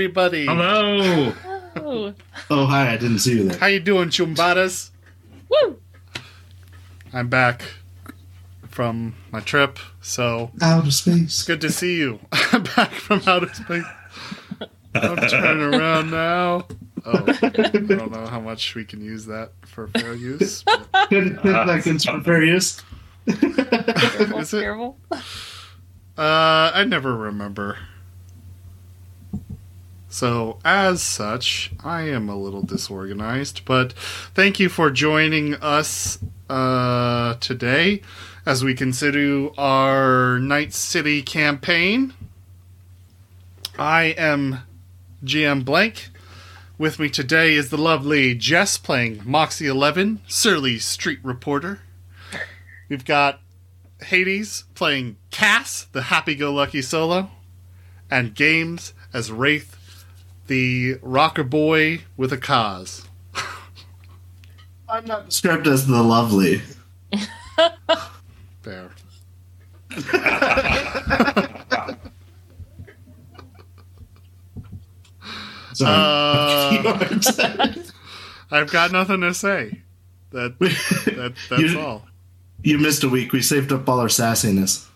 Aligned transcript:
Hello, 0.00 0.06
everybody. 0.06 0.46
Hello. 0.46 1.32
Oh, 1.76 2.14
Oh, 2.50 2.64
hi, 2.66 2.90
I 2.94 2.96
didn't 2.96 3.18
see 3.18 3.34
you 3.36 3.48
there. 3.50 3.58
How 3.58 3.66
you 3.66 3.80
doing, 3.80 4.08
chumbadas? 4.08 4.90
woo! 5.50 5.78
I'm 7.12 7.28
back 7.28 7.62
from 8.66 9.14
my 9.30 9.40
trip, 9.40 9.78
so 10.00 10.52
Outer 10.62 10.86
it's 10.86 10.96
space. 10.96 11.42
good 11.42 11.60
to 11.60 11.70
see 11.70 11.96
you. 11.98 12.18
I'm 12.32 12.62
back 12.62 12.92
from 12.92 13.20
outer 13.26 13.52
space. 13.52 13.84
I'm 14.94 15.16
turning 15.28 15.74
around 15.74 16.10
now. 16.10 16.66
Oh, 17.04 17.24
I 17.42 17.48
don't 17.50 18.10
know 18.10 18.26
how 18.26 18.40
much 18.40 18.74
we 18.74 18.86
can 18.86 19.02
use 19.02 19.26
that 19.26 19.52
for 19.66 19.88
fair 19.88 20.14
use. 20.14 20.62
but- 20.92 21.10
Ten 21.10 21.38
seconds 21.42 22.04
for 22.06 22.18
various. 22.20 22.82
Careful, 23.26 24.38
Is 24.38 24.54
it? 24.54 24.62
careful. 24.62 24.96
Uh, 25.12 26.70
I 26.74 26.84
never 26.84 27.14
remember. 27.14 27.76
So, 30.12 30.58
as 30.64 31.02
such, 31.04 31.70
I 31.84 32.02
am 32.02 32.28
a 32.28 32.34
little 32.34 32.62
disorganized, 32.62 33.64
but 33.64 33.92
thank 34.34 34.58
you 34.58 34.68
for 34.68 34.90
joining 34.90 35.54
us 35.54 36.18
uh, 36.48 37.34
today 37.34 38.02
as 38.44 38.64
we 38.64 38.74
consider 38.74 39.50
our 39.56 40.40
Night 40.40 40.72
City 40.72 41.22
campaign. 41.22 42.12
I 43.78 44.06
am 44.18 44.62
GM 45.24 45.64
Blank. 45.64 46.10
With 46.76 46.98
me 46.98 47.08
today 47.08 47.54
is 47.54 47.70
the 47.70 47.78
lovely 47.78 48.34
Jess 48.34 48.78
playing 48.78 49.22
Moxie 49.24 49.68
11, 49.68 50.22
Surly 50.26 50.80
Street 50.80 51.20
Reporter. 51.22 51.82
We've 52.88 53.04
got 53.04 53.38
Hades 54.02 54.64
playing 54.74 55.18
Cass, 55.30 55.86
the 55.92 56.02
happy 56.02 56.34
go 56.34 56.52
lucky 56.52 56.82
solo, 56.82 57.30
and 58.10 58.34
Games 58.34 58.92
as 59.12 59.30
Wraith, 59.30 59.76
the 60.50 60.98
rocker 61.00 61.44
boy 61.44 62.02
with 62.16 62.32
a 62.32 62.36
cause. 62.36 63.06
I'm 64.88 65.04
not 65.04 65.26
described 65.26 65.68
as 65.68 65.86
the 65.86 66.02
lovely. 66.02 66.60
There. 68.62 68.90
Sorry. 75.72 75.96
Uh, 75.96 77.74
I've 78.50 78.70
got 78.70 78.92
nothing 78.92 79.22
to 79.22 79.32
say. 79.32 79.80
That, 80.32 80.58
that 80.58 81.34
that's 81.48 81.62
you, 81.62 81.80
all. 81.80 82.06
you 82.62 82.76
missed 82.78 83.02
a 83.02 83.08
week. 83.08 83.32
We 83.32 83.40
saved 83.40 83.72
up 83.72 83.88
all 83.88 83.98
our 84.00 84.08
sassiness. 84.08 84.86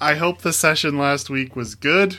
I 0.00 0.14
hope 0.14 0.42
the 0.42 0.52
session 0.52 0.98
last 0.98 1.30
week 1.30 1.56
was 1.56 1.74
good. 1.74 2.18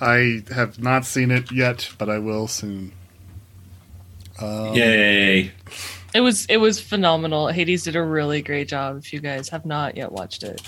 I 0.00 0.42
have 0.54 0.80
not 0.80 1.04
seen 1.04 1.30
it 1.30 1.50
yet, 1.50 1.90
but 1.98 2.08
I 2.08 2.18
will 2.18 2.46
soon. 2.48 2.92
Um, 4.40 4.74
Yay. 4.74 5.52
It 6.14 6.20
was 6.20 6.46
it 6.46 6.58
was 6.58 6.80
phenomenal. 6.80 7.48
Hades 7.48 7.84
did 7.84 7.96
a 7.96 8.02
really 8.02 8.42
great 8.42 8.68
job. 8.68 8.98
If 8.98 9.12
you 9.12 9.20
guys 9.20 9.48
have 9.50 9.66
not 9.66 9.96
yet 9.96 10.10
watched 10.12 10.42
it, 10.42 10.62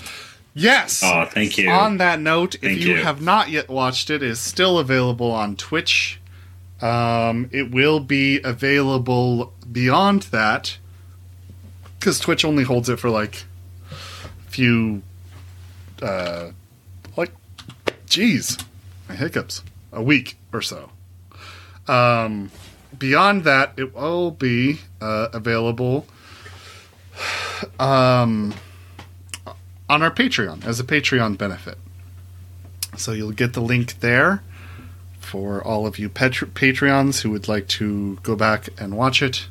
Yes. 0.53 1.01
Oh, 1.03 1.25
thank 1.25 1.57
you. 1.57 1.69
On 1.69 1.97
that 1.97 2.19
note, 2.19 2.55
if 2.55 2.63
you, 2.63 2.95
you. 2.95 3.03
have 3.03 3.21
not 3.21 3.49
yet 3.49 3.69
watched 3.69 4.09
it, 4.09 4.21
it 4.21 4.29
is 4.29 4.39
still 4.39 4.79
available 4.79 5.31
on 5.31 5.55
Twitch. 5.55 6.19
Um, 6.81 7.49
it 7.51 7.71
will 7.71 7.99
be 7.99 8.41
available 8.41 9.53
beyond 9.71 10.23
that 10.23 10.77
because 11.99 12.19
Twitch 12.19 12.43
only 12.43 12.63
holds 12.63 12.89
it 12.89 12.99
for 12.99 13.09
like 13.09 13.45
a 13.91 14.51
few, 14.51 15.03
uh, 16.01 16.51
like, 17.15 17.31
geez, 18.07 18.57
my 19.09 19.15
hiccups, 19.15 19.63
a 19.91 20.01
week 20.01 20.37
or 20.53 20.61
so. 20.61 20.89
Um, 21.87 22.51
beyond 22.97 23.43
that, 23.43 23.73
it 23.77 23.95
will 23.95 24.31
be 24.31 24.79
uh, 24.99 25.29
available. 25.33 26.07
Um, 27.79 28.53
on 29.89 30.01
our 30.01 30.09
Patreon 30.11 30.65
as 30.65 30.79
a 30.79 30.83
Patreon 30.83 31.37
benefit. 31.37 31.77
So 32.97 33.11
you'll 33.11 33.31
get 33.31 33.53
the 33.53 33.61
link 33.61 33.99
there 33.99 34.41
for 35.19 35.61
all 35.63 35.85
of 35.85 35.99
you 35.99 36.09
Patr- 36.09 36.51
Patreons 36.51 37.21
who 37.21 37.29
would 37.31 37.47
like 37.47 37.67
to 37.67 38.17
go 38.23 38.35
back 38.35 38.69
and 38.79 38.95
watch 38.95 39.21
it. 39.21 39.47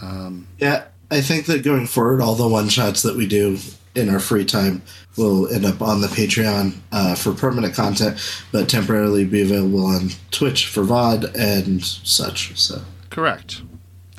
Um, 0.00 0.46
Yeah, 0.58 0.84
I 1.10 1.20
think 1.20 1.46
that 1.46 1.62
going 1.64 1.86
forward, 1.86 2.20
all 2.20 2.34
the 2.34 2.46
one 2.46 2.68
shots 2.68 3.02
that 3.02 3.16
we 3.16 3.26
do 3.26 3.58
in 3.94 4.08
our 4.08 4.20
free 4.20 4.44
time 4.44 4.82
will 5.16 5.48
end 5.52 5.64
up 5.64 5.82
on 5.82 6.00
the 6.00 6.06
Patreon 6.06 6.76
uh, 6.92 7.14
for 7.14 7.32
permanent 7.32 7.74
content, 7.74 8.18
but 8.52 8.68
temporarily 8.68 9.24
be 9.24 9.42
available 9.42 9.84
on 9.84 10.10
Twitch 10.30 10.66
for 10.66 10.82
VOD 10.82 11.34
and 11.34 11.82
such. 11.84 12.58
So, 12.58 12.82
correct. 13.10 13.62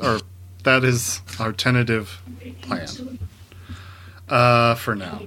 Or 0.02 0.20
that 0.64 0.84
is 0.84 1.22
our 1.40 1.54
tentative 1.54 2.22
plan. 2.62 3.20
Uh, 4.28 4.76
for 4.76 4.96
now. 4.96 5.22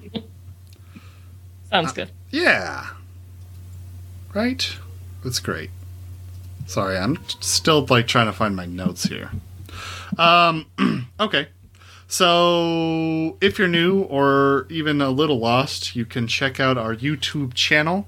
sounds 1.70 1.92
good. 1.92 2.10
Yeah. 2.30 2.90
Right? 4.34 4.76
That's 5.24 5.40
great. 5.40 5.70
Sorry, 6.66 6.96
I'm 6.96 7.18
still 7.40 7.84
like 7.86 8.06
trying 8.06 8.26
to 8.26 8.32
find 8.32 8.54
my 8.54 8.66
notes 8.66 9.04
here. 9.04 9.30
Um 10.18 10.66
okay. 11.20 11.48
So, 12.12 13.38
if 13.40 13.58
you're 13.58 13.68
new 13.68 14.02
or 14.02 14.66
even 14.68 15.00
a 15.00 15.08
little 15.08 15.38
lost, 15.38 15.96
you 15.96 16.04
can 16.04 16.26
check 16.26 16.60
out 16.60 16.76
our 16.76 16.94
YouTube 16.94 17.54
channel. 17.54 18.06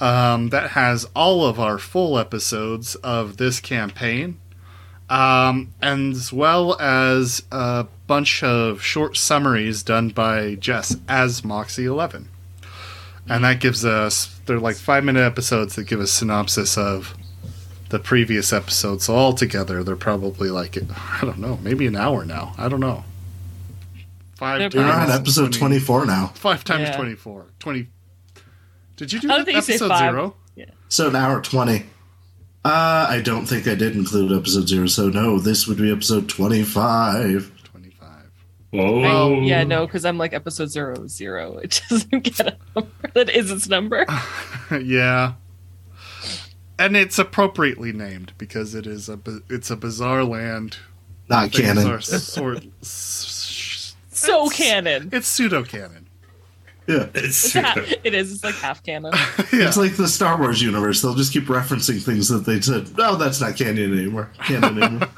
Um, 0.00 0.48
that 0.48 0.70
has 0.70 1.06
all 1.14 1.46
of 1.46 1.60
our 1.60 1.78
full 1.78 2.18
episodes 2.18 2.96
of 2.96 3.36
this 3.36 3.60
campaign, 3.60 4.40
um, 5.08 5.72
as 5.80 6.32
well 6.32 6.76
as 6.80 7.44
a 7.52 7.86
bunch 8.08 8.42
of 8.42 8.82
short 8.82 9.16
summaries 9.16 9.84
done 9.84 10.08
by 10.08 10.56
Jess 10.56 10.96
as 11.08 11.44
Moxie 11.44 11.84
11 11.84 12.28
and 13.26 13.44
that 13.44 13.58
gives 13.58 13.86
us 13.86 14.38
they're 14.44 14.60
like 14.60 14.76
five 14.76 15.02
minute 15.02 15.22
episodes 15.22 15.76
that 15.76 15.84
give 15.84 15.98
a 15.98 16.06
synopsis 16.06 16.76
of 16.76 17.14
the 17.94 18.00
previous 18.00 18.52
episodes 18.52 19.08
all 19.08 19.32
together. 19.32 19.84
they're 19.84 19.94
probably 20.10 20.50
like 20.50 20.76
i 20.76 21.20
don't 21.20 21.38
know 21.38 21.56
maybe 21.62 21.86
an 21.86 21.94
hour 21.94 22.24
now 22.24 22.52
i 22.58 22.68
don't 22.68 22.80
know 22.80 23.04
5 24.36 24.58
They're 24.72 24.82
we're 24.82 24.90
times 24.90 25.10
on 25.12 25.20
episode 25.20 25.52
20 25.52 25.78
24 25.78 26.06
now. 26.06 26.26
5 26.34 26.64
times 26.64 26.88
Yeah. 26.88 26.96
24 26.96 27.46
20 27.60 27.86
did 28.96 29.12
you 29.12 29.20
do 29.20 29.30
I 29.30 29.36
don't 29.36 29.44
think 29.44 29.54
you 29.56 29.62
say 29.62 29.74
episode 29.74 29.88
five. 29.88 30.12
zero 30.12 30.34
So, 30.88 31.08
an 31.08 31.16
hour 31.16 31.40
20. 31.40 31.84
Uh, 32.64 33.06
I 33.10 33.20
don't 33.24 33.46
think 33.46 33.66
I 33.68 33.74
did 33.76 33.94
include 33.96 34.32
episode 34.32 34.68
zero, 34.68 34.86
so 34.86 35.08
no, 35.08 35.38
this 35.38 35.66
would 35.68 35.78
be 35.78 35.90
episode 35.92 36.28
25. 36.28 37.52
25 37.64 38.10
Whoa. 38.70 39.04
Oh 39.04 39.40
yeah, 39.40 39.62
no, 39.64 39.86
because 39.86 40.04
I'm 40.04 40.18
like 40.18 40.32
episode 40.32 40.70
zero 40.70 41.06
zero. 41.06 41.58
It 41.62 41.80
doesn't 41.90 42.22
get 42.24 42.40
a 42.40 42.56
number 42.74 42.90
that 43.14 43.30
is 43.30 43.50
its 43.52 43.68
number. 43.68 44.04
yeah 44.82 45.34
and 46.78 46.96
it's 46.96 47.18
appropriately 47.18 47.92
named 47.92 48.32
because 48.38 48.74
it 48.74 48.86
is 48.86 49.08
a 49.08 49.18
it's 49.48 49.70
a 49.70 49.76
bizarre 49.76 50.24
land 50.24 50.78
Not 51.28 51.52
canon. 51.52 51.88
are 51.90 52.00
sort 52.02 52.64
s- 52.82 53.94
So 54.10 54.46
it's- 54.46 54.56
canon. 54.56 55.08
it's 55.12 55.28
pseudo 55.28 55.62
canon 55.64 56.08
Yeah. 56.86 57.08
It's 57.14 57.44
It's 57.46 57.54
ha- 57.54 57.74
it 58.04 58.14
is. 58.14 58.32
It's 58.32 58.44
like 58.44 58.54
half 58.56 58.82
canon. 58.82 59.12
yeah 59.52 59.66
It's 59.68 59.76
like 59.78 59.96
the 59.96 60.06
Star 60.08 60.38
Wars 60.38 60.60
universe. 60.60 61.00
They'll 61.00 61.14
just 61.14 61.32
keep 61.32 61.44
referencing 61.44 62.02
things 62.02 62.28
that 62.28 62.44
they 62.44 62.60
said, 62.60 62.90
oh, 62.98 63.16
that's 63.16 63.40
not 63.40 63.56
canon 63.56 63.96
anymore. 63.98 64.30
Canon 64.44 64.82
anymore. 64.82 65.08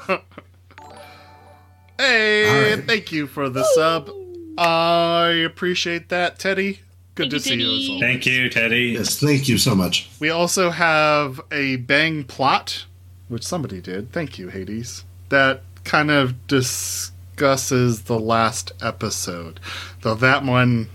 Hey, 1.97 2.47
All 2.71 2.75
right. 2.77 2.85
thank 2.87 3.11
you 3.11 3.27
for 3.27 3.49
the 3.49 3.63
sub. 3.75 4.09
I 4.57 5.29
appreciate 5.45 6.09
that, 6.09 6.39
Teddy. 6.39 6.79
Good 7.17 7.31
Thank 7.31 7.31
to 7.31 7.35
you, 7.35 7.39
see 7.39 7.55
you 7.55 7.67
as 7.67 7.79
Teddy. 7.79 7.89
well. 7.89 7.99
Thank 7.99 8.25
you, 8.25 8.49
Teddy. 8.49 8.83
yes, 8.97 9.19
thank 9.19 9.49
you 9.49 9.57
so 9.57 9.75
much. 9.75 10.09
We 10.19 10.29
also 10.29 10.69
have 10.69 11.41
a 11.51 11.75
bang 11.77 12.23
plot, 12.23 12.85
which 13.27 13.43
somebody 13.45 13.81
did. 13.81 14.11
Thank 14.13 14.37
you, 14.39 14.47
Hades. 14.49 15.03
That 15.29 15.61
kind 15.83 16.09
of 16.11 16.47
discusses 16.47 18.03
the 18.03 18.19
last 18.19 18.71
episode. 18.81 19.59
Though 20.01 20.15
that 20.15 20.43
one 20.45 20.89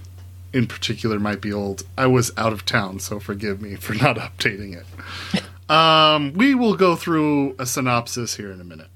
in 0.53 0.67
particular 0.67 1.19
might 1.19 1.41
be 1.41 1.53
old. 1.53 1.83
I 1.97 2.07
was 2.07 2.31
out 2.37 2.53
of 2.53 2.65
town, 2.67 2.99
so 3.01 3.19
forgive 3.19 3.61
me 3.61 3.75
for 3.75 3.95
not 3.95 4.17
updating 4.19 4.77
it. 4.77 5.71
Um, 5.71 6.35
we 6.35 6.55
will 6.55 6.77
go 6.77 6.95
through 6.95 7.57
a 7.59 7.65
synopsis 7.67 8.37
here 8.37 8.53
in 8.53 8.61
a 8.61 8.65
minute. 8.65 8.89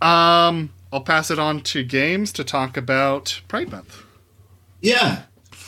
Um, 0.00 0.70
I'll 0.92 1.02
pass 1.02 1.30
it 1.30 1.38
on 1.38 1.60
to 1.62 1.82
Games 1.84 2.32
to 2.32 2.44
talk 2.44 2.76
about 2.76 3.42
Pride 3.48 3.70
Month. 3.70 4.02
Yeah. 4.80 5.22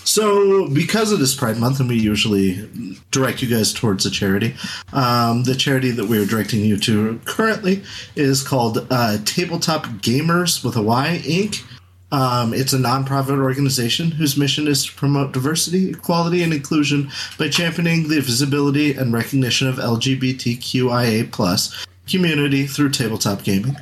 So, 0.05 0.69
because 0.69 1.13
it 1.13 1.21
is 1.21 1.35
Pride 1.35 1.59
Month, 1.59 1.79
and 1.79 1.89
we 1.89 1.99
usually 1.99 2.69
direct 3.11 3.43
you 3.43 3.49
guys 3.49 3.73
towards 3.73 4.07
a 4.07 4.11
charity, 4.11 4.55
um, 4.93 5.45
the 5.45 5.55
charity 5.55 5.91
that 5.93 6.07
we 6.07 6.19
are 6.19 6.27
directing 6.27 6.61
you 6.61 6.79
to 6.79 7.21
currently 7.27 7.83
is 8.17 8.43
called 8.43 8.87
uh, 8.91 9.19
Tabletop 9.25 10.03
Gaymers 10.03 10.65
with 10.65 10.77
a 10.77 10.83
Y 10.83 11.23
Inc. 11.25 11.65
Um, 12.13 12.53
it's 12.53 12.73
a 12.73 12.79
nonprofit 12.79 13.41
organization 13.41 14.11
whose 14.11 14.37
mission 14.37 14.67
is 14.67 14.87
to 14.87 14.93
promote 14.93 15.33
diversity, 15.33 15.91
equality, 15.91 16.43
and 16.43 16.53
inclusion 16.53 17.11
by 17.39 17.49
championing 17.49 18.09
the 18.09 18.21
visibility 18.21 18.95
and 18.95 19.13
recognition 19.13 19.69
of 19.69 19.77
LGBTQIA 19.77 21.31
plus 21.31 21.87
community 22.09 22.67
through 22.67 22.91
tabletop 22.91 23.45
gaming. 23.45 23.77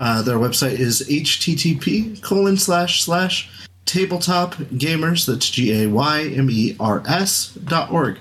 Uh, 0.00 0.22
their 0.22 0.38
website 0.38 0.78
is 0.78 1.06
http 1.08 2.20
colon 2.20 2.56
slash 2.56 3.02
slash 3.02 3.48
tabletop 3.86 4.56
gaymers. 4.76 5.26
That's 5.26 5.48
G 5.48 5.82
A 5.82 5.88
Y 5.88 6.32
M 6.34 6.48
E 6.50 6.76
R 6.80 7.02
S 7.06 7.48
dot 7.64 7.90
org. 7.90 8.18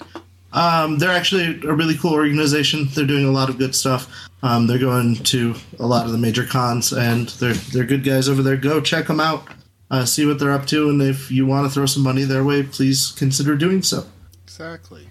Um, 0.52 1.00
they're 1.00 1.10
actually 1.10 1.62
a 1.68 1.74
really 1.74 1.98
cool 1.98 2.14
organization. 2.14 2.88
They're 2.94 3.06
doing 3.06 3.26
a 3.26 3.32
lot 3.32 3.50
of 3.50 3.58
good 3.58 3.74
stuff. 3.74 4.08
Um, 4.44 4.68
they're 4.68 4.78
going 4.78 5.16
to 5.16 5.56
a 5.80 5.88
lot 5.88 6.06
of 6.06 6.12
the 6.12 6.18
major 6.18 6.46
cons, 6.46 6.92
and 6.92 7.30
they're 7.30 7.54
they're 7.54 7.86
good 7.86 8.04
guys 8.04 8.30
over 8.30 8.44
there. 8.44 8.58
Go 8.58 8.82
check 8.82 9.08
them 9.08 9.20
out, 9.20 9.48
uh, 9.90 10.06
see 10.06 10.26
what 10.26 10.38
they're 10.38 10.52
up 10.52 10.68
to, 10.68 10.90
and 10.90 11.02
if 11.02 11.32
you 11.32 11.46
want 11.46 11.68
to 11.68 11.74
throw 11.74 11.86
some 11.86 12.04
money 12.04 12.24
their 12.24 12.44
way, 12.44 12.62
please 12.62 13.12
consider 13.12 13.56
doing 13.56 13.82
so. 13.82 14.06
Exactly. 14.44 15.08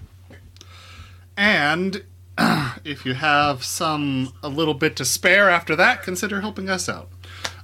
And 1.36 2.04
if 2.84 3.04
you 3.04 3.14
have 3.14 3.64
some 3.64 4.32
a 4.42 4.48
little 4.48 4.74
bit 4.74 4.96
to 4.96 5.04
spare 5.04 5.48
after 5.50 5.74
that, 5.76 6.02
consider 6.02 6.40
helping 6.40 6.68
us 6.68 6.88
out. 6.88 7.08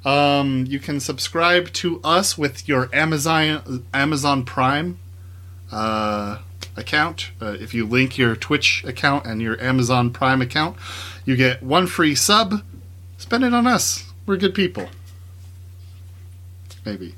Um, 0.05 0.65
you 0.67 0.79
can 0.79 1.01
subscribe 1.01 1.73
to 1.75 2.01
us 2.03 2.39
with 2.39 2.69
your 2.69 2.89
Amazon 2.95 3.85
Amazon 3.93 4.45
Prime 4.45 4.99
uh, 5.73 6.39
account. 6.77 7.33
Uh, 7.41 7.57
if 7.61 7.75
you 7.75 7.85
link 7.87 8.17
your 8.17 8.37
Twitch 8.37 8.85
account 8.85 9.27
and 9.27 9.43
your 9.43 9.61
Amazon 9.61 10.11
Prime 10.11 10.41
account, 10.41 10.77
you 11.25 11.37
get 11.37 11.63
one 11.63 11.87
free 11.87 12.15
sub. 12.15 12.63
Spend 13.19 13.45
it 13.45 13.53
on 13.53 13.67
us. 13.67 14.13
We're 14.25 14.37
good 14.37 14.55
people. 14.55 14.89
Maybe. 16.85 17.15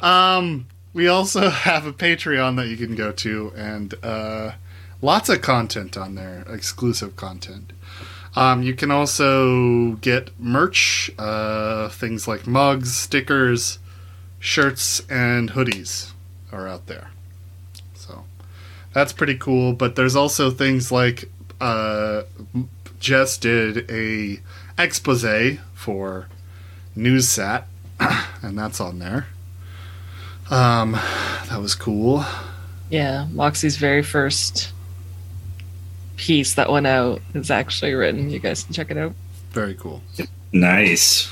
Um, 0.00 0.66
we 0.92 1.08
also 1.08 1.48
have 1.50 1.86
a 1.86 1.92
Patreon 1.92 2.56
that 2.56 2.68
you 2.68 2.76
can 2.76 2.94
go 2.94 3.12
to, 3.12 3.52
and 3.56 3.94
uh, 4.02 4.52
lots 5.00 5.28
of 5.28 5.42
content 5.42 5.96
on 5.96 6.14
there, 6.14 6.44
exclusive 6.48 7.16
content. 7.16 7.72
Um, 8.36 8.62
you 8.62 8.74
can 8.74 8.90
also 8.90 9.92
get 9.94 10.30
merch, 10.40 11.10
uh, 11.18 11.88
things 11.88 12.26
like 12.26 12.46
mugs, 12.46 12.96
stickers, 12.96 13.78
shirts, 14.40 15.00
and 15.08 15.52
hoodies 15.52 16.12
are 16.50 16.66
out 16.66 16.86
there. 16.86 17.10
So 17.94 18.24
that's 18.92 19.12
pretty 19.12 19.36
cool. 19.36 19.72
But 19.72 19.94
there's 19.94 20.16
also 20.16 20.50
things 20.50 20.90
like 20.90 21.30
uh, 21.60 22.22
Jess 22.98 23.38
did 23.38 23.88
a 23.90 24.40
expose 24.78 25.58
for 25.74 26.28
NewsSat, 26.96 27.64
and 28.42 28.58
that's 28.58 28.80
on 28.80 28.98
there. 28.98 29.28
Um, 30.50 30.92
that 30.92 31.58
was 31.60 31.74
cool. 31.74 32.24
Yeah, 32.90 33.26
Moxie's 33.32 33.76
very 33.76 34.02
first 34.02 34.73
piece 36.16 36.54
that 36.54 36.70
went 36.70 36.86
out 36.86 37.20
is 37.34 37.50
actually 37.50 37.94
written. 37.94 38.30
You 38.30 38.38
guys 38.38 38.64
can 38.64 38.74
check 38.74 38.90
it 38.90 38.96
out. 38.96 39.14
Very 39.50 39.74
cool. 39.74 40.02
Nice. 40.52 41.30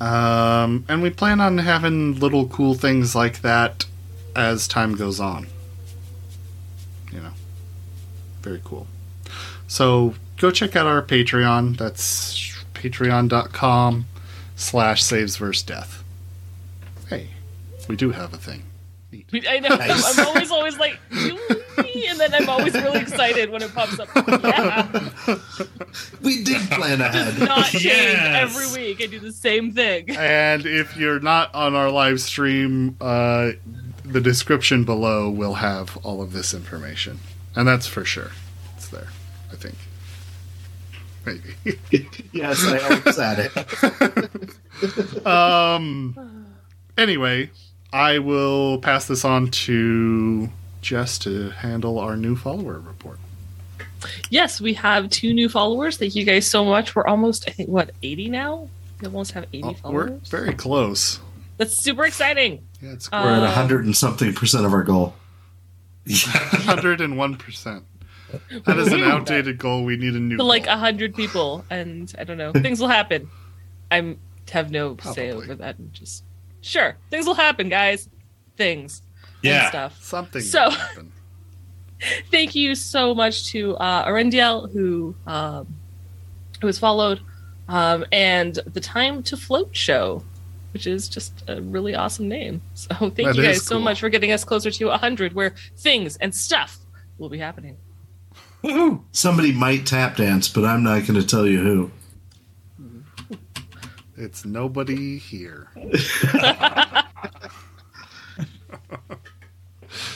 Um, 0.00 0.84
and 0.88 1.02
we 1.02 1.10
plan 1.10 1.40
on 1.40 1.58
having 1.58 2.18
little 2.18 2.48
cool 2.48 2.74
things 2.74 3.14
like 3.14 3.42
that 3.42 3.86
as 4.34 4.66
time 4.66 4.94
goes 4.96 5.20
on. 5.20 5.46
You 7.12 7.20
know, 7.20 7.32
very 8.42 8.60
cool. 8.64 8.86
So 9.68 10.14
go 10.38 10.50
check 10.50 10.74
out 10.76 10.86
our 10.86 11.02
Patreon. 11.02 11.76
That's 11.76 12.34
patreon.com 12.74 14.06
slash 14.56 15.02
saves 15.02 15.36
verse 15.36 15.62
death. 15.62 16.02
Hey, 17.08 17.28
we 17.88 17.96
do 17.96 18.10
have 18.10 18.34
a 18.34 18.38
thing. 18.38 18.64
Neat. 19.12 19.46
I 19.48 19.58
know. 19.58 19.68
Nice. 19.76 20.18
I'm 20.18 20.26
always, 20.26 20.50
always 20.50 20.78
like, 20.78 20.98
"Yee," 21.12 22.06
and 22.08 22.18
then 22.18 22.34
I'm 22.34 22.48
always 22.48 22.72
really 22.74 23.00
excited 23.00 23.50
when 23.50 23.62
it 23.62 23.74
pops 23.74 23.98
up. 24.00 24.08
Yeah, 24.16 24.88
We 26.22 26.42
did 26.42 26.62
plan 26.70 27.00
ahead. 27.02 27.38
not 27.38 27.66
change 27.66 27.84
Yes. 27.84 28.56
every 28.56 28.66
week. 28.82 29.02
I 29.02 29.06
do 29.06 29.20
the 29.20 29.32
same 29.32 29.72
thing. 29.72 30.10
And 30.16 30.64
if 30.64 30.96
you're 30.96 31.20
not 31.20 31.54
on 31.54 31.74
our 31.74 31.90
live 31.90 32.20
stream, 32.22 32.96
uh, 33.02 33.50
the 34.04 34.20
description 34.20 34.84
below 34.84 35.28
will 35.30 35.54
have 35.54 35.96
all 35.98 36.22
of 36.22 36.32
this 36.32 36.54
information. 36.54 37.18
And 37.54 37.68
that's 37.68 37.86
for 37.86 38.04
sure. 38.06 38.30
It's 38.76 38.88
there, 38.88 39.08
I 39.52 39.56
think. 39.56 39.76
Maybe. 41.26 41.54
yes, 42.32 42.64
I 42.64 42.78
always 42.78 43.18
at 43.18 43.50
it. 45.22 45.26
um. 45.26 46.46
Anyway, 46.98 47.50
I 47.92 48.18
will 48.18 48.78
pass 48.78 49.06
this 49.06 49.24
on 49.24 49.48
to 49.50 50.48
Jess 50.80 51.18
to 51.20 51.50
handle 51.50 51.98
our 51.98 52.16
new 52.16 52.36
follower 52.36 52.78
report. 52.80 53.18
Yes, 54.30 54.60
we 54.60 54.74
have 54.74 55.10
two 55.10 55.32
new 55.32 55.48
followers. 55.48 55.96
Thank 55.96 56.14
you 56.16 56.24
guys 56.24 56.48
so 56.48 56.64
much. 56.64 56.94
We're 56.96 57.06
almost, 57.06 57.48
I 57.48 57.52
think, 57.52 57.68
what, 57.68 57.90
80 58.02 58.30
now? 58.30 58.68
We 59.00 59.06
almost 59.06 59.32
have 59.32 59.46
80 59.52 59.76
Oh, 59.84 59.90
we're 59.92 60.08
very 60.30 60.54
close. 60.54 61.20
That's 61.58 61.76
super 61.76 62.04
exciting. 62.04 62.64
Yeah, 62.80 62.92
it's 62.92 63.08
Uh, 63.12 63.20
We're 63.24 63.34
at 63.34 63.42
a 63.44 63.50
hundred 63.50 63.84
and 63.84 63.96
something 63.96 64.32
percent 64.34 64.64
of 64.66 64.72
our 64.72 64.82
goal. 64.82 65.14
101%. 66.06 67.82
That 68.64 68.78
is 68.78 68.92
an 68.92 69.02
outdated 69.04 69.58
goal. 69.58 69.84
We 69.84 69.96
need 69.96 70.14
a 70.14 70.18
new 70.18 70.38
To 70.38 70.42
like 70.42 70.64
goal. 70.64 70.72
100 70.72 71.14
people, 71.14 71.64
and 71.70 72.12
I 72.18 72.24
don't 72.24 72.38
know. 72.38 72.50
Things 72.52 72.80
will 72.80 72.88
happen. 72.88 73.28
I'm 73.90 74.18
have 74.50 74.70
no 74.70 74.96
say 75.14 75.30
over 75.30 75.54
that. 75.54 75.78
And 75.78 75.92
just, 75.92 76.24
sure, 76.62 76.96
things 77.10 77.26
will 77.26 77.34
happen, 77.34 77.68
guys. 77.68 78.08
Things. 78.56 79.02
and 79.44 79.50
Yeah. 79.50 79.68
stuff. 79.68 80.02
Something 80.02 80.40
So- 80.42 80.70
happen. 80.70 81.12
thank 82.30 82.54
you 82.54 82.74
so 82.74 83.14
much 83.14 83.46
to 83.52 83.76
uh, 83.76 84.06
Arendiel 84.06 84.72
who 84.72 85.14
um, 85.26 85.66
who 86.60 86.66
has 86.68 86.78
followed, 86.78 87.20
um, 87.68 88.04
and 88.12 88.54
the 88.66 88.80
Time 88.80 89.22
to 89.24 89.36
Float 89.36 89.74
show, 89.74 90.22
which 90.72 90.86
is 90.86 91.08
just 91.08 91.44
a 91.48 91.60
really 91.60 91.94
awesome 91.94 92.28
name. 92.28 92.60
So 92.74 92.88
thank 92.98 93.14
That 93.16 93.36
you 93.36 93.42
is 93.42 93.58
guys 93.58 93.62
so 93.66 93.78
much 93.80 94.00
for 94.00 94.08
getting 94.08 94.32
us 94.32 94.44
closer 94.44 94.70
to 94.70 94.90
hundred, 94.90 95.32
where 95.32 95.54
things 95.76 96.16
and 96.18 96.34
stuff 96.34 96.78
will 97.18 97.28
be 97.28 97.38
happening. 97.38 97.76
Woohoo. 98.62 99.02
Somebody 99.10 99.50
might 99.52 99.86
tap 99.86 100.16
dance, 100.16 100.48
but 100.48 100.64
I'm 100.64 100.84
not 100.84 101.00
going 101.06 101.20
to 101.20 101.26
tell 101.26 101.46
you 101.48 101.60
who. 101.60 101.90
It's 104.22 104.44
nobody 104.44 105.18
here. 105.18 105.68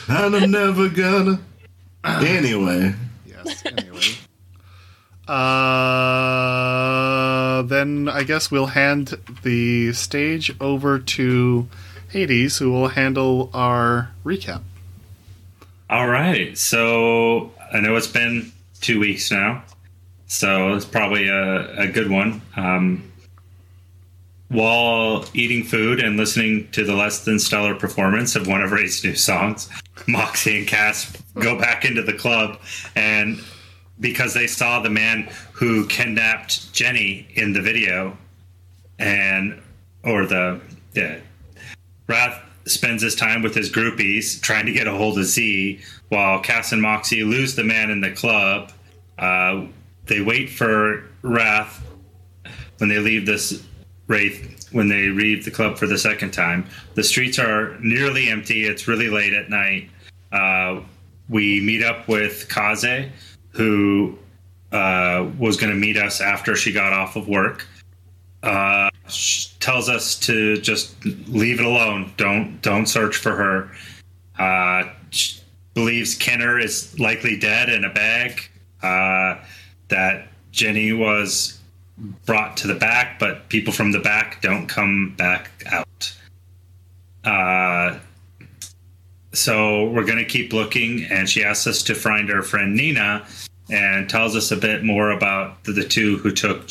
And 0.09 0.35
I'm 0.37 0.51
never 0.53 0.89
gonna. 0.89 1.39
Anyway, 2.05 2.95
Yes, 3.27 3.63
anyway. 3.67 4.01
uh, 5.87 7.63
then 7.63 8.09
I 8.09 8.23
guess 8.23 8.51
we'll 8.51 8.67
hand 8.67 9.15
the 9.43 9.93
stage 9.93 10.55
over 10.61 10.99
to 11.01 11.69
Hades, 12.11 12.59
who 12.59 12.71
will 12.71 12.89
handle 12.89 13.51
our 13.53 14.13
recap. 14.25 14.63
All 15.91 16.07
right. 16.07 16.57
So 16.57 17.53
I 17.73 17.81
know 17.81 17.97
it's 17.97 18.07
been 18.07 18.53
two 18.81 19.01
weeks 19.01 19.31
now, 19.33 19.65
so 20.29 20.75
it's 20.75 20.85
probably 20.87 21.29
a, 21.29 21.81
a 21.81 21.89
good 21.89 22.09
one. 22.11 22.41
Um, 22.57 23.03
while 24.49 25.25
eating 25.35 25.65
food 25.65 26.01
and 26.01 26.17
listening 26.17 26.69
to 26.71 26.85
the 26.85 26.95
less 26.95 27.25
than 27.25 27.39
stellar 27.39 27.75
performance 27.75 28.37
of 28.37 28.47
one 28.47 28.63
of 28.63 28.73
Ray's 28.73 29.03
new 29.03 29.15
songs, 29.15 29.69
Moxie 30.07 30.59
and 30.59 30.69
Cass 30.69 31.13
go 31.35 31.59
back 31.59 31.85
into 31.85 32.03
the 32.03 32.13
club 32.13 32.59
and 32.95 33.41
because 33.99 34.35
they 34.35 34.47
saw 34.47 34.81
the 34.81 34.91
man 34.91 35.29
who 35.53 35.87
kidnapped 35.87 36.73
Jenny 36.73 37.27
in 37.35 37.53
the 37.53 37.63
video 37.63 38.17
and 38.99 39.61
or 40.05 40.27
the 40.27 40.61
yeah, 40.95 41.19
Wrath 42.07 42.41
spends 42.67 43.03
his 43.03 43.15
time 43.15 43.43
with 43.43 43.55
his 43.55 43.71
groupies 43.71 44.41
trying 44.41 44.67
to 44.67 44.73
get 44.73 44.87
a 44.87 44.93
hold 44.93 45.19
of 45.19 45.25
Z, 45.25 45.81
while 46.09 46.41
Cass 46.41 46.73
and 46.73 46.83
Moxie 46.83 47.25
lose 47.25 47.55
the 47.55 47.65
man 47.65 47.91
in 47.91 48.01
the 48.01 48.13
club. 48.13 48.73
Uh, 49.19 49.67
they 50.07 50.21
wait 50.21 50.51
for 50.51 51.05
Wrath 51.23 51.85
when 52.79 52.89
they 52.89 52.99
leave 52.99 53.27
this 53.27 53.63
Wraith 54.09 54.69
when 54.73 54.89
they 54.89 55.09
leave 55.09 55.45
the 55.45 55.51
club 55.51 55.79
for 55.79 55.87
the 55.87 55.99
second 55.99 56.33
time. 56.33 56.67
The 56.95 57.03
streets 57.03 57.39
are 57.39 57.79
nearly 57.81 58.29
empty. 58.29 58.65
It's 58.65 58.87
really 58.87 59.09
late 59.09 59.33
at 59.33 59.51
night. 59.51 59.91
Uh, 60.33 60.81
we 61.29 61.61
meet 61.61 61.83
up 61.83 62.09
with 62.09 62.49
Kaze, 62.49 63.11
who 63.51 64.17
uh, 64.73 65.29
was 65.39 65.57
going 65.57 65.73
to 65.73 65.79
meet 65.79 65.97
us 65.97 66.21
after 66.21 66.55
she 66.55 66.73
got 66.73 66.93
off 66.93 67.17
of 67.17 67.29
work 67.29 67.67
uh, 68.47 68.91
tells 69.61 69.89
us 69.89 70.19
to 70.21 70.57
just 70.59 71.05
leave 71.05 71.61
it 71.61 71.67
alone. 71.67 72.13
Don't 72.17 72.61
don't 72.63 72.87
search 72.87 73.17
for 73.17 73.35
her. 73.35 73.71
Uh, 74.39 74.91
believes 75.75 76.15
Kenner 76.15 76.59
is 76.59 76.99
likely 76.99 77.39
dead 77.39 77.69
in 77.69 77.85
a 77.85 77.93
bag. 77.93 78.49
Uh, 78.83 79.43
that 79.89 80.29
Jenny 80.53 80.93
was 80.93 81.56
brought 81.99 82.57
to 82.59 82.67
the 82.67 82.75
back, 82.75 83.19
but 83.19 83.49
people 83.49 83.73
from 83.73 83.93
the 83.93 84.01
back 84.01 84.43
don't 84.43 84.67
come 84.67 85.15
back 85.17 85.51
out. 85.67 86.15
Uh, 87.25 87.99
so 89.33 89.85
we're 89.91 90.05
going 90.05 90.19
to 90.19 90.25
keep 90.25 90.53
looking, 90.53 91.05
and 91.05 91.29
she 91.29 91.45
asks 91.45 91.67
us 91.67 91.83
to 91.85 91.95
find 91.95 92.31
our 92.31 92.43
friend 92.43 92.75
Nina 92.75 93.27
and 93.71 94.09
tells 94.09 94.37
us 94.37 94.51
a 94.51 94.57
bit 94.57 94.85
more 94.85 95.11
about 95.11 95.65
the, 95.65 95.73
the 95.73 95.85
two 95.85 96.19
who 96.19 96.31
took 96.31 96.69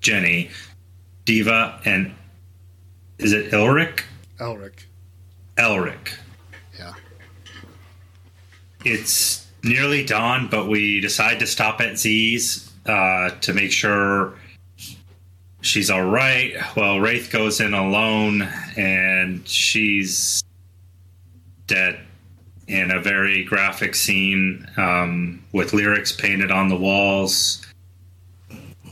Jenny, 0.00 0.50
Diva, 1.24 1.80
and 1.84 2.14
is 3.18 3.32
it 3.32 3.52
Elric? 3.52 4.02
Elric. 4.40 4.86
Elric. 5.56 6.14
Yeah. 6.78 6.94
It's 8.84 9.46
nearly 9.62 10.04
dawn, 10.04 10.48
but 10.50 10.68
we 10.68 11.00
decide 11.00 11.38
to 11.40 11.46
stop 11.46 11.80
at 11.80 11.98
Z's 11.98 12.72
uh, 12.86 13.30
to 13.42 13.52
make 13.52 13.70
sure 13.70 14.34
she's 15.62 15.90
all 15.90 16.04
right. 16.04 16.54
Well, 16.76 17.00
Wraith 17.00 17.30
goes 17.32 17.60
in 17.60 17.72
alone, 17.72 18.42
and 18.76 19.46
she's 19.48 20.44
dead 21.66 21.98
in 22.68 22.90
a 22.90 23.00
very 23.00 23.44
graphic 23.44 23.94
scene 23.94 24.66
um, 24.76 25.42
with 25.52 25.72
lyrics 25.72 26.12
painted 26.12 26.50
on 26.50 26.68
the 26.68 26.76
walls. 26.76 27.64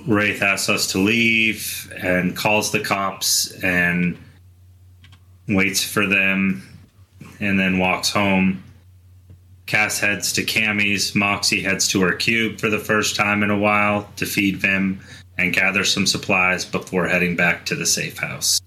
Wraith 0.06 0.42
asks 0.42 0.68
us 0.68 0.92
to 0.92 0.98
leave 0.98 1.92
and 2.02 2.36
calls 2.36 2.72
the 2.72 2.80
cops 2.80 3.52
and 3.62 4.16
waits 5.46 5.84
for 5.84 6.06
them 6.06 6.66
and 7.38 7.58
then 7.58 7.78
walks 7.78 8.10
home. 8.10 8.62
Cass 9.66 10.00
heads 10.00 10.32
to 10.32 10.42
Kammi's. 10.42 11.14
Moxie 11.14 11.62
heads 11.62 11.86
to 11.88 12.00
her 12.00 12.14
cube 12.14 12.58
for 12.58 12.68
the 12.68 12.78
first 12.78 13.14
time 13.14 13.42
in 13.42 13.50
a 13.50 13.58
while 13.58 14.10
to 14.16 14.26
feed 14.26 14.56
Vim 14.56 15.00
and 15.40 15.52
gather 15.54 15.85
some 15.85 16.06
supplies 16.06 16.64
before 16.64 17.06
heading 17.09 17.37
back 17.37 17.64
to 17.66 17.75
the 17.75 17.87
safe 17.87 18.18
house. 18.18 18.61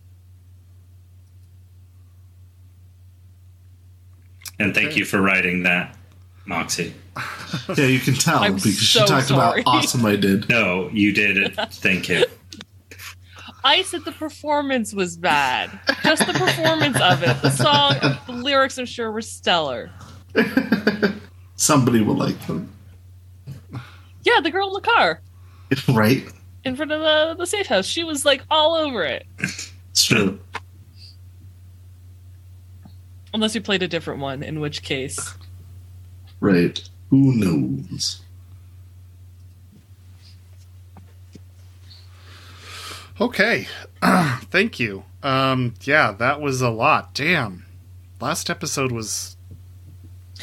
And 4.60 4.74
thank 4.74 4.90
Okay. 4.90 5.00
you 5.00 5.06
for 5.06 5.22
writing 5.22 5.64
that, 5.64 5.96
Moxie. 6.46 6.94
Yeah, 7.78 7.86
you 7.86 8.00
can 8.00 8.16
tell 8.16 8.40
I'm 8.44 8.56
because 8.56 8.80
she 8.80 8.98
talked 8.98 9.28
sorry. 9.28 9.62
about 9.62 9.76
awesome 9.76 10.04
I 10.08 10.16
did. 10.16 10.50
No, 10.50 10.90
you 10.92 11.14
did 11.14 11.38
it. 11.38 11.56
Thank 11.74 12.10
you. 12.10 12.26
I 13.64 13.84
said 13.84 14.06
the 14.06 14.12
performance 14.12 14.92
was 14.92 15.16
bad. 15.18 15.70
Just 16.04 16.26
the 16.26 16.34
performance 16.34 17.00
of 17.00 17.22
it. 17.22 17.40
The 17.44 17.52
song, 17.52 17.94
the 18.26 18.34
lyrics, 18.34 18.80
I'm 18.80 18.88
sure, 18.88 19.12
were 19.12 19.22
stellar. 19.22 19.92
Somebody 21.58 22.02
will 22.02 22.16
like 22.18 22.40
them. 22.48 22.74
Yeah, 24.24 24.40
the 24.42 24.50
girl 24.50 24.70
in 24.70 24.74
the 24.74 24.82
car 24.82 25.22
Right? 25.94 26.24
In 26.64 26.76
front 26.76 26.92
of 26.92 27.02
the, 27.02 27.36
the 27.38 27.46
safe 27.46 27.68
house. 27.68 27.86
She 27.86 28.04
was 28.04 28.26
like 28.26 28.44
all 28.50 28.76
over 28.76 29.04
it. 29.04 29.26
It's 29.40 30.06
true. 30.06 30.40
Unless 33.34 33.56
you 33.56 33.62
played 33.62 33.84
a 33.84 33.88
different 33.88 34.20
one, 34.20 34.44
in 34.44 34.60
which 34.60 34.84
case. 34.84 35.36
Right. 36.40 36.82
Who 37.10 37.34
knows? 37.36 38.22
Okay. 43.20 43.68
Thank 44.02 44.80
you. 44.80 45.04
Um, 45.22 45.76
yeah, 45.82 46.12
that 46.12 46.42
was 46.42 46.62
a 46.62 46.70
lot. 46.70 47.14
Damn. 47.14 47.66
Last 48.20 48.50
episode 48.50 48.92
was 48.92 49.38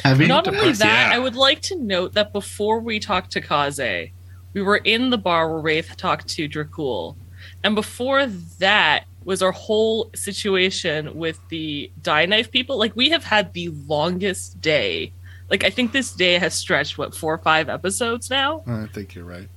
Heavy? 0.03 0.25
Not 0.27 0.47
only 0.47 0.71
that, 0.71 1.09
yeah. 1.09 1.15
I 1.15 1.19
would 1.19 1.35
like 1.35 1.61
to 1.63 1.75
note 1.75 2.13
that 2.13 2.33
before 2.33 2.79
we 2.79 2.99
talked 2.99 3.31
to 3.33 3.41
Kaze, 3.41 4.11
we 4.53 4.61
were 4.61 4.77
in 4.77 5.09
the 5.09 5.17
bar 5.17 5.49
where 5.49 5.61
Wraith 5.61 5.95
talked 5.97 6.27
to 6.29 6.49
Dracul. 6.49 7.15
And 7.63 7.75
before 7.75 8.25
that 8.59 9.05
was 9.23 9.41
our 9.41 9.51
whole 9.51 10.09
situation 10.15 11.15
with 11.15 11.39
the 11.49 11.91
die 12.01 12.25
knife 12.25 12.51
people. 12.51 12.77
Like, 12.77 12.95
we 12.95 13.09
have 13.11 13.23
had 13.23 13.53
the 13.53 13.69
longest 13.69 14.59
day. 14.61 15.13
Like, 15.49 15.63
I 15.63 15.69
think 15.69 15.91
this 15.91 16.11
day 16.11 16.37
has 16.39 16.53
stretched, 16.53 16.97
what, 16.97 17.13
four 17.15 17.33
or 17.33 17.37
five 17.37 17.69
episodes 17.69 18.29
now? 18.29 18.63
I 18.65 18.87
think 18.87 19.15
you're 19.15 19.25
right. 19.25 19.47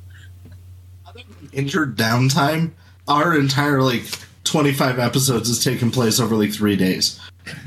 Injured 1.52 1.96
downtime. 1.96 2.72
Our 3.06 3.38
entire 3.38 3.82
like 3.82 4.06
25 4.44 4.98
episodes 4.98 5.48
has 5.48 5.62
taken 5.62 5.90
place 5.90 6.20
over 6.20 6.36
like 6.36 6.52
three 6.52 6.76
days. 6.76 7.20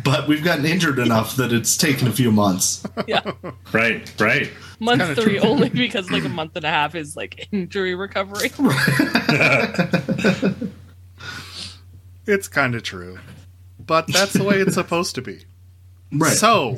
But 0.03 0.27
we've 0.27 0.43
gotten 0.43 0.65
injured 0.65 0.99
enough 0.99 1.35
that 1.35 1.53
it's 1.53 1.77
taken 1.77 2.07
a 2.07 2.11
few 2.11 2.31
months. 2.31 2.83
Yeah. 3.07 3.31
Right, 3.71 4.11
right. 4.19 4.51
Month 4.79 5.15
three 5.15 5.39
true. 5.39 5.47
only 5.47 5.69
because, 5.69 6.11
like, 6.11 6.25
a 6.25 6.29
month 6.29 6.57
and 6.57 6.65
a 6.65 6.69
half 6.69 6.93
is, 6.93 7.15
like, 7.15 7.47
injury 7.53 7.95
recovery. 7.95 8.49
It's 12.27 12.49
kind 12.49 12.75
of 12.75 12.83
true. 12.83 13.19
But 13.79 14.07
that's 14.07 14.33
the 14.33 14.43
way 14.43 14.59
it's 14.59 14.73
supposed 14.73 15.15
to 15.15 15.21
be. 15.21 15.45
Right. 16.11 16.35
So, 16.35 16.77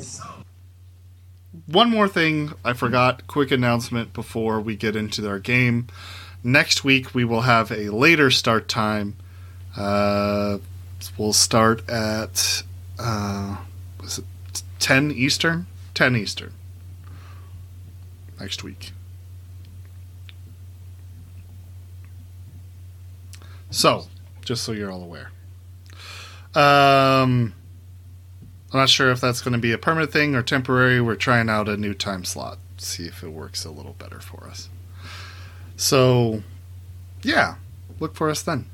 one 1.66 1.90
more 1.90 2.08
thing 2.08 2.52
I 2.64 2.72
forgot. 2.72 3.26
Quick 3.26 3.50
announcement 3.50 4.12
before 4.12 4.60
we 4.60 4.76
get 4.76 4.94
into 4.94 5.28
our 5.28 5.40
game. 5.40 5.88
Next 6.44 6.84
week 6.84 7.14
we 7.14 7.24
will 7.24 7.42
have 7.42 7.72
a 7.72 7.90
later 7.90 8.30
start 8.30 8.68
time. 8.68 9.16
Uh, 9.76 10.58
we'll 11.16 11.32
start 11.32 11.88
at 11.88 12.62
uh, 12.98 13.56
was 14.00 14.18
it 14.18 14.24
ten 14.78 15.10
Eastern? 15.10 15.66
Ten 15.94 16.16
Eastern. 16.16 16.52
Next 18.38 18.64
week. 18.64 18.92
So, 23.70 24.06
just 24.44 24.64
so 24.64 24.72
you're 24.72 24.90
all 24.90 25.02
aware. 25.02 25.30
Um, 26.54 27.54
I'm 28.72 28.80
not 28.80 28.88
sure 28.88 29.10
if 29.10 29.20
that's 29.20 29.40
going 29.40 29.52
to 29.52 29.58
be 29.58 29.72
a 29.72 29.78
permanent 29.78 30.12
thing 30.12 30.34
or 30.34 30.42
temporary. 30.42 31.00
We're 31.00 31.14
trying 31.14 31.48
out 31.48 31.68
a 31.68 31.76
new 31.76 31.94
time 31.94 32.24
slot, 32.24 32.58
see 32.78 33.04
if 33.04 33.22
it 33.22 33.28
works 33.28 33.64
a 33.64 33.70
little 33.70 33.92
better 33.92 34.20
for 34.20 34.48
us. 34.48 34.68
So, 35.76 36.42
yeah, 37.22 37.56
look 38.00 38.16
for 38.16 38.28
us 38.28 38.42
then. 38.42 38.66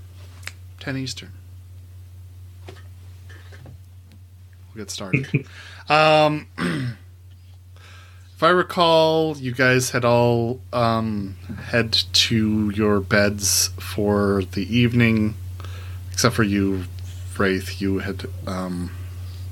10 0.80 0.97
Eastern. 0.97 1.33
We'll 2.66 4.85
get 4.85 4.90
started. 4.90 5.47
um, 5.88 6.47
if 6.59 8.42
I 8.42 8.50
recall, 8.50 9.37
you 9.37 9.52
guys 9.52 9.90
had 9.90 10.04
all 10.04 10.61
um, 10.73 11.37
head 11.66 11.92
to 11.92 12.71
your 12.71 13.00
beds 13.00 13.68
for 13.78 14.42
the 14.52 14.76
evening, 14.76 15.35
except 16.12 16.35
for 16.35 16.42
you, 16.42 16.85
Wraith. 17.38 17.80
You 17.80 17.99
had 17.99 18.26
um, 18.47 18.90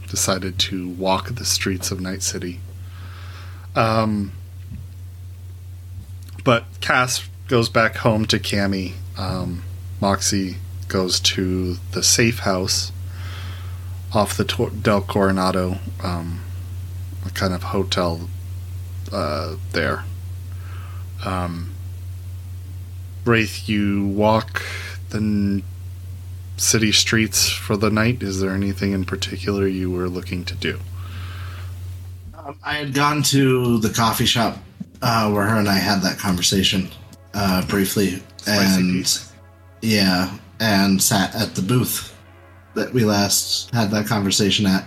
decided 0.08 0.58
to 0.58 0.88
walk 0.90 1.30
the 1.30 1.44
streets 1.44 1.90
of 1.90 2.00
Night 2.00 2.22
City. 2.22 2.60
Um, 3.74 4.32
but 6.44 6.64
Cass 6.80 7.28
goes 7.48 7.68
back 7.68 7.96
home 7.96 8.26
to 8.26 8.38
Kammi. 8.38 8.92
Um, 9.16 9.62
Moxie 10.00 10.56
goes 10.88 11.20
to 11.20 11.74
the 11.92 12.02
safe 12.02 12.40
house 12.40 12.92
off 14.12 14.36
the 14.36 14.44
Tor- 14.44 14.70
Del 14.70 15.00
Coronado, 15.02 15.78
um, 16.02 16.40
kind 17.34 17.52
of 17.52 17.64
hotel 17.64 18.28
uh, 19.12 19.56
there. 19.72 20.04
Um, 21.24 21.72
Wraith, 23.24 23.68
you 23.68 24.06
walk 24.06 24.62
the 25.10 25.18
n- 25.18 25.62
city 26.56 26.92
streets 26.92 27.48
for 27.50 27.76
the 27.76 27.90
night. 27.90 28.22
Is 28.22 28.40
there 28.40 28.50
anything 28.52 28.92
in 28.92 29.04
particular 29.04 29.66
you 29.66 29.90
were 29.90 30.08
looking 30.08 30.44
to 30.44 30.54
do? 30.54 30.80
Um, 32.36 32.56
I 32.62 32.74
had 32.74 32.94
gone 32.94 33.22
to 33.24 33.78
the 33.78 33.90
coffee 33.90 34.26
shop 34.26 34.58
uh, 35.02 35.30
where 35.32 35.44
her 35.44 35.56
and 35.56 35.68
I 35.68 35.74
had 35.78 36.02
that 36.02 36.18
conversation 36.18 36.90
uh, 37.32 37.66
briefly, 37.66 38.22
and 38.46 39.06
yeah, 39.80 40.36
and 40.60 41.02
sat 41.02 41.34
at 41.34 41.54
the 41.54 41.62
booth 41.62 42.16
that 42.74 42.92
we 42.92 43.04
last 43.04 43.72
had 43.74 43.90
that 43.90 44.06
conversation 44.06 44.66
at. 44.66 44.84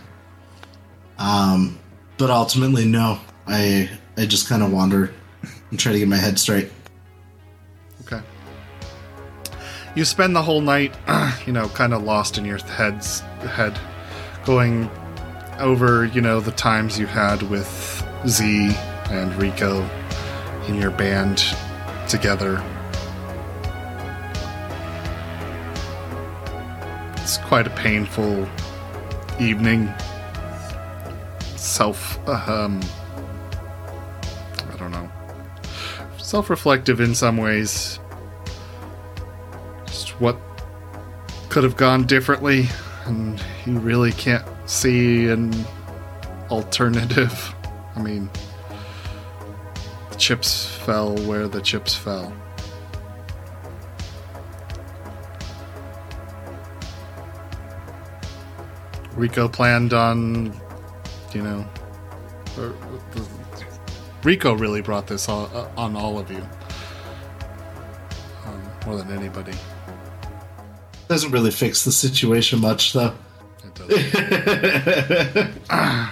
Um, 1.18 1.80
but 2.18 2.30
ultimately, 2.30 2.86
no. 2.86 3.20
I 3.48 3.90
I 4.18 4.26
just 4.26 4.50
kind 4.50 4.62
of 4.62 4.72
wander 4.72 5.14
and 5.70 5.80
try 5.80 5.94
to 5.94 6.00
get 6.00 6.08
my 6.08 6.18
head 6.18 6.40
straight. 6.40 6.72
Okay. 8.02 8.22
You 9.96 10.06
spend 10.06 10.36
the 10.36 10.42
whole 10.42 10.62
night, 10.62 10.96
you 11.46 11.54
know, 11.54 11.68
kind 11.70 11.94
of 11.94 12.04
lost 12.04 12.38
in 12.38 12.46
your 12.46 12.58
head's 12.58 13.22
head, 13.42 13.80
going 14.46 14.90
over, 15.60 16.06
you 16.06 16.22
know, 16.22 16.40
the 16.40 16.52
times 16.52 17.00
you 17.00 17.06
had 17.08 17.42
with 17.44 18.04
Z 18.28 18.72
and 19.10 19.34
Rico 19.36 19.88
in 20.68 20.76
your 20.76 20.92
band 20.92 21.44
together. 22.08 22.64
It's 27.28 27.38
quite 27.40 27.68
a 27.68 27.72
painful 27.72 28.48
evening. 29.38 29.94
Self, 31.58 32.18
um, 32.26 32.80
I 34.72 34.78
don't 34.78 34.92
know 34.92 35.12
self-reflective 36.20 37.02
in 37.02 37.14
some 37.14 37.36
ways. 37.36 38.00
Just 39.88 40.12
what 40.22 40.38
could 41.50 41.66
have 41.66 41.76
gone 41.76 42.06
differently. 42.06 42.70
and 43.04 43.44
you 43.66 43.78
really 43.78 44.14
can't 44.14 44.46
see 44.66 45.28
an 45.28 45.54
alternative. 46.50 47.54
I 47.98 48.02
mean, 48.02 48.30
the 50.12 50.16
chips 50.16 50.66
fell 50.66 51.18
where 51.28 51.50
the 51.50 51.60
chips 51.60 51.94
fell. 51.94 52.32
Rico 59.18 59.48
planned 59.48 59.94
on, 59.94 60.54
you 61.34 61.42
know, 61.42 61.66
or- 62.58 62.76
Rico 64.24 64.54
really 64.54 64.82
brought 64.82 65.08
this 65.08 65.28
all, 65.28 65.50
uh, 65.54 65.68
on 65.76 65.96
all 65.96 66.20
of 66.20 66.30
you, 66.32 66.48
um, 68.46 68.62
more 68.86 68.98
than 68.98 69.12
anybody. 69.18 69.54
Doesn't 71.08 71.32
really 71.32 71.52
fix 71.52 71.84
the 71.84 71.92
situation 71.92 72.62
much, 72.62 72.94
though. 72.94 73.16
It 73.64 73.74
doesn't. 73.76 75.62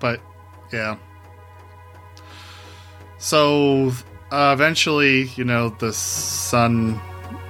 but 0.00 0.20
yeah. 0.72 0.96
So 3.18 3.92
uh, 4.30 4.50
eventually, 4.52 5.24
you 5.36 5.44
know, 5.44 5.70
the 5.70 5.92
sun 5.92 7.00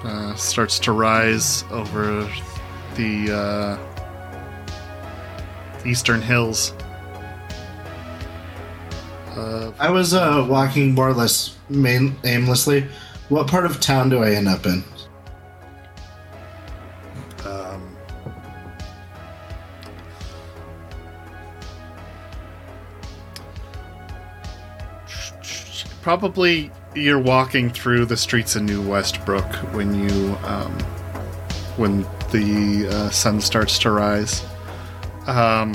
uh, 0.03 0.35
starts 0.37 0.79
to 0.81 0.93
rise 0.93 1.65
over 1.71 2.27
the 2.95 3.33
uh, 3.33 3.96
eastern 5.87 6.21
hills. 6.21 6.73
Uh, 9.31 9.73
I 9.78 9.90
was 9.90 10.14
uh, 10.14 10.47
walking 10.49 10.95
more 10.95 11.09
or 11.09 11.14
less 11.14 11.57
main- 11.69 12.16
aimlessly. 12.25 12.87
What 13.28 13.49
part 13.49 13.66
of 13.66 13.81
town 13.81 14.09
do 14.09 14.23
I 14.23 14.33
end 14.33 14.49
up 14.49 14.66
in? 14.66 14.83
um, 17.47 17.97
probably 26.02 26.71
you're 26.95 27.19
walking 27.19 27.71
through 27.71 28.07
the 28.07 28.16
streets 28.16 28.57
of 28.57 28.62
New 28.62 28.81
Westbrook 28.83 29.52
when 29.75 29.95
you 29.95 30.37
um, 30.45 30.73
when 31.76 32.02
the 32.33 32.88
uh, 32.90 33.11
sun 33.11 33.40
starts 33.40 33.78
to 33.81 33.90
rise. 33.90 34.45
Um, 35.26 35.73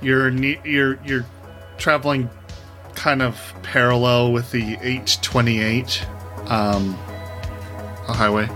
you're 0.00 0.30
you're 0.30 0.98
you're 1.04 1.26
traveling 1.76 2.30
kind 2.94 3.22
of 3.22 3.54
parallel 3.62 4.32
with 4.32 4.50
the 4.50 4.74
828 4.82 6.06
um, 6.46 6.94
highway. 8.06 8.48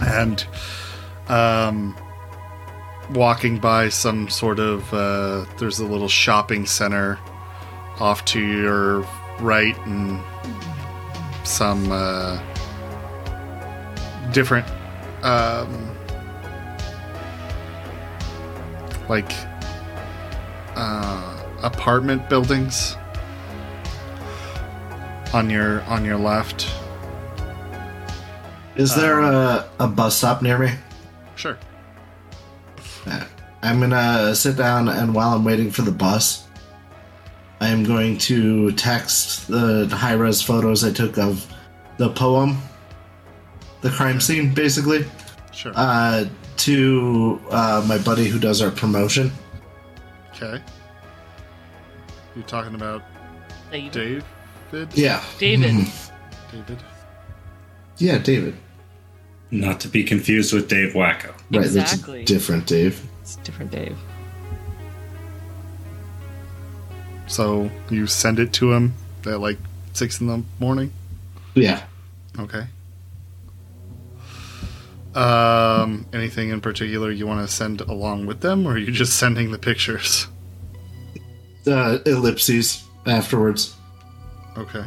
And 0.00 0.46
um, 1.28 1.96
walking 3.10 3.58
by 3.58 3.88
some 3.90 4.28
sort 4.30 4.58
of 4.58 4.92
uh, 4.94 5.44
there's 5.58 5.78
a 5.78 5.84
little 5.84 6.08
shopping 6.08 6.66
center 6.66 7.18
off 8.00 8.24
to 8.26 8.40
your 8.40 9.00
right 9.40 9.76
and 9.86 10.20
some 11.44 11.90
uh, 11.90 12.40
different 14.32 14.66
um, 15.22 15.97
like 19.08 19.32
uh, 20.76 21.42
apartment 21.62 22.28
buildings 22.28 22.96
on 25.32 25.50
your 25.50 25.82
on 25.82 26.04
your 26.04 26.16
left. 26.16 26.70
Is 28.76 28.94
there 28.94 29.20
a, 29.20 29.68
a 29.80 29.88
bus 29.88 30.16
stop 30.16 30.40
near 30.40 30.58
me? 30.58 30.70
sure. 31.34 31.58
Uh, 33.06 33.24
I'm 33.62 33.80
gonna 33.80 34.34
sit 34.34 34.56
down, 34.56 34.88
and 34.88 35.14
while 35.14 35.34
I'm 35.34 35.44
waiting 35.44 35.70
for 35.70 35.82
the 35.82 35.90
bus, 35.90 36.46
I 37.60 37.68
am 37.68 37.82
going 37.82 38.18
to 38.18 38.70
text 38.72 39.48
the 39.48 39.88
high 39.88 40.12
res 40.12 40.40
photos 40.40 40.84
I 40.84 40.92
took 40.92 41.18
of 41.18 41.46
the 41.96 42.10
poem, 42.10 42.58
the 43.80 43.90
crime 43.90 44.20
scene, 44.20 44.54
basically, 44.54 45.04
sure. 45.52 45.72
Uh, 45.74 46.26
to 46.58 47.40
uh, 47.50 47.84
my 47.88 47.98
buddy 47.98 48.26
who 48.28 48.38
does 48.38 48.60
our 48.62 48.70
promotion. 48.70 49.30
okay 50.34 50.62
you 52.36 52.42
talking 52.44 52.74
about 52.74 53.02
David. 53.70 54.24
david 54.70 54.88
Yeah. 54.94 55.22
David. 55.38 55.70
Mhm. 55.74 56.10
david 56.52 56.78
Yeah, 57.98 58.18
David. 58.18 58.54
Not 59.50 59.80
to 59.80 59.88
be 59.88 60.04
confused 60.04 60.52
with 60.52 60.68
Dave 60.68 60.92
Wacko. 60.94 61.32
Right, 61.50 61.64
Exactly. 61.64 62.18
that's 62.18 62.30
different, 62.30 62.66
Dave. 62.66 63.02
It's 63.22 63.36
different 63.36 63.72
Dave. 63.72 63.96
So 67.26 67.70
you 67.90 68.06
send 68.06 68.38
it 68.38 68.52
to 68.54 68.72
him 68.72 68.94
at 69.26 69.40
like 69.40 69.58
six 69.94 70.20
in 70.20 70.26
the 70.28 70.42
morning. 70.60 70.92
Yeah. 71.54 71.82
Okay. 72.38 72.66
Um, 75.18 76.06
anything 76.12 76.50
in 76.50 76.60
particular 76.60 77.10
you 77.10 77.26
want 77.26 77.44
to 77.44 77.52
send 77.52 77.80
along 77.80 78.26
with 78.26 78.40
them, 78.40 78.64
or 78.68 78.74
are 78.74 78.78
you 78.78 78.92
just 78.92 79.18
sending 79.18 79.50
the 79.50 79.58
pictures? 79.58 80.28
Uh, 81.66 81.98
ellipses 82.06 82.84
afterwards. 83.04 83.74
Okay. 84.56 84.84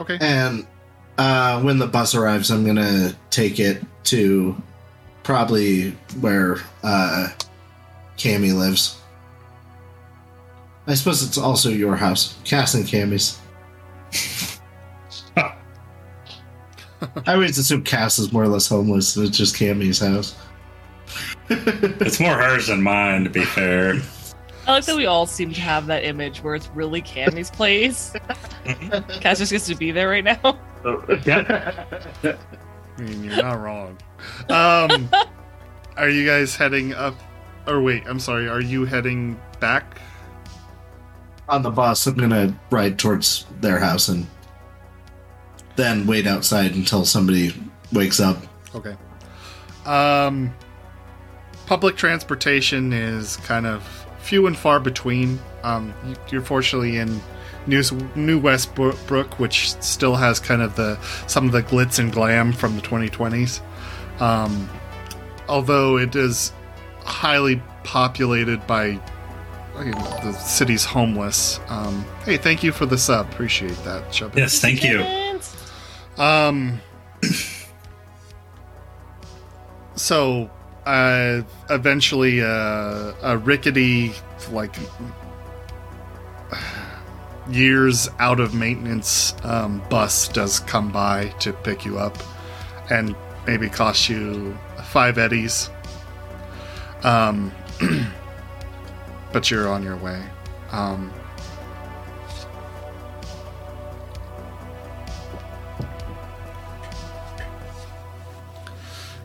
Okay. 0.00 0.18
And 0.20 0.66
uh, 1.18 1.62
when 1.62 1.78
the 1.78 1.86
bus 1.86 2.16
arrives, 2.16 2.50
I'm 2.50 2.66
gonna 2.66 3.14
take 3.30 3.60
it 3.60 3.80
to 4.06 4.60
probably 5.24 5.90
where 6.20 6.58
uh, 6.84 7.28
Kammi 8.16 8.56
lives. 8.56 9.00
I 10.86 10.94
suppose 10.94 11.22
it's 11.22 11.38
also 11.38 11.70
your 11.70 11.96
house, 11.96 12.36
Cass 12.44 12.74
and 12.74 12.84
Kammi's. 12.84 13.40
I 17.26 17.34
always 17.34 17.58
assume 17.58 17.82
Cass 17.82 18.18
is 18.18 18.32
more 18.32 18.44
or 18.44 18.48
less 18.48 18.68
homeless, 18.68 19.16
and 19.16 19.26
it's 19.26 19.36
just 19.36 19.56
Kammi's 19.56 19.98
house. 19.98 20.36
It's 21.48 22.20
more 22.20 22.36
hers 22.36 22.68
than 22.68 22.82
mine, 22.82 23.24
to 23.24 23.30
be 23.30 23.44
fair. 23.44 23.94
I 24.66 24.72
like 24.72 24.84
that 24.86 24.96
we 24.96 25.04
all 25.06 25.26
seem 25.26 25.52
to 25.52 25.60
have 25.60 25.86
that 25.86 26.04
image 26.04 26.42
where 26.42 26.54
it's 26.54 26.68
really 26.68 27.02
Kammi's 27.02 27.50
place. 27.50 28.14
Cass 29.20 29.38
just 29.38 29.52
gets 29.52 29.66
to 29.66 29.74
be 29.74 29.90
there 29.90 30.08
right 30.08 30.24
now. 30.24 30.58
Yeah, 31.24 31.86
I 32.22 33.00
mean, 33.00 33.24
you're 33.24 33.36
not 33.36 33.60
wrong. 33.60 33.96
Um, 34.48 35.08
are 35.96 36.08
you 36.08 36.26
guys 36.26 36.56
heading 36.56 36.92
up? 36.94 37.14
Or 37.66 37.80
wait, 37.80 38.02
I'm 38.06 38.20
sorry. 38.20 38.48
Are 38.48 38.60
you 38.60 38.84
heading 38.84 39.40
back? 39.60 39.98
On 41.48 41.62
the 41.62 41.70
bus, 41.70 42.06
I'm 42.06 42.14
gonna 42.14 42.58
ride 42.70 42.98
towards 42.98 43.46
their 43.60 43.78
house 43.78 44.08
and 44.08 44.26
then 45.76 46.06
wait 46.06 46.26
outside 46.26 46.74
until 46.74 47.04
somebody 47.04 47.52
wakes 47.92 48.20
up. 48.20 48.38
Okay. 48.74 48.96
Um, 49.86 50.54
public 51.66 51.96
transportation 51.96 52.92
is 52.92 53.36
kind 53.38 53.66
of 53.66 53.82
few 54.20 54.46
and 54.46 54.56
far 54.56 54.80
between. 54.80 55.38
Um, 55.62 55.92
you- 56.06 56.16
you're 56.30 56.42
fortunately 56.42 56.96
in 56.98 57.20
New 57.66 57.82
New 58.14 58.38
Westbrook, 58.38 59.38
which 59.38 59.72
still 59.82 60.16
has 60.16 60.38
kind 60.40 60.62
of 60.62 60.76
the 60.76 60.98
some 61.26 61.46
of 61.46 61.52
the 61.52 61.62
glitz 61.62 61.98
and 61.98 62.12
glam 62.12 62.52
from 62.52 62.76
the 62.76 62.82
2020s. 62.82 63.60
Um, 64.20 64.68
although 65.48 65.98
it 65.98 66.14
is 66.14 66.52
highly 67.04 67.62
populated 67.82 68.66
by 68.66 69.00
you 69.78 69.90
know, 69.90 70.20
the 70.22 70.32
city's 70.32 70.84
homeless. 70.84 71.60
Um, 71.68 72.04
hey, 72.24 72.36
thank 72.36 72.62
you 72.62 72.72
for 72.72 72.86
the 72.86 72.96
sub. 72.96 73.30
Appreciate 73.32 73.76
that, 73.84 74.10
Chubbin. 74.10 74.36
Yes, 74.36 74.60
thank 74.60 74.84
you. 74.84 75.04
Um. 76.16 76.80
So, 79.96 80.50
uh, 80.86 81.42
eventually, 81.70 82.42
uh, 82.42 83.12
a 83.22 83.38
rickety, 83.38 84.12
like, 84.50 84.74
years 87.48 88.08
out 88.18 88.40
of 88.40 88.54
maintenance 88.54 89.36
um, 89.44 89.82
bus 89.88 90.28
does 90.28 90.58
come 90.60 90.90
by 90.90 91.26
to 91.40 91.52
pick 91.52 91.84
you 91.84 91.98
up, 91.98 92.18
and 92.90 93.14
maybe 93.46 93.68
cost 93.68 94.08
you 94.08 94.56
five 94.84 95.18
eddies. 95.18 95.70
Um, 97.02 97.52
but 99.32 99.50
you're 99.50 99.68
on 99.68 99.82
your 99.82 99.96
way. 99.96 100.22
Um, 100.70 101.12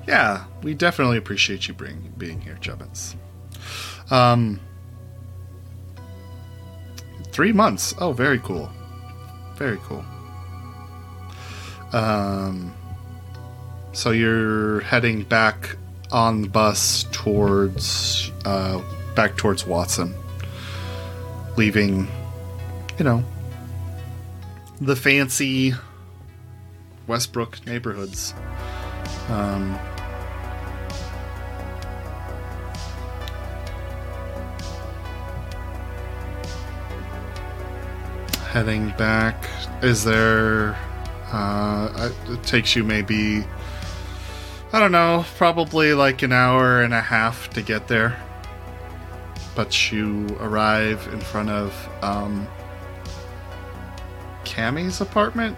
yeah, 0.07 0.45
we 0.61 0.73
definitely 0.73 1.17
appreciate 1.17 1.67
you 1.67 1.73
bring, 1.73 2.13
being 2.17 2.41
here, 2.41 2.57
Chubbins. 2.61 3.15
Um, 4.11 4.59
three 7.31 7.53
months. 7.53 7.93
Oh, 7.99 8.11
very 8.11 8.39
cool. 8.39 8.69
Very 9.55 9.77
cool. 9.83 10.03
Um, 11.93 12.73
so 13.99 14.11
you're 14.11 14.79
heading 14.79 15.23
back 15.23 15.75
on 16.09 16.43
the 16.43 16.47
bus 16.47 17.03
towards, 17.11 18.31
uh, 18.45 18.81
back 19.13 19.35
towards 19.35 19.67
Watson, 19.67 20.15
leaving, 21.57 22.07
you 22.97 23.03
know, 23.03 23.25
the 24.79 24.95
fancy 24.95 25.73
Westbrook 27.07 27.65
neighborhoods. 27.65 28.33
Um, 29.27 29.77
heading 38.47 38.91
back. 38.91 39.49
Is 39.83 40.05
there? 40.05 40.77
Uh, 41.33 42.11
it 42.29 42.43
takes 42.43 42.77
you 42.77 42.85
maybe. 42.85 43.43
I 44.71 44.79
don't 44.79 44.91
know, 44.91 45.25
probably 45.37 45.93
like 45.93 46.21
an 46.21 46.31
hour 46.31 46.81
and 46.83 46.93
a 46.93 47.01
half 47.01 47.49
to 47.51 47.61
get 47.61 47.87
there. 47.87 48.21
But 49.55 49.91
you 49.91 50.27
arrive 50.39 51.07
in 51.11 51.19
front 51.19 51.49
of 51.49 51.89
um, 52.03 52.47
Kammi's 54.45 55.01
apartment. 55.01 55.57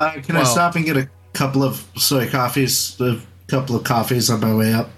Uh, 0.00 0.12
can 0.22 0.36
I 0.36 0.42
stop 0.44 0.74
and 0.76 0.84
get 0.84 0.96
a 0.96 1.08
couple 1.32 1.62
of 1.64 1.84
soy 1.96 2.28
coffees? 2.28 3.00
A 3.00 3.20
couple 3.46 3.76
of 3.76 3.84
coffees 3.84 4.30
on 4.30 4.40
my 4.40 4.54
way 4.54 4.72
up. 4.72 4.90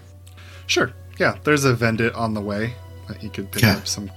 Sure. 0.67 0.93
Yeah, 1.19 1.37
there's 1.45 1.65
a 1.65 1.75
vendit 1.75 2.17
on 2.17 2.35
the 2.35 2.41
way 2.41 2.75
that 3.09 3.23
you 3.23 3.31
could 3.31 3.51
pick 3.53 3.63
Okay. 3.65 3.73
up 3.73 3.87
some 3.87 4.11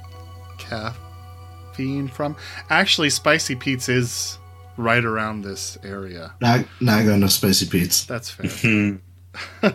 caffeine 0.57 2.07
from. 2.07 2.35
Actually, 2.69 3.09
Spicy 3.09 3.55
Pete's 3.55 3.89
is 3.89 4.39
right 4.77 5.03
around 5.03 5.43
this 5.43 5.77
area. 5.83 6.33
Not 6.41 6.65
not 6.81 7.05
going 7.05 7.21
to 7.21 7.29
spicy 7.29 7.67
Pete's. 7.67 8.05
That's 8.05 8.29
fair. 8.29 8.99
Hmm. 9.63 9.67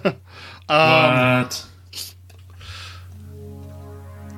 um, 0.69 1.43
what? 1.43 1.67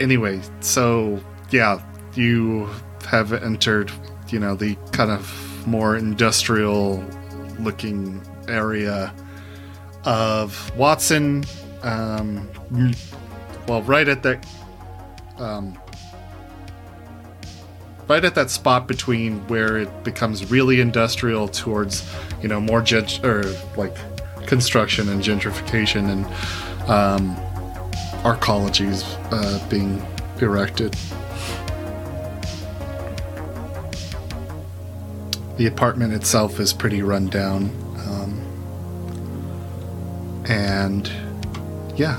anyway, 0.00 0.40
so 0.60 1.20
yeah, 1.50 1.82
you 2.14 2.68
have 3.06 3.32
entered, 3.32 3.92
you 4.28 4.38
know, 4.40 4.54
the 4.54 4.76
kind 4.92 5.10
of 5.10 5.66
more 5.66 5.96
industrial 5.96 7.04
looking 7.58 8.20
area 8.48 9.12
of 10.04 10.76
Watson. 10.76 11.44
Um, 11.82 12.48
well, 13.68 13.82
right 13.82 14.08
at 14.08 14.22
that, 14.22 14.46
um, 15.38 15.78
right 18.10 18.24
at 18.24 18.34
that 18.34 18.50
spot 18.50 18.88
between 18.88 19.38
where 19.46 19.78
it 19.78 20.02
becomes 20.02 20.50
really 20.50 20.80
industrial 20.80 21.46
towards, 21.46 22.04
you 22.42 22.48
know, 22.48 22.60
more 22.60 22.82
gent 22.82 23.24
or 23.24 23.44
like 23.76 23.94
construction 24.46 25.08
and 25.08 25.22
gentrification 25.22 26.10
and 26.10 26.26
um, 26.90 27.36
arcologies 28.24 29.04
uh, 29.30 29.64
being 29.68 30.04
erected. 30.40 30.96
The 35.56 35.68
apartment 35.68 36.12
itself 36.12 36.58
is 36.58 36.72
pretty 36.72 37.02
run 37.02 37.28
down. 37.28 37.70
Um, 38.08 38.40
and 40.48 41.08
yeah, 41.94 42.18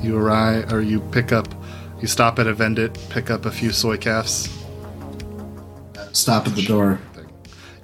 you 0.00 0.16
arrive 0.16 0.72
or 0.72 0.80
you 0.80 1.00
pick 1.00 1.32
up, 1.32 1.54
you 2.00 2.08
stop 2.08 2.38
at 2.38 2.46
a 2.46 2.54
vendit, 2.54 2.96
pick 3.10 3.30
up 3.30 3.44
a 3.44 3.50
few 3.50 3.72
soy 3.72 3.98
calves. 3.98 4.61
Stop 6.12 6.46
at 6.46 6.54
the 6.54 6.62
door. 6.62 7.00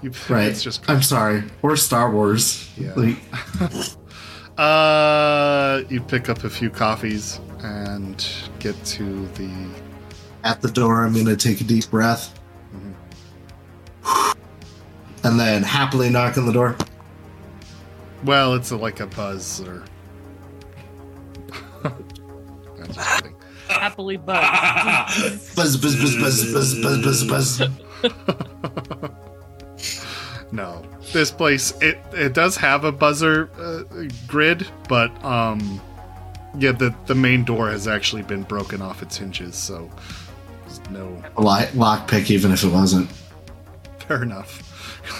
You, 0.03 0.13
Right. 0.29 0.47
It's 0.49 0.63
just 0.63 0.89
I'm 0.89 1.03
sorry. 1.03 1.43
Or 1.63 1.77
Star 1.77 2.11
Wars. 2.11 2.71
Yeah. 2.77 2.93
Like, 2.95 3.17
uh, 4.59 5.83
you 5.89 6.01
pick 6.01 6.29
up 6.29 6.45
a 6.45 6.51
few 6.51 6.71
coffees 6.71 7.41
and 7.61 8.27
get 8.61 8.83
to 8.85 9.27
the 9.29 9.51
at 10.45 10.63
the 10.63 10.71
door, 10.71 11.05
I'm 11.05 11.13
going 11.13 11.27
to 11.27 11.37
take 11.37 11.61
a 11.61 11.65
deep 11.65 11.91
breath. 11.91 12.39
And 15.25 15.39
then 15.39 15.63
happily 15.63 16.11
knock 16.11 16.39
on 16.39 16.47
the 16.47 16.53
door. 16.53 16.77
Well, 18.25 18.55
it's 18.55 18.71
a, 18.71 18.77
like 18.77 19.01
a 19.01 19.07
buzz 19.07 19.61
or. 19.61 19.85
I'm 21.85 22.93
just 22.93 23.17
kidding. 23.17 23.35
Happily 23.69 24.17
buzz. 24.17 25.55
Buzz, 25.55 25.77
buzz, 25.77 25.97
buzz, 25.97 26.17
buzz, 26.17 26.53
buzz, 26.53 26.83
buzz, 26.83 27.05
buzz, 27.05 27.59
buzz. 27.59 27.88
No, 30.51 30.83
this 31.13 31.31
place 31.31 31.73
it 31.83 31.99
it 32.15 32.33
does 32.33 32.57
have 32.57 32.85
a 32.85 32.91
buzzer 32.91 33.51
uh, 33.59 33.83
grid, 34.27 34.67
but 34.89 35.11
um, 35.23 35.79
yeah, 36.59 36.73
the 36.73 36.95
the 37.07 37.15
main 37.15 37.45
door 37.45 37.69
has 37.69 37.87
actually 37.87 38.23
been 38.23 38.45
broken 38.45 38.81
off 38.81 39.03
its 39.03 39.19
hinges, 39.19 39.55
so 39.57 39.91
no 40.91 41.23
Lock, 41.37 41.69
lockpick, 41.71 42.31
even 42.31 42.51
if 42.51 42.65
it 42.65 42.73
wasn't. 42.73 43.11
fair 43.99 44.23
enough. 44.23 44.65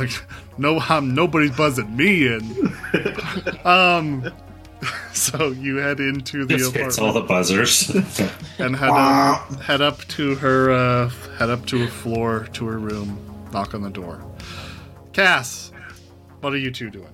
Like, 0.01 0.11
no, 0.59 0.79
nobody's 1.01 1.55
buzzing 1.55 1.95
me 1.95 2.27
in. 2.29 2.75
um, 3.67 4.33
so 5.13 5.51
you 5.51 5.77
head 5.77 6.01
into 6.01 6.45
the 6.45 6.57
This 6.57 6.73
hits 6.73 6.99
all 6.99 7.13
the 7.13 7.23
buzzers. 7.23 7.89
and 8.59 8.77
head 8.77 8.91
up, 8.91 9.61
head 9.61 9.81
up 9.81 10.01
to 10.09 10.35
her 10.37 10.71
uh, 10.71 11.09
head 11.39 11.51
up 11.51 11.67
to 11.67 11.79
her 11.79 11.89
floor 11.89 12.49
to 12.53 12.67
her 12.67 12.79
room 12.79 13.19
knock 13.53 13.75
on 13.75 13.83
the 13.83 13.91
door. 13.91 14.25
Cass 15.13 15.73
what 16.41 16.53
are 16.53 16.59
you 16.59 16.71
two 16.71 16.91
doing? 16.91 17.07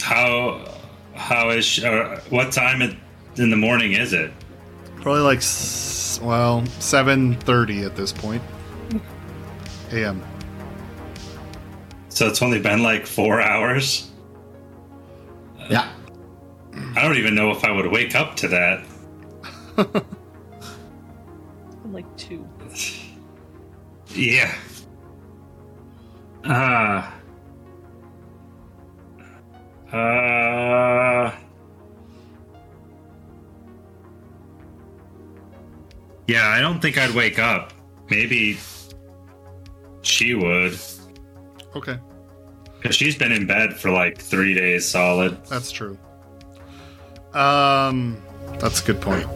How 0.00 0.74
how 1.14 1.50
is 1.50 1.64
sh 1.64 1.82
uh, 1.84 2.20
what 2.28 2.52
time 2.52 2.82
in 2.82 3.50
the 3.50 3.56
morning 3.56 3.92
is 3.92 4.12
it? 4.12 4.32
probably 5.00 5.20
like 5.20 5.40
well 6.22 6.62
7.30 6.80 7.84
at 7.84 7.94
this 7.94 8.10
point. 8.10 8.42
Am 9.92 10.22
So 12.14 12.28
it's 12.28 12.40
only 12.42 12.60
been 12.60 12.84
like 12.84 13.06
four 13.08 13.42
hours. 13.42 14.08
Yeah. 15.68 15.92
I 16.94 17.02
don't 17.02 17.16
even 17.16 17.34
know 17.34 17.50
if 17.50 17.64
I 17.64 17.72
would 17.72 17.88
wake 17.88 18.14
up 18.14 18.36
to 18.36 18.48
that. 18.48 18.84
I'm 19.76 20.04
like 21.92 22.16
two. 22.16 22.48
Yeah. 24.10 24.54
Uh. 26.44 27.10
Uh. 29.92 31.32
Yeah, 36.28 36.48
I 36.48 36.60
don't 36.60 36.80
think 36.80 36.96
I'd 36.96 37.10
wake 37.10 37.40
up. 37.40 37.72
Maybe 38.08 38.60
she 40.02 40.34
would. 40.34 40.78
Okay. 41.76 41.98
Because 42.80 42.96
she's 42.96 43.16
been 43.16 43.32
in 43.32 43.46
bed 43.46 43.74
for 43.74 43.90
like 43.90 44.18
three 44.18 44.54
days 44.54 44.86
solid. 44.86 45.42
that's 45.46 45.70
true. 45.70 45.98
Um 47.32 48.22
that's 48.58 48.82
a 48.82 48.86
good 48.86 49.00
point. 49.00 49.26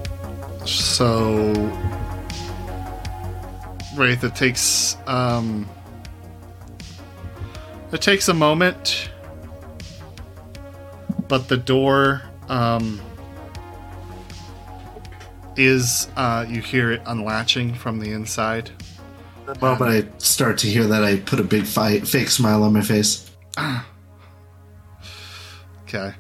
So 0.67 1.53
Wraith, 3.97 4.23
it 4.23 4.35
takes 4.35 4.97
um 5.07 5.69
it 7.91 8.01
takes 8.03 8.29
a 8.29 8.35
moment 8.35 9.11
but 11.27 11.49
the 11.49 11.57
door 11.57 12.23
um 12.49 13.01
is 15.57 16.09
uh 16.17 16.45
you 16.49 16.61
hear 16.61 16.93
it 16.93 17.03
unlatching 17.07 17.75
from 17.75 17.99
the 17.99 18.13
inside 18.13 18.71
The 19.49 19.59
moment 19.63 19.91
I 19.91 20.19
start 20.19 20.59
to 20.59 20.67
hear 20.67 20.85
that, 20.85 21.03
I 21.03 21.17
put 21.17 21.41
a 21.41 21.43
big 21.43 21.65
fi- 21.65 22.01
fake 22.01 22.29
smile 22.29 22.63
on 22.63 22.75
my 22.75 22.83
face. 22.83 23.31
okay 25.85 26.13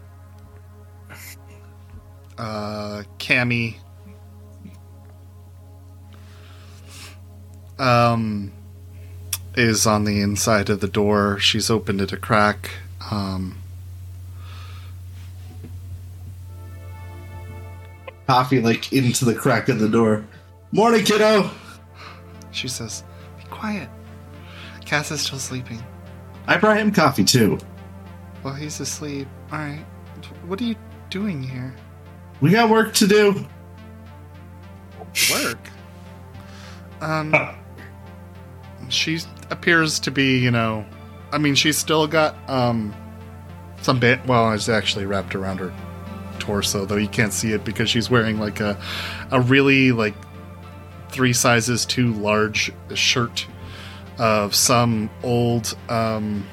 uh 2.38 3.02
Kammi 3.18 3.76
um 7.78 8.50
is 9.56 9.86
on 9.86 10.04
the 10.04 10.22
inside 10.22 10.70
of 10.70 10.80
the 10.80 10.88
door 10.88 11.38
she's 11.38 11.68
opened 11.68 12.00
it 12.00 12.12
a 12.12 12.16
crack 12.16 12.70
um 13.10 13.58
Coffee, 18.26 18.60
like, 18.60 18.92
into 18.92 19.24
the 19.24 19.34
crack 19.34 19.70
of 19.70 19.78
the 19.78 19.88
door. 19.88 20.22
Morning, 20.70 21.02
kiddo! 21.02 21.50
she 22.50 22.68
says 22.68 23.02
quiet 23.58 23.88
cass 24.84 25.10
is 25.10 25.20
still 25.20 25.38
sleeping 25.38 25.82
I 26.46 26.56
brought 26.56 26.78
him 26.78 26.92
coffee, 26.92 27.24
too. 27.24 27.58
while 28.40 28.54
he's 28.54 28.80
asleep. 28.80 29.28
All 29.52 29.58
right. 29.58 29.84
What 30.46 30.58
are 30.62 30.64
you 30.64 30.76
doing 31.10 31.42
here? 31.42 31.74
We 32.40 32.52
got 32.52 32.70
work 32.70 32.94
to 32.94 33.06
do. 33.06 33.46
Work. 35.30 35.58
Um. 37.02 37.34
she 38.88 39.18
appears 39.50 39.98
to 40.00 40.10
be, 40.10 40.38
you 40.38 40.50
know, 40.50 40.86
I 41.32 41.38
mean, 41.38 41.54
she's 41.54 41.76
still 41.76 42.06
got 42.06 42.34
um 42.48 42.94
some 43.82 44.00
bit. 44.00 44.24
Well, 44.26 44.50
it's 44.52 44.70
actually 44.70 45.04
wrapped 45.04 45.34
around 45.34 45.58
her 45.58 45.72
torso, 46.38 46.86
though 46.86 46.96
you 46.96 47.08
can't 47.08 47.32
see 47.34 47.52
it 47.52 47.62
because 47.62 47.90
she's 47.90 48.08
wearing 48.08 48.38
like 48.40 48.60
a 48.60 48.80
a 49.30 49.40
really 49.40 49.92
like 49.92 50.14
three 51.10 51.32
sizes 51.32 51.86
too 51.86 52.12
large 52.14 52.72
shirt 52.94 53.46
of 54.18 54.54
some 54.54 55.08
old 55.22 55.76
um 55.88 56.46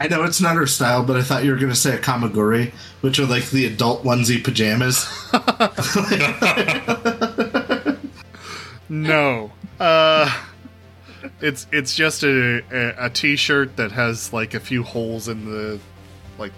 I 0.00 0.08
know 0.08 0.24
it's 0.24 0.40
not 0.40 0.56
her 0.56 0.66
style, 0.66 1.04
but 1.04 1.16
I 1.16 1.22
thought 1.22 1.44
you 1.44 1.52
were 1.52 1.56
going 1.56 1.70
to 1.70 1.76
say 1.76 1.94
a 1.94 1.98
kigurumi, 1.98 2.72
which 3.02 3.20
are 3.20 3.26
like 3.26 3.48
the 3.50 3.66
adult 3.66 4.02
onesie 4.02 4.42
pajamas. 4.42 5.06
no 8.88 9.50
uh 9.80 10.30
it's 11.40 11.66
it's 11.72 11.94
just 11.94 12.24
a, 12.24 12.62
a 12.70 13.06
a 13.06 13.10
t-shirt 13.10 13.76
that 13.76 13.92
has 13.92 14.32
like 14.32 14.54
a 14.54 14.60
few 14.60 14.82
holes 14.82 15.28
in 15.28 15.44
the 15.44 15.78
like 16.38 16.52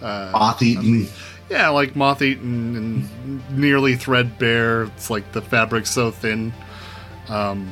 uh 0.00 0.30
Moth 0.32 0.62
eaten. 0.62 1.08
Yeah 1.52 1.68
like 1.68 1.94
moth 1.94 2.22
eaten 2.22 2.74
and 2.76 3.58
nearly 3.58 3.94
threadbare 3.94 4.84
it's 4.84 5.10
like 5.10 5.30
the 5.32 5.42
fabric 5.42 5.86
so 5.86 6.10
thin 6.10 6.50
um 7.28 7.70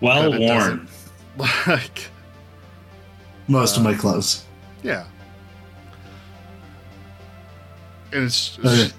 Well 0.00 0.38
worn. 0.38 0.88
like 1.66 2.06
Most 3.48 3.76
of 3.76 3.82
my 3.82 3.94
clothes. 3.94 4.44
Yeah. 4.84 5.04
And 8.12 8.24
it's 8.24 8.58
Okay. 8.58 8.90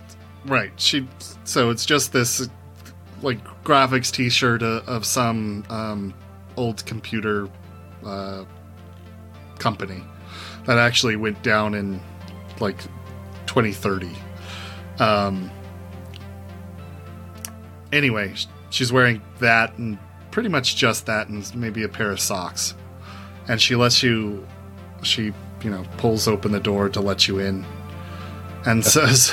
right. 0.45 0.71
She 0.75 1.07
so 1.43 1.69
it's 1.69 1.85
just 1.85 2.11
this 2.13 2.49
like 3.21 3.39
graphics 3.63 4.11
T-shirt 4.11 4.61
of, 4.61 4.87
of 4.87 5.05
some 5.05 5.63
um, 5.69 6.13
old 6.57 6.85
computer 6.85 7.47
uh, 8.05 8.43
company 9.59 10.03
that 10.65 10.77
actually 10.77 11.15
went 11.15 11.41
down 11.43 11.73
in 11.73 11.99
like 12.61 12.77
2030. 13.47 14.09
Um. 14.99 15.49
Anyway, 17.91 18.33
she's 18.69 18.91
wearing 18.93 19.21
that 19.39 19.77
and 19.77 19.97
pretty 20.31 20.47
much 20.47 20.77
just 20.77 21.05
that 21.07 21.27
and 21.27 21.53
maybe 21.55 21.83
a 21.83 21.89
pair 21.89 22.11
of 22.11 22.19
socks. 22.19 22.73
And 23.47 23.61
she 23.61 23.75
lets 23.75 24.01
you 24.01 24.47
she 25.03 25.33
you 25.63 25.69
know 25.69 25.83
pulls 25.97 26.27
open 26.27 26.51
the 26.51 26.59
door 26.59 26.89
to 26.89 27.01
let 27.01 27.27
you 27.27 27.39
in 27.39 27.65
and 28.65 28.85
says 28.85 29.31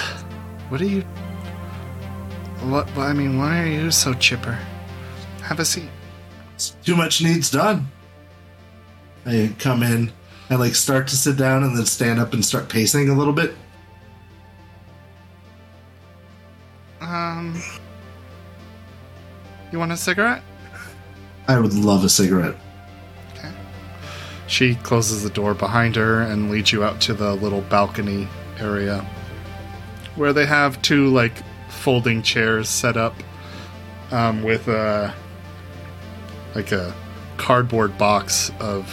what 0.70 0.80
are 0.80 0.86
you 0.86 1.02
what 2.62 2.88
i 2.96 3.12
mean 3.12 3.38
why 3.38 3.62
are 3.62 3.66
you 3.66 3.90
so 3.90 4.14
chipper 4.14 4.58
have 5.42 5.60
a 5.60 5.64
seat 5.64 5.88
Too 6.84 6.96
much 6.96 7.22
needs 7.22 7.50
done. 7.50 7.86
I 9.24 9.54
come 9.58 9.82
in 9.82 10.12
and 10.50 10.58
like 10.58 10.74
start 10.74 11.08
to 11.08 11.16
sit 11.16 11.36
down 11.36 11.62
and 11.62 11.76
then 11.76 11.86
stand 11.86 12.18
up 12.18 12.32
and 12.32 12.44
start 12.44 12.68
pacing 12.68 13.08
a 13.08 13.14
little 13.14 13.32
bit. 13.32 13.54
um 17.00 17.60
you 19.70 19.78
want 19.78 19.92
a 19.92 19.96
cigarette 19.96 20.42
I 21.46 21.58
would 21.58 21.72
love 21.74 22.04
a 22.04 22.08
cigarette. 22.08 22.56
okay 23.34 23.52
she 24.46 24.74
closes 24.76 25.22
the 25.22 25.30
door 25.30 25.54
behind 25.54 25.96
her 25.96 26.22
and 26.22 26.50
leads 26.50 26.72
you 26.72 26.82
out 26.84 27.00
to 27.02 27.14
the 27.14 27.34
little 27.34 27.60
balcony 27.62 28.26
area 28.58 29.06
where 30.16 30.32
they 30.32 30.46
have 30.46 30.82
two 30.82 31.08
like 31.08 31.42
folding 31.70 32.22
chairs 32.22 32.68
set 32.68 32.96
up 32.96 33.14
um, 34.10 34.42
with 34.42 34.66
a 34.68 35.14
like 36.54 36.72
a 36.72 36.92
cardboard 37.36 37.96
box 37.96 38.50
of 38.58 38.86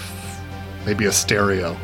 maybe 0.86 1.06
a 1.06 1.12
stereo 1.12 1.76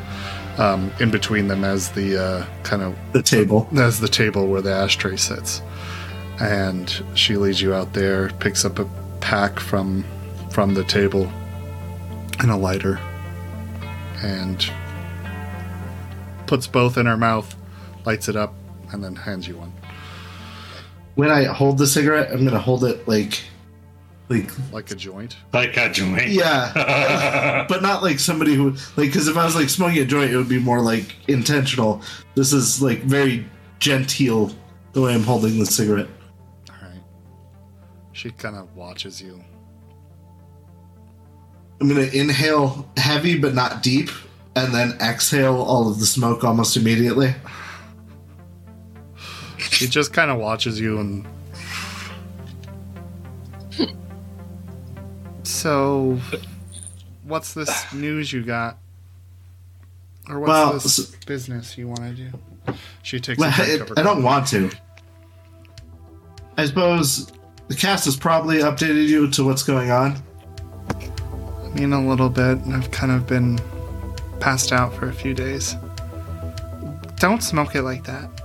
um, 0.57 0.91
in 0.99 1.09
between 1.11 1.47
them 1.47 1.63
as 1.63 1.91
the 1.91 2.21
uh, 2.21 2.45
kind 2.63 2.81
of 2.81 2.95
The 3.13 3.21
table. 3.23 3.67
as 3.77 3.99
the 3.99 4.07
table 4.09 4.47
where 4.47 4.61
the 4.61 4.71
ashtray 4.73 5.17
sits 5.17 5.61
and 6.39 7.03
she 7.13 7.37
leads 7.37 7.61
you 7.61 7.73
out 7.73 7.93
there 7.93 8.29
picks 8.39 8.65
up 8.65 8.79
a 8.79 8.85
pack 9.19 9.59
from 9.59 10.03
from 10.51 10.73
the 10.73 10.83
table 10.83 11.31
and 12.39 12.49
a 12.51 12.55
lighter 12.57 12.99
and 14.23 14.71
puts 16.47 16.67
both 16.67 16.97
in 16.97 17.05
her 17.05 17.17
mouth 17.17 17.55
lights 18.05 18.27
it 18.27 18.35
up 18.35 18.53
and 18.91 19.03
then 19.03 19.15
hands 19.15 19.47
you 19.47 19.57
one 19.57 19.71
When 21.15 21.29
I 21.29 21.43
hold 21.45 21.77
the 21.77 21.87
cigarette, 21.87 22.31
I'm 22.31 22.43
gonna 22.45 22.59
hold 22.59 22.83
it 22.83 23.07
like, 23.07 23.41
like 24.31 24.71
like 24.71 24.91
a 24.91 24.95
joint 24.95 25.37
Like 25.53 25.77
a 25.77 25.89
joint. 25.91 26.27
yeah, 26.29 27.65
but 27.69 27.81
not 27.81 28.01
like 28.03 28.19
somebody 28.19 28.55
who 28.55 28.71
like 28.97 29.07
because 29.09 29.27
if 29.27 29.37
I 29.37 29.45
was 29.45 29.55
like 29.55 29.69
smoking 29.69 29.99
a 30.01 30.05
joint, 30.05 30.31
it 30.31 30.37
would 30.37 30.49
be 30.49 30.59
more 30.59 30.81
like 30.81 31.15
intentional. 31.27 32.01
This 32.35 32.53
is 32.53 32.81
like 32.81 32.99
very 32.99 33.45
genteel 33.79 34.51
the 34.93 35.01
way 35.01 35.13
I'm 35.13 35.23
holding 35.23 35.57
the 35.59 35.65
cigarette. 35.65 36.07
all 36.69 36.75
right 36.89 37.01
she 38.13 38.29
kind 38.31 38.55
of 38.55 38.75
watches 38.75 39.21
you 39.21 39.43
I'm 41.79 41.87
gonna 41.87 42.01
inhale 42.13 42.87
heavy 42.97 43.37
but 43.39 43.55
not 43.55 43.81
deep, 43.81 44.09
and 44.55 44.71
then 44.73 44.91
exhale 45.01 45.55
all 45.61 45.89
of 45.89 45.99
the 45.99 46.05
smoke 46.05 46.43
almost 46.43 46.77
immediately. 46.77 47.33
She 49.57 49.87
just 49.87 50.13
kind 50.13 50.29
of 50.29 50.37
watches 50.37 50.79
you 50.79 50.99
and. 50.99 51.25
So, 55.51 56.17
what's 57.23 57.53
this 57.53 57.91
news 57.93 58.31
you 58.31 58.41
got? 58.43 58.77
Or 60.29 60.39
what's 60.39 60.47
Well, 60.49 60.73
this 60.73 60.99
s- 60.99 61.15
business 61.25 61.77
you 61.77 61.87
want 61.87 61.99
to 62.01 62.13
do? 62.13 62.73
She 63.03 63.19
takes 63.19 63.37
Well, 63.39 63.53
a 63.59 63.63
it- 63.63 63.91
I 63.97 64.01
don't 64.01 64.23
want 64.23 64.47
to. 64.47 64.71
I 66.57 66.65
suppose 66.65 67.31
the 67.67 67.75
Cass 67.75 68.05
has 68.05 68.15
probably 68.15 68.59
updated 68.59 69.07
you 69.07 69.29
to 69.31 69.43
what's 69.43 69.63
going 69.63 69.91
on. 69.91 70.21
I 70.89 71.67
mean, 71.79 71.91
a 71.93 72.05
little 72.07 72.29
bit. 72.29 72.59
I've 72.67 72.91
kind 72.91 73.11
of 73.11 73.27
been 73.27 73.59
passed 74.39 74.71
out 74.71 74.93
for 74.95 75.09
a 75.09 75.13
few 75.13 75.33
days. 75.33 75.75
Don't 77.17 77.43
smoke 77.43 77.75
it 77.75 77.83
like 77.83 78.03
that. 78.05 78.40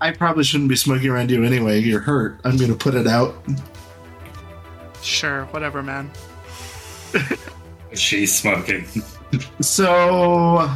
I 0.00 0.12
probably 0.12 0.44
shouldn't 0.44 0.68
be 0.70 0.76
smoking 0.76 1.08
around 1.10 1.30
you 1.30 1.44
anyway. 1.44 1.80
You're 1.80 2.00
hurt. 2.00 2.40
I'm 2.44 2.56
gonna 2.56 2.74
put 2.74 2.94
it 2.94 3.06
out. 3.06 3.34
Sure, 5.02 5.44
whatever, 5.46 5.82
man. 5.82 6.10
She's 7.94 8.34
smoking. 8.34 8.84
So, 9.60 10.70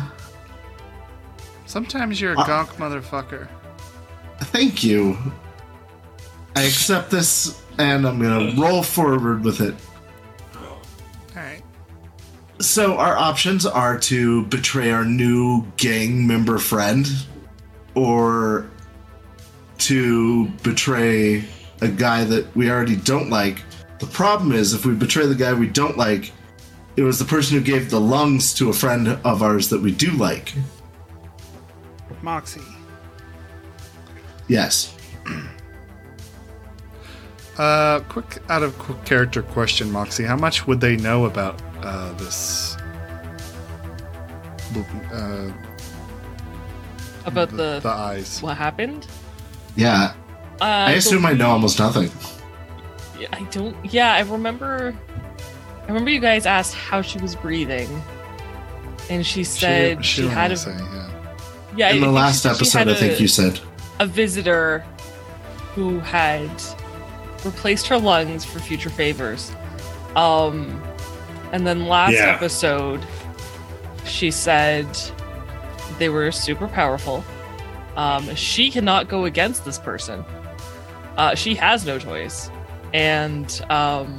Sometimes 1.67 2.21
you're 2.21 2.35
a 2.35 2.39
Uh- 2.39 2.47
gonk 2.47 2.69
motherfucker. 2.77 3.49
thank 4.41 4.85
you. 4.85 5.17
I 6.55 6.65
accept 6.65 7.11
this, 7.11 7.63
and 7.79 8.07
I'm 8.07 8.21
gonna 8.21 8.61
roll 8.61 8.83
forward 8.83 9.43
with 9.45 9.61
it. 9.63 9.75
Alright. 11.35 11.63
So 12.61 12.99
our 12.99 13.17
options 13.17 13.65
are 13.65 13.99
to 14.01 14.43
betray 14.47 14.91
our 14.91 15.05
new 15.07 15.65
gang 15.79 16.27
member 16.27 16.59
friend, 16.59 17.09
or 17.95 18.67
to 19.79 20.49
betray 20.63 21.45
a 21.81 21.89
guy 21.89 22.25
that 22.25 22.55
we 22.57 22.71
already 22.71 22.97
don't 22.97 23.31
like. 23.31 23.59
The 23.99 24.07
problem 24.07 24.53
is, 24.53 24.75
if 24.75 24.85
we 24.87 24.95
betray 24.95 25.27
the 25.27 25.35
guy 25.35 25.53
we 25.53 25.69
don't 25.69 25.97
like, 25.97 26.33
it 26.97 27.03
was 27.03 27.19
the 27.19 27.25
person 27.25 27.57
who 27.57 27.65
gave 27.65 27.91
the 27.91 28.01
lungs 28.01 28.53
to 28.55 28.69
a 28.69 28.73
friend 28.73 29.09
of 29.25 29.43
ours 29.43 29.69
that 29.71 29.81
we 29.81 29.93
do 29.93 30.11
like. 30.13 30.53
Moxie. 32.23 32.61
Yes. 34.49 34.97
Uh, 37.59 38.01
quick 38.09 38.39
out 38.49 38.63
of 38.63 38.77
quick 38.79 39.05
character 39.05 39.43
question, 39.43 39.93
Moxie. 39.93 40.25
How 40.25 40.37
much 40.37 40.67
would 40.67 40.81
they 40.81 40.97
know 40.97 41.27
about 41.27 41.61
uh, 41.83 42.13
this? 42.15 42.77
Uh, 45.13 45.53
About 47.27 47.51
the, 47.51 47.57
the, 47.57 47.81
the 47.83 47.89
eyes. 47.91 48.41
what 48.41 48.57
happened. 48.57 49.07
Yeah. 49.77 50.15
Uh, 50.61 50.65
I 50.65 50.93
assume 50.93 51.25
I 51.27 51.33
know 51.33 51.51
almost 51.51 51.79
nothing. 51.79 52.11
Yeah, 53.19 53.29
I 53.33 53.43
don't. 53.45 53.77
Yeah, 53.85 54.13
I 54.15 54.21
remember. 54.21 54.95
I 55.83 55.87
remember 55.87 56.11
you 56.11 56.21
guys 56.21 56.47
asked 56.47 56.75
how 56.75 57.03
she 57.03 57.19
was 57.19 57.35
breathing, 57.35 58.03
and 59.11 59.27
she 59.27 59.43
said 59.45 60.05
she, 60.05 60.23
didn't 60.23 60.35
had 60.35 60.53
a. 60.53 60.57
say, 60.57 60.71
yeah. 60.73 61.09
Yeah, 61.77 61.87
I 61.89 61.91
In 61.93 62.01
the 62.01 62.07
think 62.07 62.15
last 62.15 62.45
episode, 62.47 62.89
I 62.89 62.95
think 62.95 63.19
a- 63.19 63.23
you 63.23 63.29
said. 63.29 63.59
a 63.99 64.07
visitor 64.07 64.85
who 65.75 65.99
had 66.01 66.51
replaced 67.45 67.87
her 67.89 67.99
lungs 67.99 68.45
for 68.45 68.59
future 68.61 68.91
favors. 68.91 69.51
Um, 70.15 70.83
and 71.53 71.67
then 71.67 71.87
last 71.87 72.13
Yeah. 72.13 72.27
episode, 72.35 73.05
she 74.05 74.31
said 74.31 74.87
they 75.99 76.09
were 76.11 76.31
super 76.31 76.69
powerful. 76.69 77.25
Um, 77.97 78.35
she 78.35 78.71
cannot 78.71 79.09
go 79.09 79.25
against 79.25 79.65
this 79.65 79.79
person. 79.79 80.25
Uh, 81.17 81.35
she 81.35 81.55
has 81.55 81.85
no 81.85 81.99
choice, 81.99 82.51
and 82.95 83.65
um, 83.69 84.17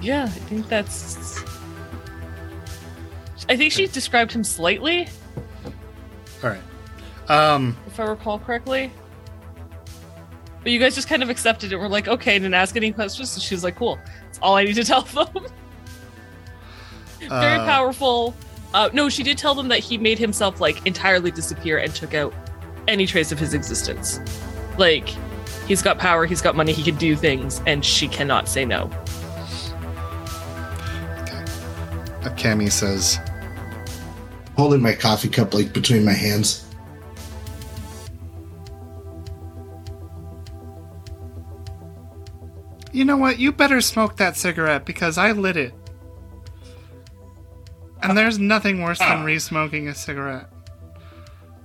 yeah, 0.00 0.24
I 0.24 0.28
think 0.28 0.68
that's. 0.68 1.42
I 3.48 3.56
think 3.56 3.72
she 3.72 3.86
described 3.86 4.32
him 4.32 4.44
slightly, 4.44 5.08
All 6.42 6.50
right. 6.50 6.62
Um, 7.28 7.76
if 7.86 7.98
I 7.98 8.04
recall 8.04 8.38
correctly. 8.38 8.90
But 10.62 10.72
you 10.72 10.78
guys 10.78 10.94
just 10.94 11.08
kind 11.08 11.22
of 11.22 11.30
accepted 11.30 11.72
it. 11.72 11.76
We're 11.76 11.88
like, 11.88 12.06
okay, 12.06 12.34
didn't 12.34 12.54
ask 12.54 12.76
any 12.76 12.92
questions. 12.92 13.30
So 13.30 13.40
she 13.40 13.54
was 13.54 13.64
like, 13.64 13.76
cool. 13.76 13.98
That's 14.24 14.38
all 14.40 14.56
I 14.56 14.64
need 14.64 14.74
to 14.74 14.84
tell 14.84 15.02
them. 15.02 15.28
Very 17.18 17.58
uh, 17.58 17.64
powerful. 17.64 18.34
Uh, 18.72 18.88
no, 18.92 19.08
she 19.08 19.22
did 19.22 19.36
tell 19.36 19.54
them 19.54 19.68
that 19.68 19.80
he 19.80 19.98
made 19.98 20.18
himself 20.18 20.60
like 20.60 20.86
entirely 20.86 21.30
disappear 21.30 21.78
and 21.78 21.94
took 21.94 22.14
out 22.14 22.32
any 22.86 23.06
trace 23.06 23.32
of 23.32 23.38
his 23.38 23.54
existence. 23.54 24.20
Like, 24.78 25.08
he's 25.66 25.82
got 25.82 25.98
power, 25.98 26.24
he's 26.24 26.40
got 26.40 26.56
money, 26.56 26.72
he 26.72 26.82
can 26.82 26.96
do 26.96 27.16
things, 27.16 27.60
and 27.66 27.84
she 27.84 28.08
cannot 28.08 28.48
say 28.48 28.64
no. 28.64 28.90
uh, 32.22 32.34
Kammi 32.36 32.70
says, 32.70 33.18
Holding 34.56 34.82
my 34.82 34.94
coffee 34.94 35.28
cup 35.28 35.54
like 35.54 35.72
between 35.72 36.04
my 36.04 36.12
hands. 36.12 36.66
You 42.92 43.04
know 43.04 43.16
what? 43.16 43.38
You 43.38 43.52
better 43.52 43.80
smoke 43.80 44.16
that 44.16 44.36
cigarette 44.36 44.84
because 44.84 45.16
I 45.16 45.32
lit 45.32 45.56
it. 45.56 45.72
And 48.02 48.16
there's 48.16 48.38
nothing 48.38 48.82
worse 48.82 48.98
than 48.98 49.24
re 49.24 49.38
smoking 49.38 49.88
a 49.88 49.94
cigarette. 49.94 50.48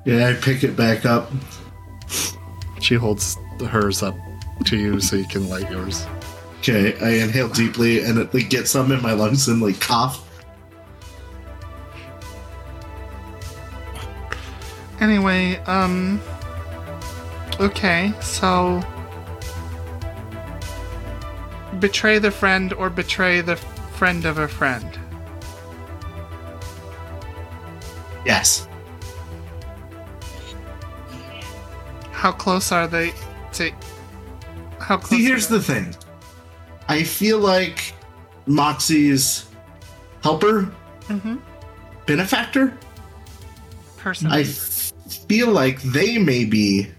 Yeah, 0.06 0.30
I 0.30 0.34
pick 0.34 0.64
it 0.64 0.76
back 0.76 1.06
up. 1.06 1.32
She 2.80 2.96
holds 2.96 3.38
hers 3.68 4.04
up 4.04 4.16
to 4.66 4.78
you 4.78 5.00
so 5.00 5.16
you 5.16 5.28
can 5.28 5.50
light 5.50 5.70
yours. 5.72 6.06
Okay, 6.60 6.98
I 7.00 7.24
inhale 7.24 7.50
deeply 7.50 8.04
and 8.04 8.20
it 8.20 8.34
like 8.34 8.50
gets 8.50 8.72
some 8.72 8.92
in 8.92 9.02
my 9.02 9.14
lungs 9.14 9.48
and 9.48 9.62
like 9.62 9.80
cough. 9.80 10.22
Anyway, 15.00 15.58
um. 15.66 16.22
Okay, 17.60 18.14
so. 18.22 18.82
Betray 21.80 22.20
the 22.20 22.32
friend 22.32 22.74
or 22.74 22.90
betray 22.90 23.42
the 23.42 23.56
friend 23.56 24.26
of 24.26 24.38
a 24.38 24.48
friend. 24.48 25.00
Yes. 28.26 28.68
How 32.12 32.32
close 32.32 32.72
are 32.72 32.88
they 32.88 33.14
to. 33.54 33.72
How 34.80 34.98
close 34.98 35.10
See, 35.10 35.24
here's 35.24 35.48
the 35.48 35.62
thing. 35.62 35.96
I 36.88 37.04
feel 37.04 37.40
like 37.40 37.94
Moxie's 38.46 39.46
helper, 40.24 40.72
mm-hmm. 41.08 41.38
benefactor. 42.06 42.78
person? 43.98 44.32
I 44.32 44.42
f- 44.42 44.92
feel 45.28 45.50
like 45.50 45.82
they 45.82 46.18
may 46.18 46.46
be 46.46 46.92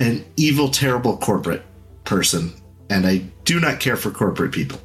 an 0.00 0.24
evil, 0.36 0.68
terrible 0.68 1.16
corporate 1.16 1.64
person, 2.04 2.52
and 2.90 3.06
I 3.06 3.18
do 3.44 3.60
not 3.60 3.80
care 3.80 3.96
for 3.96 4.10
corporate 4.10 4.52
people. 4.52 4.80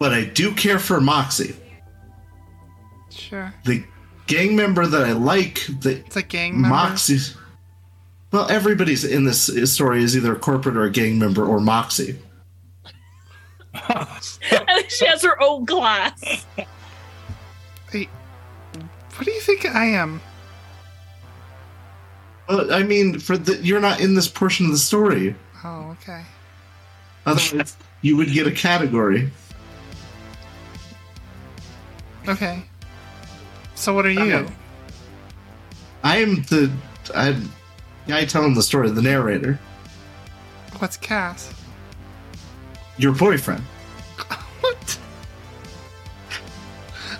But 0.00 0.14
I 0.14 0.24
do 0.24 0.52
care 0.54 0.78
for 0.78 0.98
Moxie, 0.98 1.54
sure. 3.10 3.54
the 3.66 3.84
gang 4.26 4.56
member 4.56 4.86
that 4.86 5.04
I 5.04 5.12
like. 5.12 5.66
That 5.82 6.06
It's 6.06 6.16
a 6.16 6.22
gang 6.22 6.54
member. 6.54 6.74
Moxie's. 6.74 7.36
Well, 8.32 8.50
everybody's 8.50 9.04
in 9.04 9.24
this 9.24 9.50
story 9.70 10.02
is 10.02 10.16
either 10.16 10.34
a 10.34 10.38
corporate 10.38 10.76
or 10.78 10.84
a 10.84 10.90
gang 10.90 11.18
member 11.18 11.44
or 11.44 11.60
Moxie. 11.60 12.18
and 13.88 14.08
she 14.88 15.06
has 15.06 15.22
her 15.22 15.40
own 15.42 15.66
glass. 15.66 16.46
Hey, 17.92 18.08
what 19.16 19.24
do 19.26 19.30
you 19.30 19.40
think 19.40 19.66
I 19.66 19.84
am? 19.84 20.22
Well, 22.48 22.72
I 22.72 22.84
mean, 22.84 23.18
for 23.18 23.36
the 23.36 23.56
you're 23.56 23.80
not 23.80 24.00
in 24.00 24.14
this 24.14 24.28
portion 24.28 24.64
of 24.64 24.72
the 24.72 24.78
story. 24.78 25.34
Oh, 25.62 25.94
okay. 26.00 26.24
Otherwise, 27.26 27.76
you 28.00 28.16
would 28.16 28.32
get 28.32 28.46
a 28.46 28.52
category. 28.52 29.30
Okay. 32.30 32.62
So 33.74 33.94
what 33.94 34.06
are 34.06 34.10
you? 34.10 34.20
Okay. 34.34 34.52
I 36.02 36.16
am 36.18 36.42
the 36.44 36.70
I'm 37.14 37.50
guy 38.06 38.24
telling 38.24 38.54
the 38.54 38.62
story, 38.62 38.90
the 38.90 39.02
narrator, 39.02 39.58
What's 40.78 40.96
Cass? 40.96 41.52
your 42.98 43.12
boyfriend. 43.12 43.62
What? 44.60 44.98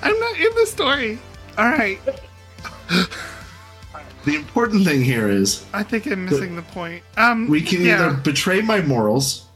I'm 0.02 0.18
not 0.18 0.36
in 0.38 0.54
the 0.54 0.66
story. 0.66 1.18
All 1.58 1.68
right. 1.68 1.98
The 4.26 4.34
important 4.36 4.84
thing 4.84 5.02
here 5.02 5.30
is 5.30 5.64
I 5.72 5.82
think 5.82 6.04
I'm 6.06 6.26
missing 6.26 6.54
the 6.54 6.60
point. 6.60 7.02
Um, 7.16 7.48
we 7.48 7.62
can 7.62 7.80
yeah. 7.80 7.94
either 8.08 8.16
betray 8.18 8.60
my 8.60 8.82
morals 8.82 9.46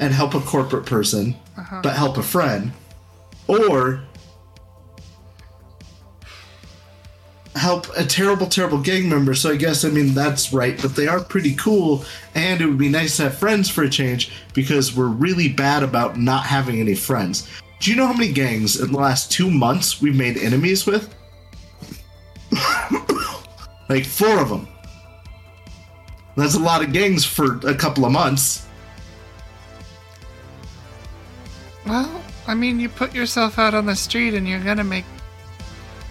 and 0.00 0.12
help 0.12 0.34
a 0.34 0.40
corporate 0.40 0.86
person, 0.86 1.36
Uh-huh. 1.56 1.80
but 1.84 1.94
help 1.94 2.16
a 2.18 2.22
friend, 2.24 2.72
or 3.46 4.00
help 7.58 7.86
a 7.96 8.04
terrible, 8.04 8.46
terrible 8.46 8.78
gang 8.78 9.08
member. 9.08 9.34
So 9.34 9.50
I 9.50 9.56
guess 9.56 9.84
I 9.84 9.90
mean 9.90 10.14
that's 10.14 10.52
right, 10.52 10.80
but 10.80 10.94
they 10.96 11.06
are 11.06 11.22
pretty 11.22 11.54
cool, 11.54 12.04
and 12.34 12.60
it 12.60 12.66
would 12.66 12.78
be 12.78 12.88
nice 12.88 13.16
to 13.16 13.24
have 13.24 13.38
friends 13.38 13.68
for 13.68 13.84
a 13.84 13.90
change 13.90 14.30
because 14.54 14.96
we're 14.96 15.08
really 15.08 15.48
bad 15.48 15.82
about 15.82 16.16
not 16.16 16.44
having 16.46 16.80
any 16.80 16.94
friends. 16.94 17.48
Do 17.80 17.90
you 17.90 17.96
know 17.96 18.06
how 18.06 18.12
many 18.12 18.32
gangs 18.32 18.80
in 18.80 18.92
the 18.92 18.98
last 18.98 19.30
two 19.30 19.50
months 19.50 20.00
we've 20.00 20.16
made 20.16 20.36
enemies 20.36 20.86
with? 20.86 21.14
like 23.88 24.04
four 24.04 24.40
of 24.40 24.48
them. 24.48 24.68
That's 26.36 26.54
a 26.54 26.60
lot 26.60 26.82
of 26.82 26.92
gangs 26.92 27.24
for 27.24 27.58
a 27.66 27.74
couple 27.74 28.04
of 28.04 28.12
months. 28.12 28.66
Well, 31.86 32.22
I 32.46 32.54
mean, 32.54 32.80
you 32.80 32.88
put 32.88 33.14
yourself 33.14 33.58
out 33.58 33.74
on 33.74 33.86
the 33.86 33.96
street 33.96 34.34
and 34.34 34.46
you're 34.46 34.62
gonna 34.62 34.84
make 34.84 35.04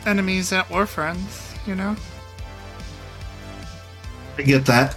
enemies 0.06 0.54
or 0.70 0.86
friends, 0.86 1.47
you 1.68 1.76
know? 1.76 1.96
I 4.38 4.42
get 4.44 4.66
that. 4.66 4.96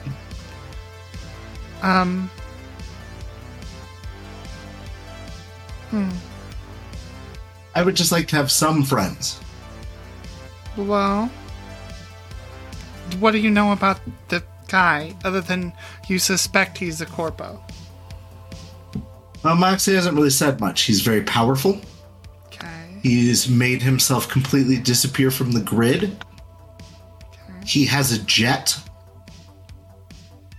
Um. 1.82 2.30
Hmm. 5.90 6.10
I 7.74 7.82
would 7.82 7.96
just 7.96 8.12
like 8.12 8.28
to 8.28 8.36
have 8.36 8.50
some 8.50 8.82
friends. 8.82 9.40
Well. 10.76 11.30
What 13.18 13.32
do 13.32 13.38
you 13.38 13.50
know 13.50 13.72
about 13.72 14.00
the 14.28 14.44
guy 14.68 15.16
other 15.24 15.40
than 15.40 15.72
you 16.08 16.18
suspect 16.18 16.78
he's 16.78 17.00
a 17.00 17.06
corpo? 17.06 17.60
Well, 19.42 19.56
Moxie 19.56 19.94
hasn't 19.94 20.14
really 20.14 20.30
said 20.30 20.60
much. 20.60 20.82
He's 20.82 21.00
very 21.00 21.22
powerful. 21.22 21.80
Okay. 22.46 22.68
He's 23.02 23.48
made 23.48 23.82
himself 23.82 24.28
completely 24.28 24.78
disappear 24.78 25.30
from 25.30 25.52
the 25.52 25.60
grid. 25.60 26.22
He 27.70 27.86
has 27.86 28.10
a 28.10 28.18
jet 28.24 28.76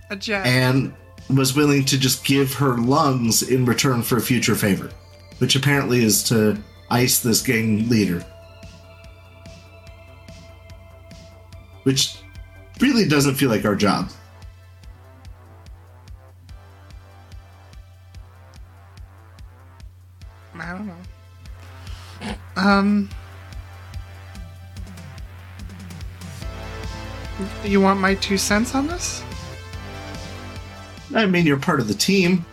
A 0.08 0.16
jet. 0.16 0.46
and 0.46 0.94
was 1.28 1.54
willing 1.54 1.84
to 1.84 1.98
just 1.98 2.24
give 2.24 2.54
her 2.54 2.78
lungs 2.78 3.42
in 3.42 3.66
return 3.66 4.00
for 4.00 4.16
a 4.16 4.20
future 4.22 4.54
favor, 4.54 4.90
which 5.36 5.54
apparently 5.54 6.02
is 6.02 6.24
to 6.30 6.56
ice 6.90 7.20
this 7.20 7.42
gang 7.42 7.86
leader. 7.90 8.24
Which 11.82 12.16
really 12.80 13.06
doesn't 13.06 13.34
feel 13.34 13.50
like 13.50 13.66
our 13.66 13.76
job. 13.76 14.08
I 20.58 20.72
don't 20.72 20.86
know. 20.86 22.34
Um. 22.56 23.10
Do 27.62 27.68
you 27.68 27.80
want 27.80 28.00
my 28.00 28.14
two 28.16 28.36
cents 28.36 28.74
on 28.74 28.88
this? 28.88 29.22
I 31.14 31.26
mean, 31.26 31.46
you're 31.46 31.58
part 31.58 31.78
of 31.78 31.86
the 31.86 31.94
team. 31.94 32.44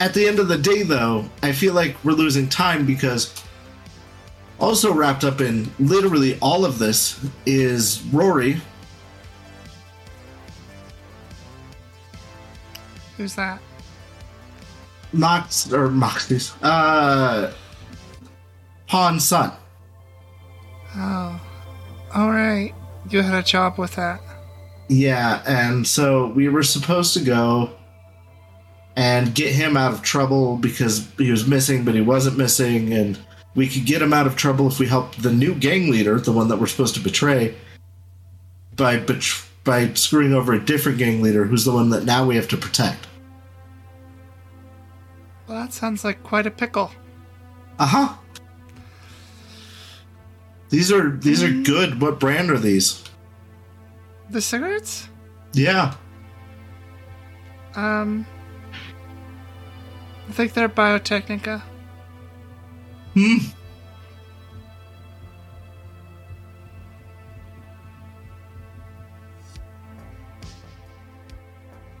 At 0.00 0.12
the 0.12 0.26
end 0.26 0.38
of 0.38 0.48
the 0.48 0.58
day, 0.58 0.82
though, 0.82 1.24
I 1.42 1.52
feel 1.52 1.72
like 1.72 1.96
we're 2.04 2.12
losing 2.12 2.48
time 2.48 2.84
because 2.84 3.42
also 4.58 4.92
wrapped 4.92 5.24
up 5.24 5.40
in 5.40 5.70
literally 5.78 6.38
all 6.40 6.64
of 6.64 6.78
this 6.78 7.20
is 7.44 8.02
Rory. 8.12 8.60
Who's 13.16 13.34
that? 13.36 13.60
Mox 15.12 15.72
or 15.72 15.88
Moxie's. 15.88 16.52
Uh 16.62 17.52
Pawn's 18.86 19.26
son. 19.26 19.52
Oh. 20.96 21.40
Alright. 22.14 22.74
You 23.08 23.22
had 23.22 23.34
a 23.34 23.42
job 23.42 23.78
with 23.78 23.94
that. 23.96 24.20
Yeah, 24.88 25.42
and 25.46 25.86
so 25.86 26.28
we 26.28 26.48
were 26.48 26.62
supposed 26.62 27.14
to 27.14 27.20
go 27.20 27.70
and 28.96 29.34
get 29.34 29.52
him 29.52 29.76
out 29.76 29.92
of 29.92 30.02
trouble 30.02 30.56
because 30.56 31.08
he 31.18 31.30
was 31.30 31.46
missing, 31.46 31.84
but 31.84 31.94
he 31.94 32.00
wasn't 32.00 32.38
missing, 32.38 32.92
and 32.92 33.18
we 33.54 33.68
could 33.68 33.84
get 33.84 34.00
him 34.00 34.12
out 34.12 34.26
of 34.26 34.36
trouble 34.36 34.68
if 34.68 34.78
we 34.78 34.86
helped 34.86 35.22
the 35.22 35.32
new 35.32 35.54
gang 35.54 35.90
leader, 35.90 36.18
the 36.20 36.32
one 36.32 36.48
that 36.48 36.58
we're 36.58 36.66
supposed 36.66 36.94
to 36.94 37.00
betray, 37.00 37.54
by 38.74 38.96
bet- 38.96 39.42
by 39.64 39.92
screwing 39.94 40.32
over 40.32 40.52
a 40.52 40.64
different 40.64 40.96
gang 40.96 41.20
leader 41.20 41.44
who's 41.44 41.64
the 41.64 41.72
one 41.72 41.90
that 41.90 42.04
now 42.04 42.24
we 42.24 42.36
have 42.36 42.48
to 42.48 42.56
protect. 42.56 43.06
Well, 45.48 45.60
that 45.60 45.72
sounds 45.72 46.04
like 46.04 46.22
quite 46.22 46.46
a 46.46 46.50
pickle. 46.50 46.90
Uh 47.78 47.86
huh. 47.86 48.14
These 50.68 50.92
are 50.92 51.10
these 51.10 51.42
are 51.42 51.52
good. 51.52 52.00
What 52.00 52.18
brand 52.18 52.50
are 52.50 52.58
these? 52.58 53.04
The 54.30 54.40
cigarettes? 54.40 55.08
Yeah. 55.52 55.94
Um. 57.74 58.26
I 60.28 60.32
think 60.32 60.54
they're 60.54 60.68
Biotechnica. 60.68 61.62
Hmm. 63.14 63.38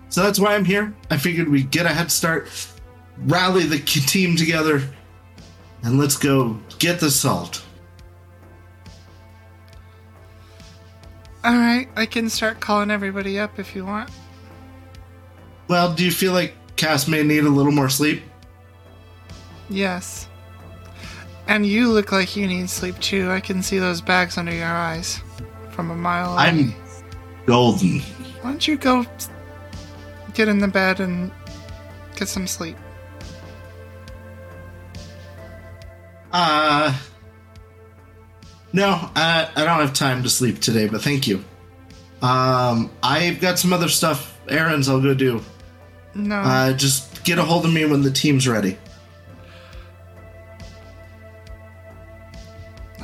So 0.08 0.22
that's 0.22 0.40
why 0.40 0.54
I'm 0.54 0.64
here. 0.64 0.94
I 1.10 1.18
figured 1.18 1.50
we'd 1.50 1.70
get 1.70 1.84
a 1.84 1.90
head 1.90 2.10
start, 2.10 2.48
rally 3.18 3.64
the 3.64 3.78
team 3.78 4.34
together, 4.34 4.82
and 5.82 5.98
let's 5.98 6.16
go 6.16 6.58
get 6.78 7.00
the 7.00 7.10
salt. 7.10 7.65
Alright, 11.46 11.88
I 11.94 12.06
can 12.06 12.28
start 12.28 12.58
calling 12.58 12.90
everybody 12.90 13.38
up 13.38 13.60
if 13.60 13.76
you 13.76 13.86
want. 13.86 14.10
Well, 15.68 15.94
do 15.94 16.04
you 16.04 16.10
feel 16.10 16.32
like 16.32 16.54
Cass 16.74 17.06
may 17.06 17.22
need 17.22 17.44
a 17.44 17.48
little 17.48 17.70
more 17.70 17.88
sleep? 17.88 18.20
Yes. 19.70 20.28
And 21.46 21.64
you 21.64 21.92
look 21.92 22.10
like 22.10 22.34
you 22.34 22.48
need 22.48 22.68
sleep 22.68 22.98
too. 22.98 23.30
I 23.30 23.38
can 23.38 23.62
see 23.62 23.78
those 23.78 24.00
bags 24.00 24.36
under 24.36 24.52
your 24.52 24.66
eyes 24.66 25.20
from 25.70 25.92
a 25.92 25.94
mile 25.94 26.32
away. 26.32 26.42
I'm 26.42 26.74
golden. 27.46 28.00
Why 28.00 28.50
don't 28.50 28.66
you 28.66 28.76
go 28.76 29.06
get 30.34 30.48
in 30.48 30.58
the 30.58 30.66
bed 30.66 30.98
and 30.98 31.30
get 32.16 32.26
some 32.26 32.48
sleep? 32.48 32.76
Uh. 36.32 36.92
No, 38.72 39.10
I, 39.14 39.48
I 39.56 39.64
don't 39.64 39.80
have 39.80 39.92
time 39.94 40.22
to 40.22 40.28
sleep 40.28 40.60
today, 40.60 40.86
but 40.88 41.00
thank 41.02 41.26
you. 41.26 41.42
Um, 42.22 42.90
I've 43.02 43.40
got 43.40 43.58
some 43.58 43.72
other 43.72 43.88
stuff, 43.88 44.38
errands 44.48 44.88
I'll 44.88 45.00
go 45.00 45.14
do. 45.14 45.42
No. 46.14 46.36
Uh, 46.36 46.72
just 46.72 47.24
get 47.24 47.38
a 47.38 47.42
hold 47.42 47.64
of 47.64 47.72
me 47.72 47.84
when 47.84 48.02
the 48.02 48.10
team's 48.10 48.48
ready. 48.48 48.76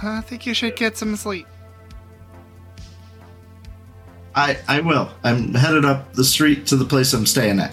I 0.03 0.21
think 0.21 0.47
you 0.47 0.55
should 0.55 0.77
get 0.77 0.97
some 0.97 1.15
sleep. 1.15 1.47
I 4.35 4.59
I 4.67 4.81
will. 4.81 5.11
I'm 5.23 5.55
headed 5.55 5.85
up 5.85 6.15
the 6.15 6.25
street 6.25 6.67
to 6.67 6.77
the 6.77 6.85
place 6.85 7.13
I'm 7.13 7.27
staying 7.27 7.61
at. 7.61 7.73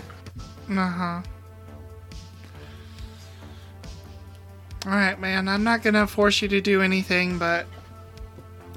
Uh 0.70 0.88
huh. 0.88 1.22
Alright, 4.86 5.20
man, 5.20 5.48
I'm 5.48 5.64
not 5.64 5.82
gonna 5.84 6.06
force 6.06 6.42
you 6.42 6.48
to 6.50 6.62
do 6.62 6.82
anything, 6.82 7.38
but 7.38 7.66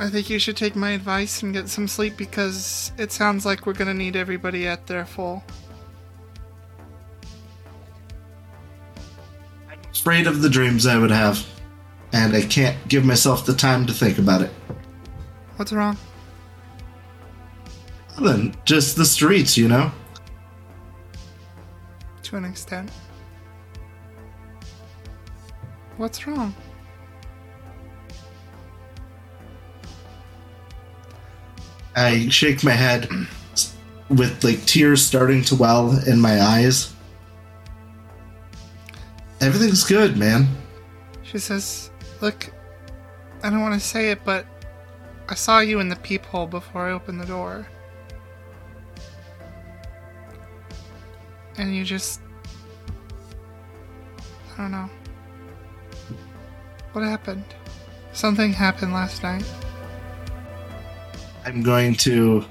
I 0.03 0.11
think 0.11 0.29
you 0.29 0.41
should 0.41 0.57
take 0.57 0.75
my 0.75 0.91
advice 0.91 1.45
and 1.45 1.55
get 1.55 1.69
some 1.69 1.87
sleep 1.87 2.17
because 2.17 2.91
it 2.99 3.13
sounds 3.13 3.47
like 3.47 3.67
we're 3.67 3.73
gonna 3.73 3.95
need 3.95 4.17
everybody 4.17 4.67
at 4.67 4.89
their 4.89 5.07
full. 5.07 5.45
I'm 9.71 9.79
Afraid 9.95 10.27
of 10.27 10.43
the 10.43 10.51
dreams 10.51 10.87
I 10.87 10.99
would 10.99 11.13
have, 11.13 11.47
and 12.13 12.35
I 12.35 12.43
can't 12.43 12.77
give 12.89 13.05
myself 13.05 13.47
the 13.47 13.55
time 13.55 13.87
to 13.87 13.93
think 13.93 14.19
about 14.19 14.43
it. 14.43 14.51
What's 15.55 15.73
wrong? 15.73 15.97
Then 18.21 18.57
just 18.65 18.97
the 18.97 19.05
streets, 19.05 19.57
you 19.57 19.69
know. 19.69 19.93
To 22.25 22.37
an 22.37 22.45
extent. 22.45 22.91
What's 25.97 26.27
wrong? 26.27 26.53
I 31.95 32.29
shake 32.29 32.65
my 32.65 32.73
head 32.73 33.09
with 34.09 34.43
like 34.45 34.65
tears 34.65 35.05
starting 35.05 35.43
to 35.45 35.55
well 35.55 35.99
in 36.07 36.21
my 36.21 36.41
eyes. 36.41 36.95
Everything's 39.41 39.85
good, 39.85 40.17
man. 40.17 40.47
She 41.23 41.39
says, 41.39 41.91
Look, 42.21 42.53
I 43.43 43.51
don't 43.51 43.61
want 43.61 43.75
to 43.75 43.81
say 43.81 44.11
it, 44.11 44.21
but 44.25 44.47
I 45.29 45.35
saw 45.35 45.59
you 45.61 45.81
in 45.81 45.89
the 45.89 45.97
peephole 45.97 46.47
before 46.47 46.89
I 46.89 46.93
opened 46.93 47.21
the 47.21 47.27
door. 47.27 47.67
And 51.57 51.75
you 51.75 51.85
just. 51.85 52.21
I 54.55 54.57
don't 54.59 54.71
know. 54.71 54.89
What 56.93 57.05
happened? 57.05 57.45
Something 58.13 58.53
happened 58.53 58.93
last 58.93 59.23
night. 59.23 59.45
I'm 61.45 61.63
going 61.63 61.95
to 61.97 62.45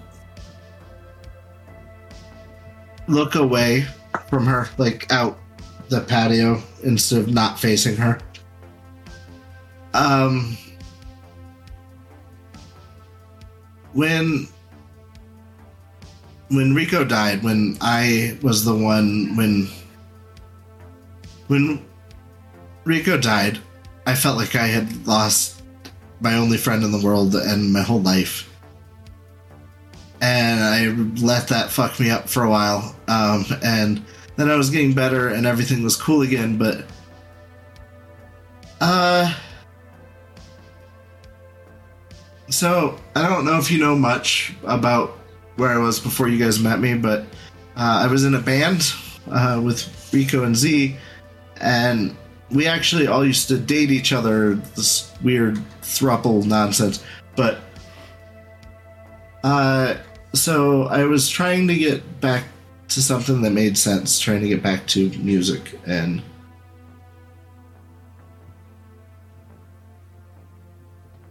look 3.08 3.36
away 3.36 3.86
from 4.30 4.46
her, 4.46 4.70
like 4.78 5.12
out 5.12 5.38
the 5.90 6.02
patio 6.02 6.62
instead 6.84 7.20
of 7.20 7.28
not 7.28 7.60
facing 7.60 7.96
her. 7.98 8.20
Um, 9.94 10.58
when 13.94 14.48
when 16.50 16.74
Rico 16.74 17.04
died, 17.04 17.44
when 17.44 17.78
I 17.82 18.38
was 18.42 18.66
the 18.66 18.76
one, 18.76 19.36
when 19.36 19.70
when 21.48 21.86
Rico 22.84 23.18
died, 23.18 23.60
I 24.06 24.16
felt 24.16 24.38
like 24.38 24.56
I 24.56 24.68
had 24.68 25.08
lost 25.08 25.62
my 26.20 26.36
only 26.36 26.58
friend 26.58 26.84
in 26.84 26.92
the 26.92 27.04
world 27.04 27.36
and 27.36 27.72
my 27.74 27.82
whole 27.82 28.02
life 28.02 28.51
and 30.22 30.64
I 30.64 30.88
let 31.26 31.48
that 31.48 31.72
fuck 31.72 32.00
me 32.00 32.12
up 32.12 32.30
for 32.30 32.44
a 32.44 32.50
while. 32.50 32.96
Um, 33.08 33.46
and 33.64 34.06
then 34.38 34.50
I 34.50 34.56
was 34.56 34.70
getting 34.70 34.94
better, 34.94 35.30
and 35.30 35.46
everything 35.46 35.84
was 35.84 35.96
cool 35.96 36.22
again. 36.22 36.58
But 36.58 36.86
uh, 38.80 39.36
so 42.50 43.00
I 43.16 43.28
don't 43.28 43.46
know 43.46 43.58
if 43.58 43.72
you 43.72 43.80
know 43.80 43.96
much 43.96 44.54
about 44.64 45.18
where 45.56 45.72
I 45.72 45.78
was 45.78 46.00
before 46.00 46.28
you 46.28 46.38
guys 46.38 46.60
met 46.60 46.80
me, 46.80 46.94
but 46.94 47.22
uh, 47.76 48.04
I 48.04 48.08
was 48.08 48.24
in 48.24 48.36
a 48.36 48.40
band 48.40 48.94
uh, 49.30 49.60
with 49.64 50.10
Rico 50.14 50.44
and 50.44 50.56
Z, 50.56 50.96
and 51.60 52.16
we 52.52 52.68
actually 52.68 53.08
all 53.08 53.26
used 53.26 53.48
to 53.48 53.58
date 53.58 53.90
each 53.90 54.14
other. 54.14 54.54
This 54.76 55.12
weird 55.24 55.56
thruple 55.82 56.46
nonsense, 56.46 57.04
but. 57.36 57.58
Uh, 59.44 59.96
so 60.34 60.84
I 60.84 61.06
was 61.06 61.30
trying 61.30 61.68
to 61.68 61.76
get 61.76 62.22
back 62.22 62.46
to 62.90 63.02
something 63.02 63.42
that 63.42 63.52
made 63.52 63.78
sense, 63.78 64.20
trying 64.20 64.42
to 64.42 64.48
get 64.48 64.62
back 64.62 64.86
to 64.88 65.10
music 65.18 65.80
and 65.86 66.22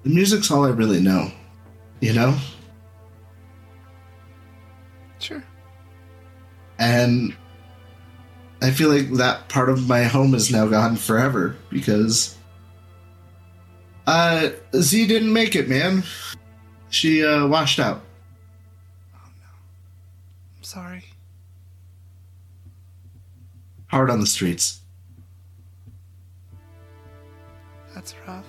the 0.02 0.10
music's 0.10 0.50
all 0.50 0.64
I 0.64 0.70
really 0.70 1.00
know, 1.00 1.30
you 2.00 2.12
know? 2.12 2.36
Sure. 5.18 5.44
And 6.78 7.36
I 8.62 8.70
feel 8.70 8.88
like 8.88 9.10
that 9.12 9.48
part 9.48 9.68
of 9.68 9.86
my 9.88 10.04
home 10.04 10.34
is 10.34 10.50
now 10.50 10.66
gone 10.66 10.96
forever 10.96 11.56
because 11.70 12.36
uh 14.06 14.50
Z 14.74 15.06
didn't 15.06 15.32
make 15.32 15.54
it, 15.56 15.68
man. 15.68 16.02
She 16.88 17.24
uh 17.24 17.46
washed 17.46 17.78
out. 17.78 18.02
Sorry. 20.70 21.02
Hard 23.88 24.08
on 24.08 24.20
the 24.20 24.26
streets. 24.26 24.82
That's 27.92 28.14
rough. 28.24 28.46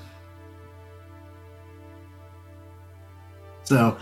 So, 3.63 3.97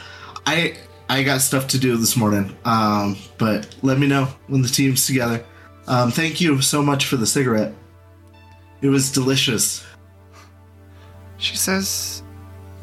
I 0.45 0.75
I 1.07 1.23
got 1.23 1.39
stuff 1.39 1.69
to 1.69 1.79
do 1.79 1.95
this 1.95 2.17
morning. 2.17 2.53
Um, 2.65 3.15
but 3.37 3.73
let 3.83 3.97
me 3.97 4.07
know 4.07 4.27
when 4.47 4.63
the 4.63 4.67
team's 4.67 5.07
together. 5.07 5.45
Um, 5.87 6.11
thank 6.11 6.41
you 6.41 6.61
so 6.61 6.83
much 6.83 7.05
for 7.05 7.15
the 7.15 7.25
cigarette. 7.25 7.73
It 8.81 8.89
was 8.89 9.13
delicious. 9.13 9.85
She 11.37 11.55
says, 11.55 12.21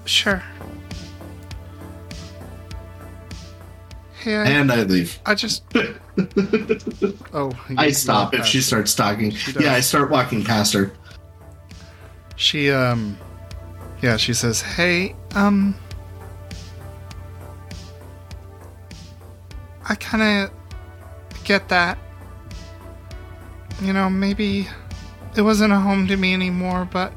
Sure. 0.07 0.43
Hey, 4.27 4.35
I, 4.35 4.45
And 4.45 4.72
I 4.72 4.83
leave. 4.83 5.20
I 5.24 5.37
just. 5.37 5.62
oh, 7.33 7.53
I 7.77 7.93
stop 7.93 8.35
if 8.35 8.45
she 8.45 8.61
starts 8.61 8.93
talking. 8.93 9.31
She. 9.31 9.53
Yeah, 9.53 9.72
I 9.72 9.79
start 9.79 10.11
walking 10.11 10.43
past 10.43 10.72
her. 10.72 10.87
her. 10.87 10.93
She, 12.35 12.72
um. 12.72 13.16
Yeah, 14.03 14.16
she 14.16 14.35
says, 14.35 14.61
Hey, 14.61 15.14
um. 15.37 15.77
I 19.89 19.95
kind 19.95 20.24
of 20.24 20.51
get 21.45 21.68
that. 21.68 21.97
You 23.81 23.93
know, 23.93 24.11
maybe 24.11 24.66
it 25.37 25.43
wasn't 25.43 25.72
a 25.72 25.79
home 25.79 26.09
to 26.09 26.16
me 26.16 26.35
anymore, 26.35 26.89
but. 26.91 27.12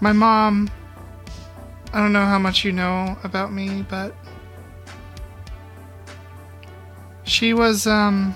My 0.00 0.12
mom. 0.12 0.70
I 1.92 1.98
don't 1.98 2.12
know 2.12 2.24
how 2.24 2.38
much 2.38 2.64
you 2.64 2.72
know 2.72 3.18
about 3.22 3.52
me, 3.52 3.84
but. 3.88 4.14
She 7.24 7.52
was, 7.54 7.86
um. 7.86 8.34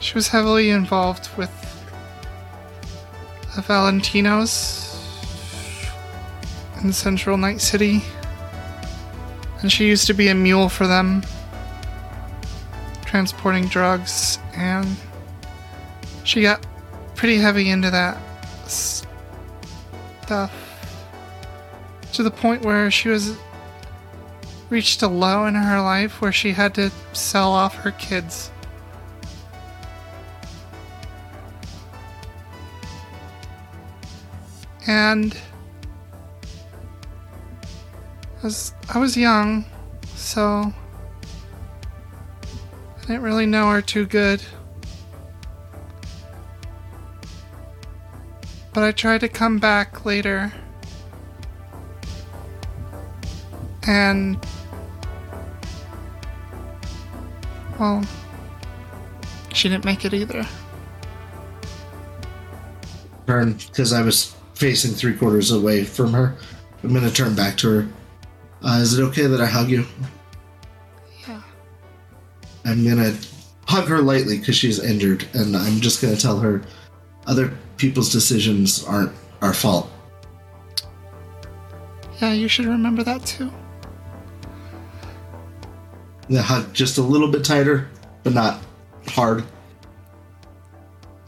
She 0.00 0.14
was 0.14 0.28
heavily 0.28 0.70
involved 0.70 1.28
with 1.36 1.50
the 3.56 3.62
Valentinos 3.62 4.88
in 6.82 6.92
Central 6.92 7.36
Night 7.36 7.60
City. 7.60 8.02
And 9.60 9.72
she 9.72 9.86
used 9.86 10.06
to 10.06 10.14
be 10.14 10.28
a 10.28 10.34
mule 10.34 10.68
for 10.68 10.86
them, 10.86 11.24
transporting 13.04 13.66
drugs, 13.66 14.38
and 14.54 14.86
she 16.22 16.42
got 16.42 16.64
pretty 17.16 17.38
heavy 17.38 17.70
into 17.70 17.90
that 17.90 18.16
stuff 20.28 20.52
uh, 22.04 22.12
to 22.12 22.22
the 22.22 22.30
point 22.30 22.62
where 22.62 22.90
she 22.90 23.08
was 23.08 23.34
reached 24.68 25.00
a 25.00 25.08
low 25.08 25.46
in 25.46 25.54
her 25.54 25.80
life 25.80 26.20
where 26.20 26.32
she 26.32 26.52
had 26.52 26.74
to 26.74 26.90
sell 27.14 27.50
off 27.52 27.74
her 27.76 27.92
kids. 27.92 28.50
And 34.86 35.34
I 38.40 38.42
was, 38.42 38.74
I 38.90 38.98
was 38.98 39.16
young, 39.16 39.64
so 40.14 40.74
I 42.96 43.00
didn't 43.00 43.22
really 43.22 43.46
know 43.46 43.70
her 43.70 43.80
too 43.80 44.04
good. 44.04 44.42
But 48.78 48.84
I 48.84 48.92
tried 48.92 49.22
to 49.22 49.28
come 49.28 49.58
back 49.58 50.04
later. 50.04 50.52
And 53.88 54.38
well, 57.76 58.04
she 59.52 59.68
didn't 59.68 59.84
make 59.84 60.04
it 60.04 60.14
either. 60.14 60.46
Turn 63.26 63.54
because 63.54 63.92
I 63.92 64.00
was 64.02 64.36
facing 64.54 64.92
three 64.92 65.16
quarters 65.16 65.50
away 65.50 65.82
from 65.82 66.12
her. 66.12 66.36
I'm 66.84 66.94
gonna 66.94 67.10
turn 67.10 67.34
back 67.34 67.56
to 67.56 67.68
her. 67.70 67.88
Uh, 68.62 68.78
is 68.80 68.96
it 68.96 69.02
okay 69.06 69.26
that 69.26 69.40
I 69.40 69.46
hug 69.46 69.70
you? 69.70 69.86
Yeah. 71.26 71.42
I'm 72.64 72.86
gonna 72.86 73.12
hug 73.66 73.88
her 73.88 74.00
lightly 74.02 74.38
because 74.38 74.54
she's 74.54 74.78
injured, 74.78 75.26
and 75.34 75.56
I'm 75.56 75.80
just 75.80 76.00
gonna 76.00 76.14
tell 76.14 76.38
her 76.38 76.62
other 77.26 77.52
people's 77.78 78.12
decisions 78.12 78.84
aren't 78.84 79.12
our 79.40 79.54
fault. 79.54 79.90
Yeah, 82.20 82.32
you 82.32 82.48
should 82.48 82.66
remember 82.66 83.02
that 83.04 83.24
too. 83.24 83.50
I'm 86.28 86.36
hug 86.36 86.74
just 86.74 86.98
a 86.98 87.02
little 87.02 87.28
bit 87.28 87.44
tighter, 87.44 87.88
but 88.22 88.34
not 88.34 88.60
hard. 89.06 89.44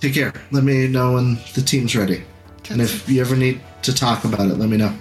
Take 0.01 0.15
care. 0.15 0.33
Let 0.51 0.65
me 0.65 0.89
know 0.89 1.15
when 1.15 1.39
the 1.55 1.63
team's 1.63 1.95
ready. 1.95 2.25
And 2.69 2.81
if 2.81 3.09
you 3.09 3.21
ever 3.21 3.37
need 3.37 3.61
to 3.83 3.95
talk 3.95 4.25
about 4.25 4.51
it, 4.51 4.55
let 4.55 4.69
me 4.69 4.77
know. 4.77 4.93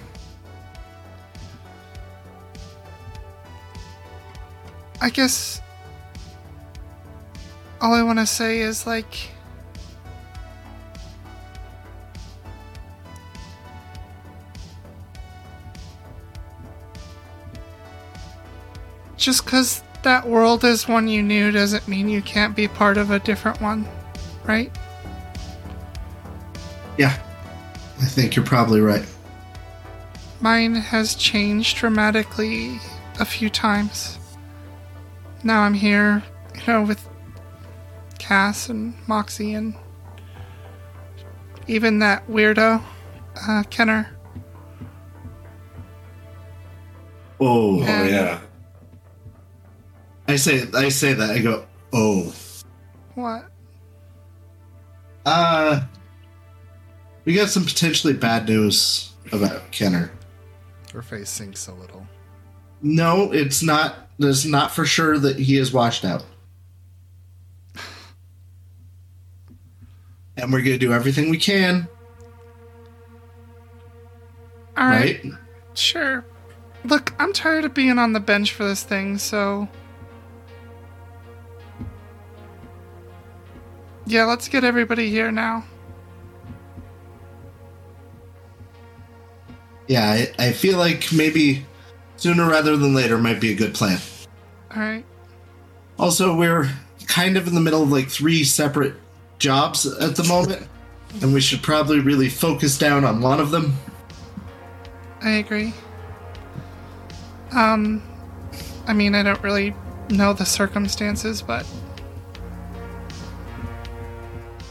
I 5.02 5.10
guess 5.10 5.60
all 7.80 7.94
I 7.94 8.02
want 8.02 8.18
to 8.18 8.26
say 8.26 8.60
is 8.60 8.86
like 8.86 9.30
just 19.20 19.46
cuz 19.46 19.82
that 20.02 20.26
world 20.26 20.64
is 20.64 20.88
one 20.88 21.06
you 21.06 21.22
knew 21.22 21.52
doesn't 21.52 21.86
mean 21.86 22.08
you 22.08 22.22
can't 22.22 22.56
be 22.56 22.66
part 22.66 22.96
of 22.96 23.10
a 23.10 23.18
different 23.18 23.60
one, 23.60 23.86
right? 24.44 24.72
Yeah, 26.96 27.16
I 28.00 28.06
think 28.06 28.34
you're 28.34 28.44
probably 28.44 28.80
right. 28.80 29.04
Mine 30.40 30.74
has 30.74 31.14
changed 31.14 31.76
dramatically 31.76 32.80
a 33.18 33.26
few 33.26 33.50
times. 33.50 34.18
Now 35.44 35.60
I'm 35.62 35.74
here, 35.74 36.22
you 36.54 36.62
know, 36.66 36.82
with 36.82 37.06
Cass 38.18 38.70
and 38.70 38.94
Moxie 39.06 39.52
and 39.54 39.74
even 41.66 41.98
that 41.98 42.26
weirdo, 42.28 42.82
uh, 43.46 43.62
Kenner. 43.70 44.10
Oh, 47.38 47.82
Oh 47.82 48.04
yeah. 48.04 48.40
I 50.30 50.36
say 50.36 50.64
I 50.74 50.88
say 50.90 51.12
that. 51.12 51.30
I 51.30 51.40
go, 51.40 51.66
oh. 51.92 52.32
What? 53.14 53.50
Uh, 55.26 55.82
we 57.24 57.34
got 57.34 57.48
some 57.48 57.64
potentially 57.64 58.12
bad 58.12 58.48
news 58.48 59.12
about 59.32 59.70
Kenner. 59.72 60.12
Her 60.92 61.02
face 61.02 61.28
sinks 61.28 61.66
a 61.66 61.74
little. 61.74 62.06
No, 62.80 63.32
it's 63.32 63.60
not. 63.62 64.08
It's 64.20 64.44
not 64.44 64.70
for 64.70 64.84
sure 64.84 65.18
that 65.18 65.36
he 65.38 65.56
is 65.56 65.72
washed 65.72 66.04
out. 66.04 66.24
And 70.36 70.52
we're 70.52 70.62
gonna 70.62 70.78
do 70.78 70.92
everything 70.92 71.28
we 71.28 71.38
can, 71.38 71.88
All 74.76 74.86
right, 74.86 75.22
right? 75.24 75.32
sure. 75.74 76.24
Look, 76.84 77.12
I'm 77.18 77.32
tired 77.32 77.64
of 77.64 77.74
being 77.74 77.98
on 77.98 78.12
the 78.14 78.20
bench 78.20 78.52
for 78.54 78.64
this 78.64 78.82
thing, 78.84 79.18
so. 79.18 79.68
Yeah, 84.06 84.24
let's 84.24 84.48
get 84.48 84.64
everybody 84.64 85.10
here 85.10 85.30
now. 85.30 85.64
Yeah, 89.86 90.08
I, 90.08 90.32
I 90.38 90.52
feel 90.52 90.78
like 90.78 91.12
maybe 91.12 91.66
sooner 92.16 92.48
rather 92.48 92.76
than 92.76 92.94
later 92.94 93.18
might 93.18 93.40
be 93.40 93.52
a 93.52 93.56
good 93.56 93.74
plan. 93.74 93.98
All 94.74 94.80
right. 94.80 95.04
Also, 95.98 96.34
we're 96.34 96.70
kind 97.06 97.36
of 97.36 97.48
in 97.48 97.54
the 97.54 97.60
middle 97.60 97.82
of 97.82 97.90
like 97.90 98.08
three 98.08 98.44
separate 98.44 98.94
jobs 99.38 99.86
at 99.86 100.16
the 100.16 100.24
moment, 100.24 100.66
and 101.22 101.34
we 101.34 101.40
should 101.40 101.62
probably 101.62 102.00
really 102.00 102.28
focus 102.28 102.78
down 102.78 103.04
on 103.04 103.20
one 103.20 103.40
of 103.40 103.50
them. 103.50 103.74
I 105.22 105.30
agree. 105.30 105.74
Um, 107.52 108.02
I 108.86 108.92
mean, 108.92 109.14
I 109.14 109.22
don't 109.22 109.42
really 109.42 109.74
know 110.08 110.32
the 110.32 110.46
circumstances, 110.46 111.42
but 111.42 111.66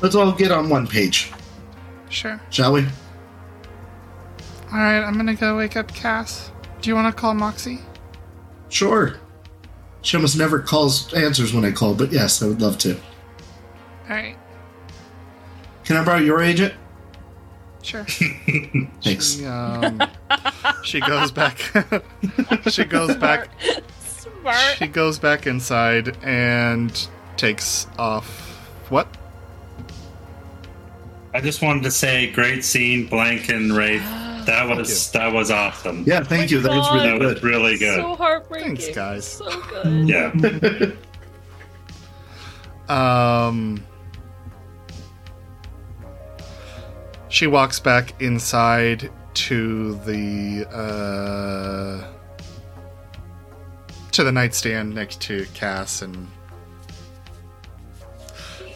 Let's 0.01 0.15
all 0.15 0.31
get 0.31 0.51
on 0.51 0.69
one 0.69 0.87
page, 0.87 1.31
sure. 2.09 2.39
shall 2.49 2.73
we? 2.73 2.85
All 4.71 4.77
right, 4.77 5.01
I'm 5.01 5.15
gonna 5.17 5.35
go 5.35 5.57
wake 5.57 5.75
up 5.75 5.93
Cass. 5.93 6.51
Do 6.81 6.89
you 6.89 6.95
want 6.95 7.13
to 7.13 7.19
call 7.19 7.33
Moxie? 7.33 7.79
Sure. 8.69 9.17
She 10.01 10.15
almost 10.15 10.37
never 10.37 10.59
calls 10.59 11.13
answers 11.13 11.53
when 11.53 11.65
I 11.65 11.71
call, 11.71 11.93
but 11.95 12.11
yes, 12.11 12.41
I 12.41 12.47
would 12.47 12.61
love 12.61 12.77
to. 12.79 12.95
All 12.95 14.15
right, 14.15 14.37
Can 15.83 15.97
I 15.97 16.03
borrow 16.05 16.19
your 16.19 16.41
agent? 16.41 16.73
sure. 17.83 18.03
Thanks. 19.03 19.35
She, 19.37 19.45
um, 19.45 20.01
she 20.83 20.99
goes 21.01 21.31
back. 21.31 21.57
she 22.69 22.85
goes 22.85 23.15
back. 23.17 23.49
Smart. 23.99 24.77
She 24.77 24.87
goes 24.87 25.19
back 25.19 25.45
inside 25.47 26.17
and 26.23 27.07
takes 27.37 27.87
off. 27.97 28.25
What? 28.89 29.07
I 31.33 31.41
just 31.41 31.61
wanted 31.61 31.83
to 31.83 31.91
say, 31.91 32.31
great 32.31 32.63
scene, 32.63 33.07
Blank 33.07 33.49
and 33.49 33.75
Wraith. 33.75 34.03
That 34.45 34.67
was 34.67 35.11
that 35.11 35.31
was 35.31 35.51
awesome. 35.51 36.05
Yeah, 36.07 36.23
thank 36.23 36.49
you. 36.49 36.59
That 36.59 36.71
was 36.75 36.91
really 36.91 37.07
That 37.09 37.19
was 37.19 37.33
good. 37.35 37.43
really 37.43 37.77
good. 37.77 37.97
So 37.97 38.15
heartbreaking. 38.15 38.77
Thanks, 38.77 38.95
guys. 38.95 39.27
So 39.27 39.61
good. 39.83 40.09
Yeah. 40.09 40.91
Um, 42.89 43.85
she 47.27 47.45
walks 47.45 47.79
back 47.79 48.19
inside 48.19 49.11
to 49.35 49.93
the 50.05 50.65
uh, 50.71 52.07
to 54.11 54.23
the 54.23 54.31
nightstand 54.31 54.95
next 54.95 55.21
to 55.21 55.45
Cass 55.53 56.01
and 56.01 56.27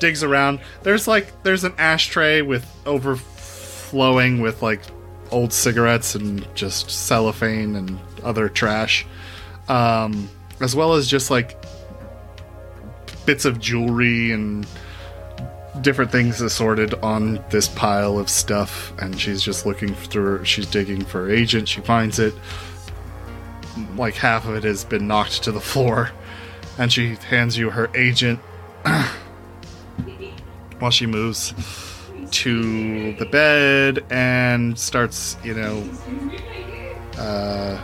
digs 0.03 0.21
around. 0.21 0.59
There's 0.81 1.07
like 1.07 1.43
there's 1.43 1.63
an 1.63 1.73
ashtray 1.77 2.41
with 2.41 2.69
overflowing 2.85 4.41
with 4.41 4.61
like 4.61 4.81
old 5.31 5.53
cigarettes 5.53 6.13
and 6.13 6.45
just 6.55 6.91
cellophane 6.91 7.77
and 7.77 7.97
other 8.21 8.49
trash, 8.49 9.05
um, 9.69 10.29
as 10.59 10.75
well 10.75 10.93
as 10.93 11.07
just 11.07 11.31
like 11.31 11.57
bits 13.25 13.45
of 13.45 13.61
jewelry 13.61 14.33
and 14.33 14.67
different 15.79 16.11
things 16.11 16.41
assorted 16.41 16.93
on 16.95 17.41
this 17.49 17.69
pile 17.69 18.19
of 18.19 18.29
stuff. 18.29 18.91
And 18.99 19.17
she's 19.17 19.41
just 19.41 19.65
looking 19.65 19.95
through 19.95 20.43
she's 20.43 20.67
digging 20.67 21.05
for 21.05 21.27
her 21.27 21.31
agent. 21.31 21.69
She 21.69 21.79
finds 21.79 22.19
it. 22.19 22.33
Like 23.95 24.15
half 24.15 24.45
of 24.45 24.55
it 24.55 24.65
has 24.65 24.83
been 24.83 25.07
knocked 25.07 25.43
to 25.43 25.53
the 25.53 25.61
floor. 25.61 26.11
And 26.77 26.91
she 26.91 27.15
hands 27.15 27.57
you 27.57 27.69
her 27.69 27.89
agent 27.95 28.41
while 30.83 30.91
she 30.91 31.05
moves 31.05 31.53
to 32.29 33.13
the 33.13 33.25
bed 33.25 34.03
and 34.09 34.77
starts 34.77 35.37
you 35.41 35.53
know 35.53 35.81
uh 37.17 37.81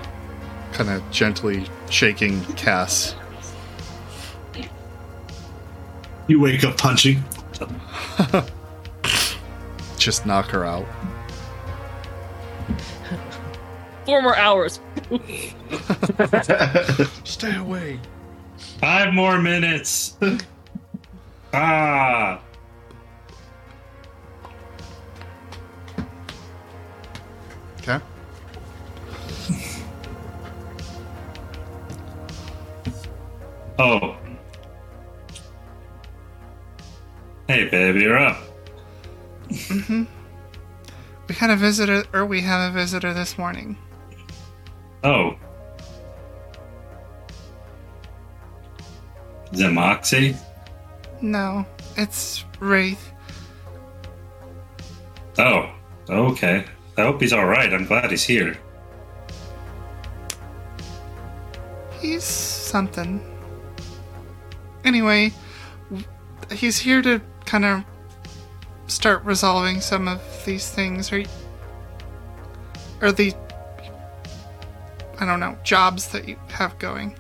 kind 0.74 0.90
of 0.90 1.02
gently 1.10 1.66
shaking 1.90 2.44
cass 2.56 3.16
You 6.28 6.42
wake 6.42 6.66
up 6.66 6.78
punching. 6.78 7.24
just 9.98 10.26
knock 10.26 10.48
her 10.48 10.66
out 10.66 10.86
Four 14.06 14.22
more 14.22 14.36
hours. 14.36 14.82
stay 17.24 17.56
away 17.56 17.98
Five 18.82 19.14
more 19.14 19.42
minutes. 19.42 20.18
ah. 21.54 22.42
Okay 27.82 28.00
Oh. 33.80 34.18
Hey, 37.48 37.70
babe, 37.70 37.96
you're 37.96 38.18
up. 38.18 38.38
Mhm. 39.50 40.06
We 41.30 41.36
had 41.36 41.50
a 41.50 41.56
visitor, 41.56 42.04
or 42.14 42.26
we 42.26 42.42
have 42.42 42.70
a 42.70 42.74
visitor 42.74 43.14
this 43.14 43.38
morning. 43.38 43.78
Oh. 45.04 45.36
Is 49.54 49.62
it 49.62 49.72
Moxie? 49.72 50.36
No, 51.22 51.66
it's 51.96 52.44
Wraith. 52.60 53.12
Oh, 55.38 55.70
okay. 56.10 56.66
I 57.00 57.04
hope 57.04 57.22
he's 57.22 57.34
alright. 57.34 57.74
I'm 57.74 57.86
glad 57.86 58.12
he's 58.12 58.24
here. 58.24 58.58
He's 62.00 62.24
something. 62.24 63.22
Anyway, 64.84 65.32
he's 66.52 66.78
here 66.78 67.02
to 67.02 67.22
kind 67.46 67.66
of 67.66 67.84
start 68.88 69.24
resolving 69.24 69.82
some 69.82 70.08
of 70.08 70.22
these 70.46 70.70
things, 70.70 71.12
or 71.12 71.24
or 73.02 73.12
the 73.12 73.34
I 75.20 75.26
don't 75.26 75.40
know 75.40 75.58
jobs 75.64 76.08
that 76.10 76.28
you 76.28 76.38
have 76.50 76.78
going. 76.80 77.16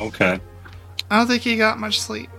Okay. 0.00 0.40
I 1.10 1.18
don't 1.18 1.26
think 1.26 1.42
he 1.42 1.56
got 1.56 1.78
much 1.78 2.00
sleep. 2.00 2.30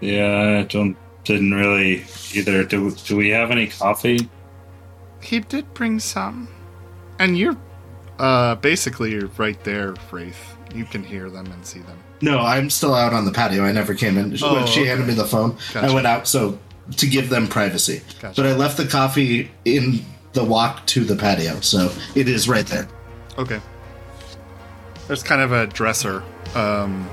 Yeah, 0.00 0.60
I 0.60 0.62
don't 0.62 0.96
didn't 1.24 1.52
really 1.52 2.04
either. 2.34 2.64
Do 2.64 2.90
do 2.90 3.16
we 3.16 3.30
have 3.30 3.50
any 3.50 3.68
coffee? 3.68 4.28
He 5.20 5.40
did 5.40 5.72
bring 5.74 6.00
some. 6.00 6.48
And 7.18 7.36
you're 7.38 7.56
uh 8.18 8.54
basically 8.56 9.12
you're 9.12 9.28
right 9.36 9.62
there, 9.64 9.94
Wraith. 10.10 10.56
You 10.74 10.84
can 10.84 11.02
hear 11.02 11.28
them 11.28 11.46
and 11.52 11.64
see 11.66 11.80
them. 11.80 11.98
No, 12.22 12.38
I'm 12.40 12.70
still 12.70 12.94
out 12.94 13.12
on 13.12 13.24
the 13.24 13.32
patio. 13.32 13.64
I 13.64 13.72
never 13.72 13.94
came 13.94 14.16
in. 14.18 14.36
Oh, 14.42 14.54
when 14.54 14.66
she 14.66 14.86
handed 14.86 15.06
me 15.06 15.14
the 15.14 15.24
phone, 15.24 15.56
Gotcha. 15.72 15.86
I 15.86 15.92
went 15.94 16.06
out 16.06 16.26
so 16.28 16.58
to 16.96 17.06
give 17.06 17.28
them 17.28 17.46
privacy. 17.48 18.02
Gotcha. 18.20 18.40
But 18.40 18.50
I 18.50 18.54
left 18.54 18.76
the 18.76 18.86
coffee 18.86 19.50
in 19.64 20.04
the 20.32 20.44
walk 20.44 20.86
to 20.86 21.04
the 21.04 21.16
patio, 21.16 21.60
so 21.60 21.90
it 22.14 22.28
is 22.28 22.48
right 22.48 22.66
there. 22.66 22.88
Okay. 23.38 23.60
There's 25.08 25.22
kind 25.22 25.40
of 25.42 25.52
a 25.52 25.66
dresser 25.66 26.22
um 26.54 27.08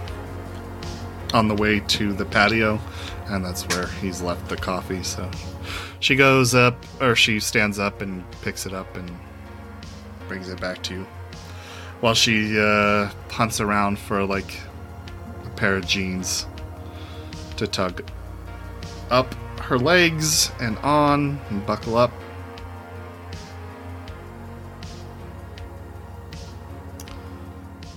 on 1.34 1.47
the 1.47 1.55
way 1.55 1.80
to 1.82 2.14
the 2.14 2.26
patio, 2.26 2.80
and 3.30 3.44
that's 3.44 3.68
where 3.70 3.88
he's 3.88 4.22
left 4.22 4.48
the 4.50 4.58
coffee, 4.58 5.04
so 5.04 5.30
she 6.00 6.16
goes 6.16 6.56
up 6.56 6.84
or 7.02 7.16
she 7.16 7.40
stands 7.40 7.80
up 7.80 8.02
and 8.02 8.24
picks 8.42 8.66
it 8.66 8.74
up 8.74 8.96
and 8.96 9.10
brings 10.28 10.50
it 10.50 10.60
back 10.60 10.82
to 10.84 10.94
you. 10.94 11.08
While 12.00 12.14
she 12.14 12.60
uh 12.60 13.10
hunts 13.30 13.60
around 13.60 14.00
for 14.00 14.24
like 14.24 14.60
a 15.46 15.50
pair 15.52 15.76
of 15.78 15.88
jeans 15.88 16.46
to 17.58 17.68
tug 17.68 18.10
up 19.10 19.34
her 19.62 19.78
legs 19.78 20.52
and 20.60 20.78
on 20.80 21.40
and 21.50 21.66
buckle 21.66 21.98
up. 21.98 22.12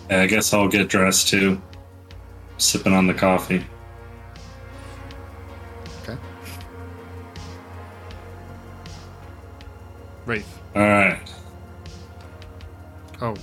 I 0.09 0.27
guess 0.27 0.53
I'll 0.53 0.67
get 0.67 0.89
dressed 0.89 1.29
too. 1.29 1.61
Sipping 2.59 2.93
on 2.93 3.07
the 3.07 3.15
coffee. 3.15 3.65
Wraith. 10.31 10.59
All 10.77 10.83
right. 10.83 11.21
Oh, 13.21 13.35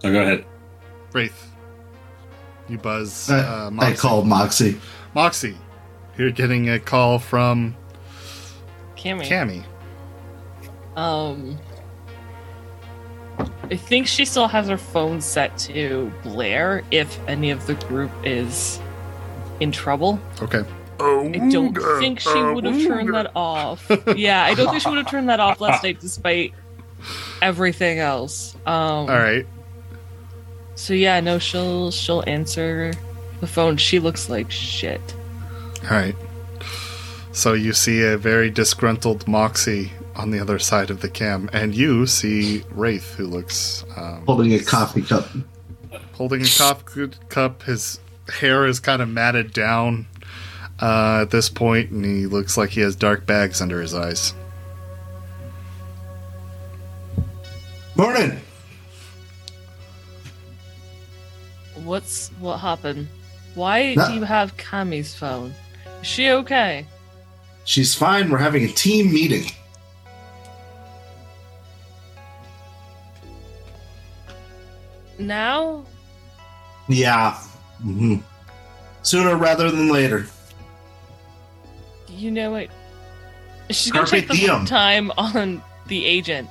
So 0.00 0.12
go 0.12 0.20
ahead. 0.20 0.44
Wraith. 1.14 1.50
You 2.68 2.76
buzz. 2.76 3.30
I, 3.30 3.38
Uh, 3.38 3.66
I 3.66 3.70
Moxie. 3.70 3.96
called 3.96 4.26
Moxie. 4.26 4.80
Moxie. 5.14 5.56
You're 6.18 6.30
getting 6.30 6.68
a 6.68 6.78
call 6.78 7.18
from 7.18 7.74
Kammi. 8.98 9.24
Kammi. 9.26 9.64
Um, 10.94 11.58
I 13.70 13.76
think 13.76 14.06
she 14.06 14.26
still 14.26 14.48
has 14.48 14.68
her 14.68 14.76
phone 14.76 15.22
set 15.22 15.56
to 15.58 16.12
blare 16.22 16.82
if 16.90 17.18
any 17.26 17.50
of 17.50 17.66
the 17.66 17.74
group 17.74 18.10
is 18.24 18.78
in 19.60 19.72
trouble. 19.72 20.20
Okay. 20.42 20.64
I 21.00 21.48
don't 21.50 21.74
think 21.98 22.20
she 22.20 22.42
would 22.42 22.64
have 22.64 22.82
turned 22.82 23.14
that 23.14 23.30
off. 23.36 23.90
Yeah, 24.16 24.44
I 24.44 24.54
don't 24.54 24.70
think 24.70 24.82
she 24.82 24.88
would 24.88 24.98
have 24.98 25.10
turned 25.10 25.28
that 25.28 25.40
off 25.40 25.60
last 25.60 25.82
night 25.84 26.00
despite 26.00 26.52
everything 27.40 27.98
else. 27.98 28.54
Um, 28.66 28.72
All 28.74 29.06
right. 29.08 29.46
So 30.74 30.94
yeah, 30.94 31.20
no, 31.20 31.38
she'll 31.38 31.90
she'll 31.90 32.24
answer 32.26 32.92
the 33.40 33.46
phone. 33.46 33.76
She 33.76 33.98
looks 33.98 34.28
like 34.28 34.50
shit. 34.50 35.00
All 35.84 35.90
right. 35.90 36.16
So 37.32 37.52
you 37.52 37.72
see 37.72 38.02
a 38.02 38.16
very 38.16 38.50
disgruntled 38.50 39.28
Moxie 39.28 39.92
on 40.16 40.30
the 40.32 40.40
other 40.40 40.58
side 40.58 40.90
of 40.90 41.00
the 41.00 41.08
cam, 41.08 41.48
and 41.52 41.74
you 41.74 42.06
see 42.06 42.64
Wraith, 42.70 43.14
who 43.14 43.26
looks 43.26 43.84
um, 43.96 44.24
Holding 44.26 44.52
a 44.54 44.58
coffee 44.58 45.02
cup. 45.02 45.28
holding 46.14 46.42
a 46.42 46.48
coffee 46.48 47.08
cup. 47.28 47.62
His 47.62 48.00
hair 48.40 48.66
is 48.66 48.80
kind 48.80 49.00
of 49.00 49.08
matted 49.08 49.52
down 49.52 50.06
uh, 50.80 51.20
at 51.22 51.30
this 51.30 51.48
point, 51.48 51.90
and 51.90 52.04
he 52.04 52.26
looks 52.26 52.56
like 52.56 52.70
he 52.70 52.80
has 52.80 52.94
dark 52.96 53.26
bags 53.26 53.60
under 53.60 53.80
his 53.80 53.94
eyes. 53.94 54.34
Morning. 57.96 58.38
What's 61.84 62.28
what 62.38 62.58
happened? 62.58 63.08
Why 63.54 63.94
No. 63.94 64.06
do 64.08 64.14
you 64.14 64.22
have 64.22 64.56
Kammi's 64.56 65.14
phone? 65.14 65.54
Is 66.00 66.06
she 66.06 66.30
okay? 66.30 66.86
She's 67.64 67.94
fine. 67.94 68.30
We're 68.30 68.38
having 68.38 68.64
a 68.64 68.68
team 68.68 69.12
meeting. 69.12 69.44
Now? 75.18 75.84
Yeah. 76.88 77.36
Mm-hmm. 77.84 78.16
Sooner 79.02 79.36
rather 79.36 79.70
than 79.70 79.88
later. 79.88 80.26
You 82.18 82.30
know 82.32 82.50
what? 82.50 82.68
She's 83.70 83.92
gonna 83.92 84.06
Carpe 84.06 84.20
check 84.22 84.28
the 84.28 84.34
diem. 84.34 84.64
time 84.66 85.12
on 85.18 85.62
the 85.86 86.04
agent, 86.04 86.48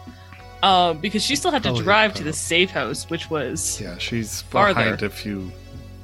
um, 0.64 1.00
because 1.00 1.24
she 1.24 1.36
still 1.36 1.52
had 1.52 1.64
to 1.64 1.70
Probably 1.70 1.84
drive 1.84 2.14
to 2.16 2.24
the 2.24 2.34
safe 2.34 2.72
house, 2.72 3.10
which 3.10 3.30
was 3.30 3.82
Yeah, 3.82 3.98
she's 3.98 4.42
Farther. 4.44 4.76
behind 4.76 5.04
a 5.04 5.10
few 5.10 5.52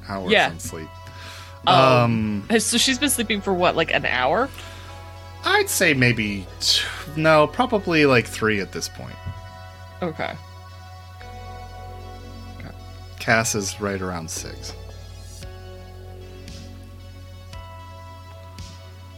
hours 0.08 0.30
Yeah. 0.32 0.48
on 0.50 0.58
sleep. 0.60 0.88
Um, 1.66 2.44
Um, 2.50 2.60
so 2.60 2.76
she's 2.76 2.98
been 2.98 3.08
sleeping 3.10 3.40
for 3.40 3.54
what, 3.54 3.74
like 3.76 3.92
an 3.94 4.04
hour? 4.04 4.50
I'd 5.46 5.70
say 5.70 5.94
maybe 5.94 6.46
t- 6.60 6.82
no, 7.16 7.46
probably 7.46 8.04
like 8.06 8.26
three 8.26 8.60
at 8.60 8.72
this 8.72 8.88
point. 8.88 9.14
Okay. 10.02 10.34
Cass 13.18 13.54
is 13.54 13.80
right 13.80 14.00
around 14.02 14.30
six. 14.30 14.74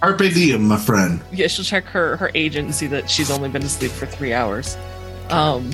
Carpe 0.01 0.19
diem, 0.33 0.63
my 0.69 0.77
friend. 0.77 1.21
Yeah, 1.33 1.49
she'll 1.49 1.65
check 1.65 1.85
her 1.87 2.17
her 2.19 2.31
agent 2.35 2.67
and 2.67 2.75
see 2.75 2.87
that 2.89 3.11
she's 3.11 3.31
only 3.31 3.49
been 3.49 3.63
asleep 3.65 3.91
for 3.91 4.07
three 4.07 4.33
hours. 4.33 4.77
Um. 5.31 5.71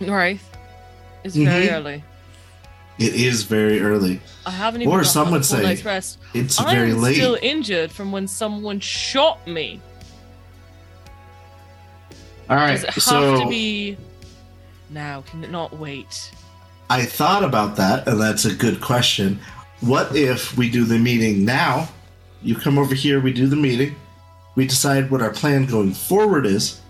Right. 0.00 0.40
It's 1.24 1.36
very 1.36 1.66
Mhm. 1.68 1.72
early. 1.72 2.04
It 2.98 3.14
is 3.14 3.44
very 3.44 3.80
early. 3.80 4.20
I 4.44 4.50
haven't 4.50 4.82
even 4.82 4.92
Or 4.92 5.04
some 5.04 5.28
a 5.28 5.30
would 5.32 5.44
say 5.44 5.62
night's 5.62 5.84
rest. 5.84 6.18
It's 6.34 6.58
very 6.60 6.88
late. 6.88 6.94
I'm 6.96 7.00
late. 7.02 7.14
still 7.14 7.38
injured 7.40 7.90
from 7.92 8.12
when 8.12 8.26
someone 8.28 8.80
shot 8.80 9.46
me. 9.46 9.80
All 12.50 12.56
right, 12.56 12.72
Does 12.72 12.84
it 12.84 12.90
have 12.90 13.02
so 13.02 13.40
to 13.44 13.48
be 13.48 13.96
now? 14.90 15.22
Can 15.30 15.42
it 15.44 15.50
not 15.50 15.78
wait? 15.78 16.30
I 16.90 17.04
thought 17.04 17.44
about 17.44 17.76
that, 17.76 18.06
and 18.06 18.20
that's 18.20 18.44
a 18.44 18.52
good 18.52 18.80
question. 18.80 19.40
What 19.82 20.14
if 20.14 20.56
we 20.56 20.70
do 20.70 20.84
the 20.84 20.98
meeting 20.98 21.44
now? 21.44 21.88
You 22.40 22.54
come 22.54 22.78
over 22.78 22.94
here, 22.94 23.20
we 23.20 23.32
do 23.32 23.48
the 23.48 23.56
meeting, 23.56 23.96
we 24.54 24.64
decide 24.64 25.10
what 25.10 25.20
our 25.22 25.32
plan 25.32 25.66
going 25.66 25.92
forward 25.92 26.46
is, 26.46 26.80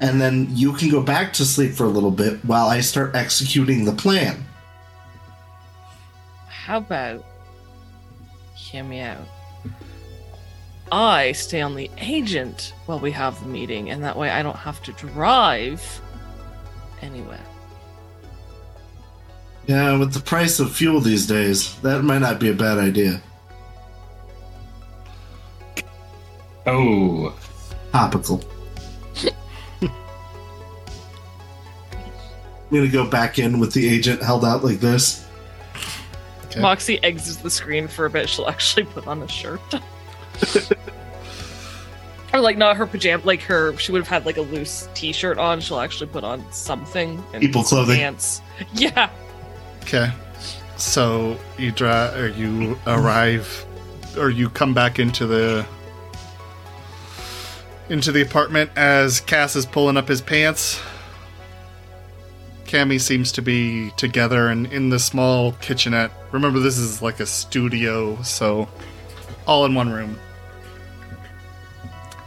and 0.00 0.20
then 0.20 0.48
you 0.50 0.72
can 0.72 0.90
go 0.90 1.00
back 1.00 1.32
to 1.34 1.44
sleep 1.44 1.72
for 1.72 1.84
a 1.84 1.88
little 1.88 2.10
bit 2.10 2.44
while 2.44 2.66
I 2.66 2.80
start 2.80 3.14
executing 3.14 3.84
the 3.84 3.92
plan. 3.92 4.44
How 6.48 6.78
about 6.78 7.24
hear 8.56 8.82
me 8.82 9.00
out? 9.00 9.22
I 10.90 11.30
stay 11.30 11.60
on 11.60 11.76
the 11.76 11.88
agent 11.98 12.72
while 12.86 12.98
we 12.98 13.12
have 13.12 13.38
the 13.40 13.48
meeting, 13.48 13.90
and 13.90 14.02
that 14.02 14.16
way 14.16 14.30
I 14.30 14.42
don't 14.42 14.56
have 14.56 14.82
to 14.82 14.92
drive 14.92 16.00
anywhere. 17.02 17.38
Yeah, 19.66 19.98
with 19.98 20.12
the 20.12 20.20
price 20.20 20.60
of 20.60 20.70
fuel 20.72 21.00
these 21.00 21.26
days, 21.26 21.74
that 21.80 22.02
might 22.04 22.20
not 22.20 22.38
be 22.38 22.50
a 22.50 22.54
bad 22.54 22.78
idea. 22.78 23.20
Oh, 26.66 27.36
Topical. 27.92 28.42
I'm 29.80 29.90
gonna 32.70 32.88
go 32.88 33.08
back 33.08 33.38
in 33.38 33.58
with 33.58 33.72
the 33.72 33.88
agent 33.88 34.22
held 34.22 34.44
out 34.44 34.62
like 34.62 34.80
this. 34.80 35.24
Okay. 36.46 36.60
Moxie 36.60 37.02
exits 37.02 37.38
the 37.38 37.50
screen 37.50 37.88
for 37.88 38.06
a 38.06 38.10
bit. 38.10 38.28
She'll 38.28 38.48
actually 38.48 38.84
put 38.84 39.06
on 39.06 39.22
a 39.22 39.28
shirt. 39.28 39.60
or 42.34 42.40
like 42.40 42.58
not 42.58 42.76
her 42.76 42.86
pajama, 42.86 43.24
like 43.24 43.40
her. 43.42 43.76
She 43.78 43.92
would 43.92 44.02
have 44.02 44.08
had 44.08 44.26
like 44.26 44.36
a 44.36 44.42
loose 44.42 44.88
T-shirt 44.94 45.38
on. 45.38 45.60
She'll 45.60 45.80
actually 45.80 46.08
put 46.08 46.24
on 46.24 46.44
something. 46.52 47.22
And 47.32 47.40
People 47.40 47.62
clothing. 47.62 47.96
Pants. 47.96 48.42
Yeah. 48.74 49.10
Okay. 49.86 50.10
So 50.76 51.38
you 51.56 51.70
dra- 51.70 52.12
or 52.16 52.26
you 52.26 52.76
arrive 52.88 53.64
or 54.18 54.30
you 54.30 54.50
come 54.50 54.74
back 54.74 54.98
into 54.98 55.28
the 55.28 55.64
into 57.88 58.10
the 58.10 58.20
apartment 58.20 58.68
as 58.74 59.20
Cass 59.20 59.54
is 59.54 59.64
pulling 59.64 59.96
up 59.96 60.08
his 60.08 60.20
pants. 60.20 60.80
Cammy 62.64 63.00
seems 63.00 63.30
to 63.30 63.42
be 63.42 63.92
together 63.96 64.48
and 64.48 64.66
in 64.72 64.88
the 64.88 64.98
small 64.98 65.52
kitchenette. 65.52 66.10
Remember 66.32 66.58
this 66.58 66.78
is 66.78 67.00
like 67.00 67.20
a 67.20 67.26
studio, 67.26 68.20
so 68.22 68.68
all 69.46 69.64
in 69.66 69.76
one 69.76 69.92
room. 69.92 70.18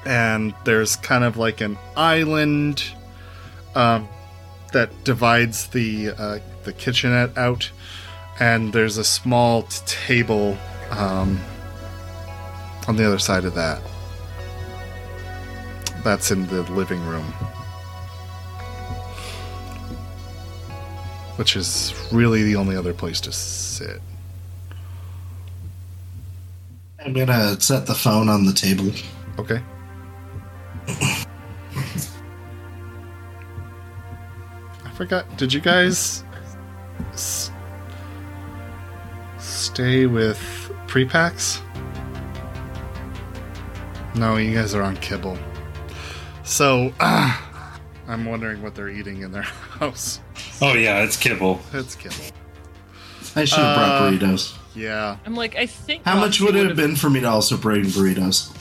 And 0.06 0.54
there's 0.64 0.96
kind 0.96 1.26
of 1.26 1.36
like 1.36 1.60
an 1.60 1.78
island 1.98 2.86
um, 3.76 4.08
that 4.72 5.04
divides 5.04 5.68
the 5.68 6.12
uh, 6.12 6.40
the 6.64 6.74
kitchenette 6.74 7.38
out, 7.38 7.72
and 8.40 8.74
there's 8.74 8.98
a 8.98 9.04
small 9.04 9.64
t- 9.64 9.82
table 9.86 10.58
um, 10.92 11.40
on 12.88 12.96
the 12.96 13.06
other 13.06 13.20
side 13.20 13.46
of 13.46 13.56
that. 13.56 13.82
That's 16.04 16.32
in 16.32 16.48
the 16.48 16.64
living 16.72 17.06
room, 17.06 17.26
which 21.36 21.56
is 21.56 21.94
really 22.12 22.44
the 22.44 22.56
only 22.56 22.76
other 22.76 22.94
place 22.94 23.20
to 23.22 23.32
sit. 23.32 24.02
I'm 27.06 27.14
gonna 27.14 27.60
set 27.60 27.86
the 27.86 27.96
phone 27.96 28.30
on 28.30 28.46
the 28.46 28.54
table. 28.54 28.92
Okay. 29.38 29.62
I 34.86 34.92
forgot. 34.96 35.38
Did 35.38 35.54
you 35.54 35.62
guys 35.62 36.24
s- 37.14 37.52
stay 39.38 40.06
with 40.06 40.40
pre-packs? 40.88 41.62
No, 44.16 44.38
you 44.38 44.54
guys 44.56 44.74
are 44.76 44.82
on 44.82 44.98
kibble. 44.98 45.38
So, 46.44 46.92
I'm 47.00 48.26
wondering 48.26 48.62
what 48.62 48.74
they're 48.76 48.90
eating 48.90 49.22
in 49.22 49.32
their 49.32 49.42
house. 49.80 50.20
oh 50.62 50.74
yeah, 50.74 51.04
it's 51.04 51.16
kibble. 51.18 51.62
It's 51.74 51.96
kibble. 51.96 52.16
I 53.36 53.46
should 53.46 53.60
have 53.60 53.76
brought 53.78 53.92
Uh, 53.92 54.12
burritos. 54.12 54.56
Yeah. 54.76 55.18
I'm 55.26 55.36
like, 55.36 55.56
I 55.56 55.66
think. 55.68 56.04
How 56.06 56.16
much 56.16 56.42
Moxie 56.42 56.46
would 56.46 56.56
it 56.56 56.58
have 56.60 56.68
would've- 56.70 56.78
been 56.78 56.96
for 56.96 57.10
me 57.10 57.20
to 57.22 57.28
also 57.30 57.56
bring 57.58 57.84
burritos? 57.86 58.52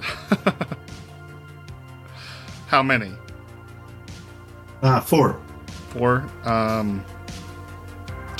How 2.66 2.82
many? 2.82 3.12
Uh, 4.82 5.00
four. 5.00 5.40
Four? 5.90 6.26
Um, 6.44 7.04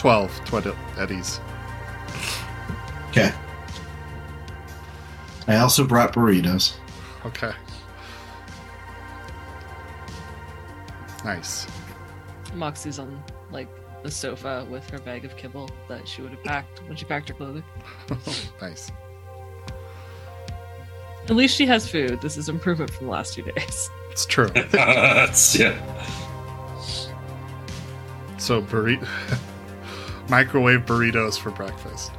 12. 0.03 0.45
12 0.47 0.77
Eddies. 0.99 1.41
Okay. 3.11 3.31
I 5.47 5.59
also 5.59 5.87
brought 5.87 6.13
burritos. 6.13 6.75
Okay. 7.25 7.53
Nice. 11.25 11.69
Moxie's 12.57 12.99
on 12.99 13.23
like 13.53 13.69
the 14.03 14.11
sofa 14.11 14.67
with 14.69 14.91
her 14.91 14.99
bag 14.99 15.25
of 15.25 15.37
kibble 15.37 15.71
that 15.89 16.09
she 16.09 16.21
would 16.21 16.33
have 16.33 16.43
packed 16.43 16.83
when 16.89 16.97
she 16.97 17.05
packed 17.05 17.29
her 17.29 17.35
clothing. 17.35 17.63
nice. 18.61 18.91
At 21.29 21.37
least 21.37 21.55
she 21.57 21.65
has 21.67 21.89
food. 21.89 22.21
This 22.21 22.37
is 22.37 22.49
improvement 22.49 22.91
from 22.91 23.07
the 23.07 23.13
last 23.13 23.35
two 23.35 23.43
days. 23.43 23.89
It's 24.11 24.27
true. 24.27 24.49
That's- 24.73 25.57
yeah. 25.57 25.79
So 28.37 28.61
burrito, 28.61 29.09
microwave 30.29 30.81
burritos 30.87 31.39
for 31.39 31.51
breakfast. 31.51 32.13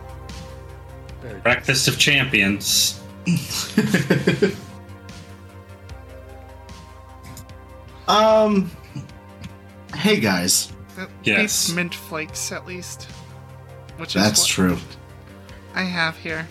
Breakfast 1.44 1.88
of 1.88 1.98
champions. 1.98 3.02
um. 8.08 8.70
Hey 9.96 10.20
guys, 10.20 10.72
That 10.98 11.10
Yes. 11.24 11.70
mint 11.72 11.94
flakes 11.96 12.52
at 12.52 12.66
least. 12.68 13.08
Which 13.98 14.14
that's 14.16 14.40
is 14.42 14.46
what 14.46 14.50
true. 14.50 14.78
I 15.76 15.84
have 15.84 16.18
here. 16.18 16.48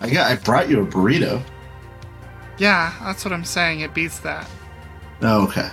I 0.00 0.08
got. 0.10 0.30
I 0.30 0.36
brought 0.36 0.68
you 0.70 0.82
a 0.82 0.86
burrito. 0.86 1.42
Yeah, 2.58 2.92
that's 3.02 3.24
what 3.24 3.32
I'm 3.34 3.44
saying. 3.44 3.80
It 3.80 3.92
beats 3.92 4.20
that. 4.20 4.48
Oh, 5.22 5.44
okay. 5.48 5.68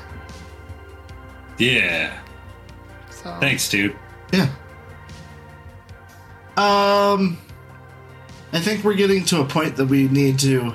Yeah. 1.57 2.17
So 3.14 3.38
Thanks, 3.39 3.70
dude. 3.70 3.95
Yeah. 4.32 4.49
Um. 6.57 7.38
I 8.51 8.59
think 8.59 8.84
we're 8.84 8.93
getting 8.93 9.26
to 9.26 9.41
a 9.41 9.45
point 9.45 9.76
that 9.78 9.88
we 9.88 10.07
need 10.07 10.38
to 10.39 10.74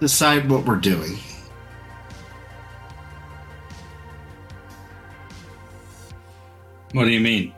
decide 0.00 0.50
what 0.50 0.64
we're 0.64 0.76
doing. 0.76 1.18
What 6.92 7.04
do 7.04 7.10
you 7.10 7.20
mean? 7.20 7.52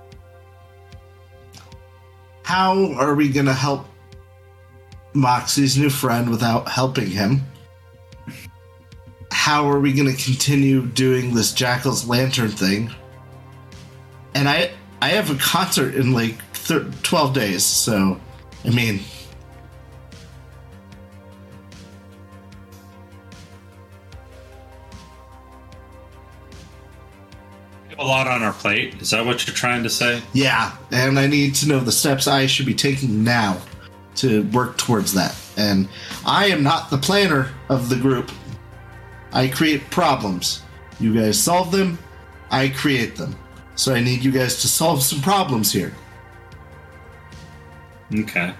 How 2.43 2.93
are 2.95 3.15
we 3.15 3.29
going 3.29 3.47
to 3.47 3.53
help 3.53 3.87
Moxie's 5.15 5.77
new 5.77 5.91
friend 5.91 6.31
without 6.31 6.69
helping 6.69 7.09
him? 7.09 7.43
How 9.47 9.71
are 9.71 9.79
we 9.79 9.93
going 9.93 10.13
to 10.13 10.25
continue 10.25 10.85
doing 10.85 11.33
this 11.33 11.53
Jackal's 11.53 12.09
Lantern 12.09 12.51
thing? 12.51 12.93
And 14.35 14.49
I 14.49 14.73
I 15.01 15.11
have 15.11 15.31
a 15.31 15.37
concert 15.37 15.95
in 15.95 16.13
like 16.13 16.35
thir- 16.53 16.91
12 17.05 17.33
days. 17.33 17.65
So, 17.65 18.21
I 18.65 18.71
mean, 18.71 18.99
a 27.97 28.05
lot 28.05 28.27
on 28.27 28.43
our 28.43 28.53
plate. 28.53 29.01
Is 29.01 29.11
that 29.11 29.25
what 29.25 29.47
you're 29.47 29.55
trying 29.55 29.85
to 29.85 29.91
say? 29.91 30.23
yeah. 30.33 30.77
And 30.91 31.21
I 31.21 31.29
need 31.29 31.55
to 31.55 31.69
know 31.69 31.79
the 31.79 31.93
steps 31.93 32.27
I 32.27 32.47
should 32.47 32.67
be 32.67 32.75
taking 32.75 33.23
now 33.23 33.63
to 34.17 34.43
work 34.49 34.77
towards 34.77 35.13
that. 35.13 35.37
And 35.57 35.89
I 36.27 36.47
am 36.47 36.65
not 36.65 36.91
the 36.91 36.99
planner 36.99 37.53
of 37.69 37.89
the 37.89 37.97
group. 37.97 38.33
I 39.37 39.49
create 39.49 39.91
problems. 39.91 40.63
You 40.99 41.15
guys 41.15 41.39
solve 41.39 41.71
them, 41.71 41.99
I 42.51 42.71
create 42.71 43.17
them. 43.17 43.37
So 43.75 43.95
I 43.95 44.01
need 44.01 44.25
you 44.25 44.33
guys 44.33 44.63
to 44.63 44.67
solve 44.67 45.03
some 45.03 45.21
problems 45.21 45.71
here. 45.71 45.93
Okay. 48.15 48.55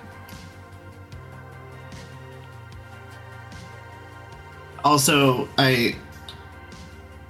Also, 4.85 5.49
I 5.57 5.97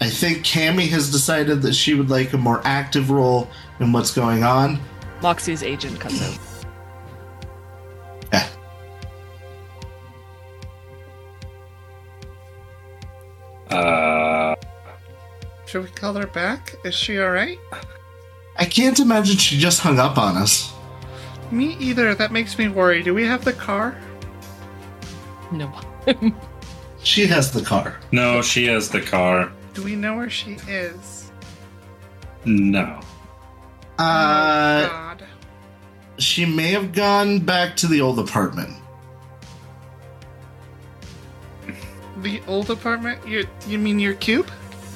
I 0.00 0.10
think 0.10 0.38
Kammi 0.38 0.88
has 0.88 1.12
decided 1.12 1.62
that 1.62 1.74
she 1.74 1.94
would 1.94 2.10
like 2.10 2.32
a 2.32 2.38
more 2.38 2.60
active 2.64 3.10
role 3.10 3.48
in 3.78 3.92
what's 3.92 4.10
going 4.12 4.42
on. 4.42 4.80
Moxie's 5.22 5.62
agent 5.62 6.00
comes 6.00 6.20
out. 6.20 6.55
Uh, 13.76 14.54
Should 15.66 15.84
we 15.84 15.90
call 15.90 16.14
her 16.14 16.26
back? 16.26 16.74
Is 16.84 16.94
she 16.94 17.18
alright? 17.20 17.58
I 18.56 18.64
can't 18.64 18.98
imagine 18.98 19.36
she 19.36 19.58
just 19.58 19.80
hung 19.80 19.98
up 19.98 20.16
on 20.18 20.36
us. 20.36 20.72
Me 21.50 21.76
either. 21.78 22.14
That 22.14 22.32
makes 22.32 22.58
me 22.58 22.68
worry. 22.68 23.02
Do 23.02 23.14
we 23.14 23.24
have 23.26 23.44
the 23.44 23.52
car? 23.52 23.96
No. 25.52 25.72
She 27.02 27.24
has 27.28 27.52
the 27.52 27.62
car. 27.62 28.00
no, 28.10 28.42
she 28.42 28.66
has 28.66 28.88
the 28.90 29.00
car. 29.00 29.52
Do 29.74 29.84
we 29.84 29.94
know 29.94 30.16
where 30.16 30.28
she 30.28 30.54
is? 30.66 31.30
No. 32.44 32.98
oh, 34.00 34.02
Uh, 34.04 34.88
God. 34.88 35.24
she 36.18 36.44
may 36.44 36.72
have 36.72 36.90
gone 36.92 37.38
back 37.38 37.76
to 37.76 37.86
the 37.86 38.00
old 38.00 38.18
apartment. 38.18 38.75
The 42.18 42.40
old 42.46 42.70
apartment? 42.70 43.26
You, 43.26 43.46
you 43.66 43.78
mean 43.78 43.98
your 43.98 44.14
cube? 44.14 44.50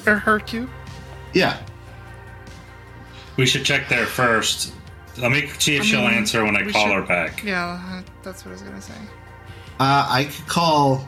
Or 0.07 0.15
her 0.15 0.39
cube? 0.39 0.69
Yeah. 1.33 1.57
We 3.37 3.45
should 3.45 3.63
check 3.63 3.87
there 3.89 4.05
first. 4.05 4.73
Let 5.17 5.31
me 5.31 5.47
see 5.59 5.75
if 5.75 5.81
I 5.81 5.85
she'll 5.85 6.01
mean, 6.01 6.11
answer 6.13 6.43
when 6.43 6.55
I 6.55 6.69
call 6.71 6.87
should- 6.87 6.93
her 6.95 7.01
back. 7.03 7.43
Yeah, 7.43 7.79
uh, 7.83 8.01
that's 8.23 8.43
what 8.45 8.49
I 8.49 8.53
was 8.53 8.61
gonna 8.61 8.81
say. 8.81 8.93
Uh, 9.79 10.07
I 10.09 10.25
could 10.25 10.47
call 10.47 11.07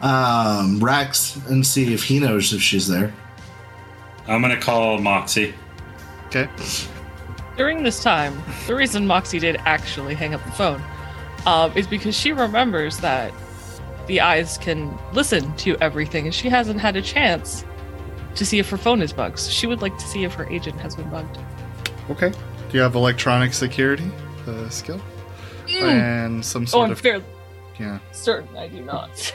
um, 0.00 0.80
Rex 0.82 1.36
and 1.48 1.66
see 1.66 1.92
if 1.94 2.02
he 2.04 2.18
knows 2.18 2.52
if 2.52 2.60
she's 2.62 2.86
there. 2.88 3.12
I'm 4.26 4.40
gonna 4.42 4.60
call 4.60 4.98
Moxie. 4.98 5.54
Okay. 6.26 6.48
During 7.56 7.82
this 7.82 8.02
time, 8.02 8.42
the 8.66 8.74
reason 8.74 9.06
Moxie 9.06 9.38
did 9.38 9.56
actually 9.64 10.14
hang 10.14 10.34
up 10.34 10.44
the 10.44 10.52
phone 10.52 10.82
um, 11.46 11.76
is 11.76 11.86
because 11.86 12.16
she 12.16 12.32
remembers 12.32 12.98
that 12.98 13.32
the 14.06 14.20
eyes 14.20 14.58
can 14.58 14.96
listen 15.12 15.54
to 15.58 15.76
everything, 15.80 16.26
and 16.26 16.34
she 16.34 16.48
hasn't 16.48 16.80
had 16.80 16.96
a 16.96 17.02
chance 17.02 17.64
to 18.34 18.44
see 18.46 18.58
if 18.58 18.68
her 18.70 18.76
phone 18.78 19.02
is 19.02 19.12
bugged. 19.12 19.38
So 19.38 19.50
she 19.50 19.66
would 19.66 19.82
like 19.82 19.96
to 19.98 20.06
see 20.06 20.24
if 20.24 20.34
her 20.34 20.46
agent 20.48 20.78
has 20.80 20.96
been 20.96 21.08
bugged. 21.10 21.38
Okay. 22.10 22.30
Do 22.30 22.78
you 22.78 22.80
have 22.80 22.94
electronic 22.94 23.52
security, 23.52 24.10
the 24.46 24.68
skill, 24.70 25.00
and 25.68 26.44
some 26.44 26.62
Oh, 26.62 26.66
sort 26.66 26.86
I'm 26.86 26.92
of 26.92 27.00
fairly 27.00 27.24
yeah? 27.78 27.98
certain 28.12 28.56
I 28.56 28.68
do 28.68 28.80
not. 28.82 29.34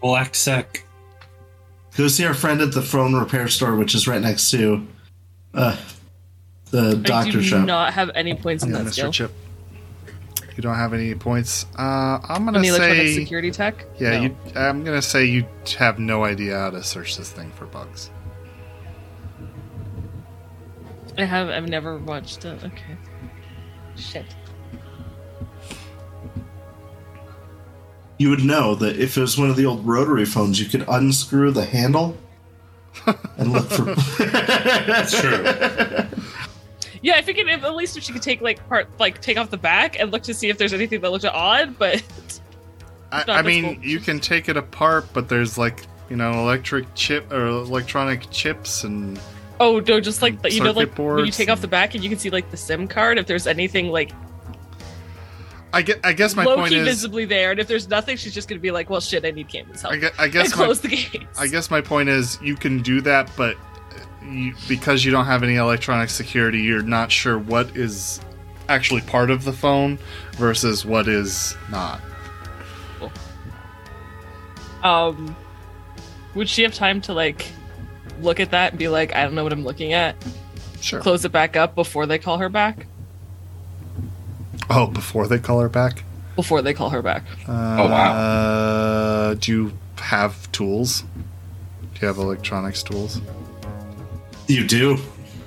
Black 0.00 0.34
sec. 0.34 0.84
Go 1.96 2.08
see 2.08 2.24
our 2.24 2.34
friend 2.34 2.60
at 2.60 2.72
the 2.72 2.82
phone 2.82 3.14
repair 3.14 3.48
store, 3.48 3.76
which 3.76 3.94
is 3.94 4.08
right 4.08 4.20
next 4.22 4.50
to 4.52 4.86
uh, 5.52 5.76
the 6.70 6.92
I 6.92 6.94
doctor 6.94 7.32
do 7.32 7.42
shop. 7.42 7.66
not 7.66 7.92
have 7.92 8.10
any 8.14 8.34
points 8.34 8.64
in 8.64 8.70
Yeah, 8.70 8.78
that 8.78 8.86
Mr. 8.86 8.92
skill. 8.92 9.12
Chip. 9.12 9.32
You 10.60 10.62
don't 10.62 10.76
have 10.76 10.92
any 10.92 11.14
points. 11.14 11.64
Uh, 11.78 12.18
I'm 12.28 12.44
gonna 12.44 12.58
Any 12.58 12.68
electronic 12.68 12.96
say 12.98 13.14
security 13.14 13.50
tech? 13.50 13.82
yeah. 13.98 14.10
No. 14.10 14.20
You. 14.24 14.36
I'm 14.54 14.84
gonna 14.84 15.00
say 15.00 15.24
you 15.24 15.46
have 15.78 15.98
no 15.98 16.22
idea 16.24 16.58
how 16.58 16.68
to 16.68 16.84
search 16.84 17.16
this 17.16 17.30
thing 17.32 17.50
for 17.52 17.64
bugs. 17.64 18.10
I 21.16 21.24
have. 21.24 21.48
I've 21.48 21.66
never 21.66 21.96
watched 21.96 22.44
it. 22.44 22.62
Okay. 22.62 22.94
Shit. 23.96 24.26
You 28.18 28.28
would 28.28 28.44
know 28.44 28.74
that 28.74 28.98
if 28.98 29.16
it 29.16 29.20
was 29.22 29.38
one 29.38 29.48
of 29.48 29.56
the 29.56 29.64
old 29.64 29.86
rotary 29.86 30.26
phones, 30.26 30.60
you 30.60 30.68
could 30.68 30.84
unscrew 30.90 31.52
the 31.52 31.64
handle 31.64 32.18
and 33.38 33.50
look 33.50 33.70
for. 33.70 33.94
That's 34.24 35.18
true. 35.18 35.42
Yeah, 37.02 37.14
I 37.16 37.22
figured 37.22 37.48
if, 37.48 37.64
at 37.64 37.74
least 37.74 37.96
if 37.96 38.02
she 38.02 38.12
could 38.12 38.22
take 38.22 38.40
like 38.40 38.66
part, 38.68 38.88
like 38.98 39.20
take 39.20 39.38
off 39.38 39.50
the 39.50 39.56
back 39.56 39.98
and 39.98 40.10
look 40.10 40.22
to 40.24 40.34
see 40.34 40.48
if 40.48 40.58
there's 40.58 40.74
anything 40.74 41.00
that 41.00 41.10
looked 41.10 41.24
odd. 41.24 41.78
But 41.78 42.02
I, 43.12 43.24
I 43.28 43.42
mean, 43.42 43.80
you 43.82 44.00
can 44.00 44.20
take 44.20 44.48
it 44.48 44.56
apart, 44.56 45.06
but 45.12 45.28
there's 45.28 45.56
like 45.56 45.86
you 46.10 46.16
know 46.16 46.32
electric 46.32 46.94
chip 46.94 47.32
or 47.32 47.46
electronic 47.46 48.30
chips 48.30 48.84
and 48.84 49.18
oh 49.60 49.80
no, 49.80 50.00
just 50.00 50.20
like 50.20 50.44
And 50.44 50.52
you 50.52 50.62
know, 50.62 50.72
like 50.72 50.96
when 50.98 51.24
you 51.24 51.32
take 51.32 51.48
off 51.48 51.60
the 51.60 51.68
back 51.68 51.94
and 51.94 52.04
you 52.04 52.10
can 52.10 52.18
see 52.18 52.30
like 52.30 52.50
the 52.50 52.56
SIM 52.56 52.86
card. 52.86 53.18
If 53.18 53.26
there's 53.26 53.46
anything 53.46 53.88
like 53.88 54.12
I 55.72 55.82
get. 55.82 56.00
I 56.04 56.12
guess 56.12 56.34
my 56.34 56.44
low 56.44 56.56
point 56.56 56.72
is. 56.72 56.86
visibly 56.86 57.24
there, 57.24 57.52
and 57.52 57.60
if 57.60 57.68
there's 57.68 57.88
nothing, 57.88 58.16
she's 58.16 58.34
just 58.34 58.48
gonna 58.48 58.60
be 58.60 58.70
like, 58.70 58.90
"Well, 58.90 59.00
shit, 59.00 59.24
I 59.24 59.30
need 59.30 59.48
Camden's 59.48 59.82
help." 59.82 59.94
I 59.94 59.96
guess. 59.98 60.12
I 60.18 60.24
and 60.24 60.32
guess 60.32 60.50
my, 60.50 60.64
close 60.64 60.80
the 60.80 60.88
gates. 60.88 61.38
I 61.38 61.46
guess 61.46 61.70
my 61.70 61.80
point 61.80 62.08
is 62.08 62.38
you 62.42 62.56
can 62.56 62.82
do 62.82 63.00
that, 63.02 63.30
but 63.36 63.56
you, 64.32 64.54
because 64.68 65.04
you 65.04 65.12
don't 65.12 65.26
have 65.26 65.42
any 65.42 65.56
electronic 65.56 66.10
security, 66.10 66.60
you're 66.60 66.82
not 66.82 67.10
sure 67.12 67.38
what 67.38 67.76
is 67.76 68.20
actually 68.68 69.00
part 69.02 69.30
of 69.30 69.44
the 69.44 69.52
phone 69.52 69.98
versus 70.32 70.84
what 70.84 71.08
is 71.08 71.56
not. 71.70 72.00
Um, 74.82 75.36
would 76.34 76.48
she 76.48 76.62
have 76.62 76.72
time 76.74 77.00
to 77.02 77.12
like 77.12 77.46
look 78.20 78.40
at 78.40 78.52
that 78.52 78.72
and 78.72 78.78
be 78.78 78.88
like, 78.88 79.14
"I 79.14 79.24
don't 79.24 79.34
know 79.34 79.42
what 79.44 79.52
I'm 79.52 79.64
looking 79.64 79.92
at"? 79.92 80.16
Sure. 80.80 81.00
Close 81.00 81.24
it 81.24 81.32
back 81.32 81.56
up 81.56 81.74
before 81.74 82.06
they 82.06 82.18
call 82.18 82.38
her 82.38 82.48
back. 82.48 82.86
Oh, 84.70 84.86
before 84.86 85.26
they 85.26 85.38
call 85.38 85.60
her 85.60 85.68
back. 85.68 86.04
Before 86.36 86.62
they 86.62 86.72
call 86.72 86.90
her 86.90 87.02
back. 87.02 87.24
Uh, 87.46 87.76
Oh, 87.80 87.88
wow. 87.88 89.34
Do 89.34 89.52
you 89.52 89.72
have 89.96 90.50
tools? 90.52 91.02
Do 91.94 92.00
you 92.00 92.06
have 92.06 92.16
electronics 92.16 92.82
tools? 92.82 93.20
You 94.50 94.66
do, 94.66 94.98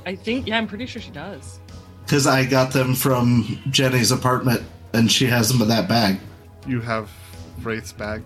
I 0.06 0.16
think. 0.16 0.48
Yeah, 0.48 0.58
I'm 0.58 0.68
pretty 0.68 0.86
sure 0.86 1.02
she 1.02 1.12
does. 1.12 1.60
because 2.06 2.26
I 2.28 2.46
got 2.46 2.72
them 2.74 2.96
from 2.96 3.60
Jenny's 3.70 4.12
apartment, 4.12 4.62
and 4.94 5.12
she 5.12 5.26
has 5.26 5.50
them 5.50 5.62
in 5.62 5.68
that 5.70 5.88
bag. 5.88 6.20
You 6.68 6.82
have 6.82 7.10
Wraith's 7.62 7.92
bag. 7.94 8.24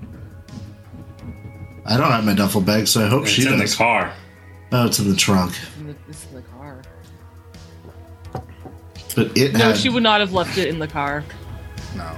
I 1.85 1.95
don't 1.97 2.11
have 2.11 2.25
my 2.25 2.33
duffel 2.33 2.61
bag, 2.61 2.87
so 2.87 3.05
I 3.05 3.07
hope 3.07 3.25
she 3.27 3.41
is. 3.41 3.45
It's 3.45 3.47
she 3.47 3.53
in 3.53 3.59
does. 3.59 3.71
the 3.71 3.77
car. 3.77 4.13
Oh, 4.73 4.85
it's 4.87 4.99
in 4.99 5.09
the 5.09 5.15
trunk, 5.15 5.53
In 5.79 5.87
the, 5.87 5.95
it's 6.09 6.25
in 6.27 6.35
the 6.35 6.41
car. 6.41 6.81
but 9.15 9.35
it 9.37 9.53
No, 9.53 9.59
had. 9.59 9.77
she 9.77 9.89
would 9.89 10.03
not 10.03 10.19
have 10.19 10.33
left 10.33 10.57
it 10.57 10.67
in 10.67 10.79
the 10.79 10.87
car 10.87 11.23
No. 11.95 12.11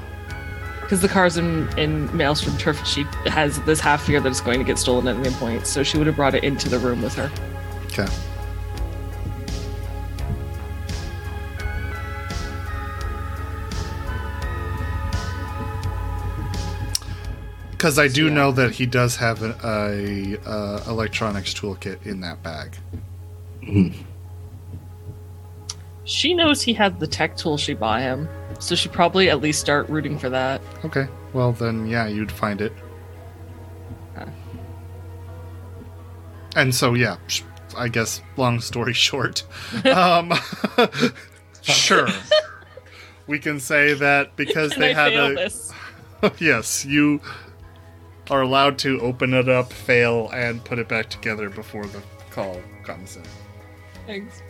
because 0.81 1.01
the 1.01 1.07
car's 1.07 1.37
in 1.37 1.69
in 1.77 2.15
Maelstrom 2.17 2.57
Turf. 2.57 2.85
She 2.87 3.03
has 3.27 3.59
this 3.61 3.79
half 3.79 4.03
fear 4.05 4.19
that 4.19 4.27
it's 4.29 4.41
going 4.41 4.57
to 4.59 4.65
get 4.65 4.77
stolen 4.79 5.07
at 5.07 5.15
any 5.23 5.33
point, 5.35 5.67
so 5.67 5.83
she 5.83 5.97
would 5.99 6.07
have 6.07 6.15
brought 6.15 6.33
it 6.33 6.43
into 6.43 6.67
the 6.69 6.79
room 6.79 7.01
with 7.03 7.13
her. 7.13 7.29
Okay. 7.85 8.07
Because 17.79 17.97
I 17.97 18.09
do 18.09 18.25
Yeah. 18.27 18.33
know 18.33 18.51
that 18.51 18.71
he 18.71 18.85
does 18.85 19.15
have 19.15 19.41
a, 19.41 19.55
a 19.63 20.37
uh, 20.45 20.83
electronics 20.89 21.53
toolkit 21.53 22.05
in 22.05 22.19
that 22.19 22.43
bag. 22.43 22.75
She 26.03 26.33
knows 26.33 26.61
he 26.61 26.73
had 26.73 26.99
the 26.99 27.07
tech 27.07 27.37
tool 27.37 27.55
she 27.57 27.73
bought 27.73 28.01
him, 28.01 28.27
so 28.59 28.75
she 28.75 28.89
probably 28.89 29.29
at 29.29 29.39
least 29.39 29.61
start 29.61 29.87
rooting 29.87 30.19
for 30.19 30.29
that. 30.29 30.59
Okay. 30.83 31.07
Well, 31.31 31.53
then, 31.53 31.87
yeah, 31.87 32.07
you'd 32.09 32.33
find 32.33 32.59
it. 32.59 32.73
Okay. 34.17 34.29
And 36.57 36.75
so, 36.75 36.95
yeah, 36.95 37.15
I 37.77 37.87
guess, 37.87 38.21
long 38.35 38.59
story 38.59 38.91
short, 39.07 39.43
um, 39.85 40.33
sure. 41.61 42.09
We 43.25 43.39
can 43.39 43.61
say 43.61 43.93
that 43.93 44.35
because 44.35 44.73
Can 44.73 44.81
they 44.81 44.91
I 44.93 45.01
had 45.01 45.13
fail 45.13 45.25
a. 45.31 45.35
this? 45.35 45.71
yes, 46.39 46.83
you 46.83 47.21
are 48.29 48.41
allowed 48.41 48.77
to 48.79 48.99
open 49.01 49.33
it 49.33 49.49
up, 49.49 49.71
fail, 49.73 50.29
and 50.33 50.63
put 50.63 50.79
it 50.79 50.87
back 50.87 51.09
together 51.09 51.49
before 51.49 51.85
the 51.87 52.01
call 52.31 52.61
comes 52.83 53.15
in. 53.17 53.23
Thanks. 54.05 54.41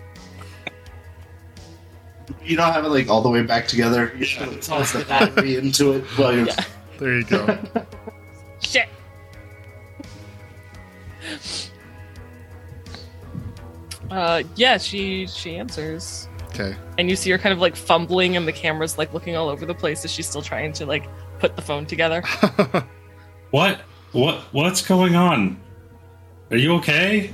You 2.43 2.55
don't 2.55 2.71
have 2.73 2.85
it 2.85 2.89
like 2.89 3.09
all 3.09 3.21
the 3.21 3.29
way 3.29 3.41
back 3.41 3.67
together. 3.67 4.13
You 4.17 4.25
should 4.25 4.61
toss 4.61 4.93
the 4.93 5.03
battery 5.05 5.55
into 5.55 5.93
it 5.93 6.03
while 6.15 6.33
you're. 6.35 6.47
Yeah. 6.47 6.63
There 6.99 7.17
you 7.17 7.23
go. 7.25 7.57
Shit. 8.61 8.89
Uh, 14.11 14.43
yeah, 14.55 14.77
she 14.77 15.27
she 15.27 15.55
answers, 15.57 16.27
Okay. 16.49 16.75
and 16.97 17.09
you 17.09 17.15
see 17.15 17.29
her 17.29 17.37
kind 17.37 17.53
of 17.53 17.59
like 17.59 17.75
fumbling, 17.75 18.35
and 18.37 18.47
the 18.47 18.51
camera's 18.51 18.97
like 18.97 19.13
looking 19.13 19.35
all 19.35 19.49
over 19.49 19.65
the 19.65 19.73
place 19.75 20.03
as 20.03 20.11
she's 20.11 20.27
still 20.27 20.41
trying 20.41 20.73
to 20.73 20.85
like 20.85 21.07
put 21.39 21.55
the 21.55 21.61
phone 21.61 21.85
together. 21.85 22.23
What? 23.51 23.81
What? 24.11 24.39
What's 24.53 24.85
going 24.85 25.15
on? 25.15 25.59
Are 26.51 26.57
you 26.57 26.73
okay? 26.75 27.31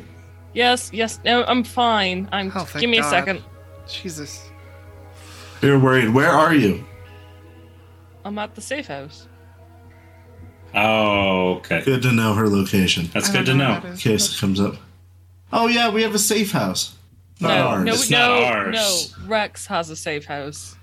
yes, 0.54 0.90
yes, 0.94 1.20
no, 1.26 1.44
I'm 1.46 1.64
fine. 1.64 2.28
I'm. 2.32 2.52
Oh, 2.56 2.68
give 2.78 2.90
me 2.90 3.00
God. 3.00 3.08
a 3.08 3.10
second. 3.10 3.44
Jesus. 3.88 4.50
You're 5.62 5.80
worried. 5.80 6.14
Where 6.14 6.30
are 6.30 6.54
you? 6.54 6.84
I'm 8.24 8.38
at 8.40 8.56
the 8.56 8.62
safe 8.62 8.88
house. 8.88 9.28
Oh, 10.74 11.56
okay. 11.56 11.82
Good 11.84 12.02
to 12.02 12.12
know 12.12 12.34
her 12.34 12.50
location. 12.50 13.10
That's 13.14 13.30
I 13.30 13.34
good 13.34 13.46
to 13.46 13.52
don't 13.52 13.58
know. 13.60 13.82
In 13.86 13.94
is. 13.94 14.02
case 14.04 14.34
it 14.36 14.40
comes 14.40 14.60
up. 14.60 14.76
Oh 15.54 15.68
yeah, 15.68 15.90
we 15.90 16.02
have 16.04 16.14
a 16.16 16.20
safe 16.20 16.52
house. 16.52 16.96
Not 17.40 17.50
no, 17.50 17.68
ours. 17.68 17.86
no, 17.86 17.94
It's 17.94 18.10
no, 18.10 18.18
not 18.18 18.44
ours. 18.56 19.16
no. 19.20 19.28
Rex 19.28 19.68
has 19.68 19.90
a 19.90 19.96
safe 19.96 20.26
house, 20.26 20.76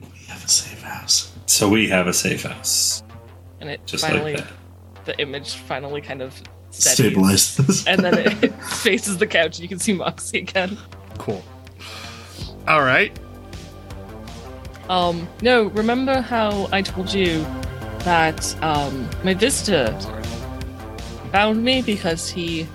We 0.00 0.06
have 0.28 0.44
a 0.44 0.48
safe 0.48 0.82
house. 0.82 1.32
So 1.46 1.68
we 1.68 1.88
have 1.88 2.06
a 2.06 2.12
safe 2.14 2.42
house, 2.42 3.02
and 3.60 3.70
it 3.70 3.86
just 3.86 4.04
finally 4.06 4.34
like 4.34 4.44
that. 4.44 4.52
The 5.08 5.18
image 5.20 5.54
finally 5.54 6.02
kind 6.02 6.20
of 6.20 6.40
steadies, 6.70 7.42
Stabilize 7.42 7.86
and 7.86 8.04
then 8.04 8.18
it 8.18 8.52
faces 8.62 9.16
the 9.16 9.26
couch, 9.26 9.56
and 9.56 9.60
you 9.60 9.68
can 9.68 9.78
see 9.78 9.94
Moxie 9.94 10.40
again. 10.40 10.76
Cool. 11.16 11.42
All 12.68 12.82
right. 12.82 13.18
Um, 14.90 15.26
no, 15.42 15.64
remember 15.68 16.20
how 16.20 16.68
I 16.72 16.82
told 16.82 17.12
you 17.12 17.42
that 18.00 18.62
um, 18.62 19.08
my 19.24 19.32
visitor 19.32 19.98
found 21.32 21.64
me 21.64 21.80
because 21.82 22.28
he 22.28 22.66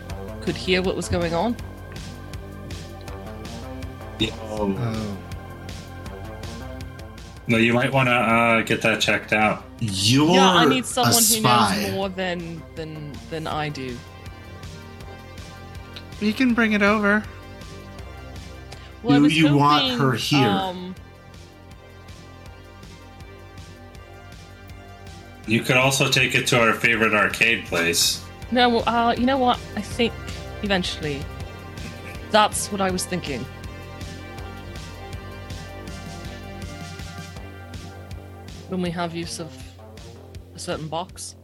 could 0.41 0.55
hear 0.55 0.81
what 0.81 0.95
was 0.95 1.07
going 1.07 1.33
on? 1.35 1.55
Oh. 4.21 4.75
Oh. 4.79 5.17
No, 7.47 7.57
you 7.57 7.73
might 7.73 7.91
want 7.91 8.07
to 8.07 8.13
uh, 8.13 8.61
get 8.61 8.81
that 8.83 9.01
checked 9.01 9.33
out. 9.33 9.65
You're 9.79 10.29
yeah, 10.29 10.49
I 10.53 10.65
need 10.65 10.85
someone 10.85 11.21
who 11.21 11.41
knows 11.41 11.91
more 11.91 12.09
than 12.09 12.63
than 12.75 13.11
than 13.29 13.47
I 13.47 13.69
do. 13.69 13.97
You 16.21 16.33
can 16.33 16.53
bring 16.53 16.71
it 16.71 16.81
over. 16.81 17.23
Well, 19.01 19.17
Do 19.17 19.23
was 19.23 19.37
you 19.37 19.55
want 19.57 19.99
her 19.99 20.13
here? 20.13 20.47
Um, 20.47 20.95
You 25.45 25.61
could 25.61 25.75
also 25.75 26.09
take 26.09 26.35
it 26.35 26.47
to 26.47 26.59
our 26.59 26.73
favorite 26.73 27.13
arcade 27.13 27.65
place. 27.65 28.23
no, 28.51 28.79
uh, 28.79 29.13
you 29.17 29.25
know 29.25 29.37
what? 29.37 29.59
I 29.75 29.81
think 29.81 30.13
eventually, 30.61 31.21
that's 32.31 32.71
what 32.71 32.79
I 32.79 32.89
was 32.91 33.05
thinking. 33.05 33.45
When 38.73 38.81
we 38.81 38.89
have 38.89 39.13
use 39.15 39.39
of 39.39 39.55
a 40.55 40.57
certain 40.57 40.87
box. 40.87 41.35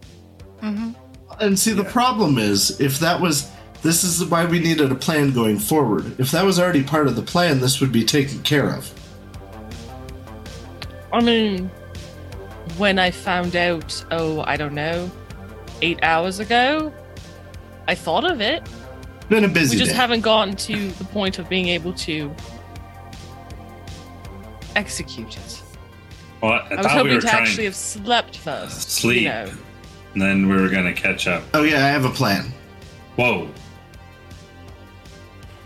Mm-hmm. 0.63 0.93
And 1.39 1.59
see, 1.59 1.73
the 1.73 1.84
Yeah. 1.84 1.91
problem 1.91 2.39
is, 2.39 2.82
if 2.82 2.97
that 3.01 3.21
was, 3.21 3.47
this 3.84 4.03
is 4.03 4.25
why 4.25 4.45
we 4.45 4.57
needed 4.57 4.91
a 4.91 4.95
plan 4.95 5.32
going 5.32 5.59
forward. 5.59 6.19
If 6.19 6.32
that 6.32 6.43
was 6.43 6.59
already 6.59 6.82
part 6.82 7.05
of 7.05 7.15
the 7.15 7.21
plan, 7.21 7.59
this 7.59 7.80
would 7.82 7.91
be 7.91 8.03
taken 8.03 8.41
care 8.41 8.67
of. 8.73 8.91
I 11.13 11.21
mean, 11.21 11.69
when 12.80 12.97
I 12.97 13.11
found 13.11 13.55
out, 13.55 14.03
oh, 14.09 14.41
I 14.47 14.57
don't 14.57 14.73
know, 14.73 15.11
eight 15.84 15.99
hours 16.01 16.39
ago, 16.39 16.91
I 17.88 17.93
thought 17.93 18.25
of 18.25 18.41
it. 18.41 18.63
Been 19.30 19.43
a 19.43 19.47
busy 19.47 19.75
We 19.75 19.80
just 19.82 19.91
day. 19.91 19.97
haven't 19.97 20.21
gotten 20.21 20.55
to 20.55 20.89
the 20.93 21.03
point 21.05 21.38
of 21.38 21.47
being 21.47 21.67
able 21.67 21.93
to 21.93 22.34
execute 24.75 25.38
it. 25.38 25.59
Well, 26.41 26.53
I, 26.53 26.57
I, 26.73 26.75
was 26.77 26.85
hoping 26.85 27.07
we 27.07 27.15
were 27.15 27.21
to 27.21 27.27
trying 27.27 27.43
actually 27.43 27.65
have 27.65 27.75
slept 27.75 28.37
first. 28.37 28.91
sleep, 28.91 29.23
You 29.23 29.29
know. 29.29 29.51
and 30.13 30.21
then 30.21 30.47
we 30.47 30.55
were 30.55 30.69
going 30.69 30.85
to 30.85 30.93
catch 30.93 31.27
up. 31.27 31.43
oh 31.53 31.63
yeah, 31.63 31.85
I 31.85 31.89
have 31.89 32.05
a 32.05 32.09
plan. 32.09 32.51
Whoa! 33.15 33.49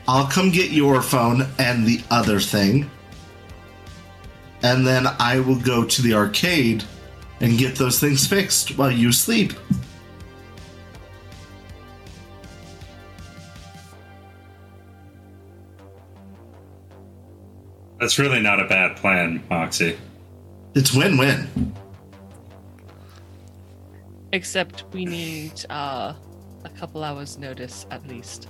I'll 0.08 0.28
come 0.28 0.50
get 0.50 0.72
your 0.72 1.02
phone 1.02 1.48
and 1.60 1.86
the 1.86 2.02
other 2.10 2.40
thing, 2.40 2.90
and 4.64 4.86
then 4.86 5.08
I 5.20 5.40
will 5.40 5.60
go 5.60 5.86
to 5.86 6.02
the 6.02 6.14
arcade 6.14 6.84
and 7.40 7.58
get 7.58 7.76
those 7.76 8.00
things 8.00 8.26
fixed 8.26 8.78
while 8.78 8.92
you 8.92 9.12
sleep. 9.12 9.54
That's 18.00 18.20
really 18.20 18.42
not 18.42 18.60
a 18.60 18.66
bad 18.68 18.98
plan, 18.98 19.44
Moxie. 19.50 19.98
It's 20.76 20.94
win-win. 20.94 21.74
Except 24.32 24.84
we 24.92 25.06
need 25.06 25.64
uh, 25.70 26.14
a 26.64 26.70
couple 26.70 27.04
hours' 27.04 27.38
notice 27.38 27.86
at 27.92 28.08
least. 28.08 28.48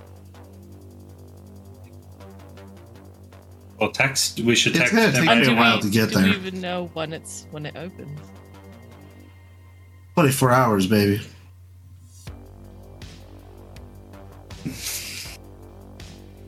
Well, 3.78 3.90
text. 3.90 4.40
We 4.40 4.54
should 4.54 4.72
It's 4.76 4.90
text 4.90 4.94
gonna 4.94 5.12
take 5.12 5.28
And 5.28 5.40
me 5.40 5.46
a 5.46 5.50
do 5.50 5.56
while 5.56 5.76
we, 5.76 5.82
to 5.82 5.90
get 5.90 6.10
do 6.10 6.18
we 6.22 6.30
even 6.30 6.60
know 6.60 6.90
when 6.94 7.12
it's 7.12 7.46
when 7.50 7.66
it 7.66 7.76
opens? 7.76 8.18
Twenty-four 10.14 10.50
hours, 10.52 10.86
baby. 10.86 11.20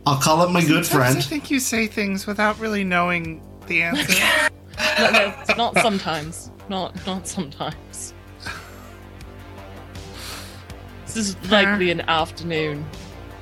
I'll 0.06 0.18
call 0.20 0.40
up 0.40 0.50
my 0.50 0.60
good 0.64 0.86
Sometimes 0.86 1.16
I 1.16 1.20
friend. 1.20 1.24
think 1.24 1.50
you 1.50 1.58
say 1.58 1.88
things 1.88 2.26
without 2.26 2.58
really 2.60 2.84
knowing 2.84 3.42
the 3.66 3.82
answer. 3.82 4.50
No, 4.98 5.10
no, 5.10 5.34
not 5.56 5.78
sometimes. 5.78 6.50
Not 6.68 7.06
not 7.06 7.26
sometimes. 7.26 8.14
This 11.06 11.16
is 11.16 11.50
likely 11.50 11.90
an 11.90 12.00
afternoon. 12.02 12.84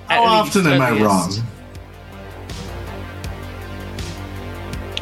at 0.08 0.16
How 0.24 0.42
least, 0.44 0.56
often 0.56 0.72
am 0.72 0.80
I 0.80 0.90
wrong? 1.02 1.32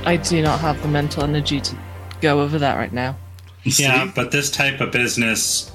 I 0.04 0.16
do 0.16 0.42
not 0.42 0.58
have 0.60 0.80
the 0.82 0.88
mental 0.88 1.22
energy 1.22 1.60
to 1.60 1.76
go 2.20 2.40
over 2.40 2.58
that 2.58 2.76
right 2.76 2.92
now. 2.92 3.16
Yeah, 3.64 4.10
but 4.14 4.30
this 4.32 4.50
type 4.50 4.80
of 4.80 4.90
business 4.90 5.70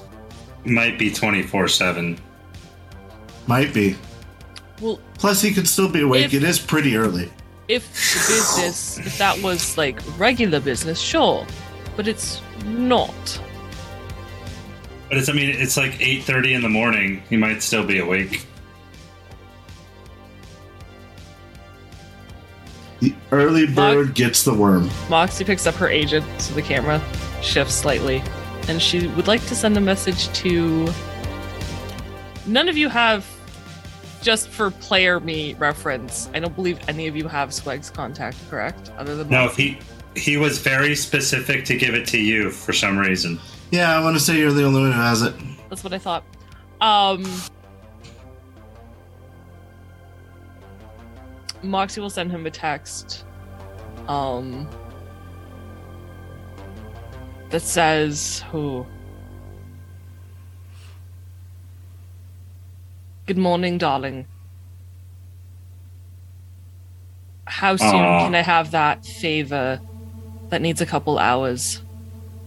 might 0.64 0.98
be 0.98 1.10
twenty 1.12 1.42
four 1.42 1.68
seven. 1.68 2.18
Might 3.46 3.72
be. 3.72 3.96
Well, 4.80 5.00
Plus, 5.14 5.40
he 5.40 5.52
could 5.52 5.66
still 5.66 5.88
be 5.88 6.02
awake. 6.02 6.26
If- 6.26 6.34
it 6.34 6.42
is 6.42 6.58
pretty 6.58 6.96
early. 6.96 7.30
If 7.68 7.86
the 7.86 8.34
business, 8.34 8.98
if 8.98 9.18
that 9.18 9.40
was 9.42 9.76
like 9.76 10.00
regular 10.18 10.60
business, 10.60 10.98
sure, 10.98 11.46
but 11.96 12.08
it's 12.08 12.40
not. 12.64 13.42
But 15.08 15.18
it's. 15.18 15.28
I 15.28 15.32
mean, 15.32 15.50
it's 15.50 15.76
like 15.76 16.00
eight 16.00 16.24
thirty 16.24 16.54
in 16.54 16.62
the 16.62 16.68
morning. 16.68 17.22
He 17.28 17.36
might 17.36 17.62
still 17.62 17.84
be 17.84 17.98
awake. 17.98 18.46
The 23.00 23.14
early 23.30 23.66
bird 23.66 24.14
gets 24.14 24.42
the 24.42 24.52
worm. 24.52 24.90
Moxie 25.08 25.44
picks 25.44 25.66
up 25.66 25.76
her 25.76 25.88
agent, 25.88 26.26
so 26.40 26.54
the 26.54 26.62
camera 26.62 27.00
shifts 27.42 27.74
slightly, 27.74 28.22
and 28.66 28.82
she 28.82 29.06
would 29.08 29.28
like 29.28 29.44
to 29.46 29.54
send 29.54 29.76
a 29.76 29.80
message 29.80 30.28
to. 30.40 30.88
None 32.46 32.68
of 32.68 32.76
you 32.76 32.88
have, 32.88 33.24
just 34.22 34.48
for 34.48 34.70
player 34.70 35.20
me 35.20 35.54
reference. 35.54 36.28
I 36.34 36.40
don't 36.40 36.54
believe 36.54 36.78
any 36.88 37.06
of 37.06 37.16
you 37.16 37.28
have 37.28 37.52
Swag's 37.54 37.90
contact, 37.90 38.36
correct? 38.50 38.90
Other 38.98 39.16
than 39.16 39.28
No, 39.28 39.44
Moxie? 39.46 39.78
he 40.14 40.20
he 40.20 40.36
was 40.36 40.58
very 40.58 40.96
specific 40.96 41.64
to 41.66 41.76
give 41.76 41.94
it 41.94 42.06
to 42.08 42.18
you 42.18 42.50
for 42.50 42.72
some 42.72 42.98
reason. 42.98 43.38
Yeah, 43.70 43.96
I 43.96 44.02
want 44.02 44.16
to 44.16 44.20
say 44.20 44.38
you're 44.38 44.52
the 44.52 44.64
only 44.64 44.80
one 44.80 44.92
who 44.92 44.98
has 45.00 45.22
it. 45.22 45.34
That's 45.68 45.84
what 45.84 45.92
I 45.92 45.98
thought. 45.98 46.24
Um, 46.80 47.24
Moxie 51.62 52.00
will 52.00 52.10
send 52.10 52.30
him 52.30 52.46
a 52.46 52.50
text. 52.50 53.24
Um, 54.06 54.68
that 57.50 57.60
says, 57.60 58.44
"Who? 58.50 58.86
Good 63.28 63.36
morning, 63.36 63.76
darling. 63.76 64.26
How 67.46 67.76
soon 67.76 67.94
Aw. 67.94 68.24
can 68.24 68.34
I 68.34 68.40
have 68.40 68.70
that 68.70 69.04
favor 69.04 69.78
that 70.48 70.62
needs 70.62 70.80
a 70.80 70.86
couple 70.86 71.18
hours 71.18 71.82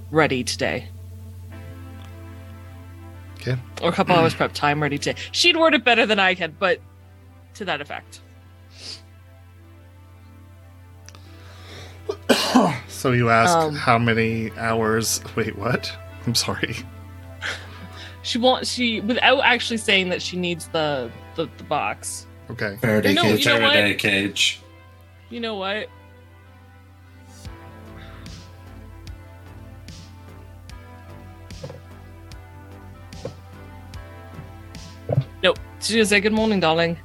ready 0.10 0.44
today?" 0.44 0.88
Okay. 3.36 3.58
or 3.84 3.90
a 3.90 3.92
couple 3.92 4.16
hours 4.16 4.34
prep 4.34 4.54
time 4.54 4.82
ready 4.82 4.98
to. 4.98 5.14
She'd 5.32 5.56
word 5.56 5.76
it 5.76 5.84
better 5.86 6.08
than 6.08 6.18
I 6.18 6.34
can, 6.34 6.56
but 6.58 6.82
to 7.54 7.66
that 7.66 7.80
effect. 7.80 8.20
So 12.88 13.12
you 13.12 13.30
ask 13.30 13.56
Um, 13.56 13.76
how 13.76 13.98
many 14.00 14.52
hours? 14.58 15.22
Wait, 15.36 15.56
what? 15.58 15.92
I'm 16.26 16.34
sorry. 16.36 16.76
She 18.24 18.38
wants 18.38 18.70
she 18.72 19.02
without 19.02 19.42
actually 19.42 19.78
saying 19.78 20.10
that 20.10 20.22
she 20.22 20.38
needs 20.38 20.68
the 20.68 21.12
the, 21.36 21.50
the 21.58 21.64
box. 21.64 22.28
Okay. 22.50 22.78
Faraday 22.82 23.14
No, 23.14 23.24
cage. 23.24 23.46
you 23.46 23.54
know 23.54 23.62
what? 23.62 23.98
Cage. 23.98 24.62
You 25.30 25.40
know 25.40 25.56
what? 25.56 25.88
Nope. 35.44 35.60
She 35.80 35.94
gonna 35.94 36.06
say, 36.06 36.20
Good 36.20 36.34
morning, 36.34 36.60
darling. 36.60 36.98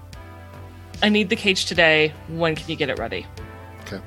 I 1.03 1.09
need 1.09 1.29
the 1.29 1.37
cage 1.37 1.67
today. 1.67 2.13
When 2.29 2.55
can 2.55 2.69
you 2.69 2.77
get 2.77 2.89
it 2.91 2.99
ready? 2.99 3.27
Okay. 3.83 4.01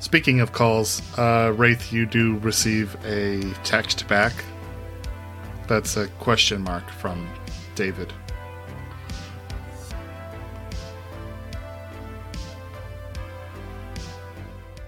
Speaking 0.00 0.40
of 0.40 0.52
calls, 0.52 1.02
uh, 1.18 1.52
Wraith, 1.56 1.92
you 1.92 2.06
do 2.06 2.38
receive 2.38 2.96
a 3.04 3.42
text 3.64 4.06
back. 4.08 4.32
That's 5.72 5.96
a 5.96 6.06
question 6.20 6.60
mark 6.60 6.90
from 6.90 7.26
David. 7.74 8.12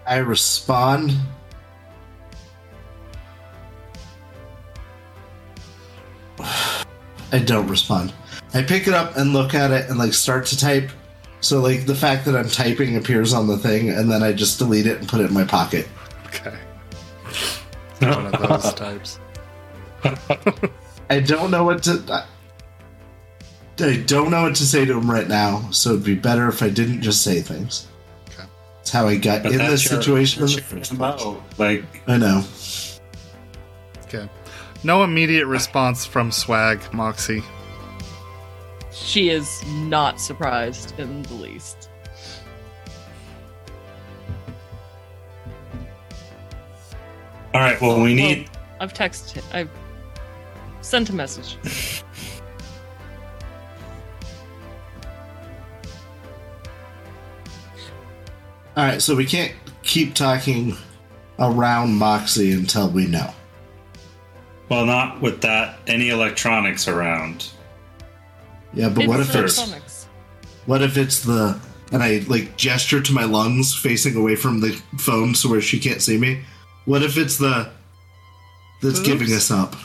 I 0.06 0.18
respond. 0.18 1.16
I 6.38 7.38
don't 7.46 7.66
respond. 7.66 8.12
I 8.52 8.60
pick 8.60 8.86
it 8.86 8.92
up 8.92 9.16
and 9.16 9.32
look 9.32 9.54
at 9.54 9.70
it 9.70 9.88
and 9.88 9.98
like 9.98 10.12
start 10.12 10.44
to 10.48 10.58
type. 10.58 10.90
So 11.40 11.62
like 11.62 11.86
the 11.86 11.94
fact 11.94 12.26
that 12.26 12.36
I'm 12.36 12.50
typing 12.50 12.98
appears 12.98 13.32
on 13.32 13.46
the 13.46 13.56
thing 13.56 13.88
and 13.88 14.12
then 14.12 14.22
I 14.22 14.34
just 14.34 14.58
delete 14.58 14.86
it 14.86 14.98
and 14.98 15.08
put 15.08 15.22
it 15.22 15.28
in 15.28 15.32
my 15.32 15.44
pocket. 15.44 15.88
Okay. 16.26 16.58
One 18.00 18.26
of 18.26 18.32
those 18.32 18.74
types. 18.74 19.18
I 21.10 21.20
don't 21.20 21.50
know 21.50 21.64
what 21.64 21.82
to. 21.84 22.02
I, 22.10 22.26
I 23.84 23.96
don't 24.06 24.30
know 24.30 24.42
what 24.42 24.54
to 24.56 24.64
say 24.66 24.84
to 24.84 24.96
him 24.98 25.10
right 25.10 25.28
now. 25.28 25.68
So 25.70 25.90
it'd 25.90 26.04
be 26.04 26.14
better 26.14 26.48
if 26.48 26.62
I 26.62 26.68
didn't 26.70 27.02
just 27.02 27.22
say 27.22 27.40
things. 27.40 27.86
Okay. 28.28 28.48
That's 28.76 28.90
how 28.90 29.06
I 29.08 29.16
got 29.16 29.42
But 29.42 29.52
in 29.52 29.58
this 29.58 29.84
your- 29.90 30.00
situation. 30.00 30.42
in 30.42 30.46
the 30.46 30.52
your 30.52 30.62
first 30.62 30.96
place. 30.96 31.20
MO. 31.24 31.42
Like, 31.58 31.84
I 32.06 32.16
know. 32.16 32.44
Okay. 34.04 34.28
No 34.84 35.02
immediate 35.02 35.46
response 35.46 36.04
from 36.04 36.30
Swag, 36.30 36.80
Moxie. 36.92 37.42
She 38.92 39.30
is 39.30 39.62
not 39.66 40.20
surprised 40.20 40.98
in 41.00 41.22
the 41.24 41.34
least. 41.34 41.88
all 47.52 47.60
right, 47.60 47.80
well, 47.80 48.00
we 48.00 48.14
need. 48.14 48.50
I've 48.80 48.92
texted 48.92 49.42
I've 49.54 49.70
sent 50.84 51.10
a 51.10 51.14
message. 51.14 51.56
All 58.76 58.84
right, 58.84 59.00
so 59.00 59.14
we 59.14 59.24
can't 59.24 59.52
keep 59.82 60.14
talking 60.14 60.76
around 61.38 61.94
Moxie 61.94 62.52
until 62.52 62.90
we 62.90 63.06
know. 63.06 63.32
Well, 64.68 64.84
not 64.84 65.20
with 65.20 65.40
that 65.42 65.78
any 65.86 66.08
electronics 66.08 66.88
around. 66.88 67.50
Yeah, 68.72 68.88
but 68.88 69.06
what 69.06 69.20
if 69.20 69.34
it's 69.36 70.06
what 70.66 70.82
if 70.82 70.96
it's 70.96 71.20
the 71.22 71.58
and 71.92 72.02
I 72.02 72.24
like 72.26 72.56
gesture 72.56 73.00
to 73.00 73.12
my 73.12 73.24
lungs 73.24 73.74
facing 73.74 74.16
away 74.16 74.34
from 74.34 74.60
the 74.60 74.72
phone 74.98 75.34
so 75.34 75.48
where 75.48 75.60
she 75.60 75.78
can't 75.78 76.02
see 76.02 76.18
me? 76.18 76.42
What 76.84 77.02
if 77.02 77.16
it's 77.16 77.38
the 77.38 77.70
that's 78.82 78.98
Oops. 78.98 79.06
giving 79.06 79.32
us 79.32 79.52
up? 79.52 79.76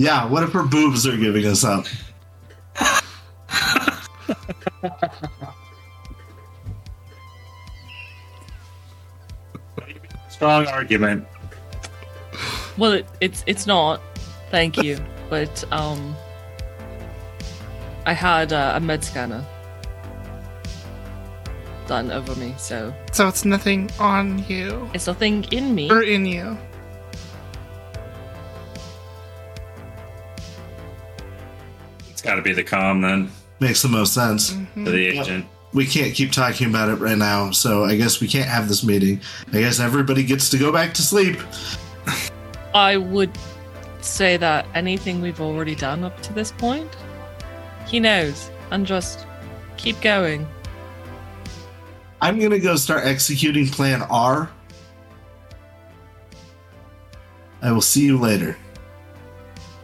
Yeah, 0.00 0.24
what 0.24 0.42
if 0.42 0.52
her 0.52 0.62
boobs 0.62 1.06
are 1.06 1.14
giving 1.14 1.44
us 1.44 1.62
up? 1.62 1.84
Strong 10.30 10.68
argument. 10.68 11.26
Well, 12.78 12.92
it, 12.92 13.06
it's 13.20 13.44
it's 13.46 13.66
not. 13.66 14.00
Thank 14.50 14.82
you, 14.82 14.98
but 15.28 15.62
um, 15.70 16.16
I 18.06 18.14
had 18.14 18.54
uh, 18.54 18.72
a 18.76 18.80
med 18.80 19.04
scanner 19.04 19.44
done 21.86 22.10
over 22.10 22.34
me, 22.36 22.54
so 22.56 22.94
So 23.12 23.28
it's 23.28 23.44
nothing 23.44 23.90
on 23.98 24.42
you 24.48 24.88
it's 24.94 25.06
nothing 25.08 25.44
in 25.52 25.74
me. 25.74 25.90
or 25.90 26.02
in 26.02 26.24
you. 26.24 26.56
It's 32.20 32.28
got 32.28 32.34
to 32.34 32.42
be 32.42 32.52
the 32.52 32.62
calm 32.62 33.00
then 33.00 33.30
Makes 33.60 33.80
the 33.80 33.88
most 33.88 34.12
sense. 34.12 34.52
Mm-hmm. 34.52 34.84
for 34.84 34.90
the 34.90 35.06
agent. 35.06 35.46
We 35.72 35.86
can't 35.86 36.14
keep 36.14 36.32
talking 36.32 36.68
about 36.68 36.90
it 36.90 36.96
right 36.96 37.16
now, 37.16 37.50
so 37.50 37.86
I 37.86 37.96
guess 37.96 38.20
we 38.20 38.28
can't 38.28 38.48
have 38.48 38.68
this 38.68 38.84
meeting. 38.84 39.22
I 39.54 39.60
guess 39.60 39.80
everybody 39.80 40.22
gets 40.22 40.50
to 40.50 40.58
go 40.58 40.70
back 40.70 40.92
to 40.94 41.02
sleep. 41.02 41.38
I 42.74 42.98
would 42.98 43.30
say 44.02 44.36
that 44.36 44.66
anything 44.74 45.22
we've 45.22 45.40
already 45.40 45.74
done 45.74 46.04
up 46.04 46.20
to 46.24 46.34
this 46.34 46.52
point, 46.52 46.94
he 47.86 48.00
knows, 48.00 48.50
and 48.70 48.86
just 48.86 49.26
keep 49.78 49.98
going. 50.02 50.46
I'm 52.20 52.38
gonna 52.38 52.58
go 52.58 52.76
start 52.76 53.06
executing 53.06 53.66
Plan 53.66 54.02
R. 54.02 54.50
I 57.62 57.72
will 57.72 57.80
see 57.80 58.04
you 58.04 58.18
later. 58.18 58.58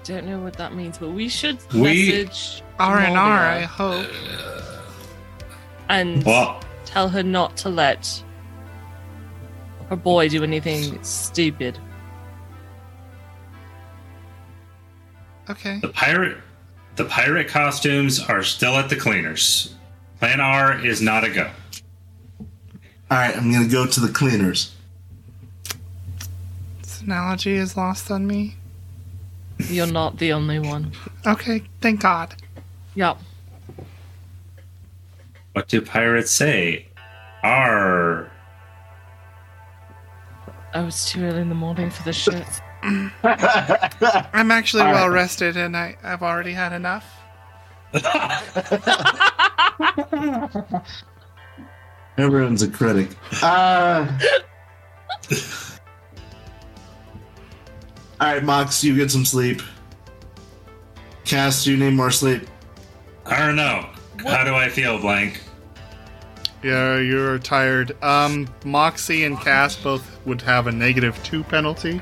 Don't 0.07 0.27
know 0.27 0.39
what 0.39 0.55
that 0.55 0.75
means, 0.75 0.99
but 0.99 1.11
we 1.11 1.29
should 1.29 1.59
We- 1.75 2.11
message 2.11 2.63
R 2.79 3.01
and 3.01 3.17
R, 3.17 3.39
I 3.41 3.53
Moria 3.55 3.67
hope. 3.67 4.07
and 5.89 6.23
Well, 6.25 6.61
tell 6.85 7.09
her 7.09 7.23
not 7.25 7.57
to 7.59 7.69
let 7.71 8.23
her 9.91 9.97
boy 9.97 10.29
do 10.29 10.45
anything 10.45 11.03
stupid. 11.03 11.79
Okay. 15.49 15.79
the 15.81 15.89
pirate, 15.89 16.39
the 16.97 17.05
pirate 17.05 17.49
costumes 17.49 18.19
are 18.21 18.43
still 18.43 18.75
at 18.77 18.89
the 18.89 18.97
cleaners. 18.97 19.75
Plan 20.19 20.41
R 20.41 20.85
is 20.85 21.01
not 21.01 21.23
a 21.25 21.31
go. 21.31 21.51
All 23.11 23.19
right, 23.19 23.37
I'm 23.37 23.53
gonna 23.53 23.69
go 23.69 23.87
to 23.87 24.01
the 24.01 24.09
cleaners. 24.09 24.73
This 26.83 27.01
analogy 27.03 27.55
is 27.55 27.77
lost 27.77 28.11
on 28.11 28.27
me. 28.27 28.57
You're 29.59 29.87
not 29.87 30.19
the 30.19 30.33
only 30.33 30.59
one. 30.59 30.93
Okay, 31.27 31.63
thank 31.81 32.03
God. 32.03 32.35
Yep. 32.95 33.19
What 35.53 35.69
do 35.69 35.81
pirates 35.81 36.31
say? 36.31 36.87
R. 37.43 38.31
I 40.75 40.81
was 40.83 41.07
too 41.07 41.25
early 41.25 41.41
in 41.41 41.49
the 41.49 41.55
morning 41.55 41.91
for 41.91 42.03
this 42.03 42.17
shit. 42.17 42.47
I'm 42.83 44.51
actually 44.51 44.83
All 44.83 44.93
right. 44.93 44.95
well 44.95 45.09
rested 45.09 45.57
and 45.57 45.77
I, 45.77 45.97
I've 46.03 46.23
already 46.23 46.53
had 46.53 46.73
enough. 46.73 47.05
Everyone's 52.19 52.63
a 52.63 52.69
critic. 52.69 53.11
Uh, 53.43 54.07
all 58.21 58.33
right, 58.33 58.43
Mox, 58.43 58.83
you 58.83 58.97
get 58.97 59.11
some 59.11 59.25
sleep. 59.25 59.61
Cass, 61.25 61.67
you 61.67 61.77
need 61.77 61.95
more 61.95 62.11
sleep. 62.11 62.43
I 63.27 63.45
don't 63.45 63.57
know. 63.57 63.89
How 64.25 64.45
do 64.45 64.55
I 64.55 64.69
feel, 64.69 64.99
Blank? 64.99 65.43
Yeah, 66.63 66.99
you're 66.99 67.39
tired. 67.39 68.01
Um, 68.03 68.49
Moxie 68.65 69.25
and 69.25 69.39
Cass 69.39 69.77
both 69.77 70.19
would 70.25 70.41
have 70.43 70.67
a 70.67 70.73
negative 70.73 71.23
two 71.23 71.45
penalty. 71.45 72.01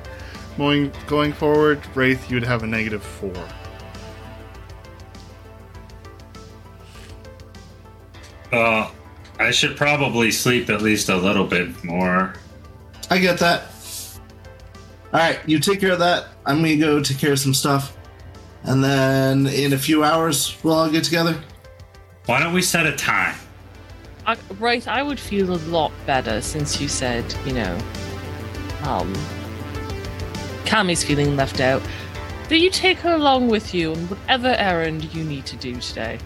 Going 0.57 0.93
going 1.07 1.33
forward, 1.33 1.83
Wraith, 1.97 2.31
you'd 2.31 2.45
have 2.45 2.63
a 2.63 2.67
negative 2.67 3.03
four. 3.03 3.35
Uh, 8.53 8.89
I 9.41 9.51
should 9.51 9.77
probably 9.77 10.31
sleep 10.31 10.71
at 10.71 10.81
least 10.81 11.09
a 11.09 11.17
little 11.17 11.45
bit 11.45 11.83
more. 11.83 12.35
I 13.11 13.19
get 13.19 13.39
that. 13.41 13.74
All 15.15 15.21
right, 15.21 15.39
you 15.49 15.61
take 15.61 15.79
care 15.79 15.93
of 15.93 16.01
that. 16.01 16.27
I'm 16.45 16.57
gonna 16.57 16.77
go 16.77 17.01
take 17.01 17.19
care 17.19 17.31
of 17.31 17.39
some 17.39 17.55
stuff, 17.55 17.97
and 18.65 18.83
then 18.83 19.47
in 19.47 19.73
a 19.73 19.79
few 19.79 20.03
hours 20.03 20.59
we'll 20.65 20.75
all 20.75 20.91
get 20.91 21.05
together. 21.05 21.41
Why 22.27 22.41
don't 22.41 22.53
we 22.53 22.63
set 22.63 22.85
a 22.85 22.97
time? 22.97 23.37
I, 24.27 24.37
right, 24.59 24.89
I 24.89 25.05
would 25.05 25.21
feel 25.21 25.55
a 25.55 25.61
lot 25.71 25.93
better 26.05 26.41
since 26.41 26.81
you 26.81 26.89
said, 26.89 27.25
you 27.47 27.53
know, 27.53 27.79
um, 28.83 29.15
Kammi's 30.65 31.05
feeling 31.05 31.37
left 31.37 31.61
out. 31.61 31.81
That 32.49 32.59
you 32.59 32.69
take 32.69 32.99
her 32.99 33.15
along 33.15 33.47
with 33.47 33.73
you 33.73 33.93
on 33.93 34.09
whatever 34.09 34.49
errand 34.49 35.15
you 35.15 35.23
need 35.23 35.47
to 35.47 35.57
do 35.57 35.77
today 35.77 36.19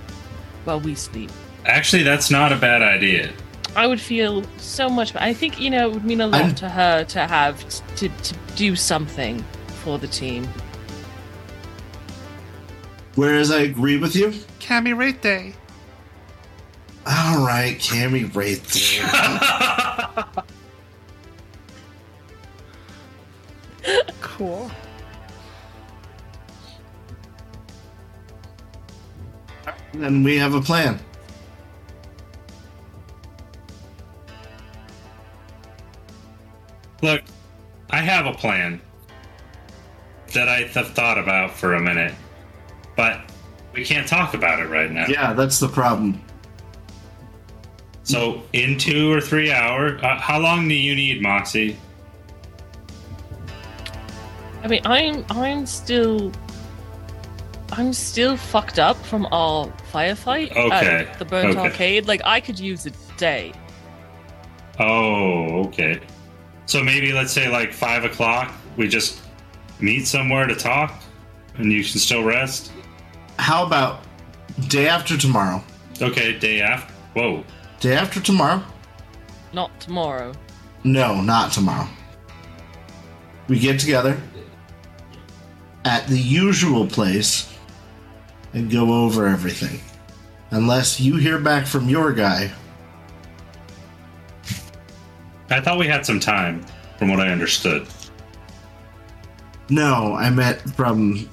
while 0.64 0.80
we 0.80 0.94
sleep. 0.94 1.30
Actually, 1.66 2.04
that's 2.04 2.30
not 2.30 2.52
a 2.54 2.56
bad 2.56 2.80
idea. 2.80 3.34
I 3.78 3.86
would 3.86 4.00
feel 4.00 4.42
so 4.56 4.88
much. 4.88 5.14
I 5.14 5.32
think 5.32 5.60
you 5.60 5.70
know 5.70 5.88
it 5.88 5.94
would 5.94 6.04
mean 6.04 6.20
a 6.20 6.26
lot 6.26 6.40
I'm- 6.42 6.54
to 6.56 6.68
her 6.68 7.04
to 7.04 7.26
have 7.28 7.64
to 7.96 8.08
to 8.08 8.34
do 8.56 8.74
something 8.74 9.44
for 9.84 10.00
the 10.00 10.08
team. 10.08 10.48
Whereas 13.14 13.52
I 13.52 13.60
agree 13.60 13.96
with 13.96 14.16
you. 14.16 14.34
Kammi 14.58 14.98
Rate 14.98 15.22
Day. 15.22 15.54
All 17.06 17.46
right, 17.46 17.78
Kammi, 17.78 18.34
right 18.34 18.62
there. 18.74 20.44
Cool. 24.20 24.70
then 29.94 30.22
we 30.22 30.36
have 30.36 30.54
a 30.54 30.60
plan. 30.60 30.98
Look, 37.02 37.22
I 37.90 37.98
have 37.98 38.26
a 38.26 38.34
plan 38.34 38.80
that 40.34 40.48
I 40.48 40.62
have 40.62 40.88
thought 40.88 41.18
about 41.18 41.52
for 41.52 41.74
a 41.74 41.80
minute, 41.80 42.14
but 42.96 43.20
we 43.72 43.84
can't 43.84 44.06
talk 44.06 44.34
about 44.34 44.60
it 44.60 44.68
right 44.68 44.90
now. 44.90 45.06
Yeah, 45.06 45.32
that's 45.32 45.60
the 45.60 45.68
problem. 45.68 46.20
So, 48.02 48.42
in 48.52 48.78
two 48.78 49.12
or 49.12 49.20
three 49.20 49.52
hours, 49.52 50.00
uh, 50.02 50.18
how 50.18 50.38
long 50.38 50.66
do 50.66 50.74
you 50.74 50.94
need, 50.94 51.20
Moxie? 51.20 51.76
I 54.62 54.66
mean, 54.66 54.80
I'm 54.84 55.24
I'm 55.30 55.66
still 55.66 56.32
I'm 57.72 57.92
still 57.92 58.36
fucked 58.36 58.78
up 58.78 58.96
from 59.04 59.26
our 59.30 59.66
firefight 59.92 60.50
Okay, 60.52 61.06
at 61.06 61.18
the 61.18 61.24
burnt 61.24 61.50
okay. 61.50 61.60
arcade. 61.60 62.08
Like 62.08 62.22
I 62.24 62.40
could 62.40 62.58
use 62.58 62.86
a 62.86 62.90
day. 63.18 63.52
Oh, 64.80 65.66
okay. 65.66 66.00
So 66.68 66.84
maybe 66.84 67.12
let's 67.12 67.32
say 67.32 67.48
like 67.48 67.72
five 67.72 68.04
o'clock. 68.04 68.52
We 68.76 68.88
just 68.88 69.22
meet 69.80 70.06
somewhere 70.06 70.46
to 70.46 70.54
talk, 70.54 71.02
and 71.56 71.72
you 71.72 71.82
can 71.82 71.98
still 71.98 72.22
rest. 72.22 72.70
How 73.38 73.64
about 73.64 74.04
day 74.68 74.86
after 74.86 75.16
tomorrow? 75.16 75.64
Okay, 76.02 76.38
day 76.38 76.60
after. 76.60 76.92
Whoa. 77.14 77.42
Day 77.80 77.94
after 77.94 78.20
tomorrow? 78.20 78.62
Not 79.54 79.80
tomorrow. 79.80 80.32
No, 80.84 81.22
not 81.22 81.52
tomorrow. 81.52 81.88
We 83.48 83.58
get 83.58 83.80
together 83.80 84.20
at 85.86 86.06
the 86.06 86.18
usual 86.18 86.86
place 86.86 87.50
and 88.52 88.70
go 88.70 88.92
over 89.04 89.26
everything. 89.26 89.80
Unless 90.50 91.00
you 91.00 91.16
hear 91.16 91.38
back 91.38 91.66
from 91.66 91.88
your 91.88 92.12
guy. 92.12 92.52
I 95.50 95.60
thought 95.60 95.78
we 95.78 95.86
had 95.86 96.04
some 96.04 96.20
time, 96.20 96.64
from 96.98 97.08
what 97.10 97.20
I 97.20 97.28
understood. 97.30 97.86
No, 99.70 100.14
I 100.14 100.30
meant 100.30 100.60
from 100.76 101.28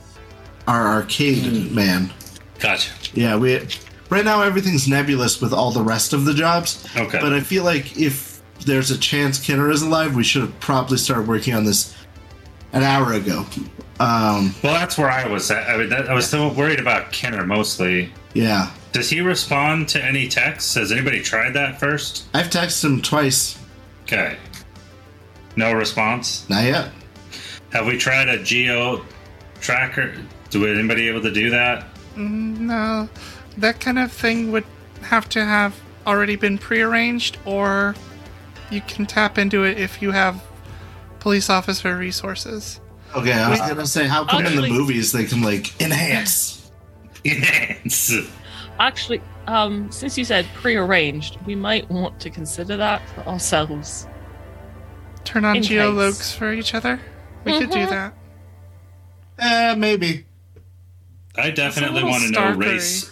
our 0.67 0.87
arcade 0.87 1.71
man. 1.71 2.11
Gotcha. 2.59 2.91
Yeah, 3.13 3.37
we 3.37 3.65
right 4.09 4.25
now 4.25 4.41
everything's 4.41 4.87
nebulous 4.87 5.41
with 5.41 5.53
all 5.53 5.71
the 5.71 5.81
rest 5.83 6.13
of 6.13 6.25
the 6.25 6.33
jobs. 6.33 6.85
Okay. 6.95 7.19
But 7.21 7.33
I 7.33 7.39
feel 7.41 7.63
like 7.63 7.97
if 7.97 8.41
there's 8.65 8.91
a 8.91 8.97
chance 8.97 9.39
Kenner 9.45 9.69
is 9.69 9.81
alive, 9.81 10.15
we 10.15 10.23
should 10.23 10.41
have 10.41 10.59
probably 10.59 10.97
started 10.97 11.27
working 11.27 11.53
on 11.53 11.65
this 11.65 11.95
an 12.73 12.83
hour 12.83 13.13
ago. 13.13 13.45
Um, 13.99 14.53
Well, 14.63 14.73
that's 14.73 14.97
where 14.97 15.09
I 15.09 15.27
was 15.27 15.49
at. 15.51 15.69
I, 15.69 15.77
mean, 15.77 15.89
that, 15.89 16.09
I 16.09 16.13
was 16.13 16.27
still 16.27 16.53
worried 16.53 16.79
about 16.79 17.11
Kenner 17.11 17.45
mostly. 17.45 18.11
yeah. 18.33 18.71
Does 18.91 19.09
he 19.09 19.19
respond 19.19 19.89
to 19.89 20.01
any 20.01 20.29
texts? 20.29 20.73
Has 20.75 20.89
anybody 20.93 21.21
tried 21.21 21.51
that 21.53 21.81
first? 21.81 22.27
I've 22.33 22.49
texted 22.49 22.85
him 22.85 23.01
twice. 23.01 23.57
Okay. 24.05 24.37
No 25.55 25.73
response. 25.73 26.47
Not 26.49 26.63
yet. 26.63 26.91
Have 27.71 27.87
we 27.87 27.97
tried 27.97 28.29
a 28.29 28.41
geo 28.43 29.03
tracker? 29.61 30.13
Do 30.51 30.65
anybody 30.67 31.07
able 31.09 31.21
to 31.23 31.31
do 31.31 31.49
that? 31.49 31.87
Mm, 32.15 32.59
no, 32.59 33.09
that 33.57 33.79
kind 33.79 33.97
of 33.99 34.11
thing 34.11 34.51
would 34.51 34.63
have 35.01 35.27
to 35.29 35.43
have 35.43 35.75
already 36.05 36.35
been 36.35 36.57
prearranged, 36.57 37.37
or 37.45 37.95
you 38.69 38.81
can 38.81 39.05
tap 39.05 39.37
into 39.37 39.63
it 39.63 39.77
if 39.79 40.01
you 40.01 40.11
have 40.11 40.41
police 41.19 41.49
officer 41.49 41.97
resources. 41.97 42.79
Okay, 43.15 43.33
I 43.33 43.49
was 43.49 43.59
gonna 43.59 43.87
say, 43.87 44.07
how 44.07 44.23
come 44.25 44.41
in 44.41 44.45
Actually- 44.47 44.69
the 44.69 44.75
movies 44.75 45.11
they 45.11 45.25
can 45.25 45.41
like 45.41 45.79
enhance? 45.81 46.69
enhance? 47.25 48.11
Actually, 48.79 49.21
um, 49.47 49.91
since 49.91 50.17
you 50.17 50.25
said 50.25 50.45
prearranged, 50.55 51.37
we 51.45 51.55
might 51.55 51.89
want 51.89 52.19
to 52.21 52.29
consider 52.29 52.77
that 52.77 53.01
for 53.09 53.21
ourselves. 53.27 54.07
Turn 55.23 55.45
on 55.45 55.57
In 55.57 55.63
geologs 55.63 56.17
case. 56.19 56.31
for 56.33 56.53
each 56.53 56.73
other. 56.73 56.99
We 57.43 57.57
could 57.59 57.69
do 57.71 57.79
Mhm. 57.79 57.89
that. 57.89 58.13
Eh, 59.39 59.75
maybe. 59.75 60.25
I 61.37 61.51
definitely 61.51 62.03
want 62.03 62.23
to 62.23 62.31
know 62.31 62.51
race. 62.51 63.11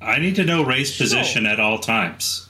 I 0.00 0.18
need 0.18 0.36
to 0.36 0.44
know 0.44 0.64
race 0.64 0.92
Sure. 0.94 1.04
position 1.06 1.46
at 1.46 1.60
all 1.60 1.78
times. 1.78 2.48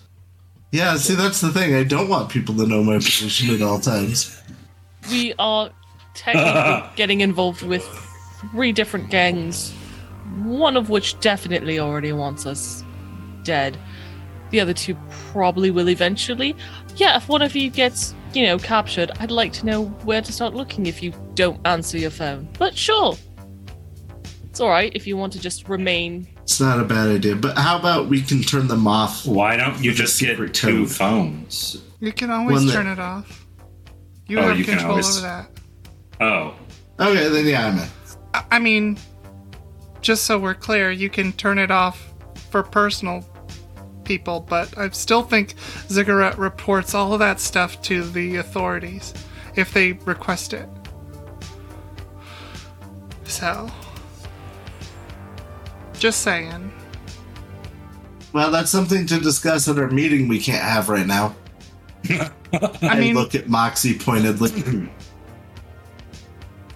Yeah, 0.71 0.97
see, 0.99 1.15
that's 1.17 1.41
the 1.41 1.51
thing. 1.51 1.75
I 1.75 1.83
don't 1.83 2.09
want 2.09 2.29
people 2.29 2.55
to 2.57 2.67
know 2.67 2.85
my 2.85 2.95
position 2.97 3.53
at 3.55 3.61
all 3.61 3.81
times. 3.81 4.41
We 5.11 5.35
are 5.39 5.71
technically 6.15 6.89
getting 6.97 7.23
involved 7.23 7.63
with 7.63 7.83
three 8.53 8.71
different 8.71 9.11
gangs, 9.11 9.73
one 10.45 10.77
of 10.77 10.91
which 10.91 11.19
definitely 11.21 11.79
already 11.79 12.13
wants 12.13 12.47
us 12.47 12.85
dead. 13.43 13.77
The 14.51 14.61
other 14.61 14.75
two 14.75 14.97
probably 15.33 15.71
will 15.71 15.89
eventually. 15.89 16.57
Yeah, 16.97 17.17
if 17.17 17.29
one 17.29 17.43
of 17.43 17.55
you 17.55 17.71
gets, 17.71 18.15
you 18.35 18.47
know, 18.47 18.59
captured, 18.59 19.11
I'd 19.21 19.31
like 19.31 19.53
to 19.55 19.67
know 19.67 19.85
where 20.05 20.21
to 20.23 20.33
start 20.33 20.55
looking 20.55 20.87
if 20.87 21.03
you 21.03 21.13
don't 21.35 21.61
answer 21.67 21.99
your 21.99 22.11
phone. 22.11 22.49
But 22.59 22.77
sure. 22.77 23.17
It's 24.45 24.61
alright 24.61 24.93
if 24.97 25.07
you 25.07 25.17
want 25.17 25.33
to 25.35 25.41
just 25.41 25.69
remain. 25.69 26.27
It's 26.43 26.61
not 26.61 26.81
a 26.81 26.85
bad 26.85 27.09
idea. 27.09 27.37
But 27.37 27.57
how 27.57 27.79
about 27.79 28.09
we 28.09 28.21
can 28.21 28.43
turn 28.43 28.67
them 28.67 28.89
off? 28.89 29.25
Why 29.25 29.57
don't 29.57 29.83
you 29.83 29.93
just 29.93 30.19
get 30.21 30.31
secret 30.31 30.53
two 30.55 30.85
code. 30.85 30.91
phones? 30.97 31.83
You 32.01 32.13
can 32.13 32.31
always 32.31 32.57
One 32.57 32.67
that- 32.67 32.73
turn 32.73 32.87
it 32.89 32.99
off. 32.99 33.47
You 34.27 34.39
Oh, 34.41 34.43
have 34.49 34.59
you 34.59 34.65
can 34.65 34.75
control 34.75 34.93
always- 34.93 35.19
over 35.19 35.27
that. 35.27 35.51
Oh, 36.21 36.55
Okay, 36.99 37.29
then 37.29 37.47
yeah, 37.47 37.67
I'm 37.69 37.79
in. 37.79 37.89
I- 38.35 38.45
I 38.53 38.59
mean, 38.59 38.99
just 40.01 40.25
so 40.25 40.39
we're 40.39 40.55
clear, 40.55 40.91
you 40.91 41.11
can 41.11 41.33
turn 41.33 41.59
it 41.59 41.71
off 41.71 42.13
for 42.51 42.63
personal 42.63 43.25
people, 44.05 44.41
but 44.41 44.77
I 44.77 44.89
still 44.91 45.23
think 45.23 45.55
Ziggurat 45.89 46.39
reports 46.39 46.95
all 46.95 47.13
of 47.13 47.21
that 47.21 47.39
stuff 47.41 47.81
to 47.83 48.03
the 48.03 48.37
authorities 48.37 49.15
if 49.57 49.73
they 49.73 49.93
request 49.93 50.53
it. 50.53 50.69
So, 53.25 53.71
just 55.99 56.23
saying. 56.23 56.73
Well, 58.33 58.51
that's 58.51 58.71
something 58.71 59.07
to 59.07 59.21
discuss 59.21 59.69
at 59.69 59.79
our 59.79 59.91
meeting 59.91 60.29
we 60.29 60.41
can't 60.41 60.63
have 60.63 60.89
right 60.89 61.07
now. 61.07 61.37
I 62.09 62.31
I 62.83 62.99
mean, 62.99 63.15
look 63.15 63.35
at 63.35 63.49
Moxie 63.49 63.99
pointedly. 63.99 64.89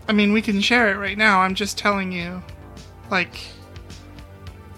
I 0.09 0.13
mean, 0.13 0.33
we 0.33 0.43
can 0.43 0.61
share 0.61 0.93
it 0.93 0.99
right 0.99 1.17
now. 1.17 1.41
I'm 1.41 1.55
just 1.55 1.79
telling 1.79 2.13
you, 2.13 2.43
like, 3.11 3.41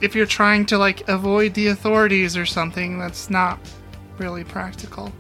if 0.01 0.15
you're 0.15 0.27
trying 0.27 0.67
to 0.67 0.79
like 0.79 1.09
avoid 1.09 1.55
the 1.55 1.69
authorities 1.69 2.37
or 2.37 2.45
something, 2.47 2.99
that's 2.99 3.31
not 3.31 3.59
really 4.19 4.45
practical. 4.45 5.13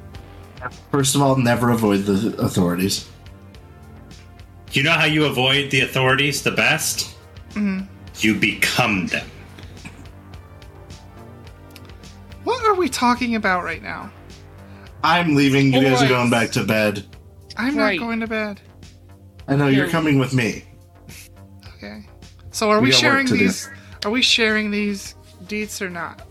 First 0.91 1.15
of 1.15 1.23
all, 1.23 1.37
never 1.37 1.70
avoid 1.70 2.05
the 2.05 2.35
authorities. 2.39 3.09
you 4.73 4.83
know 4.83 4.91
how 4.93 5.05
you 5.07 5.24
avoid 5.24 5.70
the 5.70 5.81
authorities 5.81 6.43
the 6.43 6.51
best? 6.51 7.16
Mm-hmm. 7.51 7.87
You 8.19 8.35
become 8.35 9.07
them. 9.07 9.27
What 12.45 12.65
are 12.65 12.74
we 12.74 12.89
talking 12.89 13.35
about 13.37 13.65
right 13.65 13.83
now? 13.83 14.11
I'm 15.03 15.35
leaving. 15.35 15.73
You 15.73 15.83
guys 15.83 16.03
are 16.03 16.09
going 16.09 16.31
back 16.31 16.51
to 16.53 16.65
bed. 16.65 17.05
I'm 17.57 17.77
Right. 17.77 17.99
not 17.99 18.07
going 18.07 18.20
to 18.20 18.27
bed. 18.27 18.61
I 19.49 19.57
know 19.57 19.69
you're 19.69 19.89
coming 19.89 20.19
with 20.19 20.35
me. 20.35 20.65
Okay. 21.77 22.05
So 22.57 22.70
are 22.70 22.81
We 22.81 22.87
we, 22.87 22.93
sharing 22.93 23.27
to 23.27 23.35
do. 23.35 23.39
these? 23.41 23.69
Are 24.07 24.11
we 24.11 24.23
sharing 24.23 24.70
these 24.70 25.15
deets 25.45 25.83
or 25.83 25.91
not? 25.91 26.23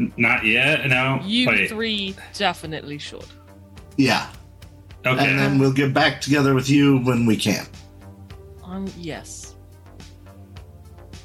N- 0.00 0.12
Not 0.16 0.44
yet. 0.44 0.88
No. 0.88 1.20
You 1.22 1.46
Wait. 1.46 1.68
three 1.68 2.16
definitely 2.34 2.98
should. 2.98 3.24
Yeah. 3.96 4.28
Okay. 5.06 5.24
And 5.24 5.38
then 5.38 5.58
we'll 5.60 5.72
get 5.72 5.94
back 5.94 6.20
together 6.20 6.52
with 6.54 6.68
you 6.68 6.98
when 7.04 7.26
we 7.26 7.36
can. 7.36 7.64
Um, 8.64 8.90
yes. 8.98 9.54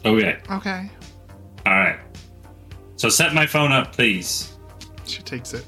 okay. 0.05 0.37
Okay. 0.51 0.87
All 1.65 1.73
right. 1.73 1.97
So 2.95 3.09
set 3.09 3.33
my 3.33 3.47
phone 3.47 3.71
up, 3.71 3.91
please. 3.91 4.55
She 5.07 5.23
takes 5.23 5.55
it. 5.55 5.65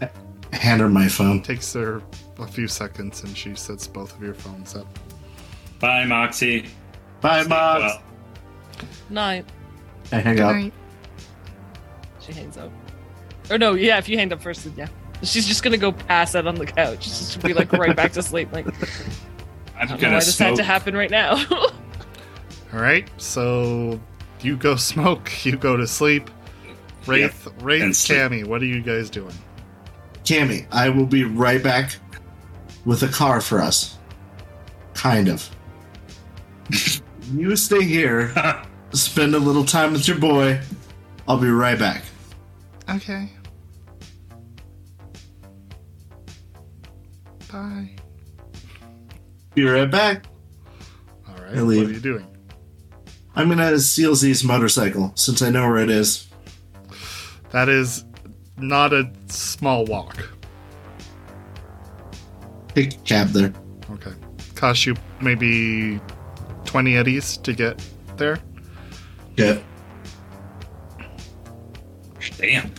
Hand 0.53 0.81
her 0.81 0.89
my 0.89 1.07
phone. 1.07 1.41
Takes 1.41 1.73
her 1.73 2.03
a 2.37 2.45
few 2.45 2.67
seconds 2.67 3.23
and 3.23 3.35
she 3.35 3.55
sets 3.55 3.87
both 3.87 4.15
of 4.15 4.21
your 4.21 4.35
phones 4.35 4.75
up. 4.75 4.85
Bye, 5.79 6.05
Moxie. 6.05 6.67
Bye, 7.19 7.43
Mox. 7.45 7.95
Well, 9.09 9.15
Night. 9.15 9.45
I 10.11 10.19
hang 10.19 10.35
Good 10.37 10.43
up. 10.45 10.55
night. 10.55 10.73
she 12.19 12.33
hangs 12.33 12.57
up. 12.57 12.71
Or 13.49 13.57
no, 13.57 13.73
yeah, 13.73 13.97
if 13.97 14.07
you 14.09 14.17
hang 14.17 14.31
up 14.31 14.41
first, 14.41 14.63
then 14.63 14.73
yeah. 14.77 14.87
She's 15.23 15.45
just 15.47 15.63
gonna 15.63 15.77
go 15.77 15.91
pass 15.91 16.35
out 16.35 16.47
on 16.47 16.55
the 16.55 16.65
couch. 16.65 17.03
She's 17.03 17.19
just 17.19 17.43
be 17.43 17.53
like 17.53 17.71
right 17.73 17.95
back 17.95 18.13
to 18.13 18.21
sleep. 18.23 18.51
Like 18.53 18.67
I 18.67 19.81
I'm 19.81 19.87
don't 19.87 19.89
know 19.89 19.95
why 19.95 20.01
gonna 20.01 20.15
this 20.19 20.37
had 20.39 20.55
to 20.55 20.63
happen 20.63 20.95
right 20.95 21.11
now. 21.11 21.43
All 21.51 22.79
right, 22.79 23.09
so 23.17 23.99
you 24.41 24.55
go 24.55 24.75
smoke, 24.75 25.43
you 25.45 25.57
go 25.57 25.75
to 25.75 25.87
sleep. 25.87 26.29
Wraith, 27.07 27.47
Wraith, 27.61 27.81
and 27.81 27.95
sleep. 27.95 28.19
Kammi, 28.19 28.45
what 28.45 28.61
are 28.61 28.65
you 28.65 28.81
guys 28.81 29.09
doing? 29.09 29.33
Kammi, 30.23 30.67
I 30.71 30.89
will 30.89 31.07
be 31.07 31.23
right 31.23 31.61
back 31.63 31.95
with 32.85 33.01
a 33.03 33.07
car 33.07 33.41
for 33.41 33.59
us. 33.59 33.97
Kind 34.93 35.27
of. 35.27 35.49
you 37.33 37.55
stay 37.55 37.83
here, 37.83 38.31
spend 38.93 39.35
a 39.35 39.39
little 39.39 39.65
time 39.65 39.93
with 39.93 40.07
your 40.07 40.17
boy. 40.17 40.59
I'll 41.27 41.39
be 41.39 41.49
right 41.49 41.77
back. 41.77 42.03
Okay. 42.89 43.29
Bye. 47.51 47.89
Be 49.55 49.63
right 49.63 49.89
back. 49.89 50.25
All 51.27 51.35
right, 51.35 51.41
I 51.43 51.49
what 51.49 51.57
are 51.57 51.63
leave. 51.63 51.91
you 51.91 51.99
doing? 51.99 52.25
I'm 53.35 53.49
gonna 53.49 53.79
steal 53.79 54.15
Z's 54.15 54.43
motorcycle 54.43 55.11
since 55.15 55.41
I 55.41 55.49
know 55.49 55.67
where 55.67 55.77
it 55.77 55.89
is. 55.89 56.27
That 57.51 57.69
is 57.69 58.05
not 58.57 58.93
a 58.93 59.09
small 59.27 59.85
walk. 59.85 60.27
Take 62.75 62.93
a 62.95 62.97
cab 62.99 63.29
there. 63.29 63.53
Okay. 63.91 64.11
Cost 64.55 64.85
you 64.85 64.95
maybe 65.21 65.99
20 66.65 66.95
eddies 66.97 67.37
to 67.37 67.53
get 67.53 67.81
there. 68.17 68.37
Yeah. 69.39 69.59
Damn. 72.37 72.73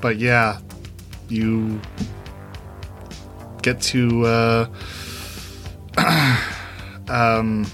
But 0.00 0.16
yeah, 0.18 0.58
you 1.28 1.80
get 3.62 3.80
to 3.80 4.26
uh 4.26 4.68
um 7.08 7.64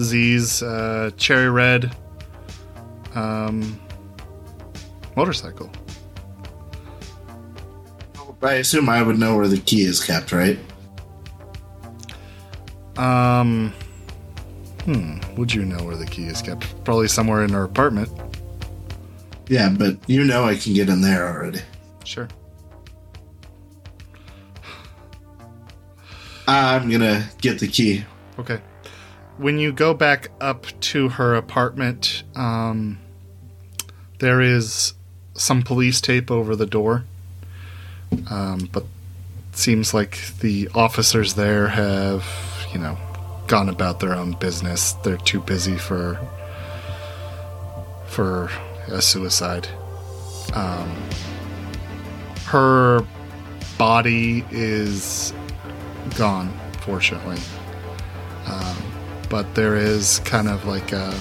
Z's 0.00 0.62
uh 0.62 1.12
cherry 1.16 1.50
red 1.50 1.94
um 3.14 3.80
motorcycle. 5.16 5.70
I 8.42 8.54
assume 8.54 8.88
I 8.88 9.02
would 9.02 9.18
know 9.18 9.36
where 9.36 9.48
the 9.48 9.58
key 9.58 9.82
is 9.82 10.04
kept, 10.04 10.32
right? 10.32 10.58
Um 12.98 13.72
Hmm, 14.84 15.18
would 15.36 15.52
you 15.52 15.64
know 15.64 15.84
where 15.84 15.96
the 15.96 16.06
key 16.06 16.24
is 16.24 16.40
kept? 16.40 16.82
Probably 16.84 17.08
somewhere 17.08 17.44
in 17.44 17.50
her 17.50 17.62
apartment. 17.62 18.10
Yeah, 19.48 19.68
but 19.68 19.98
you 20.06 20.24
know 20.24 20.44
I 20.44 20.56
can 20.56 20.72
get 20.72 20.88
in 20.88 21.02
there 21.02 21.28
already. 21.28 21.60
Sure. 22.04 22.28
I'm 26.46 26.90
gonna 26.90 27.28
get 27.42 27.58
the 27.58 27.68
key. 27.68 28.04
Okay. 28.38 28.60
When 29.36 29.58
you 29.58 29.72
go 29.72 29.92
back 29.92 30.30
up 30.40 30.66
to 30.80 31.10
her 31.10 31.34
apartment, 31.34 32.22
um, 32.34 32.98
there 34.20 34.40
is 34.40 34.94
some 35.34 35.62
police 35.62 36.00
tape 36.00 36.30
over 36.30 36.56
the 36.56 36.66
door. 36.66 37.04
Um, 38.30 38.70
but 38.72 38.84
it 39.52 39.58
seems 39.58 39.92
like 39.92 40.38
the 40.40 40.70
officers 40.74 41.34
there 41.34 41.68
have, 41.68 42.24
you 42.72 42.78
know, 42.78 42.96
gone 43.46 43.68
about 43.68 44.00
their 44.00 44.14
own 44.14 44.32
business. 44.32 44.92
They're 45.04 45.16
too 45.16 45.40
busy 45.40 45.76
for 45.76 46.18
for 48.06 48.50
a 48.88 49.02
suicide. 49.02 49.68
Um, 50.54 50.90
her 52.46 53.04
body 53.76 54.44
is 54.50 55.32
gone, 56.16 56.52
fortunately. 56.80 57.38
Um, 58.46 58.76
but 59.28 59.54
there 59.54 59.76
is 59.76 60.20
kind 60.20 60.48
of 60.48 60.64
like 60.64 60.92
a, 60.92 61.14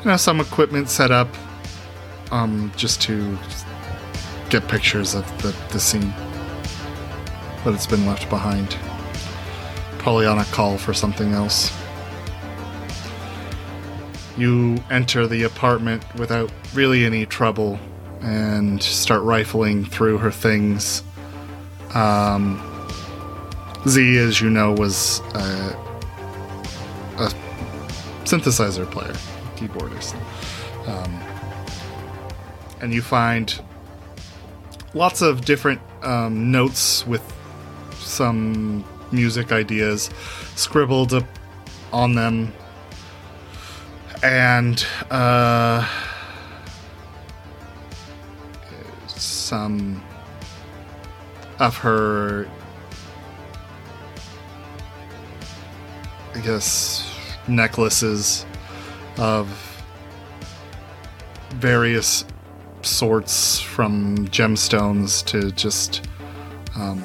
you 0.00 0.10
know, 0.10 0.16
some 0.16 0.40
equipment 0.40 0.88
set 0.88 1.10
up 1.10 1.28
um, 2.30 2.72
just 2.76 3.02
to 3.02 3.36
get 4.50 4.66
pictures 4.68 5.14
of 5.14 5.26
the, 5.42 5.54
the 5.72 5.80
scene. 5.80 6.14
But 7.64 7.74
it's 7.74 7.86
been 7.86 8.06
left 8.06 8.30
behind. 8.30 8.76
Probably 10.06 10.26
on 10.26 10.38
a 10.38 10.44
call 10.44 10.78
for 10.78 10.94
something 10.94 11.32
else. 11.32 11.76
You 14.36 14.80
enter 14.88 15.26
the 15.26 15.42
apartment 15.42 16.04
without 16.14 16.52
really 16.74 17.04
any 17.04 17.26
trouble 17.26 17.80
and 18.20 18.80
start 18.80 19.22
rifling 19.22 19.84
through 19.84 20.18
her 20.18 20.30
things. 20.30 21.02
Um, 21.92 22.62
Z, 23.88 24.18
as 24.18 24.40
you 24.40 24.48
know, 24.48 24.74
was 24.74 25.18
a, 25.34 25.76
a 27.16 27.32
synthesizer 28.22 28.88
player, 28.88 29.12
keyboardist. 29.56 30.14
Um, 30.86 31.20
and 32.80 32.94
you 32.94 33.02
find 33.02 33.60
lots 34.94 35.20
of 35.20 35.44
different 35.44 35.80
um, 36.04 36.52
notes 36.52 37.04
with 37.08 37.24
some 37.94 38.84
music 39.12 39.52
ideas 39.52 40.10
scribbled 40.54 41.24
on 41.92 42.14
them. 42.14 42.52
And 44.22 44.84
uh, 45.10 45.86
some 49.06 50.02
of 51.58 51.76
her 51.78 52.48
I 56.36 56.40
guess 56.40 57.10
necklaces 57.48 58.44
of 59.16 59.48
various 61.54 62.26
sorts 62.82 63.58
from 63.58 64.28
gemstones 64.28 65.24
to 65.26 65.50
just 65.52 66.06
um, 66.74 67.02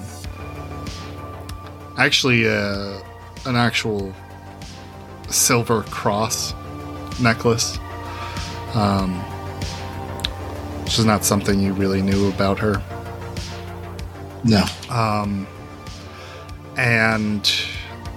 actually 2.05 2.47
uh, 2.47 2.99
an 3.45 3.55
actual 3.55 4.13
silver 5.29 5.83
cross 5.83 6.53
necklace 7.19 7.77
um, 8.73 9.13
which 10.83 10.97
is 10.99 11.05
not 11.05 11.23
something 11.23 11.59
you 11.59 11.73
really 11.73 12.01
knew 12.01 12.27
about 12.29 12.57
her 12.59 12.81
No. 14.43 14.65
um, 14.89 15.47
and 16.77 17.49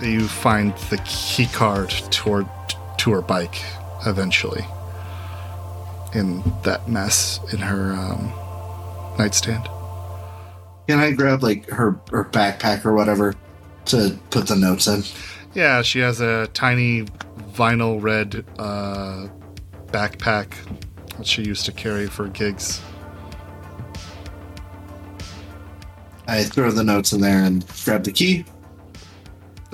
you 0.01 0.27
find 0.28 0.74
the 0.90 0.98
key 1.05 1.47
card 1.47 1.90
toward 2.11 2.47
to 2.98 3.11
her 3.12 3.23
bike 3.23 3.62
eventually 4.06 4.65
in 6.15 6.43
that 6.62 6.89
mess 6.89 7.40
in 7.52 7.59
her 7.59 7.93
um, 7.93 8.32
nightstand. 9.19 9.69
Can 10.89 10.98
I 11.01 11.11
grab 11.12 11.43
like 11.43 11.69
her 11.70 11.98
her 12.11 12.24
backpack 12.24 12.85
or 12.85 12.93
whatever 12.94 13.35
to 13.86 14.19
put 14.31 14.47
the 14.47 14.56
notes 14.56 14.86
in? 14.86 15.02
Yeah, 15.55 15.82
she 15.82 16.01
has 16.01 16.20
a 16.20 16.48
tiny 16.48 17.05
vinyl 17.52 18.02
red 18.02 18.44
uh, 18.59 19.28
backpack 19.86 20.55
that 21.16 21.27
she 21.27 21.43
used 21.43 21.65
to 21.66 21.73
carry 21.73 22.06
for 22.06 22.28
gigs. 22.28 22.81
I 26.27 26.43
throw 26.44 26.70
the 26.70 26.82
notes 26.82 27.12
in 27.12 27.20
there 27.20 27.44
and 27.44 27.65
grab 27.85 28.05
the 28.05 28.12
key. 28.12 28.44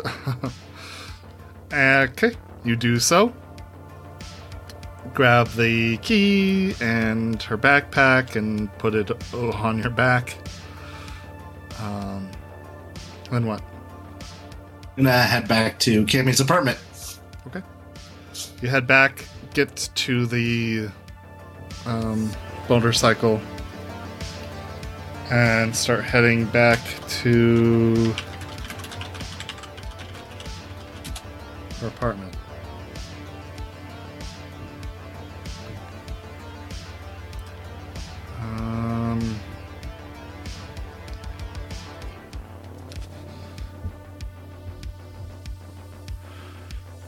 Okay, 1.72 2.32
you 2.64 2.74
do 2.74 2.98
so. 2.98 3.32
Grab 5.14 5.46
the 5.50 5.98
key 5.98 6.74
and 6.80 7.40
her 7.44 7.56
backpack 7.56 8.34
and 8.34 8.76
put 8.78 8.94
it 8.94 9.12
on 9.32 9.78
your 9.78 9.90
back. 9.90 10.36
Um, 11.78 12.28
then 13.30 13.46
what? 13.46 13.62
Gonna 15.00 15.22
head 15.22 15.48
back 15.48 15.78
to 15.78 16.04
Kammi's 16.04 16.40
apartment. 16.40 16.78
Okay. 17.46 17.62
You 18.60 18.68
head 18.68 18.86
back, 18.86 19.24
get 19.54 19.88
to 19.94 20.26
the 20.26 20.90
um, 21.86 22.30
motorcycle, 22.68 23.40
and 25.30 25.74
start 25.74 26.04
heading 26.04 26.44
back 26.44 26.80
to 27.22 28.14
her 31.80 31.86
apartment. 31.86 32.36
Um, 38.38 38.99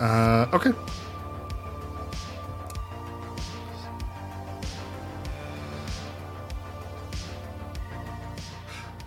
Uh, 0.02 0.48
okay. 0.52 0.72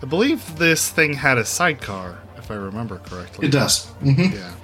I 0.00 0.06
believe 0.06 0.56
this 0.56 0.88
thing 0.88 1.12
had 1.12 1.36
a 1.36 1.44
sidecar, 1.44 2.18
if 2.38 2.50
I 2.50 2.54
remember 2.54 2.96
correctly. 2.98 3.46
It 3.48 3.50
does. 3.50 3.88
Mm-hmm. 4.02 4.36
Yeah. 4.36 4.54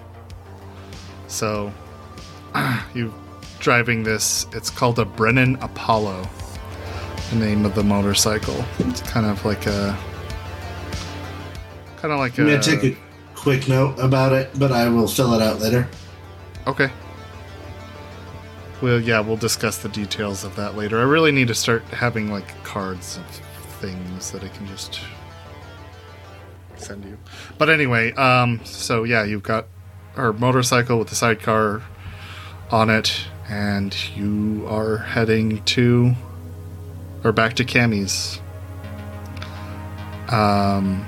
So, 1.28 1.70
you 2.94 3.12
driving 3.58 4.02
this. 4.02 4.46
It's 4.52 4.70
called 4.70 4.98
a 4.98 5.04
Brennan 5.04 5.56
Apollo. 5.56 6.26
The 7.28 7.36
name 7.36 7.66
of 7.66 7.74
the 7.74 7.84
motorcycle. 7.84 8.64
It's 8.78 9.02
kind 9.02 9.26
of 9.26 9.44
like 9.44 9.66
a 9.66 9.98
kind 11.96 12.12
of 12.12 12.20
like 12.20 12.38
I'm 12.38 12.48
a. 12.48 12.54
I'm 12.54 12.60
gonna 12.60 12.62
take 12.62 12.96
a 12.96 12.98
quick 13.34 13.68
note 13.68 13.98
about 13.98 14.32
it, 14.32 14.50
but 14.58 14.72
I 14.72 14.88
will 14.88 15.08
fill 15.08 15.34
it 15.34 15.42
out 15.42 15.60
later. 15.60 15.86
Okay. 16.66 16.90
Well, 18.80 19.00
yeah, 19.00 19.20
we'll 19.20 19.36
discuss 19.36 19.78
the 19.78 19.88
details 19.88 20.44
of 20.44 20.56
that 20.56 20.76
later. 20.76 20.98
I 20.98 21.04
really 21.04 21.32
need 21.32 21.48
to 21.48 21.54
start 21.54 21.84
having 21.84 22.30
like 22.30 22.62
cards 22.64 23.16
of 23.16 23.24
things 23.80 24.30
that 24.32 24.42
I 24.42 24.48
can 24.48 24.66
just 24.66 25.00
send 26.76 27.04
you. 27.04 27.18
But 27.58 27.70
anyway, 27.70 28.12
um, 28.12 28.60
so 28.64 29.04
yeah, 29.04 29.24
you've 29.24 29.42
got 29.42 29.66
our 30.16 30.32
motorcycle 30.32 30.98
with 30.98 31.08
the 31.08 31.14
sidecar 31.14 31.82
on 32.70 32.90
it, 32.90 33.26
and 33.48 33.94
you 34.16 34.66
are 34.68 34.98
heading 34.98 35.62
to 35.64 36.14
or 37.24 37.32
back 37.32 37.54
to 37.54 37.64
Kammi's. 37.64 38.40
Um, 40.28 41.04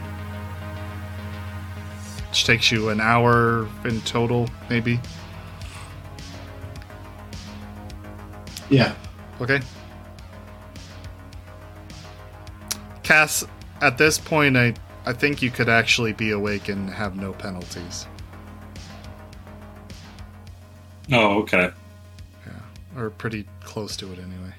which 2.29 2.45
takes 2.45 2.71
you 2.71 2.89
an 2.89 3.01
hour 3.01 3.69
in 3.85 4.01
total, 4.03 4.49
maybe. 4.69 5.01
Yeah. 8.71 8.95
Okay. 9.41 9.61
Cass, 13.03 13.45
at 13.81 13.99
this 13.99 14.19
point, 14.19 14.57
I 14.57 14.75
I 15.07 15.13
think 15.13 15.43
you 15.43 15.51
could 15.51 15.69
actually 15.69 16.13
be 16.15 16.31
awake 16.31 16.69
and 16.69 16.89
have 16.89 17.17
no 17.17 17.33
penalties, 17.35 18.07
Oh, 21.13 21.41
okay. 21.43 21.71
Yeah, 22.47 22.99
or 23.03 23.11
pretty 23.11 23.47
close 23.63 23.95
to 23.99 24.11
it 24.11 24.19
anyway. 24.19 24.55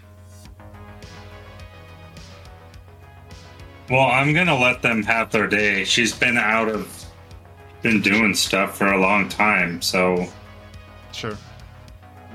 Well, 3.90 4.06
I'm 4.06 4.34
gonna 4.34 4.56
let 4.56 4.84
them 4.84 5.02
have 5.04 5.32
their 5.32 5.48
day. 5.48 5.84
She's 5.86 6.14
been 6.14 6.38
out 6.38 6.68
of, 6.70 7.06
been 7.82 8.02
doing 8.02 8.36
stuff 8.36 8.78
for 8.78 8.92
a 8.94 9.00
long 9.00 9.28
time. 9.30 9.82
So, 9.82 10.28
Sure. 11.12 11.38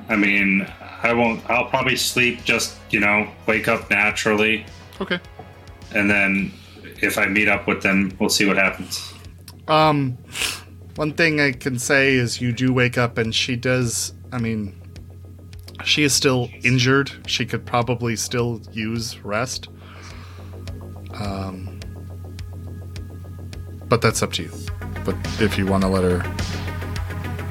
I 0.09 0.17
mean, 0.17 0.67
I 1.03 1.13
won't. 1.13 1.49
I'll 1.49 1.67
probably 1.67 1.97
sleep. 1.97 2.45
Just 2.45 2.77
you 2.91 3.01
know, 3.01 3.29
wake 3.47 3.69
up 3.69 3.89
naturally, 3.91 4.67
Okay. 5.01 5.19
and 5.95 6.11
then 6.11 6.53
if 7.03 7.17
I 7.19 7.27
meet 7.27 7.49
up 7.49 7.67
with 7.67 7.83
them, 7.83 8.13
we'll 8.19 8.29
see 8.29 8.47
what 8.47 8.57
happens. 8.57 9.13
Um, 9.69 10.19
one 10.97 11.13
thing 11.15 11.41
I 11.41 11.53
can 11.53 11.79
say 11.79 12.15
is 12.15 12.41
you 12.41 12.53
do 12.53 12.73
wake 12.73 12.99
up 12.99 13.17
and 13.19 13.35
she 13.35 13.57
does. 13.57 14.13
I 14.33 14.39
mean, 14.39 14.75
she 15.85 16.03
is 16.03 16.13
still 16.13 16.51
injured. 16.63 17.11
She 17.27 17.47
could 17.47 17.65
probably 17.65 18.17
still 18.17 18.61
use 18.73 19.19
rest. 19.25 19.69
Um, 21.15 21.81
but 23.89 24.01
that's 24.03 24.23
up 24.23 24.33
to 24.35 24.43
you. 24.45 24.51
But 25.05 25.17
if 25.41 25.57
you 25.57 25.67
want 25.67 25.83
to 25.83 25.89
let 25.89 26.05
her, 26.05 26.19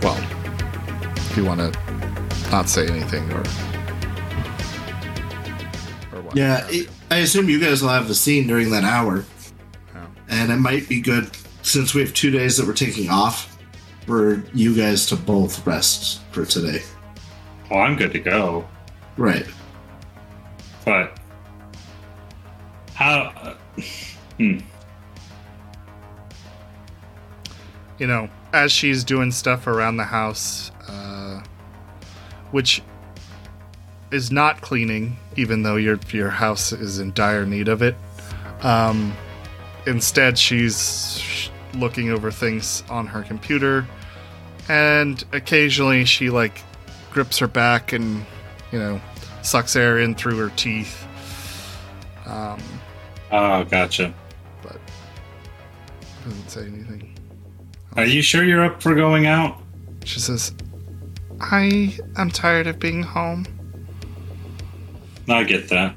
well, 0.01 0.17
if 1.15 1.35
you 1.37 1.43
want 1.45 1.59
to 1.73 1.79
not 2.51 2.69
say 2.69 2.87
anything 2.87 3.31
or 3.31 3.43
or 6.11 6.21
what? 6.21 6.35
Yeah, 6.35 6.65
it, 6.69 6.89
I 7.11 7.17
assume 7.17 7.49
you 7.49 7.59
guys 7.59 7.81
will 7.81 7.89
have 7.89 8.07
the 8.07 8.15
scene 8.15 8.47
during 8.47 8.69
that 8.71 8.83
hour. 8.83 9.25
Yeah. 9.93 10.05
And 10.29 10.51
it 10.51 10.57
might 10.57 10.87
be 10.87 11.01
good, 11.01 11.29
since 11.63 11.93
we 11.93 12.01
have 12.01 12.13
two 12.13 12.31
days 12.31 12.57
that 12.57 12.67
we're 12.67 12.73
taking 12.73 13.09
off, 13.09 13.57
for 14.05 14.43
you 14.53 14.75
guys 14.75 15.05
to 15.05 15.15
both 15.15 15.65
rest 15.67 16.21
for 16.31 16.45
today. 16.45 16.81
Well, 17.69 17.81
I'm 17.81 17.95
good 17.95 18.11
to 18.13 18.19
go. 18.19 18.67
Right. 19.17 19.45
But 20.85 21.19
how? 22.95 23.31
Uh, 23.35 23.81
hmm. 24.37 24.59
you 27.99 28.07
know, 28.07 28.29
as 28.53 28.71
she's 28.71 29.03
doing 29.03 29.31
stuff 29.31 29.67
around 29.67 29.97
the 29.97 30.05
house, 30.05 30.71
which 32.51 32.81
is 34.11 34.31
not 34.31 34.61
cleaning, 34.61 35.17
even 35.35 35.63
though 35.63 35.75
your 35.75 35.99
your 36.11 36.29
house 36.29 36.71
is 36.71 36.99
in 36.99 37.13
dire 37.13 37.45
need 37.45 37.67
of 37.67 37.81
it. 37.81 37.95
Um, 38.61 39.13
instead, 39.85 40.37
she's 40.37 41.49
looking 41.75 42.09
over 42.09 42.31
things 42.31 42.83
on 42.89 43.05
her 43.07 43.21
computer, 43.23 43.87
and 44.67 45.23
occasionally 45.31 46.05
she 46.05 46.29
like 46.29 46.63
grips 47.11 47.37
her 47.39 47.47
back 47.47 47.93
and 47.93 48.25
you 48.71 48.79
know 48.79 48.99
sucks 49.41 49.75
air 49.75 49.99
in 49.99 50.15
through 50.15 50.37
her 50.37 50.49
teeth. 50.55 51.05
Um, 52.25 52.59
Oh, 53.31 53.63
gotcha. 53.63 54.11
but 54.63 54.79
doesn't 56.25 56.49
say 56.49 56.61
anything. 56.61 57.15
Are 57.95 58.05
you 58.05 58.21
sure 58.23 58.43
you're 58.43 58.63
up 58.65 58.81
for 58.81 58.95
going 58.95 59.27
out? 59.27 59.61
She 60.03 60.19
says, 60.19 60.53
I 61.41 61.97
am 62.17 62.29
tired 62.29 62.67
of 62.67 62.79
being 62.79 63.03
home. 63.03 63.45
I 65.27 65.43
get 65.43 65.69
that. 65.69 65.95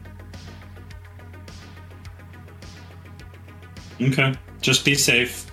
Okay. 4.01 4.35
Just 4.61 4.85
be 4.85 4.95
safe. 4.95 5.47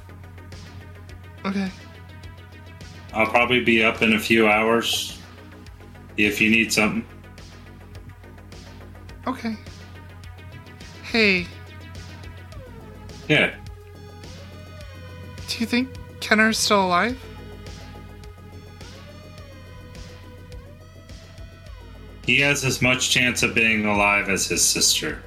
Okay. 1.45 1.71
I'll 3.13 3.27
probably 3.27 3.63
be 3.63 3.83
up 3.83 4.01
in 4.01 4.13
a 4.13 4.19
few 4.19 4.47
hours 4.47 5.19
if 6.17 6.39
you 6.41 6.49
need 6.49 6.71
something. 6.71 7.05
Okay. 9.25 9.55
Hey, 11.03 11.47
Yeah. 13.27 13.53
do 15.47 15.57
you 15.59 15.65
think 15.65 15.89
Kenner's 16.19 16.57
still 16.57 16.85
alive? 16.85 17.19
He 22.29 22.41
has 22.41 22.63
as 22.63 22.79
much 22.79 23.09
chance 23.09 23.41
of 23.41 23.55
being 23.55 23.87
alive 23.87 24.29
as 24.29 24.45
his 24.45 24.63
sister. 24.63 25.19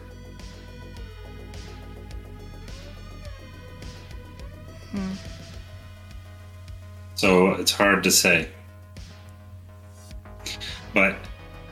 Hmm. 4.92 5.14
So 7.16 7.54
it's 7.54 7.72
hard 7.72 8.04
to 8.04 8.12
say. 8.12 8.50
But 10.94 11.16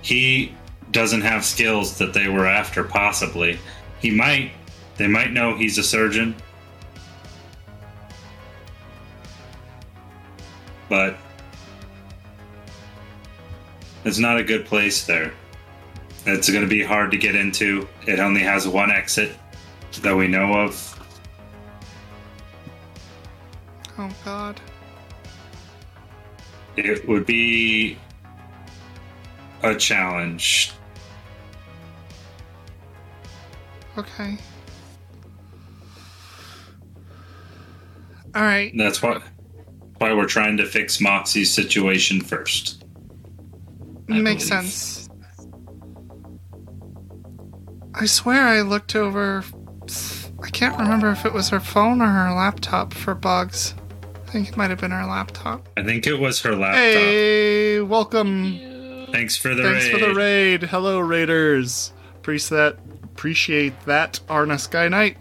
he 0.02 0.52
doesn't 0.90 1.20
have 1.20 1.44
skills 1.44 1.96
that 1.98 2.12
they 2.12 2.26
were 2.26 2.48
after, 2.48 2.82
possibly. 2.82 3.60
He 4.00 4.10
might. 4.10 4.50
They 4.96 5.06
might 5.06 5.30
know 5.30 5.56
he's 5.56 5.78
a 5.78 5.84
surgeon. 5.84 6.34
But 10.88 11.18
it's 14.04 14.18
not 14.18 14.38
a 14.38 14.44
good 14.44 14.64
place 14.64 15.04
there. 15.04 15.32
It's 16.26 16.48
going 16.50 16.62
to 16.62 16.68
be 16.68 16.82
hard 16.82 17.10
to 17.12 17.16
get 17.16 17.34
into. 17.34 17.88
It 18.06 18.18
only 18.18 18.42
has 18.42 18.68
one 18.68 18.90
exit 18.90 19.36
that 20.02 20.14
we 20.14 20.28
know 20.28 20.52
of. 20.54 20.86
Oh 23.98 24.10
God. 24.24 24.60
It 26.76 27.06
would 27.08 27.26
be 27.26 27.98
a 29.62 29.74
challenge. 29.74 30.72
Okay. 33.98 34.38
All 38.34 38.42
right. 38.42 38.72
That's 38.76 39.02
why 39.02 39.20
why 39.98 40.14
we're 40.14 40.26
trying 40.26 40.56
to 40.56 40.64
fix 40.64 41.00
Moxie's 41.00 41.52
situation 41.52 42.22
first. 42.22 42.79
I 44.10 44.20
Makes 44.20 44.48
believe. 44.48 44.64
sense. 44.70 45.08
I 47.94 48.06
swear 48.06 48.46
I 48.46 48.62
looked 48.62 48.94
over. 48.96 49.44
I 50.42 50.48
can't 50.50 50.78
remember 50.78 51.10
if 51.10 51.24
it 51.26 51.32
was 51.32 51.48
her 51.50 51.60
phone 51.60 52.00
or 52.00 52.06
her 52.06 52.32
laptop 52.32 52.94
for 52.94 53.14
bugs. 53.14 53.74
I 54.26 54.30
think 54.30 54.48
it 54.48 54.56
might 54.56 54.70
have 54.70 54.80
been 54.80 54.90
her 54.92 55.04
laptop. 55.06 55.68
I 55.76 55.82
think 55.82 56.06
it 56.06 56.18
was 56.18 56.40
her 56.42 56.52
laptop. 56.54 56.76
"Hey, 56.76 57.80
welcome! 57.80 59.06
Thanks 59.12 59.36
for 59.36 59.54
the 59.54 59.62
Thanks 59.64 59.86
raid. 59.86 59.92
for 59.92 60.06
the 60.06 60.14
raid. 60.14 60.62
Hello, 60.64 61.00
raiders. 61.00 61.92
Appreciate 62.16 62.56
that. 62.56 62.78
Appreciate 63.04 63.80
that, 63.86 64.20
Arna 64.28 64.58
Sky 64.58 64.88
Knight. 64.88 65.18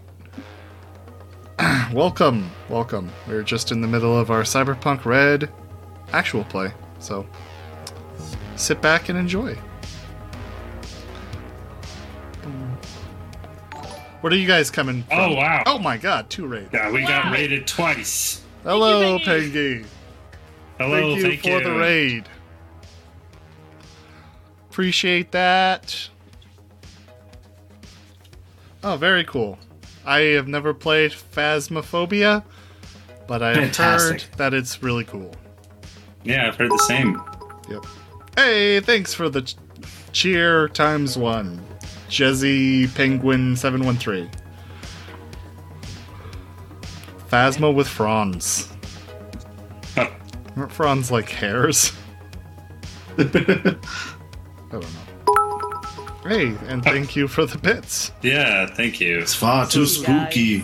welcome, 1.92 2.50
welcome. 2.68 3.10
We're 3.28 3.42
just 3.42 3.72
in 3.72 3.80
the 3.82 3.88
middle 3.88 4.16
of 4.18 4.30
our 4.30 4.42
Cyberpunk 4.42 5.04
Red 5.04 5.50
actual 6.12 6.44
play, 6.44 6.72
so 6.98 7.26
sit 8.60 8.80
back 8.80 9.08
and 9.08 9.18
enjoy. 9.18 9.56
What 14.20 14.34
are 14.34 14.36
you 14.36 14.46
guys 14.46 14.70
coming 14.70 15.04
oh, 15.10 15.14
from? 15.14 15.32
Oh, 15.32 15.36
wow. 15.36 15.62
Oh 15.66 15.78
my 15.78 15.96
god, 15.96 16.28
two 16.28 16.46
raids. 16.46 16.68
Yeah, 16.72 16.90
we 16.90 17.02
got 17.02 17.32
raided 17.32 17.66
twice. 17.66 18.42
Hello, 18.64 19.18
Thank 19.18 19.54
you, 19.54 19.82
Pengy. 19.82 19.86
Hello, 20.76 21.20
thank 21.20 21.44
you 21.46 21.58
for 21.58 21.64
the 21.64 21.74
raid. 21.74 22.28
Appreciate 24.70 25.32
that. 25.32 26.10
Oh, 28.84 28.96
very 28.96 29.24
cool. 29.24 29.58
I 30.04 30.20
have 30.20 30.48
never 30.48 30.72
played 30.74 31.12
Phasmophobia, 31.12 32.44
but 33.26 33.42
I've 33.42 33.56
Fantastic. 33.56 34.22
heard 34.22 34.36
that 34.36 34.54
it's 34.54 34.82
really 34.82 35.04
cool. 35.04 35.34
Yeah, 36.24 36.48
I've 36.48 36.56
heard 36.56 36.70
the 36.70 36.84
same. 36.86 37.22
Yep. 37.70 37.84
Hey, 38.36 38.80
thanks 38.80 39.12
for 39.14 39.28
the 39.28 39.42
ch- 39.42 39.56
cheer 40.12 40.68
times 40.68 41.16
one. 41.18 41.60
Jezzy 42.08 42.92
Penguin 42.94 43.56
713. 43.56 44.30
Phasma 47.30 47.72
with 47.72 47.86
fronds. 47.88 48.68
Huh. 49.94 50.10
Aren't 50.56 50.72
fronds 50.72 51.10
like 51.10 51.28
hairs? 51.28 51.92
I 53.18 53.22
don't 54.70 54.72
know. 54.72 54.88
Hey, 56.24 56.54
and 56.68 56.82
thank 56.82 57.14
you 57.16 57.28
for 57.28 57.46
the 57.46 57.58
bits. 57.58 58.12
Yeah, 58.22 58.66
thank 58.66 59.00
you. 59.00 59.20
It's 59.20 59.34
far 59.34 59.66
too 59.66 59.86
Sweet 59.86 60.06
guy. 60.06 60.24
spooky. 60.24 60.62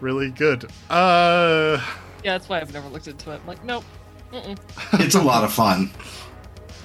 Really 0.00 0.30
good. 0.30 0.64
Uh, 0.90 1.78
Yeah, 2.24 2.32
that's 2.38 2.48
why 2.48 2.60
I've 2.60 2.72
never 2.72 2.88
looked 2.88 3.06
into 3.08 3.30
it. 3.32 3.40
I'm 3.40 3.46
like, 3.46 3.64
nope. 3.64 3.84
Mm-mm. 4.32 4.58
It's 5.00 5.14
a 5.14 5.22
lot 5.22 5.44
of 5.44 5.52
fun 5.52 5.90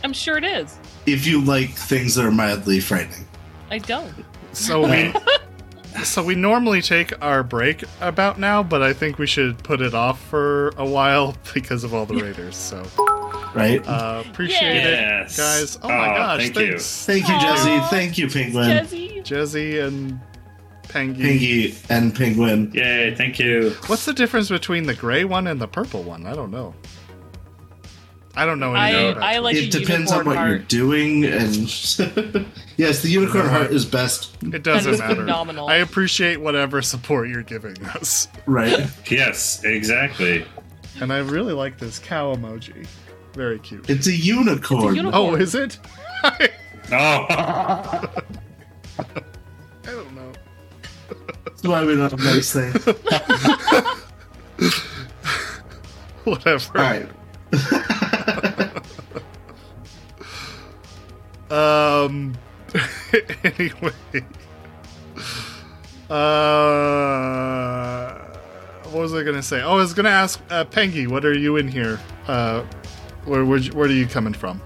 I'm 0.03 0.14
sure 0.14 0.38
it 0.38 0.44
is. 0.44 0.78
if 1.06 1.26
you 1.28 1.41
like 1.41 1.69
things 1.72 2.15
that 2.15 2.26
are 2.26 2.32
mildly 2.32 2.80
frightening. 2.80 3.28
I 3.69 3.78
don't. 3.80 4.14
so 4.53 4.82
we 4.90 5.14
so 6.03 6.23
we 6.23 6.36
normally 6.36 6.82
take 6.82 7.14
our 7.23 7.44
break 7.44 7.84
about 7.99 8.40
now, 8.40 8.64
but 8.64 8.82
I 8.82 8.94
think 8.94 9.18
we 9.19 9.28
should 9.28 9.57
put 9.64 9.82
it 9.82 9.94
off 9.94 10.22
for 10.28 10.69
a 10.78 10.86
while 10.86 11.36
because 11.53 11.84
of 11.84 11.94
all 11.94 12.06
the 12.06 12.15
raiders. 12.15 12.56
So 12.56 12.84
Right? 13.53 13.86
uh, 13.86 14.23
appreciate 14.30 14.76
Yes. 14.76 15.38
it, 15.38 15.41
guys. 15.41 15.80
Oh 15.84 15.90
my 15.90 16.10
Oh, 16.11 16.15
gosh, 16.15 16.40
thank 16.49 16.56
you. 16.57 16.80
Thank 16.80 17.28
you, 17.28 17.40
Jesse. 17.40 17.80
Thank 17.90 18.18
you, 18.18 18.30
Penguin. 18.30 18.69
Jezzy. 18.86 19.23
Jezzy 19.23 19.86
and 19.86 20.19
Pengy. 20.88 21.18
Pingy 21.18 21.86
and 21.90 22.15
Penguin. 22.15 22.72
Yay, 22.73 23.14
thank 23.15 23.40
you. 23.40 23.72
What's 23.88 24.06
the 24.06 24.14
difference 24.14 24.48
between 24.49 24.84
the 24.84 24.94
gray 24.94 25.26
one 25.26 25.48
and 25.48 25.60
the 25.60 25.68
purple 25.68 26.03
one? 26.03 26.26
I 26.26 26.34
don't 26.34 26.52
know. 26.52 26.73
I 28.36 28.45
don't 28.45 28.60
know 28.60 28.74
I, 28.74 28.90
about 28.90 29.22
I 29.24 29.36
it. 29.38 29.40
like 29.41 29.56
it 29.58 29.72
depends 29.72 30.12
on 30.12 30.20
unicorn 30.20 30.38
what 30.38 30.48
you're 30.48 30.58
doing, 30.60 31.26
and 31.26 31.53
yes, 32.78 33.02
the 33.02 33.10
unicorn 33.10 33.48
heart 33.49 33.72
is 33.72 33.86
best. 33.86 34.32
It 34.41 34.64
doesn't 34.64 34.99
matter. 34.99 35.16
phenomenal. 35.16 35.68
I 35.68 35.76
appreciate 35.78 36.40
whatever 36.40 36.82
support 36.82 37.28
you're 37.28 37.44
giving 37.44 37.84
us, 37.88 38.28
Right? 38.45 38.88
Yes, 39.12 39.64
exactly. 39.66 40.45
and 41.02 41.12
I 41.12 41.20
really 41.20 41.53
like 41.53 41.78
this 41.78 41.99
cow 41.99 42.34
emoji. 42.36 42.88
Very 43.34 43.60
cute. 43.60 43.90
It's 43.90 44.08
a 44.08 44.14
unicorn. 44.16 44.95
unicorn. 44.95 45.14
Oh, 45.14 45.36
is 45.36 45.53
it? 45.56 45.78
oh. 46.24 46.36
I 46.91 48.08
don't 49.86 50.16
know. 50.16 50.32
That's 51.45 51.64
why 51.64 51.84
we 51.86 51.95
don't 51.95 52.12
have 52.12 52.20
nice 52.20 52.53
things. 52.53 52.86
Whatever. 56.24 56.78
All 56.78 56.84
right. 56.84 57.10
Um. 61.52 62.34
anyway. 63.44 63.91
Uh. 66.10 68.18
What 68.91 69.02
was 69.03 69.14
I 69.14 69.23
gonna 69.23 69.44
say? 69.44 69.61
Oh, 69.61 69.73
I 69.73 69.76
was 69.76 69.94
gonna 69.94 70.10
ask 70.10 70.41
uh, 70.49 70.65
Pengy, 70.65 71.07
what 71.07 71.23
are 71.23 71.38
you 71.38 71.56
in 71.57 71.68
here? 71.68 71.99
Uh, 72.28 72.64
where 73.26 73.45
where 73.45 73.60
where 73.61 73.88
are 73.88 73.91
you 73.91 74.07
coming 74.07 74.34
from? 74.34 74.61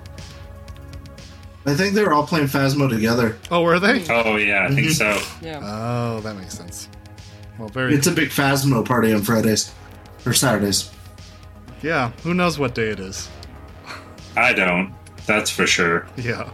I 1.67 1.73
think 1.75 1.93
they 1.95 2.03
were 2.03 2.13
all 2.13 2.25
playing 2.25 2.47
Phasmo 2.47 2.89
together. 2.89 3.37
Oh, 3.51 3.61
were 3.63 3.79
they? 3.79 4.03
oh 4.09 4.35
yeah, 4.37 4.67
I 4.69 4.73
think 4.73 4.89
so. 4.91 5.19
Yeah. 5.41 5.59
Oh, 5.63 6.19
that 6.21 6.35
makes 6.35 6.53
sense. 6.55 6.89
Well, 7.59 7.69
very 7.69 7.93
It's 7.95 8.07
a 8.07 8.11
big 8.11 8.29
Phasmo 8.29 8.83
party 8.85 9.13
on 9.13 9.21
Fridays 9.21 9.73
or 10.25 10.33
Saturdays. 10.33 10.91
yeah. 11.81 12.11
Who 12.23 12.33
knows 12.33 12.59
what 12.59 12.75
day 12.75 12.89
it 12.89 12.99
is? 12.99 13.29
I 14.35 14.53
don't. 14.53 14.93
That's 15.25 15.49
for 15.49 15.65
sure. 15.67 16.07
Yeah. 16.17 16.49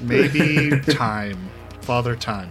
Maybe 0.00 0.80
time. 0.92 1.50
Father 1.82 2.14
time. 2.16 2.50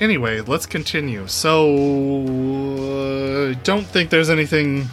Anyway, 0.00 0.40
let's 0.40 0.66
continue. 0.66 1.26
So, 1.28 1.72
uh, 2.24 3.54
don't 3.62 3.86
think 3.86 4.10
there's 4.10 4.30
anything. 4.30 4.88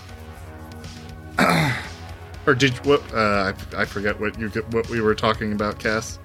or 2.46 2.54
did 2.54 2.74
what? 2.86 3.02
Uh, 3.14 3.54
I, 3.76 3.82
I 3.82 3.86
forget 3.86 4.20
what 4.20 4.40
you 4.40 4.50
what 4.72 4.88
we 4.90 5.02
were 5.02 5.16
talking 5.16 5.54
about, 5.54 5.80
Cass. 5.80 6.20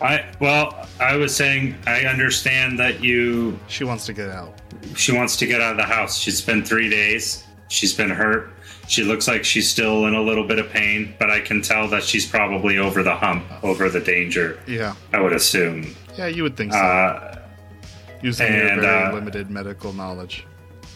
I 0.00 0.24
well, 0.40 0.88
I 0.98 1.16
was 1.16 1.36
saying 1.36 1.76
I 1.86 2.04
understand 2.04 2.78
that 2.78 3.02
you 3.04 3.58
She 3.66 3.84
wants 3.84 4.06
to 4.06 4.14
get 4.14 4.30
out. 4.30 4.58
she 4.96 5.12
wants 5.12 5.36
to 5.36 5.46
get 5.46 5.60
out 5.60 5.72
of 5.72 5.76
the 5.76 5.82
house. 5.84 6.16
She's 6.16 6.40
been 6.40 6.64
3 6.64 6.88
days. 6.88 7.44
She's 7.68 7.92
been 7.94 8.08
hurt. 8.08 8.50
She 8.90 9.04
looks 9.04 9.28
like 9.28 9.44
she's 9.44 9.70
still 9.70 10.06
in 10.06 10.14
a 10.14 10.20
little 10.20 10.42
bit 10.44 10.58
of 10.58 10.68
pain, 10.68 11.14
but 11.20 11.30
I 11.30 11.38
can 11.40 11.62
tell 11.62 11.86
that 11.90 12.02
she's 12.02 12.26
probably 12.26 12.76
over 12.76 13.04
the 13.04 13.14
hump, 13.14 13.44
over 13.62 13.88
the 13.88 14.00
danger. 14.00 14.58
Yeah, 14.66 14.96
I 15.12 15.20
would 15.20 15.32
assume. 15.32 15.94
yeah, 16.18 16.26
you 16.26 16.42
would 16.42 16.56
think 16.56 16.72
so, 16.72 16.78
Uh, 16.80 17.38
using 18.20 18.52
your 18.52 18.66
and, 18.66 18.80
very 18.80 19.02
uh, 19.04 19.12
limited 19.12 19.48
medical 19.48 19.92
knowledge. 19.92 20.44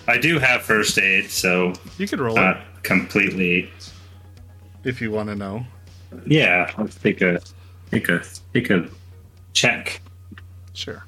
I 0.09 0.19
do 0.19 0.41
have 0.41 0.63
first 0.63 0.99
aid, 0.99 1.31
so 1.31 1.73
You 1.97 2.09
could 2.09 2.19
roll 2.19 2.35
not 2.35 2.57
it 2.57 2.63
completely. 2.83 3.71
if 4.83 5.01
you 5.01 5.13
want 5.13 5.29
to 5.29 5.37
know. 5.37 5.65
Yeah, 6.27 6.73
let's 6.77 6.97
take 6.97 7.21
a 7.23 7.41
take 7.93 8.09
a 8.09 8.23
take 8.53 8.71
a 8.71 8.89
check. 9.53 10.01
Sure. 10.73 11.05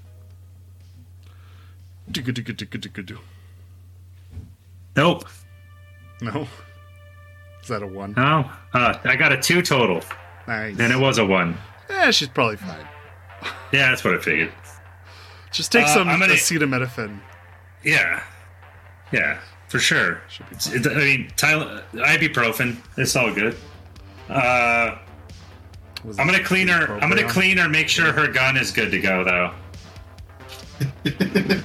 Nope. 4.96 5.24
No. 6.22 6.46
Is 7.66 7.70
that 7.70 7.82
a 7.82 7.86
one? 7.88 8.14
No. 8.16 8.48
Uh, 8.72 8.97
I 9.02 9.16
got 9.16 9.32
a 9.32 9.43
two 9.43 9.60
total, 9.60 10.01
Nice. 10.47 10.78
and 10.78 10.93
it 10.93 10.97
was 11.01 11.18
a 11.18 11.26
one. 11.26 11.59
Yeah, 11.90 12.12
she's 12.12 12.28
probably 12.28 12.59
fine. 12.59 12.86
Yeah, 13.72 13.88
that's 13.90 14.05
what 14.05 14.14
I 14.14 14.18
figured. 14.18 14.52
Just 15.51 15.72
take 15.72 15.82
Uh, 15.86 15.88
some 15.94 16.09
I'm 16.09 16.20
gonna- 16.20 16.34
acetaminophen. 16.34 17.18
Yeah, 17.82 18.22
yeah, 19.10 19.38
for 19.66 19.80
sure. 19.80 20.20
Should 20.28 20.86
I 20.86 20.94
mean, 20.94 21.32
Tyler, 21.36 21.82
ibuprofen. 21.93 22.76
It's 22.97 23.16
all 23.16 23.32
good. 23.34 23.56
Uh, 24.28 24.94
Was 26.05 26.16
I'm 26.20 26.26
gonna 26.26 26.44
clean 26.44 26.68
her. 26.68 27.01
I'm 27.02 27.09
gonna 27.09 27.28
clean 27.28 27.56
her. 27.59 27.68
Make 27.68 27.88
sure 27.88 28.12
her 28.12 28.28
gun 28.28 28.56
is 28.56 28.70
good 28.70 28.93
to 28.93 29.01
go, 29.01 29.24
though. 29.24 29.51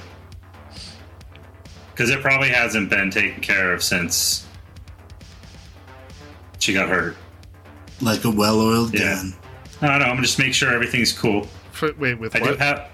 Because 1.94 2.08
it 2.10 2.22
probably 2.22 2.48
hasn't 2.48 2.88
been 2.90 3.10
taken 3.10 3.40
care 3.42 3.72
of 3.74 3.82
since 3.82 4.46
she 6.62 6.72
got 6.72 6.88
hurt. 6.88 7.16
Like 8.00 8.24
a 8.24 8.30
well 8.30 8.60
oiled 8.60 8.94
Yeah. 8.94 9.16
gun. 9.16 9.34
I 9.80 9.88
don't 9.88 9.98
know. 9.98 10.04
I'm 10.06 10.10
gonna 10.12 10.22
just 10.22 10.38
make 10.38 10.54
sure 10.54 10.72
everything's 10.72 11.12
cool. 11.12 11.48
F- 11.72 11.96
Wait, 11.98 12.14
with 12.20 12.36
I 12.36 12.38
do 12.40 12.54
have 12.54 12.88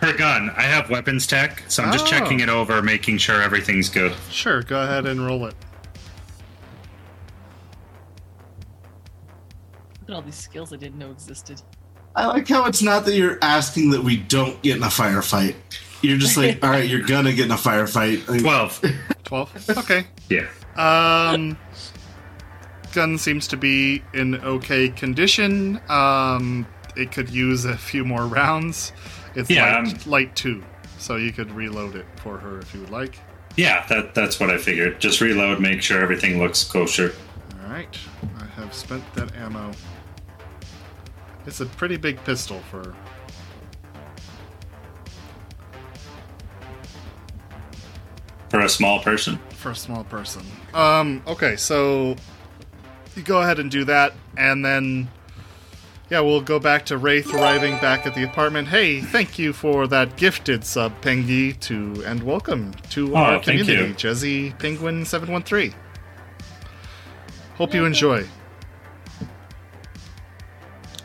her 0.00 0.12
gun. 0.12 0.50
I 0.56 0.62
have 0.62 0.90
weapons 0.90 1.26
tech, 1.26 1.62
so 1.68 1.84
I'm 1.84 1.92
just 1.92 2.06
Oh. 2.06 2.10
checking 2.10 2.40
it 2.40 2.48
over, 2.48 2.82
making 2.82 3.18
sure 3.18 3.40
everything's 3.40 3.88
good. 3.88 4.12
Sure, 4.30 4.62
go 4.62 4.82
ahead 4.82 5.06
and 5.06 5.24
roll 5.24 5.46
it. 5.46 5.54
Look 10.00 10.10
at 10.10 10.14
all 10.14 10.22
these 10.22 10.34
skills 10.34 10.72
I 10.72 10.76
didn't 10.76 10.98
know 10.98 11.10
existed. 11.12 11.62
I 12.16 12.26
like 12.26 12.48
how 12.48 12.66
it's 12.66 12.82
not 12.82 13.04
that 13.06 13.14
you're 13.14 13.38
asking 13.42 13.90
that 13.90 14.02
we 14.02 14.16
don't 14.16 14.60
get 14.62 14.76
in 14.76 14.82
a 14.82 14.86
firefight. 14.86 15.54
You're 16.02 16.18
just 16.18 16.36
like, 16.36 16.58
all 16.64 16.70
right, 16.70 16.88
you're 16.88 17.02
gonna 17.02 17.32
get 17.32 17.46
in 17.46 17.52
a 17.52 17.56
firefight. 17.56 18.28
Like, 18.28 18.40
Twelve. 18.40 18.80
12? 19.24 19.70
Okay. 19.78 20.06
yeah. 20.28 20.46
Um, 20.76 21.56
gun 22.94 23.18
seems 23.18 23.46
to 23.48 23.56
be 23.56 24.02
in 24.14 24.36
okay 24.36 24.88
condition. 24.88 25.80
Um, 25.88 26.66
it 26.96 27.12
could 27.12 27.28
use 27.28 27.64
a 27.64 27.76
few 27.76 28.04
more 28.04 28.26
rounds. 28.26 28.92
It's 29.34 29.50
Yeah, 29.50 29.80
light, 29.82 30.06
light 30.06 30.36
two, 30.36 30.62
so 30.98 31.16
you 31.16 31.32
could 31.32 31.50
reload 31.50 31.96
it 31.96 32.06
for 32.16 32.38
her 32.38 32.60
if 32.60 32.72
you 32.72 32.80
would 32.80 32.90
like. 32.90 33.18
Yeah, 33.56 33.84
that 33.88 34.14
that's 34.14 34.40
what 34.40 34.50
I 34.50 34.58
figured. 34.58 35.00
Just 35.00 35.20
reload, 35.20 35.60
make 35.60 35.82
sure 35.82 36.00
everything 36.00 36.38
looks 36.38 36.64
kosher. 36.64 37.12
All 37.62 37.70
right, 37.70 37.98
I 38.38 38.46
have 38.60 38.72
spent 38.72 39.02
that 39.14 39.34
ammo. 39.36 39.72
It's 41.46 41.60
a 41.60 41.66
pretty 41.66 41.96
big 41.96 42.22
pistol 42.24 42.60
for. 42.70 42.94
For 48.48 48.60
a 48.60 48.68
small 48.68 49.00
person. 49.00 49.38
for 49.50 49.70
a 49.72 49.74
small 49.76 50.04
person. 50.04 50.42
Um, 50.74 51.22
okay, 51.26 51.56
so 51.56 52.14
you 53.16 53.22
go 53.22 53.40
ahead 53.42 53.58
and 53.58 53.70
do 53.70 53.84
that, 53.84 54.12
and 54.36 54.64
then 54.64 55.08
yeah, 56.10 56.20
we'll 56.20 56.40
go 56.42 56.58
back 56.58 56.84
to 56.86 56.98
Wraith 56.98 57.32
arriving 57.34 57.72
back 57.78 58.06
at 58.06 58.14
the 58.14 58.22
apartment. 58.24 58.68
Hey, 58.68 59.00
thank 59.00 59.38
you 59.38 59.52
for 59.52 59.86
that 59.88 60.16
gifted 60.16 60.64
sub, 60.64 61.00
Pengi, 61.00 61.58
to 61.60 62.02
and 62.06 62.22
welcome 62.22 62.72
to 62.90 63.12
Oh, 63.14 63.16
our 63.16 63.40
community, 63.40 63.72
you. 63.72 63.94
Jezzy 63.94 64.58
Penguin 64.58 65.04
seven 65.04 65.32
one 65.32 65.42
three. 65.42 65.72
Hope 67.56 67.72
you 67.72 67.84
enjoy. 67.84 68.26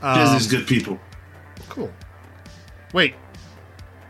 Um, 0.02 0.20
Disney's 0.20 0.48
good 0.48 0.68
people. 0.68 1.00
cool. 1.68 1.92
Wait. 2.94 3.16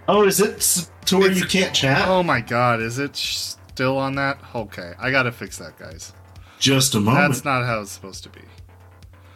Oh, 0.07 0.23
is 0.25 0.39
it 0.39 0.89
to 1.05 1.17
where 1.17 1.31
you 1.31 1.45
can't 1.45 1.73
chat? 1.73 2.07
Oh 2.07 2.23
my 2.23 2.41
God, 2.41 2.81
is 2.81 2.97
it 2.99 3.15
still 3.15 3.97
on 3.97 4.15
that? 4.15 4.39
Okay, 4.55 4.93
I 4.99 5.11
gotta 5.11 5.31
fix 5.31 5.57
that, 5.57 5.77
guys. 5.77 6.13
Just 6.59 6.93
a 6.95 6.99
moment. 6.99 7.31
That's 7.33 7.45
not 7.45 7.65
how 7.65 7.81
it's 7.81 7.91
supposed 7.91 8.23
to 8.23 8.29
be. 8.29 8.41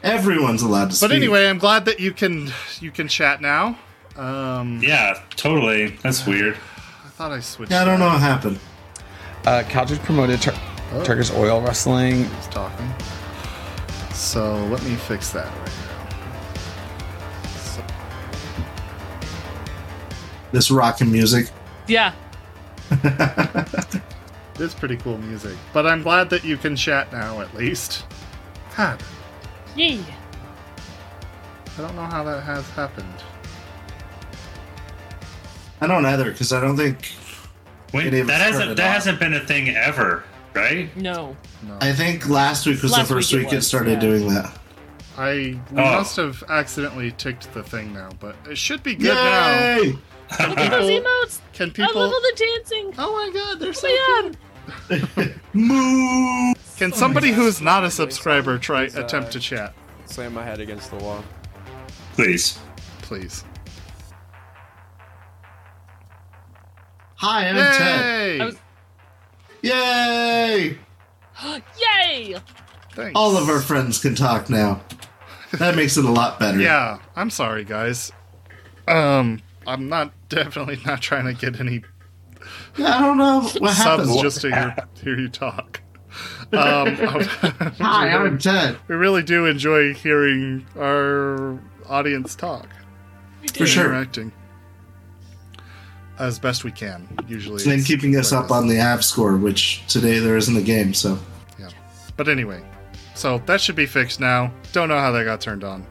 Everyone's 0.04 0.62
allowed 0.62 0.90
to 0.90 0.96
speak. 0.96 1.10
But 1.10 1.16
anyway, 1.16 1.48
I'm 1.48 1.58
glad 1.58 1.86
that 1.86 2.00
you 2.00 2.12
can 2.12 2.52
you 2.82 2.92
can 2.92 3.08
chat 3.08 3.42
now. 3.42 3.78
Um, 4.18 4.82
Yeah, 4.84 5.20
totally. 5.38 5.88
That's 6.04 6.26
weird. 6.28 6.56
I 7.06 7.10
thought 7.10 7.32
I 7.32 7.40
switched. 7.40 7.72
Yeah, 7.72 7.82
I 7.82 7.86
don't 7.86 8.00
that. 8.00 8.06
know 8.06 8.12
what 8.12 8.20
happened. 8.22 8.60
Uh, 9.46 9.64
Calgary 9.70 9.98
promoted 10.00 10.42
Tur- 10.42 10.54
Oh. 10.96 11.04
Turkish 11.04 11.32
oil 11.32 11.60
wrestling. 11.62 12.26
He's 12.26 12.48
talking. 12.48 12.88
So 14.14 14.64
let 14.66 14.84
me 14.84 14.94
fix 14.96 15.32
that 15.32 15.48
right 15.48 15.72
now. 15.88 17.50
So, 17.58 17.84
This 20.52 20.70
rockin' 20.70 21.12
music. 21.12 21.50
Yeah. 21.88 22.14
it's 24.60 24.74
pretty 24.74 24.98
cool 24.98 25.18
music, 25.18 25.56
but 25.74 25.86
I'm 25.88 26.02
glad 26.04 26.30
that 26.32 26.44
you 26.44 26.58
can 26.58 26.76
chat 26.76 27.12
now 27.12 27.42
at 27.42 27.54
least. 27.56 28.06
God, 28.78 29.02
Yay. 29.76 30.00
I 31.78 31.82
don't 31.82 31.96
know 31.96 32.04
how 32.06 32.24
that 32.24 32.42
has 32.44 32.70
happened. 32.72 33.24
I 35.82 35.88
don't 35.88 36.06
either 36.06 36.32
because 36.32 36.54
I 36.54 36.62
don't 36.62 36.78
think. 36.78 37.12
Wait, 37.94 38.08
It 38.08 38.14
even 38.16 38.28
that 38.28 38.42
hasn't 38.42 38.76
that 38.78 38.88
off. 38.88 38.94
hasn't 38.94 39.20
been 39.20 39.34
a 39.34 39.40
thing 39.40 39.70
ever, 39.70 40.24
right? 40.54 40.96
No. 40.98 41.36
No, 41.68 41.78
I 41.82 41.94
think 41.94 42.28
last 42.30 42.66
week 42.66 42.82
was 42.82 42.92
Last 42.92 43.08
the 43.08 43.16
first 43.16 43.32
week 43.34 43.44
it 43.44 43.46
week 43.52 43.54
it 43.54 43.62
started 43.64 43.94
yeah. 43.94 44.00
doing 44.00 44.28
that. 44.30 44.58
I 45.18 45.60
Oh. 45.72 45.76
must 45.76 46.16
have 46.16 46.44
accidentally 46.50 47.12
ticked 47.12 47.54
the 47.54 47.62
thing 47.64 47.94
now, 47.94 48.10
but 48.20 48.36
it 48.50 48.58
should 48.58 48.82
be 48.82 48.96
good 48.96 49.14
now. 49.14 49.82
Yay! 50.40 50.48
Look 50.50 50.58
at 50.60 50.72
those 50.72 50.90
People- 50.90 51.10
emotes. 51.12 51.40
Can 51.54 51.70
I 51.70 51.74
people? 51.74 52.02
love 52.02 52.14
all 52.14 52.22
the 52.22 52.34
dancing. 52.36 52.94
Oh 52.98 53.12
my 53.14 53.32
God, 53.34 53.60
they're 53.60 53.74
so 53.74 53.88
Oh 53.90 54.32
my 54.90 54.98
cute. 54.98 55.10
god. 55.20 55.36
Moo! 55.54 56.54
Can 56.78 56.92
somebody 56.94 57.32
who's 57.32 57.62
not 57.62 57.84
a 57.84 57.92
subscriber 57.92 58.58
try 58.58 58.86
Please, 58.86 58.98
uh, 58.98 59.04
attempt 59.04 59.32
to 59.34 59.40
chat, 59.40 59.74
Slam 60.06 60.34
my 60.34 60.44
head 60.44 60.60
against 60.60 60.90
the 60.90 60.98
wall. 60.98 61.24
Please. 62.14 62.58
please? 63.02 63.44
Hi, 67.16 67.48
I'm 67.48 67.56
Ted. 67.56 68.40
Yay! 68.42 68.42
I 68.42 68.46
was- 68.46 68.58
Yay! 69.62 70.78
Yay! 72.34 72.36
Thanks. 72.92 73.12
All 73.16 73.38
of 73.38 73.50
our 73.50 73.62
friends 73.62 74.00
can 74.00 74.14
talk 74.16 74.50
now. 74.50 74.82
That 75.54 75.76
makes 75.76 75.98
it 75.98 76.06
a 76.06 76.12
lot 76.12 76.40
better. 76.40 76.60
Yeah, 76.62 77.00
I'm 77.16 77.30
sorry, 77.30 77.64
guys. 77.64 78.12
Um, 78.88 79.42
I'm 79.68 79.90
not 79.90 80.12
definitely 80.30 80.80
not 80.86 81.02
trying 81.02 81.26
to 81.26 81.34
get 81.34 81.60
any 81.60 81.84
I 82.78 83.00
don't 83.02 83.18
know 83.18 83.42
what 83.60 83.74
happened. 83.76 84.10
subs 84.10 84.22
just 84.22 84.42
to 84.42 84.50
hear, 84.50 84.76
hear 85.02 85.20
you 85.20 85.30
talk. 85.30 85.82
Um, 86.52 86.96
Hi, 87.80 88.10
I'm 88.10 88.38
Ted. 88.38 88.78
we 88.88 88.96
really 88.96 89.24
do 89.24 89.46
enjoy 89.46 89.94
hearing 89.94 90.66
our 90.78 91.58
audience 91.88 92.36
talk, 92.36 92.68
We 93.42 93.48
did. 93.48 93.58
For 93.58 93.66
sure. 93.66 93.86
interacting 93.86 94.32
as 96.20 96.38
best 96.38 96.64
we 96.64 96.72
can. 96.72 97.08
Usually, 97.28 97.64
And 97.64 97.74
it's 97.74 97.88
keeping 97.88 98.16
us 98.18 98.32
up 98.32 98.44
this. 98.46 98.52
on 98.52 98.68
the 98.68 98.78
app 98.78 99.04
score, 99.04 99.36
which 99.38 99.84
today 99.88 100.20
there 100.20 100.38
isn't 100.38 100.56
a 100.56 100.62
game, 100.62 100.94
so. 100.94 101.18
Yeah, 101.58 101.70
but 102.18 102.28
anyway, 102.30 102.62
so 103.16 103.40
that 103.48 103.60
should 103.62 103.76
be 103.76 103.86
fixed 103.88 104.20
now. 104.20 104.52
Don't 104.74 104.90
know 104.90 105.00
how 105.00 105.12
that 105.12 105.24
got 105.24 105.42
turned 105.42 105.64
on. 105.64 105.86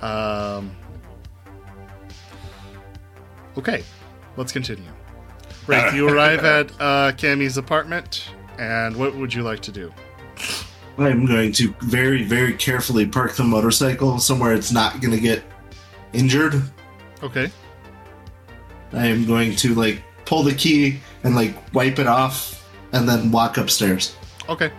Um. 0.00 0.74
Okay, 3.58 3.82
let's 4.36 4.52
continue. 4.52 4.84
Right, 5.66 5.92
you 5.94 6.08
arrive 6.08 6.44
at 6.44 6.70
uh, 6.80 7.12
Kammi's 7.12 7.56
apartment, 7.58 8.30
and 8.58 8.96
what 8.96 9.14
would 9.16 9.34
you 9.34 9.42
like 9.42 9.60
to 9.60 9.72
do? 9.72 9.92
I'm 10.96 11.26
going 11.26 11.52
to 11.52 11.74
very, 11.80 12.24
very 12.24 12.54
carefully 12.54 13.06
park 13.06 13.34
the 13.34 13.44
motorcycle 13.44 14.18
somewhere 14.18 14.52
it's 14.54 14.72
not 14.72 15.00
going 15.00 15.12
to 15.12 15.20
get 15.20 15.42
injured. 16.12 16.62
Okay, 17.22 17.50
I 18.92 19.06
am 19.06 19.26
going 19.26 19.54
to, 19.56 19.74
like, 19.74 20.02
pull 20.24 20.42
the 20.44 20.54
key 20.54 21.00
and, 21.24 21.34
like, 21.34 21.54
wipe 21.74 21.98
it 21.98 22.06
off 22.06 22.66
and 22.92 23.08
then 23.08 23.30
walk 23.32 23.56
upstairs. 23.58 24.14
okay. 24.48 24.70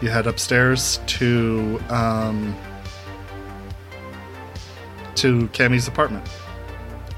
You 0.00 0.08
head 0.08 0.26
upstairs 0.26 0.98
to 1.08 1.78
um, 1.90 2.56
to 5.16 5.46
Kammi's 5.48 5.88
apartment, 5.88 6.26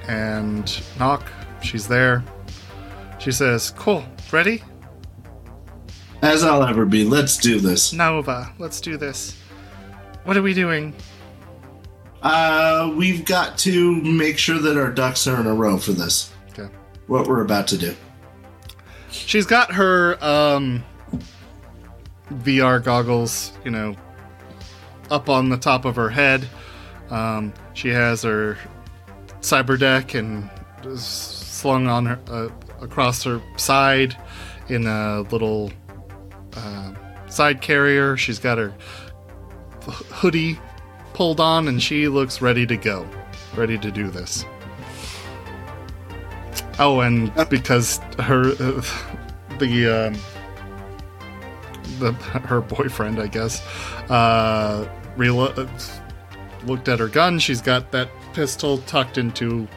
and 0.09 0.83
knock. 0.99 1.31
She's 1.63 1.87
there. 1.87 2.23
She 3.19 3.33
says, 3.33 3.71
"Cool, 3.77 4.05
ready?" 4.31 4.63
As 6.23 6.45
I'll 6.45 6.63
ever 6.63 6.87
be. 6.87 7.05
Let's 7.05 7.37
do 7.37 7.59
this. 7.59 7.93
Nova, 7.93 8.53
let's 8.59 8.81
do 8.81 8.97
this. 8.97 9.37
What 10.25 10.37
are 10.37 10.43
we 10.43 10.55
doing? 10.55 10.95
Uh, 12.23 12.93
we've 12.97 13.25
got 13.25 13.59
to 13.59 14.01
make 14.03 14.39
sure 14.39 14.59
that 14.61 14.77
our 14.77 14.91
ducks 14.91 15.27
are 15.27 15.41
in 15.41 15.47
a 15.49 15.55
row 15.55 15.77
for 15.77 15.93
this. 15.93 16.33
Okay. 16.51 16.73
What 17.09 17.27
we're 17.27 17.43
about 17.43 17.67
to 17.69 17.79
do. 17.79 17.97
She's 19.11 19.47
got 19.47 19.73
her 19.73 20.23
um, 20.25 20.85
VR 22.31 22.83
goggles, 22.83 23.53
you 23.65 23.73
know, 23.73 23.97
up 25.11 25.29
on 25.29 25.49
the 25.49 25.57
top 25.57 25.85
of 25.85 25.97
her 25.97 26.09
head. 26.09 26.49
Um, 27.11 27.53
she 27.75 27.89
has 27.89 28.23
her 28.23 28.57
cyber 29.43 29.79
deck 29.79 30.15
and 30.15 30.49
slung 30.97 31.87
on 31.87 32.07
her 32.07 32.19
uh, 32.29 32.49
across 32.81 33.23
her 33.25 33.41
side 33.57 34.17
in 34.69 34.87
a 34.87 35.21
little 35.31 35.71
uh, 36.57 36.93
side 37.29 37.61
carrier. 37.61 38.17
She's 38.17 38.39
got 38.39 38.59
her 38.59 38.75
hoodie 39.85 40.59
pulled 41.15 41.41
on, 41.41 41.69
and 41.69 41.83
she 41.83 42.09
looks 42.09 42.41
ready 42.41 42.67
to 42.67 42.77
go, 42.77 43.07
ready 43.55 43.79
to 43.79 43.91
do 43.91 44.11
this. 44.11 44.45
Oh, 46.79 47.01
and 47.01 47.33
because 47.51 47.99
her 48.19 48.53
uh, 48.59 48.83
the 49.59 50.09
um, 50.09 50.15
the 51.99 52.13
her 52.13 52.61
boyfriend, 52.61 53.21
I 53.21 53.27
guess, 53.27 53.61
uh, 54.11 54.89
real, 55.17 55.41
uh, 55.41 55.67
looked 56.65 56.89
at 56.89 56.99
her 56.99 57.09
gun. 57.09 57.39
She's 57.39 57.61
got 57.61 57.93
that 57.93 58.09
pistol 58.33 58.79
tucked 58.79 59.19
into 59.19 59.69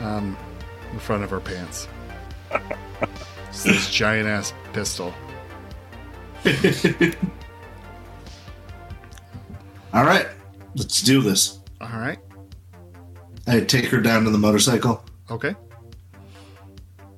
um, 0.00 0.36
the 0.92 1.00
front 1.00 1.24
of 1.24 1.30
her 1.30 1.40
pants. 1.40 1.88
It's 3.48 3.64
this 3.64 3.90
giant 3.90 4.28
ass 4.28 4.52
pistol. 4.72 5.12
All 9.92 10.04
right, 10.04 10.26
let's 10.74 11.02
do 11.02 11.20
this. 11.20 11.60
All 11.80 11.88
right. 11.88 12.18
I 13.46 13.60
take 13.60 13.86
her 13.86 14.00
down 14.00 14.24
to 14.24 14.30
the 14.30 14.38
motorcycle. 14.38 15.04
Okay. 15.30 15.54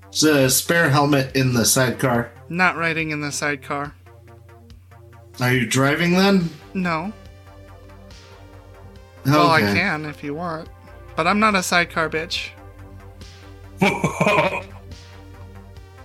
It's 0.09 0.23
a 0.23 0.49
spare 0.51 0.91
helmet 0.91 1.37
in 1.37 1.55
the 1.55 1.65
sidecar. 1.65 2.33
Not 2.49 2.77
riding 2.77 3.11
in 3.11 3.21
the 3.21 3.33
sidecar. 3.33 3.95
Are 5.41 5.53
you 5.53 5.67
driving 5.67 6.13
then? 6.13 6.49
No. 6.73 7.13
Well, 9.27 9.51
I 9.51 9.61
can 9.61 10.05
if 10.05 10.23
you 10.23 10.35
want. 10.35 10.69
But 11.17 11.27
I'm 11.27 11.39
not 11.39 11.55
a 11.55 11.63
sidecar 11.63 12.11
bitch. 12.11 12.51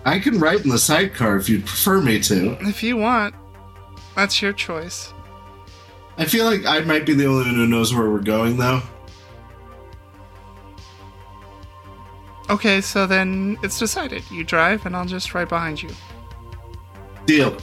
I 0.05 0.19
can 0.19 0.39
ride 0.39 0.61
in 0.61 0.69
the 0.69 0.77
sidecar 0.77 1.37
if 1.37 1.49
you'd 1.49 1.65
prefer 1.65 2.01
me 2.01 2.19
to. 2.21 2.57
If 2.61 2.81
you 2.83 2.97
want, 2.97 3.35
that's 4.15 4.41
your 4.41 4.53
choice. 4.53 5.13
I 6.17 6.25
feel 6.25 6.45
like 6.45 6.65
I 6.65 6.81
might 6.81 7.05
be 7.05 7.13
the 7.13 7.25
only 7.25 7.45
one 7.45 7.55
who 7.55 7.67
knows 7.67 7.93
where 7.93 8.09
we're 8.09 8.19
going, 8.19 8.57
though. 8.57 8.81
Okay, 12.49 12.81
so 12.81 13.05
then 13.05 13.57
it's 13.61 13.77
decided. 13.77 14.23
You 14.31 14.43
drive, 14.43 14.85
and 14.85 14.95
I'll 14.95 15.05
just 15.05 15.33
ride 15.33 15.49
behind 15.49 15.81
you. 15.81 15.89
Deal. 17.25 17.55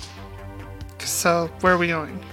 So, 0.99 1.51
where 1.61 1.75
are 1.75 1.79
we 1.79 1.89
going? 1.89 2.25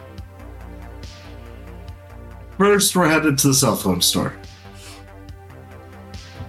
First, 2.57 2.95
we're 2.95 3.07
headed 3.09 3.37
to 3.39 3.47
the 3.47 3.53
cell 3.53 3.75
phone 3.75 4.01
store. 4.01 4.33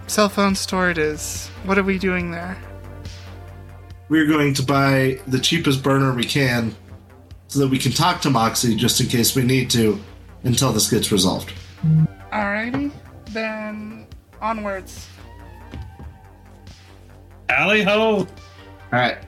Cell 0.07 0.29
phone 0.29 0.55
store 0.55 0.91
it 0.91 0.99
is. 0.99 1.49
What 1.65 1.79
are 1.79 1.83
we 1.83 1.99
doing 1.99 2.31
there? 2.31 2.57
We're 4.09 4.27
going 4.27 4.55
to 4.55 4.63
buy 4.63 5.21
the 5.27 5.39
cheapest 5.39 5.83
burner 5.83 6.15
we 6.15 6.25
can 6.25 6.75
so 7.49 7.61
that 7.61 7.69
we 7.69 7.79
can 7.79 7.93
talk 7.93 8.21
to 8.23 8.31
Moxie 8.31 8.77
just 8.77 9.01
in 9.01 9.07
case 9.07 9.35
we 9.35 9.43
need 9.43 9.71
to 9.71 9.99
until 10.45 10.73
this 10.73 10.91
gets 10.91 11.11
resolved. 11.11 11.53
Alrighty, 12.33 12.93
then 13.31 14.07
onwards. 14.43 15.09
Tally 17.49 17.83
ho! 17.83 18.19
All 18.21 18.27
right, 18.93 19.19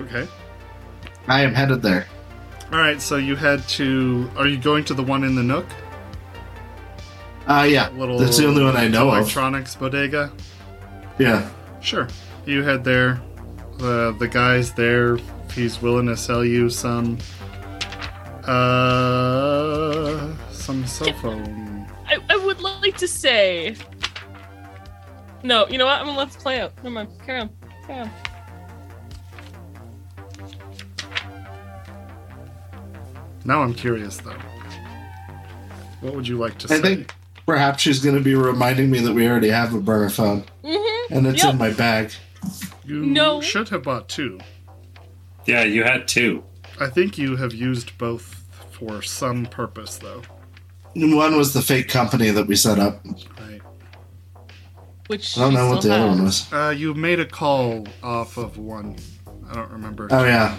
Okay. 0.00 0.26
I 1.28 1.42
am 1.42 1.54
headed 1.54 1.82
there. 1.82 2.06
All 2.74 2.80
right. 2.80 3.00
So 3.00 3.18
you 3.18 3.36
head 3.36 3.62
to. 3.68 4.28
Are 4.36 4.48
you 4.48 4.58
going 4.58 4.84
to 4.86 4.94
the 4.94 5.02
one 5.02 5.22
in 5.22 5.36
the 5.36 5.44
Nook? 5.44 5.66
Uh, 7.46 7.64
yeah, 7.70 7.88
Little. 7.90 8.18
that's 8.18 8.36
the 8.36 8.48
only 8.48 8.64
one 8.64 8.74
I 8.76 8.88
know 8.88 9.10
of. 9.10 9.18
Electronics 9.18 9.76
bodega. 9.76 10.32
Yeah. 11.20 11.48
Sure. 11.80 12.08
You 12.46 12.64
head 12.64 12.82
there. 12.82 13.22
The 13.78 14.16
the 14.18 14.26
guy's 14.26 14.72
there. 14.72 15.18
He's 15.52 15.80
willing 15.80 16.06
to 16.06 16.16
sell 16.16 16.44
you 16.44 16.68
some. 16.68 17.18
Uh, 18.42 20.34
some 20.50 20.84
cell 20.84 21.12
phone. 21.12 21.86
I, 22.08 22.18
I 22.28 22.36
would 22.38 22.60
like 22.60 22.96
to 22.96 23.06
say. 23.06 23.76
No, 25.44 25.68
you 25.68 25.78
know 25.78 25.86
what? 25.86 26.00
I'm 26.00 26.06
gonna 26.06 26.18
let 26.18 26.32
this 26.32 26.42
play 26.42 26.58
out. 26.58 26.74
Never 26.78 26.90
mind. 26.90 27.08
Carry 27.24 27.42
on. 27.42 27.50
Carry 27.86 28.00
on. 28.00 28.10
Now 33.44 33.62
I'm 33.62 33.74
curious 33.74 34.16
though. 34.18 34.36
What 36.00 36.14
would 36.14 36.28
you 36.28 36.38
like 36.38 36.58
to 36.58 36.68
say? 36.68 36.74
I 36.74 36.78
say? 36.78 36.82
think 36.96 37.14
perhaps 37.46 37.82
she's 37.82 38.00
going 38.00 38.16
to 38.16 38.22
be 38.22 38.34
reminding 38.34 38.90
me 38.90 39.00
that 39.00 39.12
we 39.12 39.28
already 39.28 39.48
have 39.50 39.74
a 39.74 39.80
burner 39.80 40.10
phone, 40.10 40.44
Mm-hmm. 40.62 41.14
and 41.14 41.26
it's 41.26 41.42
Yep. 41.42 41.52
in 41.54 41.58
my 41.58 41.70
bag. 41.72 42.12
you 42.84 43.04
No. 43.06 43.40
should 43.40 43.68
have 43.70 43.82
bought 43.84 44.08
two. 44.08 44.38
Yeah, 45.46 45.62
you 45.64 45.82
had 45.84 46.06
two. 46.08 46.42
I 46.80 46.88
think 46.88 47.16
you 47.18 47.36
have 47.36 47.54
used 47.54 47.96
both 47.98 48.42
for 48.72 49.00
some 49.02 49.46
purpose 49.46 49.96
though. 49.98 50.22
One 50.96 51.36
was 51.36 51.52
the 51.54 51.62
fake 51.62 51.88
company 51.88 52.30
that 52.30 52.46
we 52.46 52.56
set 52.56 52.78
up. 52.78 53.04
Right. 53.40 53.60
Which 55.08 55.36
I 55.36 55.42
don't 55.42 55.54
know 55.54 55.68
what 55.68 55.76
the 55.76 55.82
still 55.82 55.92
other 55.92 56.06
one 56.08 56.24
was. 56.24 56.52
Uh, 56.52 56.74
you 56.76 56.94
made 56.94 57.20
a 57.20 57.26
call 57.26 57.86
off 58.02 58.36
of 58.36 58.56
one. 58.58 58.96
I 59.50 59.54
don't 59.54 59.70
remember. 59.70 60.08
Oh 60.10 60.24
yeah, 60.24 60.56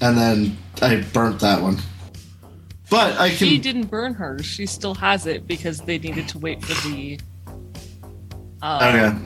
and 0.00 0.16
then 0.18 0.58
I 0.82 0.96
burnt 1.12 1.40
that 1.40 1.62
one. 1.62 1.78
But 2.92 3.18
I 3.18 3.30
can. 3.30 3.36
She 3.38 3.52
can. 3.54 3.62
didn't 3.62 3.86
burn 3.90 4.14
her. 4.14 4.40
She 4.42 4.66
still 4.66 4.94
has 4.94 5.26
it 5.26 5.46
because 5.48 5.80
they 5.80 5.98
needed 5.98 6.28
to 6.28 6.38
wait 6.38 6.62
for 6.64 6.74
the. 6.88 7.18
Um, 8.62 8.82
Okay. 8.82 9.18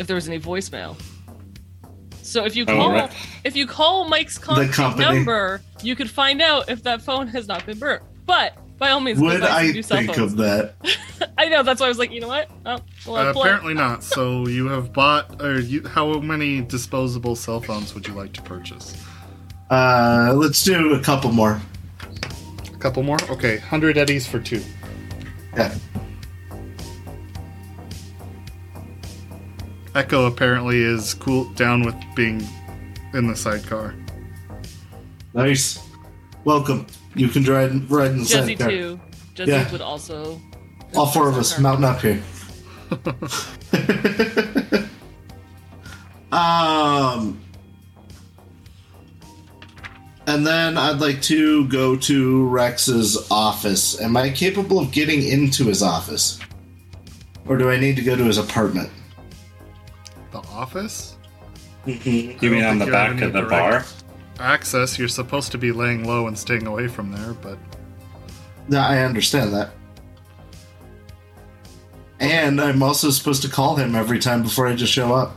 If 0.00 0.06
there 0.06 0.16
was 0.16 0.26
any 0.28 0.40
voicemail. 0.40 1.00
So 2.22 2.44
if 2.44 2.56
you 2.56 2.64
Oh, 2.66 2.74
call, 2.76 2.92
right. 2.92 3.12
if 3.44 3.54
you 3.56 3.66
call 3.66 4.08
Mike's 4.08 4.38
contact 4.38 4.72
company. 4.72 5.04
number, 5.04 5.60
you 5.82 5.94
could 5.94 6.08
find 6.10 6.40
out 6.40 6.70
if 6.70 6.82
that 6.84 7.02
phone 7.02 7.26
has 7.28 7.46
not 7.48 7.66
been 7.66 7.78
burnt. 7.78 8.02
But 8.24 8.54
by 8.78 8.90
all 8.90 9.00
means, 9.00 9.18
Would 9.20 9.42
I 9.42 9.66
new 9.72 9.82
cell 9.82 9.98
think 9.98 10.14
phones. 10.14 10.32
of 10.32 10.38
that? 10.38 10.74
I 11.38 11.48
know 11.48 11.62
that's 11.62 11.80
why 11.80 11.86
I 11.86 11.88
was 11.90 11.98
like, 11.98 12.12
you 12.12 12.20
know 12.20 12.28
what? 12.28 12.50
Oh, 12.64 12.78
well, 13.06 13.16
Uh, 13.28 13.30
apparently 13.32 13.74
not. 13.74 14.02
So 14.02 14.46
you 14.48 14.68
have 14.68 14.92
bought, 14.92 15.42
or 15.42 15.60
you, 15.60 15.86
how 15.86 16.18
many 16.20 16.60
disposable 16.62 17.36
cell 17.36 17.60
phones 17.60 17.94
would 17.94 18.06
you 18.06 18.14
like 18.14 18.32
to 18.34 18.42
purchase? 18.42 18.96
Uh, 19.68 20.32
let's 20.34 20.64
do 20.64 20.94
a 20.94 21.00
couple 21.00 21.30
more. 21.32 21.60
A 22.80 22.82
couple 22.82 23.02
more. 23.02 23.18
Okay, 23.28 23.58
hundred 23.58 23.98
eddies 23.98 24.26
for 24.26 24.38
two. 24.40 24.62
Yeah. 25.54 25.74
Echo 29.94 30.24
apparently 30.24 30.82
is 30.82 31.12
cool 31.12 31.44
down 31.52 31.82
with 31.84 31.94
being 32.16 32.42
in 33.12 33.26
the 33.26 33.36
sidecar. 33.36 33.94
Nice. 35.34 35.86
Welcome. 36.44 36.86
You 37.14 37.28
can 37.28 37.44
ride 37.44 37.90
ride 37.90 38.12
in 38.12 38.20
the 38.20 38.24
Jesse 38.24 38.56
sidecar. 38.56 38.70
too. 38.70 39.00
Jesse 39.34 39.50
Yeah. 39.50 39.70
would 39.72 39.82
also. 39.82 40.40
All 40.96 41.04
four 41.04 41.28
of 41.28 41.36
us 41.36 41.58
mountain 41.58 41.84
up 41.84 42.00
here. 42.00 42.22
um, 46.32 47.38
and 50.30 50.46
then 50.46 50.78
I'd 50.78 51.00
like 51.00 51.20
to 51.22 51.66
go 51.68 51.96
to 51.96 52.46
Rex's 52.48 53.28
office. 53.30 54.00
Am 54.00 54.16
I 54.16 54.30
capable 54.30 54.78
of 54.78 54.92
getting 54.92 55.22
into 55.22 55.64
his 55.64 55.82
office, 55.82 56.38
or 57.46 57.56
do 57.58 57.68
I 57.68 57.78
need 57.78 57.96
to 57.96 58.02
go 58.02 58.14
to 58.14 58.24
his 58.24 58.38
apartment? 58.38 58.90
The 60.30 60.38
office 60.38 61.16
mm-hmm. 61.84 62.44
You 62.44 62.50
mean 62.50 62.64
on 62.64 62.78
the 62.78 62.84
think 62.84 62.94
you 62.94 62.96
have 62.96 63.16
back 63.16 63.22
of 63.22 63.32
the 63.32 63.40
direct- 63.40 63.50
bar? 63.50 63.84
access. 64.38 64.98
You're 64.98 65.08
supposed 65.08 65.50
to 65.52 65.58
be 65.58 65.72
laying 65.72 66.04
low 66.04 66.26
and 66.28 66.38
staying 66.38 66.66
away 66.66 66.86
from 66.88 67.10
there, 67.12 67.34
but 67.34 67.58
No, 68.68 68.78
I 68.80 69.00
understand 69.00 69.52
that. 69.52 69.70
And 72.20 72.60
I'm 72.60 72.82
also 72.82 73.10
supposed 73.10 73.42
to 73.42 73.48
call 73.48 73.76
him 73.76 73.94
every 73.94 74.18
time 74.18 74.42
before 74.42 74.66
I 74.68 74.74
just 74.76 74.92
show 74.92 75.12
up. 75.14 75.34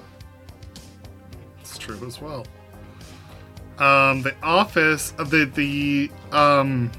it's 1.62 1.78
true 1.78 2.00
as 2.06 2.22
well. 2.22 2.46
Um, 3.80 4.22
the 4.22 4.36
office 4.44 5.14
of 5.18 5.30
the 5.30 5.46
the 5.46 6.12
um. 6.32 6.92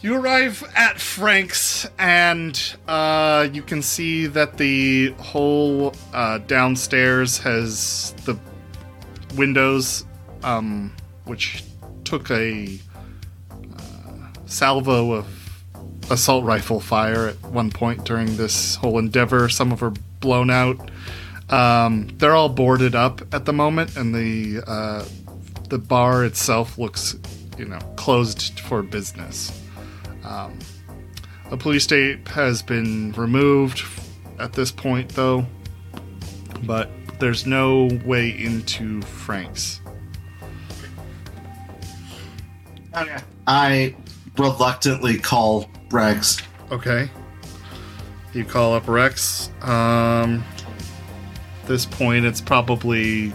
You 0.00 0.16
arrive 0.16 0.64
at 0.74 1.00
Frank's, 1.00 1.88
and 1.96 2.60
uh, 2.88 3.48
you 3.52 3.62
can 3.62 3.82
see 3.82 4.26
that 4.26 4.58
the 4.58 5.10
whole 5.18 5.94
uh, 6.12 6.38
downstairs 6.38 7.38
has 7.38 8.12
the 8.24 8.36
windows, 9.36 10.04
um, 10.42 10.92
which 11.24 11.62
took 12.02 12.32
a 12.32 12.80
uh, 13.78 14.28
salvo 14.46 15.12
of 15.12 15.26
assault 16.10 16.44
rifle 16.44 16.80
fire 16.80 17.28
at 17.28 17.42
one 17.44 17.70
point 17.70 18.04
during 18.04 18.36
this 18.36 18.74
whole 18.74 18.98
endeavor. 18.98 19.48
Some 19.48 19.70
of 19.70 19.82
are 19.84 19.92
blown 20.20 20.50
out. 20.50 20.90
Um, 21.52 22.08
they're 22.16 22.34
all 22.34 22.48
boarded 22.48 22.94
up 22.94 23.22
at 23.34 23.44
the 23.44 23.52
moment, 23.52 23.96
and 23.96 24.14
the 24.14 24.62
uh, 24.66 25.04
the 25.68 25.78
bar 25.78 26.24
itself 26.24 26.78
looks, 26.78 27.14
you 27.58 27.66
know, 27.66 27.78
closed 27.96 28.58
for 28.60 28.82
business. 28.82 29.62
Um, 30.24 30.58
the 31.50 31.58
police 31.58 31.86
tape 31.86 32.26
has 32.28 32.62
been 32.62 33.12
removed 33.12 33.82
at 34.38 34.54
this 34.54 34.72
point, 34.72 35.10
though, 35.10 35.46
but 36.64 36.88
there's 37.18 37.46
no 37.46 37.88
way 38.04 38.30
into 38.30 39.02
Frank's. 39.02 39.82
I 43.46 43.94
reluctantly 44.38 45.18
call 45.18 45.68
Rex. 45.90 46.38
Okay. 46.70 47.10
You 48.32 48.44
call 48.44 48.74
up 48.74 48.88
Rex. 48.88 49.50
Um, 49.60 50.42
this 51.66 51.86
point, 51.86 52.24
it's 52.24 52.40
probably 52.40 53.32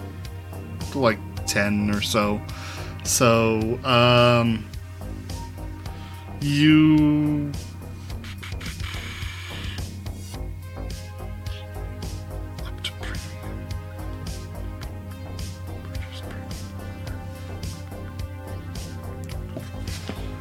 like 0.96 1.20
10 1.46 1.92
or 1.92 2.02
so. 2.02 2.42
So, 3.04 3.80
um, 3.84 4.66
you. 6.42 7.52
Premium. 13.02 13.68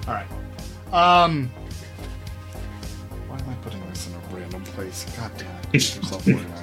Alright. 0.07 0.27
Um. 0.93 1.49
Why 3.29 3.39
am 3.39 3.49
I 3.49 3.55
putting 3.63 3.87
this 3.91 4.09
in 4.09 4.15
a 4.15 4.19
random 4.35 4.63
place? 4.65 5.07
God 5.17 5.31
damn 5.37 5.49
it. 5.73 6.53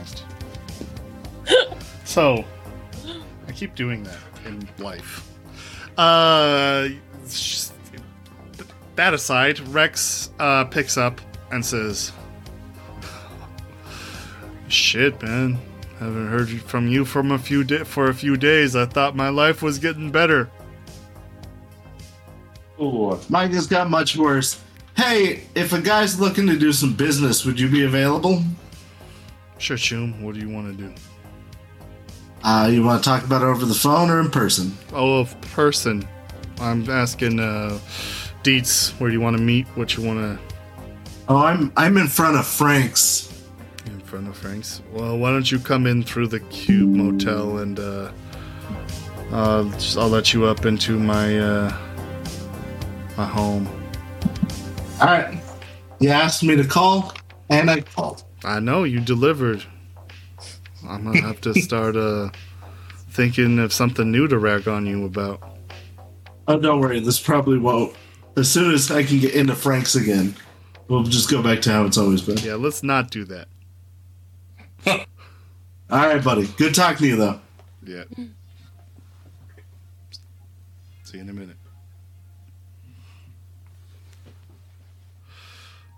Get 2.16 2.22
yourself 2.22 2.40
organized. 2.40 2.48
so, 3.00 3.24
I 3.48 3.52
keep 3.52 3.76
doing 3.76 4.04
that 4.04 4.18
in 4.46 4.68
life. 4.84 5.30
Uh, 5.98 6.90
just- 7.28 7.74
that 8.96 9.14
aside, 9.14 9.60
Rex 9.70 10.30
uh, 10.40 10.66
picks 10.66 10.98
up 10.98 11.20
and 11.52 11.66
says, 11.66 12.12
"Shit, 14.68 15.22
man, 15.22 15.58
haven't 16.00 16.28
heard 16.28 16.50
from 16.62 16.88
you 16.88 17.06
from 17.06 17.32
a 17.32 17.40
few 17.40 17.64
di- 17.64 17.84
for 17.84 18.10
a 18.10 18.14
few 18.14 18.38
days. 18.38 18.76
I 18.76 18.86
thought 18.86 19.16
my 19.16 19.30
life 19.30 19.62
was 19.62 19.80
getting 19.80 20.12
better." 20.12 20.50
Ooh, 22.80 23.20
mine 23.30 23.52
has 23.54 23.68
got 23.68 23.90
much 23.90 24.16
worse. 24.18 24.60
Hey, 24.98 25.44
if 25.56 25.74
a 25.74 25.82
guy's 25.82 26.20
looking 26.20 26.46
to 26.48 26.58
do 26.58 26.72
some 26.72 26.94
business, 26.94 27.46
would 27.46 27.60
you 27.60 27.68
be 27.70 27.84
available? 27.86 28.44
Sure, 29.58 29.78
Choom. 29.78 30.22
What 30.22 30.36
do 30.36 30.42
you 30.42 30.50
want 30.50 30.76
to 30.76 30.84
do? 30.84 30.94
Uh, 32.44 32.70
you 32.72 32.84
want 32.84 33.02
to 33.04 33.10
talk 33.10 33.24
about 33.24 33.42
it 33.42 33.46
over 33.46 33.66
the 33.66 33.74
phone 33.74 34.10
or 34.10 34.20
in 34.20 34.30
person? 34.30 34.76
Oh, 34.92 35.20
of 35.20 35.40
person. 35.54 36.08
I'm 36.60 36.90
asking 36.90 37.40
uh, 37.40 37.80
Dietz 38.44 38.90
where 39.00 39.10
do 39.10 39.14
you 39.16 39.22
want 39.22 39.38
to 39.38 39.42
meet? 39.44 39.66
What 39.76 39.96
you 39.98 40.04
want 40.04 40.20
to 40.20 40.40
Oh, 41.30 41.38
I'm 41.38 41.72
I'm 41.78 41.96
in 41.98 42.08
front 42.08 42.36
of 42.38 42.46
Frank's. 42.46 43.32
in 43.86 44.00
front 44.02 44.28
of 44.28 44.36
Frank's? 44.38 44.82
Well, 44.92 45.18
why 45.18 45.32
don't 45.32 45.50
you 45.50 45.58
come 45.60 45.88
in 45.88 46.04
through 46.04 46.28
the 46.28 46.42
Cube 46.42 46.90
Motel 46.96 47.60
and 47.60 47.80
uh, 47.80 48.12
Uh, 49.32 49.64
just- 49.80 49.98
I'll 49.98 50.10
let 50.10 50.34
you 50.34 50.46
up 50.46 50.66
into 50.66 51.00
my 51.00 51.40
uh, 51.40 51.74
my 53.18 53.26
home. 53.26 53.68
All 55.00 55.08
right. 55.08 55.40
You 56.00 56.10
asked 56.10 56.44
me 56.44 56.56
to 56.58 56.64
call, 56.66 57.14
and 57.50 57.72
I 57.72 57.80
called. 57.82 58.24
I 58.44 58.60
know 58.60 58.84
you 58.84 59.00
delivered. 59.00 59.64
I'm 60.88 61.04
gonna 61.04 61.22
have 61.22 61.42
to 61.42 61.54
start 61.54 61.96
uh, 61.96 62.30
thinking 63.10 63.60
of 63.60 63.74
something 63.74 64.12
new 64.12 64.28
to 64.28 64.38
rag 64.38 64.68
on 64.68 64.86
you 64.86 65.06
about. 65.06 65.42
Oh, 66.48 66.60
don't 66.60 66.80
worry. 66.80 67.00
This 67.00 67.20
probably 67.20 67.58
won't. 67.58 67.96
As 68.36 68.52
soon 68.52 68.74
as 68.74 68.90
I 68.92 69.04
can 69.04 69.20
get 69.20 69.34
into 69.36 69.56
Frank's 69.56 69.96
again, 69.96 70.36
we'll 70.88 71.04
just 71.04 71.30
go 71.30 71.42
back 71.42 71.62
to 71.64 71.72
how 71.72 71.86
it's 71.86 71.98
always 71.98 72.22
been. 72.22 72.38
Yeah, 72.38 72.56
let's 72.56 72.84
not 72.84 73.12
do 73.12 73.24
that. 73.26 73.48
All 74.88 75.06
right, 75.90 76.24
buddy. 76.24 76.48
Good 76.58 76.74
talking 76.76 76.98
to 76.98 77.08
you, 77.08 77.16
though. 77.16 77.40
Yeah. 77.86 78.04
See 81.04 81.18
you 81.18 81.22
in 81.22 81.30
a 81.30 81.34
minute. 81.34 81.58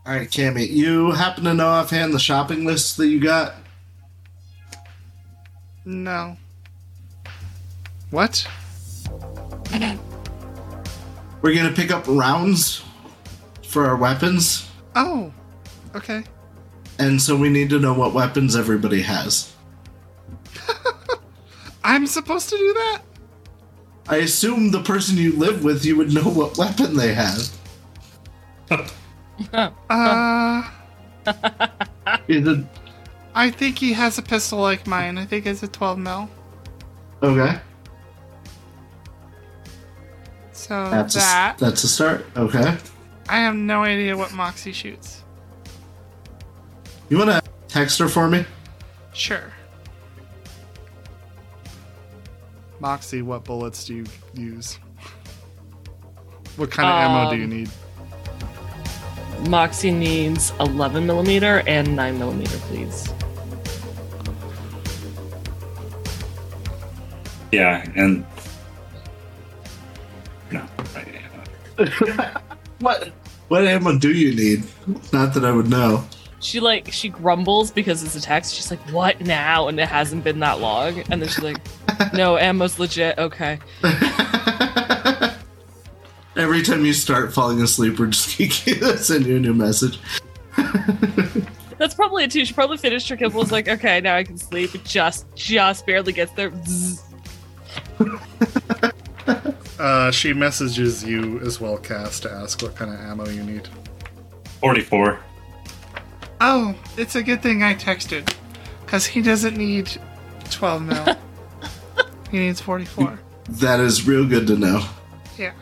All 0.05 0.13
right, 0.13 0.29
Kammi. 0.29 0.69
You 0.69 1.11
happen 1.11 1.45
to 1.45 1.53
know 1.53 1.67
offhand 1.67 2.13
the 2.13 2.19
shopping 2.19 2.65
list 2.65 2.97
that 2.97 3.07
you 3.07 3.19
got? 3.19 3.55
No. 5.85 6.37
What? 8.11 8.47
We're 11.41 11.55
gonna 11.55 11.71
pick 11.73 11.91
up 11.91 12.05
rounds 12.07 12.83
for 13.67 13.85
our 13.87 13.95
weapons, 13.95 14.67
Oh, 14.95 15.31
okay. 15.95 16.23
and 16.97 17.21
so 17.21 17.35
we 17.35 17.49
need 17.49 17.69
to 17.71 17.79
know 17.79 17.93
what 17.93 18.13
weapons 18.13 18.55
everybody 18.55 19.01
has. 19.01 19.53
I'm 21.83 22.07
supposed 22.07 22.49
to 22.49 22.57
do 22.57 22.73
that? 22.73 23.01
I 24.07 24.17
assume 24.17 24.71
the 24.71 24.81
person 24.81 25.17
you 25.17 25.33
live 25.37 25.63
with, 25.63 25.83
you 25.85 25.97
would 25.97 26.13
know 26.13 26.23
what 26.23 26.57
weapon 26.57 26.95
they 26.95 27.13
have. 27.13 27.49
Uh, 29.89 30.63
Is 32.29 32.47
it 32.47 32.65
I 33.35 33.51
think 33.51 33.77
he 33.77 33.91
has 33.93 34.17
a 34.17 34.21
pistol 34.21 34.59
like 34.59 34.87
mine. 34.87 35.17
I 35.17 35.25
think 35.25 35.45
it's 35.45 35.61
a 35.61 35.67
12 35.67 35.99
mil. 35.99 36.29
okay? 37.21 37.59
So 40.53 40.89
That's 40.89 41.13
that 41.15 41.57
a, 41.61 41.65
that's 41.65 41.83
a 41.83 41.87
start. 41.87 42.25
Okay. 42.37 42.77
I 43.27 43.37
have 43.39 43.55
no 43.55 43.83
idea 43.83 44.15
what 44.17 44.31
Moxie 44.33 44.71
shoots. 44.71 45.23
You 47.09 47.17
wanna 47.19 47.41
text 47.67 47.99
her 47.99 48.07
for 48.07 48.27
me? 48.29 48.45
Sure. 49.13 49.51
Moxie, 52.79 53.21
what 53.21 53.43
bullets 53.43 53.83
do 53.85 53.95
you 53.95 54.05
use? 54.33 54.79
What 56.55 56.71
kind 56.71 56.87
of 56.87 56.95
ammo 56.95 57.29
do 57.31 57.37
you 57.37 57.43
Um, 57.43 57.49
need? 57.49 57.69
Moxie 59.49 59.91
needs 59.91 60.51
11 60.61 61.05
millimeter 61.05 61.63
and 61.67 61.95
9 61.95 62.17
millimeter, 62.17 62.57
please. 62.69 63.13
Yeah, 67.51 67.85
and 67.95 68.25
no, 70.51 70.65
What 72.79 73.09
what 73.47 73.65
ammo 73.65 73.97
do 73.97 74.11
you 74.11 74.35
need? 74.35 74.63
Not 75.13 75.33
that 75.33 75.45
I 75.45 75.51
would 75.51 75.69
know. 75.69 76.03
She 76.39 76.59
like 76.59 76.91
she 76.91 77.09
grumbles 77.09 77.71
because 77.71 78.03
it's 78.03 78.15
a 78.15 78.21
text. 78.21 78.53
She's 78.55 78.69
like, 78.69 78.79
"What 78.91 79.21
now?" 79.21 79.67
And 79.67 79.79
it 79.79 79.87
hasn't 79.87 80.23
been 80.23 80.39
that 80.39 80.59
long. 80.59 80.99
And 81.11 81.21
then 81.21 81.29
she's 81.29 81.43
like, 81.43 81.57
"No, 82.13 82.37
ammo's 82.37 82.77
legit. 82.79 83.17
Okay." 83.17 83.59
Every 86.35 86.61
time 86.63 86.83
you 86.85 86.91
start 86.93 87.33
falling 87.33 87.61
asleep, 87.61 87.97
we're 87.97 88.07
just 88.07 88.37
gonna 88.37 88.97
send 88.97 89.25
you 89.25 89.37
a 89.37 89.39
new 89.39 89.53
message. 89.53 89.99
That's 91.77 91.93
probably 91.93 92.25
it 92.25 92.31
too. 92.31 92.45
She 92.45 92.53
probably 92.53 92.77
finished 92.77 93.07
her 93.09 93.15
kibble. 93.15 93.39
Was 93.39 93.51
like, 93.51 93.67
"Okay, 93.67 94.01
now 94.01 94.15
I 94.15 94.23
can 94.23 94.37
sleep." 94.37 94.75
It 94.75 94.83
just 94.83 95.25
just 95.35 95.85
barely 95.85 96.13
gets 96.13 96.31
there. 96.33 96.51
Zzz. 96.65 97.04
Uh, 99.77 100.09
she 100.09 100.33
messages 100.33 101.03
you 101.03 101.39
as 101.41 101.59
well, 101.59 101.77
Cass, 101.77 102.19
to 102.21 102.31
ask 102.31 102.61
what 102.61 102.75
kind 102.75 102.93
of 102.93 102.99
ammo 102.99 103.27
you 103.27 103.43
need. 103.43 103.67
44. 104.61 105.19
Oh, 106.41 106.75
it's 106.97 107.15
a 107.15 107.21
good 107.21 107.41
thing 107.41 107.61
I 107.61 107.75
texted. 107.75 108.33
Because 108.83 109.05
he 109.05 109.21
doesn't 109.21 109.57
need 109.57 109.89
12 110.49 110.81
mil. 110.81 111.17
he 112.31 112.39
needs 112.39 112.61
44. 112.61 113.19
That 113.49 113.79
is 113.79 114.07
real 114.07 114.25
good 114.25 114.47
to 114.47 114.55
know. 114.55 114.83
Yeah. 115.37 115.53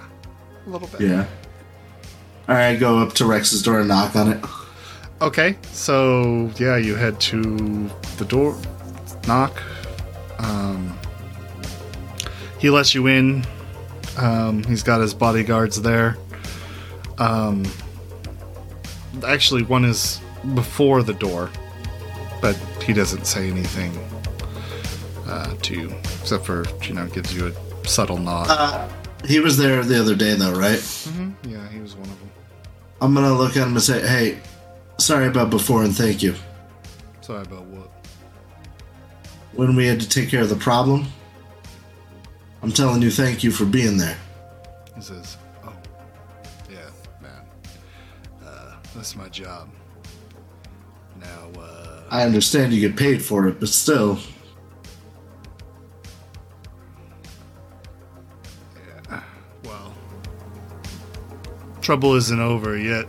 A 0.65 0.69
little 0.69 0.87
bit. 0.87 1.01
Yeah. 1.01 1.25
All 2.47 2.55
right, 2.55 2.79
go 2.79 2.99
up 2.99 3.13
to 3.13 3.25
Rex's 3.25 3.61
door 3.61 3.79
and 3.79 3.87
knock 3.87 4.15
on 4.15 4.31
it. 4.31 4.45
Okay, 5.21 5.57
so 5.71 6.51
yeah, 6.57 6.75
you 6.75 6.95
head 6.95 7.19
to 7.21 7.89
the 8.17 8.25
door, 8.25 8.57
knock. 9.27 9.61
Um, 10.39 10.97
he 12.63 12.69
lets 12.69 12.95
you 12.95 13.07
in. 13.07 13.43
Um, 14.15 14.63
he's 14.63 14.83
got 14.83 15.01
his 15.01 15.13
bodyguards 15.13 15.81
there. 15.81 16.15
Um, 17.17 17.65
actually, 19.27 19.63
one 19.63 19.83
is 19.83 20.21
before 20.55 21.03
the 21.03 21.13
door, 21.13 21.49
but 22.41 22.55
he 22.81 22.93
doesn't 22.93 23.25
say 23.25 23.49
anything 23.49 23.91
uh, 25.27 25.53
to 25.61 25.75
you, 25.75 25.93
except 26.21 26.45
for 26.45 26.63
you 26.83 26.93
know 26.93 27.05
gives 27.07 27.35
you 27.35 27.47
a 27.47 27.87
subtle 27.87 28.17
nod. 28.17 28.47
Uh, 28.49 28.87
he 29.25 29.41
was 29.41 29.57
there 29.57 29.83
the 29.83 29.99
other 29.99 30.15
day, 30.15 30.33
though, 30.35 30.53
right? 30.53 30.81
yeah, 31.45 31.67
he 31.67 31.81
was 31.81 31.95
one 31.95 32.07
of 32.09 32.17
them. 32.17 32.31
I'm 33.01 33.13
gonna 33.13 33.33
look 33.33 33.57
at 33.57 33.67
him 33.67 33.73
and 33.73 33.81
say, 33.81 34.07
"Hey, 34.07 34.39
sorry 34.99 35.27
about 35.27 35.49
before, 35.49 35.83
and 35.83 35.93
thank 35.93 36.23
you. 36.23 36.33
Sorry 37.19 37.41
about 37.41 37.65
what? 37.65 37.91
When 39.51 39.75
we 39.75 39.85
had 39.85 39.99
to 39.99 40.07
take 40.07 40.29
care 40.29 40.43
of 40.43 40.49
the 40.49 40.55
problem, 40.55 41.07
I'm 42.63 42.71
telling 42.71 43.01
you, 43.01 43.11
thank 43.11 43.43
you 43.43 43.51
for 43.51 43.65
being 43.65 43.97
there." 43.97 44.17
He 44.95 45.01
says, 45.01 45.37
"Oh, 45.65 45.73
yeah, 46.71 46.89
man. 47.21 47.41
Uh, 48.43 48.75
that's 48.95 49.15
my 49.15 49.27
job. 49.29 49.69
Now, 51.19 51.61
uh, 51.61 52.03
I 52.09 52.23
understand 52.23 52.73
you 52.73 52.79
get 52.81 52.97
paid 52.97 53.21
for 53.23 53.47
it, 53.47 53.59
but 53.59 53.69
still, 53.69 54.17
well, 59.63 59.93
trouble 61.81 62.15
isn't 62.15 62.39
over 62.39 62.77
yet. 62.77 63.07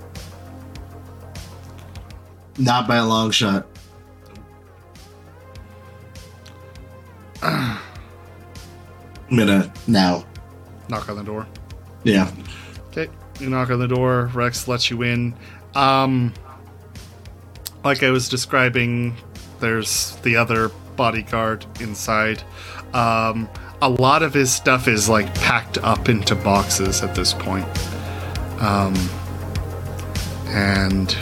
not 2.57 2.87
by 2.87 2.97
a 2.97 3.05
long 3.07 3.31
shot. 3.33 3.67
I'm 9.35 9.47
gonna 9.49 9.73
now. 9.89 10.25
Knock 10.89 11.09
on 11.09 11.17
the 11.17 11.25
door. 11.25 11.47
Yeah. 12.05 12.31
Okay, 12.89 13.09
you 13.41 13.51
knock 13.51 13.71
on 13.71 13.81
the 13.81 13.89
door. 13.89 14.31
Rex 14.33 14.69
lets 14.69 14.91
you 14.91 15.03
in. 15.03 15.35
Um, 15.75 16.33
like 17.83 18.05
I 18.05 18.11
was 18.11 18.29
describing, 18.29 19.17
there's 19.59 20.15
the 20.23 20.37
other 20.37 20.69
bodyguard 20.95 21.67
inside. 21.81 22.45
Um, 22.93 23.49
a 23.83 23.89
lot 23.89 24.23
of 24.23 24.33
his 24.33 24.53
stuff 24.53 24.87
is 24.87 25.09
like 25.09 25.35
packed 25.35 25.79
up 25.79 26.09
into 26.09 26.37
boxes 26.37 27.03
at 27.03 27.17
this 27.17 27.35
point. 27.35 27.67
Um, 28.61 28.95
and 30.47 31.17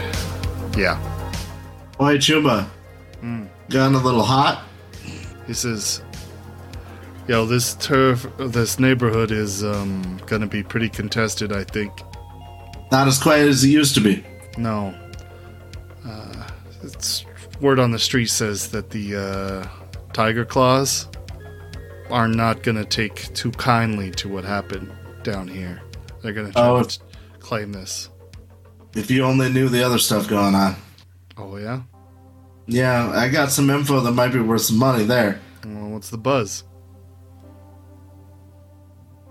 yeah, 0.76 1.00
Oi, 1.98 2.18
Chuba. 2.18 2.68
Gotten 3.70 3.94
a 3.94 4.02
little 4.02 4.22
hot. 4.22 4.66
he 5.46 5.54
says, 5.54 6.02
"Yo, 7.28 7.46
this 7.46 7.74
turf, 7.74 8.26
this 8.38 8.78
neighborhood 8.78 9.30
is 9.30 9.62
um 9.64 10.20
gonna 10.26 10.46
be 10.46 10.62
pretty 10.62 10.88
contested. 10.88 11.52
I 11.52 11.64
think." 11.64 11.92
Not 12.90 13.08
as 13.08 13.18
quiet 13.18 13.48
as 13.48 13.64
it 13.64 13.68
used 13.68 13.94
to 13.94 14.00
be. 14.00 14.24
No. 14.58 14.94
Uh, 16.06 16.46
it's 16.82 17.24
word 17.60 17.78
on 17.78 17.90
the 17.90 17.98
street 17.98 18.26
says 18.28 18.68
that 18.68 18.90
the 18.90 19.16
uh, 19.16 19.66
Tyger 20.12 20.46
Claws 20.46 21.08
are 22.10 22.28
not 22.28 22.62
to 22.76 22.84
take 22.84 23.32
too 23.34 23.50
kindly 23.52 24.10
to 24.10 24.28
what 24.28 24.44
happened 24.44 24.92
down 25.22 25.48
here. 25.48 25.80
They're 26.22 26.34
to 26.48 26.52
try 26.52 26.68
Oh. 26.68 26.82
to 26.82 26.98
claim 27.40 27.72
this. 27.72 28.10
If 28.94 29.10
you 29.10 29.24
only 29.24 29.50
knew 29.50 29.68
the 29.70 29.82
other 29.82 29.98
stuff 29.98 30.28
going 30.28 30.54
on. 30.54 30.76
Oh 31.38 31.56
yeah. 31.56 31.82
Yeah, 32.66 33.10
I 33.10 33.28
got 33.28 33.50
some 33.50 33.70
info 33.70 34.00
that 34.00 34.12
might 34.12 34.32
be 34.32 34.40
worth 34.40 34.62
some 34.62 34.76
money 34.78 35.04
there. 35.04 35.40
Well, 35.64 35.88
what's 35.90 36.10
the 36.10 36.18
buzz? 36.18 36.64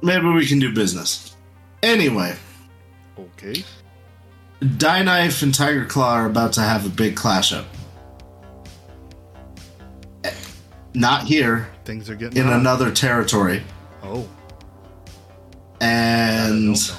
Maybe 0.02 0.28
we 0.28 0.45
can 0.48 0.60
do 0.60 0.73
business. 0.73 1.36
Anyway, 1.84 2.36
Okay. 3.18 3.64
Die 4.78 5.02
Knife 5.03 5.41
and 5.41 5.52
Tyger 5.53 5.88
Claw 5.90 6.14
are 6.14 6.26
about 6.28 6.53
to 6.53 6.61
have 6.61 6.86
a 6.86 6.90
big 6.90 7.15
clash 7.15 7.52
up. 7.52 7.65
Not 10.94 11.23
here, 11.23 11.69
Things 11.86 12.10
are 12.10 12.15
getting 12.15 12.41
in 12.44 12.49
another 12.49 12.91
territory. 12.91 13.64
Oh, 14.03 14.28
and 15.80 16.44
I 16.44 16.48
don't 16.49 16.73
know. 16.73 16.95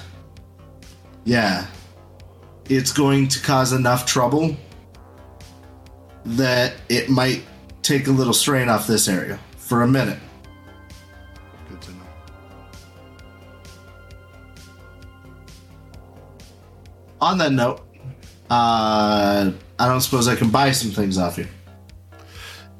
yeah, 1.25 1.67
it's 2.69 2.93
going 2.93 3.29
to 3.29 3.43
cause 3.43 3.73
enough 3.73 4.07
trouble 4.07 4.57
that 6.25 6.75
it 6.89 7.11
might 7.11 7.43
take 7.83 8.07
a 8.07 8.11
little 8.13 8.33
strain 8.33 8.69
off 8.69 8.87
this 8.87 9.09
area 9.09 9.39
for 9.57 9.83
a 9.83 9.89
minute. 9.89 10.19
On 17.23 17.39
that 17.39 17.53
note, 17.53 17.81
uh, 18.51 19.53
I 19.79 19.87
don't 19.87 20.01
suppose 20.01 20.27
I 20.27 20.35
can 20.35 20.51
buy 20.51 20.73
some 20.73 20.91
things 20.91 21.19
off 21.19 21.39
you. 21.39 21.47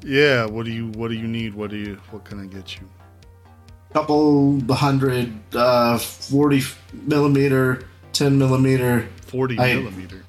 Yeah. 0.03 0.45
What 0.45 0.65
do 0.65 0.71
you 0.71 0.87
What 0.89 1.07
do 1.07 1.15
you 1.15 1.27
need? 1.29 1.53
What 1.53 1.69
do 1.69 1.77
you 1.77 1.95
What 2.11 2.25
can 2.25 2.41
I 2.41 2.45
get 2.47 2.75
you? 2.75 2.87
Couple 3.93 4.59
hundred, 4.69 5.31
uh, 5.55 5.97
forty 5.97 6.61
millimeter, 6.91 7.85
ten 8.11 8.37
millimeter. 8.37 9.07
Forty 9.27 9.57
I- 9.57 9.75
millimeter. 9.75 10.25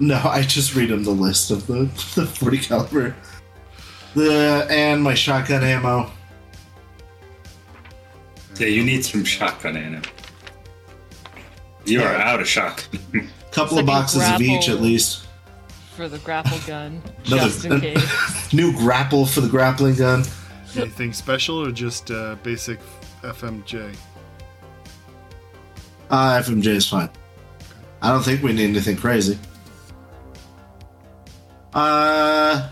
No, 0.00 0.20
I 0.24 0.42
just 0.42 0.74
read 0.74 0.90
him 0.90 1.04
the 1.04 1.12
list 1.12 1.52
of 1.52 1.68
the, 1.68 1.84
the 2.16 2.26
40 2.26 2.58
caliber. 2.58 3.14
The 4.16 4.66
and 4.68 5.00
my 5.00 5.14
shotgun 5.14 5.62
ammo. 5.62 6.10
Yeah, 8.58 8.66
you 8.66 8.82
need 8.82 9.04
some 9.04 9.24
shotgun 9.24 9.76
ammo. 9.76 10.02
You 11.84 12.02
are 12.02 12.16
out 12.16 12.40
of 12.40 12.48
shotgun. 12.48 13.30
Couple 13.54 13.78
It's 13.78 13.82
of 13.82 13.86
boxes 13.86 14.28
of 14.28 14.40
each 14.42 14.68
at 14.68 14.80
least. 14.82 15.26
For 15.94 16.08
the 16.08 16.18
grapple 16.18 16.58
gun, 16.66 17.00
Another- 17.26 17.42
just 17.44 17.64
in 17.64 17.80
case. 17.80 18.52
New 18.52 18.72
grapple 18.76 19.24
for 19.26 19.40
the 19.42 19.48
grappling 19.48 19.94
gun. 19.94 20.24
Anything 20.76 21.12
special 21.12 21.64
or 21.64 21.70
just 21.70 22.10
uh, 22.10 22.34
basic 22.42 22.80
FMJ? 23.22 23.94
Uh, 26.10 26.40
FMJ 26.42 26.66
is 26.66 26.88
fine. 26.88 27.08
I 28.02 28.10
don't 28.10 28.24
think 28.24 28.42
we 28.42 28.52
need 28.52 28.70
anything 28.70 28.96
crazy. 28.96 29.38
Uh, 31.72 32.68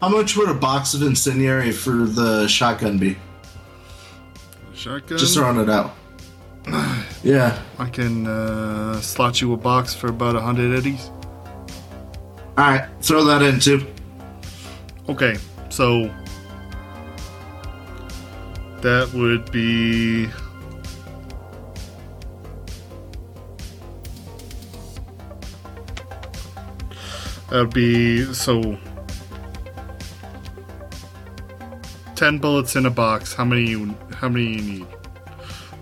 how 0.00 0.08
much 0.08 0.36
would 0.36 0.48
a 0.48 0.54
box 0.54 0.92
of 0.94 1.02
incendiary 1.02 1.70
for 1.70 2.06
the 2.06 2.48
shotgun 2.48 2.98
be? 2.98 3.16
Shotgun. 4.74 5.18
Just 5.18 5.34
throwing 5.36 5.58
it 5.60 5.70
out. 5.70 5.94
Yeah. 7.22 7.60
I 7.78 7.88
can 7.88 8.26
uh, 8.26 9.00
slot 9.00 9.40
you 9.40 9.52
a 9.54 9.56
box 9.56 9.94
for 9.94 10.08
about 10.08 10.36
a 10.36 10.40
hundred 10.40 10.76
eddies. 10.76 11.10
All 12.58 12.66
right, 12.66 12.86
throw 13.00 13.24
that 13.24 13.40
in 13.40 13.58
too. 13.58 13.86
Okay, 15.08 15.36
so 15.70 16.12
that 18.82 19.10
would 19.14 19.50
be 19.50 20.26
that 27.48 27.60
would 27.62 27.72
be 27.72 28.30
so 28.34 28.78
ten 32.14 32.36
bullets 32.36 32.76
in 32.76 32.84
a 32.84 32.90
box. 32.90 33.32
How 33.32 33.46
many 33.46 33.70
you 33.70 33.96
how 34.16 34.28
many 34.28 34.56
you 34.56 34.60
need? 34.60 34.86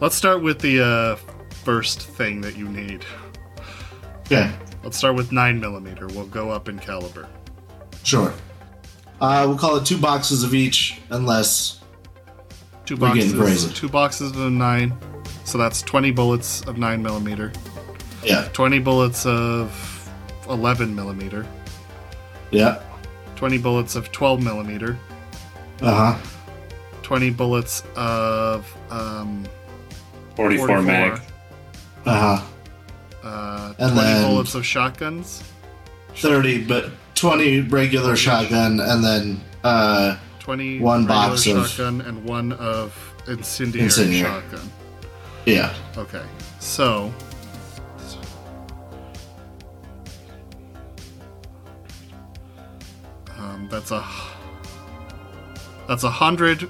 Let's 0.00 0.14
start 0.14 0.42
with 0.42 0.60
the 0.60 0.80
uh, 0.84 1.16
first 1.64 2.02
thing 2.02 2.40
that 2.42 2.56
you 2.56 2.68
need. 2.68 3.04
Okay, 4.20 4.52
Let's 4.84 4.96
start 4.96 5.16
with 5.16 5.32
nine 5.32 5.58
millimeter. 5.60 6.06
We'll 6.06 6.26
go 6.26 6.50
up 6.50 6.68
in 6.68 6.78
caliber. 6.78 7.28
sure. 8.04 8.32
Uh, 9.20 9.44
we'll 9.48 9.58
call 9.58 9.76
it 9.76 9.84
two 9.84 9.98
boxes 9.98 10.44
of 10.44 10.54
each, 10.54 11.00
unless 11.10 11.80
Two 12.86 12.96
boxes. 12.96 13.72
Two 13.74 13.88
boxes 13.88 14.30
of 14.30 14.52
nine. 14.52 14.96
So 15.44 15.58
that's 15.58 15.82
twenty 15.82 16.10
bullets 16.12 16.62
of 16.62 16.78
nine 16.78 17.02
millimeter. 17.02 17.52
yeah, 18.22 18.48
Twenty 18.52 18.78
bullets 18.78 19.26
of 19.26 20.10
eleven 20.48 20.94
millimeter. 20.94 21.44
yeah, 22.50 22.80
Twenty 23.36 23.58
bullets 23.58 23.94
of 23.96 24.10
twelve 24.12 24.42
millimeter. 24.42 24.96
uh 25.82 26.12
huh. 26.14 26.18
Twenty 27.02 27.30
bullets 27.30 27.82
of 27.96 28.72
um, 28.90 29.44
44, 30.38 30.66
44. 30.68 30.82
mag. 30.82 31.20
Uh 32.06 32.36
huh. 32.38 33.28
Uh, 33.28 33.74
And 33.80 33.92
Twenty 33.92 34.08
then- 34.08 34.22
bullets 34.30 34.54
of 34.54 34.64
shotguns. 34.64 35.42
30, 36.14 36.64
but 36.64 36.90
20 37.16 37.62
regular 37.62 38.14
shotgun, 38.16 38.78
and 38.80 39.02
then, 39.04 39.40
uh, 39.64 40.16
Twenty 40.38 40.78
One 40.78 41.06
regular 41.06 41.28
box 41.28 41.46
of- 41.48 41.66
shotgun 41.68 42.00
and 42.02 42.24
one 42.24 42.52
of 42.52 42.94
incendiary, 43.26 43.84
Incendiary. 43.86 44.22
shotgun. 44.22 44.70
yeah. 45.44 45.74
Okay, 45.96 46.22
so 46.60 47.12
um, 53.38 53.68
that's 53.70 53.90
a 53.90 54.04
that's 55.86 56.04
a 56.04 56.10
hundred 56.10 56.68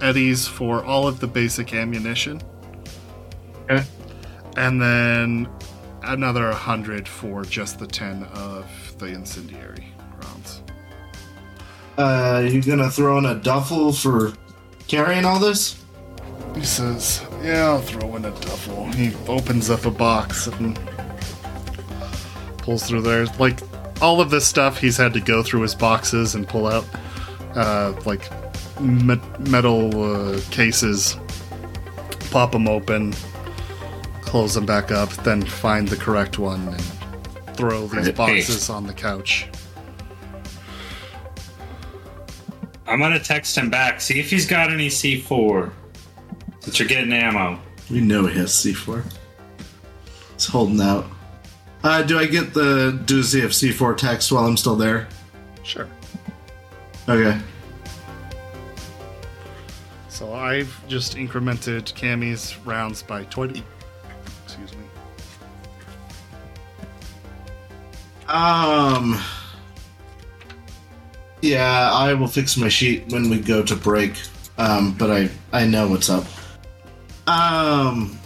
eddies 0.00 0.46
for 0.46 0.84
all 0.84 1.06
of 1.06 1.20
the 1.20 1.26
basic 1.26 1.72
ammunition, 1.74 2.40
Okay. 3.70 3.84
and 4.56 4.80
then 4.82 5.48
another 6.02 6.50
hundred 6.52 7.06
for 7.06 7.44
just 7.44 7.78
the 7.78 7.86
ten 7.86 8.24
of 8.34 8.66
the 8.98 9.06
incendiary 9.06 9.86
rounds. 10.22 10.62
Uh, 11.96 12.48
you 12.50 12.62
gonna 12.62 12.90
throw 12.90 13.18
in 13.18 13.26
a 13.26 13.34
duffel 13.36 13.92
for 13.92 14.32
carrying 14.88 15.24
all 15.24 15.38
this? 15.38 15.82
He 16.54 16.64
says, 16.64 17.22
"Yeah, 17.42 17.68
I'll 17.68 17.80
throw 17.80 18.16
in 18.16 18.24
a 18.24 18.30
duffel." 18.30 18.86
He 18.92 19.14
opens 19.28 19.70
up 19.70 19.84
a 19.86 19.90
box 19.90 20.48
and 20.48 20.78
pulls 22.58 22.88
through 22.88 23.02
there. 23.02 23.26
Like 23.38 23.60
all 24.02 24.20
of 24.20 24.30
this 24.30 24.46
stuff, 24.46 24.78
he's 24.78 24.96
had 24.96 25.12
to 25.12 25.20
go 25.20 25.42
through 25.42 25.60
his 25.60 25.74
boxes 25.74 26.34
and 26.34 26.48
pull 26.48 26.66
out 26.66 26.84
uh, 27.54 27.92
like 28.04 28.22
me- 28.80 29.20
metal 29.38 30.02
uh, 30.02 30.40
cases, 30.50 31.16
pop 32.30 32.52
them 32.52 32.66
open, 32.66 33.12
close 34.30 34.54
them 34.54 34.64
back 34.64 34.92
up, 34.92 35.10
then 35.24 35.42
find 35.42 35.88
the 35.88 35.96
correct 35.96 36.38
one 36.38 36.68
and 36.68 37.56
throw 37.56 37.88
these 37.88 38.06
Right. 38.06 38.14
boxes 38.14 38.70
on 38.70 38.86
the 38.86 38.92
couch. 38.92 39.48
I'm 42.86 43.00
gonna 43.00 43.18
text 43.18 43.58
him 43.58 43.70
back. 43.70 44.00
See 44.00 44.20
if 44.20 44.30
he's 44.30 44.46
got 44.46 44.70
any 44.72 44.88
C4. 44.88 45.72
Since 46.60 46.78
you're 46.78 46.86
getting 46.86 47.12
ammo. 47.12 47.58
We 47.90 48.00
know 48.00 48.26
he 48.28 48.38
has 48.38 48.52
C4. 48.52 49.02
He's 50.34 50.46
holding 50.46 50.80
out. 50.80 51.06
Uh, 51.82 52.02
do 52.02 52.16
I 52.16 52.26
get 52.26 52.54
the 52.54 53.00
doozy 53.06 53.42
of 53.44 53.50
C4 53.50 53.96
text 53.96 54.30
while 54.30 54.44
I'm 54.46 54.56
still 54.56 54.76
there? 54.76 55.08
Sure. 55.64 55.88
Okay. 57.08 57.36
So 60.08 60.34
I've 60.34 60.72
just 60.86 61.16
incremented 61.16 61.92
Kammi's 61.94 62.56
rounds 62.64 63.02
by 63.02 63.24
20. 63.24 63.64
Um. 68.30 69.20
Yeah, 71.42 71.90
I 71.92 72.14
will 72.14 72.28
fix 72.28 72.56
my 72.56 72.68
sheet 72.68 73.10
when 73.10 73.30
we 73.30 73.40
go 73.40 73.62
to 73.62 73.74
break. 73.74 74.12
Um, 74.58 74.94
but 74.98 75.10
I 75.10 75.30
I 75.52 75.66
know 75.66 75.88
what's 75.88 76.10
up. 76.10 76.24
Um. 77.26 78.18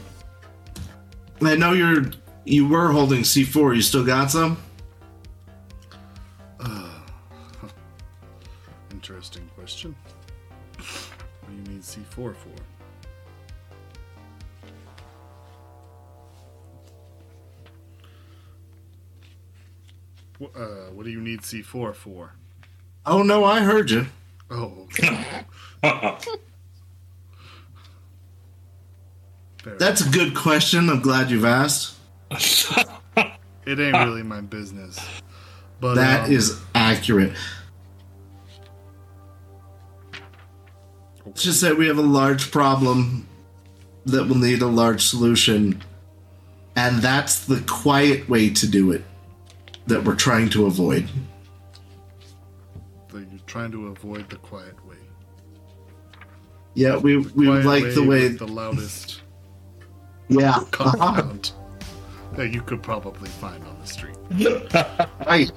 I 1.43 1.57
know 1.57 1.73
you're 1.73 2.07
you 2.45 2.69
were 2.69 2.93
holding 2.93 3.23
C4. 3.23 3.77
You 3.77 3.83
still 3.83 4.05
got 4.05 4.31
some? 4.31 4.59
Interesting 9.05 9.49
question. 9.55 9.95
What 10.79 11.51
do 11.51 11.57
you 11.57 11.77
need 11.77 11.83
C4 11.83 12.07
for? 12.15 12.35
Uh, 20.41 20.91
what 20.93 21.05
do 21.05 21.11
you 21.11 21.21
need 21.21 21.41
C4 21.43 21.95
for? 21.95 22.33
Oh 23.07 23.23
no, 23.23 23.45
I 23.45 23.61
heard 23.61 23.91
you. 23.91 24.07
Oh, 24.51 24.89
That's 29.79 30.07
a 30.07 30.11
good 30.11 30.35
question. 30.35 30.91
I'm 30.91 31.01
glad 31.01 31.31
you've 31.31 31.45
asked. 31.45 31.97
It 33.67 33.81
ain't 33.81 33.97
really 33.97 34.23
my 34.23 34.43
business. 34.43 34.99
But 35.81 35.95
That 35.95 36.27
um, 36.27 36.33
is 36.33 36.61
accurate. 36.75 37.33
It's 41.25 41.43
just 41.43 41.63
that 41.63 41.79
we 41.79 41.87
have 41.87 41.97
a 41.97 42.03
large 42.03 42.51
problem 42.51 43.27
that 44.05 44.29
will 44.29 44.37
need 44.37 44.61
a 44.61 44.67
large 44.67 45.03
solution, 45.07 45.83
and 46.77 46.99
that's 47.01 47.47
the 47.47 47.65
quiet 47.67 48.29
way 48.29 48.51
to 48.51 48.67
do 48.67 48.93
it 48.93 49.03
that 49.87 50.03
we're 50.05 50.15
trying 50.17 50.49
to 50.51 50.67
avoid. 50.67 51.09
that 53.09 53.29
you're 53.31 53.41
trying 53.47 53.71
to 53.73 53.89
avoid 53.89 54.29
the 54.31 54.37
quiet 54.37 54.75
way. 54.87 54.97
Yeah, 56.75 56.97
we 56.97 57.19
we 57.19 57.47
like 57.49 57.95
the 57.95 58.03
way. 58.05 58.29
the 58.29 58.47
loudest 58.47 59.21
Yeah. 60.29 60.57
Uh-huh. 60.57 60.65
compound 60.71 61.53
that 62.33 62.53
you 62.53 62.63
could 62.63 62.83
probably 62.83 63.29
find 63.31 63.63
on 63.65 63.79
the 63.81 63.87
street. 63.87 64.17
Right. 65.27 65.51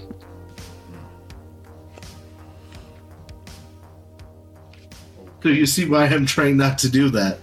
So 5.44 5.50
you 5.50 5.66
see 5.66 5.88
why 5.88 6.06
I'm 6.06 6.26
trying 6.26 6.58
not 6.58 6.78
to 6.80 6.90
do 6.90 7.10
that. 7.12 7.40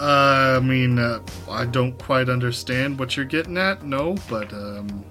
Uh, 0.00 0.56
I 0.56 0.60
mean, 0.64 0.98
uh, 0.98 1.20
I 1.50 1.66
don't 1.66 1.92
quite 2.02 2.30
understand 2.30 2.98
what 2.98 3.18
you're 3.18 3.26
getting 3.26 3.58
at. 3.58 3.84
No, 3.84 4.16
but 4.30 4.50
um, 4.54 5.04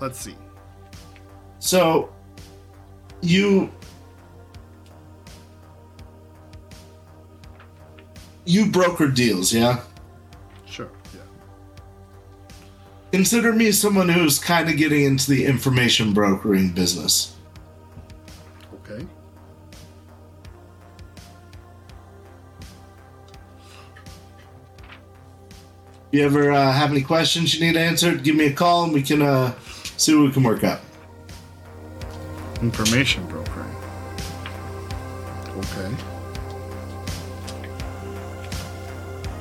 let's 0.00 0.18
see. 0.18 0.34
So 1.60 2.12
you 3.20 3.70
you 8.44 8.66
broker 8.66 9.06
deals, 9.06 9.52
yeah? 9.52 9.82
Sure. 10.66 10.90
Yeah. 11.14 11.20
Consider 13.12 13.52
me 13.52 13.70
someone 13.70 14.08
who's 14.08 14.40
kind 14.40 14.68
of 14.68 14.76
getting 14.76 15.04
into 15.04 15.30
the 15.30 15.44
information 15.44 16.12
brokering 16.12 16.70
business. 16.70 17.37
You 26.10 26.24
ever 26.24 26.50
uh, 26.52 26.72
have 26.72 26.90
any 26.90 27.02
questions 27.02 27.54
you 27.54 27.66
need 27.66 27.76
answered, 27.76 28.22
give 28.22 28.34
me 28.34 28.46
a 28.46 28.52
call 28.52 28.84
and 28.84 28.92
we 28.92 29.02
can 29.02 29.22
uh, 29.22 29.54
see 29.96 30.14
what 30.14 30.26
we 30.26 30.32
can 30.32 30.42
work 30.42 30.64
out. 30.64 30.80
Information 32.62 33.26
brokering. 33.26 33.74
Okay. 35.56 35.94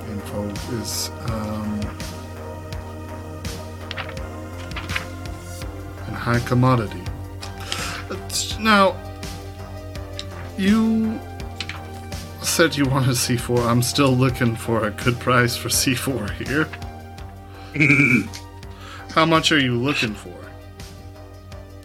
Info 0.09 0.47
is 0.75 1.09
um, 1.29 1.79
and 6.07 6.15
high 6.15 6.39
commodity. 6.39 7.01
Now, 8.59 8.95
you 10.57 11.19
said 12.57 12.75
you 12.75 12.85
wanted 12.85 13.11
C4. 13.11 13.67
I'm 13.67 13.83
still 13.83 14.13
looking 14.13 14.55
for 14.55 14.87
a 14.87 14.89
good 14.89 15.19
price 15.19 15.55
for 15.55 15.69
C4 15.69 16.31
here. 16.41 16.67
How 19.13 19.27
much 19.27 19.51
are 19.51 19.59
you 19.59 19.75
looking 19.75 20.15
for? 20.15 20.33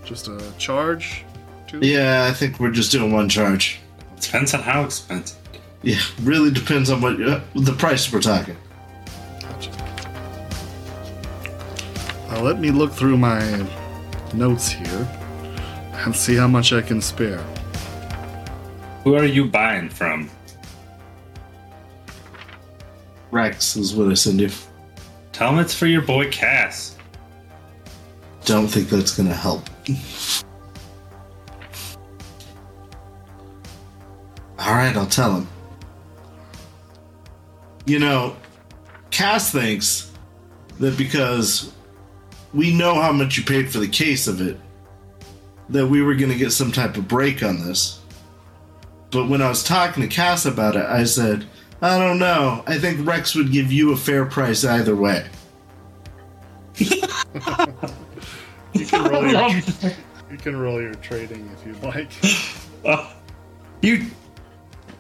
Just 0.03 0.29
a 0.29 0.41
charge? 0.57 1.27
To 1.69 1.79
Yeah, 1.81 2.27
I 2.27 2.33
think 2.33 2.59
we're 2.59 2.71
just 2.71 2.91
doing 2.91 3.13
one 3.13 3.29
charge. 3.29 3.81
Depends 4.19 4.55
on 4.55 4.63
how 4.63 4.83
expensive. 4.85 5.37
Yeah, 5.83 6.01
really 6.23 6.51
depends 6.51 6.89
on 6.89 7.03
what 7.03 7.21
uh, 7.21 7.41
the 7.55 7.75
price 7.75 8.11
we're 8.11 8.23
talking. 8.23 8.57
Gotcha. 9.43 9.71
Now 12.31 12.41
let 12.41 12.59
me 12.59 12.71
look 12.71 12.93
through 12.93 13.19
my 13.19 13.43
notes 14.33 14.71
here 14.71 15.07
and 15.93 16.17
see 16.17 16.35
how 16.35 16.49
much 16.49 16.73
I 16.73 16.81
can 16.81 17.03
spare. 17.03 17.45
Who 19.05 19.17
are 19.17 19.27
you 19.27 19.45
buying 19.45 19.91
from? 19.91 20.31
Rex 23.33 23.77
is 23.77 23.95
what 23.95 24.11
I 24.11 24.15
send 24.15 24.41
you. 24.41 24.51
Tell 25.33 25.51
him 25.51 25.59
it's 25.59 25.75
for 25.75 25.87
your 25.87 26.03
boy 26.03 26.31
Cass. 26.31 26.97
Don't 28.45 28.69
think 28.69 28.91
that's 28.91 29.17
gonna 29.17 29.35
help. 29.35 29.69
All 34.59 34.75
right, 34.75 34.95
I'll 34.95 35.07
tell 35.07 35.35
him. 35.35 35.49
You 37.87 37.99
know, 37.99 38.37
Cass 39.11 39.51
thinks 39.51 40.13
that 40.79 40.99
because 40.99 41.73
we 42.53 42.75
know 42.75 42.95
how 42.95 43.13
much 43.13 43.39
you 43.39 43.45
paid 43.45 43.71
for 43.71 43.79
the 43.79 43.89
case 43.89 44.29
of 44.29 44.43
it, 44.43 44.61
that 45.71 45.87
we 45.87 46.03
were 46.03 46.15
gonna 46.15 46.35
get 46.35 46.53
some 46.53 46.71
type 46.71 46.99
of 46.99 47.09
break 47.09 47.43
on 47.43 47.67
this. 47.67 48.01
But 49.11 49.29
when 49.29 49.41
I 49.41 49.49
was 49.49 49.65
talking 49.65 50.03
to 50.03 50.09
Cass 50.09 50.45
about 50.45 50.77
it, 50.77 50.85
I 50.85 51.05
said, 51.05 51.47
I 51.83 51.99
don't 51.99 52.19
know. 52.21 52.63
I 52.67 52.79
think 52.79 53.05
Rex 53.07 53.35
would 53.35 53.51
give 53.53 53.73
you 53.73 53.93
a 53.93 53.97
fair 53.97 54.25
price 54.25 54.65
either 54.65 54.95
way. 54.95 55.27
You 56.79 58.87
can 58.87 59.05
roll 59.11 59.27
your, 59.31 59.51
you 60.31 60.39
can 60.39 60.57
roll 60.57 60.81
your 60.81 60.95
trading 60.95 61.51
if 61.53 61.67
you'd 61.67 61.83
like. 61.83 62.11
Oh, 62.85 63.13
you. 63.83 64.07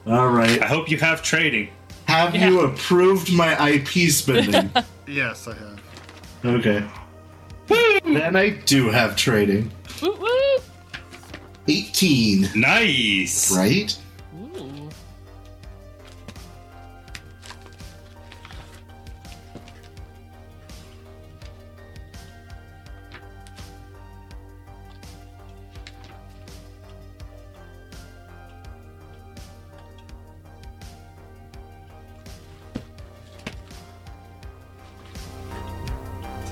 All 0.06 0.28
right. 0.30 0.60
I 0.60 0.66
hope 0.66 0.90
you 0.90 0.98
have 0.98 1.22
trading. 1.22 1.68
Have 2.06 2.34
Yeah. 2.34 2.48
you 2.48 2.60
approved 2.62 3.32
my 3.32 3.70
IP 3.70 4.10
spending? 4.10 4.70
Yes, 5.06 5.46
I 5.48 5.54
have. 5.54 5.80
okay. 6.44 6.84
then 8.04 8.36
I 8.36 8.50
do 8.50 8.88
have 8.88 9.16
trading. 9.16 9.70
Woo 10.00 10.12
woo! 10.18 10.58
18, 11.68 12.48
Nice. 12.54 13.54
right? 13.54 13.96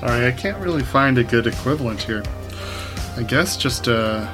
Sorry, 0.00 0.26
I 0.26 0.32
can't 0.32 0.58
really 0.58 0.82
find 0.82 1.18
a 1.18 1.24
good 1.24 1.46
equivalent 1.46 2.00
here. 2.00 2.22
I 3.16 3.22
guess 3.22 3.56
just 3.56 3.86
uh 3.88 4.26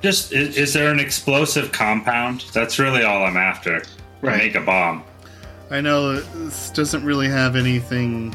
Just 0.00 0.32
is, 0.32 0.56
is 0.56 0.72
there 0.74 0.90
an 0.90 0.98
explosive 0.98 1.70
compound? 1.70 2.44
That's 2.52 2.80
really 2.80 3.04
all 3.04 3.24
I'm 3.24 3.36
after. 3.36 3.80
To 3.80 3.88
Right. 4.20 4.38
Make 4.38 4.54
a 4.56 4.60
bomb. 4.60 5.04
I 5.70 5.80
know 5.80 6.14
this 6.20 6.70
doesn't 6.70 7.04
really 7.04 7.28
have 7.28 7.56
anything 7.56 8.34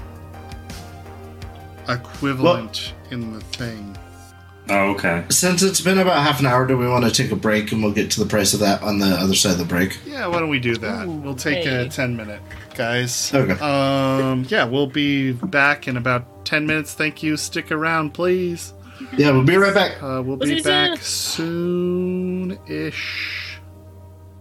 equivalent 1.88 2.94
in 3.12 3.34
the 3.34 3.42
thing. 3.42 3.98
Oh, 4.70 4.92
okay. 4.92 5.24
Since 5.30 5.64
it's 5.64 5.80
been 5.80 6.00
about 6.00 6.22
half 6.24 6.42
an 6.42 6.46
hour, 6.46 6.68
do 6.68 6.78
we 6.78 6.88
want 6.88 7.06
to 7.06 7.12
take 7.12 7.32
a 7.32 7.36
break 7.38 7.72
and 7.72 7.82
we'll 7.82 7.94
get 7.94 8.12
to 8.12 8.20
the 8.20 8.26
price 8.26 8.54
of 8.54 8.60
that 8.60 8.82
on 8.82 9.00
the 9.00 9.08
other 9.08 9.34
side 9.34 9.54
of 9.54 9.60
the 9.60 9.66
break? 9.66 9.98
Yeah, 10.06 10.28
why 10.28 10.40
don't 10.40 10.50
we 10.50 10.60
do 10.60 10.76
that? 10.78 11.08
Ooh, 11.08 11.12
we'll 11.12 11.36
take 11.36 11.66
a 11.66 11.88
10 11.88 12.18
minute, 12.18 12.42
guys. 12.78 13.34
Okay. 13.34 13.54
Um, 13.54 14.46
yeah, 14.48 14.64
we'll 14.64 14.88
be 14.88 15.34
back 15.34 15.88
in 15.88 15.98
about 15.98 16.46
10 16.46 16.66
minutes. 16.66 16.94
Thank 16.94 17.24
you. 17.24 17.36
Stick 17.36 17.72
around, 17.72 18.14
please. 18.14 18.74
Yeah, 19.18 19.32
we'll 19.32 19.44
be 19.44 19.58
right 19.58 19.74
back. 19.74 20.02
Uh, 20.02 20.22
we'll 20.24 20.38
We'll 20.38 20.38
be 20.38 20.62
back 20.62 21.00
soon 21.00 22.58
ish. 22.68 23.60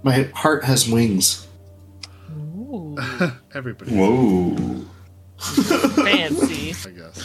My 0.03 0.25
heart 0.35 0.65
has 0.65 0.89
wings. 0.89 1.47
Ooh. 2.31 2.97
Everybody, 3.55 3.93
Whoa. 3.93 4.85
Fancy. 5.39 6.71
I 6.89 6.93
guess. 6.93 7.23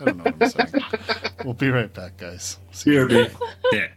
I 0.00 0.04
don't 0.04 0.16
know 0.16 0.24
what 0.24 0.42
I'm 0.42 0.50
saying. 0.50 0.84
we'll 1.44 1.54
be 1.54 1.68
right 1.70 1.92
back, 1.92 2.16
guys. 2.16 2.58
See 2.72 2.92
you. 2.92 3.06
BRB. 3.06 3.36
Yeah. 3.72 3.88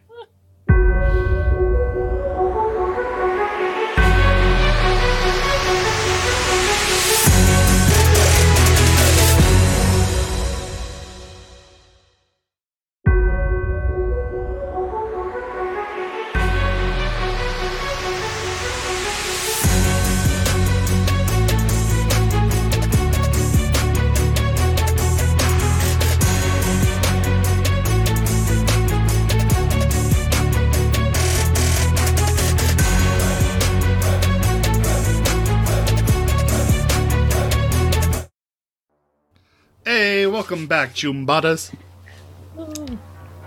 Welcome 40.52 40.68
back, 40.68 40.94
Jumbadas. 40.94 41.73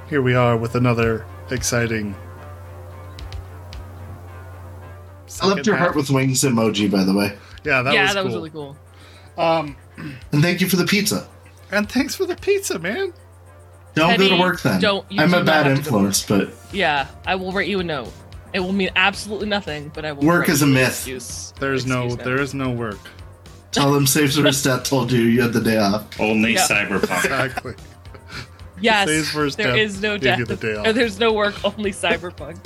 Here 0.09 0.23
we 0.23 0.35
are 0.35 0.57
with 0.57 0.75
another 0.75 1.27
exciting. 1.51 2.15
I 5.43 5.47
loved 5.49 5.67
your 5.67 5.77
half. 5.77 5.85
heart 5.89 5.97
with 5.97 6.09
wings 6.09 6.41
emoji, 6.45 6.91
by 6.91 7.05
the 7.05 7.13
way. 7.13 7.37
Yeah, 7.63 7.83
that 7.83 7.93
yeah, 7.93 8.05
was 8.05 8.15
that 8.15 8.21
cool. 8.21 8.25
was 8.25 8.35
really 8.35 8.51
cool. 8.51 8.77
Um, 9.37 9.77
And 10.33 10.41
thank 10.41 10.63
you 10.63 10.69
for 10.69 10.77
the 10.77 10.87
pizza. 10.87 11.29
And 11.71 11.91
thanks 11.91 12.15
for 12.15 12.25
the 12.25 12.37
pizza, 12.37 12.79
man. 12.79 13.13
Don't 13.95 14.19
go 14.19 14.27
to 14.31 14.39
work 14.39 14.63
then. 14.63 14.81
don't- 14.81 15.05
I'm 15.19 15.31
do 15.31 15.37
a 15.37 15.45
bad 15.45 15.67
have 15.67 15.85
to 15.85 15.91
go 15.91 15.99
to 15.99 16.07
influence, 16.07 16.23
but 16.25 16.55
Yeah, 16.73 17.07
I 17.27 17.35
will 17.35 17.53
write 17.53 17.69
you 17.69 17.81
a 17.81 17.85
note. 17.85 18.13
It 18.55 18.61
will 18.61 18.73
mean 18.73 18.91
absolutely 18.97 19.49
nothing, 19.49 19.91
but 19.95 20.07
I 20.07 20.13
will. 20.13 20.23
Work 20.23 20.41
write 20.47 20.49
is 20.49 20.63
a 20.63 20.65
you 20.65 20.71
an 20.71 20.75
myth. 20.75 20.89
Excuse. 20.89 21.53
There's 21.61 21.85
no 21.85 22.05
Excuse 22.07 22.25
there 22.25 22.41
is 22.41 22.55
no 22.55 22.71
work. 22.71 22.99
Tell 23.75 23.93
them 23.93 24.07
Saves 24.07 24.37
First 24.39 24.61
Stat 24.61 24.85
told 24.85 25.11
you 25.13 25.23
you 25.23 25.43
had 25.43 25.53
the 25.53 25.61
day 25.61 25.77
off. 25.79 26.19
Only 26.21 26.55
Yeah. 26.55 26.67
cyberpunk. 26.67 27.25
Exactly. 27.25 27.75
Yes, 28.81 29.09
Saves 29.09 29.31
first 29.31 29.57
there 29.57 29.69
death, 29.69 29.77
is 29.79 30.01
no 30.03 30.19
give 30.19 30.39
you 30.39 30.45
death. 30.45 30.61
the 30.61 30.67
day 30.67 30.77
off. 30.77 30.87
or 30.87 30.93
there's 30.99 31.19
no 31.19 31.33
work, 31.33 31.55
only 31.65 31.91
cyberpunk. 31.93 32.59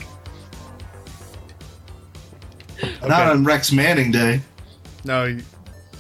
Not 3.03 3.31
on 3.33 3.45
Rex 3.45 3.73
Manning 3.73 4.11
Day. 4.11 4.41
No, 5.05 5.25
you- 5.25 5.43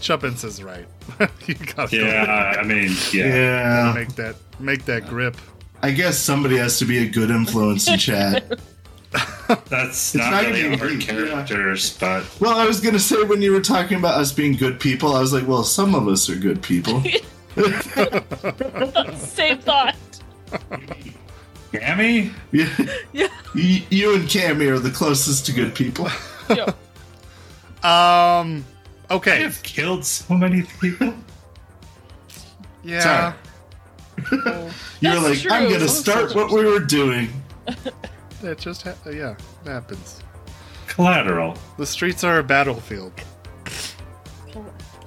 Chuppins 0.01 0.44
is 0.44 0.62
right. 0.62 0.86
you 1.47 1.55
gotta 1.55 1.97
Yeah, 1.97 2.55
I 2.59 2.62
mean, 2.62 2.90
yeah. 3.12 3.26
Yeah. 3.26 3.93
make 3.94 4.14
that 4.14 4.36
make 4.60 4.85
that 4.85 5.09
grip. 5.09 5.36
I 5.82 5.90
guess 5.90 6.18
somebody 6.18 6.56
has 6.59 6.78
to 6.78 6.85
be 6.85 6.98
a 6.98 7.09
good 7.09 7.30
influence 7.30 7.89
in 7.89 7.98
chat. 7.98 8.59
That's 9.68 10.14
not, 10.14 10.30
not 10.30 10.44
really 10.44 10.60
even 10.66 10.80
our 10.80 10.86
me, 10.89 10.94
yeah. 10.97 11.01
characters, 11.01 11.97
but 11.98 12.24
Well, 12.40 12.59
I 12.59 12.66
was 12.66 12.80
gonna 12.80 12.98
say 12.98 13.22
when 13.24 13.40
you 13.40 13.52
were 13.52 13.60
talking 13.62 13.98
about 13.98 14.20
us 14.20 14.32
being 14.32 14.52
good 14.55 14.78
people, 14.78 15.14
I 15.14 15.20
was 15.20 15.32
like, 15.32 15.47
well, 15.48 15.64
some 15.64 15.94
of 15.94 16.06
us 16.09 16.28
are 16.28 16.36
good 16.36 16.62
people. 16.62 17.02
Same 19.16 19.59
thought. 19.59 19.97
Gammy? 21.72 22.32
Yeah. 22.52 22.68
Yeah. 23.12 23.28
Y- 23.55 23.85
You 23.90 24.14
and 24.14 24.24
Kammi 24.28 24.70
are 24.70 24.78
the 24.78 24.90
closest 24.90 25.47
to 25.47 25.52
good 25.52 25.74
people. 25.74 26.09
Yo, 26.51 26.64
Um 27.82 28.64
I 29.10 29.14
okay. 29.14 29.40
have 29.43 29.62
killed 29.62 30.05
so 30.05 30.35
many 30.35 30.62
people. 30.80 31.14
Yeah. 32.85 33.35
Sorry. 34.30 34.72
You're 35.01 35.20
like, 35.20 35.39
true. 35.40 35.51
I'm 35.51 35.70
gonna 35.70 35.89
start 35.89 36.35
what 36.35 36.51
we 36.52 36.64
were 36.64 36.78
doing. 36.80 37.28
It 38.43 38.59
just 38.59 38.82
ha- 38.82 38.94
yeah, 39.06 39.35
it 39.65 39.69
happens. 39.69 40.23
Collateral. 40.86 41.56
The 41.77 41.86
streets 41.86 42.24
are 42.24 42.39
a 42.39 42.43
battlefield. 42.44 43.12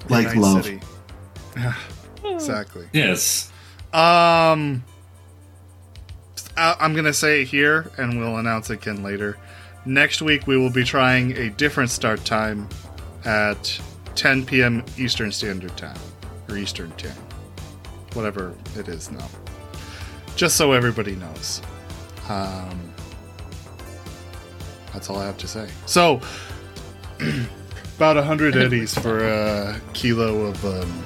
Like 0.08 0.26
Night 0.28 0.36
love. 0.36 0.64
City. 0.64 0.80
Exactly. 2.24 2.86
Yes. 2.92 3.50
Um, 3.92 4.84
I- 6.56 6.76
I'm 6.78 6.94
gonna 6.94 7.12
say 7.12 7.42
it 7.42 7.46
here, 7.48 7.90
and 7.98 8.18
we'll 8.18 8.36
announce 8.36 8.70
it 8.70 8.74
again 8.74 9.02
later. 9.02 9.36
Next 9.84 10.22
week, 10.22 10.46
we 10.46 10.56
will 10.56 10.70
be 10.70 10.84
trying 10.84 11.36
a 11.36 11.50
different 11.50 11.90
start 11.90 12.24
time 12.24 12.68
at 13.24 13.80
10 14.14 14.46
p.m. 14.46 14.84
Eastern 14.96 15.32
Standard 15.32 15.76
Time, 15.76 15.98
or 16.48 16.56
Eastern 16.56 16.92
Time, 16.92 17.10
whatever 18.12 18.54
it 18.76 18.86
is 18.86 19.10
now. 19.10 19.28
Just 20.36 20.56
so 20.56 20.70
everybody 20.72 21.16
knows. 21.16 21.60
Um, 22.28 22.91
that's 24.92 25.08
all 25.10 25.16
I 25.16 25.26
have 25.26 25.38
to 25.38 25.48
say. 25.48 25.68
So, 25.86 26.20
about 27.96 28.16
100 28.16 28.56
eddies 28.56 28.96
for 28.96 29.26
a 29.26 29.80
kilo 29.92 30.46
of 30.46 30.64
um, 30.64 31.04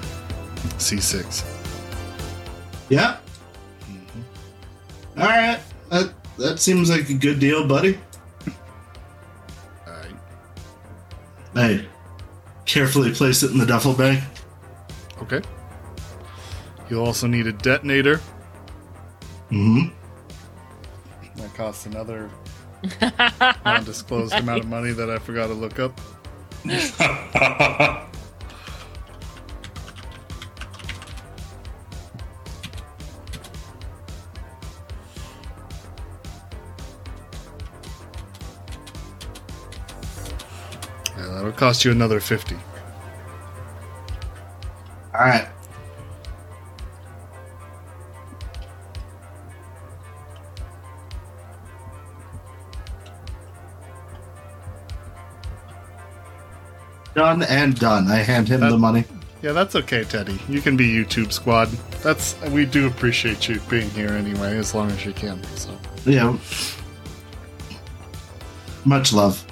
C6. 0.79 1.45
Yeah. 2.89 3.19
All 5.17 5.25
right. 5.27 5.61
That 5.91 6.13
that 6.39 6.59
seems 6.59 6.91
like 6.91 7.09
a 7.09 7.15
good 7.15 7.41
deal, 7.41 7.67
buddy. 7.67 7.99
Alright. 9.87 10.15
Hey, 11.55 11.89
carefully 12.67 13.13
place 13.13 13.43
it 13.43 13.51
in 13.51 13.59
the 13.59 13.67
duffel 13.67 13.95
bag. 13.95 14.23
Okay. 15.23 15.41
You'll 16.91 17.05
also 17.05 17.27
need 17.27 17.47
a 17.47 17.53
detonator. 17.53 18.21
Mm-hmm. 19.51 19.89
That 21.41 21.55
costs 21.55 21.87
another 21.87 22.31
undisclosed 23.65 24.33
amount 24.35 24.65
of 24.65 24.69
money 24.69 24.93
that 24.93 25.11
I 25.11 25.19
forgot 25.19 25.49
to 25.49 25.55
look 25.55 25.79
up. 25.79 26.01
Yeah, 41.17 41.29
that'll 41.29 41.53
cost 41.53 41.85
you 41.85 41.93
another 41.93 42.21
50. 42.21 42.57
All 45.15 45.21
right. 45.21 45.49
Done 57.17 57.43
and 57.45 57.75
done. 57.81 58.09
I 58.11 58.17
hand 58.17 58.47
him 58.49 58.61
That- 58.61 58.71
the 58.71 58.79
money. 58.79 59.05
Yeah, 59.43 59.53
that's 59.53 59.75
okay, 59.75 60.05
Teddy. 60.05 60.39
You 60.49 60.61
can 60.61 60.77
be 60.77 60.87
YouTube 60.89 61.33
squad. 61.33 61.69
That's 62.03 62.37
we 62.51 62.65
do 62.67 62.87
appreciate 62.87 63.49
you 63.49 63.59
being 63.71 63.89
here 63.91 64.11
anyway, 64.11 64.57
as 64.59 64.75
long 64.75 64.91
as 64.91 65.05
you 65.05 65.13
can. 65.13 65.43
So 65.57 65.71
Yeah. 66.05 66.37
Much 68.85 69.13
love. 69.13 69.45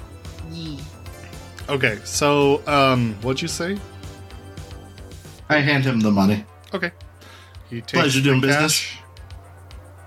okay, 1.69 1.99
so 2.03 2.61
um, 2.67 3.15
what'd 3.21 3.41
you 3.41 3.47
say? 3.47 3.77
I 5.49 5.57
hand 5.59 5.83
him 5.85 5.99
the 5.99 6.11
money. 6.11 6.45
Okay, 6.73 6.91
he 7.69 7.81
takes 7.81 7.91
Pleasure 7.93 8.19
the 8.19 8.23
doing 8.29 8.41
business. 8.41 8.79
cash. 8.79 8.99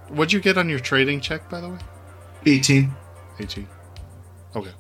What'd 0.09 0.33
you 0.33 0.41
get 0.41 0.57
on 0.59 0.69
your 0.69 0.81
trading 0.81 1.21
check, 1.21 1.49
by 1.51 1.61
the 1.61 1.69
way? 1.71 1.79
18. 2.47 2.93
18. 3.41 3.67
Okay. 4.57 4.71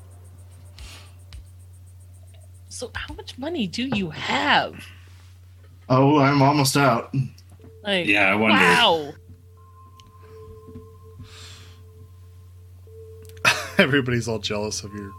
So 2.78 2.92
how 2.94 3.12
much 3.14 3.36
money 3.36 3.66
do 3.66 3.90
you 3.94 4.10
have? 4.10 4.86
Oh, 5.88 6.18
I'm 6.20 6.40
almost 6.42 6.76
out. 6.76 7.12
Like, 7.82 8.06
Yeah, 8.06 8.30
I 8.30 8.36
wondered. 8.36 8.56
Wow. 8.56 9.12
Everybody's 13.78 14.28
all 14.28 14.38
jealous 14.38 14.84
of 14.84 14.94
your 14.94 15.10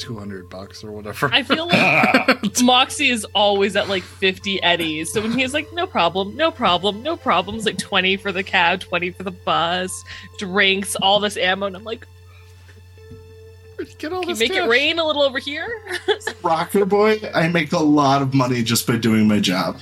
200 0.00 0.50
bucks 0.50 0.82
or 0.82 0.90
whatever. 0.90 1.30
I 1.32 1.44
feel 1.44 1.68
like 1.68 2.60
Moxie 2.62 3.10
is 3.10 3.24
always 3.36 3.76
at 3.76 3.88
like 3.88 4.02
50 4.02 4.60
eddies. 4.64 5.12
So 5.12 5.22
when 5.22 5.30
he's 5.30 5.54
like, 5.54 5.72
no 5.72 5.86
problem, 5.86 6.34
no 6.34 6.50
problem, 6.50 7.04
no 7.04 7.16
problems, 7.16 7.66
like 7.66 7.78
20 7.78 8.16
for 8.16 8.32
the 8.32 8.42
cab, 8.42 8.80
20 8.80 9.12
for 9.12 9.22
the 9.22 9.30
bus, 9.30 9.92
drinks, 10.38 10.96
all 10.96 11.20
this 11.20 11.36
ammo. 11.36 11.66
And 11.66 11.76
I'm 11.76 11.84
like, 11.84 12.04
Where'd 12.04 12.08
you 12.08 12.15
get 13.98 14.12
all 14.12 14.20
can 14.20 14.30
you 14.30 14.34
this 14.36 14.48
make 14.48 14.58
it 14.58 14.68
rain 14.68 14.98
a 14.98 15.04
little 15.04 15.22
over 15.22 15.38
here? 15.38 15.82
Rocker 16.42 16.84
boy, 16.84 17.20
I 17.34 17.48
make 17.48 17.72
a 17.72 17.78
lot 17.78 18.22
of 18.22 18.34
money 18.34 18.62
just 18.62 18.86
by 18.86 18.96
doing 18.96 19.28
my 19.28 19.40
job. 19.40 19.78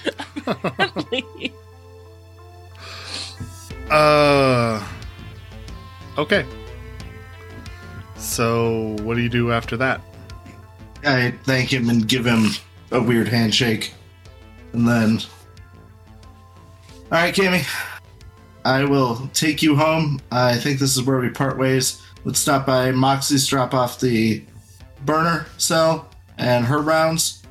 Uh. 3.91 4.83
Okay. 6.16 6.47
So, 8.16 8.97
what 9.03 9.16
do 9.16 9.21
you 9.21 9.29
do 9.29 9.53
after 9.53 9.77
that? 9.77 10.01
I 11.05 11.35
thank 11.45 11.73
him 11.73 11.91
and 11.91 12.09
give 12.09 12.25
him 12.25 12.47
a 12.91 13.01
weird 13.01 13.29
handshake. 13.29 13.93
And 14.73 14.89
then. 14.89 15.21
Alright, 17.12 17.35
Kammi. 17.35 17.69
I 18.65 18.85
will 18.85 19.29
take 19.35 19.62
you 19.62 19.77
home. 19.77 20.21
I 20.33 20.57
think 20.57 20.81
this 20.81 20.97
is 20.97 21.03
where 21.03 21.19
we 21.19 21.29
part 21.29 21.59
ways. 21.59 22.01
Let's 22.24 22.38
stop 22.40 22.64
by 22.66 22.90
Moxie's, 22.90 23.46
drop 23.46 23.74
off 23.74 24.01
the 24.01 24.42
burner 25.05 25.46
cell 25.59 26.09
and 26.38 26.64
her 26.64 26.78
rounds. 26.80 27.42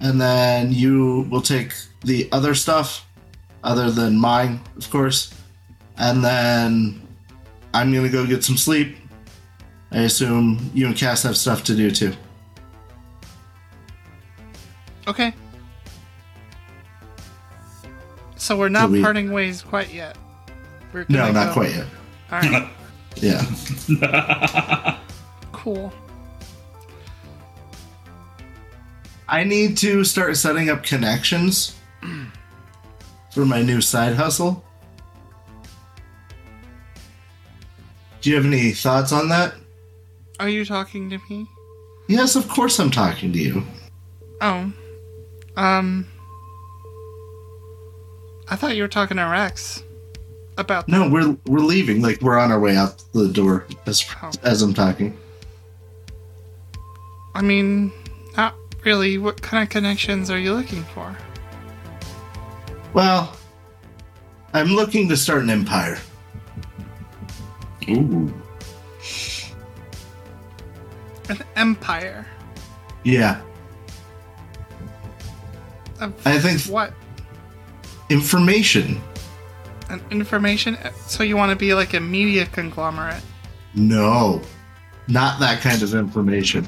And 0.00 0.20
then 0.20 0.72
you 0.72 1.26
will 1.30 1.40
take 1.42 1.72
the 2.04 2.28
other 2.32 2.54
stuff, 2.54 3.06
other 3.64 3.90
than 3.90 4.16
mine, 4.16 4.60
of 4.76 4.88
course. 4.90 5.32
And 5.96 6.22
then 6.24 7.06
I'm 7.74 7.92
going 7.92 8.04
to 8.04 8.10
go 8.10 8.26
get 8.26 8.44
some 8.44 8.56
sleep. 8.56 8.96
I 9.90 10.02
assume 10.02 10.70
you 10.74 10.86
and 10.86 10.96
Cass 10.96 11.22
have 11.22 11.36
stuff 11.36 11.64
to 11.64 11.74
do 11.74 11.90
too. 11.90 12.12
Okay. 15.06 15.32
So 18.36 18.56
we're 18.56 18.68
not 18.68 18.90
we- 18.90 19.02
parting 19.02 19.32
ways 19.32 19.62
quite 19.62 19.92
yet. 19.92 20.16
We're 20.92 21.06
No, 21.08 21.30
not 21.32 21.48
go- 21.48 21.52
quite 21.54 21.70
yet. 21.70 21.86
All 22.30 22.40
right. 22.40 22.68
Yeah. 23.20 24.98
cool. 25.52 25.92
I 29.28 29.44
need 29.44 29.76
to 29.78 30.04
start 30.04 30.36
setting 30.36 30.70
up 30.70 30.82
connections 30.82 31.76
for 33.32 33.44
my 33.44 33.62
new 33.62 33.80
side 33.80 34.14
hustle. 34.14 34.64
Do 38.20 38.30
you 38.30 38.36
have 38.36 38.46
any 38.46 38.72
thoughts 38.72 39.12
on 39.12 39.28
that? 39.28 39.54
Are 40.40 40.48
you 40.48 40.64
talking 40.64 41.10
to 41.10 41.18
me? 41.28 41.46
Yes, 42.08 42.36
of 42.36 42.48
course 42.48 42.78
I'm 42.78 42.90
talking 42.90 43.32
to 43.32 43.38
you. 43.38 43.62
Oh. 44.40 44.72
Um. 45.56 46.06
I 48.48 48.56
thought 48.56 48.76
you 48.76 48.82
were 48.82 48.88
talking 48.88 49.18
to 49.18 49.24
Rex 49.24 49.82
about 50.58 50.88
No, 50.88 51.08
we're 51.08 51.36
we're 51.46 51.60
leaving. 51.60 52.02
Like 52.02 52.20
we're 52.20 52.38
on 52.38 52.50
our 52.52 52.60
way 52.60 52.76
out 52.76 53.02
the 53.14 53.28
door 53.28 53.66
as 53.86 54.04
Oh. 54.22 54.30
as 54.42 54.60
I'm 54.62 54.74
talking. 54.74 55.16
I 57.34 57.42
mean, 57.42 57.92
not 58.36 58.54
really. 58.84 59.16
What 59.18 59.40
kind 59.40 59.62
of 59.62 59.68
connections 59.70 60.30
are 60.30 60.38
you 60.38 60.52
looking 60.54 60.82
for? 60.94 61.16
Well, 62.94 63.36
I'm 64.52 64.68
looking 64.68 65.08
to 65.10 65.16
start 65.16 65.42
an 65.42 65.50
empire. 65.50 65.98
Ooh. 67.88 68.32
An 71.28 71.38
empire 71.56 72.26
Yeah, 73.04 73.40
of 76.00 76.14
I 76.26 76.38
think 76.38 76.62
what? 76.62 76.94
information. 78.08 79.00
An 79.88 80.02
information. 80.10 80.76
So 81.06 81.22
you 81.22 81.36
want 81.36 81.50
to 81.50 81.56
be 81.56 81.74
like 81.74 81.94
a 81.94 82.00
media 82.00 82.46
conglomerate? 82.46 83.22
No, 83.74 84.42
not 85.08 85.40
that 85.40 85.60
kind 85.60 85.82
of 85.82 85.94
information. 85.94 86.66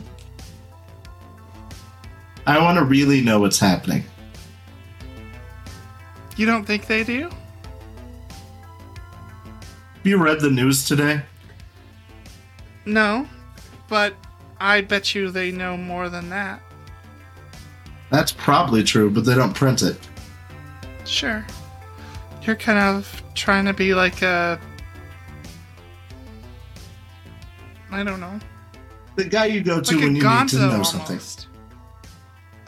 I 2.47 2.59
want 2.61 2.79
to 2.79 2.85
really 2.85 3.21
know 3.21 3.41
what's 3.41 3.59
happening. 3.59 4.05
You 6.37 6.47
don't 6.47 6.65
think 6.65 6.87
they 6.87 7.05
do? 7.05 7.29
Have 9.95 10.05
you 10.05 10.17
read 10.17 10.41
the 10.41 10.51
news 10.51 10.87
today? 10.89 11.21
No, 12.87 13.29
but 13.89 14.15
I 14.59 14.81
bet 14.81 15.15
you 15.15 15.31
they 15.31 15.51
know 15.51 15.77
more 15.77 16.09
than 16.09 16.31
that. 16.31 16.63
That's 18.11 18.33
probably 18.33 18.83
true, 18.83 19.11
but 19.11 19.27
they 19.27 19.35
don't 19.35 19.55
print 19.55 19.83
it. 19.83 19.99
Sure. 21.05 21.47
You're 22.43 22.57
kind 22.57 22.79
of 22.79 23.23
trying 23.35 23.65
to 23.67 23.73
be 23.75 23.95
like 23.95 24.23
a. 24.23 24.59
I 27.91 28.03
don't 28.03 28.21
know. 28.21 28.39
The 29.17 29.25
guy 29.25 29.47
you 29.47 29.63
go 29.63 29.81
to 29.81 29.95
Like 29.95 30.05
when 30.05 30.17
you 30.17 30.23
need 30.23 30.49
to 30.49 30.57
know 30.59 30.71
almost. 30.71 30.93
something. 30.93 31.21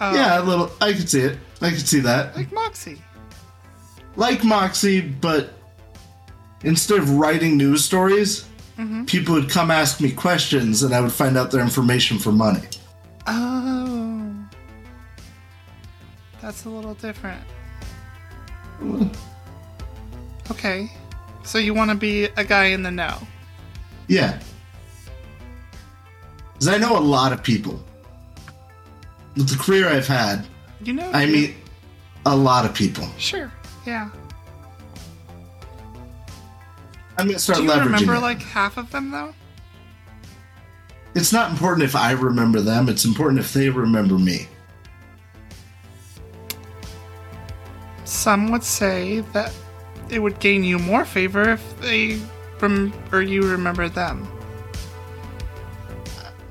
Oh, 0.01 0.15
Yeah, 0.15 0.41
a 0.41 0.43
little. 0.43 0.71
I 0.81 0.93
can 0.93 1.07
see 1.07 1.21
it. 1.21 1.39
I 1.61 1.71
can 1.71 1.79
see 1.79 2.01
that. 2.01 2.37
Like 2.37 2.53
Moxie. 2.53 3.01
Like 4.17 4.43
Moxie, 4.45 5.01
but 5.01 5.53
instead 6.65 6.99
of 6.99 7.11
writing 7.11 7.57
news 7.57 7.85
stories, 7.85 8.45
Mhm. 8.79 9.07
people 9.07 9.35
would 9.35 9.49
come 9.49 9.71
ask 9.71 10.01
me 10.01 10.11
questions, 10.11 10.83
and 10.83 10.93
I 10.95 11.01
would 11.01 11.13
find 11.13 11.39
out 11.39 11.51
their 11.51 11.63
information 11.63 12.19
for 12.19 12.33
money. 12.33 12.67
Oh. 13.27 14.35
That's 16.41 16.65
a 16.65 16.69
little 16.69 16.95
different. 16.95 17.43
Okay. 20.53 20.91
So 21.45 21.57
you 21.59 21.73
want 21.73 21.91
to 21.91 21.97
be 21.97 22.25
a 22.37 22.45
guy 22.45 22.67
in 22.67 22.83
the 22.83 22.91
know? 22.91 23.17
Yeah. 24.07 24.39
Because 26.53 26.69
I 26.69 26.77
know 26.77 26.97
a 26.97 27.01
lot 27.01 27.33
of 27.33 27.43
people. 27.43 27.83
With 29.35 29.49
the 29.49 29.57
career 29.57 29.89
I've 29.89 30.07
had, 30.07 30.47
You 30.85 30.93
know? 30.93 31.11
I 31.13 31.25
meet 31.25 31.55
a 32.27 32.37
lot 32.37 32.67
of 32.67 32.75
people. 32.75 33.09
Sure. 33.19 33.51
Yeah. 33.87 34.11
I'm 37.17 37.27
gonna 37.29 37.39
start 37.39 37.59
Do 37.61 37.65
you 37.65 37.71
leveraging. 37.71 37.85
remember 37.85 38.15
it. 38.17 38.21
like 38.21 38.43
half 38.43 38.77
of 38.77 38.91
them 38.91 39.11
though? 39.11 39.33
It's 41.15 41.33
not 41.33 41.51
important 41.51 41.83
if 41.85 41.97
I 41.97 42.13
remember 42.13 42.61
them. 42.61 42.89
It's 42.91 43.05
important 43.07 43.41
if 43.41 43.53
they 43.55 43.71
remember 43.71 44.19
me. 44.19 44.49
Some 48.05 48.51
would 48.53 48.65
say 48.65 49.21
that 49.33 49.53
it 50.13 50.21
would 50.21 50.39
gain 50.39 50.63
you 50.63 50.79
more 50.79 51.05
favor 51.05 51.49
if 51.49 51.81
they 51.81 52.21
rem- 52.61 52.93
or 53.11 53.23
you 53.23 53.43
remember 53.51 53.89
them. 53.89 54.29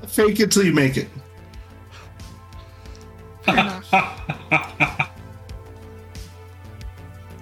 Fake 0.08 0.40
it 0.40 0.50
till 0.50 0.64
you 0.64 0.74
make 0.74 0.96
it. 0.96 1.08
Fair 3.42 3.54
enough. 3.54 3.90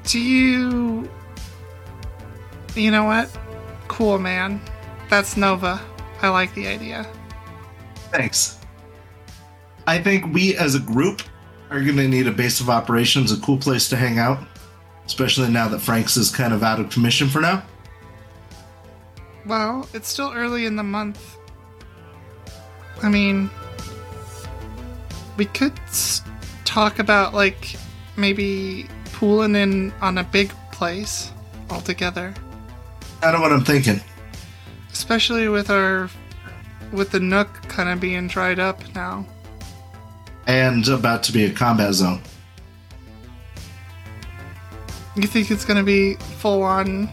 Do 0.04 0.20
you. 0.20 1.08
You 2.74 2.90
know 2.90 3.04
what? 3.04 3.30
Cool, 3.88 4.18
man. 4.18 4.60
That's 5.08 5.36
Nova. 5.36 5.80
I 6.22 6.28
like 6.28 6.54
the 6.54 6.66
idea. 6.66 7.06
Thanks. 8.12 8.58
I 9.86 10.00
think 10.00 10.32
we 10.32 10.54
as 10.56 10.74
a 10.74 10.80
group 10.80 11.22
are 11.70 11.80
going 11.80 11.96
to 11.96 12.08
need 12.08 12.26
a 12.26 12.32
base 12.32 12.60
of 12.60 12.68
operations, 12.68 13.32
a 13.32 13.40
cool 13.40 13.56
place 13.56 13.88
to 13.88 13.96
hang 13.96 14.18
out, 14.18 14.38
especially 15.10 15.50
now 15.50 15.66
that 15.66 15.80
Frank's 15.80 16.16
is 16.16 16.30
kind 16.30 16.52
of 16.54 16.62
out 16.62 16.78
of 16.78 16.88
commission 16.88 17.28
for 17.28 17.40
now. 17.40 17.64
Well, 19.44 19.88
it's 19.92 20.08
still 20.08 20.32
early 20.32 20.66
in 20.66 20.76
the 20.76 20.84
month. 20.84 21.36
I 23.02 23.08
mean, 23.08 23.50
we 25.36 25.46
could 25.46 25.72
talk 26.64 27.00
about 27.00 27.34
like 27.34 27.74
maybe 28.16 28.86
pooling 29.12 29.56
in 29.56 29.92
on 30.00 30.16
a 30.18 30.22
big 30.22 30.52
place 30.70 31.32
all 31.70 31.80
together, 31.80 32.32
I 33.20 33.32
know 33.32 33.40
what 33.40 33.52
I'm 33.52 33.64
thinking. 33.64 34.00
especially 34.92 35.48
with 35.48 35.70
our 35.70 36.08
with 36.92 37.10
the 37.10 37.20
Nook 37.20 37.48
kind 37.68 37.88
of 37.88 38.00
being 38.00 38.28
dried 38.28 38.60
up 38.60 38.80
now. 38.94 39.26
And 40.46 40.86
about 40.88 41.24
to 41.24 41.32
be 41.32 41.44
a 41.46 41.52
combat 41.52 41.94
zone. 41.94 42.22
You 45.16 45.22
think 45.22 45.50
it's 45.50 45.64
gonna 45.64 45.82
be 45.82 46.14
full 46.14 46.62
on 46.62 47.08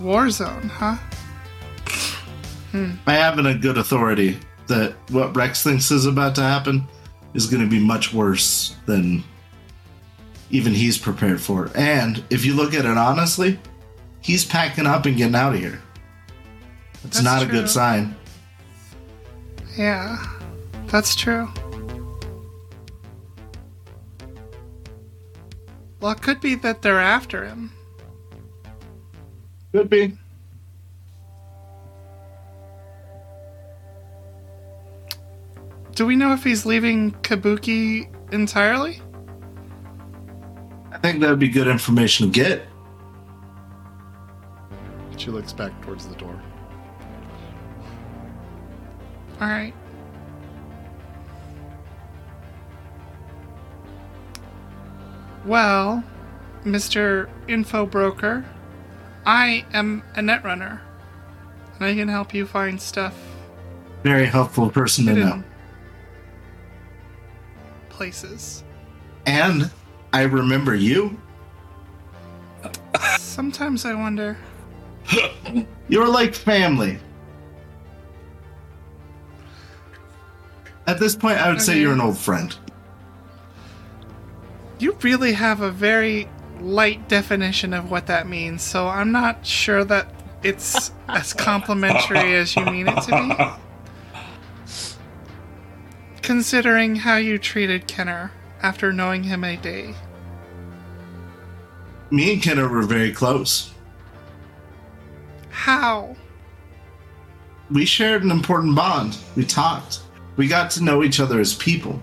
war 0.00 0.30
zone, 0.30 0.68
huh? 0.68 0.96
I 2.74 3.14
have 3.14 3.38
it 3.38 3.46
in 3.46 3.60
good 3.60 3.78
authority 3.78 4.38
that 4.66 4.94
what 5.10 5.34
Rex 5.34 5.62
thinks 5.62 5.90
is 5.90 6.06
about 6.06 6.34
to 6.36 6.42
happen 6.42 6.86
is 7.34 7.46
going 7.46 7.62
to 7.62 7.68
be 7.68 7.78
much 7.80 8.12
worse 8.12 8.76
than 8.86 9.24
even 10.50 10.72
he's 10.72 10.98
prepared 10.98 11.40
for. 11.40 11.70
And 11.74 12.22
if 12.30 12.44
you 12.44 12.54
look 12.54 12.74
at 12.74 12.84
it 12.84 12.96
honestly, 12.98 13.58
he's 14.20 14.44
packing 14.44 14.86
up 14.86 15.06
and 15.06 15.16
getting 15.16 15.34
out 15.34 15.54
of 15.54 15.60
here. 15.60 15.82
It's 17.04 17.20
That's 17.20 17.22
not 17.22 17.42
a 17.42 17.46
good 17.46 17.68
sign. 17.68 18.14
Yeah, 19.76 20.22
that's 20.86 21.14
true. 21.14 21.48
Well, 26.00 26.12
it 26.12 26.22
could 26.22 26.40
be 26.40 26.54
that 26.56 26.82
they're 26.82 27.00
after 27.00 27.44
him. 27.44 27.72
Could 29.72 29.90
be. 29.90 30.16
Do 35.94 36.06
we 36.06 36.14
know 36.14 36.32
if 36.32 36.44
he's 36.44 36.64
leaving 36.64 37.10
Kabuki 37.22 38.08
entirely? 38.32 39.02
I 40.92 40.98
think 40.98 41.20
that 41.20 41.30
would 41.30 41.40
be 41.40 41.48
good 41.48 41.66
information 41.66 42.26
to 42.26 42.32
get. 42.32 42.62
She 45.16 45.30
looks 45.30 45.52
back 45.52 45.72
towards 45.82 46.06
the 46.06 46.14
door. 46.14 46.40
All 49.40 49.48
right. 49.48 49.74
Well, 55.48 56.04
Mr. 56.64 57.26
Info 57.48 57.86
Broker, 57.86 58.44
I 59.24 59.64
am 59.72 60.02
a 60.14 60.20
netrunner, 60.20 60.80
and 61.74 61.84
I 61.86 61.94
can 61.94 62.06
help 62.06 62.34
you 62.34 62.44
find 62.46 62.78
stuff 62.78 63.14
Very 64.02 64.26
helpful 64.26 64.68
person 64.68 65.06
to 65.06 65.14
know. 65.14 65.42
places. 67.88 68.62
And 69.24 69.70
I 70.12 70.22
remember 70.24 70.74
you. 70.74 71.18
Sometimes 73.18 73.86
I 73.86 73.94
wonder. 73.94 74.36
You're 75.88 76.08
like 76.08 76.34
family. 76.34 76.98
At 80.86 80.98
this 81.00 81.16
point, 81.16 81.38
I 81.38 81.48
would 81.50 81.62
say 81.62 81.80
you're 81.80 81.92
an 81.92 82.00
old 82.00 82.16
friend. 82.18 82.54
You 84.78 84.96
really 85.02 85.32
have 85.32 85.60
a 85.60 85.70
very 85.70 86.28
light 86.60 87.08
definition 87.08 87.74
of 87.74 87.90
what 87.90 88.06
that 88.06 88.28
means, 88.28 88.62
so 88.62 88.88
I'm 88.88 89.10
not 89.10 89.44
sure 89.44 89.84
that 89.84 90.08
it's 90.42 90.92
as 91.08 91.32
complimentary 91.34 92.34
as 92.34 92.54
you 92.54 92.64
mean 92.64 92.88
it 92.88 93.02
to 93.02 93.58
be. 94.64 94.72
Considering 96.22 96.96
how 96.96 97.16
you 97.16 97.38
treated 97.38 97.86
Kenner 97.86 98.32
after 98.62 98.92
knowing 98.92 99.24
him 99.24 99.44
a 99.44 99.56
day. 99.56 99.94
Me 102.10 102.34
and 102.34 102.42
Kenner 102.42 102.68
were 102.68 102.82
very 102.82 103.12
close. 103.12 103.72
How? 105.50 106.16
We 107.70 107.84
shared 107.84 108.22
an 108.22 108.30
important 108.30 108.74
bond. 108.74 109.18
We 109.36 109.44
talked. 109.44 110.00
We 110.36 110.46
got 110.46 110.70
to 110.72 110.84
know 110.84 111.02
each 111.02 111.20
other 111.20 111.40
as 111.40 111.54
people. 111.54 112.00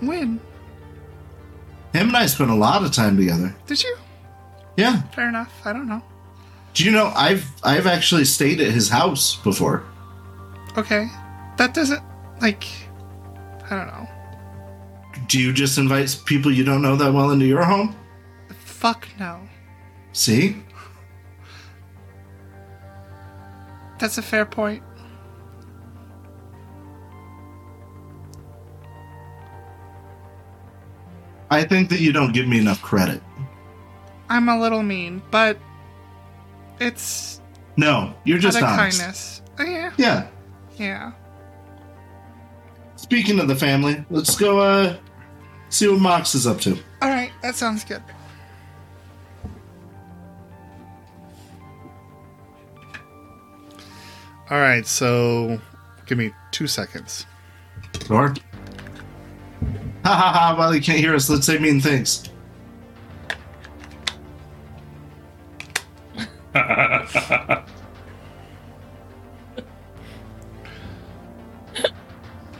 When? 0.00 0.40
Him 1.92 2.08
and 2.08 2.16
I 2.16 2.26
spent 2.26 2.50
a 2.50 2.54
lot 2.54 2.84
of 2.84 2.92
time 2.92 3.16
together. 3.16 3.54
Did 3.66 3.82
you? 3.82 3.96
Yeah. 4.76 5.02
Fair 5.14 5.28
enough. 5.28 5.52
I 5.64 5.72
don't 5.72 5.88
know. 5.88 6.02
Do 6.74 6.84
you 6.84 6.92
know 6.92 7.12
I've 7.16 7.44
I've 7.64 7.86
actually 7.86 8.24
stayed 8.24 8.60
at 8.60 8.72
his 8.72 8.88
house 8.88 9.36
before. 9.36 9.84
Okay. 10.76 11.08
That 11.56 11.74
doesn't, 11.74 12.02
like, 12.40 12.64
I 13.70 13.76
don't 13.76 13.86
know. 13.88 14.08
Do 15.26 15.40
you 15.40 15.52
just 15.52 15.78
invite 15.78 16.16
people 16.24 16.50
you 16.50 16.64
don't 16.64 16.80
know 16.80 16.96
that 16.96 17.12
well 17.12 17.30
into 17.32 17.44
your 17.44 17.64
home? 17.64 17.94
Fuck 18.64 19.08
no. 19.18 19.40
See? 20.12 20.56
That's 23.98 24.16
a 24.16 24.22
fair 24.22 24.46
point. 24.46 24.82
I 31.50 31.64
think 31.64 31.88
that 31.90 32.00
you 32.00 32.12
don't 32.12 32.32
give 32.32 32.46
me 32.46 32.58
enough 32.58 32.80
credit. 32.82 33.22
I'm 34.28 34.48
a 34.48 34.58
little 34.60 34.82
mean, 34.82 35.20
but 35.30 35.58
it's 36.78 37.40
No, 37.76 38.14
you're 38.24 38.38
just 38.38 38.56
out 38.58 38.62
of 38.62 38.68
honest. 38.78 38.98
kindness. 38.98 39.42
Oh, 39.58 39.64
yeah. 39.64 39.92
Yeah. 39.96 40.28
Yeah. 40.78 41.12
Speaking 42.96 43.40
of 43.40 43.48
the 43.48 43.56
family, 43.56 44.04
let's 44.10 44.36
go 44.36 44.60
uh 44.60 44.96
see 45.68 45.88
what 45.88 46.00
Mox 46.00 46.34
is 46.34 46.46
up 46.46 46.60
to. 46.60 46.78
All 47.02 47.08
right. 47.08 47.32
That 47.42 47.56
sounds 47.56 47.84
good. 47.84 48.02
All 54.50 54.58
right, 54.58 54.84
so 54.84 55.60
give 56.06 56.18
me 56.18 56.32
two 56.50 56.66
seconds. 56.66 57.24
Sure. 58.06 58.34
Ha 60.04 60.14
ha 60.14 60.32
ha, 60.32 60.54
while 60.56 60.72
he 60.72 60.80
can't 60.80 60.98
hear 60.98 61.14
us, 61.14 61.28
let's 61.28 61.46
say 61.46 61.58
mean 61.58 61.80
things. 61.80 62.28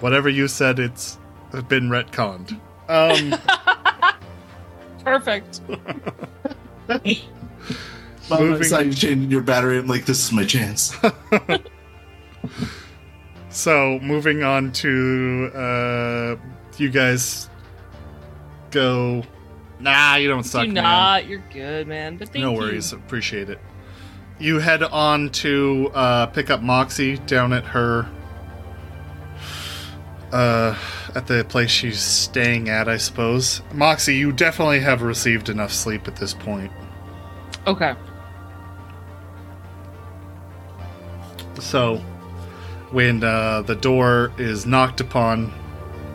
Whatever 0.00 0.28
you 0.28 0.48
said, 0.48 0.78
it's 0.78 1.18
been 1.68 1.88
retconned. 1.90 2.58
Um, 2.88 3.34
Perfect. 5.04 5.60
Mom, 5.68 7.00
Moving- 8.30 8.62
I 8.62 8.66
saw 8.66 8.78
you 8.80 8.92
changing 8.92 9.30
your 9.30 9.42
battery. 9.42 9.78
I'm 9.78 9.86
like, 9.86 10.06
this 10.06 10.24
is 10.24 10.32
my 10.32 10.44
chance. 10.44 10.96
so 13.50 13.98
moving 14.00 14.42
on 14.42 14.72
to 14.72 15.50
uh, 15.54 16.36
you 16.78 16.90
guys 16.90 17.48
go. 18.70 19.24
Nah, 19.78 20.16
you 20.16 20.28
don't 20.28 20.44
suck. 20.44 20.66
Do 20.66 20.72
man. 20.72 20.84
not. 20.84 21.26
You're 21.26 21.42
good, 21.52 21.88
man. 21.88 22.18
But 22.18 22.34
no 22.34 22.52
you. 22.52 22.58
worries, 22.58 22.92
appreciate 22.92 23.48
it. 23.48 23.58
You 24.38 24.58
head 24.58 24.82
on 24.82 25.30
to 25.30 25.90
uh, 25.94 26.26
pick 26.26 26.50
up 26.50 26.62
Moxie 26.62 27.18
down 27.18 27.52
at 27.52 27.64
her 27.64 28.08
uh, 30.32 30.76
at 31.14 31.26
the 31.26 31.44
place 31.44 31.70
she's 31.70 32.00
staying 32.00 32.68
at, 32.68 32.88
I 32.88 32.96
suppose. 32.96 33.62
Moxie, 33.72 34.16
you 34.16 34.32
definitely 34.32 34.80
have 34.80 35.02
received 35.02 35.48
enough 35.48 35.72
sleep 35.72 36.06
at 36.08 36.16
this 36.16 36.34
point. 36.34 36.72
Okay. 37.66 37.94
So, 41.58 41.96
when 42.90 43.22
uh, 43.22 43.62
the 43.62 43.76
door 43.76 44.32
is 44.38 44.66
knocked 44.66 45.00
upon, 45.00 45.52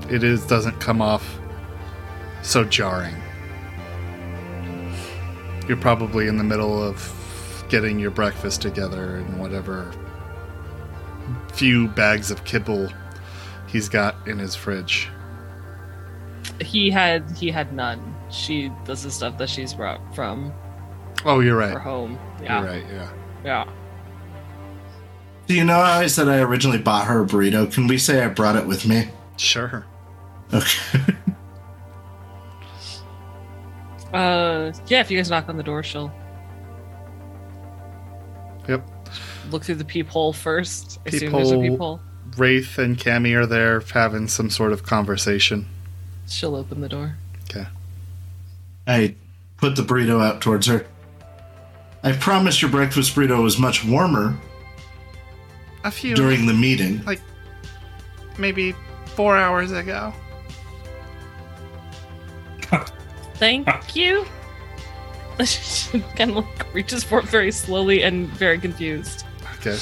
it 0.09 0.23
is 0.23 0.45
doesn't 0.45 0.79
come 0.79 1.01
off 1.01 1.39
so 2.41 2.63
jarring. 2.63 3.15
You're 5.67 5.77
probably 5.77 6.27
in 6.27 6.37
the 6.37 6.43
middle 6.43 6.81
of 6.81 7.11
getting 7.69 7.99
your 7.99 8.11
breakfast 8.11 8.61
together 8.61 9.17
and 9.17 9.39
whatever 9.39 9.91
few 11.53 11.87
bags 11.89 12.29
of 12.29 12.43
kibble 12.43 12.89
he's 13.67 13.89
got 13.89 14.15
in 14.27 14.37
his 14.37 14.55
fridge. 14.55 15.09
He 16.61 16.89
had 16.91 17.29
he 17.31 17.49
had 17.49 17.73
none. 17.73 18.15
She 18.29 18.71
does 18.85 19.03
the 19.03 19.11
stuff 19.11 19.37
that 19.39 19.49
she's 19.49 19.73
brought 19.73 19.99
from 20.15 20.53
Oh, 21.25 21.39
you're 21.39 21.57
right. 21.57 21.69
her 21.69 21.75
right. 21.75 21.83
home. 21.83 22.19
Yeah. 22.41 22.59
You're 22.59 22.69
right. 22.69 22.85
Yeah. 22.91 23.09
Yeah. 23.43 23.69
Do 25.47 25.55
you 25.55 25.63
know 25.63 25.73
how 25.75 25.99
I 25.99 26.07
said 26.07 26.27
I 26.27 26.39
originally 26.41 26.77
bought 26.77 27.07
her 27.07 27.21
a 27.23 27.25
burrito? 27.25 27.71
Can 27.71 27.87
we 27.87 27.97
say 27.97 28.23
I 28.23 28.27
brought 28.27 28.55
it 28.55 28.67
with 28.67 28.85
me? 28.85 29.09
Sure. 29.37 29.85
Okay. 30.55 31.13
Uh, 34.13 34.71
yeah. 34.87 35.01
If 35.01 35.11
you 35.11 35.17
guys 35.17 35.29
knock 35.29 35.49
on 35.49 35.57
the 35.57 35.63
door, 35.63 35.83
she'll 35.83 36.09
Yep. 38.67 38.87
look 39.51 39.63
through 39.65 39.75
the 39.75 39.83
peephole 39.85 40.31
first. 40.31 40.99
I 41.05 41.09
assume 41.09 41.33
there's 41.33 41.51
a 41.51 41.55
Peephole. 41.59 41.97
peephole. 41.97 41.99
Wraith 42.37 42.77
and 42.77 42.97
Kammi 42.97 43.35
are 43.35 43.45
there 43.45 43.81
having 43.93 44.27
some 44.29 44.49
sort 44.49 44.71
of 44.71 44.83
conversation. 44.83 45.67
She'll 46.27 46.55
open 46.55 46.79
the 46.81 46.87
door. 46.89 47.17
Okay. 47.49 47.67
I 48.87 49.15
put 49.57 49.75
the 49.75 49.81
burrito 49.83 50.23
out 50.23 50.39
towards 50.41 50.67
her. 50.67 50.85
I 52.03 52.13
promised 52.13 52.61
your 52.61 52.71
breakfast 52.71 53.15
burrito 53.15 53.41
was 53.43 53.57
much 53.59 53.83
warmer 53.83 54.37
A 55.83 55.91
few, 55.91 56.15
during 56.15 56.45
the 56.45 56.53
meeting. 56.53 57.03
Like 57.05 57.21
maybe 58.37 58.73
four 59.07 59.35
hours 59.37 59.71
ago. 59.73 60.13
Thank 63.35 63.95
you. 63.95 64.25
She 65.45 65.99
kind 66.15 66.31
of 66.31 66.37
like 66.37 66.73
reaches 66.73 67.03
for 67.03 67.19
it 67.19 67.25
very 67.25 67.51
slowly 67.51 68.03
and 68.03 68.27
very 68.29 68.57
confused. 68.57 69.25
Okay. 69.59 69.77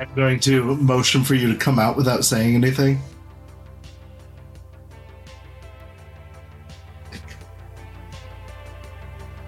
I'm 0.00 0.12
going 0.14 0.40
to 0.40 0.76
motion 0.76 1.22
for 1.22 1.34
you 1.34 1.52
to 1.52 1.58
come 1.58 1.78
out 1.78 1.96
without 1.96 2.24
saying 2.24 2.54
anything. 2.54 3.00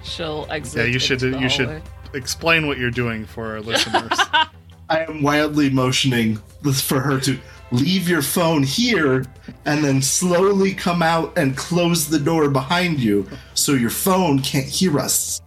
She'll 0.02 0.46
exit. 0.50 0.78
Yeah, 0.86 0.92
you 0.92 0.98
should- 0.98 1.22
into 1.22 1.36
the 1.36 1.42
you 1.42 1.48
should- 1.48 1.82
Explain 2.12 2.66
what 2.66 2.76
you're 2.78 2.90
doing 2.90 3.24
for 3.24 3.52
our 3.52 3.60
listeners. 3.60 4.10
I 4.90 5.04
am 5.04 5.22
wildly 5.22 5.70
motioning 5.70 6.40
for 6.74 6.98
her 6.98 7.20
to 7.20 7.38
leave 7.72 8.08
your 8.08 8.22
phone 8.22 8.62
here 8.62 9.24
and 9.64 9.84
then 9.84 10.02
slowly 10.02 10.74
come 10.74 11.02
out 11.02 11.36
and 11.38 11.56
close 11.56 12.08
the 12.08 12.18
door 12.18 12.48
behind 12.48 13.00
you 13.00 13.26
so 13.54 13.72
your 13.72 13.90
phone 13.90 14.40
can't 14.40 14.66
hear 14.66 14.98
us. 14.98 15.40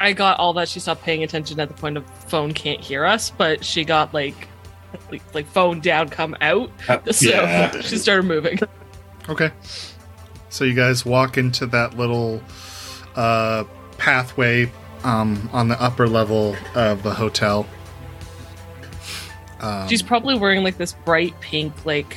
I 0.00 0.12
got 0.12 0.40
all 0.40 0.52
that. 0.54 0.68
She 0.68 0.80
stopped 0.80 1.02
paying 1.02 1.22
attention 1.22 1.60
at 1.60 1.68
the 1.68 1.74
point 1.74 1.96
of 1.96 2.04
phone 2.28 2.52
can't 2.52 2.80
hear 2.80 3.04
us, 3.04 3.30
but 3.30 3.64
she 3.64 3.84
got 3.84 4.12
like, 4.12 4.48
like, 5.10 5.34
like 5.34 5.46
phone 5.46 5.80
down, 5.80 6.08
come 6.08 6.36
out. 6.40 6.70
So 7.12 7.30
yeah. 7.30 7.80
she 7.80 7.98
started 7.98 8.24
moving. 8.24 8.58
Okay. 9.28 9.52
So 10.48 10.64
you 10.64 10.74
guys 10.74 11.06
walk 11.06 11.38
into 11.38 11.66
that 11.66 11.96
little 11.96 12.42
uh, 13.14 13.64
pathway 13.96 14.70
um, 15.04 15.48
on 15.52 15.68
the 15.68 15.80
upper 15.80 16.08
level 16.08 16.56
of 16.74 17.02
the 17.04 17.14
hotel. 17.14 17.66
Um, 19.62 19.88
She's 19.88 20.02
probably 20.02 20.36
wearing 20.36 20.64
like 20.64 20.76
this 20.76 20.92
bright 21.04 21.38
pink, 21.40 21.86
like 21.86 22.16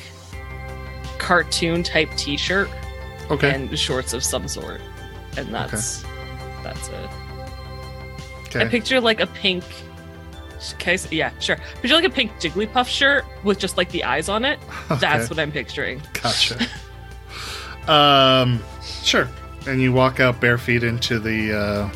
cartoon 1.19 1.84
type 1.84 2.09
T-shirt 2.17 2.69
okay. 3.30 3.53
and 3.53 3.77
shorts 3.77 4.13
of 4.13 4.23
some 4.23 4.47
sort, 4.47 4.81
and 5.38 5.53
that's 5.53 6.03
that's 6.63 6.89
it. 6.89 7.09
I 8.55 8.61
okay. 8.61 8.69
picture 8.69 8.99
like 8.99 9.19
a 9.19 9.27
pink. 9.27 9.63
I 10.88 10.97
yeah, 11.11 11.38
sure. 11.39 11.57
Picture 11.81 11.95
like 11.95 12.05
a 12.05 12.09
pink 12.09 12.31
Jigglypuff 12.39 12.88
shirt 12.88 13.26
with 13.43 13.59
just 13.59 13.77
like 13.77 13.89
the 13.91 14.03
eyes 14.03 14.30
on 14.30 14.45
it. 14.45 14.59
That's 14.99 15.30
what 15.30 15.38
I'm 15.38 15.51
picturing. 15.51 16.01
Gotcha. 16.13 16.65
um, 17.91 18.63
sure. 19.03 19.30
And 19.67 19.81
you 19.81 19.91
walk 19.91 20.19
out 20.19 20.39
bare 20.39 20.57
feet 20.57 20.84
into 20.84 21.19
the 21.19 21.53
uh, 21.53 21.89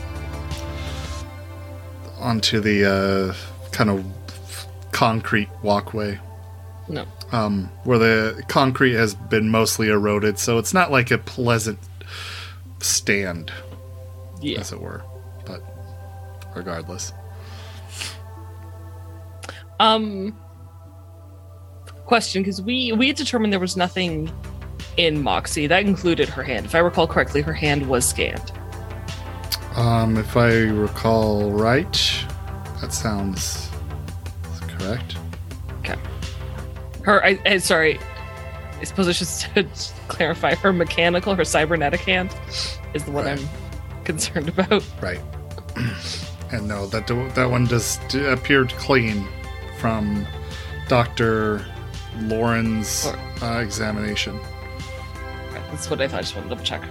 onto 2.20 2.60
the 2.60 2.86
uh, 2.86 3.70
kind 3.72 3.90
of 3.90 4.06
concrete 4.92 5.50
walkway. 5.64 6.20
No. 6.88 7.06
Um, 7.32 7.70
where 7.84 8.00
the 8.00 8.44
concrete 8.48 8.94
has 8.94 9.14
been 9.14 9.50
mostly 9.50 9.90
eroded, 9.90 10.40
so 10.40 10.58
it's 10.58 10.74
not 10.74 10.92
like 10.92 11.12
a 11.12 11.18
pleasant 11.20 11.78
stand, 12.80 13.52
Yeah. 14.42 14.60
as 14.60 14.72
it 14.72 14.82
were. 14.82 15.04
But 15.46 15.62
regardless, 16.56 17.14
Um. 19.80 20.36
Question, 22.06 22.42
because 22.42 22.60
we 22.62 22.92
we 22.94 23.08
had 23.08 23.16
determined 23.18 23.54
there 23.54 23.60
was 23.60 23.78
nothing 23.78 24.32
in 24.98 25.22
Moxie 25.22 25.68
that 25.68 25.86
included 25.86 26.28
her 26.28 26.42
hand. 26.42 26.66
If 26.66 26.74
I 26.74 26.80
recall 26.80 27.06
correctly, 27.08 27.42
her 27.42 27.54
hand 27.54 27.88
was 27.88 28.04
scanned. 28.08 28.52
um, 29.76 30.18
if 30.18 30.36
I 30.36 30.54
recall 30.64 31.52
right, 31.52 31.94
that 32.82 32.92
sounds 32.92 33.69
correct. 34.80 35.18
Okay. 35.80 35.96
Her, 37.04 37.24
I, 37.24 37.40
I 37.46 37.58
sorry, 37.58 38.00
I 38.80 38.84
suppose 38.84 39.08
I 39.08 39.12
should 39.54 39.70
clarify 40.08 40.56
her 40.56 40.74
mechanical, 40.74 41.36
her 41.36 41.46
cybernetic 41.46 42.02
hand 42.02 42.36
is 42.94 43.04
the 43.04 43.12
one 43.12 43.26
Right. 43.26 43.40
I'm 43.40 44.04
concerned 44.04 44.50
about. 44.50 44.84
Right. 45.02 45.22
and 46.52 46.68
no, 46.68 46.88
that 46.88 47.08
that 47.36 47.50
one 47.50 47.68
just 47.68 48.16
appeared 48.16 48.70
clean 48.72 49.28
from 49.80 50.26
Doctor 50.88 51.66
Lauren's 52.22 53.08
uh, 53.42 53.60
examination. 53.64 54.40
That's 55.72 55.90
what 55.90 56.02
I 56.02 56.08
thought. 56.08 56.18
I 56.18 56.22
just 56.22 56.36
wanted 56.36 56.50
to 56.50 56.56
double 56.56 56.66
check. 56.66 56.84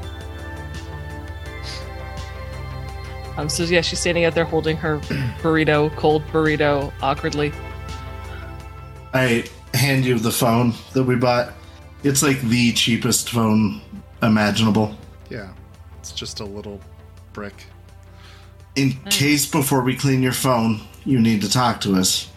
Um, 3.37 3.49
so 3.49 3.63
yeah, 3.65 3.83
she's 3.83 4.01
standing 4.01 4.25
out 4.25 4.35
there 4.35 4.45
holding 4.45 4.77
her 4.79 4.99
burrito, 5.43 5.95
cold 5.97 6.27
burrito, 6.29 6.93
awkwardly. 7.03 7.53
I 9.19 9.45
hand 9.77 10.05
you 10.05 10.19
the 10.19 10.31
phone 10.31 10.73
that 10.93 11.03
we 11.03 11.17
bought. 11.17 11.53
It's 12.05 12.23
like 12.23 12.41
the 12.43 12.73
cheapest 12.73 13.31
phone 13.31 13.81
imaginable. 14.23 14.97
Yeah, 15.29 15.51
it's 15.99 16.13
just 16.13 16.39
a 16.41 16.45
little 16.45 16.81
brick. 17.33 17.65
In 18.77 18.97
Nice. 19.05 19.17
case 19.19 19.47
before 19.51 19.83
we 19.83 19.97
clean 19.97 20.23
your 20.23 20.33
phone, 20.33 20.81
you 21.05 21.21
need 21.21 21.41
to 21.43 21.51
talk 21.51 21.81
to 21.81 21.97
us. 21.97 22.29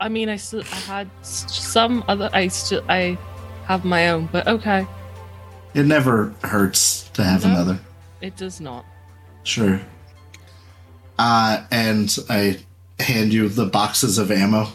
I 0.00 0.08
mean, 0.08 0.28
I 0.28 0.36
still 0.36 0.62
I 0.72 0.76
had 0.76 1.10
some 1.22 2.04
other. 2.06 2.30
I 2.32 2.46
still 2.48 2.84
I 2.88 3.18
have 3.66 3.84
my 3.84 4.10
own, 4.10 4.28
but 4.30 4.46
okay, 4.46 4.86
It 5.74 5.86
never 5.86 6.32
hurts 6.44 7.08
to 7.14 7.24
have 7.24 7.44
No. 7.44 7.50
another. 7.50 7.80
it 8.20 8.36
does 8.36 8.60
not. 8.60 8.84
Sure. 9.42 9.80
Uh, 11.18 11.62
and 11.72 12.16
I 12.30 12.58
hand 13.00 13.32
you 13.32 13.48
the 13.48 13.66
boxes 13.66 14.18
of 14.18 14.30
ammo. 14.30 14.68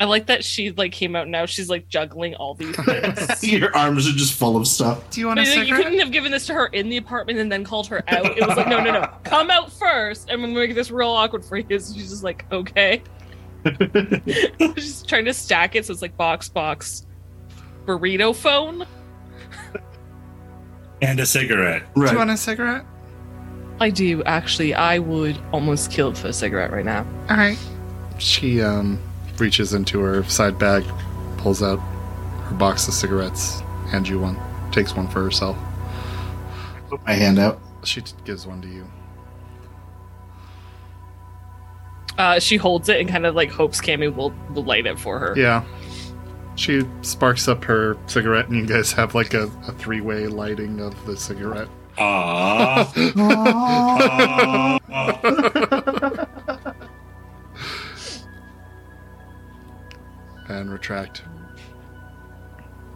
I 0.00 0.04
like 0.04 0.26
that 0.26 0.44
she 0.44 0.70
like 0.70 0.92
came 0.92 1.16
out 1.16 1.26
now. 1.28 1.46
She's 1.46 1.68
like 1.68 1.88
juggling 1.88 2.34
all 2.36 2.54
these 2.54 2.76
things. 2.76 3.44
Your 3.52 3.76
arms 3.76 4.08
are 4.08 4.12
just 4.12 4.34
full 4.34 4.56
of 4.56 4.66
stuff. 4.66 5.10
Do 5.10 5.20
you 5.20 5.26
want 5.26 5.40
a 5.40 5.42
But, 5.42 5.56
like, 5.56 5.68
you 5.68 5.74
couldn't 5.74 5.98
have 5.98 6.12
given 6.12 6.30
this 6.30 6.46
to 6.46 6.54
her 6.54 6.66
in 6.66 6.88
the 6.88 6.98
apartment 6.98 7.40
and 7.40 7.50
then 7.50 7.64
called 7.64 7.88
her 7.88 8.04
out. 8.08 8.38
It 8.38 8.46
was 8.46 8.56
like, 8.56 8.68
no, 8.68 8.78
no, 8.78 8.92
no, 8.92 9.10
come 9.24 9.50
out 9.50 9.72
first, 9.72 10.30
and 10.30 10.40
we're 10.40 10.48
gonna 10.48 10.60
make 10.60 10.74
this 10.74 10.90
real 10.90 11.08
awkward 11.08 11.44
for 11.44 11.56
you. 11.56 11.78
So 11.80 11.94
she's 11.94 12.10
just 12.10 12.22
like, 12.22 12.44
okay. 12.52 13.02
she's 14.76 15.02
trying 15.02 15.24
to 15.24 15.34
stack 15.34 15.74
it, 15.74 15.84
so 15.84 15.92
it's 15.92 16.02
like 16.02 16.16
box, 16.16 16.48
box, 16.48 17.06
burrito 17.84 18.34
phone. 18.34 18.86
And 21.02 21.18
a 21.20 21.26
cigarette. 21.26 21.82
Do 21.94 22.02
you 22.02 22.16
want 22.16 22.30
a 22.30 22.36
cigarette? 22.36 22.84
I 23.80 23.90
do 23.90 24.22
actually. 24.24 24.74
I 24.74 24.98
would 24.98 25.38
almost 25.52 25.90
kill 25.90 26.12
for 26.14 26.28
a 26.28 26.32
cigarette 26.32 26.72
right 26.72 26.84
now. 26.84 27.06
All 27.30 27.36
right. 27.36 27.58
She 28.18 28.60
um, 28.60 28.98
reaches 29.40 29.74
into 29.74 30.00
her 30.00 30.24
side 30.24 30.58
bag, 30.58 30.84
pulls 31.38 31.62
out 31.62 31.78
her 31.78 32.54
box 32.54 32.88
of 32.88 32.94
cigarettes, 32.94 33.60
hands 33.90 34.08
you 34.08 34.18
one, 34.18 34.38
takes 34.72 34.94
one 34.94 35.08
for 35.08 35.22
herself. 35.22 35.56
Put 36.88 37.04
my 37.06 37.12
hand 37.12 37.38
out. 37.38 37.60
She 37.84 38.00
t- 38.00 38.12
gives 38.24 38.46
one 38.46 38.62
to 38.62 38.68
you. 38.68 38.86
Uh, 42.16 42.40
she 42.40 42.56
holds 42.56 42.88
it 42.88 43.00
and 43.00 43.08
kind 43.08 43.26
of 43.26 43.34
like 43.34 43.50
hopes 43.50 43.80
Kammi 43.80 44.14
will, 44.14 44.34
will 44.52 44.64
light 44.64 44.86
it 44.86 44.98
for 44.98 45.18
her. 45.18 45.34
Yeah. 45.36 45.64
She 46.56 46.82
sparks 47.02 47.46
up 47.46 47.62
her 47.64 47.96
cigarette, 48.06 48.48
and 48.48 48.56
you 48.56 48.66
guys 48.66 48.90
have 48.92 49.14
like 49.14 49.34
a, 49.34 49.44
a 49.66 49.72
three 49.72 50.00
way 50.00 50.26
lighting 50.26 50.80
of 50.80 51.06
the 51.06 51.16
cigarette. 51.16 51.68
Aww. 51.96 52.88
and 60.48 60.70
retract. 60.70 61.22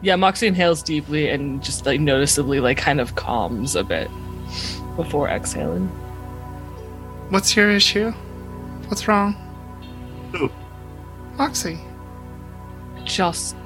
Yeah, 0.01 0.17
Moxie 0.17 0.49
inhales 0.49 0.83
deeply 0.83 1.29
and 1.29 1.63
just 1.63 1.87
like 1.87 2.01
noticeably 2.01 2.61
like 2.61 2.77
kind 2.77 3.01
of 3.01 3.15
calms 3.15 3.77
a 3.77 3.85
bit 3.85 4.11
before 4.97 5.29
exhaling. 5.29 5.87
What's 7.31 7.55
your 7.57 7.71
issue? 7.71 8.11
What's 8.89 9.07
wrong? 9.07 9.35
Who? 10.33 10.51
Moxie. 11.37 11.79
Just 13.05 13.57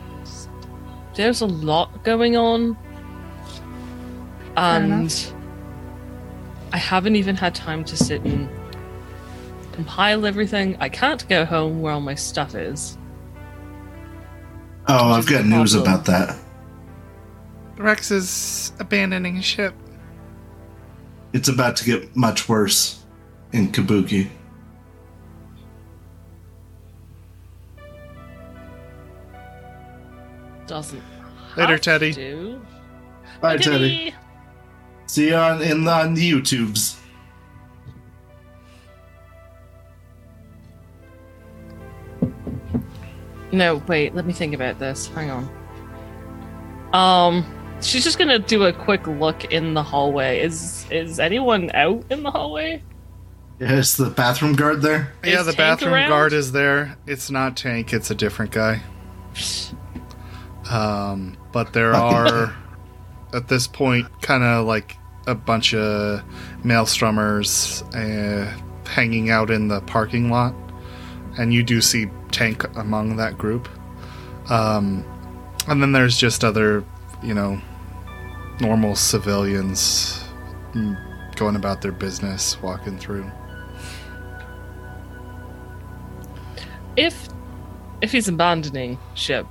there's 1.15 1.41
a 1.41 1.47
lot 1.47 2.05
going 2.05 2.37
on. 2.37 2.77
And 4.57 5.33
I 6.73 6.77
haven't 6.77 7.17
even 7.17 7.35
had 7.37 7.55
time 7.55 7.85
to 7.85 7.97
sit 7.97 8.23
and 8.23 8.49
compile 9.73 10.27
everything. 10.27 10.77
I 10.81 10.89
can't 10.89 11.27
go 11.29 11.45
home 11.45 11.81
where 11.81 11.95
all 11.95 12.01
my 12.01 12.15
stuff 12.15 12.55
is. 12.55 12.99
Oh, 14.89 15.11
I've 15.13 15.27
got 15.27 15.43
the 15.43 15.49
news 15.49 15.73
problem. 15.75 15.93
about 15.93 16.05
that. 16.07 16.39
Rex 17.77 18.11
is 18.11 18.73
abandoning 18.79 19.41
ship. 19.41 19.75
It's 21.33 21.49
about 21.49 21.77
to 21.77 21.85
get 21.85 22.15
much 22.17 22.49
worse 22.49 23.03
in 23.53 23.69
Kabuki. 23.73 24.31
Doesn't 30.67 31.03
Later, 31.57 31.73
have 31.73 31.81
Teddy. 31.81 32.13
to. 32.15 32.61
Bye, 33.41 33.57
Bye, 33.57 33.63
Teddy. 33.63 34.15
See 35.07 35.29
you 35.29 35.35
on 35.37 35.63
in 35.63 35.87
on 35.87 36.15
the 36.15 36.31
YouTubes. 36.33 36.97
No, 43.57 43.83
wait, 43.89 44.15
let 44.15 44.27
me 44.27 44.35
think 44.35 44.53
about 44.55 44.79
this. 44.79 45.07
Hang 45.09 45.31
on. 45.31 45.49
Um, 46.93 47.79
she's 47.81 48.05
just 48.05 48.19
gonna 48.19 48.39
do 48.39 48.65
a 48.67 48.73
quick 48.73 49.07
look 49.07 49.47
in 49.47 49.73
the 49.73 49.83
hallway. 49.83 50.41
Is 50.41 50.87
is 50.91 51.19
anyone 51.19 51.71
out 51.73 52.05
in 52.11 52.23
the 52.23 52.31
hallway? 52.31 52.83
Yes, 53.59 53.97
the 53.97 54.11
bathroom 54.11 54.53
guard 54.57 54.83
there. 54.83 55.15
yeah, 55.25 55.39
the 55.39 55.53
Tank 55.53 55.57
bathroom 55.57 55.95
around? 55.95 56.11
guard 56.11 56.33
is 56.35 56.53
there. 56.53 56.99
It's 57.07 57.31
not 57.31 57.57
Tank, 57.57 57.95
it's 57.95 58.11
a 58.11 58.15
different 58.15 58.51
guy. 58.51 58.83
Um, 60.71 61.39
but 61.53 61.73
there 61.73 61.95
are, 61.95 62.55
at 63.33 63.49
this 63.49 63.67
point, 63.67 64.07
kind 64.21 64.43
of 64.45 64.67
like 64.67 64.99
a 65.27 65.35
bunch 65.35 65.73
of 65.73 66.23
maelstromers 66.63 67.83
uh, 67.95 68.55
hanging 68.87 69.31
out 69.31 69.51
in 69.51 69.69
the 69.69 69.81
parking 69.83 70.29
lot. 70.31 70.55
And 71.39 71.55
you 71.55 71.63
do 71.63 71.81
see 71.81 72.07
Tank 72.37 72.65
among 72.77 73.17
that 73.17 73.39
group. 73.39 73.67
Um, 74.51 75.03
and 75.69 75.81
then 75.81 75.93
there's 75.93 76.19
just 76.19 76.45
other, 76.45 76.85
you 77.23 77.33
know, 77.33 77.59
normal 78.61 78.95
civilians 78.95 80.23
going 81.37 81.57
about 81.57 81.81
their 81.81 81.93
business, 81.93 82.61
walking 82.61 82.99
through. 82.99 83.31
If 86.97 87.29
if 88.03 88.13
he's 88.13 88.29
abandoning 88.29 88.99
ship, 89.15 89.47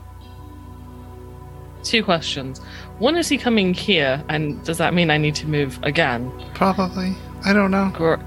two 1.81 2.03
questions. 2.03 2.59
One 2.99 3.17
is 3.17 3.27
he 3.27 3.39
coming 3.39 3.73
here, 3.73 4.23
and 4.29 4.63
does 4.63 4.77
that 4.77 4.93
mean 4.93 5.09
I 5.09 5.17
need 5.17 5.33
to 5.35 5.47
move 5.47 5.79
again? 5.81 6.31
Probably. 6.53 7.15
I 7.43 7.51
don't 7.51 7.71
know. 7.71 7.91
Or 7.99 8.19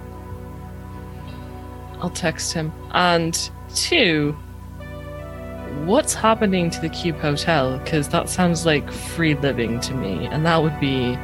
I'll 2.01 2.11
text 2.11 2.53
him. 2.53 2.73
And 2.91 3.51
two, 3.73 4.37
what's 5.87 6.15
happening 6.15 6.71
to 6.71 6.81
the 6.81 6.89
Cube 6.89 7.17
Hotel? 7.19 7.79
Because 7.79 8.09
that 8.09 8.29
sounds 8.29 8.67
like 8.67 8.91
free 8.91 9.35
living 9.35 9.81
to 9.81 9.95
me, 9.95 10.27
and 10.27 10.45
that 10.47 10.63
would 10.63 10.79
be 10.81 11.17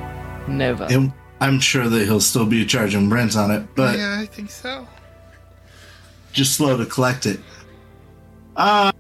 Nova. 0.49 0.87
And 0.87 1.13
I'm 1.41 1.61
sure 1.61 1.89
that 1.89 2.05
he'll 2.05 2.21
still 2.21 2.47
be 2.47 2.65
charging 2.65 3.11
rent 3.11 3.37
on 3.37 3.51
it, 3.51 3.67
but 3.75 3.99
yeah, 3.99 4.19
I 4.19 4.27
think 4.27 4.51
so. 4.51 4.87
just 6.33 6.55
slow 6.55 6.77
to 6.77 6.87
collect 6.87 7.27
it. 7.27 7.41
Um, 8.57 8.93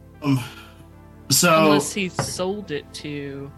so 1.31 1.65
Unless 1.65 1.93
he 1.93 2.09
sold 2.09 2.71
it 2.71 2.93
to. 2.95 3.51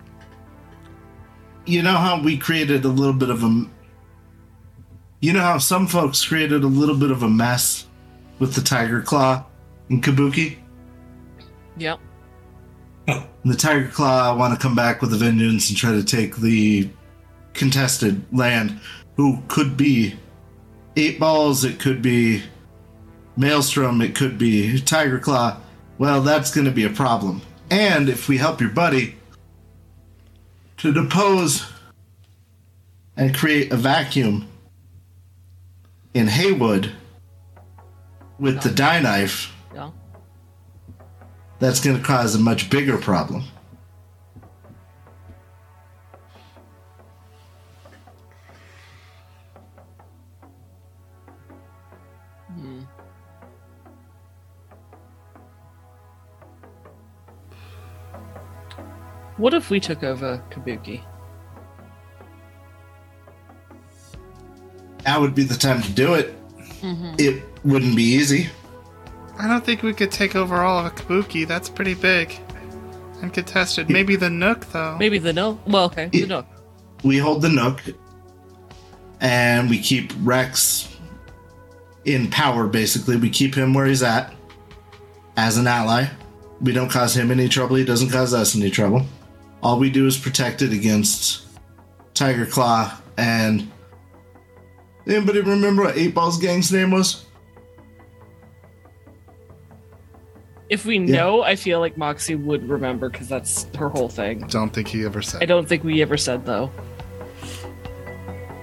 you 1.64 1.82
know 1.82 1.97
how 1.97 2.20
we 2.23 2.36
created 2.36 2.85
a 2.85 2.89
little 2.89 3.14
bit 3.14 3.31
of 3.31 3.43
a 3.43 3.64
you 5.20 5.32
know 5.32 5.40
how 5.40 5.59
some 5.59 5.86
folks 5.86 6.24
created 6.24 6.62
a 6.62 6.66
little 6.66 6.97
bit 6.97 7.10
of 7.10 7.23
a 7.23 7.28
mess 7.28 7.86
with 8.39 8.55
the 8.55 8.60
Tyger 8.60 9.05
Claw 9.05 9.44
in 9.89 10.01
kabuki 10.01 10.59
Yep. 11.77 12.01
and 13.09 13.27
the 13.44 13.55
Tyger 13.55 13.93
Claw 13.93 14.36
want 14.36 14.55
to 14.55 14.61
come 14.61 14.74
back 14.74 15.03
with 15.03 15.12
a 15.12 15.16
vengeance 15.16 15.69
and 15.69 15.78
try 15.78 15.93
to 15.93 16.03
take 16.05 16.36
the 16.36 16.89
contested 17.55 18.24
land 18.36 18.81
who 19.16 19.39
could 19.48 19.77
be 19.77 20.15
eight 20.97 21.19
balls 21.20 21.65
it 21.65 21.78
could 21.78 22.03
be 22.03 22.43
maelstrom 23.36 24.01
it 24.01 24.15
could 24.15 24.39
be 24.39 24.81
Tyger 24.81 25.20
Claw 25.20 25.59
well 25.98 26.23
that's 26.23 26.55
going 26.55 26.65
to 26.65 26.70
be 26.70 26.85
a 26.85 26.90
problem 26.90 27.43
and 27.70 28.09
if 28.09 28.28
we 28.28 28.39
help 28.39 28.61
your 28.61 28.70
buddy 28.70 29.16
to 30.78 30.93
depose 30.93 31.66
and 33.16 33.35
create 33.35 33.73
a 33.73 33.77
vacuum 33.77 34.47
in 36.15 36.27
Heywood 36.27 36.93
with 38.39 38.62
the 38.62 38.70
die 38.70 39.01
knife. 39.01 39.53
That's 41.59 41.81
going 41.81 41.97
to 41.97 42.03
cause 42.03 42.35
a 42.35 42.39
much 42.39 42.70
bigger 42.70 42.99
problem. 42.99 43.45
What 59.37 59.53
if 59.53 59.69
we 59.69 59.81
took 59.81 60.03
over 60.03 60.43
Kabuki? 60.51 61.03
That 65.05 65.20
would 65.20 65.35
be 65.35 65.45
the 65.45 65.55
time 65.55 65.83
to 65.83 65.93
do 65.93 66.15
it. 66.15 66.35
Mm-hmm. 66.81 67.15
It 67.19 67.45
wouldn't 67.62 67.95
be 67.95 68.03
easy. 68.03 68.49
I 69.39 69.47
don't 69.49 69.65
think 69.65 69.83
we 69.83 69.93
could 69.93 70.11
take 70.11 70.35
over 70.35 70.63
all 70.63 70.87
of 70.87 70.95
Kabuki. 70.95 71.47
That's 71.47 71.69
pretty 71.69 71.95
big 71.95 72.39
and 73.23 73.33
contested. 73.33 73.91
Maybe 73.91 74.17
the 74.17 74.31
Nook, 74.31 74.67
though. 74.73 74.97
Maybe 74.99 75.19
the 75.19 75.33
Nook. 75.33 75.59
Well, 75.67 75.85
okay, 75.87 76.07
the 76.09 76.19
Yeah. 76.21 76.27
no. 76.27 76.47
we 77.03 77.19
hold 77.19 77.43
the 77.43 77.49
Nook, 77.51 77.83
and 79.21 79.69
we 79.71 79.79
keep 79.79 80.13
Rex 80.23 80.89
in 82.05 82.31
power. 82.31 82.67
Basically, 82.67 83.17
we 83.17 83.31
keep 83.31 83.55
him 83.55 83.75
where 83.75 83.87
he's 83.87 84.03
at 84.03 84.33
as 85.37 85.59
an 85.59 85.67
ally. 85.67 86.07
We 86.61 86.73
don't 86.73 86.91
cause 86.91 87.15
him 87.17 87.31
any 87.31 87.49
trouble. 87.49 87.77
He 87.77 87.85
doesn't 87.85 88.11
cause 88.11 88.33
us 88.33 88.57
any 88.57 88.71
trouble. 88.71 89.05
All 89.63 89.79
we 89.79 89.91
do 89.91 90.07
is 90.07 90.17
protect 90.17 90.63
it 90.63 90.73
against 90.73 91.47
Tyger 92.15 92.51
Claw 92.51 92.97
and. 93.19 93.71
Anybody 95.07 95.41
remember 95.41 95.85
what 95.85 95.97
Eight 95.97 96.15
Ball's 96.15 96.37
gang's 96.39 96.73
name 96.73 96.91
was? 96.91 97.26
If 100.68 100.84
we 100.84 100.98
know, 100.98 101.43
I 101.43 101.55
feel 101.55 101.78
like 101.78 101.97
Moxie 101.97 102.34
would 102.34 102.68
remember 102.68 103.09
because 103.09 103.28
that's 103.28 103.66
her 103.76 103.88
whole 103.88 104.09
thing. 104.09 104.40
Don't 104.48 104.70
think 104.72 104.88
he 104.88 105.05
ever 105.05 105.22
said. 105.22 105.43
I 105.43 105.47
don't 105.47 105.68
think 105.68 105.84
we 105.84 106.02
ever 106.02 106.16
said 106.16 106.44
though. 106.44 106.70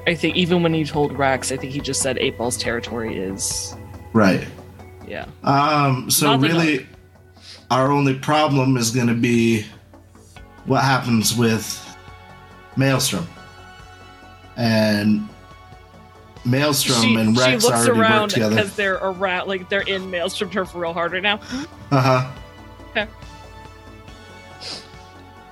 I 0.05 0.15
think 0.15 0.35
even 0.35 0.61
when 0.63 0.73
he 0.73 0.83
told 0.83 1.17
Rex, 1.17 1.51
I 1.51 1.57
think 1.57 1.71
he 1.71 1.79
just 1.79 2.01
said 2.01 2.17
eight 2.17 2.37
ball's 2.37 2.57
territory 2.57 3.17
is 3.17 3.75
Right. 4.11 4.45
yeah. 5.07 5.25
Um, 5.43 6.11
so 6.11 6.27
Not 6.27 6.41
really, 6.41 6.85
our 7.71 7.89
only 7.89 8.15
problem 8.19 8.75
is 8.75 8.91
going 8.91 9.07
to 9.07 9.13
be 9.13 9.65
what 10.65 10.83
happens 10.83 11.35
with 11.35 11.79
Maelstrom. 12.75 13.27
And 14.57 15.27
Maelstrom 16.45 17.01
she, 17.01 17.15
and 17.15 17.35
she 17.35 17.41
Rex 17.41 17.63
looks 17.63 17.75
already 17.77 17.91
work 17.91 17.99
around 17.99 18.29
together. 18.29 18.55
because 18.55 18.75
they're 18.75 18.95
around, 18.95 19.47
like 19.47 19.69
they're 19.69 19.81
in 19.81 20.09
Maelstrom 20.11 20.49
turf 20.49 20.73
real 20.75 20.93
hard 20.93 21.13
right 21.13 21.23
now. 21.23 21.39
Uh 21.91 22.01
huh. 22.01 22.31
Okay. 22.91 23.07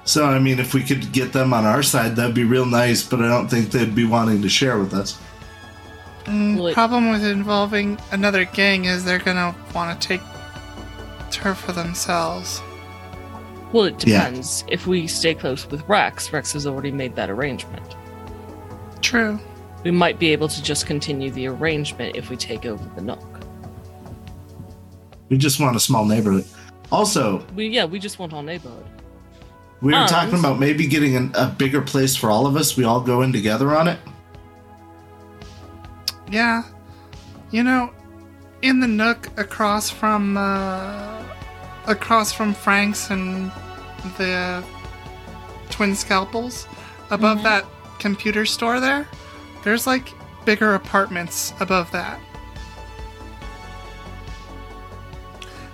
So 0.03 0.25
I 0.25 0.39
mean, 0.39 0.59
if 0.59 0.73
we 0.73 0.81
could 0.83 1.11
get 1.11 1.31
them 1.33 1.53
on 1.53 1.65
our 1.65 1.83
side, 1.83 2.15
that'd 2.15 2.35
be 2.35 2.43
real 2.43 2.65
nice. 2.65 3.03
But 3.03 3.21
I 3.21 3.27
don't 3.27 3.47
think 3.47 3.69
they'd 3.71 3.93
be 3.95 4.05
wanting 4.05 4.41
to 4.41 4.49
share 4.49 4.79
with 4.79 4.93
us. 4.93 5.19
Mm, 6.25 6.73
problem 6.73 7.11
with 7.11 7.23
involving 7.23 7.97
another 8.11 8.45
gang 8.45 8.85
is 8.85 9.03
they're 9.05 9.19
gonna 9.19 9.55
want 9.73 9.99
to 9.99 10.07
take 10.07 10.21
turf 11.31 11.59
for 11.59 11.71
themselves. 11.71 12.61
Well, 13.71 13.85
it 13.85 14.05
Yeah. 14.05 14.27
depends. 14.29 14.63
If 14.67 14.85
we 14.87 15.07
stay 15.07 15.33
close 15.33 15.69
with 15.69 15.87
Rex, 15.87 16.33
Rex 16.33 16.53
has 16.53 16.67
already 16.67 16.91
made 16.91 17.15
that 17.15 17.29
arrangement. 17.29 17.95
True. 19.01 19.39
We 19.83 19.91
might 19.91 20.19
be 20.19 20.31
able 20.31 20.47
to 20.47 20.61
just 20.61 20.85
continue 20.85 21.31
the 21.31 21.47
arrangement 21.47 22.15
if 22.15 22.29
we 22.29 22.35
take 22.37 22.65
over 22.65 22.83
the 22.95 23.01
Nook. 23.01 23.19
We 25.29 25.37
just 25.37 25.59
want 25.59 25.75
a 25.75 25.79
small 25.79 26.05
neighborhood. 26.05 26.45
Also, 26.91 27.45
We 27.55 27.67
yeah, 27.69 27.85
we 27.85 27.99
just 27.99 28.19
want 28.19 28.33
our 28.33 28.43
neighborhood. 28.43 28.85
we 29.81 29.93
were 29.93 29.99
Um, 29.99 30.07
talking 30.07 30.37
about 30.37 30.59
maybe 30.59 30.85
getting 30.87 31.15
an, 31.15 31.31
a 31.35 31.47
bigger 31.47 31.81
place 31.81 32.15
for 32.15 32.29
all 32.29 32.45
of 32.45 32.55
us. 32.57 32.75
We 32.77 32.83
all 32.83 32.99
go 33.01 33.21
in 33.21 33.31
together 33.31 33.75
on 33.75 33.87
it. 33.87 33.97
Yeah. 36.29 36.63
You 37.51 37.63
know, 37.63 37.91
in 38.61 38.79
the 38.79 38.87
nook 38.87 39.27
across 39.37 39.89
from 39.89 40.37
uh, 40.37 41.23
across 41.87 42.31
from 42.31 42.53
Frank's 42.53 43.09
and 43.09 43.51
the 44.17 44.63
Twin 45.69 45.95
Scalpels, 45.95 46.67
above 47.09 47.41
that 47.43 47.65
computer 47.99 48.45
store 48.45 48.79
there, 48.79 49.07
there's 49.63 49.87
like 49.87 50.13
bigger 50.45 50.75
apartments 50.75 51.53
above 51.59 51.91
that. 51.91 52.19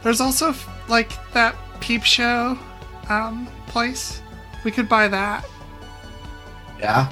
There's 0.04 0.22
also 0.22 0.50
f- 0.50 0.90
like 0.90 1.12
that 1.34 1.56
peep 1.80 2.04
show 2.04 2.58
um, 3.10 3.48
place. 3.68 4.22
We 4.64 4.72
could 4.72 4.88
buy 4.90 5.08
that. 5.08 5.46
Yeah. 6.80 7.12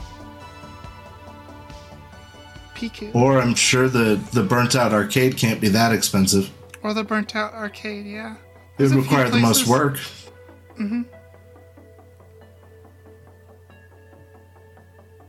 Piku. 2.75 3.13
Or 3.15 3.41
I'm 3.41 3.55
sure 3.55 3.87
the 3.87 4.15
the 4.33 4.43
burnt 4.43 4.75
out 4.75 4.93
arcade 4.93 5.37
can't 5.37 5.61
be 5.61 5.69
that 5.69 5.93
expensive. 5.93 6.51
Or 6.83 6.93
the 6.93 7.03
burnt 7.03 7.35
out 7.35 7.53
arcade, 7.53 8.05
yeah. 8.05 8.35
It 8.77 8.83
would 8.83 8.95
require 8.95 9.29
the 9.29 9.39
most 9.39 9.65
work. 9.67 9.95
Mm-hmm. 10.77 11.03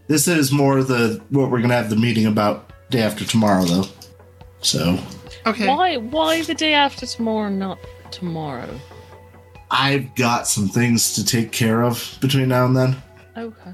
This 0.08 0.28
is 0.28 0.52
more 0.52 0.82
the 0.84 1.20
what 1.30 1.50
we're 1.50 1.60
gonna 1.60 1.74
have 1.74 1.90
the 1.90 1.96
meeting 1.96 2.26
about 2.26 2.70
day 2.90 3.02
after 3.02 3.24
tomorrow, 3.24 3.64
though. 3.64 3.84
So 4.62 4.98
Okay. 5.46 5.68
Why 5.68 5.96
why 5.96 6.42
the 6.42 6.54
day 6.54 6.74
after 6.74 7.06
tomorrow, 7.06 7.48
not 7.48 7.78
tomorrow? 8.10 8.68
I've 9.70 10.14
got 10.14 10.46
some 10.46 10.68
things 10.68 11.14
to 11.14 11.24
take 11.24 11.50
care 11.52 11.82
of 11.82 12.18
between 12.20 12.48
now 12.48 12.66
and 12.66 12.76
then, 12.76 12.96
Okay. 13.36 13.72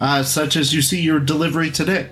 uh, 0.00 0.22
such 0.22 0.56
as 0.56 0.74
you 0.74 0.82
see 0.82 1.00
your 1.00 1.18
delivery 1.20 1.70
today. 1.70 2.10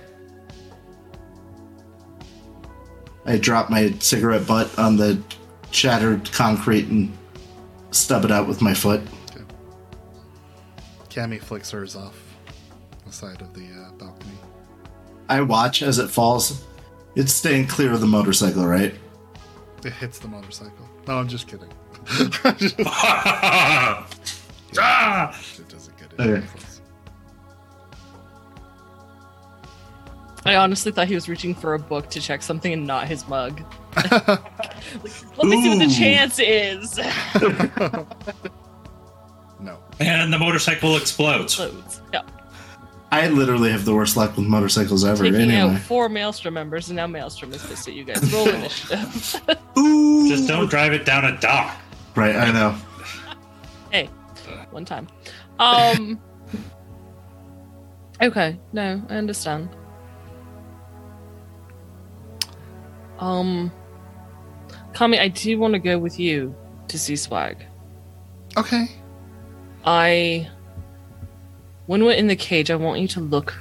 I 3.25 3.37
drop 3.37 3.69
my 3.69 3.93
cigarette 3.99 4.47
butt 4.47 4.77
on 4.79 4.97
the 4.97 5.21
shattered 5.69 6.31
concrete 6.31 6.87
and 6.87 7.15
stub 7.91 8.25
it 8.25 8.31
out 8.31 8.47
with 8.47 8.59
my 8.61 8.73
foot. 8.73 9.01
Kammi 11.09 11.39
flicks 11.39 11.69
hers 11.71 11.95
off 11.95 12.15
the 13.09 13.15
side 13.15 13.41
of 13.41 13.53
the 13.53 13.65
uh, 13.65 13.91
balcony. 13.93 14.37
I 15.27 15.41
watch 15.41 15.81
as 15.81 15.99
it 15.99 16.09
falls. 16.09 16.63
It's 17.15 17.33
staying 17.33 17.67
clear 17.67 17.91
of 17.91 18.01
the 18.01 18.07
motorcycle, 18.07 18.65
right? 18.65 18.93
It 19.83 19.93
hits 19.93 20.19
the 20.19 20.27
motorcycle. 20.27 20.87
No, 21.07 21.17
I'm 21.17 21.27
just 21.27 21.47
kidding. 21.47 21.69
ah! 22.85 24.07
it 25.57 25.69
doesn't 25.69 25.97
get 25.97 26.13
it. 26.13 26.19
Okay. 26.19 26.45
I 30.45 30.55
honestly 30.55 30.91
thought 30.91 31.07
he 31.07 31.15
was 31.15 31.27
reaching 31.27 31.53
for 31.53 31.73
a 31.73 31.79
book 31.79 32.09
to 32.11 32.21
check 32.21 32.41
something 32.41 32.71
and 32.71 32.87
not 32.87 33.07
his 33.07 33.27
mug. 33.27 33.61
Like, 33.95 34.11
let 35.37 35.47
me 35.47 35.61
see 35.61 35.69
what 35.69 35.79
the 35.79 35.93
chance 35.95 36.39
is. 36.39 36.97
No. 39.59 39.79
And 39.99 40.31
the 40.31 40.39
motorcycle 40.39 40.95
explodes. 40.95 41.59
Loads. 41.59 42.01
Yeah. 42.13 42.21
I 43.11 43.27
literally 43.27 43.71
have 43.71 43.85
the 43.85 43.93
worst 43.95 44.15
luck 44.15 44.37
with 44.37 44.45
motorcycles 44.45 45.03
ever. 45.03 45.23
Taking 45.23 45.51
anyway, 45.51 45.75
out 45.75 45.81
four 45.81 46.09
Maelstrom 46.09 46.53
members, 46.53 46.89
and 46.89 46.95
now 46.95 47.07
Maelstrom 47.07 47.51
is 47.53 47.65
pissed 47.65 47.87
at 47.87 47.95
you 47.95 48.03
guys. 48.03 48.31
Roll 48.31 48.47
initiative. 48.49 49.41
Ooh. 49.77 50.29
Just 50.29 50.47
don't 50.47 50.69
drive 50.69 50.93
it 50.93 51.05
down 51.05 51.25
a 51.25 51.39
dock. 51.39 51.75
Right, 52.15 52.35
I 52.35 52.51
know. 52.51 52.75
hey, 53.91 54.05
one 54.71 54.85
time. 54.85 55.07
Um. 55.57 56.19
Okay, 58.21 58.59
no, 58.73 59.01
I 59.09 59.15
understand. 59.15 59.69
Um, 63.19 63.71
Kammi, 64.93 65.19
I 65.19 65.29
do 65.29 65.57
want 65.57 65.73
to 65.73 65.79
go 65.79 65.97
with 65.97 66.19
you 66.19 66.55
to 66.89 66.99
see 66.99 67.15
Swag. 67.15 67.65
Okay. 68.57 68.87
I. 69.85 70.49
When 71.89 72.05
we're 72.05 72.11
in 72.11 72.27
the 72.27 72.35
cage, 72.35 72.69
I 72.69 72.75
want 72.75 72.99
you 72.99 73.07
to 73.07 73.19
look 73.19 73.55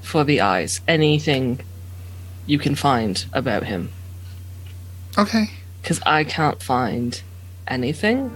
for 0.00 0.22
the 0.22 0.40
eyes. 0.40 0.80
Anything 0.86 1.58
you 2.46 2.56
can 2.56 2.76
find 2.76 3.26
about 3.32 3.64
him. 3.64 3.90
Okay. 5.18 5.50
Because 5.82 6.00
I 6.06 6.22
can't 6.22 6.62
find 6.62 7.20
anything. 7.66 8.30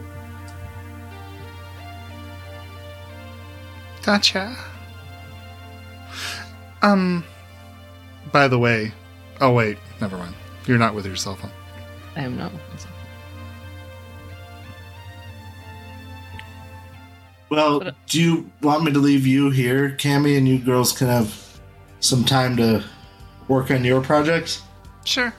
Gotcha. 4.03 4.57
Um, 6.83 7.23
By 8.33 8.49
the 8.49 8.59
way, 8.59 8.93
oh 9.41 9.53
wait, 9.53 9.79
never 10.01 10.19
mind. 10.19 10.35
You're 10.67 10.79
not 10.79 10.97
with 10.97 11.07
your 11.07 11.15
cell 11.15 11.37
phone. 11.37 11.53
I 12.17 12.23
am 12.23 12.37
not. 12.37 12.51
Well, 17.51 17.79
But- 17.81 17.87
uh, 17.89 17.93
do 18.07 18.21
you 18.21 18.51
want 18.63 18.85
me 18.85 18.93
to 18.93 18.99
leave 18.99 19.27
you 19.27 19.51
here, 19.51 19.91
Kammi, 19.99 20.37
and 20.37 20.47
you 20.47 20.59
girls 20.59 20.93
can 20.93 21.07
have 21.09 21.35
some 22.01 22.25
time 22.25 22.57
to 22.59 22.85
work 23.49 23.71
on 23.71 23.85
your 23.85 24.01
projects? 24.01 24.63
sure. 25.05 25.33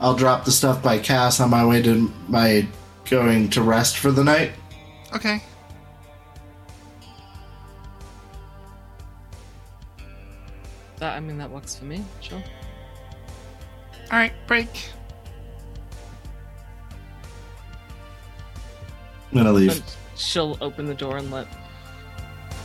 I'll 0.00 0.14
drop 0.14 0.44
the 0.44 0.52
stuff 0.52 0.80
by 0.80 0.98
Cass 0.98 1.40
on 1.40 1.50
my 1.50 1.64
way 1.66 1.82
to 1.82 2.12
my 2.28 2.66
going 3.10 3.48
to 3.50 3.62
rest 3.62 3.96
for 3.98 4.12
the 4.12 4.22
night. 4.22 4.52
Okay. 5.12 5.42
That 10.98 11.16
I 11.16 11.20
mean 11.20 11.38
that 11.38 11.50
works 11.50 11.76
for 11.76 11.84
me. 11.84 12.04
Sure. 12.20 12.42
All 14.10 14.18
right, 14.18 14.32
break. 14.46 14.68
I'm 19.30 19.36
gonna 19.38 19.52
leave. 19.52 19.72
And 19.72 19.82
she'll 20.18 20.58
open 20.60 20.86
the 20.86 20.94
door 20.94 21.16
and 21.16 21.30
let 21.30 21.46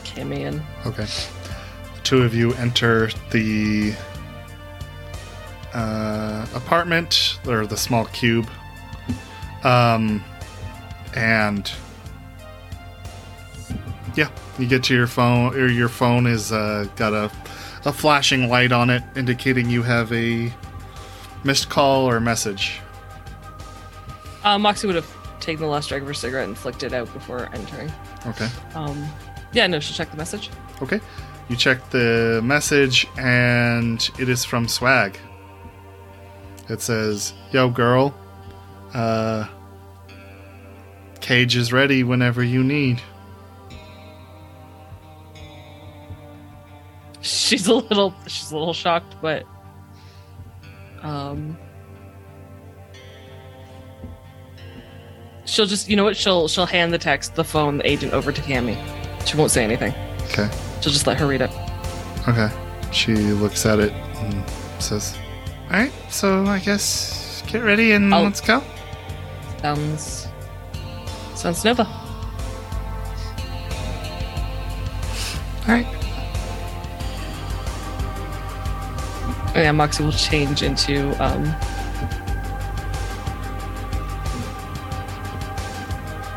Kammi 0.04 0.40
in. 0.40 0.62
Okay. 0.86 1.06
The 1.06 2.02
two 2.04 2.22
of 2.24 2.34
you 2.34 2.54
enter 2.56 3.10
the 3.32 3.94
uh, 5.74 6.46
apartment 6.54 7.40
or 7.48 7.66
the 7.66 7.78
small 7.78 8.06
cube. 8.06 8.50
Um, 9.64 10.24
and 11.16 11.72
yeah, 14.16 14.30
you 14.60 14.68
get 14.68 14.84
to 14.86 14.94
your 14.94 15.08
phone, 15.08 15.56
or 15.56 15.68
your 15.68 15.90
phone 15.90 16.28
is 16.28 16.52
uh, 16.52 16.88
got 16.96 17.14
a 17.14 17.32
a 17.86 17.92
flashing 17.92 18.50
light 18.50 18.72
on 18.72 18.90
it 18.90 19.04
indicating 19.16 19.70
you 19.70 19.84
have 19.84 20.12
a 20.14 20.54
missed 21.44 21.70
call 21.70 22.10
or 22.10 22.20
message. 22.20 22.80
Uh, 24.44 24.58
Moxie 24.58 24.88
would 24.88 24.96
have 24.96 25.23
taken 25.44 25.62
the 25.62 25.70
last 25.70 25.90
drag 25.90 26.02
of 26.02 26.08
her 26.08 26.14
cigarette 26.14 26.48
and 26.48 26.58
flicked 26.58 26.84
it 26.84 26.94
out 26.94 27.12
before 27.14 27.50
entering. 27.54 27.92
Okay. 28.26 28.48
Um, 28.76 29.08
yeah, 29.52 29.68
no, 29.68 29.80
she'll 29.80 29.96
check 29.96 30.10
the 30.10 30.18
message. 30.18 30.50
Okay. 30.82 31.00
You 31.50 31.56
check 31.56 31.90
the 31.90 32.42
message, 32.44 33.06
and 33.18 34.10
it 34.18 34.30
is 34.30 34.46
from 34.46 34.68
Swag. 34.68 35.18
It 36.70 36.82
says, 36.82 37.34
Yo, 37.52 37.70
girl. 37.70 38.16
Uh, 38.94 39.48
cage 41.20 41.56
is 41.56 41.74
ready 41.74 42.04
whenever 42.04 42.44
you 42.44 42.64
need. 42.64 43.02
She's 47.22 47.68
a 47.68 47.76
little, 47.76 48.14
she's 48.28 48.52
a 48.52 48.58
little 48.58 48.74
shocked, 48.74 49.16
but 49.22 49.46
um, 51.02 51.58
she'll 55.54 55.66
just, 55.68 55.88
you 55.88 55.96
know 55.96 56.04
what? 56.04 56.18
She'll 56.18 56.48
she'll 56.48 56.66
hand 56.66 56.92
the 56.92 56.98
text, 56.98 57.36
the 57.36 57.44
phone, 57.44 57.78
the 57.78 57.88
agent 57.88 58.14
over 58.14 58.32
to 58.32 58.42
Kammi. 58.42 58.76
She 59.26 59.38
won't 59.38 59.52
say 59.52 59.64
anything. 59.64 59.94
Okay. 60.32 60.50
She'll 60.82 60.92
just 60.92 61.06
let 61.08 61.18
her 61.20 61.28
read 61.28 61.42
it. 61.42 61.52
Okay. 62.28 62.50
She 62.92 63.14
looks 63.16 63.66
at 63.66 63.80
it 63.80 63.92
and 63.94 64.44
says, 64.80 65.16
All 65.66 65.78
right, 65.80 65.92
so 66.10 66.46
I 66.46 66.60
guess 66.60 67.44
get 67.48 67.64
ready 67.64 67.92
and 67.94 68.14
I'll- 68.14 68.24
let's 68.24 68.42
go. 68.42 68.64
Sounds 69.62 70.28
sounds 71.36 71.64
Nova. 71.64 71.86
All 75.66 75.70
right. 75.70 75.88
Oh, 79.56 79.60
yeah, 79.62 79.72
Moxie 79.72 80.04
will 80.04 80.12
change 80.12 80.64
into 80.64 81.12
um 81.24 81.44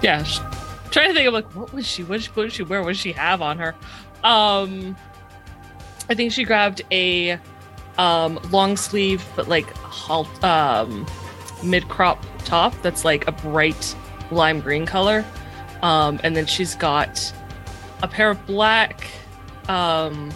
Yeah, 0.03 0.23
sh- 0.23 0.41
trying 0.91 1.09
to 1.09 1.15
think 1.15 1.27
of 1.29 1.35
like 1.35 1.47
what 1.55 1.73
was 1.73 1.87
she 1.87 2.05
what, 2.05 2.25
what 2.27 2.45
did 2.45 2.53
she 2.53 2.63
wear? 2.63 2.83
What 2.83 2.89
did 2.89 2.99
she 2.99 3.13
have 3.13 3.43
on 3.43 3.59
her? 3.59 3.75
Um 4.23 4.97
I 6.09 6.15
think 6.15 6.33
she 6.33 6.45
grabbed 6.45 6.83
a 6.91 7.39
um 7.99 8.39
long 8.51 8.77
sleeve 8.77 9.25
but 9.35 9.49
like 9.49 9.71
halt 9.75 10.29
um 10.45 11.07
mid 11.65 11.89
crop 11.89 12.25
top 12.45 12.75
that's 12.83 13.05
like 13.05 13.27
a 13.27 13.33
bright 13.33 13.97
lime 14.31 14.61
green 14.61 14.87
color. 14.87 15.25
Um 15.83 16.21
and 16.23 16.37
then 16.37 16.47
she's 16.47 16.75
got 16.75 17.33
a 18.03 18.09
pair 18.09 18.31
of 18.31 18.47
black 18.47 19.07
um 19.69 20.31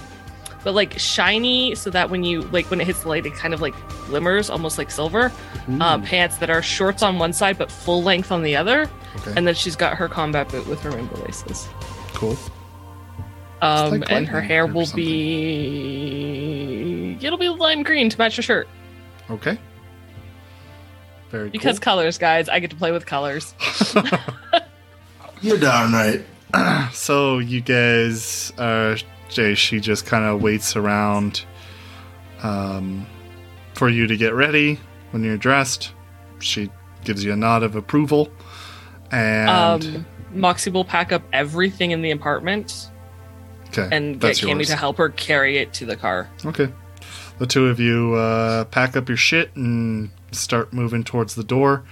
but 0.65 0.75
like 0.75 0.99
shiny 0.99 1.75
so 1.75 1.91
that 1.91 2.11
when 2.11 2.25
you 2.25 2.43
like 2.53 2.67
when 2.71 2.81
it 2.81 2.87
hits 2.87 3.03
the 3.03 3.09
light 3.09 3.27
it 3.27 3.35
kind 3.35 3.53
of 3.55 3.61
like 3.61 3.75
glimmers 4.07 4.51
almost 4.51 4.79
like 4.79 4.91
silver 4.91 5.31
um, 5.81 6.03
pants 6.03 6.39
that 6.39 6.51
are 6.51 6.63
shorts 6.63 7.03
on 7.03 7.19
one 7.19 7.33
side 7.33 7.57
but 7.59 7.71
full 7.71 8.03
length 8.03 8.33
on 8.33 8.43
the 8.43 8.57
other 8.57 8.89
Okay. 9.17 9.33
and 9.37 9.47
then 9.47 9.55
she's 9.55 9.77
got 9.77 9.97
her 9.97 10.09
combat 10.09 10.49
boot 10.51 10.67
with 10.69 10.81
her 10.83 10.91
rainbow 10.91 11.21
laces 11.25 11.69
Cool. 12.15 12.37
um 13.63 14.01
like 14.01 14.11
and 14.11 14.27
her 14.29 14.41
hair 14.41 14.67
will 14.67 14.87
something. 14.87 15.05
be 15.05 17.19
it'll 17.21 17.39
be 17.39 17.49
lime 17.49 17.83
green 17.83 18.09
to 18.11 18.19
match 18.19 18.37
her 18.37 18.43
shirt 18.43 18.69
Okay. 19.31 19.59
Very 21.31 21.49
because 21.51 21.79
colors 21.79 22.19
guys 22.19 22.49
i 22.49 22.59
get 22.59 22.71
to 22.71 22.77
play 22.77 22.91
with 22.93 23.07
colors 23.07 23.55
You're 25.43 25.59
darn 25.59 25.93
right. 25.93 26.23
So 26.93 27.39
you 27.39 27.61
guys, 27.63 28.53
uh, 28.59 28.97
Jay, 29.31 29.55
she 29.55 29.81
just 29.81 30.07
kind 30.07 30.25
of 30.25 30.43
waits 30.43 30.77
around 30.77 31.45
um, 32.43 33.07
for 33.75 33.89
you 33.89 34.07
to 34.07 34.17
get 34.17 34.35
ready 34.35 34.79
when 35.11 35.23
you're 35.25 35.37
dressed. 35.37 35.93
She 36.41 36.71
gives 37.05 37.25
you 37.25 37.33
a 37.33 37.37
nod 37.37 37.63
of 37.63 37.77
approval. 37.77 38.31
And 39.11 39.51
um 39.51 40.07
moxie 40.33 40.71
will 40.71 40.85
pack 40.85 41.13
up 41.13 41.23
everything 41.33 41.91
in 41.91 42.03
the 42.03 42.11
apartment 42.13 42.91
okay, 43.69 43.89
and 43.91 44.21
get 44.21 44.37
Kammi 44.37 44.67
to 44.67 44.77
help 44.77 44.99
her 44.99 45.09
carry 45.09 45.59
it 45.59 45.73
to 45.75 45.87
the 45.87 45.97
car 45.97 46.29
Okay. 46.45 46.73
The 47.39 47.47
two 47.47 47.69
of 47.69 47.81
you 47.81 48.15
uh, 48.15 48.65
pack 48.67 48.97
up 48.97 49.09
your 49.09 49.17
shit 49.17 49.51
and 49.57 50.11
start 50.31 50.75
moving 50.75 51.03
towards 51.03 51.35
the 51.35 51.43
door. 51.43 51.85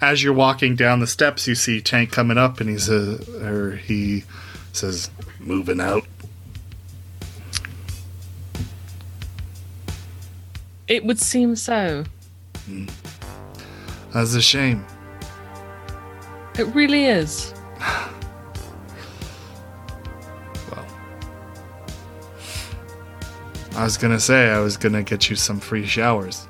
As 0.00 0.22
you're 0.22 0.32
walking 0.32 0.74
down 0.74 0.98
the 0.98 1.06
steps, 1.06 1.46
you 1.46 1.54
see 1.54 1.80
Tank 1.80 2.10
coming 2.10 2.36
up, 2.36 2.58
and 2.58 2.68
he's 2.68 2.90
or 2.90 3.76
he 3.76 4.24
says, 4.72 5.08
"Moving 5.38 5.80
out." 5.80 6.02
It 10.88 11.04
would 11.04 11.18
seem 11.18 11.56
so 11.56 12.04
That's 14.12 14.34
a 14.34 14.42
shame. 14.42 14.84
it 16.58 16.66
really 16.74 17.06
is 17.06 17.52
Well, 20.70 20.86
I 23.76 23.84
was 23.84 23.96
gonna 23.96 24.20
say 24.20 24.50
I 24.50 24.60
was 24.60 24.76
gonna 24.76 25.02
get 25.02 25.28
you 25.30 25.36
some 25.36 25.60
free 25.60 25.86
showers. 25.86 26.46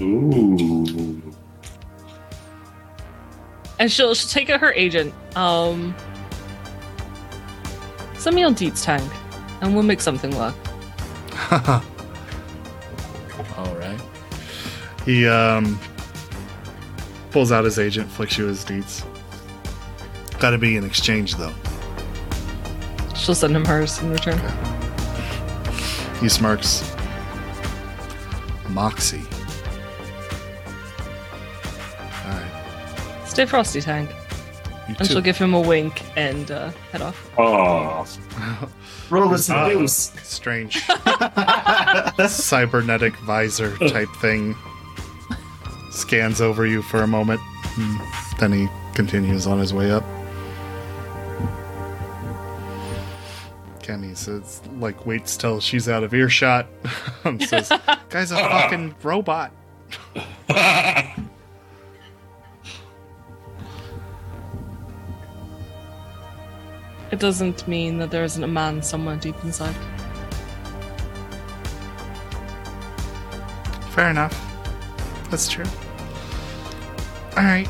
Ooh. 0.00 1.22
and 3.78 3.90
she'll 3.90 4.14
she'll 4.14 4.28
take 4.28 4.50
out 4.50 4.60
her 4.60 4.72
agent. 4.74 5.12
Um, 5.34 5.94
send 8.18 8.36
me 8.36 8.42
on 8.44 8.54
Deets 8.54 8.84
tank, 8.84 9.10
and 9.62 9.74
we'll 9.74 9.82
make 9.84 10.00
something 10.02 10.36
work. 10.36 10.54
All 13.56 13.74
right. 13.76 14.00
He 15.04 15.26
um 15.26 15.78
pulls 17.30 17.52
out 17.52 17.64
his 17.64 17.78
agent, 17.78 18.10
flicks 18.10 18.38
you 18.38 18.46
his 18.46 18.64
deeds. 18.64 19.04
Got 20.38 20.50
to 20.50 20.58
be 20.58 20.76
an 20.76 20.84
exchange 20.84 21.36
though. 21.36 21.54
She'll 23.14 23.34
send 23.34 23.56
him 23.56 23.64
hers 23.64 23.98
in 24.00 24.10
return. 24.12 24.38
He 26.20 26.30
smirks. 26.30 26.94
Moxie. 28.70 29.22
Alright. 32.24 33.28
Stay 33.28 33.44
frosty, 33.44 33.82
tank, 33.82 34.08
You 34.88 34.94
and 34.98 35.06
she'll 35.06 35.20
give 35.20 35.36
him 35.36 35.52
a 35.52 35.60
wink 35.60 36.02
and 36.16 36.50
uh, 36.50 36.70
head 36.90 37.02
off. 37.02 37.30
Oh. 37.36 38.06
Roll 39.10 39.34
us 39.34 39.50
a 39.50 39.68
deuce. 39.68 40.12
Strange. 40.22 40.82
Cybernetic 42.28 43.16
visor 43.18 43.76
type 43.88 44.08
thing. 44.20 44.56
Scans 45.90 46.40
over 46.40 46.66
you 46.66 46.82
for 46.82 47.02
a 47.02 47.06
moment. 47.06 47.40
Hmm, 47.42 47.96
then 48.38 48.52
he 48.52 48.68
continues 48.94 49.46
on 49.46 49.58
his 49.58 49.72
way 49.72 49.90
up. 49.90 50.04
Kenny 53.82 54.14
says, 54.14 54.60
like, 54.78 55.06
waits 55.06 55.36
till 55.36 55.60
she's 55.60 55.88
out 55.88 56.02
of 56.02 56.12
earshot. 56.12 56.66
and 57.24 57.40
um, 57.42 57.48
says, 57.48 57.72
Guy's 58.08 58.32
a 58.32 58.36
fucking 58.36 58.96
robot. 59.02 59.52
It 67.12 67.20
doesn't 67.20 67.68
mean 67.68 67.98
that 67.98 68.10
there 68.10 68.24
isn't 68.24 68.42
a 68.42 68.48
man 68.48 68.82
somewhere 68.82 69.16
deep 69.16 69.36
inside. 69.44 69.76
Fair 73.96 74.10
enough. 74.10 74.38
That's 75.30 75.48
true. 75.48 75.64
All 77.36 77.42
right. 77.42 77.66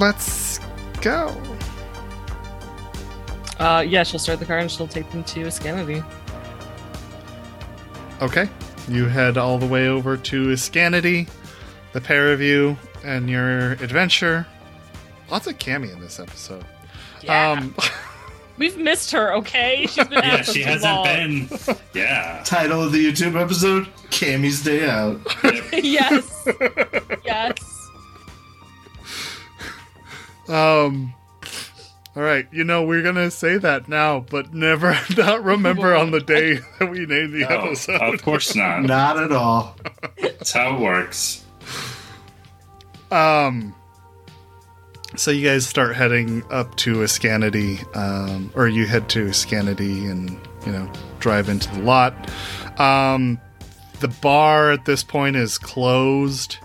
Let's 0.00 0.58
go. 1.02 1.40
Uh, 3.58 3.84
yeah, 3.86 4.02
she'll 4.02 4.18
start 4.18 4.38
the 4.40 4.46
car 4.46 4.58
and 4.58 4.70
she'll 4.70 4.88
take 4.88 5.08
them 5.10 5.22
to 5.24 5.40
Scanity. 5.46 6.02
Okay. 8.22 8.48
you 8.88 9.06
head 9.06 9.36
all 9.36 9.58
the 9.58 9.66
way 9.66 9.88
over 9.88 10.16
to 10.16 10.46
Iscanity, 10.48 11.28
the 11.92 12.00
pair 12.00 12.32
of 12.32 12.40
you, 12.40 12.76
and 13.04 13.28
your 13.28 13.72
adventure. 13.72 14.46
Lots 15.30 15.46
of 15.46 15.58
Kammi 15.58 15.92
in 15.92 16.00
this 16.00 16.18
episode. 16.18 16.64
Yeah. 17.20 17.50
Um, 17.50 17.74
We've 18.62 18.78
missed 18.78 19.10
her, 19.10 19.34
okay? 19.38 19.86
She's 19.88 20.06
been 20.06 20.22
Yeah, 20.22 20.42
she 20.42 20.62
hasn't 20.62 20.94
long. 20.94 21.04
been. 21.04 21.76
Yeah. 21.94 22.42
Title 22.44 22.80
of 22.80 22.92
the 22.92 23.04
YouTube 23.04 23.34
episode: 23.34 23.88
Kammi's 24.10 24.62
Day 24.62 24.88
Out. 24.88 25.20
yes. 25.72 26.46
yes. 27.24 27.88
um, 30.48 31.12
all 32.14 32.22
right, 32.22 32.46
you 32.52 32.62
know 32.62 32.84
we're 32.84 33.02
gonna 33.02 33.32
say 33.32 33.58
that 33.58 33.88
now, 33.88 34.20
but 34.20 34.54
never 34.54 34.96
not 35.16 35.42
remember 35.42 35.96
on 35.96 36.12
the 36.12 36.20
day 36.20 36.60
that 36.78 36.88
we 36.88 37.04
named 37.04 37.32
the 37.32 37.44
Oh, 37.50 37.66
episode. 37.66 38.14
of 38.14 38.22
course 38.22 38.54
not. 38.54 38.82
Not 38.84 39.18
at 39.20 39.32
all. 39.32 39.76
That's 40.20 40.52
how 40.52 40.76
it 40.76 40.80
works. 40.80 41.44
Um. 43.10 43.74
So 45.14 45.30
you 45.30 45.46
guys 45.46 45.66
start 45.66 45.94
heading 45.94 46.42
up 46.50 46.74
to 46.76 46.96
Iscanity, 46.96 47.84
um, 47.94 48.50
or 48.54 48.66
you 48.66 48.86
head 48.86 49.10
to 49.10 49.26
Iscanity 49.26 50.10
and 50.10 50.30
you 50.64 50.72
know 50.72 50.90
drive 51.18 51.50
into 51.50 51.70
the 51.74 51.82
lot. 51.82 52.30
Um, 52.80 53.38
the 54.00 54.08
bar 54.08 54.70
at 54.70 54.86
this 54.86 55.04
point 55.04 55.36
is 55.36 55.58
closed. 55.58 56.56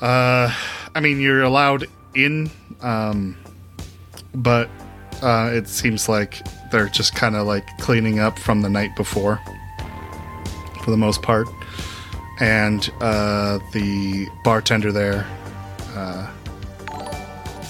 Uh, 0.00 0.52
I 0.94 1.00
mean 1.00 1.20
you're 1.20 1.42
allowed 1.42 1.86
in, 2.16 2.50
um, 2.80 3.36
but 4.34 4.68
uh, 5.22 5.50
it 5.52 5.68
seems 5.68 6.08
like 6.08 6.42
they're 6.72 6.88
just 6.88 7.14
kind 7.14 7.36
of 7.36 7.46
like 7.46 7.78
cleaning 7.78 8.18
up 8.18 8.40
from 8.40 8.62
the 8.62 8.68
night 8.68 8.96
before, 8.96 9.40
for 10.82 10.90
the 10.90 10.96
most 10.96 11.22
part. 11.22 11.46
And 12.40 12.90
uh, 13.00 13.60
the 13.72 14.28
bartender 14.42 14.90
there 14.90 15.28
I 15.94 16.30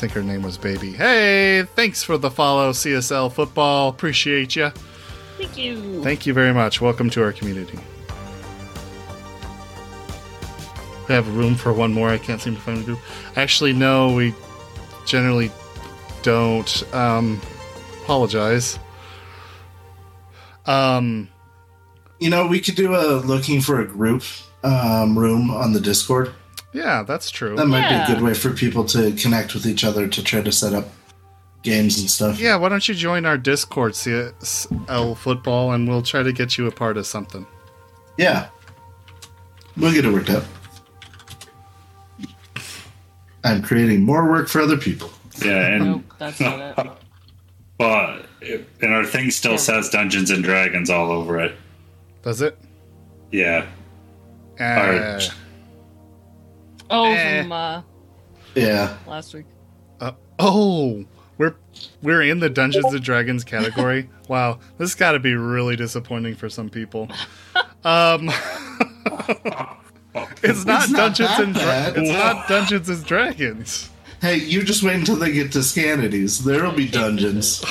think 0.00 0.12
her 0.14 0.22
name 0.22 0.40
was 0.40 0.56
Baby. 0.56 0.92
Hey, 0.92 1.64
thanks 1.76 2.02
for 2.02 2.16
the 2.16 2.30
follow, 2.30 2.72
CSL 2.72 3.30
Football. 3.30 3.90
Appreciate 3.90 4.56
you. 4.56 4.70
Thank 5.36 5.58
you. 5.58 6.02
Thank 6.02 6.24
you 6.24 6.32
very 6.32 6.54
much. 6.54 6.80
Welcome 6.80 7.10
to 7.10 7.22
our 7.22 7.32
community. 7.34 7.78
We 11.06 11.14
have 11.14 11.28
room 11.36 11.54
for 11.54 11.74
one 11.74 11.92
more. 11.92 12.08
I 12.08 12.16
can't 12.16 12.40
seem 12.40 12.54
to 12.54 12.60
find 12.62 12.80
a 12.80 12.82
group. 12.82 12.98
Actually, 13.36 13.74
no, 13.74 14.14
we 14.14 14.34
generally 15.04 15.50
don't. 16.22 16.82
Um, 16.94 17.38
apologize. 18.02 18.78
Um, 20.64 21.28
You 22.20 22.30
know, 22.30 22.46
we 22.46 22.60
could 22.60 22.74
do 22.76 22.94
a 22.94 23.20
looking 23.20 23.60
for 23.60 23.80
a 23.80 23.86
group 23.86 24.22
um, 24.64 25.18
room 25.18 25.50
on 25.50 25.74
the 25.74 25.80
Discord. 25.80 26.32
Yeah, 26.72 27.02
that's 27.02 27.30
true. 27.30 27.56
That 27.56 27.66
might 27.66 27.80
Yeah. 27.90 28.06
be 28.06 28.12
a 28.12 28.14
good 28.14 28.24
way 28.24 28.34
for 28.34 28.50
people 28.50 28.84
to 28.86 29.12
connect 29.12 29.54
with 29.54 29.66
each 29.66 29.84
other 29.84 30.06
to 30.08 30.22
try 30.22 30.40
to 30.42 30.52
set 30.52 30.72
up 30.72 30.88
games 31.62 31.98
and 32.00 32.08
stuff. 32.10 32.38
yeah, 32.40 32.56
why 32.56 32.68
don't 32.70 32.88
you 32.88 32.94
join 32.94 33.26
our 33.26 33.36
Discord, 33.36 33.92
CSL 33.94 35.14
Football, 35.16 35.72
and 35.72 35.88
we'll 35.88 36.02
try 36.02 36.22
to 36.22 36.32
get 36.32 36.56
you 36.56 36.66
a 36.66 36.70
part 36.70 36.96
of 36.96 37.06
something. 37.06 37.46
Yeah. 38.16 38.48
We'll 39.76 39.92
get 39.92 40.04
it 40.04 40.12
worked 40.12 40.30
out. 40.30 40.44
I'm 43.44 43.62
creating 43.62 44.04
more 44.04 44.28
work 44.30 44.48
for 44.48 44.60
other 44.60 44.76
people. 44.76 45.10
Yeah, 45.44 45.66
and 45.68 45.84
Nope, 45.84 46.02
that's 46.18 46.40
not 46.40 46.78
it. 46.78 46.90
well, 47.78 48.20
and 48.82 48.92
our 48.92 49.04
thing 49.04 49.30
still 49.30 49.56
says 49.56 49.88
Dungeons 49.88 50.30
and 50.30 50.44
Dragons 50.44 50.90
all 50.90 51.10
over 51.10 51.40
it. 51.40 51.54
Does 52.22 52.42
it? 52.42 52.58
Yeah. 53.32 53.66
Uh, 54.58 54.62
Alright. 54.64 55.30
Oh, 56.90 57.04
Eh. 57.12 57.42
from 57.42 57.52
uh, 57.52 57.82
Yeah. 58.54 58.96
last 59.06 59.32
week. 59.34 59.46
Uh, 60.00 60.12
oh, 60.38 61.04
we're 61.38 61.54
we're 62.02 62.22
in 62.22 62.40
the 62.40 62.50
Dungeons 62.50 62.86
and 62.92 63.02
Dragons 63.02 63.44
category. 63.44 64.08
Wow, 64.28 64.60
this 64.78 64.94
got 64.94 65.12
to 65.12 65.18
be 65.18 65.34
really 65.34 65.74
disappointing 65.74 66.36
for 66.36 66.48
some 66.48 66.70
people. 66.70 67.08
Um, 67.82 68.28
it's 70.40 70.64
not 70.64 70.84
It's 70.84 70.92
Dungeons 70.92 71.28
that 71.30 71.40
and 71.40 71.52
Dra- 71.54 71.92
it's 71.96 72.10
not 72.12 72.46
Dungeons 72.46 72.88
and 72.88 73.04
Dragons. 73.04 73.90
Hey, 74.20 74.36
you 74.36 74.62
just 74.62 74.84
wait 74.84 74.94
until 74.94 75.16
they 75.16 75.32
get 75.32 75.50
to 75.52 75.64
Scanities. 75.64 76.44
There'll 76.44 76.70
be 76.70 76.86
dungeons. 76.90 77.64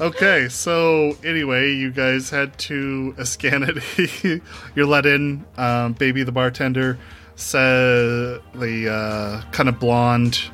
Okay, 0.00 0.48
so 0.48 1.16
anyway, 1.22 1.72
you 1.72 1.92
guys 1.92 2.28
head 2.28 2.58
to 2.58 3.14
Ascanity. 3.16 4.42
You're 4.74 4.86
let 4.86 5.06
in. 5.06 5.44
Um, 5.56 5.92
Baby 5.92 6.24
the 6.24 6.32
bartender 6.32 6.98
said 7.36 8.40
the 8.54 8.92
uh, 8.92 9.50
kind 9.52 9.68
of 9.68 9.78
blonde, 9.78 10.50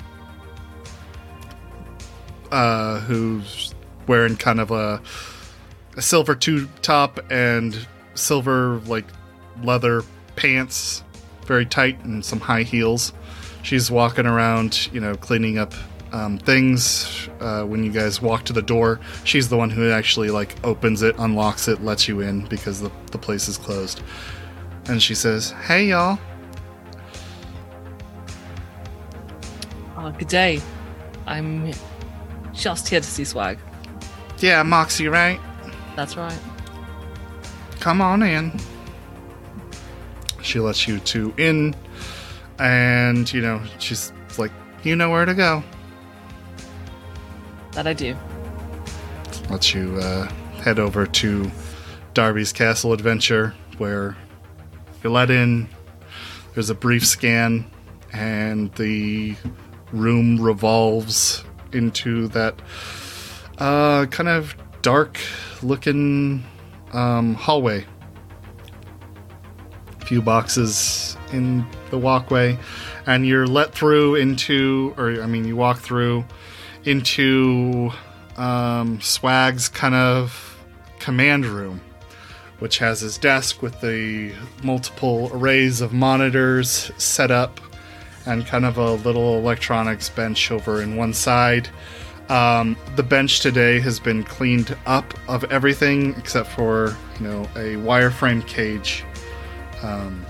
uh, 2.53 3.01
who's 3.01 3.75
wearing 4.07 4.37
kind 4.37 4.61
of 4.61 4.71
a, 4.71 5.01
a 5.97 6.03
silver 6.03 6.35
tube 6.35 6.69
top 6.83 7.19
and 7.31 7.87
silver 8.15 8.83
like 8.87 9.07
leather 9.63 10.03
pants, 10.37 11.03
very 11.47 11.65
tight, 11.65 11.99
and 12.05 12.23
some 12.23 12.41
high 12.41 12.63
heels. 12.63 13.15
She's 13.63 13.91
walking 13.91 14.27
around, 14.27 14.91
you 14.93 15.01
know, 15.01 15.15
cleaning 15.15 15.57
up 15.57 15.73
um, 16.13 16.39
things. 16.39 17.29
Uh, 17.41 17.65
when 17.65 17.85
you 17.85 17.91
guys 17.91 18.21
walk 18.21 18.45
to 18.45 18.53
the 18.53 18.63
door, 18.63 19.01
she's 19.25 19.49
the 19.49 19.57
one 19.57 19.71
who 19.71 19.91
actually 19.91 20.31
like 20.31 20.55
opens 20.65 21.03
it, 21.03 21.15
unlocks 21.19 21.69
it, 21.69 21.83
lets 21.83 22.09
you 22.09 22.21
in 22.21 22.47
because 22.47 22.81
the 22.81 22.91
the 23.13 23.19
place 23.19 23.49
is 23.49 23.57
closed. 23.57 24.03
And 24.87 25.03
she 25.03 25.15
says, 25.15 25.51
"Hey, 25.51 25.87
y'all." 25.87 26.19
Uh, 29.97 30.11
good 30.11 30.29
day. 30.29 30.61
I'm 31.27 31.73
just 32.53 32.89
here 32.89 33.01
to 33.01 33.07
see 33.07 33.25
Swag. 33.25 33.59
Yeah, 34.39 34.63
Moxie, 34.63 35.09
right? 35.09 35.39
That's 35.95 36.17
right. 36.17 36.39
Come 37.79 38.01
on 38.01 38.23
in. 38.23 38.59
She 40.43 40.59
lets 40.59 40.89
you 40.89 40.99
two 41.01 41.35
in, 41.37 41.75
and 42.59 43.31
you 43.33 43.43
know 43.43 43.61
she's 43.79 44.13
like, 44.39 44.53
"You 44.83 44.97
know 44.97 45.11
where 45.11 45.25
to 45.25 45.35
go." 45.35 45.63
That 47.73 47.87
I 47.87 47.93
do. 47.93 48.17
lets 49.49 49.75
you 49.75 49.97
uh, 49.99 50.29
head 50.63 50.79
over 50.79 51.07
to 51.07 51.51
Darby's 52.15 52.53
Castle 52.53 52.93
Adventure, 52.93 53.55
where 53.79 54.17
you're 55.03 55.13
let 55.13 55.31
in. 55.31 55.69
There's 56.55 56.71
a 56.71 56.75
brief 56.75 57.07
scan, 57.07 57.71
and 58.13 58.75
the 58.75 59.37
room 59.93 60.41
revolves 60.41 61.45
into 61.73 62.29
that 62.29 62.61
uh, 63.59 64.07
kind 64.07 64.29
of 64.29 64.55
dark-looking 64.83 66.45
um, 66.93 67.35
hallway. 67.35 67.87
A 70.01 70.05
few 70.05 70.21
boxes 70.21 71.17
in 71.33 71.65
the 71.91 71.99
walkway, 71.99 72.59
and 73.07 73.27
you're 73.27 73.47
let 73.47 73.73
through 73.73 74.17
into, 74.17 74.95
or 74.97 75.23
I 75.23 75.27
mean, 75.27 75.45
you 75.45 75.55
walk 75.57 75.79
through 75.79 76.25
into 76.85 77.91
um, 78.37 79.01
Swag's 79.01 79.69
kind 79.69 79.95
of 79.95 80.59
command 80.99 81.47
room, 81.47 81.81
which 82.59 82.79
has 82.79 83.01
his 83.01 83.19
desk 83.19 83.63
with 83.63 83.81
the 83.81 84.33
multiple 84.63 85.31
arrays 85.33 85.81
of 85.81 85.93
monitors 85.93 86.91
set 86.97 87.31
up 87.31 87.61
and 88.27 88.47
kind 88.47 88.65
of 88.65 88.77
a 88.77 88.93
little 88.93 89.39
electronics 89.39 90.09
bench 90.09 90.51
over 90.51 90.83
in 90.83 90.97
one 90.97 91.15
side. 91.15 91.69
Um, 92.29 92.77
the 92.95 93.03
bench 93.03 93.41
today 93.41 93.81
has 93.81 93.99
been 93.99 94.23
cleaned 94.23 94.77
up 94.87 95.15
of 95.29 95.43
everything 95.45 96.15
except 96.17 96.49
for 96.51 96.97
you 97.19 97.27
know 97.27 97.43
a 97.57 97.75
wireframe 97.77 98.47
cage. 98.47 99.05
Um, 99.83 100.25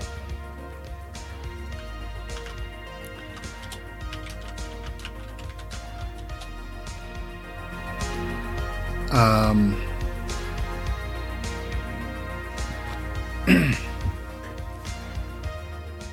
um, 9.11 9.75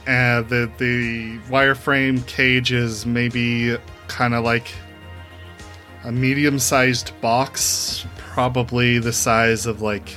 uh, 0.06 0.42
the 0.42 0.70
the 0.78 1.38
wireframe 1.48 2.26
cage 2.26 2.72
is 2.72 3.06
maybe 3.06 3.76
kind 4.08 4.34
of 4.34 4.44
like 4.44 4.72
a 6.04 6.12
medium-sized 6.12 7.18
box, 7.20 8.06
probably 8.16 8.98
the 8.98 9.12
size 9.12 9.66
of 9.66 9.82
like 9.82 10.14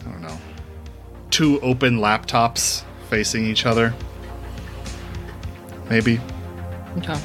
I 0.00 0.10
don't 0.10 0.22
know, 0.22 0.38
two 1.30 1.60
open 1.60 1.98
laptops 1.98 2.84
facing 3.10 3.44
each 3.44 3.66
other. 3.66 3.94
Maybe 5.90 6.20
Okay. 6.98 7.18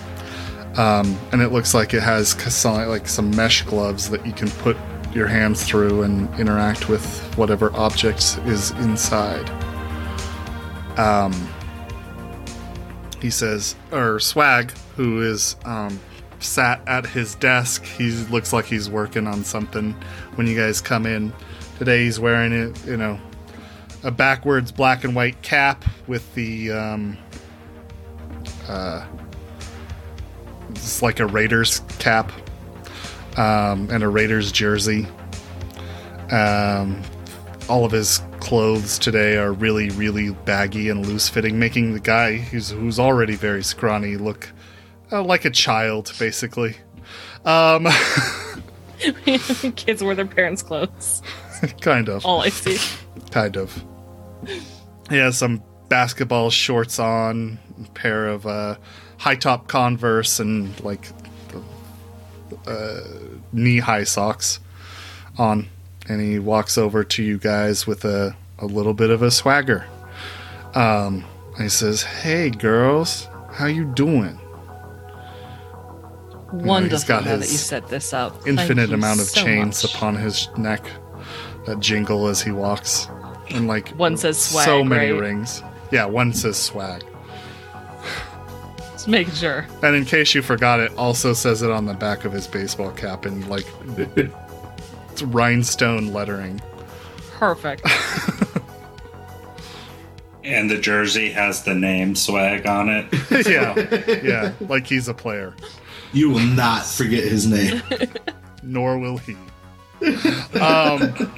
Um, 0.77 1.17
and 1.31 1.41
it 1.41 1.51
looks 1.51 1.73
like 1.73 1.93
it 1.93 2.03
has 2.03 2.35
like 2.65 3.07
some 3.07 3.35
mesh 3.35 3.63
gloves 3.63 4.09
that 4.09 4.25
you 4.25 4.31
can 4.31 4.49
put 4.49 4.77
your 5.13 5.27
hands 5.27 5.63
through 5.63 6.03
and 6.03 6.33
interact 6.39 6.87
with 6.87 7.19
whatever 7.37 7.75
objects 7.75 8.37
is 8.39 8.71
inside. 8.71 9.49
Um, 10.99 11.33
he 13.21 13.31
says, 13.31 13.75
or 13.91 14.19
Swag, 14.19 14.71
who 14.95 15.23
is 15.23 15.55
um, 15.65 15.99
sat 16.39 16.87
at 16.87 17.05
his 17.05 17.35
desk, 17.35 17.83
he 17.83 18.11
looks 18.11 18.53
like 18.53 18.65
he's 18.65 18.89
working 18.89 19.25
on 19.25 19.43
something 19.43 19.93
when 20.35 20.45
you 20.45 20.55
guys 20.55 20.81
come 20.81 21.05
in. 21.05 21.33
Today 21.79 22.03
he's 22.03 22.19
wearing 22.19 22.51
it, 22.51 22.85
you 22.85 22.97
know, 22.97 23.19
a 24.03 24.11
backwards 24.11 24.71
black 24.71 25.03
and 25.03 25.15
white 25.15 25.41
cap 25.41 25.83
with 26.07 26.33
the 26.35 26.71
um, 26.71 27.17
uh, 28.67 29.05
it's 30.77 31.01
like 31.01 31.19
a 31.19 31.25
Raiders 31.25 31.81
cap 31.99 32.31
um, 33.37 33.89
and 33.91 34.03
a 34.03 34.07
Raiders 34.07 34.51
jersey. 34.51 35.07
Um, 36.31 37.01
all 37.69 37.85
of 37.85 37.91
his 37.91 38.21
clothes 38.39 38.97
today 38.97 39.37
are 39.37 39.51
really, 39.51 39.89
really 39.91 40.31
baggy 40.31 40.89
and 40.89 41.05
loose 41.05 41.27
fitting, 41.27 41.59
making 41.59 41.93
the 41.93 41.99
guy 41.99 42.37
who's 42.37 42.69
who's 42.69 42.99
already 42.99 43.35
very 43.35 43.63
scrawny 43.63 44.17
look 44.17 44.49
uh, 45.11 45.23
like 45.23 45.45
a 45.45 45.49
child, 45.49 46.11
basically. 46.19 46.75
Um, 47.45 47.87
Kids 49.75 50.03
wear 50.03 50.15
their 50.15 50.25
parents' 50.25 50.61
clothes. 50.61 51.21
kind 51.81 52.09
of. 52.09 52.25
All 52.25 52.41
I 52.41 52.49
see. 52.49 52.77
kind 53.31 53.57
of. 53.57 53.83
He 55.09 55.17
has 55.17 55.37
some 55.37 55.63
basketball 55.89 56.49
shorts 56.49 56.99
on, 56.99 57.59
a 57.83 57.89
pair 57.91 58.27
of 58.27 58.45
uh, 58.45 58.75
high 59.17 59.35
top 59.35 59.67
Converse, 59.67 60.39
and 60.39 60.79
like 60.83 61.07
uh, 62.65 62.99
knee 63.53 63.79
high 63.79 64.03
socks 64.03 64.59
on. 65.37 65.67
And 66.09 66.21
he 66.21 66.39
walks 66.39 66.77
over 66.77 67.03
to 67.03 67.23
you 67.23 67.37
guys 67.37 67.85
with 67.85 68.05
a, 68.05 68.35
a 68.59 68.65
little 68.65 68.93
bit 68.93 69.09
of 69.09 69.21
a 69.21 69.29
swagger. 69.29 69.85
Um, 70.73 71.25
and 71.55 71.63
he 71.63 71.69
says, 71.69 72.01
"Hey, 72.03 72.49
girls, 72.49 73.27
how 73.51 73.65
you 73.65 73.83
doing?" 73.85 74.39
Wonderful 76.53 77.07
got 77.07 77.25
now 77.25 77.31
that 77.37 77.51
you 77.51 77.57
set 77.57 77.89
this 77.89 78.13
up. 78.13 78.47
Infinite 78.47 78.93
amount 78.93 79.19
of 79.19 79.25
so 79.25 79.43
chains 79.43 79.83
much. 79.83 79.93
upon 79.93 80.15
his 80.15 80.47
neck 80.57 80.89
that 81.65 81.81
jingle 81.81 82.27
as 82.27 82.41
he 82.41 82.51
walks, 82.51 83.09
and 83.49 83.67
like 83.67 83.89
One 83.89 84.15
says 84.15 84.37
swag, 84.41 84.65
so 84.65 84.81
many 84.83 85.11
right? 85.11 85.19
rings. 85.19 85.61
Yeah, 85.91 86.05
one 86.05 86.31
says 86.31 86.55
swag. 86.57 87.03
Just 89.07 89.11
making 89.11 89.33
sure. 89.35 89.65
And 89.83 89.95
in 89.95 90.03
case 90.03 90.35
you 90.35 90.41
forgot, 90.41 90.81
it 90.81 90.91
also 90.97 91.31
says 91.31 91.61
it 91.61 91.71
on 91.71 91.85
the 91.85 91.93
back 91.93 92.25
of 92.25 92.33
his 92.33 92.45
baseball 92.45 92.91
cap 92.91 93.25
in 93.25 93.47
like 93.47 93.65
it's 93.97 95.21
rhinestone 95.21 96.11
lettering. 96.11 96.61
Perfect. 97.31 97.87
And 100.43 100.69
the 100.69 100.77
jersey 100.77 101.29
has 101.31 101.63
the 101.63 101.73
name 101.75 102.15
swag 102.15 102.65
on 102.65 102.87
it. 102.87 103.13
yeah, 103.45 104.21
yeah, 104.23 104.53
like 104.61 104.87
he's 104.87 105.09
a 105.09 105.13
player. 105.13 105.53
You 106.13 106.29
will 106.29 106.39
not 106.39 106.85
forget 106.85 107.25
his 107.25 107.45
name. 107.45 107.81
Nor 108.63 108.97
will 108.97 109.17
he. 109.17 109.35
Um, 110.57 111.33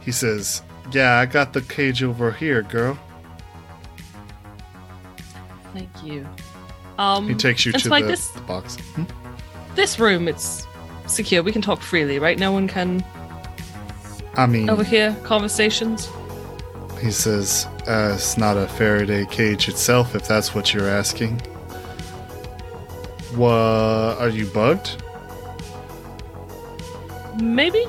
he 0.00 0.10
says, 0.10 0.62
"Yeah, 0.90 1.18
I 1.18 1.26
got 1.26 1.52
the 1.52 1.60
cage 1.60 2.02
over 2.02 2.32
here, 2.32 2.62
girl." 2.62 2.98
Thank 5.74 6.02
you. 6.02 6.26
Um, 6.98 7.28
He 7.28 7.34
takes 7.34 7.64
you 7.64 7.72
to 7.72 7.78
Spike, 7.78 8.04
the, 8.04 8.10
this 8.10 8.28
the 8.28 8.40
box. 8.42 8.76
Hmm? 8.94 9.04
this 9.74 9.98
room. 10.00 10.26
It's 10.28 10.66
secure. 11.06 11.42
We 11.42 11.52
can 11.52 11.62
talk 11.62 11.80
freely, 11.80 12.18
right? 12.18 12.38
No 12.38 12.50
one 12.52 12.66
can 12.68 13.04
I 14.36 14.46
mean, 14.46 14.68
overhear 14.68 15.16
conversations. 15.22 16.08
he 17.00 17.10
says, 17.12 17.66
uh, 17.86 18.12
"It's 18.14 18.36
not 18.36 18.56
a 18.56 18.66
Faraday 18.66 19.24
cage 19.26 19.68
itself, 19.68 20.14
if 20.16 20.26
that's 20.26 20.54
what 20.54 20.74
you're 20.74 20.88
asking." 20.88 21.40
What? 23.36 24.18
Are 24.20 24.28
you 24.28 24.46
bugged? 24.46 25.00
Maybe. 27.40 27.84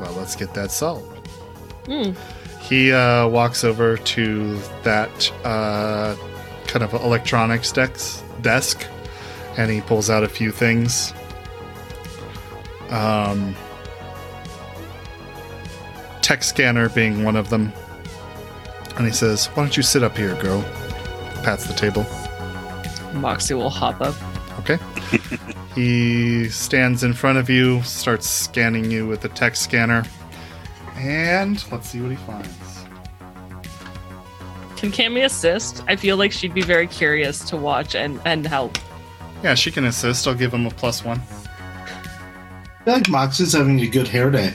Well, 0.00 0.12
let's 0.16 0.34
get 0.36 0.54
that 0.54 0.70
solved. 0.70 1.06
Hmm. 1.86 2.12
He 2.60 2.92
uh, 2.92 3.28
walks 3.28 3.62
over 3.62 3.98
to 3.98 4.58
that 4.84 5.30
uh, 5.44 6.16
kind 6.74 6.82
of 6.82 6.92
electronics 7.04 7.70
desk, 7.70 8.24
desk, 8.42 8.84
and 9.56 9.70
he 9.70 9.80
pulls 9.80 10.10
out 10.10 10.24
a 10.24 10.28
few 10.28 10.50
things. 10.50 11.14
Um, 12.90 13.54
tech 16.20 16.42
scanner 16.42 16.88
being 16.88 17.22
one 17.22 17.36
of 17.36 17.48
them. 17.48 17.72
And 18.96 19.06
he 19.06 19.12
says, 19.12 19.46
Why 19.46 19.62
don't 19.62 19.76
you 19.76 19.84
sit 19.84 20.02
up 20.02 20.16
here, 20.16 20.34
girl? 20.42 20.62
Pats 21.44 21.64
the 21.68 21.74
table. 21.74 22.04
Moxie 23.12 23.54
will 23.54 23.70
hop 23.70 24.00
up. 24.00 24.16
Okay. 24.58 24.78
he 25.76 26.48
stands 26.48 27.04
in 27.04 27.12
front 27.12 27.38
of 27.38 27.48
you, 27.48 27.82
starts 27.82 28.28
scanning 28.28 28.90
you 28.90 29.06
with 29.06 29.20
the 29.20 29.28
tech 29.28 29.54
scanner. 29.54 30.02
And 30.96 31.64
let's 31.70 31.88
see 31.88 32.00
what 32.00 32.10
he 32.10 32.16
finds. 32.16 32.63
Can 34.76 34.90
Kammi 34.90 35.24
assist? 35.24 35.82
I 35.86 35.96
feel 35.96 36.16
like 36.16 36.32
she'd 36.32 36.54
be 36.54 36.62
very 36.62 36.86
curious 36.86 37.40
to 37.50 37.56
watch 37.56 37.94
and, 37.94 38.20
and 38.24 38.46
help. 38.46 38.76
Yeah, 39.42 39.54
she 39.54 39.70
can 39.70 39.84
assist. 39.84 40.26
I'll 40.26 40.34
give 40.34 40.52
him 40.52 40.66
a 40.66 40.70
plus 40.70 41.04
one. 41.04 41.20
I 41.20 42.84
feel 42.84 42.94
like 42.94 43.08
Mox 43.08 43.40
is 43.40 43.52
having 43.52 43.80
a 43.80 43.86
good 43.86 44.08
hair 44.08 44.30
day. 44.30 44.52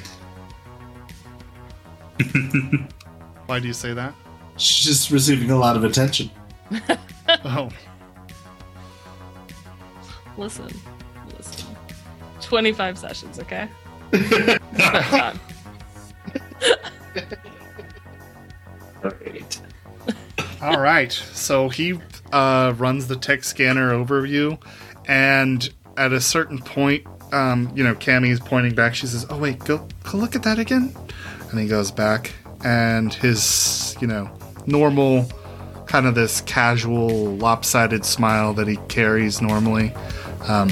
Why 3.45 3.59
do 3.59 3.67
you 3.67 3.73
say 3.73 3.93
that? 3.93 4.13
She's 4.57 4.85
just 4.85 5.09
receiving 5.11 5.51
a 5.51 5.57
lot 5.57 5.75
of 5.75 5.83
attention. 5.83 6.29
Oh, 7.45 7.69
Listen, 10.35 10.67
listen. 11.37 11.75
25 12.41 12.97
sessions, 12.97 13.37
okay? 13.39 13.69
Spend 14.13 14.59
time. 15.11 15.39
All 20.61 20.79
right. 20.79 21.11
So 21.11 21.69
he 21.69 21.99
uh, 22.33 22.73
runs 22.77 23.07
the 23.07 23.15
tech 23.15 23.43
scanner 23.43 23.93
over 23.93 24.25
you, 24.25 24.57
and 25.07 25.69
at 25.95 26.11
a 26.11 26.19
certain 26.19 26.59
point, 26.59 27.05
um, 27.31 27.71
you 27.75 27.83
know, 27.83 27.95
Kammi's 27.95 28.39
pointing 28.39 28.75
back. 28.75 28.93
She 28.93 29.07
says, 29.07 29.25
"Oh 29.29 29.37
wait, 29.37 29.59
go, 29.59 29.87
go 30.03 30.17
look 30.17 30.35
at 30.35 30.43
that 30.43 30.59
again." 30.59 30.93
And 31.49 31.59
he 31.59 31.67
goes 31.67 31.91
back, 31.91 32.33
and 32.63 33.13
his, 33.13 33.95
you 34.01 34.07
know, 34.07 34.29
normal, 34.65 35.29
kind 35.85 36.05
of 36.05 36.15
this 36.15 36.41
casual, 36.41 37.37
lopsided 37.37 38.03
smile 38.03 38.53
that 38.55 38.67
he 38.67 38.75
carries 38.89 39.41
normally, 39.41 39.93
um, 40.47 40.69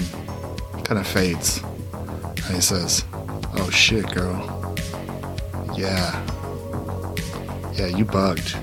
kind 0.83 0.99
of 0.99 1.07
fades. 1.07 1.61
And 2.23 2.55
he 2.55 2.61
says, 2.61 3.05
"Oh 3.55 3.69
shit, 3.71 4.11
girl. 4.13 4.75
Yeah, 5.77 6.11
yeah, 7.75 7.87
you 7.87 8.03
bugged." 8.03 8.55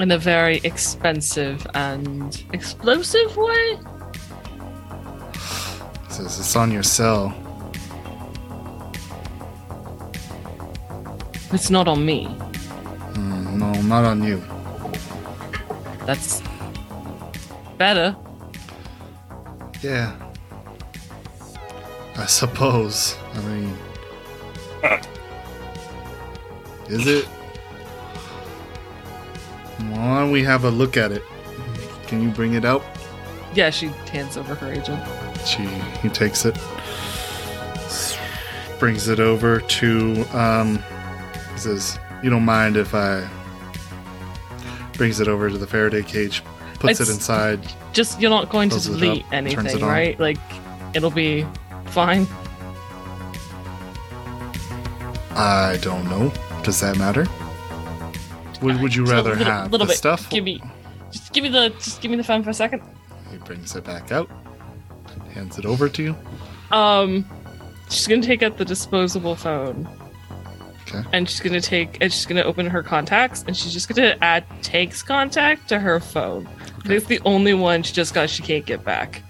In 0.00 0.10
a 0.10 0.18
very 0.18 0.60
expensive 0.64 1.66
and 1.74 2.44
explosive 2.52 3.36
way? 3.36 3.78
He 5.32 6.12
says, 6.12 6.38
"It's 6.40 6.56
on 6.56 6.72
your 6.72 6.82
cell." 6.82 7.32
It's 11.52 11.70
not 11.70 11.86
on 11.86 12.04
me. 12.04 12.26
Mm, 13.14 13.54
no, 13.54 13.72
not 13.82 14.04
on 14.04 14.24
you. 14.24 14.42
That's 16.06 16.42
better. 17.78 18.16
Yeah. 19.80 20.12
I 22.16 22.26
suppose. 22.26 23.16
I 23.34 23.40
mean. 23.42 23.78
Uh. 24.82 24.98
Is 26.88 27.06
it? 27.06 27.28
Why 29.90 30.20
don't 30.20 30.30
we 30.30 30.42
have 30.44 30.64
a 30.64 30.70
look 30.70 30.96
at 30.96 31.12
it? 31.12 31.22
Can 32.06 32.22
you 32.22 32.30
bring 32.30 32.54
it 32.54 32.64
out? 32.64 32.84
Yeah, 33.54 33.70
she 33.70 33.88
hands 34.12 34.36
over 34.36 34.54
her 34.54 34.72
agent. 34.72 35.02
She 35.46 35.64
he 36.02 36.08
takes 36.08 36.44
it, 36.44 36.56
brings 38.78 39.08
it 39.08 39.20
over 39.20 39.60
to 39.60 40.24
um 40.32 40.82
says, 41.56 41.98
You 42.22 42.30
don't 42.30 42.44
mind 42.44 42.76
if 42.76 42.94
I 42.94 43.28
brings 44.94 45.20
it 45.20 45.28
over 45.28 45.50
to 45.50 45.58
the 45.58 45.66
Faraday 45.66 46.02
cage, 46.02 46.42
puts 46.78 47.00
it 47.00 47.08
inside. 47.08 47.60
Just 47.92 48.20
you're 48.20 48.30
not 48.30 48.48
going 48.50 48.70
to 48.70 48.80
delete 48.80 49.24
up, 49.24 49.32
anything, 49.32 49.84
right? 49.84 50.18
Like 50.18 50.38
it'll 50.94 51.10
be 51.10 51.46
fine. 51.86 52.26
I 55.36 55.78
don't 55.82 56.04
know. 56.08 56.32
Does 56.62 56.80
that 56.80 56.96
matter? 56.96 57.26
Would, 58.64 58.80
would 58.80 58.94
you 58.94 59.04
rather 59.04 59.30
little, 59.30 59.44
have 59.44 59.70
little 59.70 59.86
the 59.86 59.92
bit. 59.92 59.98
stuff? 59.98 60.28
Give 60.30 60.44
me, 60.44 60.62
just 61.10 61.32
give 61.32 61.42
me 61.44 61.50
the, 61.50 61.70
just 61.70 62.00
give 62.00 62.10
me 62.10 62.16
the 62.16 62.24
phone 62.24 62.42
for 62.42 62.50
a 62.50 62.54
second. 62.54 62.82
He 63.30 63.36
brings 63.38 63.74
it 63.76 63.84
back 63.84 64.10
out. 64.10 64.30
Hands 65.32 65.58
it 65.58 65.66
over 65.66 65.88
to 65.88 66.02
you. 66.02 66.16
Um, 66.70 67.24
she's 67.90 68.06
gonna 68.06 68.22
take 68.22 68.42
out 68.42 68.56
the 68.56 68.64
disposable 68.64 69.34
phone. 69.36 69.88
Okay. 70.82 71.02
And 71.12 71.28
she's 71.28 71.40
gonna 71.40 71.60
take 71.60 71.98
and 72.00 72.12
she's 72.12 72.26
gonna 72.26 72.42
open 72.42 72.66
her 72.66 72.82
contacts 72.82 73.44
and 73.46 73.56
she's 73.56 73.72
just 73.72 73.88
gonna 73.88 74.16
add 74.22 74.44
Tank's 74.62 75.02
contact 75.02 75.68
to 75.68 75.78
her 75.78 76.00
phone. 76.00 76.48
It's 76.84 77.06
the 77.06 77.20
only 77.24 77.54
one 77.54 77.82
she 77.82 77.92
just 77.92 78.14
got 78.14 78.30
she 78.30 78.42
can't 78.42 78.64
get 78.64 78.84
back. 78.84 79.22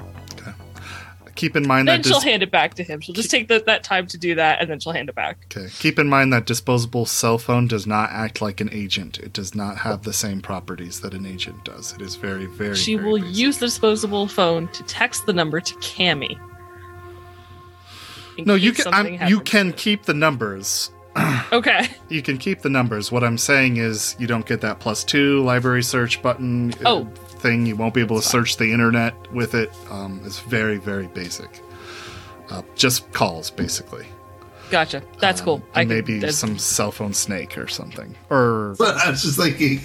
Keep 1.35 1.57
in 1.57 1.67
mind 1.67 1.89
Then 1.89 2.01
that 2.03 2.07
she'll 2.09 2.19
dis- 2.21 2.25
hand 2.25 2.43
it 2.43 2.51
back 2.51 2.75
to 2.75 2.83
him. 2.85 3.01
She'll 3.01 3.15
just 3.15 3.31
take 3.31 3.49
the, 3.49 3.63
that 3.67 3.83
time 3.85 4.07
to 4.09 4.19
do 4.19 4.35
that 4.37 4.61
and 4.61 4.71
then 4.71 4.79
she'll 4.81 4.93
hand 4.93 5.09
it 5.09 5.15
back. 5.15 5.39
okay. 5.57 5.69
Keep 5.81 5.99
in 5.99 6.09
mind 6.09 6.33
that 6.33 6.47
disposable 6.47 7.07
cell 7.07 7.39
phone 7.39 7.67
does 7.67 7.87
not 7.87 8.11
act 8.11 8.41
like 8.41 8.61
an 8.61 8.69
agent. 8.73 9.19
It 9.19 9.33
does 9.33 9.55
not 9.55 9.79
have 9.79 10.03
the 10.03 10.13
same 10.13 10.41
properties 10.41 11.01
that 11.01 11.13
an 11.15 11.27
agent 11.27 11.65
does. 11.65 11.93
It 11.93 12.01
is 12.03 12.15
very, 12.17 12.47
very. 12.47 12.77
she 12.77 12.95
very 12.97 13.09
will 13.09 13.21
basic. 13.21 13.37
use 13.37 13.59
the 13.59 13.67
disposable 13.67 14.27
phone 14.29 14.69
to 14.69 14.83
text 14.85 15.27
the 15.27 15.33
number 15.33 15.61
to 15.61 15.75
Kammi. 15.77 16.39
No, 18.39 18.55
you 18.55 18.73
can. 18.73 18.93
I'm, 18.93 19.29
you 19.29 19.41
can 19.41 19.73
keep 19.73 20.05
the 20.05 20.15
numbers. 20.15 20.91
Okay. 21.53 21.87
You 22.09 22.21
can 22.23 22.39
keep 22.39 22.63
the 22.63 22.69
numbers. 22.69 23.13
What 23.13 23.23
I'm 23.23 23.39
saying 23.39 23.77
is, 23.77 24.17
you 24.19 24.27
don't 24.27 24.45
get 24.45 24.61
that 24.63 24.81
plus 24.81 25.05
two 25.05 25.41
library 25.45 25.85
search 25.85 26.21
button 26.21 26.75
Oh. 26.85 27.09
Thing. 27.45 27.67
You 27.67 27.77
won't 27.77 27.95
be 27.95 28.01
able 28.01 28.17
to 28.21 28.27
search 28.27 28.57
the 28.57 28.73
internet 28.73 29.15
with 29.33 29.55
it. 29.55 29.71
Um, 29.91 30.21
it's 30.25 30.41
very, 30.41 30.79
very 30.79 31.07
basic. 31.09 31.61
Uh, 32.51 32.63
just 32.75 33.11
calls, 33.13 33.51
basically. 33.51 34.07
Gotcha. 34.71 35.03
That's 35.21 35.41
cool. 35.43 35.57
Um, 35.57 35.63
and 35.75 35.89
can- 35.91 35.97
maybe 35.97 36.15
that's- 36.19 36.37
some 36.39 36.59
cell 36.59 36.91
phone 36.91 37.13
snake 37.15 37.57
or 37.59 37.69
something. 37.69 38.17
Or 38.31 38.75
But 38.79 38.97
I 38.97 39.11
was 39.11 39.23
just 39.23 39.39
thinking, 39.39 39.79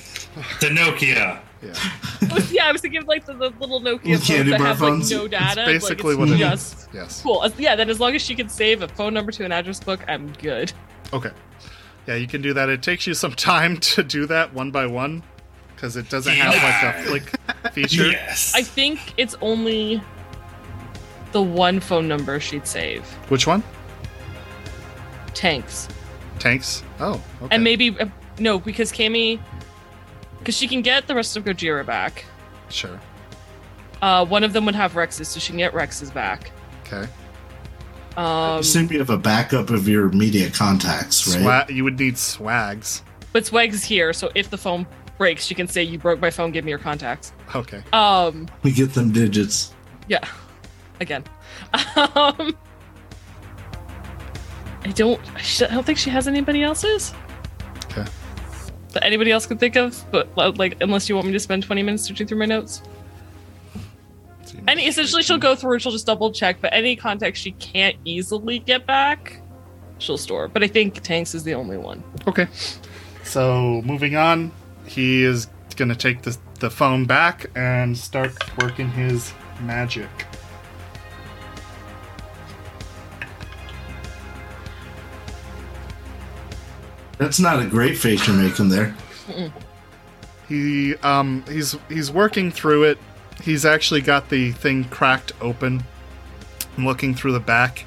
The 0.62 0.68
Nokia. 0.74 1.40
yeah, 1.62 2.50
yeah, 2.52 2.68
I 2.68 2.72
was 2.72 2.80
thinking 2.82 3.06
like 3.06 3.26
the, 3.26 3.34
the 3.34 3.50
little 3.60 3.82
Nokia 3.82 4.04
The 4.04 4.10
phones 4.16 4.28
candy 4.28 4.52
that 4.52 4.58
bar 4.60 4.68
have 4.68 4.82
like 4.82 5.10
no 5.10 5.28
data. 5.28 5.62
it's 5.70 5.86
basically 5.86 6.16
like, 6.16 6.20
what 6.20 6.30
it's 6.30 6.36
it 6.36 6.40
just 6.40 6.80
is. 6.80 6.88
Yes. 6.94 7.22
cool. 7.22 7.46
Yeah, 7.58 7.76
then 7.76 7.90
as 7.90 8.00
long 8.00 8.16
as 8.16 8.22
she 8.22 8.34
can 8.36 8.48
save 8.48 8.82
a 8.82 8.88
phone 8.88 9.14
number 9.14 9.32
to 9.34 9.44
an 9.44 9.52
address 9.52 9.82
book, 9.82 10.00
I'm 10.08 10.32
good. 10.42 10.72
Okay. 11.12 11.32
Yeah, 12.08 12.16
you 12.16 12.28
can 12.28 12.42
do 12.42 12.54
that. 12.54 12.70
It 12.70 12.82
takes 12.82 13.06
you 13.06 13.14
some 13.14 13.34
time 13.52 13.78
to 13.78 14.04
do 14.04 14.26
that 14.28 14.54
one 14.54 14.72
by 14.72 14.86
one 14.88 15.22
because 15.80 15.96
it 15.96 16.10
doesn't 16.10 16.34
have 16.34 16.54
like 16.62 16.96
a 16.96 17.08
flick 17.08 17.72
feature. 17.74 18.08
Yes. 18.08 18.54
I 18.54 18.64
think 18.64 19.14
it's 19.16 19.34
only 19.42 20.02
the 21.32 21.42
one 21.42 21.80
phone 21.80 22.06
number 22.06 22.38
she'd 22.42 22.68
save. 22.68 23.06
Which 23.30 23.48
one? 23.48 23.64
Tanks. 25.34 25.88
Tanks. 26.38 26.84
Oh, 27.00 27.22
okay. 27.42 27.56
And 27.56 27.64
maybe 27.64 27.98
uh, 27.98 28.08
no, 28.40 28.60
because 28.60 28.92
Kammi 28.92 29.40
because 30.40 30.56
she 30.56 30.68
can 30.68 30.82
get 30.82 31.08
the 31.08 31.16
rest 31.16 31.38
of 31.38 31.46
Gojira 31.46 31.86
back. 31.86 32.26
sure. 32.70 33.00
Uh, 34.02 34.26
one 34.26 34.46
of 34.46 34.54
them 34.54 34.66
would 34.66 34.76
have 34.76 34.96
Rex's, 34.96 35.28
so 35.28 35.42
she 35.42 35.50
can 35.50 35.58
get 35.58 35.74
Rex's 35.74 36.10
back. 36.10 36.52
Okay. 36.86 37.06
Um, 38.16 38.60
assume 38.60 38.90
you 38.90 39.00
have 39.00 39.10
a 39.10 39.18
backup 39.18 39.70
of 39.70 39.90
your 39.90 40.08
media 40.10 40.50
contacts, 40.50 41.28
right? 41.36 41.68
Swa- 41.68 41.70
you 41.76 41.84
would 41.84 42.00
need 42.00 42.18
swags. 42.18 43.04
but 43.34 43.46
Swag's 43.46 43.84
here, 43.84 44.14
so 44.14 44.32
if 44.36 44.50
the 44.50 44.58
phone 44.58 44.88
breaks, 45.20 45.46
she 45.46 45.54
can 45.54 45.68
say, 45.68 45.84
"You 45.84 46.00
broke 46.00 46.20
my 46.20 46.32
phone. 46.32 46.50
Give 46.52 46.66
me 46.66 46.70
your 46.72 46.80
contacts." 46.80 47.34
Okay. 47.54 47.84
Um, 47.94 48.48
We 48.64 48.72
get 48.72 48.94
them 48.96 49.12
digits. 49.12 49.74
yeah. 50.08 50.26
Again, 51.00 51.24
um, 51.74 52.58
I 54.84 54.92
don't. 54.96 55.22
I 55.62 55.68
don't 55.74 55.86
think 55.86 55.98
she 56.00 56.10
has 56.10 56.28
anybody 56.28 56.64
else's. 56.64 57.14
Okay. 57.92 58.06
That 58.94 59.04
anybody 59.06 59.32
else 59.32 59.46
could 59.46 59.60
think 59.60 59.76
of, 59.76 60.04
but 60.12 60.36
like, 60.36 60.78
unless 60.82 61.08
you 61.08 61.16
want 61.16 61.28
me 61.28 61.34
to 61.34 61.40
spend 61.40 61.64
twenty 61.64 61.84
minutes 61.84 62.04
searching 62.04 62.26
through 62.26 62.40
my 62.40 62.46
notes. 62.46 62.82
Any 64.68 64.88
essentially, 64.88 65.24
she'll 65.24 65.38
go 65.38 65.56
through 65.56 65.74
and 65.74 65.82
she'll 65.82 65.92
just 65.92 66.06
double 66.06 66.32
check. 66.32 66.58
But 66.60 66.74
any 66.74 66.96
contacts 66.96 67.40
she 67.40 67.52
can't 67.54 67.96
easily 68.04 68.60
get 68.60 68.86
back, 68.86 69.40
she'll 70.00 70.18
store. 70.18 70.48
But 70.48 70.64
I 70.64 70.68
think 70.68 71.00
Tanks 71.02 71.34
is 71.34 71.44
the 71.44 71.54
only 71.54 71.78
one. 71.78 72.04
Okay. 72.28 72.48
So 73.24 73.82
moving 73.86 74.16
on, 74.16 74.52
he 74.90 75.24
is 75.24 75.48
gonna 75.76 75.96
take 75.96 76.24
the 76.24 76.38
the 76.60 76.70
phone 76.70 77.06
back 77.06 77.50
and 77.56 77.98
start 77.98 78.34
working 78.62 78.90
his 78.90 79.34
magic. 79.62 80.10
That's 87.18 87.40
not 87.40 87.62
a 87.62 87.66
great 87.66 87.98
face 87.98 88.26
you're 88.28 88.36
making 88.36 88.70
there. 88.70 88.96
He 90.48 90.96
um 90.98 91.44
he's 91.50 91.76
he's 91.90 92.12
working 92.12 92.52
through 92.52 92.84
it. 92.84 92.98
He's 93.44 93.66
actually 93.66 94.02
got 94.02 94.30
the 94.30 94.52
thing 94.52 94.86
cracked 94.86 95.34
open 95.42 95.84
and 96.76 96.86
looking 96.86 97.14
through 97.14 97.34
the 97.34 97.40
back. 97.40 97.86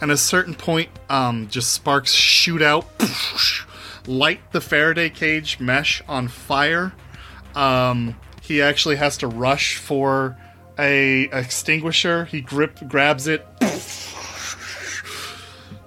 And 0.00 0.10
at 0.10 0.14
a 0.14 0.18
certain 0.18 0.54
point, 0.54 0.88
um 1.08 1.48
just 1.48 1.72
sparks 1.72 2.12
shoot 2.12 2.62
out, 2.62 2.86
light 4.06 4.40
the 4.52 4.60
Faraday 4.60 5.10
cage 5.10 5.58
mesh 5.60 6.02
on 6.08 6.28
fire. 6.28 6.92
Um 7.54 8.16
he 8.42 8.60
actually 8.60 8.96
has 8.96 9.16
to 9.18 9.26
rush 9.26 9.76
for 9.76 10.36
a 10.78 11.22
extinguisher. 11.32 12.24
He 12.26 12.40
grip 12.40 12.78
grabs 12.88 13.26
it, 13.26 13.46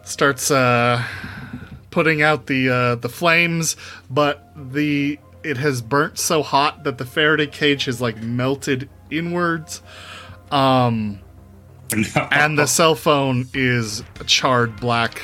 starts 0.04 0.50
uh 0.52 1.04
putting 1.92 2.22
out 2.22 2.46
the 2.48 2.70
uh, 2.70 2.96
the 2.96 3.10
flames, 3.10 3.76
but 4.10 4.52
the 4.56 5.20
it 5.44 5.58
has 5.58 5.82
burnt 5.82 6.18
so 6.20 6.44
hot 6.44 6.84
that 6.84 6.98
the 6.98 7.06
Faraday 7.06 7.48
cage 7.48 7.86
has 7.86 8.02
like 8.02 8.22
melted 8.22 8.90
inwards. 9.10 9.82
Um, 10.52 11.20
No. 12.16 12.28
and 12.32 12.58
the 12.60 12.66
cell 12.68 12.96
phone 12.96 13.48
is 13.54 14.04
charred 14.26 14.78
black 14.80 15.22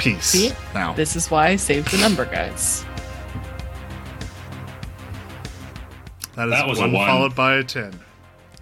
piece 0.00 0.24
See? 0.26 0.52
now. 0.74 0.92
This 0.94 1.14
is 1.16 1.30
why 1.30 1.48
I 1.48 1.56
saved 1.56 1.90
the 1.92 1.98
number, 1.98 2.24
guys. 2.24 2.84
that 6.34 6.46
is 6.48 6.50
That 6.52 6.66
was 6.66 6.78
a 6.78 6.82
one, 6.82 6.92
one. 6.92 7.06
followed 7.06 7.34
by 7.34 7.56
a 7.56 7.64
ten. 7.64 7.98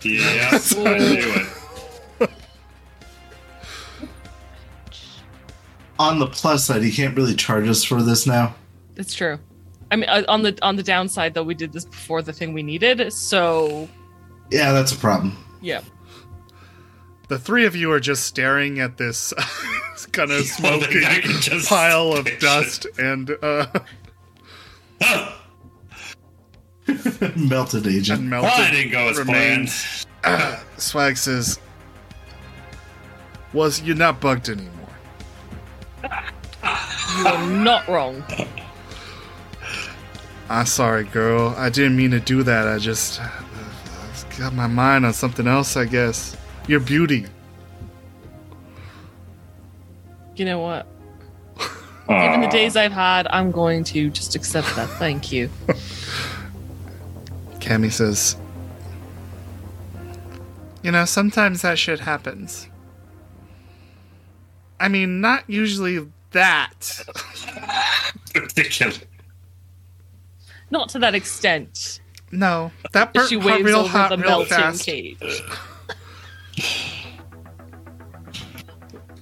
Yes, 0.03 0.77
I 0.79 0.99
knew 0.99 1.33
it. 2.21 2.31
On 5.99 6.19
the 6.21 6.27
plus 6.29 6.65
side, 6.65 6.83
he 6.83 6.93
can't 6.93 7.17
really 7.17 7.35
charge 7.35 7.69
us 7.69 7.83
for 7.83 8.03
this 8.03 8.25
now. 8.27 8.55
It's 8.97 9.15
true. 9.15 9.39
I 9.91 9.97
mean, 9.97 10.09
uh, 10.09 10.23
on 10.29 10.43
the 10.43 10.57
on 10.63 10.77
the 10.77 10.83
downside 10.83 11.35
though, 11.35 11.43
we 11.43 11.55
did 11.55 11.73
this 11.73 11.85
before 11.85 12.23
the 12.23 12.33
thing 12.33 12.53
we 12.53 12.63
needed, 12.63 13.13
so 13.13 13.89
Yeah, 14.51 14.73
that's 14.73 14.93
a 14.93 14.97
problem. 14.97 15.37
yeah. 15.61 15.81
The 17.29 17.39
three 17.39 17.67
of 17.67 17.77
you 17.77 17.93
are 17.93 18.01
just 18.01 18.25
staring 18.25 18.81
at 18.81 18.97
this 18.97 19.33
kind 20.13 20.31
of 20.31 20.39
Well, 20.63 20.81
smoking 20.81 21.05
I 21.05 21.21
just 21.21 21.69
pile 21.69 22.13
of 22.15 22.25
picture. 22.25 22.41
dust 22.47 22.87
and 22.99 23.31
uh, 23.43 23.67
Melted 27.37 27.87
agent. 27.87 28.21
and 28.23 28.31
Well, 28.31 28.43
melted 28.43 28.61
I 28.65 28.71
didn't 28.71 28.93
go 28.93 29.09
as 29.09 29.19
remains. 29.19 30.07
planned. 30.23 30.59
Swag 30.79 31.17
says, 31.19 31.59
"Was 33.53 33.83
you 33.83 33.95
not 33.95 34.21
bugged 34.21 34.49
anymore?" 34.49 34.73
You 36.03 37.27
are 37.27 37.47
not 37.47 37.87
wrong. 37.89 38.25
I'm 40.49 40.65
sorry, 40.67 41.05
girl. 41.05 41.55
I 41.59 41.69
didn't 41.69 41.97
mean 41.97 42.11
to 42.13 42.21
do 42.21 42.43
that. 42.43 42.67
I 42.67 42.79
just, 42.79 43.21
uh, 43.21 43.29
got 44.39 44.55
my 44.55 44.67
mind 44.67 45.05
on 45.05 45.13
something 45.13 45.47
else. 45.47 45.77
I 45.77 45.85
guess 45.85 46.38
your 46.69 46.81
beauty. 46.81 47.27
You 50.37 50.45
know 50.45 50.61
what? 50.61 50.87
Given 52.09 52.43
the 52.43 52.49
days 52.49 52.77
I've 52.77 52.93
had, 52.93 53.27
I'm 53.29 53.51
going 53.51 53.83
to 53.85 54.11
just 54.11 54.37
accept 54.37 54.77
that. 54.77 54.89
Thank 54.91 55.33
you. 55.33 55.51
Kammi 57.59 57.91
says, 57.91 58.37
"You 60.83 60.93
know, 60.93 61.05
sometimes 61.05 61.63
that 61.63 61.79
shit 61.79 62.01
happens. 62.01 62.69
I 64.79 64.89
mean, 64.89 65.21
not 65.21 65.43
usually 65.49 66.07
that." 66.31 67.05
Ridiculous. 68.35 69.01
Not 70.71 70.91
to 70.91 70.99
that 71.01 71.15
extent. 71.15 72.01
No, 72.31 72.71
that 72.93 73.13
burnt 73.15 73.31
she 73.31 73.37
hot 73.39 73.47
waves 73.47 73.65
real 73.65 73.79
over 73.81 73.89
hot, 73.89 74.11
the 74.11 74.19
real 74.19 74.29
melting 74.29 74.49
fast. 74.49 74.85
cage. 74.85 75.19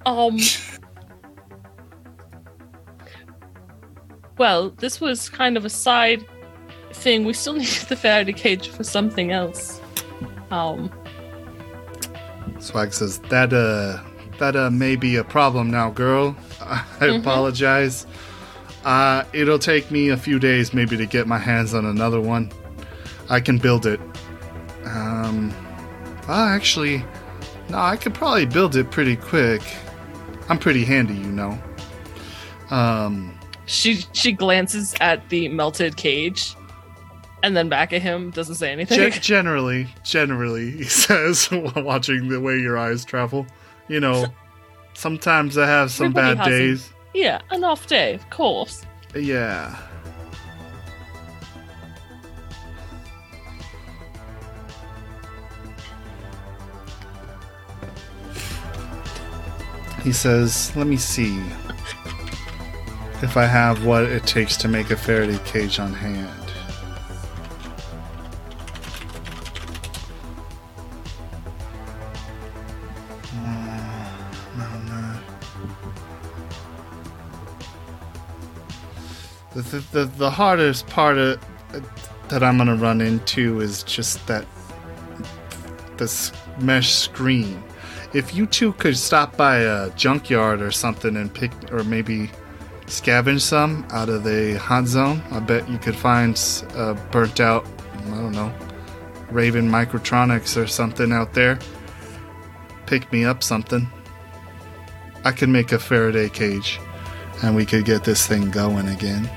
um. 0.07 0.39
Well, 4.39 4.71
this 4.71 5.01
was 5.01 5.29
kind 5.31 5.57
of 5.57 5.65
a 5.65 5.71
side 5.71 6.25
thing. 6.93 7.25
We 7.25 7.33
still 7.33 7.55
need 7.63 7.67
the 7.89 7.97
Faraday 7.97 8.33
cage 8.33 8.69
for 8.69 8.85
something 8.85 9.33
else. 9.33 9.81
Um. 10.51 10.91
Swag 12.59 12.93
says 12.93 13.19
that 13.31 13.53
uh 13.53 14.03
that 14.39 14.57
uh 14.57 14.71
may 14.71 14.97
be 14.97 15.17
a 15.17 15.25
problem 15.25 15.71
now, 15.71 15.91
girl. 15.91 16.37
I 16.61 16.83
Mhm. 17.01 17.21
apologize. 17.21 18.07
Uh 18.85 19.25
it'll 19.33 19.59
take 19.59 19.91
me 19.91 20.09
a 20.11 20.17
few 20.17 20.39
days 20.39 20.73
maybe 20.73 20.97
to 20.97 21.07
get 21.07 21.27
my 21.27 21.39
hands 21.39 21.75
on 21.75 21.85
another 21.85 22.21
one. 22.21 22.51
I 23.29 23.41
can 23.41 23.59
build 23.59 23.85
it. 23.87 24.01
Um 24.85 25.53
Ah, 26.29 26.49
actually, 26.51 27.05
no, 27.69 27.79
I 27.79 27.97
could 27.97 28.15
probably 28.15 28.47
build 28.47 28.77
it 28.77 28.91
pretty 28.91 29.17
quick. 29.17 29.63
I'm 30.49 30.59
pretty 30.59 30.85
handy, 30.85 31.15
you 31.15 31.33
know. 31.33 31.59
Um, 32.71 33.37
She 33.67 34.05
she 34.13 34.33
glances 34.33 34.95
at 35.01 35.29
the 35.29 35.49
melted 35.49 35.97
cage, 35.97 36.55
and 37.43 37.57
then 37.57 37.69
back 37.69 37.93
at 37.93 38.03
him. 38.03 38.31
Doesn't 38.31 38.55
say 38.57 38.71
anything. 38.73 39.11
ge- 39.11 39.21
generally, 39.21 39.89
generally, 40.05 40.71
he 40.79 40.85
says, 40.85 41.47
while 41.51 41.83
watching 41.85 42.29
the 42.29 42.41
way 42.41 42.59
your 42.59 42.79
eyes 42.79 43.05
travel. 43.05 43.47
You 43.89 44.01
know, 44.01 44.27
sometimes 44.95 45.57
I 45.59 45.67
have 45.67 45.91
some 45.91 46.07
Everybody 46.07 46.37
bad 46.37 46.45
days. 46.49 46.93
yeah, 47.15 47.41
an 47.51 47.63
off 47.65 47.87
day, 47.87 48.15
of 48.15 48.29
course. 48.31 48.83
Yeah. 49.15 49.77
He 60.07 60.13
says, 60.13 60.71
Let 60.77 60.87
me 60.87 60.97
see 60.97 61.37
if 63.23 63.37
I 63.37 63.45
have 63.45 63.85
what 63.85 64.05
it 64.05 64.25
takes 64.25 64.57
to 64.59 64.69
make 64.69 64.93
a 64.93 64.97
Faraday 64.97 65.41
cage 65.45 65.81
on 65.81 65.93
hand. 65.93 66.31
Uh. 73.35 75.19
The, 79.55 79.85
the, 79.91 80.05
the, 80.05 80.31
hardest 80.31 80.87
part 80.87 81.19
of, 81.19 81.45
that 82.29 82.45
I'm 82.45 82.59
gonna 82.59 82.77
run 82.77 83.01
into 83.01 83.59
is 83.61 83.83
just 83.83 84.25
that 84.29 84.47
this 85.97 86.31
mesh 86.61 86.95
screen. 86.95 87.61
If 88.13 88.35
you 88.35 88.47
two 88.47 88.73
could 88.75 88.97
stop 88.97 89.37
by 89.37 89.59
a 89.59 89.91
junkyard 89.91 90.63
or 90.63 90.71
something 90.71 91.17
and 91.17 91.33
pick, 91.33 91.53
or 91.73 91.85
maybe 91.85 92.31
scavenge 92.87 93.41
some 93.41 93.87
out 93.91 94.09
of 94.09 94.25
the 94.25 94.59
hot 94.59 94.87
zone, 94.87 95.23
I 95.31 95.41
bet 95.41 95.69
you 95.69 95.79
could 95.79 95.97
find 95.97 96.37
a 96.75 96.79
uh, 96.79 96.95
burnt 97.11 97.41
out, 97.41 97.67
I 98.07 98.11
don't 98.11 98.33
know, 98.33 98.53
Raven 99.31 99.69
Microtronics 99.69 100.57
or 100.61 100.67
something 100.67 101.13
out 101.13 101.35
there. 101.35 101.59
Pick 102.87 103.13
me 103.13 103.25
up 103.25 103.43
something. 103.43 103.89
I 105.25 105.33
could 105.33 105.49
make 105.49 105.73
a 105.73 105.79
Faraday 105.79 106.29
cage 106.29 106.79
and 107.43 107.57
we 107.57 107.67
could 107.67 107.85
get 107.85 108.05
this 108.05 108.27
thing 108.27 108.51
going 108.51 108.89
again. 108.89 109.29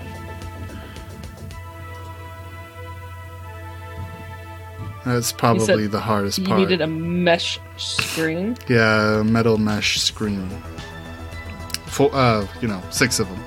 That's 5.05 5.31
probably 5.31 5.87
the 5.87 5.99
hardest 5.99 6.39
You 6.39 6.45
part. 6.45 6.59
You 6.59 6.65
needed 6.65 6.81
a 6.81 6.87
mesh 6.87 7.59
screen. 7.77 8.57
yeah, 8.67 9.21
a 9.21 9.23
metal 9.23 9.57
mesh 9.57 9.99
screen. 9.99 10.49
For 11.85 12.13
uh, 12.13 12.45
you 12.61 12.67
know, 12.67 12.81
six 12.91 13.19
of 13.19 13.27
them, 13.29 13.43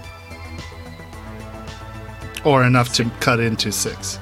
or 2.44 2.64
enough 2.64 2.92
to 2.94 3.04
cut 3.20 3.38
into 3.38 3.70
six. 3.70 4.18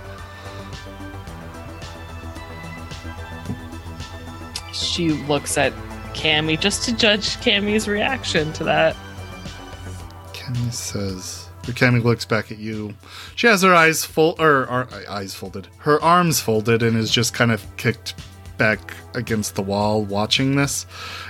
She 4.72 5.10
looks 5.10 5.56
at 5.56 5.72
Kammi 6.14 6.58
just 6.58 6.84
to 6.84 6.92
judge 6.96 7.36
Kammi's 7.36 7.88
reaction 7.88 8.52
to 8.54 8.64
that. 8.64 8.96
Kammi 10.32 10.72
says. 10.72 11.39
Kammi 11.62 12.02
looks 12.02 12.24
back 12.24 12.50
at 12.50 12.58
you. 12.58 12.94
She 13.36 13.46
has 13.46 13.62
her 13.62 13.74
eyes 13.74 14.04
full, 14.04 14.34
or, 14.38 14.88
eyes 15.08 15.34
folded, 15.34 15.68
her 15.78 16.02
arms 16.02 16.40
folded, 16.40 16.82
and 16.82 16.96
is 16.96 17.10
just 17.10 17.34
kind 17.34 17.52
of 17.52 17.64
kicked 17.76 18.14
back 18.58 18.94
against 19.14 19.54
the 19.54 19.62
wall, 19.62 20.02
watching 20.02 20.56
this. 20.56 20.86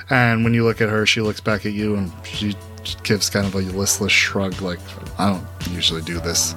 And 0.09 0.42
when 0.44 0.55
you 0.55 0.65
look 0.65 0.81
at 0.81 0.89
her, 0.89 1.07
she 1.07 1.20
looks 1.20 1.41
back 1.41 1.67
at 1.67 1.73
you, 1.73 1.97
and 1.97 2.12
she 2.25 2.57
gives 3.02 3.31
kind 3.31 3.47
of 3.47 3.55
a 3.55 3.59
listless 3.59 4.12
shrug, 4.12 4.60
like, 4.62 4.81
"I 5.18 5.31
don't 5.31 5.47
usually 5.70 6.02
do 6.02 6.18
this. 6.20 6.55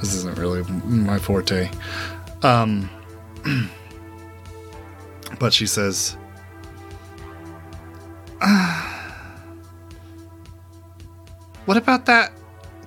This 0.00 0.14
isn't 0.14 0.38
really 0.38 0.62
my 0.84 1.18
forte." 1.18 1.68
Um, 2.42 2.88
but 5.38 5.52
she 5.52 5.66
says, 5.66 6.16
What 11.66 11.76
about 11.76 12.06
that 12.06 12.32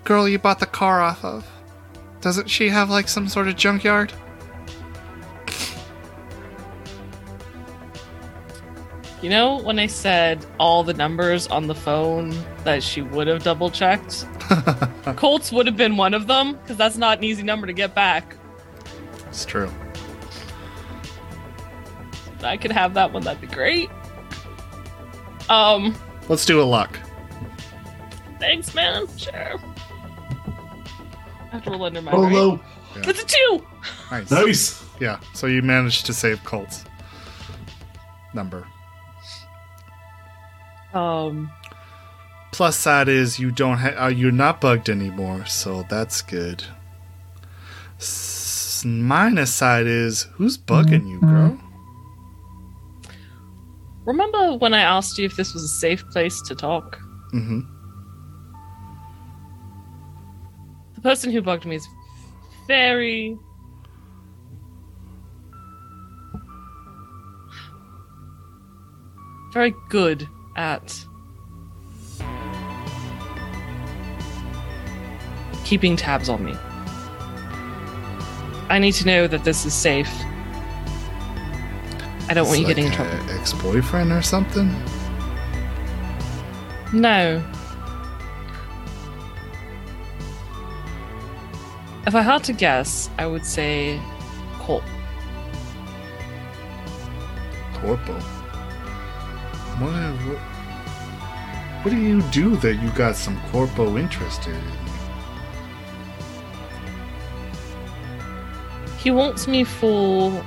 girl 0.04 0.28
you 0.28 0.40
bought 0.40 0.60
the 0.60 0.66
car 0.66 1.02
off 1.02 1.24
of? 1.24 1.48
Doesn't 2.22 2.50
she 2.50 2.70
have 2.70 2.90
like 2.90 3.08
some 3.08 3.28
sort 3.28 3.48
of 3.48 3.56
junkyard? 3.56 4.14
You 9.22 9.30
know, 9.30 9.62
when 9.62 9.80
I 9.80 9.88
said 9.88 10.46
all 10.60 10.84
the 10.84 10.94
numbers 10.94 11.48
on 11.48 11.68
the 11.68 11.76
phone 11.76 12.36
that 12.66 12.84
she 12.84 13.02
would 13.02 13.28
have 13.28 13.42
double 13.42 13.70
checked, 13.70 14.26
Colts 15.16 15.50
would 15.52 15.66
have 15.66 15.78
been 15.78 15.96
one 15.96 16.14
of 16.14 16.28
them 16.28 16.54
because 16.58 16.76
that's 16.76 16.98
not 16.98 17.20
an 17.20 17.24
easy 17.24 17.42
number 17.44 17.66
to 17.66 17.72
get 17.72 17.96
back. 17.96 18.36
It's 19.30 19.46
true. 19.46 19.72
If 22.38 22.44
I 22.44 22.58
could 22.58 22.74
have 22.74 22.94
that 22.96 23.14
one. 23.14 23.24
That'd 23.24 23.40
be 23.40 23.48
great. 23.48 23.90
Um, 25.50 25.96
Let's 26.28 26.46
do 26.46 26.62
a 26.62 26.64
luck. 26.64 27.00
thanks, 28.40 28.76
man. 28.76 29.08
Sure. 29.18 29.56
I 31.54 31.58
have 31.58 31.66
to 31.66 31.70
roll 31.72 31.84
under 31.84 32.02
my 32.02 32.12
Oh 32.12 32.24
right? 32.24 32.34
no! 32.34 32.60
That's 32.96 33.22
a 33.22 33.26
two. 33.26 33.66
Nice. 34.10 34.32
Nice. 34.32 34.84
Yeah, 35.00 35.20
so 35.36 35.46
you 35.46 35.62
managed 35.62 36.08
to 36.08 36.14
save 36.14 36.44
Colt's 36.44 36.84
number. 38.34 38.66
Um, 40.96 41.52
Plus 42.52 42.76
side 42.76 43.08
is 43.08 43.38
you 43.40 43.52
don't 43.52 43.78
ha- 43.78 44.06
uh, 44.06 44.10
you're 44.10 44.32
not 44.32 44.62
bugged 44.62 44.90
anymore, 44.90 45.46
so 45.46 45.84
that's 45.90 46.22
good. 46.24 46.64
S- 48.00 48.84
minus 48.86 49.54
side 49.54 49.86
is 49.88 50.24
who's 50.34 50.58
bugging 50.58 51.08
you, 51.08 51.20
girl? 51.20 51.60
remember 54.06 54.54
when 54.56 54.74
I 54.74 54.82
asked 54.82 55.18
you 55.18 55.26
if 55.26 55.36
this 55.38 55.54
was 55.54 55.64
a 55.64 55.68
safe 55.68 56.04
place 56.10 56.42
to 56.48 56.56
talk? 56.56 56.98
Mm-hmm. 57.34 57.62
Person 61.04 61.32
who 61.32 61.42
bugged 61.42 61.66
me 61.66 61.76
is 61.76 61.88
very. 62.68 63.38
Very 69.54 69.76
good 69.90 70.28
at 70.56 71.06
keeping 75.64 75.96
tabs 75.96 76.28
on 76.28 76.44
me. 76.44 76.56
I 78.70 78.80
need 78.80 78.94
to 78.94 79.06
know 79.06 79.28
that 79.28 79.44
this 79.44 79.66
is 79.66 79.74
safe. 79.74 80.10
I 82.30 82.34
don't 82.34 82.48
want 82.48 82.62
you 82.62 82.66
getting 82.66 82.86
in 82.86 82.92
trouble. 82.92 83.12
Ex 83.30 83.54
boyfriend 83.54 84.12
or 84.12 84.24
something? 84.24 84.74
No. 86.94 87.44
If 92.06 92.16
I 92.16 92.22
had 92.22 92.44
to 92.46 92.54
guess, 92.54 93.10
I 93.18 93.26
would 93.26 93.46
say 93.46 93.98
Colt. 94.60 94.84
Corpo. 97.76 98.14
What, 99.80 99.94
what, 100.28 100.38
what 101.84 101.92
do 101.92 101.98
you 101.98 102.22
do 102.24 102.58
that 102.58 102.76
you 102.76 102.90
got 102.92 103.16
some 103.16 103.40
corpo 103.52 103.98
interested 103.98 104.54
in? 104.54 104.62
He 109.00 109.10
wants 109.10 109.48
me 109.48 109.64
for 109.64 110.44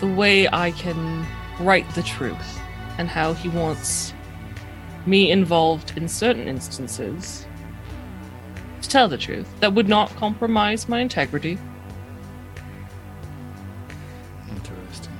the 0.00 0.08
way 0.08 0.48
I 0.48 0.72
can 0.72 1.24
write 1.60 1.88
the 1.94 2.02
truth 2.02 2.60
and 2.98 3.08
how 3.08 3.32
he 3.32 3.48
wants 3.48 4.12
me 5.06 5.30
involved 5.30 5.96
in 5.96 6.08
certain 6.08 6.48
instances 6.48 7.46
to 8.86 8.92
tell 8.92 9.08
the 9.08 9.18
truth 9.18 9.48
that 9.60 9.74
would 9.74 9.88
not 9.88 10.14
compromise 10.16 10.88
my 10.88 11.00
integrity. 11.00 11.58
Interesting. 14.48 15.18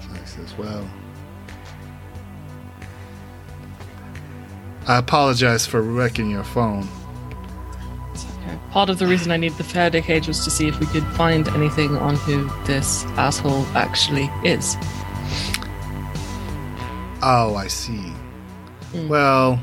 So 0.00 0.08
he 0.08 0.26
says, 0.26 0.58
well. 0.58 0.88
I 4.88 4.98
apologize 4.98 5.66
for 5.66 5.82
wrecking 5.82 6.30
your 6.30 6.44
phone. 6.44 6.88
Okay. 8.14 8.58
Part 8.70 8.90
of 8.90 8.98
the 8.98 9.06
reason 9.06 9.30
I 9.30 9.36
need 9.36 9.52
the 9.52 9.64
Faraday 9.64 10.00
cage 10.00 10.26
was 10.26 10.42
to 10.44 10.50
see 10.50 10.66
if 10.66 10.80
we 10.80 10.86
could 10.86 11.04
find 11.08 11.46
anything 11.48 11.96
on 11.96 12.16
who 12.16 12.50
this 12.64 13.04
asshole 13.16 13.66
actually 13.76 14.30
is. 14.42 14.76
Oh, 17.22 17.54
I 17.56 17.66
see. 17.68 18.12
Mm. 18.92 19.08
Well, 19.08 19.60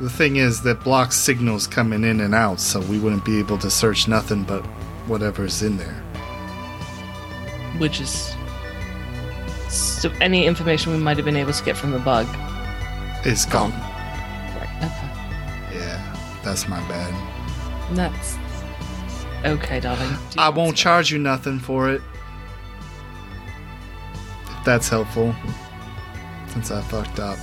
the 0.00 0.10
thing 0.10 0.36
is 0.36 0.62
that 0.62 0.82
blocks 0.82 1.16
signals 1.16 1.66
coming 1.66 2.04
in 2.04 2.20
and 2.20 2.34
out, 2.34 2.60
so 2.60 2.80
we 2.80 2.98
wouldn't 2.98 3.24
be 3.24 3.38
able 3.38 3.58
to 3.58 3.70
search 3.70 4.08
nothing 4.08 4.42
but 4.44 4.62
whatever's 5.06 5.62
in 5.62 5.76
there. 5.76 6.00
which 7.78 8.00
is 8.00 8.34
so 9.68 10.08
any 10.20 10.46
information 10.46 10.92
we 10.92 10.98
might 10.98 11.16
have 11.16 11.24
been 11.24 11.36
able 11.36 11.52
to 11.52 11.64
get 11.64 11.76
from 11.76 11.90
the 11.90 11.98
bug. 11.98 12.26
It's 13.24 13.44
gone. 13.44 13.70
Right. 13.72 14.68
Okay. 14.78 15.78
Yeah, 15.78 16.16
that's 16.44 16.68
my 16.68 16.78
bad. 16.88 17.12
That's 17.96 18.36
okay, 19.44 19.80
darling. 19.80 20.10
Do 20.30 20.40
I 20.40 20.48
won't 20.50 20.76
charge 20.76 21.10
you 21.10 21.18
nothing 21.18 21.58
for 21.58 21.90
it. 21.90 22.00
If 24.46 24.64
that's 24.64 24.88
helpful. 24.88 25.34
Since 26.54 26.70
I 26.70 26.80
fucked 26.82 27.18
up. 27.18 27.38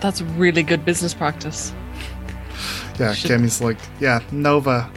That's 0.00 0.20
really 0.22 0.62
good 0.62 0.84
business 0.84 1.14
practice. 1.14 1.72
Yeah, 2.98 3.14
Should- 3.14 3.30
Kammi's 3.30 3.60
like, 3.60 3.78
yeah, 4.00 4.20
Nova. 4.30 4.90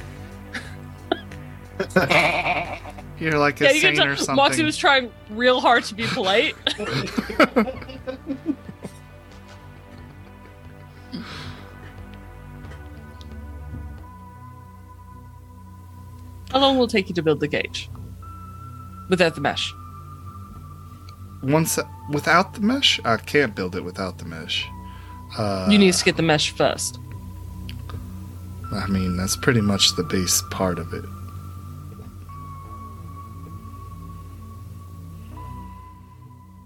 You're 3.20 3.38
like 3.38 3.62
a 3.62 3.66
Yeah, 3.66 3.72
you 3.72 3.82
can 3.82 3.96
saint 3.96 4.08
or 4.08 4.16
something. 4.16 4.36
Moxie 4.36 4.64
was 4.64 4.76
trying 4.78 5.12
real 5.30 5.62
hard 5.62 5.84
to 5.86 5.96
be 5.96 6.06
polite. 6.08 6.56
How 16.52 16.60
long 16.60 16.78
will 16.78 16.86
it 16.86 16.90
take 16.92 17.08
you 17.08 17.16
to 17.16 17.24
build 17.24 17.40
the 17.40 17.48
cage? 17.48 17.90
Without 19.10 19.36
the 19.36 19.42
mesh. 19.42 19.74
Once 21.44 21.80
without 22.10 22.54
the 22.54 22.62
mesh, 22.62 23.00
I 23.04 23.18
can't 23.18 23.56
build 23.56 23.76
it 23.76 23.84
without 23.84 24.18
the 24.20 24.26
mesh. 24.26 24.68
Uh, 25.38 25.68
you 25.70 25.78
need 25.78 25.94
to 25.94 26.04
get 26.06 26.18
the 26.18 26.24
mesh 26.24 26.52
first. 26.52 27.00
I 28.72 28.88
mean, 28.88 29.18
that's 29.18 29.36
pretty 29.36 29.62
much 29.62 29.96
the 29.96 30.04
base 30.04 30.42
part 30.52 30.78
of 30.80 30.94
it. 30.94 31.04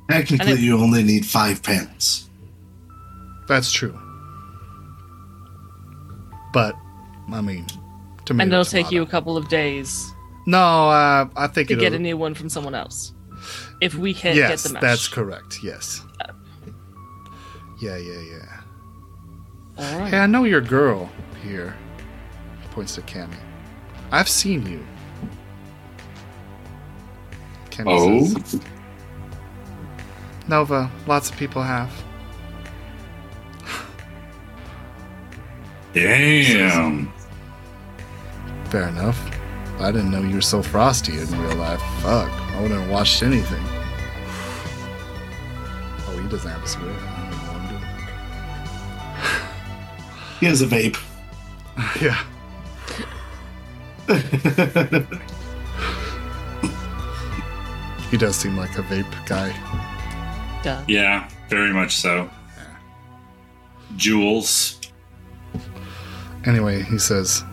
Technically, 0.10 0.52
it- 0.54 0.60
you 0.60 0.78
only 0.78 1.04
need 1.04 1.26
five 1.26 1.64
panels. 1.64 2.30
That's 3.48 3.72
true. 3.72 3.98
But, 6.54 6.76
I 7.32 7.42
mean, 7.42 7.66
tomato, 8.26 8.44
and 8.44 8.54
it'll 8.54 8.66
take 8.66 8.92
you 8.92 9.02
a 9.02 9.06
couple 9.06 9.36
of 9.36 9.50
days 9.50 10.14
No, 10.48 10.90
uh, 10.90 11.28
I 11.36 11.48
think 11.48 11.68
to 11.70 11.74
it'll. 11.74 11.82
get 11.84 11.94
a 11.94 12.00
new 12.00 12.18
one 12.18 12.34
from 12.36 12.50
someone 12.50 12.76
else. 12.76 13.14
If 13.82 13.96
we 13.96 14.14
can't 14.14 14.36
yes, 14.36 14.64
get 14.64 14.68
the 14.70 14.74
mesh. 14.76 14.82
that's 14.82 15.08
correct. 15.08 15.64
Yes. 15.64 16.02
Uh. 16.22 16.32
Yeah, 17.82 17.98
yeah, 17.98 18.20
yeah. 18.22 18.62
All 19.78 20.00
right. 20.00 20.10
Hey, 20.14 20.20
I 20.20 20.26
know 20.28 20.46
your 20.46 20.62
girl 20.62 21.10
here. 21.44 21.76
Points 22.72 22.96
to 22.96 23.02
Kammi. 23.02 23.36
I've 24.12 24.30
seen 24.30 24.66
you. 24.66 24.86
Kammi 27.70 27.86
Oh, 27.88 28.26
says, 28.26 28.62
Nova, 30.48 30.90
lots 31.08 31.30
of 31.30 31.38
people 31.38 31.62
have. 31.62 31.92
damn. 35.94 37.12
Fair 38.70 38.88
enough. 38.90 39.32
I 39.80 39.92
didn't 39.92 40.12
know 40.12 40.22
you 40.22 40.36
were 40.36 40.42
so 40.42 40.62
frosty 40.62 41.18
in 41.20 41.28
real 41.42 41.56
life. 41.58 41.82
Fuck. 42.02 42.30
I 42.32 42.62
wouldn't 42.62 42.80
have 42.80 42.90
watched 42.90 43.22
anything. 43.24 43.64
Oh, 46.08 46.18
he 46.22 46.28
doesn't 46.30 46.50
have 46.50 46.64
a 46.64 46.68
swear. 46.68 46.90
I 46.90 46.94
don't 46.94 47.30
know 47.32 47.48
what 47.48 49.22
I'm 49.22 50.38
He 50.40 50.46
has 50.46 50.62
a 50.62 50.68
vape. 50.68 50.98
Yeah. 52.02 52.24
He 58.12 58.18
does 58.18 58.36
seem 58.36 58.56
like 58.56 58.78
a 58.78 58.82
vape 58.84 59.26
guy. 59.26 59.50
Duh. 60.64 60.82
Yeah, 60.88 61.28
very 61.50 61.74
much 61.74 61.98
so. 61.98 62.30
Jules. 63.98 64.80
Anyway, 66.46 66.84
he 66.84 66.98
says. 66.98 67.44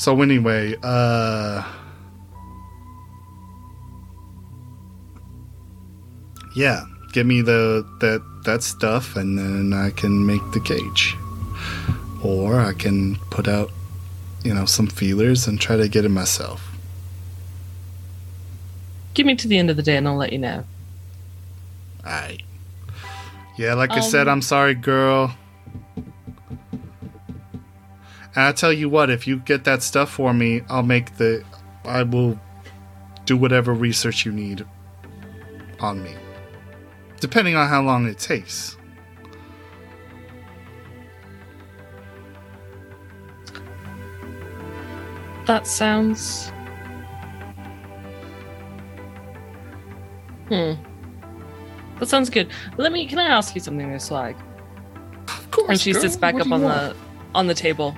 So 0.00 0.22
anyway, 0.22 0.76
uh 0.82 1.62
Yeah, 6.56 6.84
give 7.12 7.26
me 7.26 7.42
the 7.42 7.86
that 8.00 8.22
that 8.46 8.62
stuff 8.62 9.14
and 9.16 9.38
then 9.38 9.74
I 9.74 9.90
can 9.90 10.24
make 10.24 10.40
the 10.52 10.60
cage. 10.60 11.14
Or 12.24 12.60
I 12.60 12.72
can 12.72 13.16
put 13.28 13.46
out 13.46 13.70
you 14.42 14.54
know 14.54 14.64
some 14.64 14.86
feelers 14.86 15.46
and 15.46 15.60
try 15.60 15.76
to 15.76 15.86
get 15.86 16.06
it 16.06 16.08
myself. 16.08 16.66
Give 19.12 19.26
me 19.26 19.36
to 19.36 19.48
the 19.48 19.58
end 19.58 19.68
of 19.68 19.76
the 19.76 19.82
day 19.82 19.98
and 19.98 20.08
I'll 20.08 20.16
let 20.16 20.32
you 20.32 20.38
know. 20.38 20.64
Alright. 22.06 22.40
Yeah, 23.58 23.74
like 23.74 23.90
I 23.90 24.00
said, 24.00 24.28
Um, 24.28 24.32
I'm 24.32 24.42
sorry, 24.42 24.74
girl. 24.74 25.36
And 28.40 28.46
I 28.46 28.52
tell 28.52 28.72
you 28.72 28.88
what, 28.88 29.10
if 29.10 29.26
you 29.26 29.36
get 29.36 29.64
that 29.64 29.82
stuff 29.82 30.10
for 30.12 30.32
me, 30.32 30.62
I'll 30.70 30.82
make 30.82 31.18
the. 31.18 31.44
I 31.84 32.04
will 32.04 32.40
do 33.26 33.36
whatever 33.36 33.74
research 33.74 34.24
you 34.24 34.32
need 34.32 34.64
on 35.78 36.02
me. 36.02 36.14
Depending 37.20 37.54
on 37.54 37.68
how 37.68 37.82
long 37.82 38.08
it 38.08 38.18
takes. 38.18 38.78
That 45.44 45.66
sounds. 45.66 46.48
Hmm. 50.48 50.72
That 51.98 52.08
sounds 52.08 52.30
good. 52.30 52.48
Let 52.78 52.90
me. 52.90 53.06
Can 53.06 53.18
I 53.18 53.26
ask 53.26 53.54
you 53.54 53.60
something, 53.60 53.92
Miss 53.92 54.06
Swag? 54.06 54.34
Of 55.28 55.50
course. 55.50 55.68
And 55.68 55.78
she 55.78 55.92
girl. 55.92 56.00
sits 56.00 56.16
back 56.16 56.32
What 56.32 56.46
up 56.46 56.52
on 56.52 56.62
you 56.62 56.68
the 56.68 56.96
on 57.34 57.46
the 57.46 57.54
table. 57.54 57.94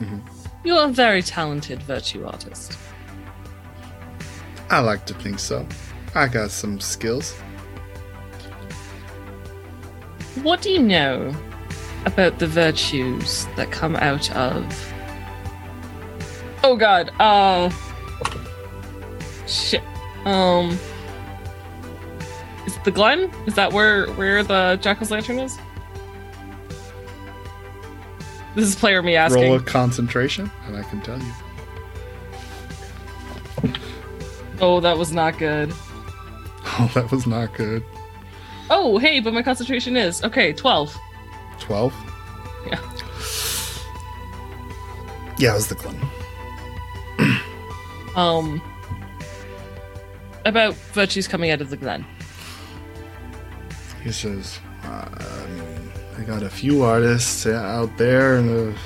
Mhm. 0.00 0.20
You're 0.64 0.84
a 0.84 0.88
very 0.88 1.22
talented 1.22 1.82
virtue 1.82 2.26
artist. 2.26 2.76
I 4.70 4.80
like 4.80 5.06
to 5.06 5.14
think 5.14 5.38
so. 5.38 5.66
I 6.14 6.26
got 6.28 6.50
some 6.50 6.78
skills. 6.80 7.32
What 10.42 10.62
do 10.62 10.70
you 10.70 10.80
know 10.80 11.34
about 12.04 12.38
the 12.38 12.46
virtues 12.46 13.46
that 13.56 13.70
come 13.70 13.96
out 13.96 14.30
of? 14.36 14.92
Oh 16.62 16.76
God. 16.76 17.10
Uh. 17.18 17.70
Shit. 19.46 19.82
Um. 20.24 20.78
Is 22.66 22.76
it 22.76 22.84
the 22.84 22.90
Glen? 22.90 23.30
Is 23.46 23.54
that 23.54 23.72
where 23.72 24.06
where 24.12 24.42
the 24.42 24.78
Jackal's 24.82 25.10
Lantern 25.10 25.38
is? 25.38 25.58
This 28.58 28.70
is 28.70 28.74
player 28.74 29.00
me 29.04 29.14
asking. 29.14 29.44
Roll 29.44 29.54
a 29.54 29.60
concentration, 29.60 30.50
and 30.66 30.76
I 30.76 30.82
can 30.82 31.00
tell 31.00 31.16
you. 31.16 31.32
Oh, 34.60 34.80
that 34.80 34.98
was 34.98 35.12
not 35.12 35.38
good. 35.38 35.72
Oh, 36.80 36.90
that 36.94 37.10
was 37.10 37.26
not 37.26 37.54
good. 37.54 37.82
Oh, 38.68 38.98
hey, 38.98 39.20
but 39.20 39.32
my 39.32 39.42
concentration 39.42 39.96
is 39.96 40.22
okay. 40.24 40.52
Twelve. 40.52 40.96
12? 41.60 41.94
Yeah. 42.66 42.80
Yeah, 45.38 45.52
it 45.52 45.54
was 45.54 45.68
the 45.68 45.76
Glen. 45.76 45.96
Um. 48.16 48.60
About 50.44 50.74
virtues 50.74 51.28
coming 51.28 51.52
out 51.52 51.60
of 51.60 51.70
the 51.70 51.76
Glen. 51.76 52.04
He 54.02 54.10
says, 54.10 54.58
uh, 54.82 55.06
I 56.18 56.22
got 56.22 56.42
a 56.42 56.50
few 56.50 56.82
artists 56.82 57.46
out 57.46 57.96
there, 57.96 58.36
and 58.36 58.74
uh, 58.74 58.78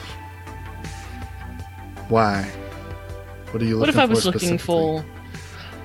why? 2.09 2.43
What 3.51 3.63
are 3.63 3.65
you 3.65 3.79
looking 3.79 3.79
for? 3.79 3.81
What 3.81 3.89
if 3.89 3.99
I 3.99 4.05
was 4.05 4.27
looking 4.27 4.59
for? 4.59 5.03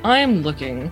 I 0.03 0.19
am 0.19 0.41
looking 0.41 0.91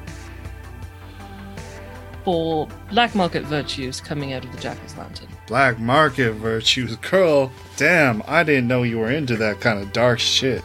for 2.24 2.68
black 2.90 3.14
market 3.16 3.44
virtues 3.44 4.00
coming 4.00 4.32
out 4.32 4.46
of 4.46 4.52
the 4.54 4.58
Jackal's 4.58 4.96
Lantern. 4.98 5.28
black 5.46 5.78
market 5.78 6.32
virtues? 6.34 6.96
Girl, 6.98 7.52
damn, 7.76 8.24
I 8.26 8.44
didn't 8.44 8.68
know 8.68 8.84
you 8.84 8.98
were 9.00 9.12
into 9.12 9.36
that 9.38 9.60
kind 9.60 9.80
of 9.80 9.92
dark 9.92 10.20
shit. 10.20 10.64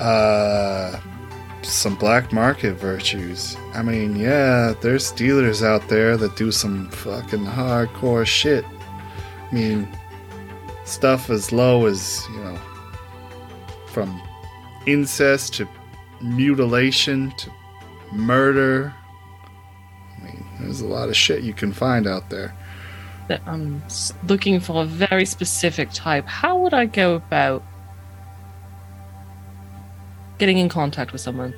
Uh, 0.00 1.00
some 1.66 1.96
black 1.96 2.32
market 2.32 2.74
virtues. 2.74 3.56
I 3.74 3.82
mean, 3.82 4.16
yeah, 4.16 4.74
there's 4.80 5.10
dealers 5.12 5.62
out 5.62 5.88
there 5.88 6.16
that 6.16 6.36
do 6.36 6.52
some 6.52 6.90
fucking 6.90 7.44
hardcore 7.44 8.26
shit. 8.26 8.64
I 8.64 9.54
mean, 9.54 9.88
stuff 10.84 11.30
as 11.30 11.52
low 11.52 11.86
as, 11.86 12.26
you 12.32 12.40
know, 12.40 12.58
from 13.88 14.20
incest 14.86 15.54
to 15.54 15.68
mutilation 16.20 17.32
to 17.38 17.50
murder. 18.12 18.94
I 20.18 20.24
mean, 20.24 20.46
there's 20.60 20.80
a 20.80 20.86
lot 20.86 21.08
of 21.08 21.16
shit 21.16 21.42
you 21.42 21.52
can 21.52 21.72
find 21.72 22.06
out 22.06 22.30
there. 22.30 22.54
I'm 23.46 23.82
looking 24.28 24.60
for 24.60 24.82
a 24.82 24.86
very 24.86 25.24
specific 25.24 25.90
type, 25.92 26.26
how 26.26 26.58
would 26.58 26.72
I 26.72 26.86
go 26.86 27.14
about 27.14 27.62
getting 30.38 30.58
in 30.58 30.68
contact 30.68 31.12
with 31.12 31.20
someone? 31.20 31.54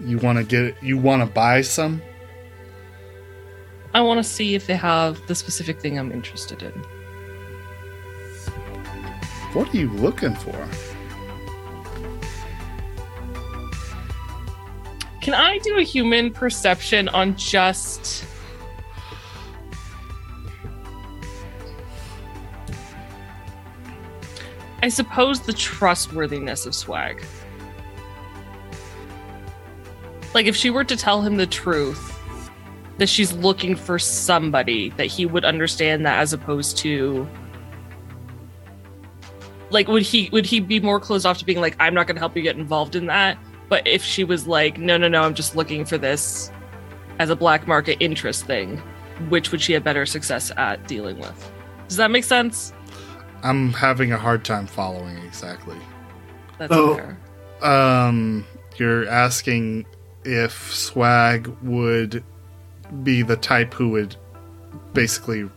You 0.00 0.18
want 0.18 0.38
to 0.38 0.44
get 0.44 0.82
you 0.82 0.96
want 0.96 1.22
to 1.22 1.26
buy 1.26 1.60
some? 1.60 2.02
I 3.92 4.00
want 4.00 4.18
to 4.18 4.24
see 4.24 4.54
if 4.54 4.66
they 4.66 4.76
have 4.76 5.26
the 5.26 5.34
specific 5.34 5.80
thing 5.80 5.98
I'm 5.98 6.12
interested 6.12 6.62
in. 6.62 6.72
What 9.52 9.74
are 9.74 9.76
you 9.76 9.90
looking 9.90 10.34
for? 10.36 10.68
Can 15.20 15.34
I 15.34 15.58
do 15.58 15.76
a 15.76 15.82
human 15.82 16.32
perception 16.32 17.08
on 17.08 17.36
just. 17.36 18.24
I 24.82 24.88
suppose 24.88 25.40
the 25.40 25.52
trustworthiness 25.52 26.66
of 26.66 26.74
swag. 26.74 27.24
Like, 30.32 30.46
if 30.46 30.56
she 30.56 30.70
were 30.70 30.84
to 30.84 30.96
tell 30.96 31.22
him 31.22 31.36
the 31.36 31.46
truth, 31.46 32.18
that 33.00 33.08
she's 33.08 33.32
looking 33.32 33.74
for 33.74 33.98
somebody, 33.98 34.90
that 34.90 35.06
he 35.06 35.26
would 35.26 35.44
understand 35.44 36.04
that 36.06 36.20
as 36.20 36.32
opposed 36.32 36.76
to. 36.78 37.26
Like, 39.70 39.88
would 39.88 40.02
he 40.02 40.28
would 40.32 40.46
he 40.46 40.60
be 40.60 40.80
more 40.80 41.00
closed 41.00 41.24
off 41.24 41.38
to 41.38 41.44
being 41.44 41.60
like, 41.60 41.76
I'm 41.80 41.94
not 41.94 42.06
going 42.06 42.16
to 42.16 42.20
help 42.20 42.36
you 42.36 42.42
get 42.42 42.56
involved 42.56 42.94
in 42.94 43.06
that? 43.06 43.38
But 43.68 43.86
if 43.86 44.04
she 44.04 44.24
was 44.24 44.46
like, 44.46 44.78
no, 44.78 44.96
no, 44.96 45.08
no, 45.08 45.22
I'm 45.22 45.34
just 45.34 45.56
looking 45.56 45.84
for 45.84 45.96
this 45.96 46.50
as 47.18 47.30
a 47.30 47.36
black 47.36 47.66
market 47.66 47.96
interest 48.00 48.44
thing, 48.46 48.76
which 49.28 49.50
would 49.50 49.62
she 49.62 49.72
have 49.72 49.84
better 49.84 50.04
success 50.06 50.52
at 50.56 50.86
dealing 50.86 51.18
with? 51.18 51.52
Does 51.88 51.96
that 51.96 52.10
make 52.10 52.24
sense? 52.24 52.72
I'm 53.42 53.72
having 53.72 54.12
a 54.12 54.18
hard 54.18 54.44
time 54.44 54.66
following 54.66 55.16
exactly. 55.18 55.76
That's 56.58 56.72
Oh. 56.72 56.96
fair. 56.96 57.16
Um, 57.62 58.46
you're 58.76 59.08
asking 59.08 59.86
if 60.24 60.72
Swag 60.74 61.48
would 61.62 62.22
be 63.02 63.22
the 63.22 63.36
type 63.36 63.74
who 63.74 63.90
would 63.90 64.16
basically 64.94 65.48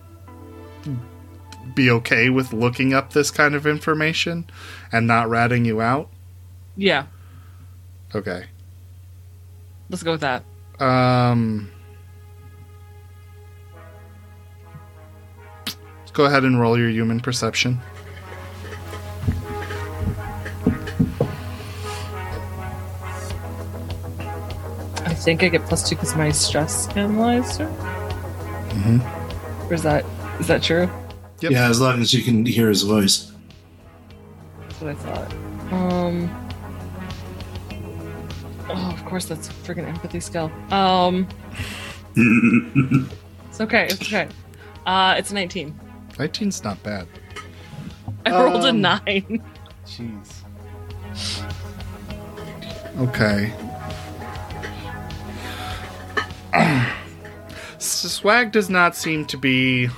be 1.74 1.90
okay 1.90 2.30
with 2.30 2.54
looking 2.54 2.94
up 2.94 3.14
this 3.14 3.32
kind 3.32 3.56
of 3.56 3.66
information 3.66 4.46
and 4.92 5.08
not 5.08 5.30
ratting 5.30 5.66
you 5.66 5.82
out. 5.82 6.10
Yeah, 6.76 7.06
Okay. 8.16 8.46
let's 9.90 10.04
go 10.04 10.12
with 10.12 10.22
that. 10.22 10.44
Um, 10.80 11.70
go 16.14 16.26
ahead 16.26 16.44
and 16.44 16.60
roll 16.60 16.78
your 16.78 16.90
human 16.90 17.20
perception. 17.20 17.80
I 25.06 25.16
think 25.16 25.44
I 25.44 25.50
get 25.50 25.66
plus 25.66 25.90
two 25.90 25.96
because 25.96 26.16
my 26.16 26.32
stress 26.32 26.88
analyzer. 26.96 27.66
Mm-hmm. 27.66 29.70
Or 29.70 29.74
is 29.74 29.84
that 29.84 30.06
is 30.40 30.48
that 30.48 30.64
true? 30.64 30.90
Yep. 31.42 31.52
Yeah, 31.52 31.68
as 31.68 31.82
long 31.82 32.02
as 32.02 32.14
you 32.14 32.24
can 32.24 32.46
hear 32.46 32.70
his 32.70 32.84
voice. 32.84 33.32
That's 34.60 34.82
what 34.82 34.92
I 34.92 34.96
thought. 34.96 35.34
Um. 35.74 36.40
Oh, 38.70 38.92
of 38.94 39.06
course, 39.06 39.26
that's 39.26 39.50
a 39.50 39.52
freaking 39.52 39.88
empathy 39.88 40.20
skill. 40.20 40.52
Um, 40.72 41.28
it's 42.16 43.62
okay. 43.62 43.86
It's 43.86 44.02
okay. 44.02 44.28
Uh, 44.86 45.16
it's 45.18 45.32
a 45.32 45.34
19. 45.34 45.80
19's 46.18 46.64
not 46.64 46.82
bad. 46.84 47.08
I 48.26 48.32
rolled 48.32 48.66
a 48.66 48.70
Um, 48.70 48.82
nine. 48.82 49.44
Jeez. 49.86 50.42
Okay. 53.00 53.54
Swag 57.80 58.52
does 58.52 58.70
not 58.70 58.96
seem 58.96 59.26
to 59.26 59.38
be 59.38 59.90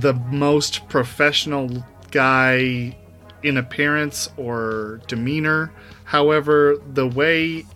the 0.00 0.14
most 0.14 0.88
professional 0.88 1.84
guy 2.10 2.96
in 3.42 3.56
appearance 3.56 4.30
or 4.36 5.00
demeanor. 5.08 5.72
However, 6.04 6.76
the 6.92 7.06
way 7.06 7.66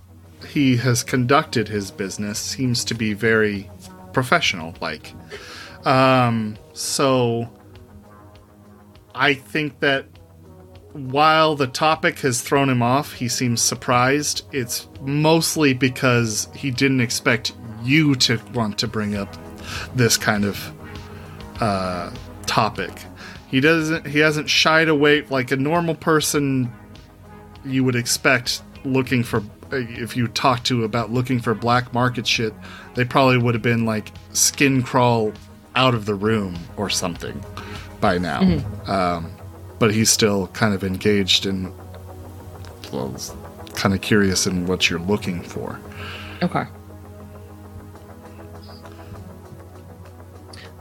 he 0.49 0.77
has 0.79 1.03
conducted 1.03 1.69
his 1.69 1.91
business 1.91 2.39
seems 2.39 2.85
to 2.85 2.95
be 2.95 3.13
very 3.13 3.69
professional 4.13 4.75
like. 4.81 5.15
Um, 5.85 6.57
so 6.73 7.51
I 9.15 9.35
think 9.35 9.81
that 9.81 10.07
while 10.93 11.55
the 11.55 11.67
topic 11.67 12.21
has 12.21 12.41
thrown 12.41 12.69
him 12.69 12.83
off, 12.83 13.13
he 13.13 13.29
seems 13.29 13.61
surprised. 13.61 14.47
It's 14.53 14.89
mostly 15.03 15.75
because 15.75 16.49
he 16.55 16.71
didn't 16.71 17.01
expect 17.01 17.53
you 17.83 18.15
to 18.17 18.41
want 18.55 18.79
to 18.79 18.89
bring 18.89 19.15
up 19.15 19.37
this 19.95 20.17
kind 20.17 20.45
of 20.45 20.73
uh, 21.61 22.11
topic. 22.47 22.91
He 23.49 23.61
doesn't. 23.61 24.07
He 24.07 24.19
hasn't 24.19 24.51
shied 24.51 24.89
away 24.89 25.23
like 25.23 25.51
a 25.51 25.57
normal 25.57 25.95
person. 25.95 26.73
You 27.65 27.85
would 27.85 27.97
expect 27.97 28.63
looking 28.85 29.23
for 29.23 29.43
if 29.71 30.17
you 30.17 30.29
talk 30.29 30.65
to 30.65 30.85
about 30.85 31.11
looking 31.13 31.41
for 31.41 31.55
black 31.55 31.93
market 31.93 32.27
shit, 32.27 32.55
they 32.95 33.05
probably 33.05 33.39
would 33.39 33.55
have 33.55 33.63
been 33.63 33.85
like 33.85 34.13
skin 34.33 34.83
crawl 34.83 35.33
out 35.77 35.95
of 35.95 36.07
the 36.07 36.15
room 36.15 36.57
or 36.77 36.89
something 36.91 37.43
by 38.01 38.19
now. 38.19 38.41
Um, 38.87 39.31
but 39.79 39.93
he's 39.95 40.11
still 40.11 40.49
kind 40.49 40.75
of 40.75 40.83
engaged 40.83 41.47
in, 41.47 41.73
well, 42.93 43.15
kind 43.75 43.95
of 43.95 44.01
curious 44.01 44.47
in 44.47 44.67
what 44.67 44.89
you're 44.91 44.99
looking 45.01 45.43
for. 45.43 45.79
Okay. 46.43 46.65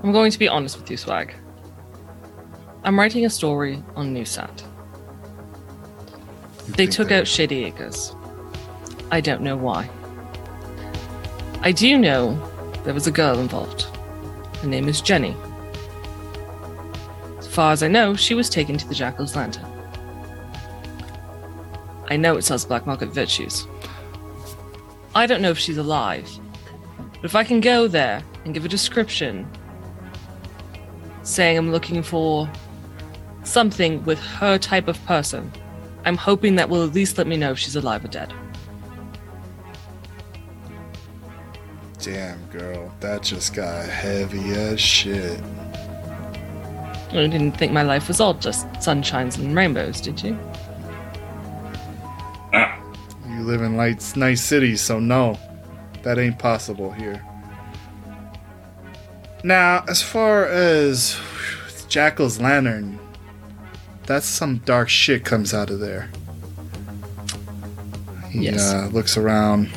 I'm 0.03 0.11
going 0.11 0.31
to 0.31 0.39
be 0.39 0.47
honest 0.47 0.79
with 0.79 0.89
you, 0.91 0.97
Swag. 0.97 1.33
I'm 2.83 2.97
writing 2.97 3.25
a 3.25 3.29
story 3.29 3.83
on 3.95 4.13
Newsat. 4.15 4.63
You 6.67 6.73
They 6.73 6.85
took 6.87 7.09
they- 7.09 7.19
out 7.19 7.27
Shady 7.27 7.65
Acres. 7.65 8.13
I 9.09 9.21
don't 9.21 9.41
know 9.41 9.55
why. 9.55 9.89
I 11.61 11.71
do 11.71 11.97
know 11.97 12.35
there 12.83 12.93
was 12.93 13.07
a 13.07 13.11
girl 13.11 13.39
involved. 13.39 13.83
Her 14.61 14.67
name 14.67 14.87
is 14.87 15.01
Jenny. 15.01 15.35
As 17.37 17.47
far 17.47 17.71
as 17.71 17.83
I 17.83 17.87
know, 17.87 18.15
she 18.15 18.33
was 18.33 18.49
taken 18.49 18.77
to 18.77 18.87
the 18.87 18.93
Jackal's 18.93 19.35
Lantern. 19.35 19.65
I 22.09 22.17
know 22.17 22.37
it 22.37 22.43
sells 22.43 22.65
black 22.65 22.85
market 22.85 23.07
virtues. 23.07 23.67
I 25.15 25.25
don't 25.25 25.41
know 25.41 25.51
if 25.51 25.57
she's 25.57 25.77
alive, 25.77 26.29
but 27.13 27.25
if 27.25 27.35
I 27.35 27.43
can 27.43 27.59
go 27.59 27.87
there 27.87 28.21
and 28.45 28.53
give 28.53 28.65
a 28.65 28.69
description 28.69 29.47
saying 31.23 31.57
I'm 31.57 31.71
looking 31.71 32.03
for 32.03 32.49
something 33.43 34.03
with 34.03 34.19
her 34.19 34.57
type 34.57 34.87
of 34.87 35.03
person, 35.05 35.51
I'm 36.05 36.17
hoping 36.17 36.55
that 36.55 36.69
will 36.69 36.83
at 36.83 36.93
least 36.93 37.17
let 37.17 37.27
me 37.27 37.35
know 37.35 37.51
if 37.51 37.59
she's 37.59 37.75
alive 37.75 38.05
or 38.05 38.09
dead. 38.09 38.33
Damn, 42.07 42.45
girl, 42.51 42.89
that 43.01 43.21
just 43.21 43.53
got 43.53 43.85
heavy 43.89 44.51
as 44.51 44.79
shit. 44.79 45.41
You 47.11 47.27
didn't 47.27 47.51
think 47.57 47.73
my 47.73 47.81
life 47.81 48.07
was 48.07 48.21
all 48.21 48.33
just 48.33 48.65
sunshines 48.75 49.37
and 49.37 49.53
rainbows, 49.53 49.99
did 49.99 50.23
you? 50.23 50.39
Ah, 52.53 52.79
You 53.29 53.41
live 53.41 53.61
in 53.61 53.75
lights, 53.75 54.15
nice 54.15 54.41
cities, 54.41 54.79
so 54.79 54.99
no, 55.01 55.37
that 56.03 56.17
ain't 56.17 56.39
possible 56.39 56.91
here. 56.93 57.21
Now, 59.43 59.83
as 59.89 60.01
far 60.01 60.45
as 60.45 61.19
Jackal's 61.89 62.39
lantern, 62.39 62.99
that's 64.05 64.25
some 64.25 64.59
dark 64.59 64.87
shit 64.87 65.25
comes 65.25 65.53
out 65.53 65.69
of 65.69 65.81
there. 65.81 66.09
He 68.29 68.45
Yes. 68.45 68.61
uh, 68.73 68.87
looks 68.93 69.17
around. 69.17 69.69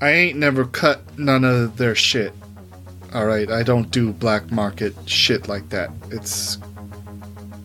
I 0.00 0.10
ain't 0.10 0.38
never 0.38 0.66
cut 0.66 1.18
none 1.18 1.44
of 1.44 1.78
their 1.78 1.94
shit. 1.94 2.32
Alright, 3.14 3.50
I 3.50 3.62
don't 3.62 3.90
do 3.90 4.12
black 4.12 4.50
market 4.50 4.94
shit 5.06 5.48
like 5.48 5.70
that. 5.70 5.90
It's 6.10 6.58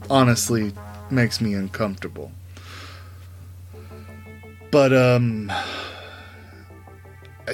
honestly 0.10 0.74
makes 1.10 1.42
me 1.42 1.54
uncomfortable. 1.54 2.32
But 4.72 4.94
um 4.94 5.52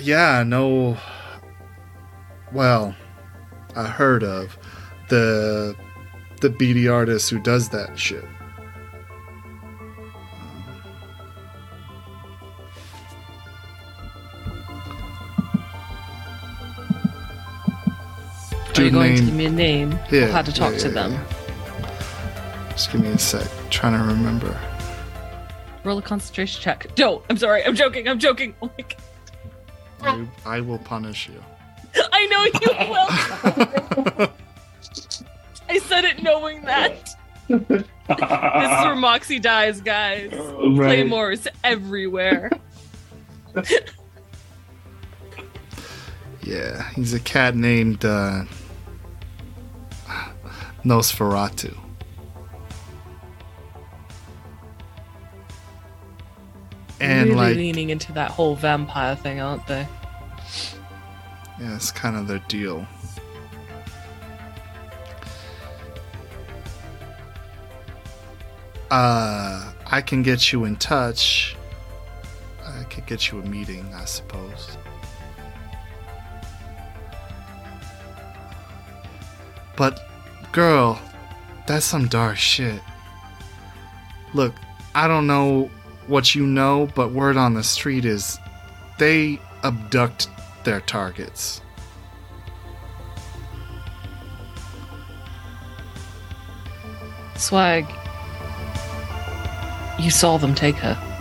yeah, 0.01 0.43
no 0.45 0.97
well, 2.51 2.95
I 3.75 3.87
heard 3.87 4.23
of 4.23 4.57
the 5.09 5.75
the 6.41 6.49
BD 6.49 6.91
artist 6.91 7.31
who 7.31 7.39
does 7.39 7.69
that 7.69 7.97
shit. 7.97 8.25
Are 18.77 18.83
you 18.83 18.89
dude 18.89 18.93
going 18.93 19.15
to 19.15 19.23
give 19.23 19.33
me 19.33 19.45
a 19.45 19.49
name? 19.49 19.99
Yeah, 20.11 20.25
I'll 20.25 20.31
have 20.33 20.45
to 20.45 20.53
talk 20.53 20.73
yeah, 20.73 20.79
to 20.79 20.87
yeah, 20.87 20.93
them. 20.93 21.11
yeah. 21.13 22.69
Just 22.71 22.91
give 22.91 23.01
me 23.01 23.09
a 23.09 23.17
sec. 23.17 23.47
trying 23.69 23.93
to 23.93 23.99
remember. 24.03 24.59
Roll 25.83 25.97
a 25.97 26.01
concentration 26.01 26.61
check. 26.61 26.87
No, 26.97 27.23
I'm 27.29 27.37
sorry. 27.37 27.63
I'm 27.63 27.75
joking. 27.75 28.07
I'm 28.07 28.19
joking. 28.19 28.53
Oh 28.61 28.69
my 28.77 28.85
god. 30.01 30.29
I, 30.45 30.57
I 30.57 30.61
will 30.61 30.77
punish 30.79 31.27
you. 31.27 31.43
I 31.95 32.25
know 32.27 32.43
you 32.43 34.17
will. 34.19 34.31
I 35.69 35.79
said 35.79 36.05
it 36.05 36.21
knowing 36.21 36.61
that. 36.63 37.15
this 37.47 37.79
is 37.79 37.85
where 38.85 38.95
Moxie 38.95 39.39
dies, 39.39 39.81
guys. 39.81 40.29
Claymores 40.31 41.47
everywhere. 41.63 42.51
Yeah, 46.47 46.89
he's 46.91 47.13
a 47.13 47.19
cat 47.19 47.57
named 47.57 48.05
uh, 48.05 48.45
Nosferatu. 50.87 51.77
And 56.99 57.29
really 57.29 57.35
like, 57.35 57.55
leaning 57.57 57.89
into 57.89 58.11
that 58.13 58.31
whole 58.31 58.55
vampire 58.55 59.15
thing, 59.15 59.39
aren't 59.39 59.67
they? 59.67 59.87
yeah, 61.59 61.75
it's 61.75 61.91
kind 61.91 62.15
of 62.15 62.27
their 62.27 62.41
deal. 62.47 62.85
Uh, 68.89 69.73
I 69.85 70.01
can 70.01 70.23
get 70.23 70.51
you 70.53 70.63
in 70.65 70.75
touch. 70.77 71.55
I 72.65 72.83
could 72.83 73.05
get 73.05 73.31
you 73.31 73.39
a 73.39 73.43
meeting, 73.43 73.85
I 73.93 74.05
suppose. 74.05 74.77
But, 79.75 80.06
girl, 80.51 80.99
that's 81.67 81.85
some 81.85 82.07
dark 82.07 82.37
shit. 82.37 82.81
Look, 84.33 84.53
I 84.95 85.07
don't 85.07 85.27
know 85.27 85.69
what 86.07 86.35
you 86.35 86.45
know, 86.45 86.87
but 86.95 87.11
word 87.11 87.37
on 87.37 87.53
the 87.53 87.63
street 87.63 88.05
is 88.05 88.39
they 88.97 89.39
abduct 89.63 90.27
their 90.63 90.81
targets. 90.81 91.61
Swag. 97.35 97.85
You 99.99 100.09
saw 100.11 100.37
them 100.37 100.55
take 100.55 100.75
her. 100.75 101.16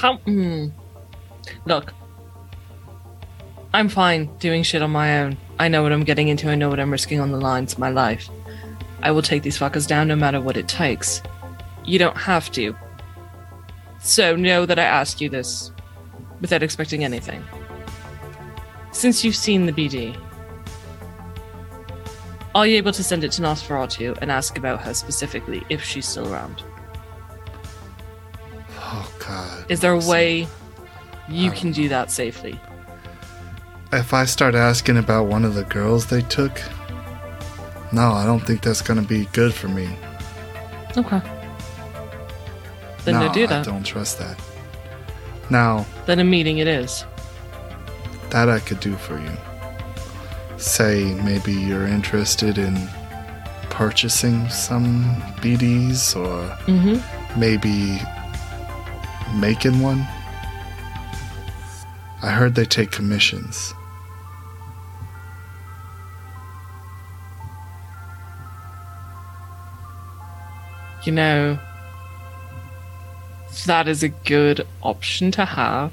How? 0.00 0.16
Hmm. 0.16 0.68
Look. 1.66 1.92
I'm 3.74 3.90
fine 3.90 4.34
doing 4.38 4.62
shit 4.62 4.80
on 4.80 4.90
my 4.90 5.20
own. 5.20 5.36
I 5.58 5.68
know 5.68 5.82
what 5.82 5.92
I'm 5.92 6.04
getting 6.04 6.28
into. 6.28 6.48
I 6.48 6.54
know 6.54 6.70
what 6.70 6.80
I'm 6.80 6.90
risking 6.90 7.20
on 7.20 7.32
the 7.32 7.38
lines 7.38 7.74
of 7.74 7.78
my 7.78 7.90
life. 7.90 8.30
I 9.02 9.10
will 9.10 9.20
take 9.20 9.42
these 9.42 9.58
fuckers 9.58 9.86
down 9.86 10.08
no 10.08 10.16
matter 10.16 10.40
what 10.40 10.56
it 10.56 10.68
takes. 10.68 11.22
You 11.84 11.98
don't 11.98 12.16
have 12.16 12.50
to. 12.52 12.74
So 14.00 14.34
know 14.36 14.64
that 14.64 14.78
I 14.78 14.84
asked 14.84 15.20
you 15.20 15.28
this 15.28 15.70
without 16.40 16.62
expecting 16.62 17.04
anything. 17.04 17.44
Since 18.92 19.22
you've 19.22 19.36
seen 19.36 19.66
the 19.66 19.72
BD, 19.72 20.16
are 22.54 22.66
you 22.66 22.78
able 22.78 22.92
to 22.92 23.04
send 23.04 23.22
it 23.22 23.32
to 23.32 23.42
Nosferatu 23.42 24.16
and 24.22 24.32
ask 24.32 24.56
about 24.56 24.80
her 24.80 24.94
specifically 24.94 25.62
if 25.68 25.84
she's 25.84 26.08
still 26.08 26.32
around? 26.32 26.64
Oh 28.92 29.10
God. 29.18 29.64
Is 29.70 29.80
there 29.80 29.92
a 29.92 29.98
way 29.98 30.46
you 31.28 31.50
can 31.52 31.72
do 31.72 31.88
that 31.88 32.10
safely? 32.10 32.58
If 33.92 34.12
I 34.14 34.24
start 34.24 34.54
asking 34.54 34.96
about 34.98 35.26
one 35.26 35.44
of 35.44 35.54
the 35.54 35.64
girls 35.64 36.06
they 36.06 36.22
took, 36.22 36.60
no, 37.92 38.12
I 38.12 38.24
don't 38.24 38.40
think 38.40 38.62
that's 38.62 38.82
gonna 38.82 39.02
be 39.02 39.26
good 39.32 39.52
for 39.54 39.68
me. 39.68 39.88
Okay. 40.96 41.20
Then 43.04 43.14
no, 43.14 43.26
no, 43.28 43.32
do 43.32 43.44
I 43.44 43.46
that. 43.46 43.64
don't 43.64 43.82
trust 43.84 44.18
that. 44.18 44.38
Now, 45.50 45.86
Then 46.06 46.20
a 46.20 46.24
meeting 46.24 46.58
it 46.58 46.68
is. 46.68 47.04
that 48.30 48.48
I 48.48 48.60
could 48.60 48.78
do 48.80 48.94
for 48.96 49.18
you. 49.18 49.32
Say 50.56 51.14
maybe 51.24 51.52
you're 51.52 51.86
interested 51.86 52.58
in 52.58 52.76
purchasing 53.70 54.48
some 54.50 55.04
BDs 55.40 56.14
or 56.14 56.48
Mm-hmm. 56.66 57.40
maybe 57.40 58.00
making 59.34 59.80
one. 59.80 60.06
I 62.22 62.30
heard 62.30 62.54
they 62.54 62.64
take 62.64 62.90
commissions. 62.90 63.72
You 71.04 71.12
know, 71.12 71.58
that 73.66 73.88
is 73.88 74.02
a 74.02 74.08
good 74.08 74.66
option 74.82 75.30
to 75.32 75.44
have. 75.44 75.92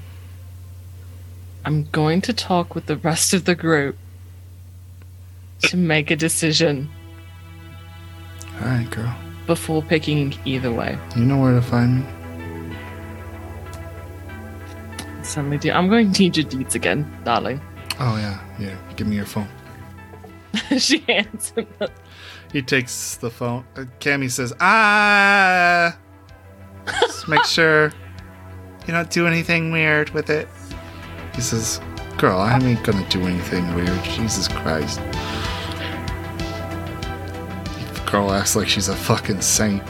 I'm 1.64 1.84
going 1.84 2.20
to 2.22 2.32
talk 2.32 2.74
with 2.74 2.86
the 2.86 2.96
rest 2.96 3.32
of 3.34 3.44
the 3.44 3.54
group 3.54 3.96
to 5.62 5.76
make 5.76 6.10
a 6.10 6.16
decision 6.16 6.88
All 8.60 8.68
right, 8.68 8.88
girl. 8.90 9.14
before 9.46 9.82
picking 9.82 10.34
either 10.44 10.70
way. 10.72 10.96
You 11.16 11.24
know 11.24 11.38
where 11.38 11.54
to 11.54 11.62
find 11.62 12.00
me. 12.00 12.06
Certainly 15.28 15.58
do. 15.58 15.70
I'm 15.72 15.90
going 15.90 16.10
to 16.10 16.22
need 16.22 16.38
your 16.38 16.46
deeds 16.46 16.74
again, 16.74 17.06
darling. 17.22 17.60
Oh 18.00 18.16
yeah, 18.16 18.40
yeah. 18.58 18.74
Give 18.96 19.06
me 19.06 19.16
your 19.16 19.26
phone. 19.26 19.46
she 20.78 21.00
hands 21.00 21.50
him 21.50 21.66
the 21.78 21.90
He 22.50 22.62
takes 22.62 23.16
the 23.16 23.28
phone. 23.28 23.66
Uh, 23.76 23.84
Kammi 24.00 24.30
says, 24.30 24.54
"Ah, 24.58 25.98
just 26.86 27.28
make 27.28 27.44
sure 27.58 27.92
you 28.86 28.94
don't 28.94 29.10
do 29.10 29.26
anything 29.26 29.70
weird 29.70 30.08
with 30.10 30.30
it." 30.30 30.48
He 31.34 31.42
says, 31.42 31.78
"Girl, 32.16 32.38
I 32.38 32.58
ain't 32.58 32.82
gonna 32.82 33.06
do 33.10 33.26
anything 33.26 33.74
weird. 33.74 34.02
Jesus 34.04 34.48
Christ." 34.48 34.98
The 37.92 38.10
girl 38.10 38.32
acts 38.32 38.56
like 38.56 38.66
she's 38.68 38.88
a 38.88 38.96
fucking 38.96 39.42
saint. 39.42 39.82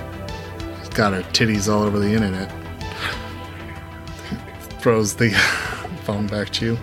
She's 0.81 0.89
got 0.89 1.13
her 1.13 1.23
titties 1.31 1.73
all 1.73 1.85
over 1.85 2.01
the 2.01 2.13
internet. 2.13 2.53
Throws 4.81 5.15
the 5.15 5.31
phone 6.05 6.27
back 6.27 6.51
to 6.51 6.65
you. 6.67 6.79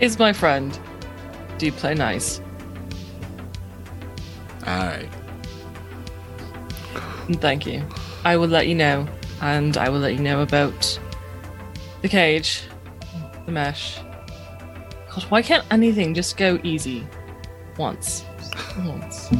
is 0.00 0.18
my 0.18 0.32
friend. 0.32 0.78
Do 1.58 1.66
you 1.66 1.72
play 1.72 1.94
nice? 1.94 2.40
All 4.66 4.76
right. 4.76 5.08
Thank 7.40 7.66
you. 7.66 7.82
I 8.24 8.36
will 8.36 8.48
let 8.48 8.66
you 8.66 8.74
know, 8.74 9.06
and 9.40 9.76
I 9.76 9.88
will 9.88 9.98
let 10.00 10.12
you 10.14 10.20
know 10.20 10.42
about 10.42 10.98
the 12.02 12.08
cage, 12.08 12.62
the 13.46 13.52
mesh. 13.52 13.98
God, 15.10 15.24
why 15.30 15.42
can't 15.42 15.64
anything 15.70 16.12
just 16.14 16.36
go 16.36 16.58
easy 16.62 17.06
once? 17.78 18.24
Just 18.38 18.76
once. 18.78 19.30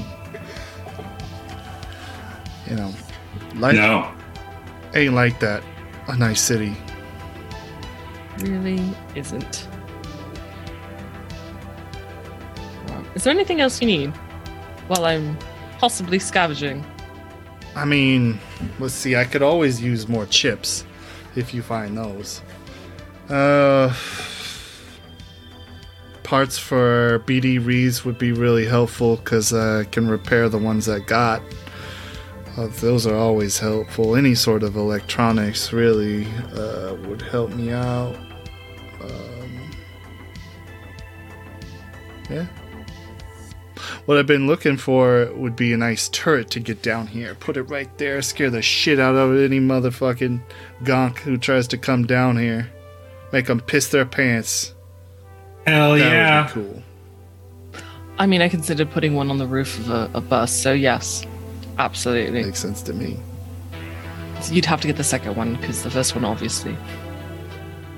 You 2.70 2.76
know, 2.76 2.94
life 3.56 3.74
No. 3.76 4.10
ain't 4.94 5.14
like 5.14 5.40
that. 5.40 5.62
A 6.08 6.16
nice 6.16 6.40
city. 6.40 6.76
Really 8.40 8.82
isn't. 9.14 9.68
Is 13.14 13.22
there 13.22 13.32
anything 13.32 13.60
else 13.60 13.80
you 13.80 13.86
need 13.86 14.10
while 14.88 15.04
I'm 15.04 15.38
possibly 15.78 16.18
scavenging? 16.18 16.84
I 17.76 17.84
mean, 17.84 18.40
let's 18.78 18.94
see. 18.94 19.16
I 19.16 19.24
could 19.24 19.42
always 19.42 19.80
use 19.80 20.08
more 20.08 20.26
chips 20.26 20.84
if 21.36 21.54
you 21.54 21.62
find 21.62 21.96
those. 21.96 22.42
Uh, 23.28 23.94
parts 26.22 26.58
for 26.58 27.22
BD 27.26 27.64
Rees 27.64 28.04
would 28.04 28.18
be 28.18 28.32
really 28.32 28.66
helpful 28.66 29.16
because 29.16 29.52
uh, 29.52 29.84
I 29.86 29.90
can 29.90 30.08
repair 30.08 30.48
the 30.48 30.58
ones 30.58 30.88
I 30.88 30.98
got. 31.00 31.42
Uh, 32.56 32.68
those 32.80 33.06
are 33.06 33.16
always 33.16 33.58
helpful. 33.58 34.14
Any 34.14 34.34
sort 34.34 34.62
of 34.62 34.76
electronics 34.76 35.72
really 35.72 36.26
uh, 36.56 36.94
would 37.06 37.20
help 37.22 37.50
me 37.50 37.72
out. 37.72 38.14
Um, 39.00 39.70
yeah. 42.30 42.46
What 44.04 44.18
I've 44.18 44.26
been 44.26 44.46
looking 44.46 44.76
for 44.76 45.30
would 45.34 45.56
be 45.56 45.72
a 45.72 45.76
nice 45.76 46.08
turret 46.10 46.50
to 46.50 46.60
get 46.60 46.80
down 46.82 47.08
here. 47.08 47.34
Put 47.34 47.56
it 47.56 47.62
right 47.64 47.96
there, 47.98 48.22
scare 48.22 48.50
the 48.50 48.62
shit 48.62 49.00
out 49.00 49.16
of 49.16 49.36
any 49.36 49.58
motherfucking 49.58 50.40
gonk 50.82 51.18
who 51.18 51.36
tries 51.36 51.66
to 51.68 51.78
come 51.78 52.06
down 52.06 52.36
here. 52.36 52.70
Make 53.32 53.46
them 53.46 53.60
piss 53.60 53.88
their 53.88 54.04
pants. 54.04 54.74
Hell 55.66 55.92
That 55.92 55.98
yeah. 55.98 56.54
would 56.54 56.54
be 56.54 56.70
cool. 56.70 56.82
I 58.18 58.26
mean, 58.26 58.42
I 58.42 58.48
considered 58.48 58.90
putting 58.92 59.14
one 59.14 59.30
on 59.30 59.38
the 59.38 59.46
roof 59.46 59.76
of 59.80 59.90
a, 59.90 60.10
a 60.14 60.20
bus, 60.20 60.54
so 60.54 60.72
yes. 60.72 61.26
Absolutely. 61.78 62.44
Makes 62.44 62.60
sense 62.60 62.82
to 62.82 62.92
me. 62.92 63.18
You'd 64.50 64.66
have 64.66 64.80
to 64.82 64.86
get 64.86 64.96
the 64.96 65.04
second 65.04 65.36
one 65.36 65.56
because 65.56 65.82
the 65.82 65.90
first 65.90 66.14
one, 66.14 66.24
obviously. 66.24 66.76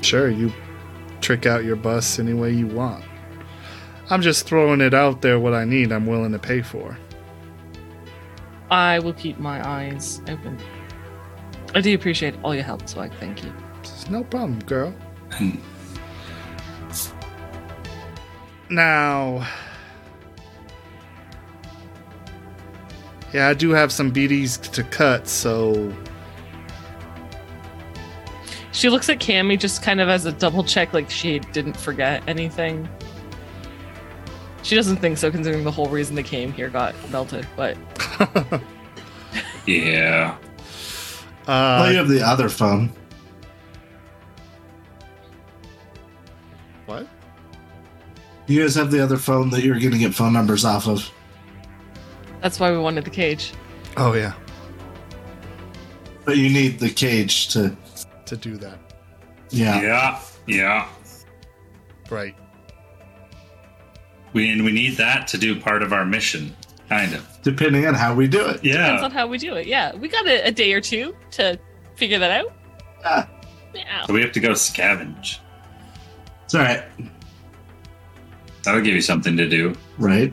Sure, 0.01 0.31
you 0.31 0.53
trick 1.21 1.47
out 1.47 1.65
your 1.65 1.77
bus 1.77 2.19
any 2.19 2.35
way 2.35 2.53
you 2.53 2.67
want. 2.67 3.05
I'm 4.09 4.23
just 4.23 4.47
throwing 4.47 4.81
it 4.81 4.95
out 4.95 5.23
there 5.23 5.41
what 5.41 5.53
I 5.55 5.65
need 5.65 5.91
I'm 5.91 6.07
willing 6.07 6.33
to 6.33 6.39
pay 6.39 6.63
for. 6.63 6.97
I 8.71 9.01
will 9.01 9.15
keep 9.15 9.39
my 9.39 9.67
eyes 9.67 10.21
open. 10.29 10.59
I 11.75 11.81
do 11.81 11.95
appreciate 11.95 12.35
all 12.43 12.55
your 12.55 12.65
help, 12.65 12.89
Swag. 12.89 13.13
Thank 13.19 13.45
you. 13.45 13.53
It's 13.81 14.09
no 14.09 14.23
problem, 14.25 14.61
girl. 14.61 14.95
Now, 18.71 19.47
yeah, 23.37 23.49
I 23.49 23.53
do 23.53 23.69
have 23.73 23.93
some 23.93 24.11
BDs 24.11 24.59
to 24.73 24.83
cut, 24.83 25.29
so 25.29 25.93
She 28.73 28.89
looks 28.89 29.11
at 29.11 29.19
Kammi 29.19 29.59
just 29.59 29.83
kind 29.83 30.01
of 30.01 30.09
as 30.09 30.25
a 30.25 30.33
double 30.33 30.65
check, 30.65 30.95
like 30.95 31.11
she 31.11 31.39
didn't 31.39 31.77
forget 31.77 32.23
anything. 32.27 32.89
She 34.63 34.75
doesn't 34.75 34.97
think 34.97 35.19
so, 35.19 35.31
considering 35.31 35.65
the 35.65 35.71
whole 35.71 35.91
reason 35.91 36.17
they 36.17 36.23
came 36.23 36.51
here 36.51 36.71
got 36.71 36.95
melted. 37.11 37.47
But 37.57 37.77
Yeah. 39.67 40.39
well, 41.47 41.93
you 41.93 41.99
uh, 41.99 42.03
have 42.03 42.09
the 42.09 42.23
other 42.23 42.49
phone. 42.49 42.91
what? 46.87 47.07
You 48.47 48.63
guys 48.63 48.75
have 48.77 48.91
the 48.91 49.03
other 49.03 49.19
phone 49.19 49.51
that 49.51 49.63
you're 49.63 49.79
going 49.79 49.93
to 49.93 49.99
get 49.99 50.15
phone 50.15 50.33
numbers 50.33 50.65
off 50.65 50.89
of. 50.89 51.11
That's 52.43 52.59
why 52.61 52.71
we 52.73 52.79
wanted 52.79 53.05
the 53.05 53.11
cage. 53.11 53.53
Oh 53.97 54.13
yeah, 54.15 54.35
But 56.25 56.37
you 56.37 56.49
need 56.51 56.79
the 56.79 56.91
cage 56.91 57.49
to. 57.49 57.77
to 58.27 58.37
do 58.37 58.57
that, 58.59 58.79
Yeah. 59.51 59.81
Yeah. 59.81 60.21
Yeah. 60.47 60.89
right? 62.11 62.35
We 64.33 64.51
and 64.51 64.65
we 64.65 64.73
need 64.73 64.97
that 64.99 65.27
to 65.29 65.39
do 65.39 65.59
part 65.61 65.83
of 65.83 65.93
our 65.93 66.05
mission. 66.05 66.55
Kind 66.89 67.15
of. 67.15 67.27
Depending 67.43 67.87
on 67.87 67.95
how 67.95 68.15
we 68.15 68.29
do 68.29 68.47
it. 68.47 68.65
Yeah. 68.65 68.75
Depends 68.83 69.03
on 69.05 69.11
how 69.11 69.27
we 69.27 69.39
do 69.39 69.55
it. 69.55 69.67
Yeah, 69.67 69.95
we 69.97 70.09
got 70.09 70.27
a, 70.27 70.47
a 70.47 70.51
day 70.53 70.73
or 70.73 70.81
two 70.81 71.17
to 71.33 71.59
figure 71.97 72.19
that 72.19 72.31
out. 72.31 72.53
Ah, 73.05 73.29
Yeah. 73.75 74.05
So 74.07 74.13
we 74.13 74.21
have 74.21 74.31
to 74.33 74.41
go 74.41 74.51
scavenge. 74.51 75.39
it's 76.45 76.55
all 76.55 76.61
right. 76.61 76.85
That'll 78.63 78.83
give 78.83 78.95
you 78.95 79.01
something 79.01 79.37
to 79.37 79.49
do. 79.49 79.75
Right? 79.99 80.33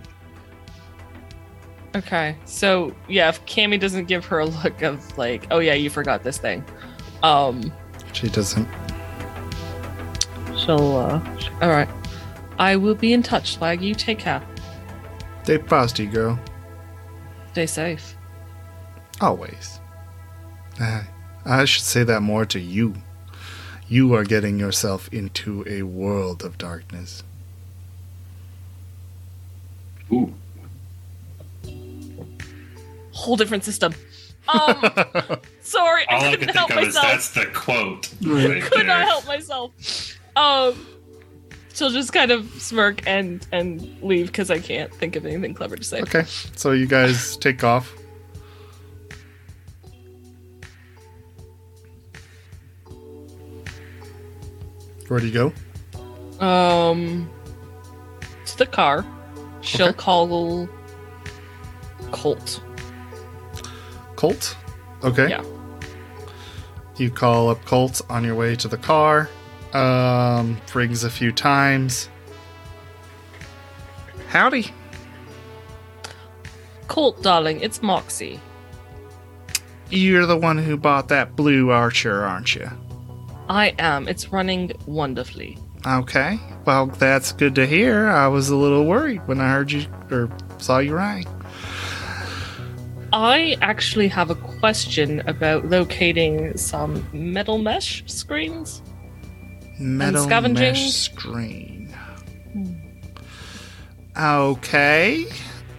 Okay. 1.96 2.36
So 2.46 2.94
yeah, 3.08 3.30
if 3.30 3.46
Kammi 3.46 3.80
doesn't 3.80 4.06
give 4.06 4.26
her 4.26 4.40
a 4.40 4.46
look 4.46 4.82
of 4.82 5.18
like, 5.18 5.48
oh 5.52 5.60
yeah, 5.60 5.74
you 5.74 5.90
forgot 5.90 6.24
this 6.24 6.38
thing, 6.38 6.64
um, 7.22 7.72
She 8.14 8.30
doesn't. 8.30 8.68
she'll. 10.58 10.98
uh 10.98 11.22
All 11.62 11.70
right. 11.70 11.90
I 12.60 12.76
will 12.76 12.96
be 12.96 13.14
in 13.14 13.24
touch, 13.24 13.54
Swag. 13.56 13.82
You 13.82 13.96
take 13.96 14.20
care. 14.20 14.42
Stay 15.44 15.58
frosty, 15.58 16.06
girl. 16.06 16.40
Stay 17.52 17.66
safe. 17.66 18.16
Always. 19.22 19.80
Uh, 20.80 21.04
I 21.46 21.66
should 21.66 21.84
say 21.84 22.04
that 22.04 22.22
more 22.22 22.46
to 22.46 22.60
you. 22.60 22.96
You 23.88 24.14
are 24.16 24.24
getting 24.24 24.58
yourself 24.58 25.10
into 25.12 25.64
a 25.68 25.84
world 25.84 26.44
of 26.44 26.58
darkness. 26.58 27.24
Ooh. 30.12 30.34
Whole 33.14 33.36
different 33.38 33.64
system. 33.64 33.94
Um, 34.46 34.76
sorry, 35.62 36.04
I 36.10 36.18
I 36.18 36.32
couldn't 36.32 36.48
could 36.48 36.56
help 36.56 36.68
think 36.70 36.82
is 36.90 36.96
myself. 36.96 37.06
that's 37.14 37.30
the 37.32 37.46
quote. 37.54 38.14
Right. 38.22 38.46
Right 38.50 38.62
Could 38.62 38.80
there. 38.80 38.88
not 38.88 39.06
help 39.08 39.26
myself. 39.26 39.72
Um, 40.36 40.86
she'll 41.74 41.92
just 41.92 42.12
kind 42.12 42.30
of 42.30 42.50
smirk 42.62 43.08
and 43.08 43.48
and 43.54 43.80
leave 44.02 44.26
because 44.28 44.52
I 44.52 44.60
can't 44.60 44.94
think 44.96 45.16
of 45.16 45.26
anything 45.26 45.54
clever 45.54 45.78
to 45.78 45.84
say. 45.86 46.02
Okay, 46.02 46.26
so 46.58 46.72
you 46.72 46.88
guys 46.88 47.38
take 47.38 47.64
off. 47.64 47.96
Where 55.08 55.20
do 55.20 55.28
you 55.28 55.34
go? 56.40 56.46
Um, 56.46 57.30
to 58.46 58.58
the 58.58 58.66
car. 58.66 59.06
She'll 59.62 59.88
Okay. 59.90 59.98
call 59.98 60.68
Colt. 62.12 62.62
Colt? 64.24 64.56
Okay. 65.04 65.32
Yeah. 65.32 65.44
You 66.96 67.12
call 67.12 67.50
up 67.50 67.66
Colt 67.66 68.02
on 68.10 68.24
your 68.24 68.36
way 68.36 68.56
to 68.56 68.70
the 68.70 68.78
car. 68.78 69.30
Um, 69.74 70.62
rings 70.74 71.04
a 71.04 71.10
few 71.10 71.34
times. 71.34 72.08
Howdy. 74.30 74.72
Colt, 76.88 77.22
darling, 77.22 77.60
it's 77.60 77.82
Moxie. 77.82 78.40
You're 79.90 80.26
the 80.26 80.38
one 80.38 80.58
who 80.58 80.78
bought 80.78 81.10
that 81.10 81.36
blue 81.36 81.72
archer, 81.72 82.24
aren't 82.24 82.56
you? 82.56 82.70
I 83.50 83.76
am. 83.78 84.08
It's 84.08 84.32
running 84.32 84.72
wonderfully. 84.86 85.58
Okay. 85.86 86.40
Well, 86.64 86.86
that's 86.86 87.34
good 87.34 87.56
to 87.56 87.68
hear. 87.68 88.08
I 88.08 88.30
was 88.30 88.48
a 88.48 88.56
little 88.56 88.86
worried 88.86 89.28
when 89.28 89.42
I 89.42 89.52
heard 89.52 89.70
you 89.74 89.86
or 90.10 90.30
saw 90.60 90.78
you 90.78 90.96
ring. 90.96 91.28
I 93.14 93.56
actually 93.62 94.08
have 94.08 94.32
a 94.32 94.36
question 94.36 95.22
about 95.28 95.66
locating 95.66 96.58
some 96.58 97.08
metal 97.14 97.60
mesh 97.60 98.04
screens. 98.08 98.82
Metal 99.80 100.28
mesh 100.50 100.92
screen. 100.92 101.96
Okay. 104.18 105.28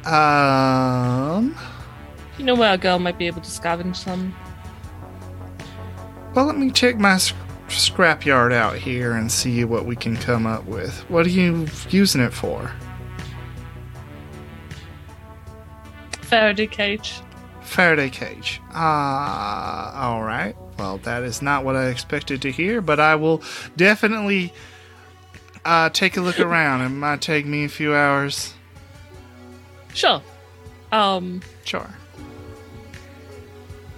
Um. 0.05 1.57
You 2.39 2.45
know 2.45 2.55
where 2.55 2.73
a 2.73 2.79
girl 2.79 3.01
might 3.01 3.19
be 3.19 3.27
able 3.27 3.41
to 3.41 3.51
scavenge 3.51 3.97
some? 3.97 4.33
Well, 6.35 6.45
let 6.47 6.57
me 6.57 6.71
check 6.71 6.99
my 6.99 7.19
sc- 7.19 7.35
scrapyard 7.67 8.53
out 8.53 8.77
here 8.77 9.13
and 9.13 9.31
see 9.31 9.65
what 9.65 9.87
we 9.87 9.97
can 9.97 10.17
come 10.17 10.47
up 10.47 10.67
with. 10.67 10.99
What 11.11 11.27
are 11.27 11.31
you 11.31 11.67
using 11.91 12.21
it 12.21 12.33
for? 12.33 12.71
Faraday 16.35 16.67
cage. 16.67 17.21
Faraday 17.63 18.11
cage. 18.11 18.61
Ah, 18.73 20.09
all 20.11 20.25
right. 20.25 20.57
Well, 20.77 20.99
that 21.05 21.23
is 21.23 21.41
not 21.41 21.65
what 21.65 21.77
I 21.77 21.87
expected 21.87 22.43
to 22.43 22.51
hear, 22.51 22.81
but 22.81 22.99
I 22.99 23.15
will 23.15 23.41
definitely 23.77 24.53
uh, 25.65 25.91
take 25.91 26.17
a 26.17 26.21
look 26.21 26.41
around. 26.49 26.81
It 26.81 26.89
might 26.89 27.21
take 27.21 27.47
me 27.47 27.65
a 27.65 27.69
few 27.69 27.95
hours. 27.95 28.53
Sure. 29.93 30.21
Um. 30.91 31.41
Sure. 31.65 31.89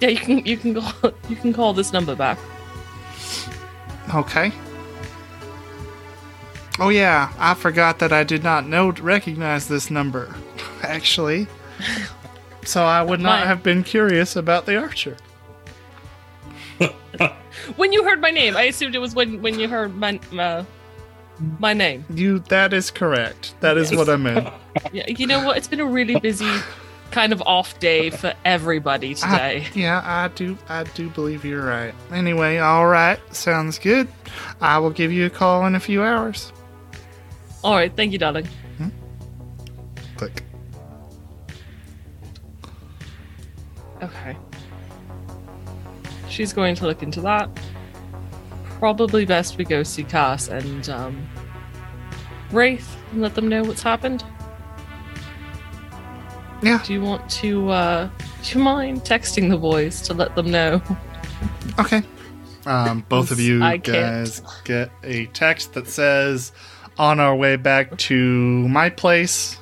Yeah, 0.00 0.08
you 0.08 0.18
can 0.18 0.44
you 0.44 0.58
can 0.58 0.74
call 0.74 1.12
you 1.30 1.36
can 1.36 1.54
call 1.54 1.72
this 1.72 1.90
number 1.90 2.14
back. 2.14 2.38
Okay. 4.14 4.52
Oh 6.78 6.90
yeah, 6.90 7.32
I 7.38 7.54
forgot 7.54 7.98
that 8.00 8.12
I 8.12 8.24
did 8.24 8.44
not 8.44 8.66
know 8.66 8.90
recognize 8.92 9.68
this 9.68 9.90
number. 9.90 10.36
Actually, 10.82 11.46
so 12.66 12.82
I 12.84 13.02
would 13.02 13.20
not 13.20 13.38
Mine. 13.40 13.46
have 13.46 13.62
been 13.62 13.82
curious 13.84 14.36
about 14.36 14.66
the 14.66 14.76
archer. 14.76 15.16
When 17.76 17.92
you 17.92 18.04
heard 18.04 18.20
my 18.20 18.30
name, 18.30 18.56
I 18.56 18.62
assumed 18.64 18.94
it 18.94 18.98
was 18.98 19.14
when 19.14 19.40
when 19.42 19.58
you 19.58 19.66
heard 19.68 19.96
my 19.96 20.20
uh, 20.38 20.64
my 21.58 21.72
name. 21.72 22.04
You 22.10 22.38
that 22.50 22.72
is 22.74 22.90
correct. 22.90 23.54
That 23.60 23.76
is 23.78 23.94
what 23.94 24.08
I 24.08 24.16
meant. 24.16 24.48
Yeah, 24.92 25.04
you 25.08 25.26
know 25.26 25.42
what? 25.44 25.56
It's 25.56 25.66
been 25.68 25.80
a 25.80 25.86
really 25.86 26.20
busy, 26.20 26.50
kind 27.10 27.32
of 27.32 27.42
off 27.46 27.78
day 27.80 28.10
for 28.10 28.34
everybody 28.44 29.14
today. 29.14 29.64
I- 29.66 29.70
yeah, 29.74 30.02
I 30.04 30.28
do. 30.28 30.56
I 30.68 30.84
do 30.84 31.08
believe 31.08 31.44
you're 31.46 31.64
right. 31.64 31.94
Anyway, 32.12 32.58
all 32.58 32.86
right, 32.86 33.18
sounds 33.34 33.78
good. 33.78 34.06
I 34.60 34.78
will 34.78 34.90
give 34.90 35.10
you 35.12 35.24
a 35.26 35.30
call 35.30 35.64
in 35.66 35.74
a 35.74 35.80
few 35.80 36.02
hours. 36.02 36.52
All 37.64 37.74
right, 37.74 37.90
thank 37.96 38.12
you, 38.12 38.18
darling. 38.18 38.46
Click. 40.18 40.42
Okay. 44.02 44.36
She's 46.28 46.52
going 46.52 46.74
to 46.76 46.86
look 46.86 47.02
into 47.02 47.20
that. 47.22 47.48
Probably 48.78 49.24
best 49.24 49.56
we 49.56 49.64
go 49.64 49.82
see 49.82 50.04
Cass 50.04 50.48
and 50.48 50.88
um, 50.90 51.26
Wraith 52.50 52.96
and 53.12 53.22
let 53.22 53.34
them 53.34 53.48
know 53.48 53.62
what's 53.62 53.82
happened. 53.82 54.22
Yeah. 56.62 56.82
Do 56.84 56.92
you 56.92 57.00
want 57.02 57.28
to? 57.30 57.70
uh 57.70 58.08
Do 58.42 58.58
you 58.58 58.64
mind 58.64 59.02
texting 59.02 59.48
the 59.50 59.56
boys 59.58 60.00
to 60.02 60.14
let 60.14 60.34
them 60.34 60.50
know? 60.50 60.82
Okay. 61.78 62.02
Um, 62.64 63.04
both 63.08 63.30
of 63.30 63.38
you 63.38 63.62
I 63.62 63.78
can't. 63.78 63.84
guys 64.26 64.42
get 64.64 64.90
a 65.04 65.26
text 65.26 65.74
that 65.74 65.86
says, 65.86 66.52
"On 66.98 67.20
our 67.20 67.36
way 67.36 67.56
back 67.56 67.96
to 67.98 68.66
my 68.68 68.90
place." 68.90 69.58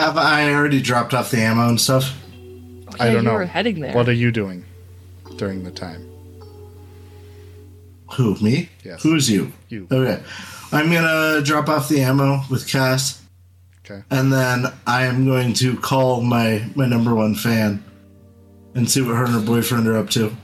Have 0.00 0.16
I 0.16 0.52
already 0.54 0.80
dropped 0.80 1.12
off 1.12 1.30
the 1.30 1.38
ammo 1.42 1.68
and 1.68 1.78
stuff? 1.80 2.16
Oh, 2.88 2.94
I 2.98 3.06
don't 3.08 3.16
you 3.16 3.22
know. 3.22 3.34
were 3.34 3.44
heading 3.44 3.80
there. 3.80 3.94
What 3.94 4.08
are 4.08 4.12
you 4.14 4.32
doing 4.32 4.64
during 5.36 5.62
the 5.62 5.70
time? 5.70 6.06
Who, 8.14 8.34
me? 8.40 8.70
Yes. 8.82 9.02
Who's 9.02 9.30
you? 9.30 9.52
You. 9.68 9.86
Okay. 9.92 10.22
I'm 10.72 10.90
gonna 10.90 11.42
drop 11.42 11.68
off 11.68 11.88
the 11.90 12.00
ammo 12.00 12.40
with 12.50 12.66
Cass, 12.66 13.20
Okay. 13.84 14.02
and 14.10 14.32
then 14.32 14.66
I 14.86 15.04
am 15.04 15.26
going 15.26 15.52
to 15.54 15.76
call 15.76 16.20
my 16.22 16.64
my 16.74 16.86
number 16.86 17.14
one 17.14 17.34
fan 17.34 17.84
and 18.74 18.90
see 18.90 19.02
what 19.02 19.16
her 19.16 19.24
and 19.24 19.34
her 19.34 19.40
boyfriend 19.40 19.86
are 19.86 19.96
up 19.96 20.08
to. 20.10 20.34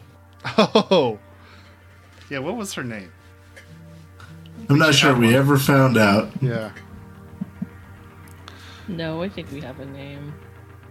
Oh. 0.58 1.18
Yeah, 2.28 2.40
what 2.40 2.56
was 2.56 2.74
her 2.74 2.84
name? 2.84 3.10
I'm 4.68 4.78
not 4.78 4.94
sure 4.94 5.14
we 5.16 5.34
ever 5.34 5.56
found 5.58 5.96
out. 5.96 6.30
Yeah. 6.42 6.72
No, 8.88 9.22
I 9.22 9.28
think 9.28 9.50
we 9.52 9.60
have 9.60 9.80
a 9.80 9.86
name. 9.86 10.34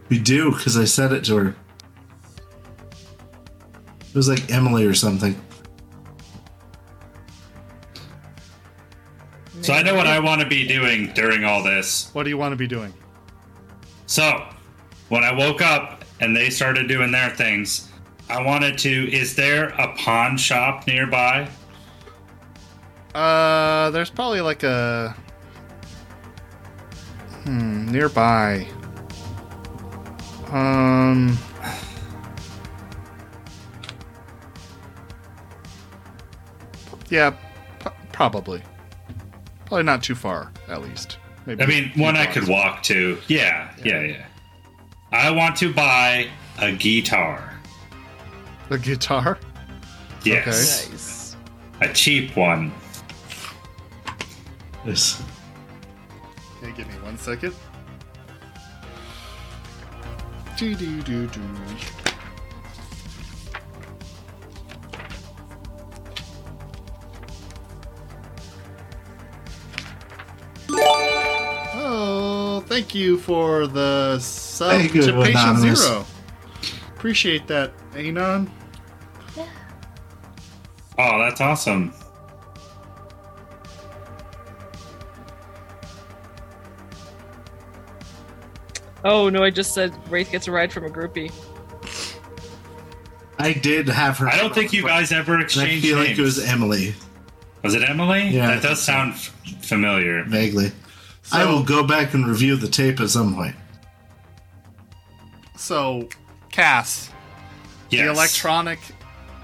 We 0.09 0.19
do 0.19 0.51
because 0.51 0.77
I 0.77 0.85
said 0.85 1.11
it 1.11 1.23
to 1.25 1.35
her. 1.37 1.55
It 3.99 4.15
was 4.15 4.29
like 4.29 4.49
Emily 4.51 4.85
or 4.85 4.93
something. 4.93 5.35
So 9.61 9.73
I 9.73 9.81
know 9.81 9.95
what 9.95 10.05
I 10.05 10.19
want 10.19 10.41
to 10.41 10.47
be 10.47 10.67
doing 10.67 11.11
during 11.13 11.43
all 11.43 11.63
this. 11.63 12.11
What 12.13 12.23
do 12.23 12.29
you 12.29 12.37
want 12.37 12.51
to 12.51 12.55
be 12.55 12.67
doing? 12.67 12.93
So 14.05 14.47
when 15.09 15.23
I 15.23 15.33
woke 15.33 15.61
up 15.61 16.05
and 16.19 16.35
they 16.35 16.49
started 16.49 16.87
doing 16.87 17.11
their 17.11 17.31
things, 17.31 17.89
I 18.29 18.41
wanted 18.41 18.77
to. 18.79 19.11
Is 19.11 19.35
there 19.35 19.69
a 19.69 19.93
pawn 19.95 20.37
shop 20.37 20.87
nearby? 20.87 21.49
Uh, 23.13 23.89
there's 23.91 24.09
probably 24.09 24.41
like 24.41 24.63
a 24.63 25.15
hmm 27.45 27.87
nearby. 27.91 28.67
Um, 30.51 31.37
yeah, 37.09 37.31
p- 37.79 37.89
probably. 38.11 38.61
Probably 39.65 39.83
not 39.83 40.03
too 40.03 40.15
far, 40.15 40.51
at 40.67 40.81
least. 40.81 41.17
Maybe. 41.45 41.63
I 41.63 41.65
mean, 41.67 41.91
one 41.95 42.15
I 42.15 42.25
could 42.25 42.47
walk 42.47 42.83
to. 42.83 43.17
Yeah, 43.27 43.71
yeah, 43.83 44.01
yeah. 44.01 44.25
I 45.11 45.31
want 45.31 45.55
to 45.57 45.73
buy 45.73 46.27
a 46.59 46.71
guitar. 46.71 47.53
A 48.69 48.77
guitar. 48.77 49.37
Yes, 50.23 50.89
Nice. 50.89 51.35
a 51.81 51.93
cheap 51.93 52.35
one. 52.35 52.71
Yes. 54.85 55.21
Okay, 56.61 56.71
give 56.75 56.87
me 56.87 56.93
one 57.03 57.17
second. 57.17 57.53
Do 60.57 60.73
do 60.73 61.01
do 61.01 61.27
do. 61.27 61.41
Oh, 71.77 72.63
thank 72.67 72.95
you 72.95 73.17
for 73.17 73.67
the 73.67 74.17
sub 74.19 74.71
Thank 74.71 74.93
you, 74.95 75.01
to 75.01 75.13
Patient 75.13 75.35
Anonymous. 75.35 75.85
Zero. 75.85 76.05
Appreciate 76.95 77.47
that, 77.47 77.73
Anon. 77.95 78.49
Oh, 80.97 81.19
that's 81.19 81.41
awesome. 81.41 81.93
Oh 89.05 89.29
no, 89.29 89.43
I 89.43 89.51
just 89.51 89.73
said 89.73 89.93
Wraith 90.11 90.31
gets 90.31 90.47
a 90.47 90.51
ride 90.51 90.73
from 90.73 90.83
a 90.85 90.89
groupie. 90.89 91.31
I 93.37 93.53
did 93.53 93.87
have 93.87 94.17
her. 94.17 94.27
I 94.27 94.37
don't 94.37 94.53
think 94.53 94.73
you 94.73 94.83
guys 94.83 95.11
ever 95.11 95.35
And 95.35 95.43
I 95.43 95.47
feel 95.47 95.97
names. 95.97 96.09
like 96.09 96.17
it 96.17 96.21
was 96.21 96.43
Emily, 96.43 96.95
Was 97.63 97.75
it 97.75 97.87
Emily? 97.87 98.29
Yeah, 98.29 98.49
I 98.49 98.55
that 98.55 98.63
does 98.63 98.81
sound 98.81 99.13
f- 99.13 99.31
familiar. 99.61 100.23
vaguely. 100.23 100.71
I 101.31 101.45
will 101.45 101.63
go 101.63 101.83
back 101.83 102.13
and 102.13 102.27
review 102.27 102.55
the 102.55 102.67
tape 102.67 102.99
at 102.99 103.09
some 103.09 103.35
point. 103.35 103.55
So, 105.57 106.07
Cass, 106.51 107.09
Yes. 107.89 108.01
the 108.05 108.11
electronic 108.11 108.79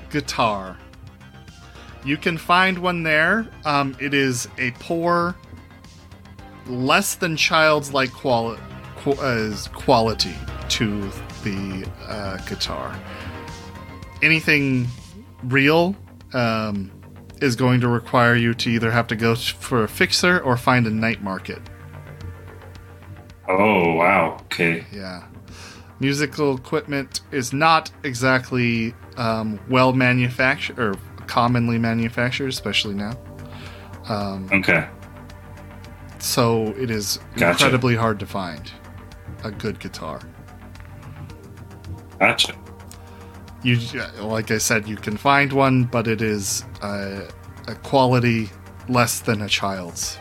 guitar. 0.10 0.78
You 2.04 2.18
can 2.18 2.38
find 2.38 2.78
one 2.80 3.04
there. 3.04 3.48
Um, 3.66 3.96
it 4.00 4.14
is 4.14 4.48
a 4.58 4.72
poor, 4.72 5.36
less 6.68 7.16
than 7.16 7.36
child's 7.36 7.94
like 7.94 8.12
quali- 8.12 8.58
qu- 9.02 9.12
uh, 9.14 9.56
quality 9.74 10.36
to 10.70 11.02
the 11.44 11.88
uh, 12.08 12.38
guitar. 12.46 12.98
Anything 14.22 14.88
real 15.44 15.96
um, 16.34 16.92
is 17.42 17.56
going 17.56 17.82
to 17.82 17.88
require 17.88 18.36
you 18.36 18.54
to 18.54 18.70
either 18.70 18.92
have 18.92 19.08
to 19.08 19.16
go 19.16 19.36
for 19.36 19.84
a 19.84 19.88
fixer 19.88 20.40
or 20.40 20.56
find 20.58 20.86
a 20.86 20.92
night 20.92 21.24
market. 21.24 21.62
Oh 23.48 23.94
wow. 23.94 24.38
Okay. 24.44 24.86
Yeah. 24.92 25.26
Musical 26.00 26.56
equipment 26.56 27.22
is 27.32 27.54
not 27.54 27.92
exactly 28.04 28.94
um, 29.18 29.60
well 29.70 29.94
manufactured 29.94 30.80
or 30.80 30.96
commonly 31.28 31.78
manufactured, 31.78 32.48
especially 32.48 32.96
now. 32.96 33.18
Okay. 34.52 34.88
So 36.20 36.68
it 36.78 36.90
is 36.92 37.20
Gotcha. 37.36 37.52
incredibly 37.66 37.96
hard 37.96 38.20
to 38.20 38.26
find 38.26 38.72
a 39.44 39.52
good 39.52 39.80
guitar. 39.80 40.22
Gotcha. 42.20 42.56
You, 43.64 43.80
like 44.20 44.50
I 44.52 44.58
said, 44.58 44.88
you 44.88 44.96
can 44.96 45.18
find 45.18 45.54
one, 45.54 45.84
but 45.86 46.08
it 46.08 46.22
is 46.22 46.66
uh, 46.82 47.30
a 47.68 47.76
quality 47.76 48.50
less 48.90 49.20
than 49.22 49.42
a 49.42 49.48
child's 49.48 50.18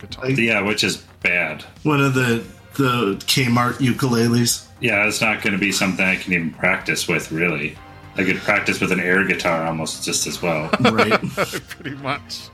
guitar. 0.00 0.30
Yeah, 0.30 0.60
which 0.62 0.84
is 0.84 0.98
bad. 1.22 1.62
One 1.82 2.00
of 2.00 2.14
the 2.14 2.44
the 2.74 3.16
Kmart 3.26 3.74
ukuleles. 3.74 4.66
Yeah, 4.80 5.06
it's 5.06 5.20
not 5.20 5.42
going 5.42 5.52
to 5.52 5.58
be 5.58 5.70
something 5.72 6.04
I 6.04 6.16
can 6.16 6.32
even 6.32 6.50
practice 6.52 7.06
with, 7.06 7.30
really. 7.30 7.76
I 8.16 8.24
could 8.24 8.38
practice 8.38 8.80
with 8.80 8.92
an 8.92 9.00
air 9.00 9.24
guitar 9.24 9.66
almost 9.66 10.04
just 10.04 10.26
as 10.26 10.40
well. 10.42 10.70
Right. 10.80 11.20
Pretty 11.68 11.96
much. 11.96 12.48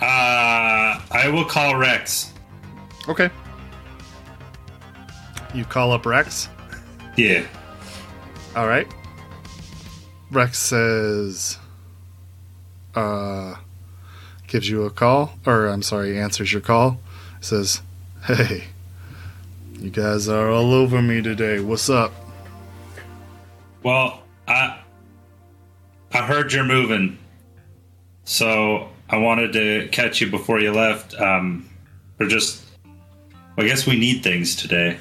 uh, 0.00 1.00
I 1.10 1.28
will 1.32 1.44
call 1.44 1.76
Rex. 1.76 2.32
Okay. 3.10 3.28
You 5.52 5.64
call 5.64 5.90
up 5.90 6.06
Rex. 6.06 6.48
Yeah. 7.16 7.44
All 8.54 8.68
right. 8.68 8.86
Rex 10.30 10.60
says, 10.60 11.58
uh, 12.94 13.56
gives 14.46 14.70
you 14.70 14.84
a 14.84 14.90
call, 14.90 15.32
or 15.44 15.66
I'm 15.66 15.82
sorry, 15.82 16.16
answers 16.20 16.52
your 16.52 16.62
call. 16.62 17.00
Says, 17.40 17.82
hey, 18.26 18.66
you 19.80 19.90
guys 19.90 20.28
are 20.28 20.48
all 20.48 20.72
over 20.72 21.02
me 21.02 21.20
today. 21.20 21.58
What's 21.58 21.90
up? 21.90 22.12
Well, 23.82 24.22
I 24.46 24.78
I 26.12 26.18
heard 26.18 26.52
you're 26.52 26.62
moving, 26.62 27.18
so 28.22 28.88
I 29.08 29.16
wanted 29.16 29.52
to 29.54 29.88
catch 29.90 30.20
you 30.20 30.30
before 30.30 30.60
you 30.60 30.70
left. 30.70 31.20
Um, 31.20 31.68
or 32.20 32.26
just, 32.26 32.69
I 33.60 33.66
guess 33.66 33.86
we 33.86 33.98
need 33.98 34.22
things 34.22 34.56
today. 34.56 34.96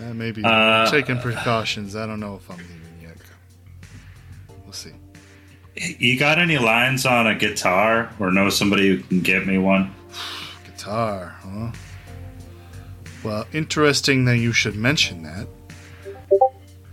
Uh, 0.00 0.14
maybe 0.14 0.42
Uh, 0.44 0.88
taking 0.90 1.18
precautions. 1.18 1.96
I 1.96 2.06
don't 2.06 2.20
know 2.20 2.36
if 2.36 2.48
I'm 2.50 2.58
leaving 2.58 3.00
yet. 3.02 3.16
We'll 4.64 4.72
see. 4.72 4.92
You 5.74 6.18
got 6.18 6.38
any 6.38 6.58
lines 6.58 7.04
on 7.04 7.26
a 7.26 7.34
guitar, 7.34 8.10
or 8.18 8.30
know 8.30 8.48
somebody 8.50 8.88
who 8.88 8.98
can 9.02 9.20
get 9.20 9.46
me 9.46 9.58
one? 9.58 9.92
Guitar, 10.64 11.36
huh? 11.42 11.72
Well, 13.24 13.46
interesting 13.52 14.24
that 14.26 14.38
you 14.38 14.52
should 14.52 14.76
mention 14.76 15.24
that. 15.24 15.48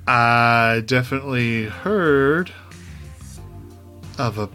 I 0.08 0.82
definitely 0.86 1.66
heard 1.66 2.52
of 4.18 4.38
a 4.40 4.50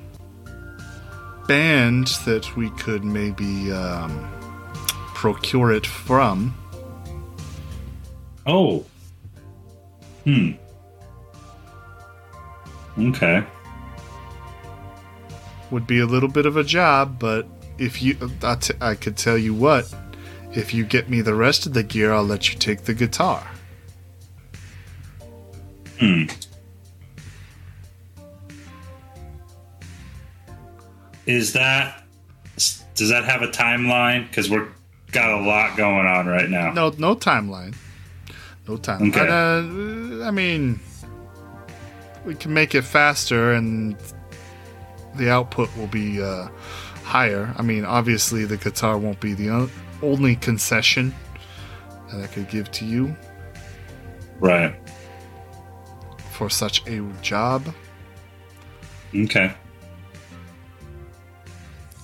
band 1.47 2.09
that 2.27 2.57
we 2.57 2.71
could 2.71 3.05
maybe 3.05 3.71
um, 3.73 4.29
procure 5.19 5.73
it 5.73 5.85
from. 5.85 6.55
Oh. 8.47 8.87
Hmm. 10.23 10.53
Okay. 12.97 13.43
Would 15.73 15.89
be 15.89 15.99
a 15.99 16.07
little 16.07 16.29
bit 16.29 16.47
of 16.47 16.57
a 16.57 16.63
job, 16.63 17.19
but 17.19 17.49
if 17.79 18.01
you, 18.01 18.17
I, 18.45 18.55
t- 18.55 18.75
I 18.81 18.95
could 18.95 19.17
tell 19.17 19.37
you 19.37 19.53
what. 19.55 19.93
If 20.53 20.73
you 20.73 20.85
get 20.85 21.11
me 21.11 21.21
the 21.21 21.35
rest 21.35 21.67
of 21.67 21.75
the 21.75 21.83
gear, 21.83 22.13
I'll 22.13 22.23
let 22.23 22.53
you 22.53 22.59
take 22.59 22.83
the 22.83 22.95
guitar. 22.95 23.45
Hmm. 25.99 26.27
Is 31.27 31.55
that 31.55 32.05
does 32.95 33.09
that 33.09 33.25
have 33.25 33.43
a 33.43 33.49
timeline? 33.49 34.29
Because 34.29 34.49
we're 34.49 34.69
got 35.13 35.31
a 35.31 35.41
lot 35.41 35.77
going 35.77 36.07
on 36.07 36.27
right 36.27 36.49
now. 36.49 36.73
No, 36.73 36.93
no 36.99 37.15
timeline. 37.15 37.75
No 38.67 38.77
timeline. 38.77 39.09
Okay. 39.11 40.21
Uh, 40.23 40.27
I 40.27 40.31
mean, 40.31 40.81
we 42.25 42.35
can 42.35 42.53
make 42.53 42.75
it 42.75 42.83
faster, 42.83 43.53
and 43.53 43.97
the 45.17 45.31
output 45.31 45.75
will 45.77 45.87
be 45.87 46.23
uh, 46.23 46.49
higher. 47.05 47.55
I 47.57 47.63
mean, 47.63 47.85
obviously, 47.85 48.45
the 48.45 48.57
guitar 48.59 48.99
won't 48.99 49.21
be 49.21 49.33
the 49.35 49.71
only 50.03 50.37
concession 50.37 51.15
that 52.11 52.23
I 52.23 52.27
could 52.27 52.49
give 52.49 52.71
to 52.73 52.85
you 52.85 53.17
Right. 54.41 54.75
for 56.33 56.49
such 56.51 56.87
a 56.87 57.01
job. 57.23 57.75
Okay. 59.15 59.53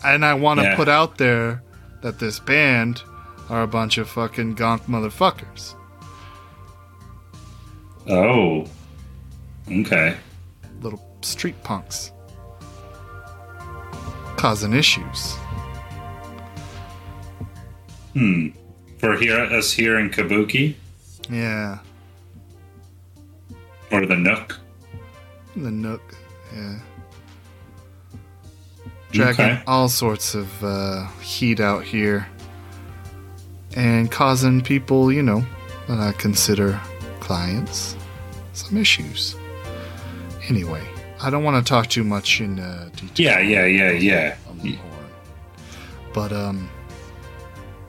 And 0.04 0.24
I 0.24 0.34
want 0.34 0.60
to 0.60 0.64
Yeah. 0.64 0.76
put 0.76 0.88
out 0.88 1.16
there 1.18 1.62
that 2.04 2.18
this 2.18 2.38
band 2.38 3.00
are 3.48 3.62
a 3.62 3.66
bunch 3.66 3.96
of 3.96 4.06
fucking 4.10 4.54
gonk 4.56 4.82
motherfuckers. 4.82 5.74
Oh. 8.06 8.66
Okay. 9.72 10.14
Little 10.82 11.02
street 11.22 11.54
punks. 11.64 12.12
Causing 14.36 14.74
issues. 14.74 15.32
Hmm. 18.12 18.48
For 18.98 19.16
here 19.16 19.40
us 19.40 19.72
here 19.72 19.98
in 19.98 20.10
Kabuki 20.10 20.74
Yeah. 21.30 21.78
or 23.90 24.04
the 24.04 24.16
Nook. 24.16 24.58
The 25.56 25.70
Nook. 25.70 26.14
Yeah. 26.54 26.78
Dragging 29.14 29.44
Okay. 29.44 29.62
all 29.66 29.88
sorts 29.88 30.34
of 30.34 30.48
uh, 30.64 31.06
heat 31.20 31.60
out 31.60 31.84
here. 31.84 32.26
And 33.76 34.10
causing 34.10 34.60
people, 34.60 35.10
you 35.12 35.22
know, 35.22 35.44
that 35.88 35.98
I 35.98 36.12
consider 36.12 36.80
clients, 37.20 37.96
some 38.52 38.76
issues. 38.76 39.36
Anyway, 40.48 40.82
I 41.20 41.30
don't 41.30 41.42
want 41.44 41.64
to 41.64 41.68
talk 41.68 41.88
too 41.88 42.04
much 42.04 42.40
in 42.40 42.58
uh, 42.60 42.88
detail. 42.96 43.40
Yeah, 43.40 43.40
yeah, 43.40 43.66
yeah, 43.66 43.90
yeah. 43.92 44.36
on 44.50 44.58
the 44.58 44.74
horn. 44.74 44.90
But 46.12 46.32
um 46.32 46.70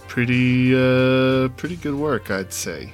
pretty 0.08 0.74
uh 0.74 1.50
pretty 1.58 1.76
good 1.76 1.94
work 1.96 2.32
I'd 2.32 2.52
say. 2.54 2.92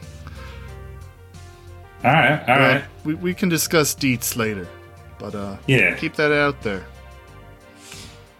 All 2.03 2.11
right, 2.11 2.49
all 2.49 2.57
right. 2.59 2.83
we, 3.05 3.13
we 3.13 3.33
can 3.33 3.47
discuss 3.47 3.93
deets 3.95 4.35
later. 4.35 4.67
But 5.19 5.35
uh 5.35 5.57
Yeah. 5.67 5.95
keep 5.95 6.15
that 6.15 6.31
out 6.33 6.61
there. 6.63 6.83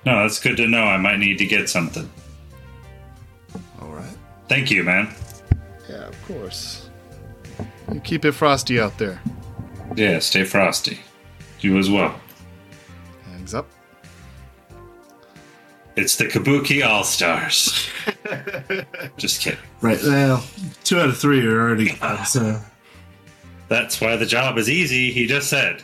No, 0.06 0.22
that's 0.24 0.40
good 0.40 0.58
to 0.58 0.68
know. 0.68 0.84
I 0.84 0.98
might 0.98 1.20
need 1.20 1.38
to 1.38 1.46
get 1.46 1.70
something. 1.70 2.10
Alright. 3.82 4.18
Thank 4.48 4.72
you, 4.72 4.84
man. 4.84 5.14
Yeah, 5.90 6.08
of 6.08 6.26
course. 6.26 6.90
You 7.94 8.00
keep 8.00 8.26
it 8.26 8.32
frosty 8.32 8.80
out 8.80 8.98
there. 8.98 9.22
Yeah, 9.96 10.20
stay 10.20 10.44
frosty. 10.44 11.00
You 11.60 11.78
as 11.78 11.90
well. 11.90 12.20
Hangs 13.26 13.54
up. 13.54 13.68
It's 15.98 16.16
the 16.16 16.26
Kabuki 16.26 16.86
All 16.86 17.04
Stars. 17.04 17.88
Just 19.18 19.42
kidding. 19.42 19.60
Right 19.82 20.00
well, 20.02 20.44
two 20.84 21.00
out 21.00 21.10
of 21.10 21.18
three 21.18 21.46
are 21.46 21.60
already 21.60 21.92
gone. 21.92 22.26
So 22.26 22.60
That's 23.68 24.00
why 24.00 24.16
the 24.16 24.26
job 24.26 24.58
is 24.58 24.70
easy, 24.70 25.12
he 25.12 25.28
just 25.28 25.50
said. 25.50 25.84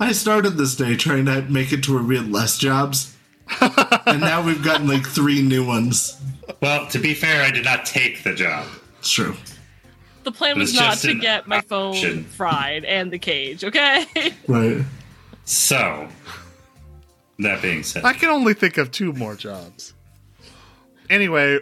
I 0.00 0.12
started 0.12 0.50
this 0.50 0.74
day 0.74 0.96
trying 0.96 1.26
to 1.26 1.42
make 1.42 1.72
it 1.72 1.84
to 1.84 1.94
where 1.94 2.02
we 2.02 2.16
had 2.16 2.30
less 2.30 2.58
jobs, 2.58 3.16
and 3.60 4.20
now 4.20 4.44
we've 4.44 4.62
gotten 4.62 4.88
like 4.88 5.06
three 5.06 5.42
new 5.42 5.64
ones. 5.64 6.20
Well, 6.60 6.86
to 6.88 6.98
be 6.98 7.14
fair, 7.14 7.42
I 7.42 7.50
did 7.50 7.64
not 7.64 7.86
take 7.86 8.24
the 8.24 8.34
job. 8.34 8.66
It's 8.98 9.10
true. 9.10 9.36
The 10.24 10.32
plan 10.32 10.58
was 10.58 10.72
was 10.72 10.80
not 10.80 10.96
to 10.98 11.14
get 11.14 11.46
my 11.46 11.60
phone 11.60 12.24
fried 12.24 12.84
and 12.84 13.12
the 13.12 13.18
cage, 13.18 13.62
okay? 13.64 14.06
Right. 14.48 14.82
So, 15.44 16.08
that 17.38 17.60
being 17.60 17.82
said, 17.82 18.04
I 18.04 18.14
can 18.14 18.30
only 18.30 18.54
think 18.54 18.78
of 18.78 18.90
two 18.90 19.12
more 19.12 19.34
jobs. 19.34 19.92
Anyway, 21.10 21.58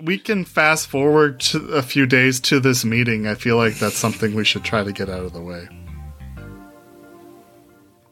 we 0.00 0.18
can 0.18 0.44
fast 0.44 0.86
forward 0.86 1.40
to 1.40 1.58
a 1.72 1.82
few 1.82 2.06
days 2.06 2.38
to 2.40 2.60
this 2.60 2.84
meeting. 2.84 3.26
I 3.26 3.34
feel 3.34 3.56
like 3.56 3.74
that's 3.78 3.96
something 3.96 4.36
we 4.36 4.44
should 4.44 4.62
try 4.62 4.84
to 4.84 4.92
get 4.92 5.08
out 5.08 5.24
of 5.24 5.32
the 5.32 5.40
way. 5.42 5.68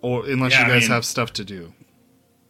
Or 0.06 0.24
unless 0.24 0.52
Yeah, 0.52 0.60
you 0.60 0.66
I 0.66 0.68
guys 0.74 0.82
mean- 0.82 0.90
have 0.92 1.04
stuff 1.04 1.32
to 1.34 1.44
do. 1.44 1.72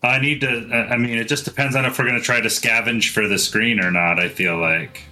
I 0.03 0.19
need 0.21 0.41
to. 0.43 0.69
I 0.73 0.95
I 0.95 0.97
mean, 0.99 1.17
it 1.19 1.27
just 1.27 1.45
depends 1.47 1.75
on 1.75 1.85
if 1.87 1.99
we're 1.99 2.05
going 2.07 2.19
to 2.19 2.25
try 2.25 2.41
to 2.41 2.49
scavenge 2.49 3.09
for 3.11 3.27
the 3.27 3.39
screen 3.39 3.81
or 3.81 3.91
not. 3.91 4.21
I 4.21 4.29
feel 4.29 4.57
like. 4.59 5.03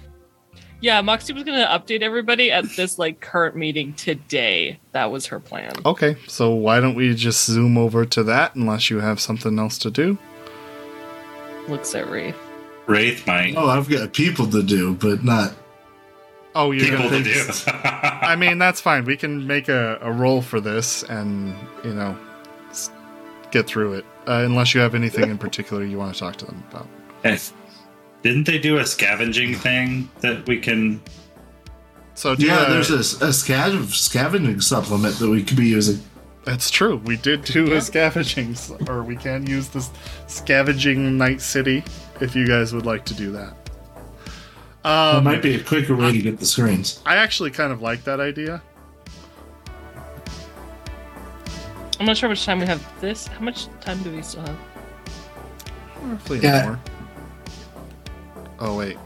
yeah, 0.79 1.01
Moxie 1.01 1.33
was 1.33 1.43
gonna 1.43 1.65
update 1.67 2.01
everybody 2.01 2.51
at 2.51 2.65
this 2.77 2.99
like 2.99 3.19
current 3.19 3.55
meeting 3.55 3.93
today. 3.93 4.79
That 4.91 5.11
was 5.11 5.25
her 5.27 5.39
plan. 5.39 5.73
Okay, 5.85 6.15
so 6.27 6.51
why 6.53 6.79
don't 6.79 6.93
we 6.95 7.15
just 7.15 7.45
zoom 7.45 7.77
over 7.77 8.05
to 8.05 8.23
that 8.23 8.53
unless 8.55 8.89
you 8.91 8.99
have 8.99 9.19
something 9.19 9.57
else 9.57 9.77
to 9.79 9.89
do? 9.89 10.17
Looks 11.67 11.95
at 11.95 12.07
Wraith. 12.09 12.37
Wraith 12.87 13.25
might 13.25 13.55
Oh, 13.57 13.67
I've 13.67 13.89
got 13.89 14.13
people 14.13 14.45
to 14.51 14.61
do, 14.61 14.93
but 14.93 15.23
not. 15.23 15.53
Oh, 16.53 16.71
you're 16.71 16.85
people 16.85 17.09
gonna 17.09 17.23
to 17.23 17.33
do. 17.33 17.49
I 17.73 18.35
mean, 18.37 18.59
that's 18.59 18.79
fine. 18.79 19.03
We 19.05 19.17
can 19.17 19.45
make 19.47 19.67
a, 19.67 19.97
a 20.01 20.11
roll 20.11 20.41
for 20.41 20.61
this 20.61 21.03
and, 21.03 21.53
you 21.83 21.93
know, 21.93 22.11
s- 22.11 22.17
get 23.55 23.67
through 23.67 23.93
it. 23.93 24.05
Uh, 24.27 24.41
unless 24.45 24.73
you 24.73 24.81
have 24.81 24.95
anything 24.95 25.29
in 25.29 25.37
particular 25.37 25.83
you 25.85 25.97
want 25.97 26.13
to 26.13 26.19
talk 26.19 26.35
to 26.37 26.45
them 26.45 26.63
about. 26.71 26.87
Yes. 27.23 27.53
Didn't 28.21 28.45
they 28.45 28.57
do 28.57 28.77
a 28.79 28.85
scavenging 28.85 29.53
thing 29.55 30.09
that 30.21 30.45
we 30.47 30.59
can? 30.59 31.01
So, 32.15 32.35
do 32.35 32.45
Yeah, 32.45 32.59
you, 32.61 32.65
uh, 32.65 32.69
there's 32.69 32.89
a, 32.91 33.25
a 33.25 33.29
scav- 33.29 33.93
scavenging 33.93 34.61
supplement 34.61 35.15
that 35.19 35.29
we 35.29 35.43
could 35.43 35.57
be 35.57 35.67
using. 35.67 36.01
That's 36.43 36.69
true. 36.69 36.97
We 37.05 37.17
did 37.17 37.43
do 37.43 37.73
a 37.73 37.81
scavenging, 37.81 38.55
or 38.87 39.03
we 39.03 39.15
can 39.15 39.45
use 39.47 39.67
this 39.69 39.89
scavenging 40.27 41.17
night 41.17 41.41
city 41.41 41.83
if 42.21 42.35
you 42.35 42.47
guys 42.47 42.73
would 42.73 42.85
like 42.85 43.05
to 43.05 43.13
do 43.13 43.31
that. 43.31 43.53
That 44.83 45.15
Um, 45.17 45.23
might 45.23 45.41
be 45.41 45.55
a 45.55 45.63
quicker 45.63 45.95
way 45.95 46.11
to 46.11 46.21
get 46.21 46.39
the 46.39 46.45
screens. 46.45 46.99
I 47.05 47.15
actually 47.15 47.51
kind 47.51 47.71
of 47.73 47.81
like 47.81 48.03
that 48.03 48.19
idea. 48.19 48.61
I'm 51.99 52.05
not 52.05 52.17
sure 52.17 52.27
how 52.27 52.31
much 52.31 52.45
time 52.45 52.59
we 52.59 52.65
have 52.65 53.01
this. 53.01 53.27
How 53.27 53.39
much 53.41 53.67
time 53.81 54.01
do 54.03 54.11
we 54.13 54.21
still 54.21 54.41
have? 54.41 54.57
Roughly 56.03 56.39
an 56.39 56.45
hour. 56.45 56.79
Oh 58.59 58.77
wait, 58.77 58.97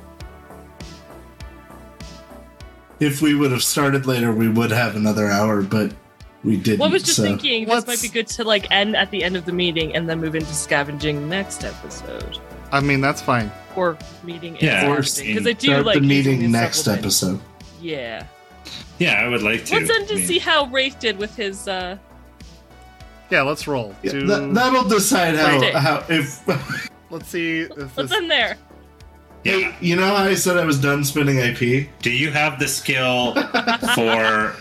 If 2.99 3.21
we 3.21 3.33
would 3.33 3.51
have 3.51 3.63
started 3.63 4.05
later, 4.05 4.31
we 4.33 4.49
would 4.49 4.71
have 4.71 4.95
another 4.95 5.27
hour, 5.27 5.61
but 5.61 5.93
we 6.43 6.57
didn't. 6.57 6.79
Well, 6.79 6.89
I 6.89 6.91
was 6.93 7.03
just 7.03 7.17
so. 7.17 7.23
thinking 7.23 7.65
this 7.65 7.73
Let's- 7.73 7.87
might 7.87 8.01
be 8.01 8.09
good 8.09 8.27
to 8.27 8.43
like 8.43 8.69
end 8.71 8.95
at 8.95 9.09
the 9.11 9.23
end 9.23 9.35
of 9.37 9.45
the 9.45 9.51
meeting 9.53 9.95
and 9.95 10.07
then 10.09 10.19
move 10.19 10.35
into 10.35 10.53
scavenging 10.53 11.27
next 11.29 11.63
episode 11.63 12.39
I 12.71 12.79
mean 12.81 13.01
that's 13.01 13.21
fine. 13.21 13.51
or 13.75 13.97
meeting. 14.23 14.57
Yeah, 14.59 14.81
and 14.85 14.89
or 14.93 15.01
scavenging. 15.03 15.35
because 15.43 15.47
I 15.47 15.53
do 15.53 15.67
Start 15.67 15.85
like 15.85 15.95
the 15.95 16.01
meeting 16.07 16.51
next 16.51 16.77
supplement. 16.79 17.05
episode. 17.05 17.39
Yeah, 17.81 18.23
Yeah, 18.99 19.13
I 19.23 19.27
would 19.27 19.41
like 19.41 19.65
to. 19.65 19.75
let's 19.75 19.89
end 19.89 20.03
I 20.03 20.07
to 20.07 20.15
mean, 20.15 20.27
see 20.27 20.37
how 20.39 20.65
Wraith 20.67 20.99
did 20.99 21.17
with 21.17 21.35
his. 21.35 21.67
uh 21.67 21.97
Yeah, 23.29 23.43
let's 23.43 23.67
roll. 23.67 23.95
Yeah, 24.03 24.11
Do- 24.13 24.27
that, 24.27 24.53
that'll 24.53 24.83
decide 24.89 25.35
how, 25.35 25.79
how 25.79 26.03
if. 26.09 26.41
let's 27.11 27.27
see 27.29 27.61
if 27.61 27.77
Let's 27.77 27.95
this. 27.95 28.11
end 28.11 28.29
there. 28.31 28.57
Yeah. 29.43 29.73
you 29.79 29.95
know 29.95 30.05
how 30.05 30.15
I 30.15 30.33
said 30.35 30.57
I 30.57 30.65
was 30.65 30.79
done 30.81 31.03
spinning 31.05 31.37
IP? 31.37 31.87
Do 32.01 32.11
you 32.11 32.29
have 32.31 32.59
the 32.59 32.67
skill 32.67 33.33
for 33.95 34.53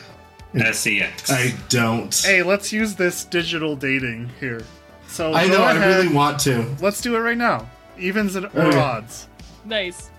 SEX? 0.72 1.30
I 1.30 1.54
don't. 1.68 2.14
Hey, 2.14 2.42
let's 2.42 2.72
use 2.72 2.94
this 2.94 3.24
digital 3.24 3.74
dating 3.74 4.30
here. 4.38 4.62
So 5.08 5.32
I 5.32 5.48
go 5.48 5.58
know. 5.58 5.64
I 5.64 5.84
really 5.84 6.08
want 6.14 6.38
to. 6.40 6.64
Let's 6.80 7.00
do 7.00 7.16
it 7.16 7.20
right 7.20 7.36
now. 7.38 7.68
Evens 7.98 8.36
and 8.36 8.46
or 8.46 8.60
Okay. 8.66 8.78
odds. 8.78 9.26
Nice. 9.64 10.10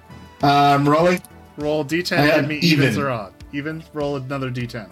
Um, 0.42 0.88
rolling. 0.90 1.22
Roll 1.58 1.86
D10. 1.86 2.18
I 2.18 2.26
Give 2.26 2.36
have 2.36 2.48
me 2.48 2.58
evens 2.58 2.96
even. 2.98 3.02
or 3.06 3.10
odd. 3.12 3.34
Even. 3.54 3.84
Roll 3.94 4.18
another 4.18 4.50
D10. 4.52 4.90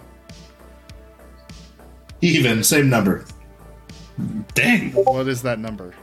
Even. 2.20 2.62
Same 2.64 2.88
number. 2.88 3.24
Dang. 4.54 4.92
What 4.92 5.28
is 5.28 5.42
that 5.42 5.58
number? 5.58 5.94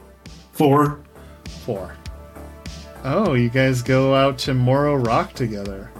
Four. 0.52 1.00
Four. 1.64 1.96
Oh, 3.04 3.34
you 3.34 3.48
guys 3.48 3.82
go 3.82 4.14
out 4.14 4.38
to 4.38 4.54
Morro 4.54 4.96
Rock 4.96 5.32
together. 5.34 5.90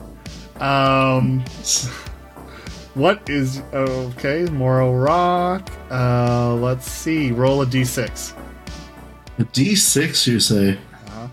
Um, 0.61 1.41
what 2.95 3.28
is 3.28 3.61
okay? 3.73 4.45
Morro 4.47 4.93
Rock. 4.93 5.70
Uh, 5.91 6.55
let's 6.55 6.91
see. 6.91 7.31
Roll 7.31 7.62
a 7.62 7.67
D6. 7.67 8.35
A 9.39 9.45
D6, 9.45 10.27
you 10.27 10.41
say? 10.41 10.78
Uh-huh. 11.07 11.28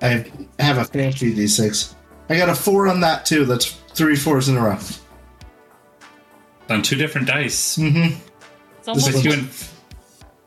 I 0.00 0.30
have 0.58 0.78
a 0.78 0.84
fancy 0.84 1.34
D6. 1.34 1.94
I 2.28 2.36
got 2.36 2.48
a 2.48 2.54
four 2.54 2.86
on 2.86 3.00
that 3.00 3.26
too. 3.26 3.44
That's 3.44 3.72
three 3.92 4.14
fours 4.14 4.48
in 4.48 4.56
a 4.56 4.62
row. 4.62 4.78
On 6.68 6.80
two 6.80 6.94
different 6.94 7.26
dice. 7.26 7.76
Mm-hmm. 7.76 8.16
It's 8.94 9.04
almost 9.06 9.14
With 9.14 9.24
you 9.24 9.32
in, 9.32 9.48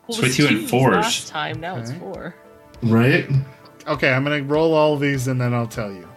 well, 0.08 0.22
with 0.22 0.40
you 0.40 0.48
in 0.48 0.54
twos 0.62 0.70
fours. 0.70 0.96
Last 0.96 1.28
time, 1.28 1.60
now 1.60 1.78
it's 1.78 1.92
Okay. 1.92 2.00
four. 2.00 2.36
Right? 2.84 3.30
Okay, 3.88 4.12
I'm 4.12 4.24
gonna 4.24 4.44
roll 4.44 4.74
all 4.74 4.98
these 4.98 5.28
and 5.28 5.40
then 5.40 5.54
I'll 5.54 5.68
tell 5.68 5.92
you. 5.92 6.08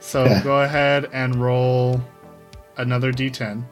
So 0.00 0.24
Okay. 0.24 0.40
go 0.42 0.62
ahead 0.62 1.08
and 1.12 1.36
roll 1.36 2.02
another 2.76 3.12
d10. 3.12 3.64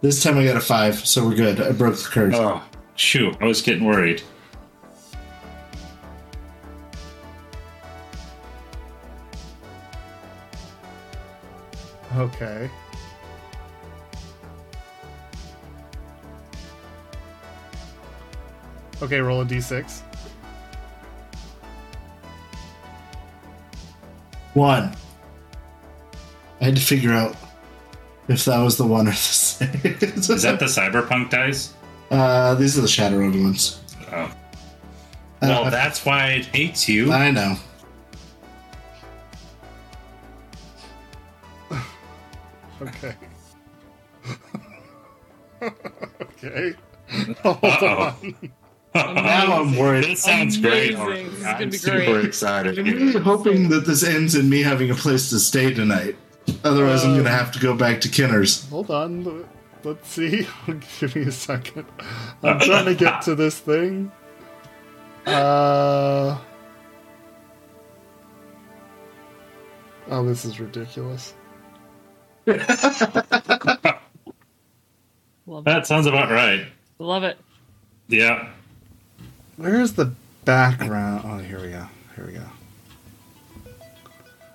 This 0.00 0.22
time 0.22 0.38
I 0.38 0.44
got 0.44 0.56
a 0.56 0.60
five, 0.60 0.96
so 1.06 1.26
we're 1.26 1.34
good. 1.34 1.60
I 1.60 1.72
broke 1.72 1.96
the 1.96 2.08
curse. 2.08 2.34
Oh, 2.36 2.62
shoot. 2.94 3.36
I 3.40 3.44
was 3.46 3.62
getting 3.62 3.84
worried. 3.84 4.22
Okay. 12.16 12.70
Okay, 19.02 19.20
roll 19.20 19.40
a 19.40 19.44
d6. 19.44 20.00
One. 24.54 24.94
I 26.60 26.64
had 26.66 26.76
to 26.76 26.82
figure 26.82 27.12
out 27.12 27.34
if 28.28 28.44
that 28.44 28.58
was 28.62 28.76
the 28.76 28.86
one 28.86 29.08
or 29.08 29.10
the 29.10 29.16
six. 29.16 30.28
Is 30.28 30.42
that 30.42 30.60
the 30.60 30.66
cyberpunk 30.66 31.30
dice? 31.30 31.74
Uh, 32.10 32.54
these 32.54 32.78
are 32.78 32.82
the 32.82 32.86
Shadowrun 32.86 33.42
ones. 33.42 33.80
Oh. 34.12 34.14
Uh, 34.16 34.32
Well, 35.40 35.70
that's 35.70 36.04
why 36.04 36.32
it 36.32 36.46
hates 36.46 36.88
you. 36.88 37.12
I 37.12 37.30
know. 37.30 37.56
Okay. 42.82 43.14
okay. 45.62 46.74
Hold 47.42 47.58
Uh-oh. 47.62 48.16
on. 48.22 48.52
Now 48.94 49.60
I'm 49.62 49.76
worried. 49.76 50.04
This 50.04 50.22
sounds 50.22 50.58
great. 50.58 50.94
Amazing. 50.94 51.26
This 51.30 51.38
is 51.38 51.44
I'm 51.44 51.58
gonna 51.58 51.72
super 51.72 51.96
great. 51.96 52.24
excited. 52.26 52.78
I'm 52.78 52.84
really 52.84 53.20
hoping 53.20 53.68
that 53.70 53.86
this 53.86 54.02
ends 54.04 54.34
in 54.34 54.48
me 54.50 54.62
having 54.62 54.90
a 54.90 54.94
place 54.94 55.30
to 55.30 55.38
stay 55.38 55.72
tonight. 55.72 56.16
Otherwise, 56.64 57.04
I'm 57.04 57.12
going 57.12 57.24
to 57.24 57.30
have 57.30 57.52
to 57.52 57.60
go 57.60 57.74
back 57.74 58.00
to 58.02 58.08
Kinner's. 58.08 58.68
Hold 58.68 58.90
on. 58.90 59.46
Let's 59.84 60.08
see. 60.08 60.46
Give 61.00 61.14
me 61.16 61.22
a 61.22 61.32
second. 61.32 61.86
I'm 62.42 62.58
trying 62.58 62.84
to 62.86 62.94
get 62.94 63.22
to 63.22 63.34
this 63.34 63.58
thing. 63.58 64.10
Uh. 65.24 66.36
Oh, 70.10 70.24
this 70.26 70.44
is 70.44 70.58
ridiculous. 70.60 71.34
That 75.64 75.86
sounds 75.86 76.06
about 76.06 76.30
right. 76.30 76.66
Love 76.98 77.24
it. 77.24 77.36
Yeah. 78.08 78.50
Where's 79.62 79.92
the 79.92 80.12
background? 80.44 81.22
Oh, 81.24 81.38
here 81.38 81.60
we 81.60 81.70
go. 81.70 81.86
Here 82.16 82.26
we 82.26 82.32
go. 82.32 82.42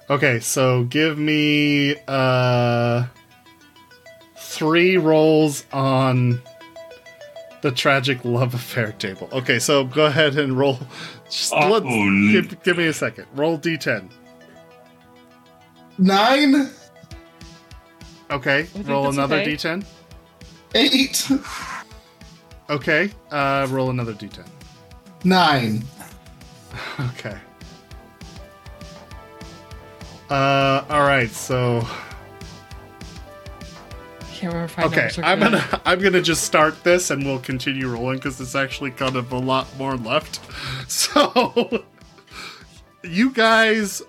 Okay, 0.10 0.42
so 0.42 0.84
give 0.84 1.18
me 1.18 1.96
uh 2.10 3.06
three 4.36 4.98
rolls 4.98 5.64
on 5.72 6.42
the 7.62 7.72
tragic 7.72 8.26
love 8.26 8.54
affair 8.54 8.92
table. 9.00 9.30
Okay, 9.32 9.60
so 9.60 9.86
go 9.86 10.08
ahead 10.08 10.38
and 10.38 10.58
roll. 10.58 10.78
Just 11.30 11.54
Oh, 11.54 11.70
let's, 11.72 11.86
n- 11.86 12.32
give, 12.34 12.64
give 12.64 12.78
me 12.78 12.88
a 12.88 12.94
second. 12.94 13.28
Roll 13.34 13.58
d10. 13.58 14.10
Nine, 15.98 16.70
Okay, 18.30 18.68
roll 18.84 19.08
another 19.10 19.38
okay. 19.38 19.56
d10. 19.56 19.86
eight, 20.76 21.32
Okay, 22.70 23.10
uh, 23.32 23.66
roll 23.70 23.90
another 23.90 24.14
d10. 24.14 24.46
Nine. 25.24 25.84
Okay. 27.00 27.36
Uh, 30.30 30.84
all 30.90 31.02
right. 31.02 31.30
So 31.30 31.82
Can't 34.34 34.54
remember 34.54 34.66
if 34.66 34.80
I 34.80 34.84
okay, 34.84 35.10
I'm 35.24 35.40
gonna 35.40 35.82
I'm 35.86 36.00
gonna 36.00 36.22
just 36.22 36.44
start 36.44 36.84
this 36.84 37.10
and 37.10 37.24
we'll 37.24 37.40
continue 37.40 37.88
rolling 37.88 38.18
because 38.18 38.40
it's 38.40 38.56
actually 38.56 38.92
kind 38.92 39.16
of 39.16 39.32
a 39.32 39.38
lot 39.38 39.68
more 39.78 39.96
left. 39.96 40.40
So 40.88 41.84
you 43.04 43.32
guys, 43.32 44.02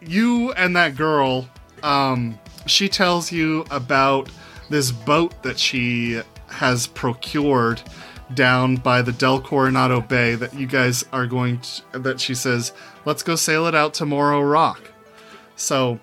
you 0.00 0.52
and 0.52 0.74
that 0.76 0.96
girl, 0.96 1.48
um, 1.82 2.38
she 2.66 2.88
tells 2.88 3.30
you 3.30 3.64
about 3.70 4.30
this 4.70 4.90
boat 4.90 5.42
that 5.42 5.58
she 5.58 6.22
has 6.48 6.86
procured 6.86 7.82
down 8.34 8.76
by 8.76 9.02
the 9.02 9.12
Del 9.12 9.40
Coronado 9.40 10.00
Bay 10.00 10.34
that 10.34 10.54
you 10.54 10.66
guys 10.66 11.04
are 11.12 11.26
going 11.26 11.60
to, 11.60 11.98
that 11.98 12.20
she 12.20 12.34
says, 12.34 12.72
let's 13.04 13.22
go 13.22 13.36
sail 13.36 13.66
it 13.66 13.74
out 13.74 13.94
to 13.94 14.06
Morro 14.06 14.42
Rock. 14.42 14.92
So 15.56 16.00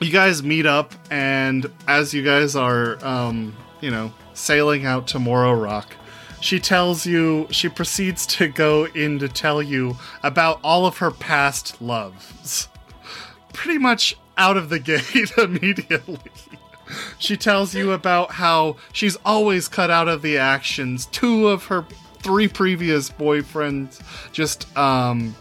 you 0.00 0.10
guys 0.10 0.42
meet 0.42 0.66
up, 0.66 0.94
and 1.10 1.70
as 1.88 2.12
you 2.12 2.22
guys 2.22 2.54
are, 2.56 3.02
um, 3.04 3.54
you 3.80 3.90
know, 3.90 4.12
sailing 4.34 4.84
out 4.84 5.06
to 5.08 5.18
Morro 5.18 5.54
Rock, 5.54 5.94
she 6.40 6.60
tells 6.60 7.06
you, 7.06 7.46
she 7.50 7.68
proceeds 7.68 8.26
to 8.26 8.48
go 8.48 8.86
in 8.86 9.18
to 9.18 9.28
tell 9.28 9.62
you 9.62 9.96
about 10.22 10.60
all 10.62 10.86
of 10.86 10.98
her 10.98 11.10
past 11.10 11.80
loves. 11.80 12.68
Pretty 13.52 13.78
much 13.78 14.16
out 14.36 14.56
of 14.56 14.68
the 14.68 14.78
gate 14.78 15.32
immediately. 15.38 16.18
She 17.18 17.36
tells 17.36 17.74
you 17.74 17.92
about 17.92 18.32
how 18.32 18.76
she's 18.92 19.16
always 19.24 19.68
cut 19.68 19.90
out 19.90 20.08
of 20.08 20.22
the 20.22 20.38
actions. 20.38 21.06
Two 21.06 21.48
of 21.48 21.64
her 21.66 21.84
three 22.20 22.48
previous 22.48 23.10
boyfriends 23.10 24.00
just 24.32 24.76
um, 24.76 25.34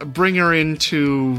bring 0.00 0.34
her 0.36 0.52
into 0.52 1.36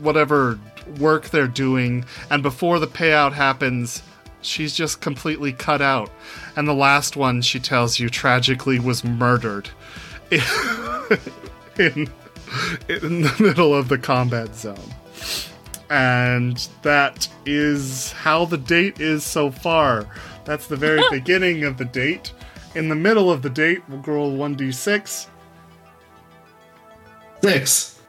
whatever 0.00 0.58
work 0.98 1.30
they're 1.30 1.48
doing, 1.48 2.04
and 2.30 2.42
before 2.42 2.78
the 2.78 2.86
payout 2.86 3.32
happens, 3.32 4.02
she's 4.40 4.74
just 4.74 5.00
completely 5.00 5.52
cut 5.52 5.80
out. 5.80 6.10
And 6.56 6.68
the 6.68 6.74
last 6.74 7.16
one, 7.16 7.42
she 7.42 7.58
tells 7.58 7.98
you, 7.98 8.08
tragically 8.08 8.78
was 8.78 9.04
murdered 9.04 9.70
in, 10.30 10.40
in, 11.78 12.10
in 12.88 13.22
the 13.22 13.36
middle 13.40 13.74
of 13.74 13.88
the 13.88 13.98
combat 13.98 14.54
zone. 14.54 14.94
And 15.92 16.56
that 16.80 17.28
is 17.44 18.12
how 18.12 18.46
the 18.46 18.56
date 18.56 18.98
is 18.98 19.24
so 19.24 19.50
far. 19.50 20.06
That's 20.46 20.66
the 20.66 20.74
very 20.74 21.02
beginning 21.10 21.64
of 21.64 21.76
the 21.76 21.84
date. 21.84 22.32
In 22.74 22.88
the 22.88 22.94
middle 22.94 23.30
of 23.30 23.42
the 23.42 23.50
date, 23.50 23.82
we'll 23.90 24.00
roll 24.00 24.32
1d6. 24.32 25.26
Six. 27.42 28.00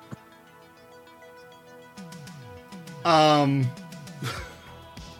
Um, 3.03 3.69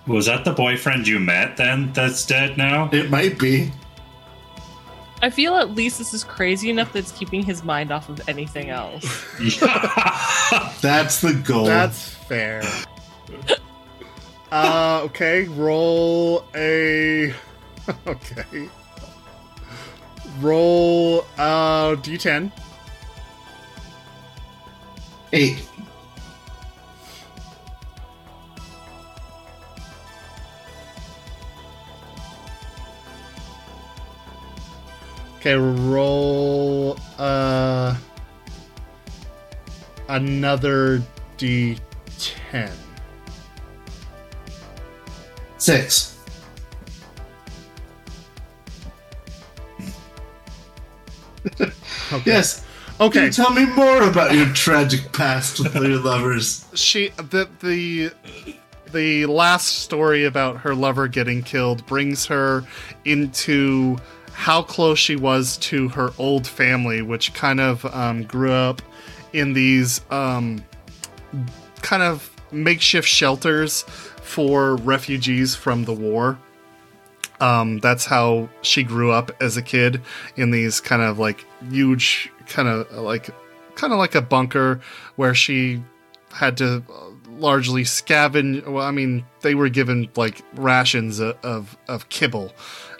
Was 0.08 0.28
that 0.28 0.46
the 0.46 0.54
boyfriend 0.54 1.06
you 1.06 1.20
met 1.20 1.58
then 1.58 1.92
that's 1.92 2.26
dead 2.26 2.58
now? 2.58 2.90
It 2.94 3.10
might 3.10 3.38
be. 3.38 3.74
I 5.24 5.30
feel 5.30 5.56
at 5.56 5.74
least 5.74 6.00
this 6.00 6.14
is 6.14 6.22
crazy 6.26 6.70
enough 6.70 6.92
that 6.92 7.00
it's 7.00 7.14
keeping 7.14 7.44
his 7.44 7.64
mind 7.64 7.94
off 7.94 8.10
of 8.10 8.28
anything 8.28 8.70
else. 8.70 9.04
That's 10.82 11.22
the 11.22 11.42
goal. 11.46 11.64
That's 11.64 12.10
fair. 12.10 12.62
uh, 14.52 15.02
okay, 15.06 15.46
roll 15.46 16.44
a. 16.54 17.34
Okay. 18.08 18.70
Roll 20.40 21.26
uh 21.38 21.96
d10. 21.96 22.52
eight. 25.34 25.68
Okay, 35.44 35.56
roll 35.56 36.98
uh 37.20 37.98
another 40.08 41.04
d10. 41.38 42.72
Six. 45.58 46.18
Okay. 52.14 52.22
Yes. 52.26 52.66
Okay. 53.02 53.30
Tell 53.30 53.52
me 53.52 53.66
more 53.66 54.04
about 54.04 54.34
your 54.36 54.46
tragic 54.54 55.12
past 55.12 55.60
with 55.60 55.76
your 55.76 56.00
lovers. 56.00 56.66
she 56.74 57.10
the 57.18 57.50
the 57.60 58.12
the 58.94 59.26
last 59.26 59.80
story 59.80 60.24
about 60.24 60.58
her 60.58 60.74
lover 60.74 61.08
getting 61.10 61.42
killed 61.42 61.86
brings 61.86 62.28
her 62.28 62.64
into 63.04 63.98
how 64.44 64.62
close 64.62 65.00
she 65.00 65.16
was 65.16 65.56
to 65.56 65.88
her 65.88 66.12
old 66.18 66.46
family, 66.46 67.02
which 67.02 67.34
kind 67.34 67.62
of 67.62 67.86
um, 67.96 68.24
grew 68.24 68.52
up 68.52 68.82
in 69.32 69.54
these 69.54 70.02
um, 70.12 70.62
kind 71.82 72.04
of 72.04 72.30
makeshift 72.52 73.08
shelters 73.08 73.84
for 74.22 74.76
refugees 74.76 75.56
from 75.56 75.86
the 75.86 75.94
war. 75.94 76.38
Um, 77.40 77.80
that's 77.80 78.06
how 78.06 78.50
she 78.64 78.84
grew 78.84 79.14
up 79.14 79.32
as 79.42 79.56
a 79.56 79.62
kid 79.62 80.02
in 80.36 80.52
these 80.52 80.82
kind 80.82 81.02
of 81.02 81.20
like 81.20 81.46
huge, 81.70 82.30
kind 82.48 82.68
of 82.68 82.92
like, 82.92 83.30
kind 83.76 83.94
of 83.94 84.00
like 84.00 84.14
a 84.14 84.22
bunker 84.22 84.82
where 85.16 85.34
she 85.34 85.82
had 86.34 86.58
to 86.58 86.84
uh, 86.94 87.30
largely 87.30 87.86
scavenge. 87.86 88.68
Well, 88.68 88.86
I 88.86 88.92
mean, 88.92 89.24
they 89.40 89.56
were 89.56 89.70
given 89.70 90.10
like 90.18 90.44
rations 90.56 91.20
of, 91.20 91.38
of, 91.46 91.78
of 91.88 92.10
kibble 92.10 92.52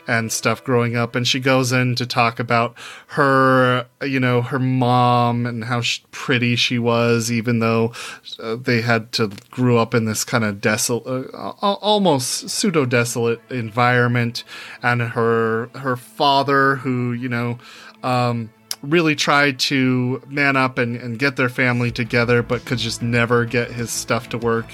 and 0.06 0.32
stuff 0.32 0.62
growing 0.62 0.96
up 0.96 1.14
and 1.14 1.26
she 1.26 1.40
goes 1.40 1.72
in 1.72 1.94
to 1.94 2.06
talk 2.06 2.38
about 2.38 2.74
her 3.08 3.86
you 4.02 4.20
know 4.20 4.42
her 4.42 4.58
mom 4.58 5.46
and 5.46 5.64
how 5.64 5.80
pretty 6.10 6.56
she 6.56 6.78
was 6.78 7.30
even 7.32 7.58
though 7.58 7.92
uh, 8.40 8.56
they 8.56 8.80
had 8.80 9.12
to 9.12 9.28
grew 9.50 9.78
up 9.78 9.94
in 9.94 10.04
this 10.04 10.24
kind 10.24 10.44
of 10.44 10.60
desolate 10.60 11.32
uh, 11.34 11.52
almost 11.60 12.48
pseudo 12.48 12.84
desolate 12.84 13.40
environment 13.50 14.44
and 14.82 15.00
her 15.00 15.68
her 15.74 15.96
father 15.96 16.76
who 16.76 17.12
you 17.12 17.28
know 17.28 17.58
um 18.02 18.50
really 18.82 19.14
tried 19.14 19.58
to 19.58 20.22
man 20.28 20.56
up 20.56 20.76
and, 20.76 20.96
and 20.96 21.18
get 21.18 21.36
their 21.36 21.48
family 21.48 21.90
together 21.90 22.42
but 22.42 22.64
could 22.66 22.78
just 22.78 23.02
never 23.02 23.44
get 23.44 23.70
his 23.70 23.90
stuff 23.90 24.28
to 24.28 24.36
work 24.36 24.66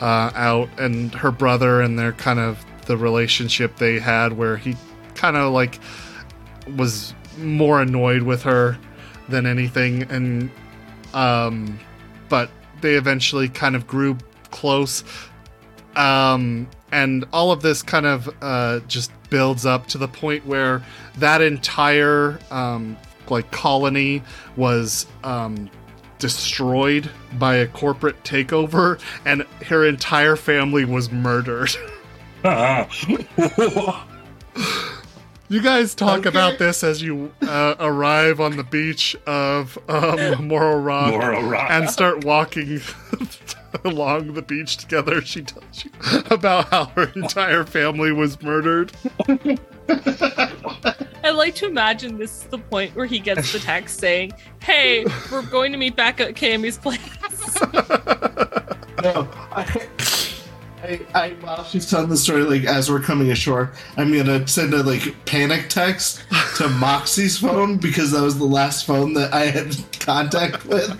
uh, 0.00 0.30
out 0.34 0.68
and 0.78 1.14
her 1.14 1.30
brother 1.30 1.80
and 1.80 1.98
their 1.98 2.12
kind 2.12 2.38
of 2.38 2.64
the 2.86 2.96
relationship 2.96 3.76
they 3.76 3.98
had 3.98 4.32
where 4.32 4.56
he 4.56 4.76
kind 5.14 5.36
of 5.36 5.52
like 5.52 5.78
was 6.76 7.14
more 7.38 7.80
annoyed 7.80 8.22
with 8.22 8.42
her 8.42 8.78
than 9.28 9.46
anything. 9.46 10.02
And 10.04 10.50
um 11.14 11.78
but 12.28 12.50
they 12.80 12.94
eventually 12.94 13.48
kind 13.48 13.76
of 13.76 13.86
grew 13.86 14.16
close. 14.50 15.04
Um 15.94 16.68
and 16.92 17.24
all 17.32 17.52
of 17.52 17.62
this 17.62 17.82
kind 17.82 18.06
of 18.06 18.28
uh 18.40 18.80
just 18.80 19.10
builds 19.30 19.66
up 19.66 19.86
to 19.88 19.98
the 19.98 20.08
point 20.08 20.46
where 20.46 20.82
that 21.18 21.40
entire 21.40 22.38
um 22.50 22.96
like 23.28 23.50
colony 23.50 24.22
was 24.56 25.06
um 25.24 25.68
destroyed 26.18 27.10
by 27.38 27.56
a 27.56 27.66
corporate 27.66 28.22
takeover 28.24 29.00
and 29.24 29.42
her 29.66 29.84
entire 29.84 30.36
family 30.36 30.84
was 30.84 31.10
murdered 31.10 31.70
You 35.48 35.62
guys 35.62 35.94
talk 35.94 36.20
Okay. 36.20 36.28
about 36.28 36.58
this 36.58 36.82
as 36.82 37.00
you 37.00 37.32
uh, 37.42 37.76
arrive 37.78 38.40
on 38.40 38.56
the 38.56 38.64
beach 38.64 39.14
of 39.28 39.78
um, 39.88 40.48
Morro 40.48 40.76
Rock 40.80 41.14
Rock. 41.44 41.70
and 41.70 41.88
start 41.88 42.24
walking 42.24 42.80
along 43.84 44.34
the 44.34 44.42
beach 44.42 44.76
together. 44.76 45.22
She 45.22 45.42
tells 45.42 45.84
you 45.84 45.92
about 46.32 46.68
how 46.70 46.86
her 46.96 47.12
entire 47.14 47.62
family 47.62 48.10
was 48.10 48.42
murdered. 48.42 48.90
I 49.28 51.30
like 51.32 51.54
to 51.56 51.66
imagine 51.66 52.18
this 52.18 52.42
is 52.42 52.48
the 52.48 52.58
point 52.58 52.96
where 52.96 53.06
he 53.06 53.20
gets 53.20 53.52
the 53.52 53.60
text 53.60 54.00
saying, 54.00 54.32
"Hey, 54.60 55.06
we're 55.30 55.42
going 55.42 55.70
to 55.70 55.78
meet 55.78 55.94
back 55.94 56.20
at 56.20 56.34
Kammi's 56.34 56.76
place." 56.78 56.98
No, 59.02 59.28
I, 59.52 59.86
I, 60.82 61.00
I, 61.14 61.30
while 61.40 61.64
she's 61.64 61.88
telling 61.88 62.08
the 62.08 62.16
story, 62.16 62.42
like 62.44 62.64
as 62.64 62.90
we're 62.90 63.00
coming 63.00 63.30
ashore, 63.30 63.72
I'm 63.96 64.12
gonna 64.14 64.46
send 64.46 64.74
a 64.74 64.82
like 64.82 65.14
panic 65.24 65.68
text 65.68 66.22
to 66.56 66.68
Moxie's 66.80 67.38
phone 67.38 67.78
because 67.78 68.10
that 68.12 68.22
was 68.22 68.38
the 68.38 68.44
last 68.44 68.84
phone 68.86 69.14
that 69.14 69.32
I 69.32 69.46
had 69.46 69.74
contact 70.00 70.64
with. 70.66 70.90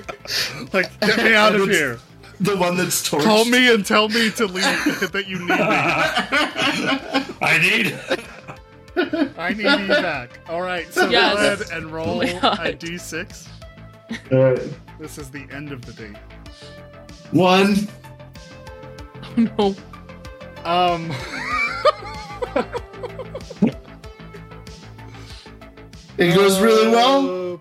Like, 0.72 0.98
get 1.00 1.18
me 1.18 1.34
out 1.34 1.54
of 1.54 1.68
here. 1.68 1.98
The 2.40 2.56
one 2.56 2.76
that's 2.76 3.08
torched. 3.08 3.24
Call 3.24 3.44
me 3.46 3.72
and 3.72 3.84
tell 3.84 4.08
me 4.08 4.30
to 4.32 4.46
leave, 4.46 4.64
that 5.12 5.24
you 5.26 5.38
need 5.38 5.48
me. 5.48 5.54
I 7.40 7.58
need. 7.58 9.32
I 9.38 9.52
need 9.52 9.80
you 9.82 9.88
back. 9.88 10.38
All 10.48 10.60
right, 10.62 10.90
so 10.92 11.08
Yes. 11.08 11.34
go 11.34 11.40
ahead 11.40 11.70
and 11.72 11.90
roll 11.90 12.22
Oh 12.26 12.40
my 12.58 12.68
a 12.68 12.74
d6. 12.74 13.48
Alright. 14.32 14.60
This 14.98 15.18
is 15.18 15.30
the 15.30 15.46
end 15.50 15.72
of 15.72 15.84
the 15.84 15.92
date. 15.92 16.16
One. 17.30 17.88
no. 19.58 19.74
Um. 20.64 21.12
It 26.18 26.34
goes 26.34 26.58
really 26.60 26.88
well. 26.88 27.60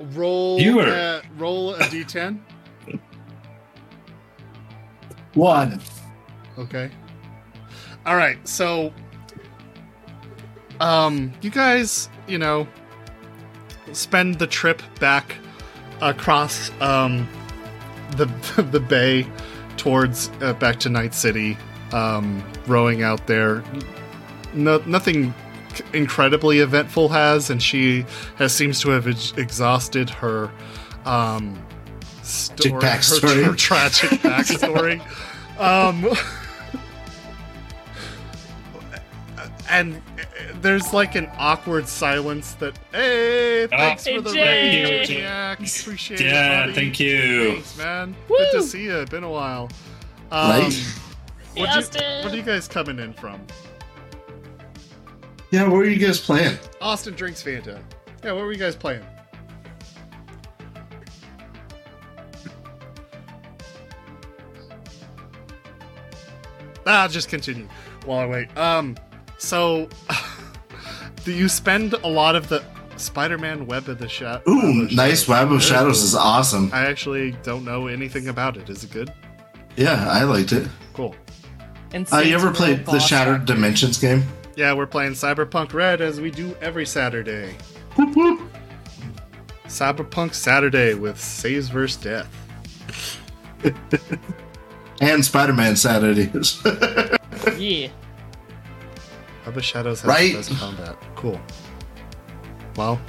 Roll. 0.00 0.60
You 0.60 0.76
were- 0.76 0.82
uh, 0.88 1.22
roll 1.38 1.74
a 1.74 1.78
d10. 1.80 2.38
One. 5.34 5.80
Okay. 6.58 6.90
All 8.04 8.16
right. 8.16 8.38
So, 8.48 8.92
um, 10.80 11.32
you 11.42 11.50
guys, 11.50 12.08
you 12.26 12.38
know, 12.38 12.66
spend 13.96 14.38
the 14.38 14.46
trip 14.46 14.82
back 15.00 15.36
across 16.00 16.70
um 16.80 17.26
the 18.16 18.26
the 18.70 18.80
bay 18.80 19.26
towards 19.76 20.30
uh, 20.40 20.52
back 20.54 20.78
to 20.80 20.88
Night 20.88 21.14
City, 21.14 21.56
um, 21.92 22.44
rowing 22.66 23.02
out 23.02 23.26
there. 23.26 23.62
No, 24.54 24.78
nothing 24.86 25.34
incredibly 25.92 26.60
eventful 26.60 27.08
has, 27.10 27.50
and 27.50 27.62
she 27.62 28.06
has 28.36 28.54
seems 28.54 28.80
to 28.80 28.90
have 28.90 29.06
ex- 29.06 29.32
exhausted 29.36 30.10
her 30.10 30.50
um 31.04 31.62
story, 32.22 32.70
her, 32.72 33.44
her 33.44 33.54
tragic 33.54 34.10
backstory. 34.20 35.00
um, 35.60 36.16
and 39.68 39.96
uh, 39.96 40.22
there's 40.60 40.92
like 40.92 41.14
an 41.14 41.28
awkward 41.38 41.88
silence 41.88 42.54
that 42.54 42.78
hey 42.92 43.66
thanks 43.68 44.06
Ah, 44.06 44.14
for 44.16 44.20
the 44.22 44.32
Hey, 44.32 44.84
raid 44.84 45.06
Jay. 45.06 45.20
Jack. 45.20 45.58
appreciate 45.58 46.20
it 46.20 46.26
Yeah, 46.26 46.72
thank 46.72 46.98
you. 47.00 47.52
Thanks, 47.54 47.78
man. 47.78 48.16
Good 48.28 48.52
to 48.52 48.62
see 48.62 48.84
you. 48.84 48.96
It's 48.98 49.10
been 49.10 49.24
a 49.24 49.30
while. 49.30 49.68
Um, 50.30 50.50
Right? 50.62 50.72
Hey, 50.72 51.60
What 51.62 51.70
you, 51.70 51.78
Austin. 51.78 52.24
what 52.24 52.32
are 52.32 52.36
you 52.36 52.42
guys 52.42 52.68
coming 52.68 52.98
in 52.98 53.12
from? 53.14 53.40
Yeah, 55.50 55.68
what 55.68 55.78
are 55.78 55.88
you 55.90 55.96
guys 56.04 56.20
playing? 56.20 56.58
Austin 56.80 57.14
drinks 57.14 57.42
Fanta. 57.42 57.80
Yeah, 58.24 58.32
what 58.32 58.44
were 58.44 58.52
you 58.52 58.58
guys 58.58 58.74
playing? 58.76 59.04
Ah, 66.86 67.08
just 67.08 67.28
continue 67.28 67.68
while 68.04 68.20
I 68.20 68.26
wait. 68.26 68.56
Um, 68.56 68.96
so 69.38 69.88
do 71.24 71.32
you 71.32 71.48
spend 71.48 71.92
a 71.94 72.06
lot 72.08 72.36
of 72.36 72.48
the 72.48 72.62
Spider-Man 72.96 73.66
Web 73.66 73.88
of 73.88 73.98
the 73.98 74.08
Shadow? 74.08 74.42
Ooh, 74.50 74.88
nice 74.90 75.28
Web 75.28 75.52
of 75.52 75.62
Shadows 75.62 76.02
is 76.02 76.14
awesome. 76.14 76.70
I 76.72 76.86
actually 76.86 77.32
don't 77.42 77.64
know 77.64 77.86
anything 77.88 78.28
about 78.28 78.56
it. 78.56 78.68
Is 78.70 78.84
it 78.84 78.90
good? 78.92 79.12
Yeah, 79.76 80.08
I 80.08 80.22
liked 80.24 80.52
it. 80.52 80.66
Cool. 80.94 81.14
And 81.92 82.06
Uh, 82.12 82.18
you 82.18 82.34
ever 82.34 82.48
Row 82.48 82.52
played 82.54 82.86
the 82.86 82.98
Shattered 82.98 83.40
Factory. 83.40 83.54
Dimensions 83.56 83.98
game? 83.98 84.24
Yeah, 84.56 84.72
we're 84.72 84.86
playing 84.86 85.12
Cyberpunk 85.12 85.74
Red 85.74 86.00
as 86.00 86.20
we 86.20 86.30
do 86.30 86.56
every 86.62 86.86
Saturday. 86.86 87.54
Whoop, 87.96 88.16
whoop. 88.16 88.40
Cyberpunk 89.66 90.32
Saturday 90.32 90.94
with 90.94 91.20
Saves 91.20 91.68
vs. 91.68 91.96
Death. 92.02 92.28
And 95.00 95.22
Spider-Man 95.22 95.76
Saturdays. 95.76 96.62
Yeah. 97.58 97.88
The 99.54 99.62
Shadows 99.62 100.00
has 100.02 100.08
Right. 100.08 100.32
the 100.32 100.38
best 100.38 100.50
combat. 100.58 100.96
Cool. 101.14 101.40
Well, 102.76 103.00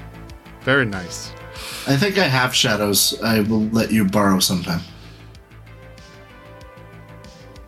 very 0.61 0.85
nice. 0.85 1.31
I 1.87 1.97
think 1.97 2.17
I 2.17 2.23
have 2.25 2.53
Shadows. 2.55 3.19
I 3.23 3.41
will 3.41 3.63
let 3.69 3.91
you 3.91 4.05
borrow 4.05 4.39
sometime. 4.39 4.81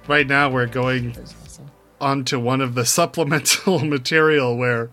Right 0.08 0.28
now, 0.28 0.50
we're 0.50 0.66
going 0.68 1.12
awesome. 1.44 1.72
onto 2.00 2.40
one 2.40 2.62
of 2.62 2.76
the 2.76 2.86
supplemental 2.86 3.80
material 3.86 4.56
where 4.56 4.92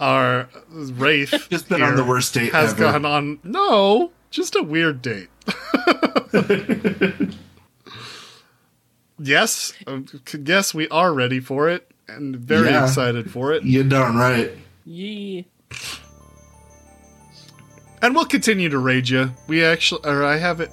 our 0.00 0.48
Wraith 0.70 1.46
Just 1.50 1.68
been 1.68 1.82
on 1.82 1.94
the 1.96 2.04
worst 2.04 2.34
date 2.34 2.52
has 2.52 2.72
ever. 2.72 2.80
gone 2.80 3.04
on. 3.04 3.38
No, 3.44 4.10
just 4.30 4.56
a 4.56 4.62
weird 4.62 5.02
date. 5.02 5.28
yes, 9.18 9.72
uh, 9.86 10.00
yes, 10.44 10.74
we 10.74 10.88
are 10.88 11.12
ready 11.12 11.40
for 11.40 11.68
it 11.68 11.90
and 12.08 12.36
very 12.36 12.68
Yeah. 12.70 12.84
excited 12.84 13.30
for 13.30 13.52
it. 13.52 13.64
You're 13.64 13.84
darn 13.84 14.16
right. 14.16 14.50
Yeah. 14.84 15.42
And 18.00 18.14
we'll 18.14 18.26
continue 18.26 18.68
to 18.68 18.78
raid 18.78 19.08
you. 19.08 19.32
We 19.48 19.64
actually, 19.64 20.02
or 20.04 20.24
I 20.24 20.36
haven't 20.36 20.70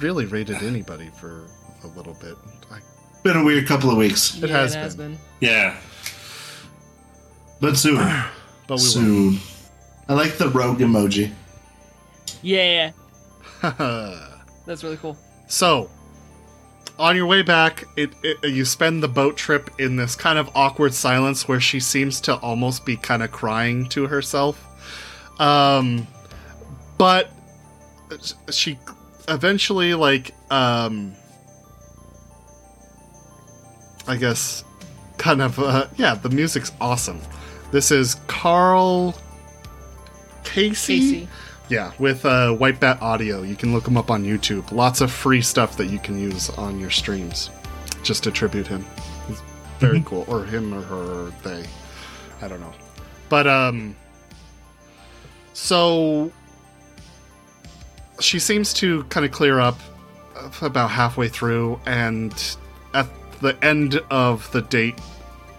really 0.00 0.26
raided 0.26 0.56
anybody 0.62 1.10
for 1.20 1.44
a 1.84 1.86
little 1.88 2.14
bit. 2.14 2.34
I, 2.70 2.78
Been 3.22 3.36
a 3.36 3.44
weird 3.44 3.66
couple 3.68 3.90
of 3.90 3.96
weeks, 3.96 4.42
It 4.42 4.50
has 4.50 4.74
it 4.74 4.78
has 4.78 4.96
been. 4.96 5.12
been. 5.12 5.20
Yeah. 5.40 5.76
but 7.60 7.76
soon. 7.76 7.96
but 8.66 8.68
we 8.68 8.74
will. 8.74 8.78
soon. 8.78 9.38
I 10.08 10.14
like 10.14 10.36
the 10.36 10.48
rogue 10.48 10.80
emoji. 10.80 11.30
Yeah. 12.42 12.90
That's 13.62 14.82
really 14.82 14.96
cool. 14.96 15.16
So, 15.46 15.88
on 16.98 17.16
your 17.16 17.26
way 17.26 17.42
back, 17.42 17.84
it, 17.96 18.10
it 18.22 18.44
you 18.44 18.64
spend 18.64 19.02
the 19.02 19.08
boat 19.08 19.36
trip 19.36 19.70
in 19.78 19.96
this 19.96 20.14
kind 20.14 20.38
of 20.38 20.50
awkward 20.54 20.94
silence 20.94 21.48
where 21.48 21.60
she 21.60 21.80
seems 21.80 22.20
to 22.22 22.36
almost 22.36 22.84
be 22.84 22.96
kind 22.96 23.22
of 23.22 23.32
crying 23.32 23.88
to 23.90 24.06
herself. 24.06 24.64
Um, 25.40 26.06
but 26.98 27.30
she 28.50 28.78
eventually 29.28 29.94
like 29.94 30.34
um 30.50 31.14
I 34.06 34.16
guess 34.16 34.64
kind 35.18 35.40
of 35.42 35.58
uh 35.58 35.86
yeah, 35.96 36.14
the 36.14 36.28
music's 36.28 36.72
awesome. 36.80 37.20
This 37.70 37.90
is 37.90 38.16
Karl 38.26 39.14
Casey. 40.44 40.98
Casey. 41.00 41.28
Yeah, 41.68 41.92
with 41.98 42.24
uh, 42.26 42.52
White 42.52 42.80
Bat 42.80 43.00
Audio. 43.00 43.42
You 43.42 43.56
can 43.56 43.72
look 43.72 43.86
him 43.86 43.96
up 43.96 44.10
on 44.10 44.24
YouTube. 44.24 44.70
Lots 44.72 45.00
of 45.00 45.10
free 45.10 45.40
stuff 45.40 45.76
that 45.78 45.86
you 45.86 45.98
can 45.98 46.20
use 46.20 46.50
on 46.50 46.78
your 46.78 46.90
streams. 46.90 47.50
Just 48.02 48.24
to 48.24 48.30
tribute 48.30 48.66
him. 48.66 48.84
He's 49.28 49.40
very 49.78 50.02
cool. 50.04 50.24
Or 50.28 50.44
him 50.44 50.74
or 50.74 50.82
her 50.82 51.26
or 51.26 51.32
they. 51.42 51.64
I 52.40 52.48
don't 52.48 52.60
know. 52.60 52.72
But, 53.28 53.46
um. 53.46 53.96
So. 55.54 56.32
She 58.20 58.38
seems 58.38 58.72
to 58.74 59.04
kind 59.04 59.24
of 59.24 59.32
clear 59.32 59.58
up 59.58 59.78
about 60.60 60.90
halfway 60.90 61.28
through, 61.28 61.80
and 61.86 62.32
at 62.94 63.08
the 63.40 63.56
end 63.64 64.00
of 64.10 64.50
the 64.52 64.62
date, 64.62 64.98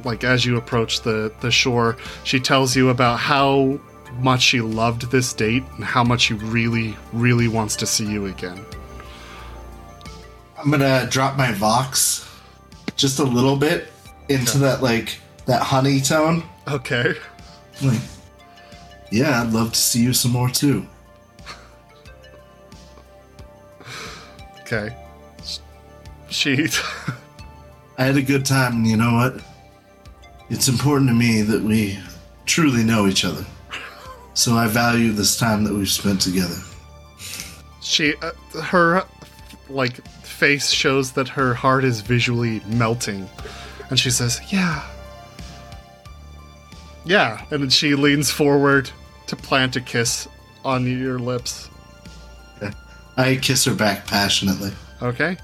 like 0.06 0.24
as 0.24 0.46
you 0.46 0.58
approach 0.58 1.02
the, 1.02 1.34
the 1.42 1.52
shore, 1.52 1.98
she 2.24 2.40
tells 2.40 2.76
you 2.76 2.90
about 2.90 3.20
how 3.20 3.80
much 4.20 4.42
she 4.42 4.62
loved 4.62 5.12
this 5.12 5.34
date 5.34 5.64
and 5.76 5.84
how 5.84 6.04
much 6.04 6.22
she 6.22 6.34
really, 6.34 6.96
really 7.12 7.48
wants 7.48 7.76
to 7.78 7.86
see 7.86 8.06
you 8.06 8.28
again. 8.28 8.64
I'm 10.58 10.72
gonna 10.72 11.08
drop 11.10 11.38
my 11.38 11.52
vox 11.52 12.30
just 12.96 13.20
a 13.20 13.24
little 13.24 13.58
bit 13.58 13.92
into 14.30 14.58
that 14.60 14.82
like 14.82 15.20
that 15.46 15.62
honey 15.62 16.00
tone. 16.00 16.44
Okay. 16.68 17.16
Like, 17.82 18.00
yeah, 19.12 19.42
I'd 19.42 19.52
love 19.52 19.74
to 19.74 19.80
see 19.80 20.02
you 20.02 20.14
some 20.14 20.32
more 20.32 20.50
too. 20.50 20.88
Okay. 24.62 24.96
She. 26.30 26.68
I 27.98 28.06
had 28.06 28.18
a 28.18 28.22
good 28.22 28.46
time, 28.46 28.74
and 28.78 28.88
you 28.88 28.98
know 28.98 29.14
what? 29.14 29.42
It's 30.50 30.68
important 30.68 31.10
to 31.10 31.14
me 31.14 31.42
that 31.44 31.62
we 31.62 32.00
truly 32.46 32.84
know 32.84 33.08
each 33.08 33.24
other. 33.24 33.46
So 34.34 34.56
I 34.56 34.68
value 34.68 35.12
this 35.12 35.38
time 35.38 35.64
that 35.66 35.74
we've 35.74 35.90
spent 35.90 36.22
together. 36.22 36.56
she. 37.82 38.16
Uh, 38.22 38.32
her, 38.62 39.04
like, 39.70 40.06
face 40.26 40.70
shows 40.72 41.12
that 41.14 41.28
her 41.30 41.54
heart 41.54 41.84
is 41.84 42.02
visually 42.02 42.62
melting. 42.68 43.30
And 43.90 44.00
she 44.00 44.10
says, 44.10 44.42
Yeah. 44.52 44.84
Yeah. 47.06 47.46
And 47.52 47.62
then 47.64 47.70
she 47.70 47.96
leans 47.96 48.32
forward 48.32 48.90
to 49.28 49.36
plant 49.36 49.76
a 49.76 49.82
kiss 49.82 50.28
on 50.66 50.86
your 50.88 51.20
lips. 51.20 51.70
I 53.16 53.36
kiss 53.36 53.66
her 53.66 53.76
back 53.76 54.08
passionately. 54.08 54.72
Okay. 55.02 55.38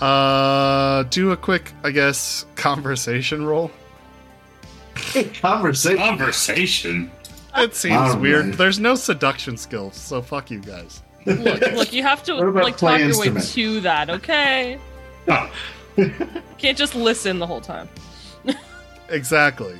Uh, 0.00 1.02
do 1.04 1.32
a 1.32 1.36
quick, 1.36 1.72
I 1.82 1.90
guess, 1.90 2.46
conversation 2.56 3.44
roll. 3.44 3.70
Conversation. 5.40 5.98
Conversation. 5.98 7.10
It 7.56 7.74
seems 7.74 7.94
All 7.96 8.18
weird. 8.18 8.46
right. 8.46 8.58
There's 8.58 8.78
no 8.78 8.94
seduction 8.94 9.56
skills, 9.56 9.96
so 9.96 10.20
fuck 10.22 10.50
you 10.50 10.60
guys. 10.60 11.02
Look, 11.26 11.60
look, 11.72 11.92
you 11.92 12.02
have 12.02 12.22
to 12.24 12.34
like 12.34 12.76
play 12.76 12.98
talk 12.98 13.16
your 13.16 13.34
way 13.34 13.40
to 13.40 13.80
that, 13.80 14.10
okay? 14.10 14.78
Oh, 15.28 15.50
Can't 16.58 16.76
just 16.76 16.94
listen 16.94 17.38
the 17.38 17.46
whole 17.46 17.60
time. 17.60 17.88
Exactly. 19.10 19.78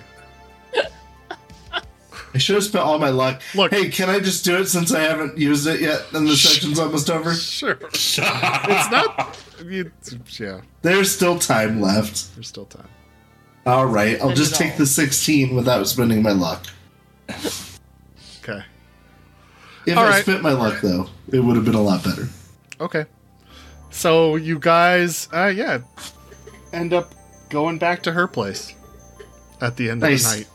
I 2.34 2.38
should 2.38 2.56
have 2.56 2.64
spent 2.64 2.84
all 2.84 2.98
my 2.98 3.10
luck. 3.10 3.40
Look- 3.54 3.70
hey, 3.72 3.88
can 3.88 4.10
I 4.10 4.18
just 4.18 4.44
do 4.44 4.56
it 4.56 4.66
since 4.66 4.92
I 4.92 5.00
haven't 5.00 5.38
used 5.38 5.66
it 5.68 5.80
yet 5.80 6.02
and 6.12 6.26
the 6.26 6.36
section's 6.36 6.78
almost 6.80 7.08
over? 7.08 7.32
Sure. 7.32 7.78
It's 7.82 8.18
not. 8.18 9.38
You, 9.64 9.90
yeah, 10.38 10.60
There's 10.82 11.14
still 11.14 11.38
time 11.38 11.80
left. 11.80 12.34
there's 12.34 12.48
still 12.48 12.64
time. 12.66 12.88
All 13.66 13.86
right, 13.86 14.20
I'll 14.20 14.34
just 14.34 14.56
take 14.56 14.72
all. 14.72 14.78
the 14.78 14.86
16 14.86 15.54
without 15.54 15.86
spending 15.88 16.22
my 16.22 16.32
luck. 16.32 16.66
Okay. 17.30 18.62
If 19.86 19.96
All 19.96 20.04
I 20.04 20.08
right. 20.08 20.22
spent 20.22 20.42
my 20.42 20.52
luck, 20.52 20.80
though, 20.82 21.08
it 21.32 21.40
would 21.40 21.56
have 21.56 21.64
been 21.64 21.74
a 21.74 21.82
lot 21.82 22.02
better. 22.04 22.28
Okay. 22.80 23.06
So 23.90 24.36
you 24.36 24.58
guys, 24.58 25.28
uh, 25.32 25.52
yeah, 25.54 25.78
end 26.72 26.92
up 26.92 27.14
going 27.50 27.78
back 27.78 28.02
to 28.04 28.12
her 28.12 28.26
place 28.26 28.74
at 29.60 29.76
the 29.76 29.90
end 29.90 30.00
Nice. 30.00 30.24
of 30.26 30.30
the 30.32 30.36
night. 30.38 30.48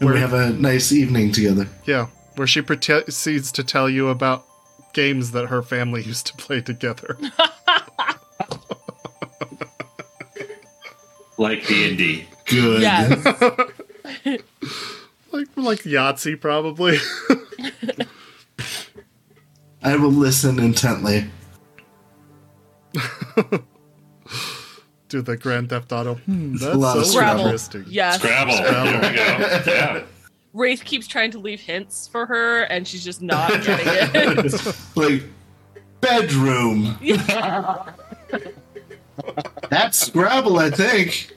And 0.00 0.06
Where- 0.06 0.14
we 0.14 0.20
have 0.20 0.32
a 0.32 0.50
nice 0.50 0.92
evening 0.92 1.32
together. 1.32 1.68
Yeah, 1.84 2.06
where 2.36 2.46
she 2.46 2.60
proceeds 2.62 3.50
to 3.52 3.64
tell 3.64 3.88
you 3.88 4.08
about 4.08 4.44
games 4.92 5.30
that 5.32 5.46
her 5.46 5.62
family 5.62 6.02
used 6.12 6.26
to 6.26 6.34
play 6.34 6.60
together. 6.60 7.16
like 11.38 11.66
D 11.66 11.88
and 11.88 11.98
D. 11.98 12.26
Good. 12.46 12.82
Yes. 12.82 13.24
like 15.32 15.48
like 15.56 15.80
Yahtzee, 15.80 16.40
probably. 16.40 16.98
I 19.82 19.96
will 19.96 20.10
listen 20.12 20.58
intently. 20.58 21.30
Do 25.08 25.22
the 25.22 25.36
Grand 25.36 25.70
Theft 25.70 25.90
Auto. 25.92 26.14
Hmm, 26.16 26.56
a 26.62 26.74
lot 26.74 26.94
that's 26.96 27.08
of 27.08 27.12
so 27.12 27.18
Scrabble. 27.18 27.40
interesting. 27.42 27.84
Yes. 27.88 28.18
Scrabble. 28.20 28.52
There 28.54 28.94
we 29.10 29.16
go. 29.16 29.62
Yeah. 29.72 30.02
Wraith 30.52 30.84
keeps 30.84 31.06
trying 31.06 31.30
to 31.30 31.38
leave 31.38 31.60
hints 31.60 32.08
for 32.08 32.26
her, 32.26 32.62
and 32.64 32.86
she's 32.86 33.04
just 33.04 33.22
not 33.22 33.50
getting 33.62 33.86
it. 33.86 34.76
Like, 34.96 35.22
bedroom. 36.00 36.98
That's 39.70 39.98
Scrabble, 40.06 40.58
I 40.58 40.70
think. 40.70 41.30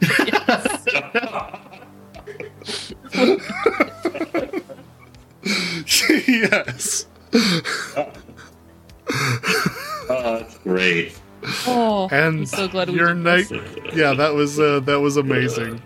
yes. 0.00 0.81
Oh, 10.08 10.38
that's 10.38 10.58
great. 10.58 11.18
oh, 11.66 12.08
And 12.12 12.40
I'm 12.40 12.46
so 12.46 12.68
glad 12.68 12.88
we 12.88 12.94
your 12.96 13.08
did 13.14 13.18
night. 13.18 13.48
this. 13.48 13.94
Yeah, 13.94 14.14
that 14.14 14.34
was 14.34 14.58
uh, 14.60 14.80
that 14.80 15.00
was 15.00 15.16
amazing. 15.16 15.82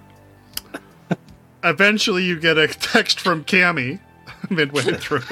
Eventually, 1.65 2.25
you 2.25 2.39
get 2.39 2.59
a 2.59 2.69
text 2.69 3.21
from 3.21 3.43
Kammi 3.45 3.99
midway 4.51 4.83
through. 4.83 5.19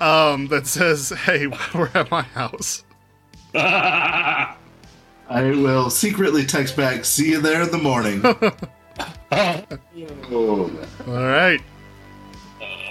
um, 0.00 0.48
that 0.48 0.66
says, 0.66 1.10
"Hey, 1.10 1.46
we're 1.74 1.90
at 1.94 2.10
my 2.10 2.22
house." 2.22 2.84
I 5.28 5.42
will 5.42 5.90
secretly 5.90 6.44
text 6.44 6.76
back, 6.76 7.04
see 7.04 7.30
you 7.30 7.40
there 7.40 7.62
in 7.62 7.70
the 7.70 7.78
morning. 7.78 8.24
All 10.32 10.70
right. 11.06 11.60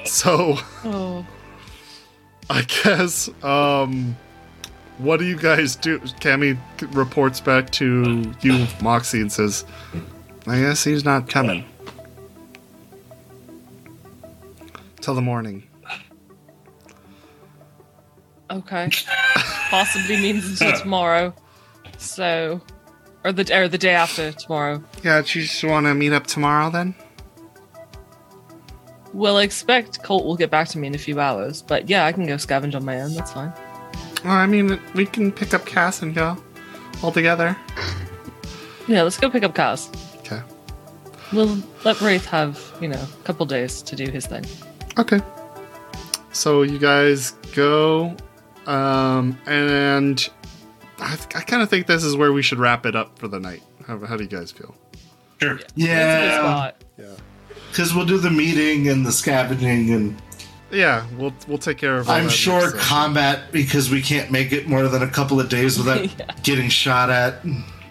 So, 0.06 0.58
Oh, 0.84 1.26
I 2.50 2.62
guess, 2.62 3.30
um, 3.44 4.16
what 4.98 5.18
do 5.18 5.26
you 5.26 5.38
guys 5.38 5.76
do? 5.76 6.00
Kammi 6.00 6.58
reports 6.94 7.40
back 7.40 7.72
to 7.72 8.32
you, 8.42 8.68
Moxie, 8.82 9.22
and 9.22 9.32
says, 9.32 9.66
"I 10.46 10.60
guess 10.60 10.84
he's 10.84 11.04
not 11.04 11.28
coming 11.28 11.66
till 15.02 15.16
the 15.16 15.22
morning." 15.22 15.64
okay. 18.52 18.90
Possibly 19.70 20.18
means 20.18 20.46
until 20.62 20.78
tomorrow. 20.80 21.34
So, 22.06 22.62
or 23.24 23.32
the 23.32 23.58
or 23.58 23.68
the 23.68 23.78
day 23.78 23.96
after 23.96 24.32
tomorrow. 24.32 24.84
Yeah, 25.04 25.22
do 25.22 25.40
you 25.40 25.46
just 25.46 25.64
want 25.64 25.86
to 25.88 25.94
meet 25.94 26.14
up 26.14 26.28
tomorrow 26.28 26.70
then? 26.70 26.96
Well, 29.14 29.38
I 29.38 29.44
expect 29.44 30.04
Colt 30.04 30.26
will 30.26 30.36
get 30.36 30.52
back 30.52 30.68
to 30.70 30.78
me 30.78 30.88
in 30.88 30.96
a 30.96 30.98
few 30.98 31.20
hours, 31.20 31.62
but 31.62 31.90
yeah, 31.90 32.06
I 32.06 32.12
can 32.12 32.26
go 32.26 32.36
scavenge 32.36 32.76
on 32.76 32.84
my 32.84 33.00
own. 33.00 33.14
That's 33.14 33.32
fine. 33.32 33.54
Well, 34.26 34.34
I 34.34 34.46
mean, 34.46 34.80
we 34.94 35.06
can 35.06 35.32
pick 35.32 35.54
up 35.54 35.66
Cass 35.66 36.02
and 36.02 36.14
go 36.14 36.36
all 37.02 37.12
together. 37.12 37.56
Yeah, 38.88 39.04
let's 39.04 39.18
go 39.18 39.30
pick 39.30 39.44
up 39.44 39.56
Cass. 39.56 39.90
Okay. 40.20 40.42
We'll 41.34 41.58
let 41.84 42.00
Wraith 42.02 42.26
have 42.26 42.62
you 42.82 42.88
know 42.88 43.02
a 43.02 43.24
couple 43.24 43.46
days 43.46 43.82
to 43.84 43.96
do 43.96 44.12
his 44.12 44.28
thing. 44.28 44.46
Okay. 44.98 45.22
So 46.32 46.64
you 46.64 46.78
guys 46.78 47.32
go, 47.56 48.16
um, 48.68 49.40
and 49.46 50.30
I, 51.06 51.14
I 51.36 51.42
kind 51.42 51.62
of 51.62 51.70
think 51.70 51.88
this 51.88 52.04
is 52.04 52.16
where 52.18 52.34
we 52.34 52.42
should 52.42 52.60
wrap 52.60 52.86
it 52.86 52.96
up 52.96 53.18
for 53.20 53.28
the 53.28 53.40
night. 53.40 53.62
How, 53.88 54.00
how 54.06 54.18
do 54.18 54.24
you 54.24 54.30
guys 54.30 54.52
feel? 54.52 54.76
Sure. 55.42 55.56
That's 55.58 55.74
yeah. 55.76 56.40
spot. 56.40 56.84
Yeah. 56.98 57.06
because 57.70 57.94
we'll 57.94 58.06
do 58.06 58.18
the 58.18 58.32
meeting 58.32 58.88
and 58.88 59.06
the 59.06 59.12
scavenging, 59.12 59.92
and 59.94 60.22
Yeah, 60.72 61.06
we'll 61.18 61.34
we'll 61.48 61.58
take 61.58 61.78
care 61.78 61.98
of. 61.98 62.10
all 62.10 62.16
I'm 62.16 62.30
sure 62.30 62.60
next 62.62 62.74
session. 62.74 62.80
combat 62.88 63.52
because 63.52 63.90
we 63.90 64.02
can't 64.02 64.32
make 64.32 64.52
it 64.52 64.68
more 64.68 64.88
than 64.88 65.04
a 65.04 65.10
couple 65.10 65.40
of 65.40 65.50
days 65.50 65.78
without 65.78 66.08
getting 66.44 66.70
shot 66.70 67.10
at. 67.10 67.44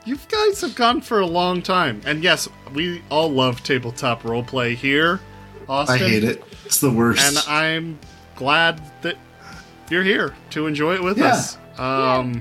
You 0.06 0.18
guys 0.28 0.60
have 0.62 0.74
gone 0.74 1.00
for 1.00 1.20
a 1.20 1.26
long 1.26 1.62
time, 1.62 2.00
and 2.04 2.22
yes, 2.22 2.48
we 2.74 3.02
all 3.10 3.30
love 3.30 3.62
tabletop 3.62 4.22
roleplay 4.22 4.74
here. 4.74 5.20
Austin, 5.68 5.94
I 5.96 5.98
hate 6.08 6.24
it. 6.24 6.42
It's 6.66 6.80
the 6.80 6.90
worst. 6.90 7.22
and 7.24 7.38
I'm 7.48 7.98
glad 8.36 8.82
that 9.02 9.16
you're 9.90 10.02
here 10.02 10.34
to 10.50 10.66
enjoy 10.66 10.94
it 10.94 11.02
with 11.02 11.16
Yeah. 11.18 11.26
us. 11.26 11.56
Um, 11.78 12.34
Yeah. 12.34 12.40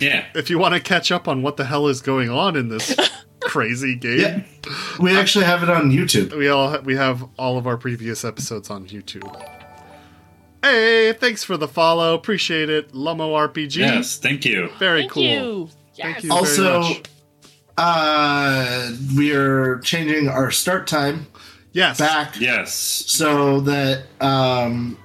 If 0.00 0.50
you 0.50 0.58
want 0.58 0.74
to 0.74 0.80
catch 0.80 1.10
up 1.12 1.28
on 1.28 1.42
what 1.42 1.56
the 1.56 1.64
hell 1.64 1.88
is 1.88 2.00
going 2.02 2.28
on 2.30 2.56
in 2.56 2.68
this 2.68 2.94
crazy 3.40 3.94
game, 3.94 4.20
yeah, 4.20 4.42
we 5.00 5.16
actually 5.16 5.44
have 5.44 5.62
it 5.62 5.70
on 5.70 5.90
YouTube. 5.90 6.36
we 6.36 6.48
all 6.48 6.78
we 6.82 6.96
have 6.96 7.24
all 7.38 7.56
of 7.58 7.66
our 7.66 7.76
previous 7.76 8.24
episodes 8.24 8.70
on 8.70 8.86
YouTube. 8.86 9.24
Hey, 10.62 11.12
thanks 11.12 11.44
for 11.44 11.56
the 11.56 11.68
follow. 11.68 12.14
Appreciate 12.14 12.70
it, 12.70 12.92
Lomo 12.92 13.34
RPG. 13.48 13.76
Yes. 13.76 14.16
Thank 14.18 14.44
you. 14.44 14.70
very 14.78 15.02
Thank 15.02 15.12
cool. 15.12 15.22
you. 15.22 15.68
Thank 15.96 16.16
Yes. 16.16 16.24
you 16.24 16.28
very 16.30 16.38
Also, 16.40 16.80
much. 16.80 17.02
uh, 17.76 18.90
we 19.16 19.32
are 19.34 19.78
changing 19.80 20.28
our 20.28 20.50
start 20.50 20.86
time 20.86 21.26
Yes, 21.72 21.98
back 21.98 22.40
Yes. 22.40 22.72
so 22.74 23.60
that 23.60 24.04
um, 24.20 24.96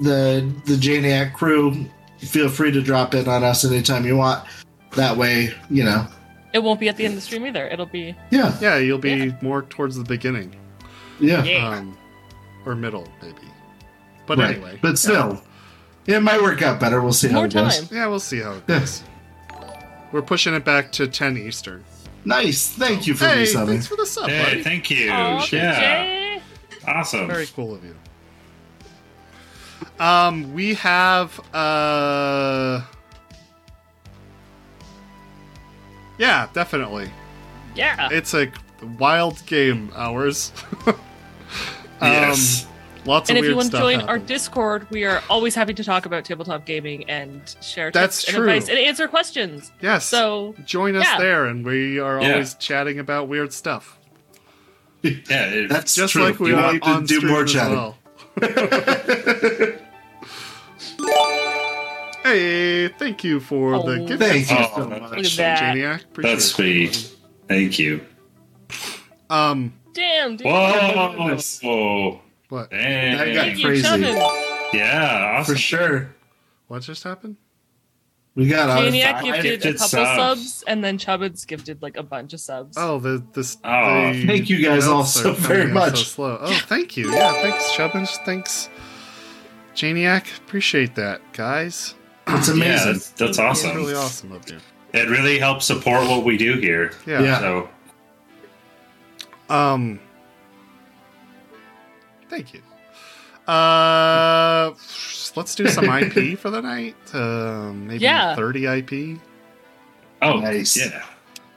the 0.00 0.50
the 0.66 0.74
Janiac 0.76 1.32
crew 1.34 1.86
feel 2.26 2.48
free 2.48 2.70
to 2.72 2.80
drop 2.82 3.14
in 3.14 3.28
on 3.28 3.44
us 3.44 3.64
anytime 3.64 4.06
you 4.06 4.16
want. 4.16 4.44
That 4.96 5.16
way, 5.16 5.52
you 5.70 5.84
know, 5.84 6.06
It 6.52 6.62
won't 6.62 6.78
be 6.80 6.88
at 6.88 6.96
the 6.96 7.04
end 7.04 7.12
of 7.14 7.16
the 7.20 7.22
stream 7.22 7.46
either. 7.46 7.66
It'll 7.68 7.86
be 7.86 8.14
yeah, 8.30 8.54
yeah, 8.60 8.76
you'll 8.78 8.98
be 8.98 9.10
Yeah. 9.12 9.32
more 9.40 9.62
towards 9.62 9.96
the 9.96 10.04
beginning, 10.04 10.54
yeah, 11.18 11.42
yeah. 11.44 11.68
um, 11.78 11.96
or 12.66 12.74
middle 12.74 13.08
maybe. 13.22 13.34
But 14.26 14.38
right. 14.38 14.54
anyway, 14.56 14.78
But 14.82 14.98
still, 14.98 15.42
it 16.06 16.20
might 16.20 16.40
work 16.42 16.62
out 16.62 16.78
better. 16.78 17.00
We'll 17.00 17.12
see 17.12 17.28
how 17.28 17.36
More 17.36 17.46
it 17.46 17.54
goes. 17.54 17.90
yeah, 17.90 18.06
we'll 18.06 18.20
see 18.20 18.40
how 18.40 18.52
it 18.52 18.64
Yeah. 18.68 18.78
goes. 18.80 19.02
We're 20.12 20.22
pushing 20.22 20.52
it 20.54 20.64
back 20.64 20.92
to 20.92 21.06
ten 21.08 21.38
Eastern. 21.38 21.84
Nice. 22.24 22.68
Thank 22.68 23.06
you 23.06 23.14
for 23.14 23.26
Hey, 23.26 23.42
resubbing. 23.44 23.66
thanks 23.68 23.86
for 23.88 23.96
the 23.96 24.06
sub, 24.06 24.28
Hey, 24.28 24.42
buddy. 24.44 24.62
thank 24.62 24.90
you. 24.90 25.10
Aw, 25.10 25.46
yeah. 25.50 25.80
Jay. 25.80 26.42
Awesome. 26.86 27.26
Very 27.26 27.46
cool 27.46 27.74
of 27.74 27.82
you. 27.82 27.96
Um, 30.02 30.52
we 30.52 30.74
have 30.74 31.38
uh 31.54 32.82
Yeah, 36.18 36.48
definitely. 36.52 37.08
Yeah. 37.76 38.08
It's 38.10 38.34
a 38.34 38.50
wild 38.98 39.44
game 39.46 39.92
hours. 39.94 40.52
Yes. 42.02 42.64
Um, 42.64 42.70
lots 43.04 43.30
of 43.30 43.36
and 43.36 43.38
of 43.38 43.44
if 43.44 43.50
you 43.50 43.54
want 43.56 43.66
to 43.70 43.76
stuff. 43.76 43.80
join 43.82 44.00
our. 44.08 44.18
Discord, 44.18 44.90
we 44.90 45.04
are 45.04 45.22
always 45.30 45.54
happy 45.54 45.72
to 45.72 45.84
talk 45.84 46.04
about 46.04 46.24
tabletop 46.24 46.66
gaming 46.66 47.08
and 47.08 47.54
share 47.60 47.92
That's 47.92 48.22
tips 48.24 48.32
true. 48.34 48.42
and 48.42 48.50
advice 48.56 48.68
and 48.68 48.76
answer 48.76 49.06
questions. 49.06 49.70
yes. 49.80 50.04
So 50.04 50.56
join 50.64 50.96
us 50.96 51.04
yeah. 51.04 51.18
there 51.20 51.46
and 51.46 51.64
we 51.64 52.00
are 52.00 52.20
Yeah. 52.20 52.32
always 52.32 52.54
chatting 52.54 52.98
about 52.98 53.28
weird 53.28 53.52
stuff. 53.52 54.00
Yeah. 55.02 55.12
it- 55.28 55.68
That's 55.68 55.94
Just 55.94 56.14
true. 56.14 56.24
like 56.24 56.40
we 56.40 56.48
you 56.50 56.56
are 56.56 56.76
on 56.82 57.06
to 57.06 57.20
do 57.20 57.28
more 57.28 57.44
as 57.44 57.52
chatting. 57.52 57.76
well. 57.76 57.96
hey, 62.22 62.88
thank 62.88 63.24
you 63.24 63.40
for 63.40 63.82
the 63.82 64.02
Oh. 64.02 64.06
gift. 64.06 64.22
Thank 64.22 64.50
you 64.50 64.56
Oh, 64.58 64.72
so 64.76 64.88
much. 64.88 65.00
look 65.02 65.18
at 65.18 65.24
that. 65.36 65.58
Janiac. 65.76 66.04
Appreciate 66.04 66.32
that's 66.32 66.44
it. 66.44 66.48
sweet. 66.48 67.10
Thank 67.48 67.78
you. 67.78 68.00
Um, 69.30 69.72
Damn, 69.94 70.36
dude. 70.36 70.46
Whoa. 70.46 71.38
Whoa. 71.62 72.20
what? 72.48 72.70
Dang. 72.70 73.16
That 73.18 73.32
got 73.34 73.44
Thank 73.44 73.58
you, 73.58 73.64
crazy. 73.66 73.82
Chubbin. 73.86 74.70
Yeah. 74.72 75.36
Awesome. 75.38 75.54
For 75.54 75.58
sure. 75.60 76.14
What 76.68 76.82
just 76.82 77.02
happened? 77.02 77.36
We 78.34 78.48
got 78.48 78.70
our 78.70 78.80
Maniac 78.84 79.16
five- 79.16 79.24
gifted 79.24 79.44
a 79.44 79.48
gifted 79.56 79.74
couple 79.76 79.88
subs. 79.88 80.16
subs, 80.52 80.64
and 80.66 80.82
then 80.82 80.96
Chubbins 80.96 81.46
gifted 81.46 81.82
like 81.82 81.98
a 81.98 82.02
bunch 82.02 82.32
of 82.32 82.40
subs. 82.40 82.78
Oh, 82.78 82.98
the 82.98 83.22
this. 83.34 83.58
Oh, 83.62 84.10
the 84.14 84.26
thank 84.26 84.48
you 84.48 84.64
guys 84.64 84.86
all 84.86 85.00
notes 85.00 85.12
so 85.12 85.22
coming 85.34 85.40
very 85.42 85.62
in 85.64 85.74
much. 85.74 85.98
So 85.98 86.04
slow. 86.04 86.38
Oh, 86.40 86.60
thank 86.66 86.96
you. 86.96 87.12
Yeah, 87.12 87.32
thanks, 87.42 87.70
Chubbins. 87.72 88.16
Thanks, 88.24 88.70
Janiac. 89.74 90.38
Appreciate 90.38 90.94
that, 90.96 91.20
guys. 91.32 91.94
It's 92.28 92.48
Yeah, 92.48 92.54
amazing. 92.54 92.92
that's, 92.92 93.08
that's 93.10 93.36
Thank 93.36 93.38
you. 93.38 93.44
awesome. 93.44 93.76
Really 93.76 93.94
awesome 93.94 94.32
of 94.32 94.48
you. 94.50 94.58
It 94.92 95.08
really 95.08 95.38
helps 95.38 95.64
support 95.64 96.06
what 96.08 96.24
we 96.24 96.36
do 96.36 96.54
here. 96.58 96.92
Yeah. 97.06 97.22
Yeah. 97.22 97.38
So 97.40 97.68
Um. 99.50 99.98
Thank 102.28 102.54
you. 102.54 102.60
Uh, 103.52 104.72
let's 105.36 105.54
do 105.54 105.66
some 105.68 105.84
IP 105.86 106.38
for 106.38 106.50
the 106.50 106.62
night. 106.62 106.94
Um, 107.14 107.86
maybe 107.88 107.98
Yeah. 108.04 108.34
thirty 108.36 108.66
IP. 108.66 109.18
oh 110.22 110.38
Nice. 110.40 110.76
yeah. 110.78 111.04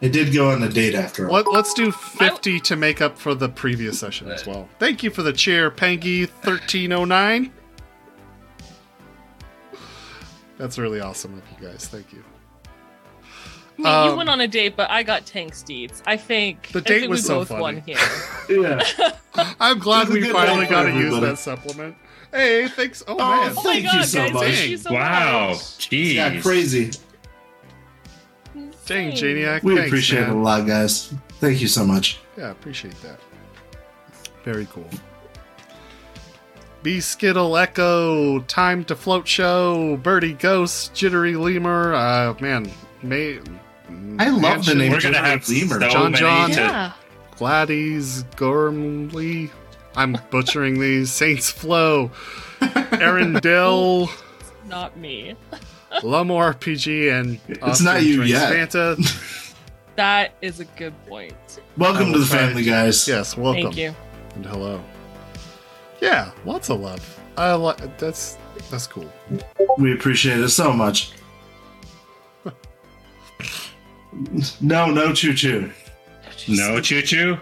It 0.01 0.11
did 0.11 0.33
go 0.33 0.51
on 0.51 0.59
the 0.59 0.67
date 0.67 0.93
after 0.95 1.27
all. 1.29 1.33
Let, 1.35 1.47
let's 1.53 1.73
do 1.73 1.89
50 1.89 2.59
to 2.59 2.75
make 2.75 3.01
up 3.01 3.17
for 3.17 3.33
the 3.33 3.47
previous 3.47 3.97
session 3.97 4.29
as 4.29 4.45
well. 4.45 4.67
Thank 4.77 5.03
you 5.03 5.09
for 5.09 5.23
the 5.23 5.31
chair, 5.31 5.71
Pangy1309. 5.71 7.49
That's 10.57 10.77
really 10.77 10.99
awesome 11.01 11.33
of 11.33 11.43
you 11.61 11.67
guys. 11.67 11.87
Thank 11.87 12.13
you. 12.13 12.23
I 13.77 13.81
mean, 13.81 13.85
you 14.05 14.11
um, 14.11 14.17
went 14.17 14.29
on 14.29 14.39
a 14.39 14.47
date, 14.47 14.77
but 14.77 14.89
I 14.89 15.03
got 15.03 15.25
tank 15.25 15.53
steeds. 15.53 16.01
I 16.05 16.15
think 16.15 16.69
The 16.69 16.79
I 16.79 16.81
date 16.81 16.99
think 17.01 17.09
was 17.09 17.23
we 17.23 17.27
so 17.27 17.39
both 17.39 17.49
funny. 17.49 17.61
won 17.61 17.81
here. 17.81 17.97
Yeah. 18.49 18.81
I'm 19.59 19.79
glad 19.79 20.07
It 20.07 20.13
we 20.13 20.23
finally 20.31 20.65
got 20.65 20.83
to 20.83 20.93
use 20.93 21.19
that 21.19 21.37
supplement. 21.39 21.95
Hey, 22.31 22.67
thanks. 22.69 23.03
Oh, 23.07 23.15
Oh, 23.15 23.17
man. 23.17 23.51
Oh 23.51 23.53
my 23.55 23.61
Thank 23.63 23.83
you 23.83 23.91
god, 23.91 24.05
so 24.05 24.19
guys! 24.19 24.33
much. 24.33 24.43
Thank 24.43 24.69
you 24.69 24.77
so 24.77 24.93
wow. 24.93 25.47
much. 25.49 25.57
Jeez. 25.57 26.13
yeah, 26.13 26.41
crazy. 26.41 26.91
Dang, 28.53 29.11
Insane. 29.11 29.11
Janiac. 29.13 29.63
We 29.63 29.75
thanks, 29.75 29.89
appreciate 29.89 30.21
man. 30.21 30.29
it 30.29 30.35
a 30.35 30.39
lot, 30.39 30.67
guys. 30.67 31.13
Thank 31.39 31.59
you 31.61 31.67
so 31.67 31.83
much. 31.85 32.19
Yeah, 32.37 32.51
appreciate 32.51 32.95
that. 33.01 33.19
Very 34.43 34.67
cool. 34.67 34.87
B 36.85 37.01
Skittle 37.01 37.57
Echo, 37.57 38.41
Time 38.41 38.85
to 38.85 38.95
Float 38.95 39.27
Show, 39.27 39.97
Birdie 40.03 40.33
Ghost, 40.33 40.93
Jittery 40.93 41.35
Lemur. 41.35 41.95
Uh, 41.95 42.35
man, 42.39 42.69
May. 43.01 43.39
I 44.19 44.29
love 44.29 44.67
the 44.67 44.75
name 44.75 44.91
We're 44.91 45.01
gonna 45.01 45.15
Jittery 45.15 45.29
have 45.31 45.49
Lemur. 45.71 45.81
so 45.81 45.89
John 45.89 46.13
John. 46.13 46.49
to- 46.51 46.55
Yeah. 46.61 46.91
Gladys 47.37 48.21
Gormley. 48.35 49.49
I'm 49.95 50.15
butchering 50.29 50.79
these. 50.79 51.11
Saints 51.11 51.49
Flow, 51.49 52.11
Arendelle, 52.61 54.07
Not 54.69 54.95
me. 54.95 55.35
Lumo 56.01 56.37
RPG, 56.53 57.11
and 57.19 57.39
It's 57.47 57.81
not 57.81 58.03
you 58.03 58.17
Drinks 58.17 58.31
yet. 58.31 58.53
Fanta. 58.69 59.55
That 59.95 60.35
is 60.43 60.59
a 60.59 60.65
good 60.65 60.93
point. 61.07 61.33
Welcome 61.77 62.09
I 62.09 62.13
to 62.13 62.19
the 62.19 62.25
family, 62.27 62.63
guys. 62.63 63.07
Yes, 63.07 63.35
welcome. 63.35 63.63
Thank 63.63 63.77
you. 63.77 63.95
And 64.35 64.45
hello. 64.45 64.83
Yeah, 66.01 66.31
lots 66.45 66.69
of 66.69 66.79
love. 66.79 67.19
I 67.37 67.53
like 67.53 67.97
that's 67.97 68.37
that's 68.69 68.87
cool. 68.87 69.11
We 69.77 69.93
appreciate 69.93 70.39
it 70.39 70.49
so 70.49 70.71
much. 70.71 71.13
No, 74.61 74.89
no 74.91 75.13
choo 75.13 75.33
choo. 75.33 75.71
No 76.47 76.79
choo 76.79 77.01
choo. 77.01 77.37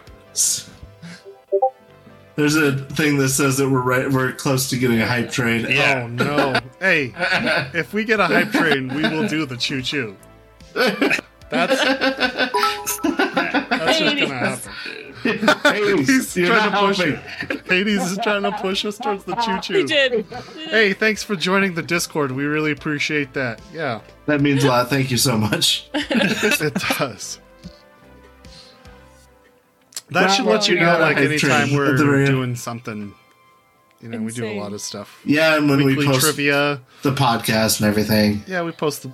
There's 2.35 2.55
a 2.55 2.77
thing 2.77 3.17
that 3.17 3.29
says 3.29 3.57
that 3.57 3.69
we're 3.69 3.81
right, 3.81 4.09
we're 4.09 4.31
close 4.31 4.69
to 4.71 4.77
getting 4.77 4.99
a 5.01 5.05
hype 5.05 5.29
train. 5.29 5.67
Yeah. 5.69 6.03
Oh 6.03 6.07
no. 6.07 6.59
hey, 6.79 7.13
if 7.77 7.93
we 7.93 8.03
get 8.03 8.19
a 8.19 8.25
hype 8.25 8.51
train, 8.51 8.87
we 8.87 9.03
will 9.03 9.27
do 9.27 9.45
the 9.45 9.55
choo 9.55 9.83
choo. 9.83 10.15
That's 10.73 11.83
that's 11.83 11.83
just 13.99 14.17
gonna 14.17 14.27
happen. 14.27 14.71
Hades, 15.23 16.07
He's 16.07 16.37
you're 16.37 16.47
trying 16.47 16.71
to 16.71 16.77
push 16.77 16.97
helping. 16.97 17.59
Hades 17.65 18.11
is 18.11 18.17
trying 18.23 18.43
to 18.43 18.51
push 18.51 18.85
us 18.85 18.97
towards 18.97 19.23
the 19.23 19.35
choo 19.35 19.53
We 19.73 19.83
choo. 19.83 19.87
did. 19.87 20.25
Hey, 20.69 20.93
thanks 20.93 21.23
for 21.23 21.35
joining 21.35 21.73
the 21.75 21.81
Discord. 21.83 22.31
We 22.31 22.43
really 22.45 22.71
appreciate 22.71 23.33
that. 23.33 23.61
Yeah, 23.73 24.01
That 24.25 24.41
means 24.41 24.63
a 24.63 24.67
lot. 24.67 24.89
Thank 24.89 25.11
you 25.11 25.17
so 25.17 25.37
much. 25.37 25.89
it 25.93 26.73
does. 26.97 27.39
That 30.09 30.27
Wow, 30.27 30.33
should 30.33 30.45
let 30.45 30.67
you 30.67 30.79
know, 30.79 30.99
like 30.99 31.17
anytime 31.17 31.73
we're 31.73 31.91
at 31.91 31.97
the 31.97 32.05
very 32.05 32.25
end. 32.25 32.31
doing 32.31 32.55
something. 32.55 33.13
You 34.01 34.09
know, 34.09 34.21
we 34.21 34.31
do 34.33 34.45
a 34.45 34.59
lot 34.59 34.73
of 34.73 34.81
stuff. 34.81 35.21
Yeah, 35.23 35.55
and 35.57 35.69
when 35.69 35.83
Weekly 35.85 36.05
we 36.05 36.11
post 36.11 36.25
trivia. 36.25 36.81
the 37.03 37.13
podcast 37.13 37.79
and 37.79 37.87
everything. 37.87 38.43
Yeah, 38.45 38.61
we 38.63 38.71
post 38.73 39.03
the, 39.03 39.11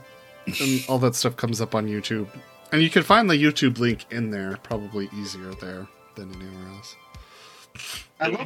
and 0.48 0.84
all 0.90 0.98
that 1.00 1.14
stuff 1.14 1.36
comes 1.38 1.62
up 1.62 1.76
on 1.76 1.86
YouTube, 1.88 2.28
and 2.72 2.82
you 2.82 2.90
can 2.90 3.04
find 3.04 3.30
the 3.30 3.36
YouTube 3.36 3.78
link 3.78 4.06
in 4.12 4.32
there. 4.32 4.58
Probably 4.64 5.08
easier 5.16 5.54
there 5.62 5.88
than 6.16 6.34
anywhere 6.34 6.68
else. 6.76 6.96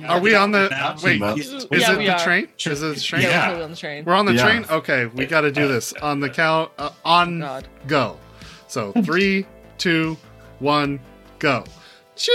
Are 0.07 0.19
we 0.19 0.35
on 0.35 0.51
the? 0.51 0.69
Wait, 1.03 1.17
About- 1.17 1.39
is 1.39 1.51
Yeah, 1.71 1.93
it 1.93 1.97
the 1.97 2.09
are. 2.11 2.19
train? 2.19 2.47
Is 2.65 2.81
it 2.83 2.95
the 2.95 2.99
train? 3.01 3.21
Yeah, 3.23 3.29
Yeah. 3.29 3.39
we're 3.39 3.45
totally 3.47 3.63
on 3.63 3.69
the 3.71 3.75
train. 3.77 4.05
We're 4.05 4.13
on 4.15 4.25
the 4.25 4.33
Yeah. 4.33 4.43
train. 4.43 4.65
Okay, 4.69 5.05
we 5.07 5.25
got 5.25 5.41
to 5.41 5.51
do 5.51 5.67
this 5.67 5.93
on 5.93 6.19
the 6.19 6.29
count. 6.29 6.71
Uh, 6.77 6.89
on 7.03 7.39
God. 7.39 7.67
go. 7.87 8.17
So 8.67 8.91
three, 9.03 9.45
two, 9.77 10.17
one, 10.59 10.99
go. 11.39 11.63
Choo 12.15 12.31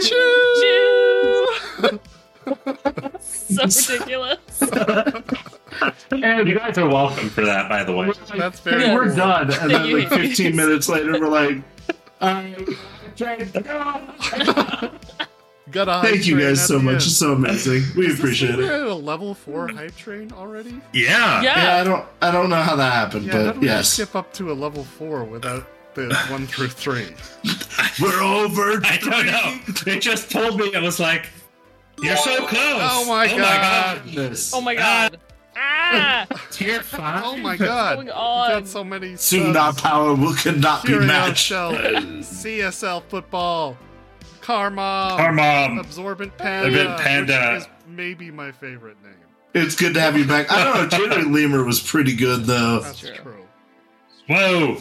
choo. 0.00 1.46
Choo! 1.80 2.00
so 3.20 3.64
ridiculous. 3.64 4.38
And 6.10 6.48
you 6.48 6.54
guys 6.58 6.78
are 6.78 6.88
welcome 6.88 7.28
for 7.28 7.44
that, 7.44 7.68
by 7.68 7.84
the 7.84 7.92
way. 7.92 8.10
That's 8.36 8.60
very. 8.60 8.94
We're 8.94 9.08
cool. 9.08 9.16
done. 9.16 9.52
And 9.52 9.70
then 9.70 9.92
like 9.92 10.08
15 10.08 10.56
minutes 10.56 10.88
later, 10.88 11.12
we're 11.20 11.28
like, 11.28 11.58
Got 15.70 15.88
a 15.88 15.92
hype 15.92 16.10
thank 16.10 16.26
you 16.26 16.36
train 16.36 16.48
guys 16.48 16.66
so 16.66 16.78
much. 16.78 16.94
end. 16.94 17.02
It's 17.02 17.16
so 17.16 17.32
amazing. 17.32 17.82
We 17.96 18.12
appreciate 18.12 18.56
We're 18.56 18.62
it. 18.62 18.82
at 18.82 18.86
a 18.86 18.94
level 18.94 19.34
four 19.34 19.68
hype 19.68 19.96
train 19.96 20.32
already. 20.32 20.80
Yeah. 20.92 21.42
Yeah. 21.42 21.62
Yeah, 21.62 21.80
I 21.80 21.84
don't, 21.84 22.06
I 22.22 22.30
don't 22.30 22.48
know 22.48 22.62
how 22.62 22.76
that 22.76 22.92
happened, 22.92 23.26
Yeah, 23.26 23.32
how 23.32 23.44
but 23.46 23.54
do 23.54 23.60
we 23.60 23.66
yes, 23.66 23.90
skip 23.90 24.14
up 24.14 24.32
to 24.34 24.52
a 24.52 24.54
level 24.54 24.84
four 24.84 25.24
without 25.24 25.66
the 25.94 26.14
one 26.30 26.46
through 26.46 26.68
three? 26.68 27.08
we're 28.00 28.22
over. 28.22 28.80
I 28.84 28.98
don't 28.98 29.26
know. 29.26 29.92
It 29.92 30.00
just 30.00 30.30
told 30.30 30.58
me 30.58 30.66
it 30.66 30.80
was 30.80 31.00
like, 31.00 31.26
you're 32.00 32.16
so 32.16 32.36
oh 32.38 32.46
close. 32.46 32.80
Oh 32.80 33.04
my 33.08 33.26
God. 33.26 34.04
Goodness. 34.04 34.54
Oh 34.54 34.60
my 34.60 34.74
ah. 34.76 35.08
god. 35.10 35.20
Ah! 35.60 36.26
Tier 36.50 36.82
five. 36.82 37.22
Oh 37.24 37.36
my 37.36 37.56
god! 37.56 37.94
going 37.96 38.06
We've 38.06 38.14
got 38.14 38.66
so 38.68 38.84
many. 38.84 39.16
Soon 39.16 39.56
our 39.56 39.72
subs. 39.72 39.80
power 39.82 40.14
will 40.14 40.34
cannot 40.34 40.84
be 40.84 40.92
Hero 40.92 41.04
matched. 41.06 41.46
Shell, 41.46 41.72
CSL 41.72 43.02
football, 43.08 43.76
Karma, 44.40 45.14
Karma. 45.16 45.80
Absorbent 45.80 46.36
Panda, 46.38 46.68
Absorbent 46.68 47.00
Panda. 47.00 47.52
which 47.54 47.62
is 47.62 47.68
maybe 47.88 48.30
my 48.30 48.52
favorite 48.52 48.96
name. 49.02 49.14
It's 49.54 49.74
good 49.74 49.94
to 49.94 50.00
have 50.00 50.16
you 50.16 50.26
back. 50.26 50.50
I 50.52 50.64
don't 50.64 50.92
know. 50.92 51.08
Jerry 51.08 51.24
Lemur 51.24 51.64
was 51.64 51.80
pretty 51.80 52.14
good 52.14 52.44
though. 52.44 52.80
That's 52.80 53.00
True. 53.00 53.14
true. 53.14 53.46
Whoa. 54.28 54.76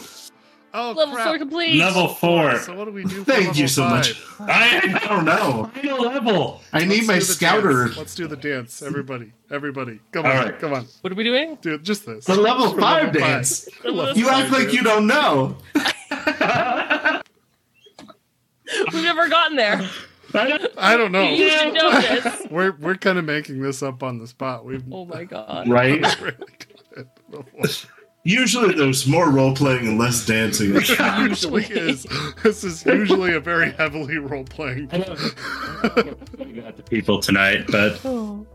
Oh 0.80 0.91
Level 0.91 1.15
crap! 1.15 1.27
four 1.27 1.38
complete. 1.39 1.80
Level 1.80 2.07
four. 2.07 2.59
So 2.59 2.75
what 2.75 2.85
do 2.85 2.91
we 2.91 3.03
do? 3.03 3.23
Thank 3.23 3.47
level 3.47 3.56
you 3.61 3.67
so 3.67 3.81
five? 3.83 3.91
much. 3.95 4.22
I 4.41 4.99
I 5.03 5.07
don't 5.07 5.25
know. 5.25 5.72
final 5.73 6.01
level. 6.01 6.61
I 6.72 6.85
need 6.85 6.97
Let's 6.97 7.07
my 7.07 7.15
do 7.15 7.22
scouter. 7.22 7.85
dance. 7.85 7.97
Let's 7.97 8.14
do 8.15 8.27
the 8.27 8.35
dance, 8.38 8.83
everybody. 8.83 9.33
Everybody, 9.49 9.99
come 10.11 10.25
All 10.27 10.31
on, 10.33 10.38
right. 10.45 10.59
come 10.59 10.73
on, 10.73 10.85
What 11.01 11.11
are 11.11 11.15
we 11.15 11.23
doing? 11.23 11.57
do. 11.61 11.80
Just 11.80 12.06
this. 12.06 12.25
The 12.25 12.35
level 12.35 12.73
For 12.73 12.80
five 12.81 13.06
level 13.06 13.22
dance. 13.22 13.67
Level 13.83 14.15
You 14.15 14.25
five 14.27 14.43
act 14.43 14.51
like 14.51 14.61
dance. 14.65 14.73
you 14.75 14.83
don't 14.83 15.07
know. 15.07 15.57
We've 18.93 19.03
never 19.03 19.30
gotten 19.30 19.56
there. 19.57 19.89
I 20.77 20.95
don't 20.97 21.11
know. 21.11 21.23
You 21.27 21.49
should 21.49 21.73
know 21.73 21.89
this. 22.01 22.47
We're 22.51 22.73
we're 22.73 22.95
kind 22.97 23.17
of 23.17 23.25
making 23.25 23.61
this 23.61 23.81
up 23.81 24.03
on 24.03 24.19
the 24.19 24.27
spot. 24.27 24.64
We've 24.65 24.83
Oh 24.91 25.06
my 25.06 25.23
god. 25.23 25.67
Right? 25.67 26.06
really 28.27 28.45
done 28.47 28.69
it 28.69 28.75
before. 28.75 28.75
Usually 28.75 28.75
there's 28.75 29.07
more 29.07 29.30
role 29.30 29.56
playing 29.56 29.88
and 29.88 29.97
less 29.97 30.25
dancing. 30.25 30.73
usually 31.19 31.65
is. 31.65 32.06
This 32.43 32.64
is 32.64 32.85
usually 32.85 33.33
a 33.33 33.39
very 33.39 33.72
heavily 33.72 34.17
role 34.17 34.43
playing. 34.43 34.89
People 36.89 37.19
tonight, 37.19 37.65
but 37.67 37.99
oh. 38.06 38.45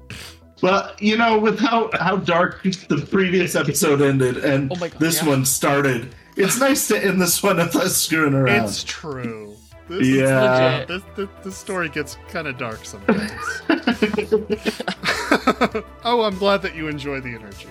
well, 0.62 0.94
you 0.98 1.16
know, 1.16 1.38
with 1.38 1.58
how, 1.58 1.90
how 1.94 2.16
dark 2.16 2.62
the 2.62 3.06
previous 3.10 3.54
episode 3.54 4.02
ended 4.02 4.38
and 4.38 4.72
Oh 4.72 4.76
God, 4.76 4.92
this 4.98 5.22
yeah. 5.22 5.28
one 5.28 5.44
started, 5.44 6.14
it's 6.36 6.58
nice 6.58 6.88
to 6.88 7.02
end 7.02 7.20
this 7.20 7.42
one 7.42 7.56
with 7.56 7.76
us 7.76 7.96
screwing 7.96 8.34
around. 8.34 8.64
It's 8.64 8.84
true. 8.84 9.56
This 9.88 10.08
Yeah. 10.08 10.82
Is, 10.82 10.88
this, 10.88 11.02
this, 11.16 11.28
this 11.44 11.56
story 11.56 11.88
gets 11.88 12.16
kind 12.28 12.46
of 12.46 12.56
dark 12.56 12.84
sometimes. 12.84 13.32
oh, 16.04 16.22
I'm 16.22 16.38
glad 16.38 16.62
that 16.62 16.74
you 16.74 16.88
enjoy 16.88 17.20
the 17.20 17.30
energy. 17.30 17.68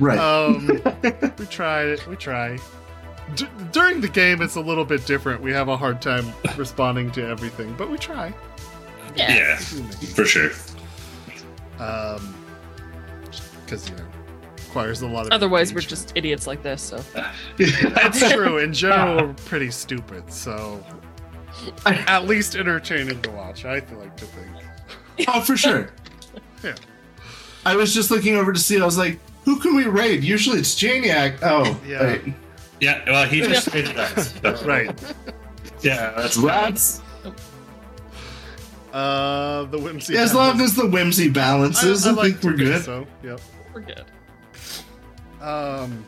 Right. 0.00 0.18
Um, 0.18 0.66
we 1.38 1.46
try 1.46 1.82
it. 1.82 2.06
We 2.06 2.16
try. 2.16 2.58
D- 3.34 3.46
during 3.72 4.00
the 4.00 4.08
game, 4.08 4.40
it's 4.42 4.56
a 4.56 4.60
little 4.60 4.84
bit 4.84 5.04
different. 5.06 5.42
We 5.42 5.52
have 5.52 5.68
a 5.68 5.76
hard 5.76 6.00
time 6.00 6.32
responding 6.56 7.10
to 7.12 7.26
everything, 7.26 7.74
but 7.76 7.90
we 7.90 7.98
try. 7.98 8.32
Yeah. 9.16 9.34
yeah, 9.34 9.58
We 9.72 9.78
do 9.78 9.82
make 9.84 10.02
it. 10.02 10.08
for 10.08 10.24
sure. 10.24 10.50
Um, 11.78 12.34
because 13.64 13.88
you 13.88 13.96
know, 13.96 14.04
requires 14.64 15.02
a 15.02 15.06
lot 15.06 15.26
of. 15.26 15.32
Otherwise, 15.32 15.74
we're 15.74 15.80
just 15.80 16.12
idiots 16.14 16.46
like 16.46 16.62
this. 16.62 16.80
So 16.82 16.98
That's 17.58 18.32
true. 18.32 18.58
In 18.58 18.72
general, 18.72 19.26
we're 19.28 19.34
pretty 19.34 19.70
stupid. 19.70 20.32
So, 20.32 20.82
at 21.86 22.26
least 22.26 22.56
entertaining 22.56 23.20
to 23.22 23.30
watch. 23.30 23.64
I 23.64 23.74
like 23.92 24.16
to 24.16 24.24
think. 24.26 25.28
oh, 25.28 25.40
for 25.42 25.56
sure. 25.56 25.90
Yeah. 26.62 26.74
I 27.66 27.76
was 27.76 27.92
just 27.92 28.10
looking 28.10 28.36
over 28.36 28.52
to 28.52 28.58
see, 28.58 28.80
I 28.80 28.84
was 28.84 28.96
like, 28.96 29.18
who 29.48 29.58
can 29.58 29.74
we 29.74 29.86
raid? 29.86 30.22
Usually 30.22 30.58
it's 30.58 30.74
Janiac. 30.74 31.38
Oh, 31.42 31.80
Yeah. 31.86 32.02
wait. 32.02 32.34
Yeah, 32.80 33.02
well, 33.10 33.26
he 33.26 33.40
just 33.40 33.72
did 33.72 33.86
that. 33.96 34.20
so- 34.20 34.66
Right. 34.66 34.90
Yeah, 35.80 36.12
that's 36.16 36.36
Rats. 36.36 37.00
Uh, 38.92 39.64
the 39.64 39.78
whimsy. 39.78 40.16
as 40.18 40.34
long 40.34 40.60
as 40.60 40.74
the 40.74 40.86
whimsy 40.86 41.30
balances, 41.30 42.06
I, 42.06 42.10
like 42.12 42.32
think 42.40 42.44
we're 42.44 42.52
good. 42.56 42.84
So, 42.84 43.06
yep. 43.22 43.40
we're 43.72 43.80
good. 43.80 44.04
Um, 45.40 46.04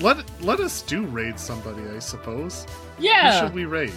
let 0.00 0.18
let 0.40 0.60
us 0.60 0.82
do 0.82 1.06
raid 1.06 1.38
somebody. 1.40 1.82
I 1.94 1.98
suppose. 1.98 2.66
Who 2.98 3.04
Yeah. 3.04 3.40
should 3.40 3.54
we 3.54 3.64
raid? 3.64 3.92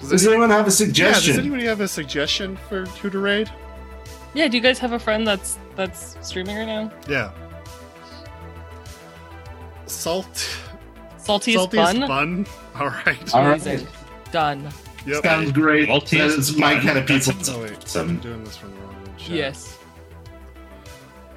Does, 0.00 0.10
Does 0.10 0.24
any- 0.26 0.34
anyone 0.34 0.50
have 0.50 0.58
a 0.60 0.60
yeah, 0.60 0.64
does 0.66 0.76
suggestion? 0.78 1.40
anybody 1.40 1.64
have 1.66 1.80
a 1.82 1.88
suggestion 1.88 2.56
for 2.68 2.86
who 2.86 3.10
to 3.10 3.18
raid? 3.18 3.50
Yeah. 4.34 4.48
Do 4.48 4.56
you 4.56 4.62
guys 4.62 4.78
have 4.78 4.92
a 4.92 4.98
friend 4.98 5.26
that's 5.26 5.58
that's 5.76 6.16
streaming 6.26 6.56
right 6.56 6.64
now? 6.66 6.90
Yeah. 7.08 7.30
Salt. 9.86 10.58
Salty 11.18 11.52
is 11.52 11.56
Salty 11.58 11.76
fun. 11.76 12.02
is 12.02 12.08
fun. 12.08 12.46
All 12.78 12.88
right. 12.88 13.34
All 13.34 13.42
right. 13.46 13.60
Amazing. 13.62 13.86
Done. 14.32 14.68
Yep. 15.06 15.22
Sounds 15.22 15.52
great. 15.52 15.86
Salty 15.88 16.18
that 16.18 16.26
is 16.30 16.50
is 16.50 16.56
my 16.56 16.74
fun. 16.74 16.82
kind 16.86 16.98
of 16.98 17.06
That 17.06 17.22
people. 17.24 17.54
Oh 17.54 17.62
wait, 17.62 17.88
Some- 17.88 18.08
I'm 18.10 18.18
doing 18.18 18.44
this 18.44 18.56
from 18.56 18.72
the 18.74 18.80
wrong 18.80 19.14
chat. 19.18 19.30
Yes. 19.30 19.78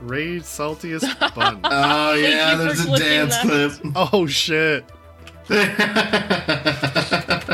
Raid 0.01 0.45
salty 0.45 0.91
is 0.93 1.03
fun. 1.13 1.59
Oh 1.65 2.13
yeah, 2.13 2.51
you 2.53 2.57
for 2.57 2.63
there's 2.63 2.79
a 2.79 2.83
clicking 2.85 3.05
dance 3.07 3.37
that. 3.37 3.91
oh 4.13 4.25
shit. 4.27 4.85
clip. 5.45 5.67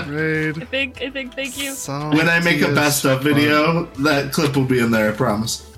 Raid. 0.07 0.61
I 0.61 0.65
think. 0.65 1.01
I 1.01 1.09
think. 1.09 1.33
Thank 1.33 1.57
you. 1.57 1.73
when 1.73 2.29
I 2.29 2.39
make 2.41 2.61
a 2.61 2.71
best 2.73 3.03
of 3.05 3.23
fun. 3.23 3.33
video, 3.33 3.85
that 4.03 4.31
clip 4.31 4.55
will 4.55 4.65
be 4.65 4.79
in 4.79 4.91
there. 4.91 5.11
I 5.11 5.15
promise. 5.15 5.74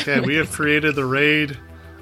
Okay, 0.00 0.20
we 0.20 0.36
have 0.36 0.50
created 0.50 0.94
the 0.94 1.04
raid. 1.04 1.58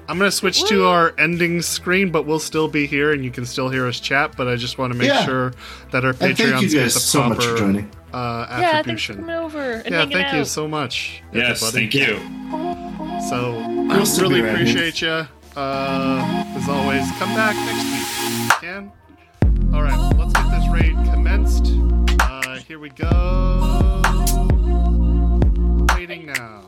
I'm 0.07 0.17
gonna 0.17 0.31
switch 0.31 0.61
Woo! 0.61 0.67
to 0.69 0.85
our 0.85 1.13
ending 1.17 1.61
screen, 1.61 2.11
but 2.11 2.25
we'll 2.25 2.39
still 2.39 2.67
be 2.67 2.87
here 2.87 3.13
and 3.13 3.23
you 3.23 3.31
can 3.31 3.45
still 3.45 3.69
hear 3.69 3.87
us 3.87 3.99
chat. 3.99 4.35
But 4.35 4.47
I 4.47 4.55
just 4.55 4.77
want 4.77 4.91
to 4.93 4.99
make 4.99 5.07
yeah. 5.07 5.25
sure 5.25 5.53
that 5.91 6.03
our 6.03 6.13
Patreon 6.13 6.69
gets 6.69 6.93
the 6.93 6.99
so 6.99 7.21
proper 7.27 7.41
so 7.41 7.85
uh, 8.13 8.47
attribution. 8.49 8.61
Yeah, 8.61 8.81
thanks 8.83 9.05
for 9.05 9.21
over 9.31 9.71
and 9.71 9.93
yeah, 9.93 10.05
thank 10.05 10.27
out. 10.27 10.37
you 10.37 10.45
so 10.45 10.67
much. 10.67 11.23
Yes, 11.31 11.71
thank 11.71 11.93
you. 11.93 12.17
So 13.29 13.57
I 13.59 13.97
we'll 13.97 14.21
really 14.21 14.41
appreciate 14.41 15.01
you. 15.01 15.27
Uh, 15.55 16.45
as 16.57 16.67
always, 16.67 17.09
come 17.11 17.33
back 17.35 17.55
next 17.55 17.85
week 17.85 18.13
can. 18.63 18.91
All 19.73 19.83
right, 19.83 20.15
let's 20.17 20.33
get 20.33 20.49
this 20.51 20.67
raid 20.69 20.95
commenced. 21.11 21.73
Uh, 22.21 22.57
here 22.59 22.79
we 22.79 22.89
go. 22.89 24.01
Waiting 25.95 26.27
now. 26.27 26.62